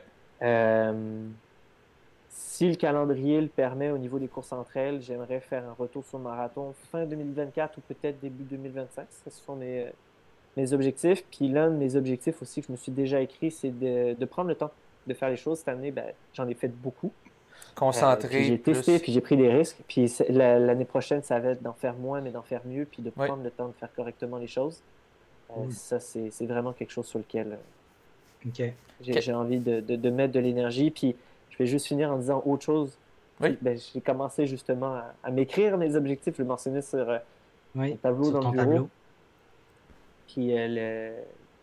Euh, 2.33 2.53
si 2.53 2.69
le 2.69 2.75
calendrier 2.75 3.41
le 3.41 3.47
permet 3.47 3.89
au 3.91 3.97
niveau 3.97 4.19
des 4.19 4.27
courses 4.27 4.51
entre 4.51 4.77
elles, 4.77 5.01
j'aimerais 5.01 5.39
faire 5.39 5.63
un 5.65 5.73
retour 5.73 6.03
sur 6.05 6.17
le 6.17 6.23
marathon 6.23 6.73
fin 6.91 7.05
2024 7.05 7.77
ou 7.77 7.81
peut-être 7.81 8.19
début 8.19 8.43
2025. 8.43 9.07
Ce 9.25 9.29
sont 9.29 9.55
mes, 9.55 9.87
mes 10.57 10.73
objectifs. 10.73 11.23
Puis 11.31 11.47
l'un 11.49 11.69
de 11.69 11.75
mes 11.75 11.95
objectifs 11.95 12.41
aussi 12.41 12.61
que 12.61 12.67
je 12.67 12.71
me 12.71 12.77
suis 12.77 12.91
déjà 12.91 13.21
écrit, 13.21 13.51
c'est 13.51 13.71
de, 13.71 14.25
prendre 14.25 14.49
le 14.49 14.55
temps 14.55 14.71
de 15.07 15.13
faire 15.13 15.29
les 15.29 15.37
choses. 15.37 15.59
Cette 15.59 15.69
année, 15.69 15.91
ben, 15.91 16.05
j'en 16.33 16.47
ai 16.47 16.53
fait 16.53 16.69
beaucoup. 16.69 17.11
Concentré. 17.75 18.41
Euh, 18.41 18.43
j'ai 18.43 18.59
testé, 18.59 18.99
puis 18.99 19.11
j'ai 19.11 19.21
pris 19.21 19.37
des 19.37 19.49
risques. 19.49 19.77
Puis 19.87 20.11
l'année 20.29 20.85
prochaine, 20.85 21.23
ça 21.23 21.39
va 21.39 21.51
être 21.51 21.63
d'en 21.63 21.73
faire 21.73 21.95
moins, 21.95 22.21
mais 22.21 22.31
d'en 22.31 22.43
faire 22.43 22.61
mieux, 22.65 22.85
puis 22.85 23.01
de 23.01 23.09
prendre 23.09 23.43
le 23.43 23.51
temps 23.51 23.67
de 23.67 23.73
faire 23.73 23.93
correctement 23.93 24.37
les 24.37 24.47
choses. 24.47 24.81
Euh, 25.51 25.69
ça, 25.71 25.99
c'est 25.99 26.45
vraiment 26.45 26.73
quelque 26.73 26.91
chose 26.91 27.05
sur 27.05 27.19
lequel 27.19 27.57
j'ai 29.01 29.33
envie 29.33 29.59
de, 29.59 29.79
de, 29.79 30.09
mettre 30.09 30.33
de 30.33 30.39
l'énergie. 30.39 30.91
Puis 30.91 31.15
je 31.53 31.59
vais 31.59 31.67
juste 31.67 31.85
finir 31.87 32.11
en 32.11 32.17
disant 32.17 32.41
autre 32.45 32.63
chose. 32.63 32.97
Oui. 33.39 33.57
Ben, 33.61 33.77
j'ai 33.77 34.01
commencé 34.01 34.47
justement 34.47 35.01
à, 35.23 35.31
m'écrire 35.31 35.77
mes 35.77 35.95
objectifs. 35.95 36.35
Je 36.35 36.41
le 36.41 36.47
mentionnais 36.47 36.81
sur 36.81 37.09
euh, 37.09 37.19
le 37.75 37.95
tableau 37.97 38.31
dans 38.31 38.39
le 38.39 38.51
bureau. 38.51 38.55
Tableau. 38.55 38.89
Puis 40.27 40.57
euh, 40.57 41.15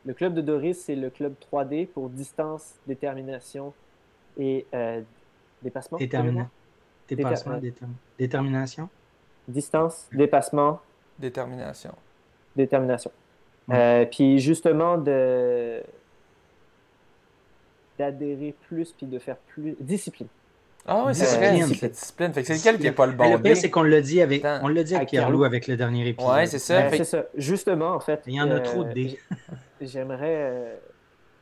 le, 0.05 0.15
club 0.15 0.35
de 0.35 0.43
Doris, 0.43 0.79
c'est 0.79 0.95
le 0.95 1.11
club 1.11 1.35
3D 1.53 1.89
pour 1.89 2.09
distance, 2.09 2.75
détermination 2.87 3.73
et 4.39 4.67
euh, 4.75 5.01
dépassement. 5.63 5.99
Dépassement, 5.99 7.61
détermination. 8.17 8.89
Distance, 9.49 10.09
dépassement. 10.13 10.81
Détermination. 11.19 11.91
Détermination. 12.55 13.11
puis 14.13 14.39
justement, 14.39 14.97
de, 14.97 15.83
d'adhérer 18.01 18.55
plus 18.67 18.93
puis 18.93 19.07
de 19.07 19.19
faire 19.19 19.37
plus. 19.37 19.77
Discipline. 19.79 20.29
Ah 20.87 21.05
oui, 21.07 21.15
c'est 21.15 21.37
vrai, 21.37 21.53
discipline. 21.53 21.91
discipline. 21.91 22.33
Fait 22.33 22.41
que 22.41 22.47
c'est 22.47 22.55
lequel 22.55 22.79
qui 22.79 22.85
n'est 22.85 22.93
pas 22.93 23.07
le 23.07 23.13
bon. 23.13 23.31
Le 23.31 23.43
pire, 23.43 23.57
c'est 23.57 23.69
qu'on 23.71 23.83
l'a 23.83 24.01
dit 24.01 24.23
avec, 24.23 24.45
on 24.63 24.69
l'a 24.69 24.83
dit 24.83 24.95
avec 24.95 25.11
Pierre-Loup 25.11 25.45
avec 25.45 25.67
le 25.67 25.77
dernier 25.77 26.09
épisode. 26.09 26.33
Ouais, 26.33 26.47
c'est 26.47 26.59
ça. 26.59 26.83
Ben, 26.83 26.97
c'est 26.97 27.05
ça. 27.05 27.27
Justement, 27.37 27.91
en 27.91 28.01
fait. 28.01 28.23
Il 28.27 28.35
y 28.35 28.41
en 28.41 28.51
a 28.51 28.61
trop 28.61 28.85
de 28.85 28.93
dés. 28.93 29.19
J'aimerais, 29.83 30.37
euh, 30.51 30.77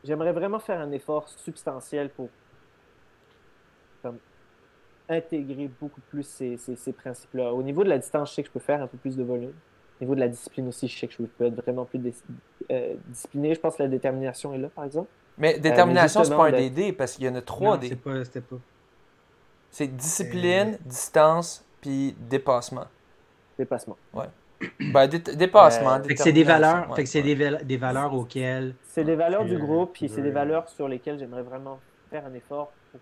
j'aimerais 0.04 0.32
vraiment 0.32 0.58
faire 0.58 0.80
un 0.80 0.90
effort 0.90 1.28
substantiel 1.28 2.08
pour 2.10 2.28
comme, 4.02 4.18
intégrer 5.08 5.70
beaucoup 5.80 6.00
plus 6.10 6.24
ces, 6.24 6.56
ces, 6.56 6.76
ces 6.76 6.92
principes-là. 6.92 7.52
Au 7.52 7.62
niveau 7.62 7.84
de 7.84 7.88
la 7.88 7.98
distance, 7.98 8.30
je 8.30 8.34
sais 8.36 8.42
que 8.42 8.48
je 8.48 8.52
peux 8.52 8.60
faire 8.60 8.82
un 8.82 8.86
peu 8.86 8.98
plus 8.98 9.16
de 9.16 9.22
volume. 9.22 9.54
Au 10.00 10.04
niveau 10.04 10.14
de 10.14 10.20
la 10.20 10.28
discipline 10.28 10.68
aussi, 10.68 10.86
je 10.86 10.98
sais 10.98 11.08
que 11.08 11.14
je 11.14 11.22
peux 11.22 11.46
être 11.46 11.60
vraiment 11.60 11.84
plus 11.84 12.00
euh, 12.70 12.94
discipliné. 13.06 13.54
Je 13.54 13.60
pense 13.60 13.76
que 13.76 13.82
la 13.82 13.88
détermination 13.88 14.54
est 14.54 14.58
là, 14.58 14.68
par 14.68 14.84
exemple. 14.84 15.08
Mais 15.38 15.56
euh, 15.56 15.60
détermination, 15.60 16.24
c'est 16.24 16.34
pas 16.34 16.48
un 16.48 16.52
DD 16.52 16.92
parce 16.92 17.14
qu'il 17.14 17.24
y 17.24 17.28
en 17.28 17.34
a 17.34 17.42
trois 17.42 17.78
D. 17.78 17.88
C'est 17.88 17.96
pas, 17.96 18.24
c'était 18.24 18.40
pas. 18.40 18.56
C'est 19.70 19.86
discipline, 19.86 20.74
euh, 20.74 20.86
distance, 20.88 21.64
puis 21.80 22.16
dépassement. 22.18 22.86
Dépassement. 23.58 23.96
Ouais. 24.12 24.26
Ben, 24.92 25.06
dépassement. 25.06 25.94
Euh, 25.94 26.02
fait 26.02 26.14
que 26.14 26.22
c'est 26.22 26.32
des 26.32 26.42
valeurs, 26.42 26.94
fait 26.96 27.04
que 27.04 27.08
c'est 27.08 27.22
des, 27.22 27.36
des, 27.62 27.76
valeurs 27.76 28.12
auxquelles. 28.14 28.74
C'est 28.82 29.04
des 29.04 29.14
valeurs 29.14 29.44
du 29.44 29.56
groupe, 29.56 29.92
puis 29.92 30.08
c'est 30.08 30.22
des 30.22 30.30
valeurs 30.30 30.68
sur 30.68 30.88
lesquelles 30.88 31.18
j'aimerais 31.18 31.42
vraiment 31.42 31.78
faire 32.10 32.24
un 32.26 32.34
effort 32.34 32.72
pour 32.90 33.00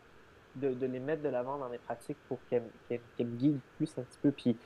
de, 0.57 0.75
de 0.75 0.87
les 0.87 0.99
mettre 0.99 1.23
de 1.23 1.29
l'avant 1.29 1.57
dans 1.57 1.69
mes 1.69 1.79
pratiques 1.79 2.19
pour 2.29 2.39
qu'elles 2.51 2.63
me 2.91 3.25
guident 3.25 3.61
plus 3.77 3.91
un 3.99 4.03
petit 4.03 4.19
peu, 4.21 4.31
puis 4.31 4.57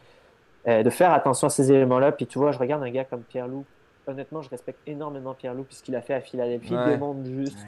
de 0.67 0.91
faire 0.91 1.13
attention 1.13 1.47
à 1.47 1.51
ces 1.51 1.71
éléments-là. 1.71 2.13
Puis 2.13 2.27
tu 2.27 2.39
vois, 2.39 2.51
je 2.51 2.59
regarde 2.59 2.83
un 2.83 2.91
gars 2.91 3.05
comme 3.05 3.23
Pierre-Loup 3.23 3.65
honnêtement, 4.11 4.43
je 4.43 4.51
respecte 4.51 4.81
énormément 4.87 5.35
Pierre-Loup 5.35 5.65
puisqu'il 5.65 5.97
a 5.97 6.03
fait 6.03 6.15
à 6.15 6.21
Philadelphie. 6.21 6.75
Il 6.75 6.91
démontre 6.91 7.25
juste 7.25 7.59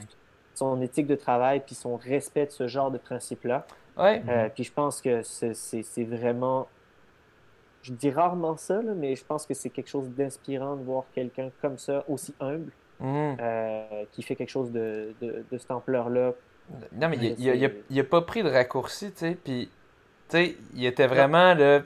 son 0.55 0.81
éthique 0.81 1.07
de 1.07 1.15
travail 1.15 1.61
puis 1.65 1.75
son 1.75 1.97
respect 1.97 2.45
de 2.45 2.51
ce 2.51 2.67
genre 2.67 2.91
de 2.91 2.97
principe-là. 2.97 3.65
Ouais. 3.97 4.23
Euh, 4.27 4.49
puis 4.53 4.63
je 4.63 4.71
pense 4.71 5.01
que 5.01 5.21
c'est 5.23 6.03
vraiment. 6.03 6.67
Je 7.81 7.91
dis 7.91 8.11
rarement 8.11 8.55
ça, 8.55 8.81
mais 8.81 9.15
je 9.15 9.25
pense 9.25 9.45
que 9.45 9.53
c'est 9.53 9.69
quelque 9.69 9.89
chose 9.89 10.09
d'inspirant 10.09 10.77
de 10.77 10.83
voir 10.83 11.03
quelqu'un 11.13 11.51
comme 11.61 11.77
ça, 11.77 12.05
aussi 12.07 12.33
humble, 12.39 12.71
mhm. 13.01 13.37
euh, 13.41 14.05
qui 14.13 14.23
fait 14.23 14.35
quelque 14.35 14.49
chose 14.49 14.71
de, 14.71 15.13
de, 15.21 15.57
cette 15.57 15.71
ampleur-là. 15.71 16.33
Non, 16.93 17.09
mais 17.09 17.17
il 17.17 17.77
n'a 17.91 18.03
pas 18.05 18.21
pris 18.21 18.41
de 18.41 18.49
raccourci, 18.49 19.11
tu 19.11 19.17
sais. 19.17 19.37
Puis, 19.43 19.69
tu 20.29 20.37
sais, 20.37 20.55
il 20.73 20.85
était 20.85 21.07
vraiment 21.07 21.53
le 21.53 21.83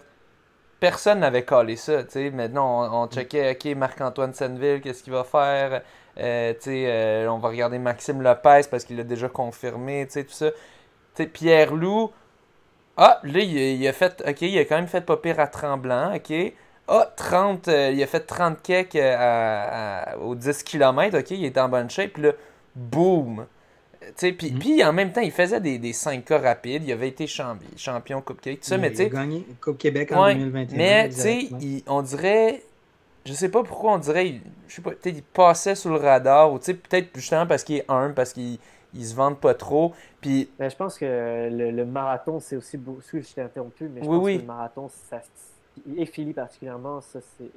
personne 0.79 1.19
n'avait 1.19 1.43
collé 1.43 1.75
ça. 1.75 2.07
sais. 2.07 2.29
Maintenant, 2.31 2.91
on, 2.91 3.03
on 3.03 3.07
checkait, 3.07 3.51
OK, 3.51 3.65
Marc-Antoine 3.75 4.33
Senneville, 4.33 4.81
qu'est-ce 4.81 5.03
qu'il 5.03 5.13
va 5.13 5.23
faire? 5.23 5.81
Euh, 6.19 6.53
euh, 6.67 7.27
on 7.27 7.37
va 7.37 7.49
regarder 7.49 7.77
Maxime 7.77 8.21
Lopez 8.21 8.61
parce 8.69 8.83
qu'il 8.83 8.97
l'a 8.97 9.03
déjà 9.03 9.29
confirmé, 9.29 10.07
tout 10.07 10.23
ça. 10.29 10.49
Pierre 11.33 11.73
Loup, 11.73 12.11
ah, 12.97 13.19
là, 13.23 13.39
il, 13.39 13.87
a 13.87 13.93
fait, 13.93 14.23
OK, 14.27 14.41
il 14.41 14.57
a 14.57 14.65
quand 14.65 14.75
même 14.75 14.87
fait 14.87 15.01
pas 15.01 15.17
pire 15.17 15.39
à 15.39 15.47
Tremblant, 15.47 16.15
OK. 16.15 16.33
Ah, 16.87 17.11
30, 17.15 17.67
euh, 17.67 17.91
il 17.93 18.01
a 18.01 18.07
fait 18.07 18.21
30 18.21 18.61
kecks 18.61 18.97
aux 20.21 20.35
10 20.35 20.63
km, 20.63 21.19
OK, 21.19 21.31
il 21.31 21.45
est 21.45 21.57
en 21.57 21.69
bonne 21.69 21.89
shape. 21.89 22.13
Puis 22.13 22.23
là, 22.23 22.31
boum! 22.75 23.45
Puis, 24.15 24.51
mm. 24.51 24.59
puis 24.59 24.83
en 24.83 24.93
même 24.93 25.11
temps, 25.11 25.21
il 25.21 25.31
faisait 25.31 25.59
des, 25.59 25.79
des 25.79 25.91
5K 25.91 26.41
rapides. 26.41 26.83
Il 26.85 26.91
avait 26.91 27.09
été 27.09 27.27
champion, 27.27 27.67
champion 27.77 28.21
Coupe 28.21 28.41
Québec. 28.41 28.61
il 28.67 29.01
a 29.01 29.05
gagné 29.09 29.45
Coupe 29.61 29.77
Québec 29.77 30.11
en 30.11 30.27
2021. 30.33 30.77
Mais 30.77 31.09
tu 31.09 31.15
sais, 31.15 31.49
on 31.87 32.01
dirait. 32.01 32.63
Je 33.25 33.33
sais 33.33 33.49
pas 33.49 33.61
pourquoi 33.61 33.93
on 33.93 33.97
dirait. 33.97 34.39
Je 34.69 34.75
sais 34.75 34.81
pas, 34.81 34.91
peut-être 34.91 35.17
il 35.17 35.23
passait 35.23 35.75
sous 35.75 35.89
le 35.89 35.97
radar. 35.97 36.53
Ou 36.53 36.59
peut-être 36.59 37.09
justement 37.15 37.45
parce 37.45 37.63
qu'il 37.63 37.77
est 37.77 37.85
humble, 37.89 38.13
parce 38.13 38.31
qu'il 38.31 38.57
il 38.93 39.05
se 39.05 39.15
vante 39.15 39.39
pas 39.39 39.53
trop. 39.53 39.93
Puis... 40.21 40.49
Ben, 40.57 40.69
je 40.69 40.75
pense 40.75 40.97
que 40.97 41.49
le, 41.51 41.85
marathon, 41.85 42.39
c'est 42.39 42.55
aussi. 42.55 42.77
Beau... 42.77 42.99
je 43.13 43.19
t'ai 43.19 43.41
interrompu, 43.41 43.89
mais 43.89 44.01
je 44.01 44.07
pense 44.07 44.25
que 44.25 44.31
le 44.31 44.43
marathon, 44.43 44.89
ça, 45.09 45.21
et 45.97 46.05
Philippe 46.05 46.37
particulièrement, 46.37 47.01
ça 47.01 47.19
c'est. 47.37 47.51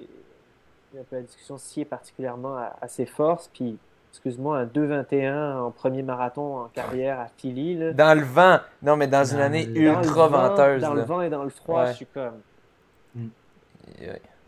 Un 0.99 1.05
peu 1.09 1.17
la 1.17 1.23
discussion 1.23 1.57
est 1.77 1.85
particulièrement 1.85 2.57
à, 2.57 2.77
à 2.81 2.89
ses 2.89 3.07
forces. 3.07 3.49
Puis 3.53 3.79
excuse-moi, 4.11 4.59
un 4.59 4.67
2-21 4.67 5.59
en 5.59 5.71
premier 5.71 6.03
marathon 6.03 6.59
en 6.59 6.69
carrière 6.69 7.21
à 7.21 7.29
Philly. 7.37 7.77
Là. 7.77 7.93
Dans 7.93 8.19
le 8.19 8.25
vent. 8.25 8.59
Non, 8.83 8.97
mais 8.97 9.07
dans, 9.07 9.25
une 9.25 9.41
année 9.41 9.67
ultra 9.67 10.29
venteuse. 10.29 10.83
Dans 10.83 10.95
le 10.95 11.03
vent 11.03 11.23
et 11.23 11.31
dans 11.31 11.45
le 11.45 11.51
froid, 11.51 11.87
je 11.87 11.93
suis 11.95 12.07
comme. 12.07 12.41
Mm. 13.15 13.29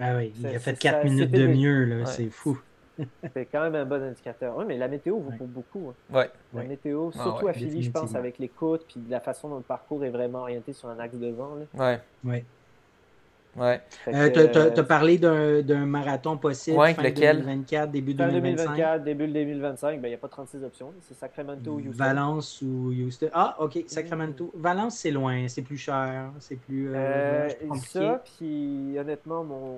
Ah 0.01 0.17
oui, 0.17 0.33
il 0.39 0.47
a 0.47 0.59
fait 0.59 0.79
4 0.79 1.05
minutes 1.05 1.31
de 1.31 1.47
mieux, 1.47 1.85
là. 1.85 2.07
C'est 2.07 2.31
fou. 2.31 2.61
c'est 3.35 3.47
quand 3.47 3.63
même 3.63 3.75
un 3.75 3.85
bon 3.85 4.03
indicateur. 4.03 4.57
Oui, 4.57 4.65
mais 4.67 4.77
la 4.77 4.89
météo 4.89 5.19
vaut 5.19 5.33
pour 5.37 5.47
beaucoup. 5.47 5.91
Hein. 5.91 6.15
Ouais. 6.15 6.31
La 6.55 6.65
météo, 6.65 7.11
ah 7.15 7.23
surtout 7.23 7.49
à 7.49 7.53
Philly, 7.53 7.83
je 7.83 7.91
pense, 7.91 8.15
avec 8.15 8.39
les 8.39 8.49
côtes, 8.49 8.85
puis 8.87 9.01
la 9.09 9.21
façon 9.21 9.49
dont 9.49 9.57
le 9.57 9.63
parcours 9.63 10.05
est 10.05 10.11
vraiment 10.11 10.41
orienté 10.41 10.73
sur 10.73 10.89
un 10.89 10.99
axe 10.99 11.17
de 11.17 11.31
vent. 11.31 11.57
Là. 11.75 12.01
Ouais. 12.25 12.45
Ouais. 13.57 13.81
Ouais. 14.07 14.15
Euh, 14.15 14.71
tu 14.73 14.81
as, 14.81 14.85
parlé 14.85 15.19
d'un 15.19 15.87
marathon 15.87 16.39
possible 16.39 16.79
ouais, 16.79 16.95
fin 16.95 17.03
lequel? 17.03 17.39
2024, 17.39 17.91
début 17.91 18.15
fin 18.15 18.29
2025. 18.29 18.65
2024, 18.65 19.05
début 19.05 19.29
2025, 19.29 20.01
ben, 20.01 20.09
il 20.09 20.11
n'y 20.11 20.15
a 20.15 20.19
pas 20.19 20.29
36 20.29 20.65
options. 20.65 20.93
C'est 21.03 21.15
Sacramento 21.15 21.71
ou 21.71 21.79
Houston. 21.79 21.93
Valence 21.93 22.63
ou 22.63 22.93
Houston. 22.93 23.29
Ah, 23.35 23.57
OK, 23.59 23.85
Sacramento. 23.87 24.51
Valence, 24.55 24.97
c'est 24.97 25.11
loin, 25.11 25.49
c'est 25.49 25.63
plus 25.63 25.77
cher, 25.77 26.31
c'est 26.39 26.57
plus 26.57 26.93
euh, 26.95 27.49
euh 27.49 27.75
Ça, 27.87 28.23
puis 28.39 28.97
honnêtement, 28.99 29.45
mon... 29.45 29.77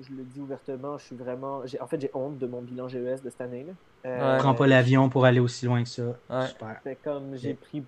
je 0.00 0.14
le 0.14 0.22
dis 0.22 0.40
ouvertement, 0.40 0.96
je 0.96 1.04
suis 1.04 1.16
vraiment... 1.16 1.62
En 1.80 1.86
fait, 1.86 2.00
j'ai 2.00 2.10
honte 2.14 2.38
de 2.38 2.46
mon 2.46 2.62
bilan 2.62 2.88
GES 2.88 3.22
de 3.22 3.30
cette 3.30 3.40
année. 3.42 3.66
Là. 3.66 3.72
Euh, 4.06 4.38
Prends 4.38 4.54
pas 4.54 4.66
l'avion 4.66 5.10
pour 5.10 5.26
aller 5.26 5.40
aussi 5.40 5.66
loin 5.66 5.82
que 5.82 5.90
ça. 5.90 6.16
Super. 6.46 6.80
comme 7.04 7.36
j'ai 7.36 7.52
pris 7.52 7.84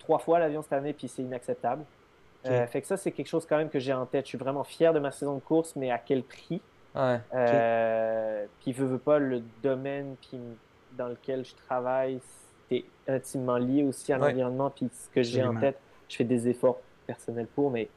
trois 0.00 0.18
fois 0.18 0.40
l'avion 0.40 0.62
cette 0.62 0.72
année, 0.72 0.92
puis 0.92 1.06
c'est 1.06 1.22
inacceptable. 1.22 1.84
Euh, 2.46 2.66
fait 2.66 2.80
que 2.80 2.86
ça, 2.86 2.96
c'est 2.96 3.12
quelque 3.12 3.28
chose 3.28 3.46
quand 3.46 3.56
même 3.56 3.70
que 3.70 3.78
j'ai 3.78 3.92
en 3.92 4.06
tête. 4.06 4.26
Je 4.26 4.30
suis 4.30 4.38
vraiment 4.38 4.64
fier 4.64 4.92
de 4.92 4.98
ma 4.98 5.10
saison 5.10 5.34
de 5.34 5.40
course, 5.40 5.74
mais 5.76 5.90
à 5.90 5.98
quel 5.98 6.22
prix? 6.22 6.60
Ouais. 6.94 7.20
Euh, 7.34 8.46
puis, 8.60 8.72
veux, 8.72 8.86
veux 8.86 8.98
pas, 8.98 9.18
le 9.18 9.42
domaine 9.62 10.16
puis 10.20 10.38
dans 10.96 11.08
lequel 11.08 11.44
je 11.44 11.54
travaille, 11.66 12.20
c'est 12.68 12.84
intimement 13.08 13.56
lié 13.56 13.82
aussi 13.82 14.12
à 14.12 14.18
l'environnement. 14.18 14.70
Puis 14.70 14.88
ce 14.92 15.08
que 15.08 15.22
j'ai 15.22 15.42
en 15.42 15.56
tête, 15.56 15.78
je 16.08 16.16
fais 16.16 16.24
des 16.24 16.48
efforts 16.48 16.80
personnels 17.06 17.48
pour, 17.54 17.70
mais 17.70 17.88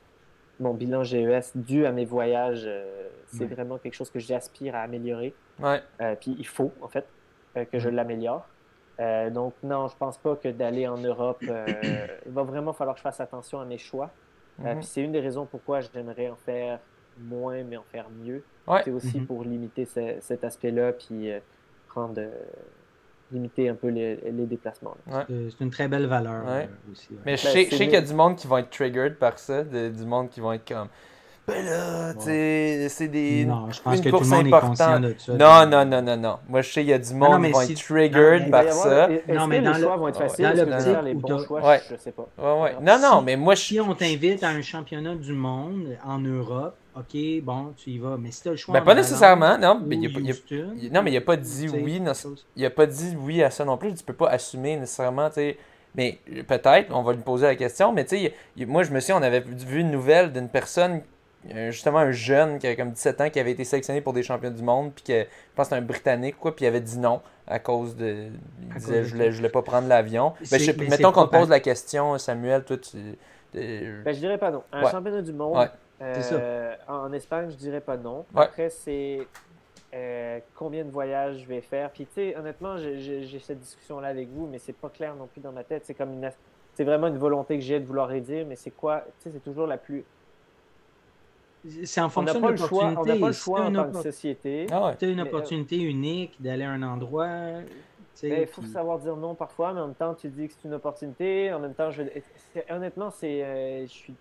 mon 0.60 0.74
bilan 0.74 1.04
GES 1.04 1.56
dû 1.56 1.86
à 1.86 1.92
mes 1.92 2.06
voyages, 2.06 2.64
euh, 2.66 3.10
c'est 3.28 3.46
vraiment 3.46 3.78
quelque 3.78 3.94
chose 3.94 4.10
que 4.10 4.20
j'aspire 4.20 4.76
à 4.76 4.80
améliorer. 4.80 5.34
Ouais. 5.60 5.82
puis 6.20 6.36
il 6.38 6.48
faut, 6.48 6.72
en 6.82 6.88
fait, 6.88 7.06
que 7.72 7.80
je 7.80 7.90
l'améliore. 7.90 8.48
donc, 9.32 9.54
non, 9.62 9.88
je 9.88 9.96
pense 9.98 10.18
pas 10.18 10.36
que 10.36 10.48
d'aller 10.48 10.88
en 10.88 10.98
Europe, 10.98 11.44
il 11.44 12.32
va 12.32 12.44
vraiment 12.44 12.74
falloir 12.74 12.96
que 12.96 13.00
je 13.00 13.04
fasse 13.04 13.20
attention 13.20 13.60
à 13.60 13.66
mes 13.66 13.78
choix. 13.78 14.10
Mhm. 14.60 14.82
c'est 14.82 15.02
une 15.02 15.12
des 15.12 15.20
raisons 15.20 15.46
pourquoi 15.46 15.82
j'aimerais 15.82 16.30
en 16.30 16.36
faire 16.36 16.80
moins, 17.20 17.64
mais 17.64 17.78
en 17.78 17.84
faire 17.84 18.08
mieux. 18.10 18.44
C'est 18.84 18.92
aussi 18.92 19.20
mhm. 19.20 19.26
pour 19.26 19.44
limiter 19.44 19.86
cet 19.86 20.44
aspect-là, 20.44 20.94
puis 20.94 21.32
prendre 21.88 22.22
limiter 23.32 23.70
un 23.70 23.76
peu 23.76 23.90
les, 23.90 24.18
déplacements. 24.32 24.96
C'est 25.28 25.62
une 25.62 25.70
très 25.70 25.88
belle 25.88 26.06
valeur 26.06 26.44
euh, 26.48 26.66
aussi. 26.92 27.10
Mais 27.26 27.38
je 27.38 27.46
ben, 27.46 27.54
sais, 27.54 27.66
qu'il 27.66 27.92
y 27.92 27.96
a 27.96 28.02
du 28.02 28.14
monde 28.14 28.36
qui 28.36 28.48
vont 28.48 28.58
être 28.58 28.70
triggered 28.70 29.16
par 29.16 29.40
ça, 29.40 29.64
du 29.64 30.06
monde 30.06 30.30
qui 30.30 30.40
vont 30.40 30.54
être 30.54 30.68
comme. 30.68 30.88
Ben 31.48 31.66
là, 31.66 32.14
c'est 32.20 33.08
des. 33.08 33.46
Non, 33.46 33.72
je 33.72 33.82
pense 33.82 34.02
que 34.02 34.10
tout 34.10 34.20
le 34.20 34.28
monde 34.28 34.48
est 34.48 34.52
conscient 34.52 35.00
de 35.00 35.16
ça. 35.18 35.34
Non, 35.34 35.66
non, 35.66 35.86
non, 35.86 36.02
non, 36.02 36.18
non. 36.18 36.40
Moi, 36.50 36.62
je 36.62 36.74
sais 36.74 36.82
qu'il 36.82 36.90
y 36.90 36.94
a 36.94 37.00
du 37.00 37.14
monde 37.14 37.46
qui 37.46 37.52
vont 37.54 37.62
être 37.62 37.84
triggered 37.86 38.52
par 38.52 38.70
ça. 38.74 39.08
Non, 39.30 39.48
mais 39.48 39.62
dans 39.62 39.72
les 39.72 39.82
choix 39.82 39.96
vont 39.96 40.10
être 40.10 40.18
faciles? 40.18 40.44
Dans 40.44 40.66
l'optique 40.66 41.04
les 41.06 41.14
bons 41.14 41.46
choix, 41.46 41.66
ouais. 41.66 41.82
je 41.90 41.96
sais 41.96 42.12
pas. 42.12 42.28
Ouais, 42.38 42.62
ouais. 42.64 42.76
Non, 42.82 43.00
non, 43.02 43.22
mais 43.22 43.38
moi, 43.38 43.56
je. 43.56 43.62
Si 43.62 43.80
on 43.80 43.96
t'invite 43.96 44.44
à 44.44 44.50
un 44.50 44.62
championnat 44.62 45.16
du 45.16 45.32
monde 45.32 45.98
en 46.06 46.20
Europe, 46.20 46.76
OK, 46.98 47.18
bon, 47.44 47.74
tu 47.78 47.92
y 47.92 47.98
vas. 47.98 48.18
Mais 48.20 48.32
si 48.32 48.42
tu 48.42 48.50
as 48.50 48.52
le 48.52 48.58
choix. 48.58 48.74
Ben, 48.74 48.84
pas 48.84 48.96
nécessairement, 48.96 49.58
non. 49.58 49.82
Mais 49.86 49.96
il 49.96 50.06
a, 50.06 50.10
a, 50.10 50.90
non, 50.92 51.02
mais 51.02 51.12
il 51.12 51.16
n'a 51.16 51.22
pas 51.22 51.38
dit 51.38 51.70
oui. 51.70 52.02
il 52.58 52.64
n'a 52.64 52.70
pas 52.70 52.86
dit 52.86 53.16
oui 53.22 53.42
à 53.42 53.52
ça 53.52 53.64
non 53.64 53.78
plus. 53.78 53.94
Tu 53.94 54.04
peux 54.04 54.12
pas 54.12 54.28
assumer 54.28 54.76
nécessairement, 54.76 55.30
tu 55.30 55.36
sais. 55.36 55.58
Mais 55.96 56.20
peut-être, 56.46 56.94
on 56.94 57.04
va 57.04 57.14
lui 57.14 57.22
poser 57.22 57.48
la 57.48 57.56
question. 57.56 57.94
Mais 57.94 58.04
tu 58.04 58.18
sais, 58.18 58.34
moi, 58.66 58.84
je 58.84 58.92
me 58.92 59.00
suis 59.00 59.14
on 59.14 59.22
avait 59.22 59.40
vu 59.40 59.80
une 59.80 59.92
nouvelle 59.92 60.34
d'une 60.34 60.50
personne 60.50 61.02
justement 61.72 62.00
un 62.00 62.12
jeune 62.12 62.60
qui 62.60 62.68
avait 62.68 62.76
comme 62.76 62.92
17 62.92 63.22
ans 63.22 63.30
qui 63.30 63.40
avait 63.40 63.52
été 63.52 63.64
sélectionné 63.64 64.02
pour 64.02 64.14
des 64.14 64.24
champions 64.24 64.52
du 64.52 64.64
monde 64.64 64.92
puis 64.94 65.04
que 65.04 65.22
je 65.22 65.56
pense 65.56 65.68
que 65.68 65.76
c'était 65.76 65.76
un 65.76 65.86
britannique 65.86 66.38
quoi 66.38 66.56
puis 66.56 66.66
il 66.66 66.68
avait 66.68 66.82
dit 66.82 66.98
non 66.98 67.22
à 67.48 67.60
cause 67.60 67.96
de 67.96 68.28
il 68.62 68.74
disait 68.76 69.04
je 69.04 69.14
voulais, 69.14 69.32
je 69.32 69.38
voulais 69.38 69.50
pas 69.50 69.62
prendre 69.62 69.88
l'avion. 69.88 70.34
Ben, 70.52 70.60
mettons 70.90 71.12
qu'on 71.12 71.28
te 71.28 71.36
pose 71.36 71.50
la 71.50 71.60
question 71.60 72.18
Samuel 72.18 72.64
toi 72.64 72.78
tu 72.78 72.98
ben, 73.54 74.14
je 74.14 74.20
dirais 74.20 74.38
pas 74.38 74.52
non. 74.52 74.64
Un 74.72 74.90
championnat 74.90 75.22
du 75.22 75.34
monde 75.34 75.70
euh, 76.02 76.76
en 76.88 77.12
Espagne 77.14 77.50
je 77.50 77.56
dirais 77.56 77.82
pas 77.82 77.98
non. 77.98 78.26
Après 78.36 78.70
c'est 78.70 79.20
euh, 79.94 80.40
combien 80.54 80.84
de 80.84 80.92
voyages 80.92 81.40
je 81.40 81.46
vais 81.48 81.62
faire? 81.62 81.90
Puis 81.92 82.06
tu 82.06 82.14
sais 82.14 82.36
honnêtement 82.36 82.78
j'ai 82.78 83.40
cette 83.42 83.60
discussion 83.60 84.00
là 84.00 84.10
avec 84.10 84.30
vous 84.30 84.48
mais 84.48 84.60
c'est 84.60 84.76
pas 84.76 84.90
clair 84.90 85.16
non 85.16 85.28
plus 85.28 85.42
dans 85.42 85.52
ma 85.52 85.64
tête. 85.64 85.84
C'est 85.86 85.94
comme 85.94 86.14
une 86.14 86.30
c'est 86.74 86.84
vraiment 86.84 87.08
une 87.08 87.18
volonté 87.18 87.58
que 87.58 87.64
j'ai 87.64 87.80
de 87.80 87.86
vouloir 87.86 88.12
aider 88.12 88.44
mais 88.44 88.56
c'est 88.56 88.72
quoi 88.72 89.04
tu 89.20 89.24
sais 89.24 89.30
c'est 89.32 89.44
toujours 89.44 89.66
la 89.66 89.78
plus 89.78 90.04
c'est 91.84 92.02
en 92.02 92.10
fonction 92.10 92.40
de 92.40 92.48
l'opportunité. 92.48 92.98
On 92.98 93.06
n'a 93.06 93.16
pas 93.16 93.28
le 93.28 93.34
choix 93.34 93.62
en 93.62 93.74
tant 93.74 93.92
que 93.92 94.02
société. 94.02 94.68
Ah 94.72 94.94
tu 94.98 95.06
as 95.06 95.10
une 95.10 95.20
euh, 95.20 95.24
opportunité 95.24 95.78
unique 95.78 96.42
d'aller 96.42 96.64
à 96.64 96.72
un 96.72 96.84
endroit. 96.84 97.28
Ben, 98.24 98.42
il 98.42 98.48
faut 98.48 98.64
savoir 98.64 98.98
dire 99.00 99.16
non 99.16 99.36
parfois, 99.36 99.74
mais 99.74 99.82
en 99.82 99.88
même 99.88 99.96
temps, 99.96 100.16
tu 100.16 100.28
dis 100.30 100.48
que 100.48 100.54
c'est 100.54 100.68
une 100.68 100.74
opportunité. 100.74 101.54
En 101.54 101.60
même 101.60 101.76
temps, 101.76 101.92
je... 101.92 102.04
honnêtement, 102.70 103.12
c'est, 103.12 103.44
euh, 103.44 103.82
je 103.84 103.92
suis, 103.92 104.16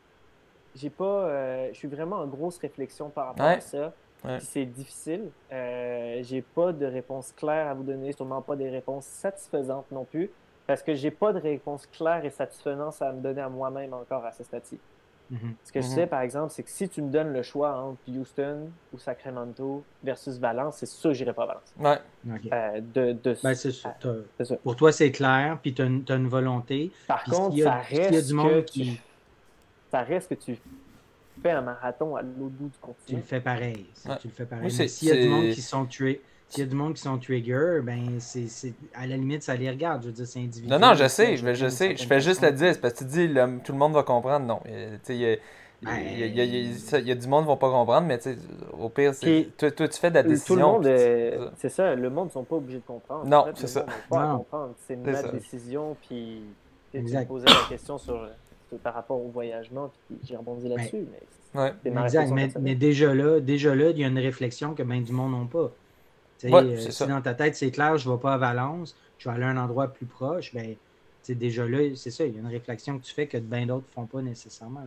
j'ai 0.74 0.90
pas, 0.90 1.04
euh, 1.04 1.68
je 1.72 1.78
suis 1.78 1.88
vraiment 1.88 2.16
en 2.16 2.26
grosse 2.26 2.58
réflexion 2.58 3.08
par 3.08 3.28
rapport 3.28 3.46
à 3.46 3.60
ça. 3.60 3.92
C'est 4.40 4.66
difficile. 4.66 5.30
j'ai 5.50 6.42
pas 6.54 6.72
de 6.72 6.86
réponse 6.86 7.32
claire 7.32 7.68
à 7.68 7.74
vous 7.74 7.84
donner, 7.84 8.12
sûrement 8.12 8.42
pas 8.42 8.56
des 8.56 8.68
réponses 8.68 9.06
satisfaisantes 9.06 9.90
non 9.92 10.04
plus, 10.04 10.30
parce 10.66 10.82
que 10.82 10.94
j'ai 10.94 11.12
pas 11.12 11.32
de 11.32 11.38
réponse 11.38 11.86
claire 11.86 12.24
et 12.24 12.30
satisfaisante 12.30 13.00
à 13.00 13.12
me 13.12 13.20
donner 13.20 13.40
à 13.40 13.48
moi-même 13.48 13.94
encore 13.94 14.24
à 14.24 14.32
ce 14.32 14.42
stade-ci. 14.42 14.78
Mhm. 15.30 15.54
Ce 15.64 15.72
que 15.72 15.80
je 15.80 15.86
mhm. 15.86 15.94
sais, 15.94 16.06
par 16.06 16.20
exemple, 16.20 16.52
c'est 16.52 16.62
que 16.62 16.70
si 16.70 16.88
tu 16.88 17.02
me 17.02 17.10
donnes 17.10 17.32
le 17.32 17.42
choix 17.42 17.76
entre 17.76 18.00
Houston 18.08 18.70
ou 18.92 18.98
Sacramento 18.98 19.84
versus 20.02 20.38
Valence, 20.38 20.76
c'est 20.78 20.86
sûr 20.86 21.10
que 21.10 21.16
j'irai 21.16 21.32
pas 21.32 21.44
à 21.44 21.46
Valence. 21.46 21.74
Ouais. 21.78 22.40
Euh, 22.52 22.80
de, 22.80 23.12
de... 23.12 23.36
Ben, 23.42 23.54
c'est 23.54 23.72
ça. 23.72 23.96
Pour 24.62 24.76
toi, 24.76 24.92
c'est 24.92 25.10
clair, 25.10 25.58
puis 25.60 25.74
tu 25.74 25.82
as, 25.82 25.86
une 25.86 26.28
volonté. 26.28 26.92
Par 27.08 27.24
contre, 27.24 27.58
ça 27.60 27.74
reste 27.74 28.32
que 28.32 28.60
qui... 28.60 29.00
ça 29.90 30.02
reste 30.02 30.30
que 30.30 30.34
tu 30.34 30.58
fais 31.42 31.50
un 31.50 31.62
marathon 31.62 32.16
à 32.16 32.22
l'autre 32.22 32.54
bout 32.54 32.68
du 32.68 32.78
continent. 32.78 33.04
Tu 33.06 33.16
le 33.16 33.22
fais 33.22 33.40
pareil. 33.40 33.86
Tu 34.20 34.28
le 34.28 34.32
fais 34.32 34.46
pareil. 34.46 34.70
S'il 34.70 35.08
y 35.08 35.12
a 35.12 35.16
du 35.16 35.28
monde 35.28 35.50
qui 35.50 35.62
sont 35.62 35.86
tués 35.86 36.22
s'il 36.48 36.64
y 36.64 36.66
a 36.66 36.70
du 36.70 36.76
monde 36.76 36.94
qui 36.94 37.02
sont 37.02 37.18
trigger, 37.18 37.80
ben 37.82 38.20
c'est 38.20 38.74
à 38.94 39.06
la 39.06 39.16
limite, 39.16 39.42
ça 39.42 39.56
les 39.56 39.68
regarde. 39.68 40.02
Je 40.02 40.06
veux 40.08 40.12
dire, 40.12 40.26
c'est 40.26 40.38
individuel. 40.38 40.80
Non, 40.80 40.88
non, 40.88 40.94
je 40.94 41.08
sais, 41.08 41.36
je, 41.36 41.54
je 41.54 41.68
sais. 41.68 41.96
Je 41.96 42.06
fais 42.06 42.20
juste 42.20 42.42
le 42.42 42.52
dire. 42.52 42.74
parce 42.80 42.94
que 42.94 42.98
tu 43.00 43.04
dis, 43.04 43.28
tout 43.64 43.72
le 43.72 43.78
monde 43.78 43.92
va 43.92 44.02
comprendre. 44.02 44.46
Non. 44.46 44.60
Il 45.08 45.16
y 45.16 45.26
a, 45.26 45.36
il 45.82 46.36
y, 46.36 47.10
a, 47.10 47.14
du 47.14 47.28
monde 47.28 47.44
qui 47.44 47.50
ne 47.50 47.54
va 47.54 47.56
pas 47.56 47.70
comprendre, 47.70 48.06
mais 48.06 48.18
au 48.78 48.88
pire, 48.88 49.12
toi, 49.58 49.70
toi, 49.70 49.88
tu 49.88 50.00
fais 50.00 50.10
de 50.10 50.14
la 50.14 50.22
décision. 50.22 50.54
Tout 50.54 50.56
le 50.56 50.66
monde, 50.66 51.52
c'est 51.56 51.68
ça, 51.68 51.94
le 51.94 52.10
monde 52.10 52.28
ne 52.28 52.32
sont 52.32 52.44
pas 52.44 52.56
obligés 52.56 52.78
de 52.78 52.84
comprendre. 52.84 53.26
Non, 53.26 53.46
c'est 53.54 53.66
ça. 53.66 53.84
C'est 54.86 54.96
ma 54.96 55.22
décision, 55.24 55.96
puis 56.08 56.42
tu 56.92 57.00
me 57.00 57.24
posais 57.24 57.46
la 57.46 57.68
question 57.68 57.98
sur, 57.98 58.28
par 58.82 58.94
rapport 58.94 59.20
au 59.20 59.28
voyagement, 59.28 59.90
puis 60.06 60.18
j'ai 60.24 60.36
rebondi 60.36 60.68
là-dessus. 60.68 61.06
Mais, 61.54 61.72
exact, 62.02 62.30
mais, 62.32 62.48
mais, 62.60 62.74
déjà 62.74 63.14
là, 63.14 63.40
déjà 63.40 63.74
là, 63.74 63.90
il 63.90 63.98
y 63.98 64.04
a 64.04 64.08
une 64.08 64.18
réflexion 64.18 64.74
que 64.74 64.82
bien 64.82 65.00
du 65.00 65.12
monde 65.12 65.32
n'ont 65.32 65.46
pas. 65.46 65.70
Euh, 66.44 66.76
si 66.76 67.06
dans 67.06 67.20
ta 67.20 67.34
tête, 67.34 67.56
c'est 67.56 67.70
clair, 67.70 67.96
je 67.96 68.08
ne 68.08 68.14
vais 68.14 68.20
pas 68.20 68.34
à 68.34 68.38
Valence, 68.38 68.96
je 69.18 69.28
vais 69.28 69.34
aller 69.34 69.44
à 69.44 69.48
un 69.48 69.56
endroit 69.56 69.88
plus 69.88 70.06
proche, 70.06 70.54
ben, 70.54 70.76
déjà 71.28 71.66
là, 71.66 71.78
c'est 71.96 72.10
ça, 72.10 72.24
il 72.24 72.34
y 72.34 72.36
a 72.36 72.40
une 72.40 72.46
réflexion 72.46 72.98
que 72.98 73.04
tu 73.04 73.12
fais 73.12 73.26
que 73.26 73.38
bien 73.38 73.66
d'autres 73.66 73.86
ne 73.88 73.92
font 73.94 74.06
pas 74.06 74.22
nécessairement. 74.22 74.82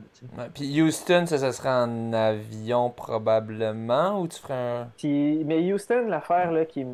puis 0.53 0.81
Houston, 0.81 1.25
ça, 1.25 1.37
ça 1.37 1.51
serait 1.51 1.69
en 1.69 2.13
avion 2.13 2.89
probablement 2.89 4.21
ou 4.21 4.27
tu 4.27 4.39
ferais 4.39 4.53
un. 4.53 4.87
mais 5.03 5.73
Houston, 5.73 6.05
l'affaire 6.07 6.51
là, 6.51 6.65
qui 6.65 6.85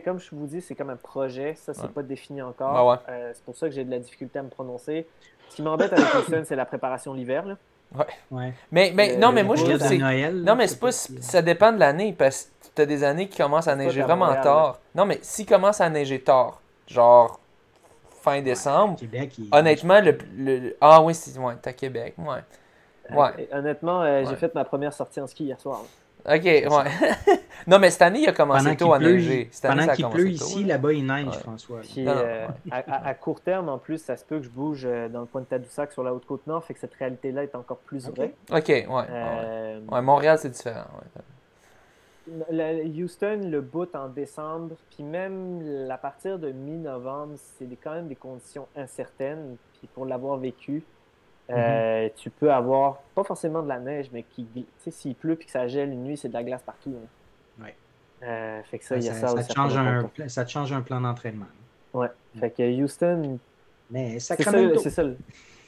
comme 0.00 0.18
je 0.18 0.30
vous 0.32 0.46
dis, 0.46 0.60
c'est 0.60 0.74
comme 0.74 0.90
un 0.90 0.96
projet, 0.96 1.54
ça 1.54 1.74
c'est 1.74 1.88
pas 1.88 2.02
défini 2.02 2.40
encore. 2.40 3.02
Ah 3.06 3.10
euh, 3.10 3.30
c'est 3.34 3.44
pour 3.44 3.56
ça 3.56 3.68
que 3.68 3.74
j'ai 3.74 3.84
de 3.84 3.90
la 3.90 3.98
difficulté 3.98 4.38
à 4.38 4.42
me 4.42 4.48
prononcer. 4.48 5.06
Ce 5.48 5.56
qui 5.56 5.62
m'embête 5.62 5.92
avec 5.92 6.06
Houston, 6.14 6.42
c'est 6.46 6.56
la 6.56 6.64
préparation 6.64 7.12
l'hiver. 7.12 7.56
Ouais. 7.94 8.06
ouais. 8.30 8.54
Mais, 8.70 8.92
mais 8.94 9.16
non, 9.16 9.32
mais 9.32 9.42
moi 9.42 9.56
je 9.56 9.64
trouve 9.64 9.78
que 9.78 9.84
c'est. 9.84 9.98
Non, 9.98 10.54
mais 10.54 10.66
c'est 10.66 10.80
pas. 10.80 10.92
Ça 10.92 11.42
dépend 11.42 11.72
de 11.72 11.78
l'année 11.78 12.14
parce 12.16 12.50
tu 12.74 12.82
as 12.82 12.86
des 12.86 13.04
années 13.04 13.28
qui 13.28 13.38
commencent 13.38 13.68
à 13.68 13.76
neiger 13.76 14.02
vraiment 14.02 14.34
tard. 14.34 14.78
Non, 14.94 15.04
mais 15.04 15.18
s'il 15.22 15.46
commence 15.46 15.80
à 15.80 15.88
neiger 15.90 16.20
tard, 16.20 16.60
genre 16.86 17.38
fin 18.22 18.40
décembre, 18.40 18.98
honnêtement, 19.50 20.00
le, 20.00 20.76
Ah 20.80 21.02
oui, 21.02 21.14
c'est 21.14 21.38
ouais, 21.38 21.54
à 21.64 21.72
Québec. 21.72 22.14
Ouais. 22.18 22.38
Euh, 23.10 23.14
ouais. 23.14 23.48
honnêtement, 23.52 24.02
euh, 24.02 24.24
j'ai 24.28 24.36
fait 24.36 24.54
ma 24.54 24.64
première 24.64 24.92
sortie 24.92 25.20
en 25.20 25.26
ski 25.26 25.44
hier 25.44 25.60
soir. 25.60 25.82
Ok, 26.24 26.44
ouais. 26.44 26.66
non, 27.66 27.78
mais 27.78 27.90
cette 27.90 28.02
année, 28.02 28.20
il 28.20 28.28
a 28.28 28.32
commencé 28.32 28.76
tôt 28.76 28.92
à 28.92 28.98
neiger. 28.98 29.50
pendant 29.62 29.86
qu'il 29.88 30.08
pleut 30.08 30.30
ici, 30.30 30.64
là-bas, 30.64 30.92
il 30.92 31.06
neige, 31.06 31.34
François. 31.38 31.80
Euh, 31.98 32.46
à, 32.70 33.14
court 33.14 33.40
terme, 33.40 33.68
en 33.68 33.78
plus, 33.78 33.98
ça 33.98 34.16
se 34.16 34.24
peut 34.24 34.38
que 34.38 34.44
je 34.44 34.50
bouge 34.50 34.86
dans 35.12 35.20
le 35.20 35.26
coin 35.26 35.40
de 35.40 35.46
Tadoussac 35.46 35.92
sur 35.92 36.02
la 36.02 36.14
Haute-Côte-Nord, 36.14 36.64
fait 36.64 36.74
que 36.74 36.80
cette 36.80 36.94
réalité-là 36.94 37.42
est 37.42 37.54
encore 37.54 37.78
plus 37.78 38.08
vraie. 38.08 38.34
Ok, 38.50 38.68
ouais. 38.68 38.86
ouais. 38.88 40.02
Montréal, 40.02 40.38
c'est 40.38 40.50
différent. 40.50 40.86
Houston, 42.28 43.48
le 43.50 43.60
boot 43.60 43.94
en 43.96 44.08
décembre, 44.08 44.76
puis 44.90 45.02
même 45.02 45.88
à 45.90 45.98
partir 45.98 46.38
de 46.38 46.52
mi-novembre, 46.52 47.34
c'est 47.36 47.66
quand 47.82 47.92
même 47.92 48.08
des 48.08 48.16
conditions 48.16 48.68
incertaines. 48.76 49.56
Puis 49.78 49.88
pour 49.92 50.06
l'avoir 50.06 50.38
vécu, 50.38 50.84
euh, 51.50 52.08
tu 52.16 52.30
peux 52.30 52.52
avoir 52.52 53.00
pas 53.14 53.24
forcément 53.24 53.62
de 53.62 53.68
la 53.68 53.78
neige, 53.78 54.08
mais 54.12 54.22
qui, 54.22 54.46
tu 54.54 54.64
sais, 54.78 54.90
s'il 54.90 55.14
pleut 55.14 55.36
puis 55.36 55.46
que 55.46 55.52
ça 55.52 55.66
gèle 55.66 55.90
une 55.90 56.04
nuit, 56.04 56.16
c'est 56.16 56.28
de 56.28 56.34
la 56.34 56.44
glace 56.44 56.62
partout. 56.62 56.94
Hein. 56.96 57.08
Euh, 58.22 58.62
fait 58.62 58.78
que 58.78 58.84
ça, 58.84 58.96
il 58.96 59.04
y 59.04 59.08
a 59.08 59.14
ça, 59.14 59.28
ça, 59.28 59.42
Te 59.42 59.52
change 59.52 59.76
un, 59.76 60.08
ça 60.28 60.44
te 60.44 60.50
change 60.50 60.72
un 60.72 60.80
plan 60.80 61.00
d'entraînement. 61.00 61.46
Ouais. 61.92 62.08
Fait 62.38 62.50
que 62.50 62.82
Houston. 62.82 63.38
Mais 63.90 64.20
Sacramento. 64.20 64.78
C'est 64.78 64.90
ça. 64.90 65.02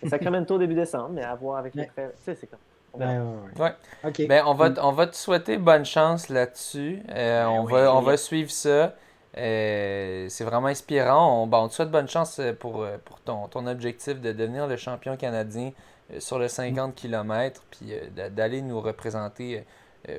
C'est 0.00 0.08
Sacramento 0.08 0.58
début 0.58 0.74
décembre, 0.74 1.10
mais 1.10 1.24
à 1.24 1.34
voir 1.34 1.58
avec 1.58 1.74
les. 1.74 1.86
Tu 1.86 1.92
sais, 2.24 2.34
c'est 2.34 2.46
comme. 2.46 2.60
Ben, 2.96 3.26
ouais. 3.58 4.26
Ben, 4.28 4.44
on, 4.46 4.54
va, 4.54 4.72
on 4.80 4.92
va 4.92 5.08
te 5.08 5.16
souhaiter 5.16 5.58
bonne 5.58 5.84
chance 5.84 6.28
là-dessus. 6.28 7.02
Euh, 7.08 7.44
ben 7.44 7.48
on, 7.48 7.64
va, 7.64 7.92
on 7.92 8.02
va 8.02 8.16
suivre 8.16 8.52
ça. 8.52 8.94
Euh, 9.36 10.26
c'est 10.28 10.44
vraiment 10.44 10.68
inspirant. 10.68 11.42
On, 11.42 11.52
on 11.52 11.68
te 11.68 11.74
souhaite 11.74 11.90
bonne 11.90 12.08
chance 12.08 12.38
euh, 12.38 12.52
pour, 12.52 12.86
pour 13.04 13.20
ton, 13.20 13.48
ton 13.48 13.66
objectif 13.66 14.20
de 14.20 14.32
devenir 14.32 14.66
le 14.66 14.76
champion 14.76 15.16
canadien 15.16 15.72
sur 16.18 16.38
le 16.38 16.48
50 16.48 16.94
km 16.94 17.62
puis 17.70 17.94
d'aller 18.14 18.60
nous 18.60 18.78
représenter 18.78 19.64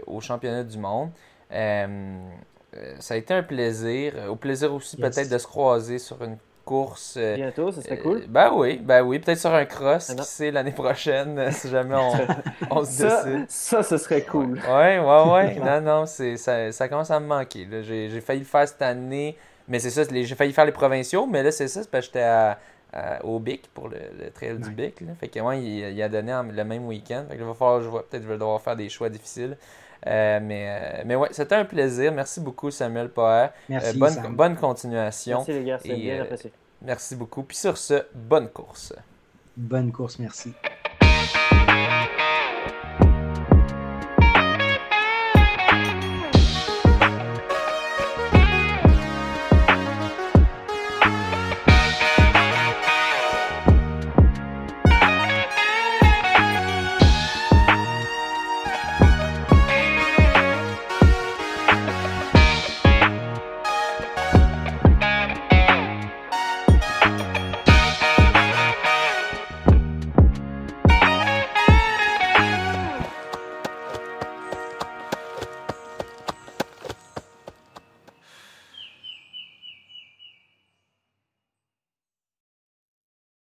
au 0.08 0.20
championnat 0.20 0.64
du 0.64 0.80
monde. 0.80 1.12
ça 1.52 3.14
a 3.14 3.18
été 3.18 3.36
un 3.36 3.44
plaisir. 3.44 4.14
Au 4.28 4.36
plaisir 4.36 4.74
aussi 4.74 4.98
peut-être 4.98 5.30
de 5.30 5.38
se 5.38 5.46
croiser 5.46 6.00
sur 6.00 6.24
une 6.24 6.38
course. 6.66 7.16
Euh, 7.18 7.36
Bientôt, 7.36 7.72
ça 7.72 7.82
serait 7.82 8.00
cool. 8.00 8.18
Euh, 8.18 8.26
ben 8.28 8.52
oui, 8.54 8.78
ben 8.84 9.02
oui. 9.04 9.20
Peut-être 9.20 9.40
sur 9.40 9.54
un 9.54 9.66
cross, 9.66 10.10
ah 10.10 10.16
qui 10.16 10.28
sait, 10.28 10.52
l'année 10.52 10.72
prochaine, 10.72 11.38
euh, 11.40 11.52
si 11.52 11.70
jamais 11.70 11.96
on, 11.96 12.12
on 12.72 12.84
se 12.84 13.04
décide. 13.04 13.46
Ça, 13.48 13.84
ce 13.84 13.98
serait 13.98 14.24
cool. 14.24 14.60
Ouais, 14.68 15.00
ouais, 15.00 15.32
ouais. 15.32 15.56
non, 15.64 15.82
non, 15.82 16.06
ça, 16.06 16.72
ça 16.72 16.90
commence 16.90 17.12
à 17.12 17.20
me 17.20 17.28
manquer. 17.28 17.68
J'ai 17.84 18.22
failli 18.22 18.40
le 18.40 18.46
faire 18.46 18.68
cette 18.68 18.82
année, 18.82 19.38
mais 19.68 19.80
c'est 19.80 19.92
ça, 19.92 20.04
j'ai 20.12 20.36
failli 20.36 20.52
faire 20.52 20.66
les 20.66 20.72
provinciaux, 20.72 21.26
mais 21.26 21.44
là, 21.44 21.52
c'est 21.52 21.68
ça, 21.68 21.84
c'est 21.84 21.90
parce 21.90 22.08
que 22.08 22.20
j'étais 22.20 22.56
au 23.24 23.40
BIC 23.40 23.68
pour 23.74 23.88
le, 23.88 24.32
trail 24.34 24.58
du 24.58 24.72
BIC. 24.72 25.04
Fait 25.20 25.28
que 25.28 25.40
moi, 25.40 25.56
il, 25.56 26.02
a 26.02 26.10
donné 26.10 26.34
le 26.52 26.64
même 26.64 26.86
week-end. 26.88 27.26
Fait 27.30 27.38
que 27.38 27.44
va 27.44 27.54
falloir, 27.54 27.82
je 27.82 27.90
vais 27.90 28.00
peut-être 28.10 28.24
je 28.24 28.28
vais 28.28 28.38
devoir 28.38 28.62
faire 28.62 28.76
des 28.76 28.90
choix 28.90 29.10
difficiles. 29.10 29.58
Mais, 30.06 31.04
mais 31.06 31.16
ouais, 31.16 31.30
c'était 31.32 31.56
un 31.56 31.66
plaisir. 31.66 32.12
Merci 32.12 32.40
beaucoup, 32.40 32.72
Samuel 32.72 33.10
Poher. 33.10 33.50
Merci. 33.70 33.98
bonne, 33.98 34.36
bonne 34.36 34.56
continuation. 34.56 35.38
Merci, 35.40 35.54
les 35.54 35.64
gars. 35.64 35.80
C'est 35.82 35.96
bien 35.96 36.22
apprécié. 36.22 36.52
Merci 36.82 37.16
beaucoup. 37.16 37.44
Puis 37.44 37.58
sur 37.58 37.78
ce, 37.78 38.06
bonne 38.14 38.50
course. 38.50 38.94
Bonne 39.58 39.92
course, 39.92 40.20
merci. 40.20 40.54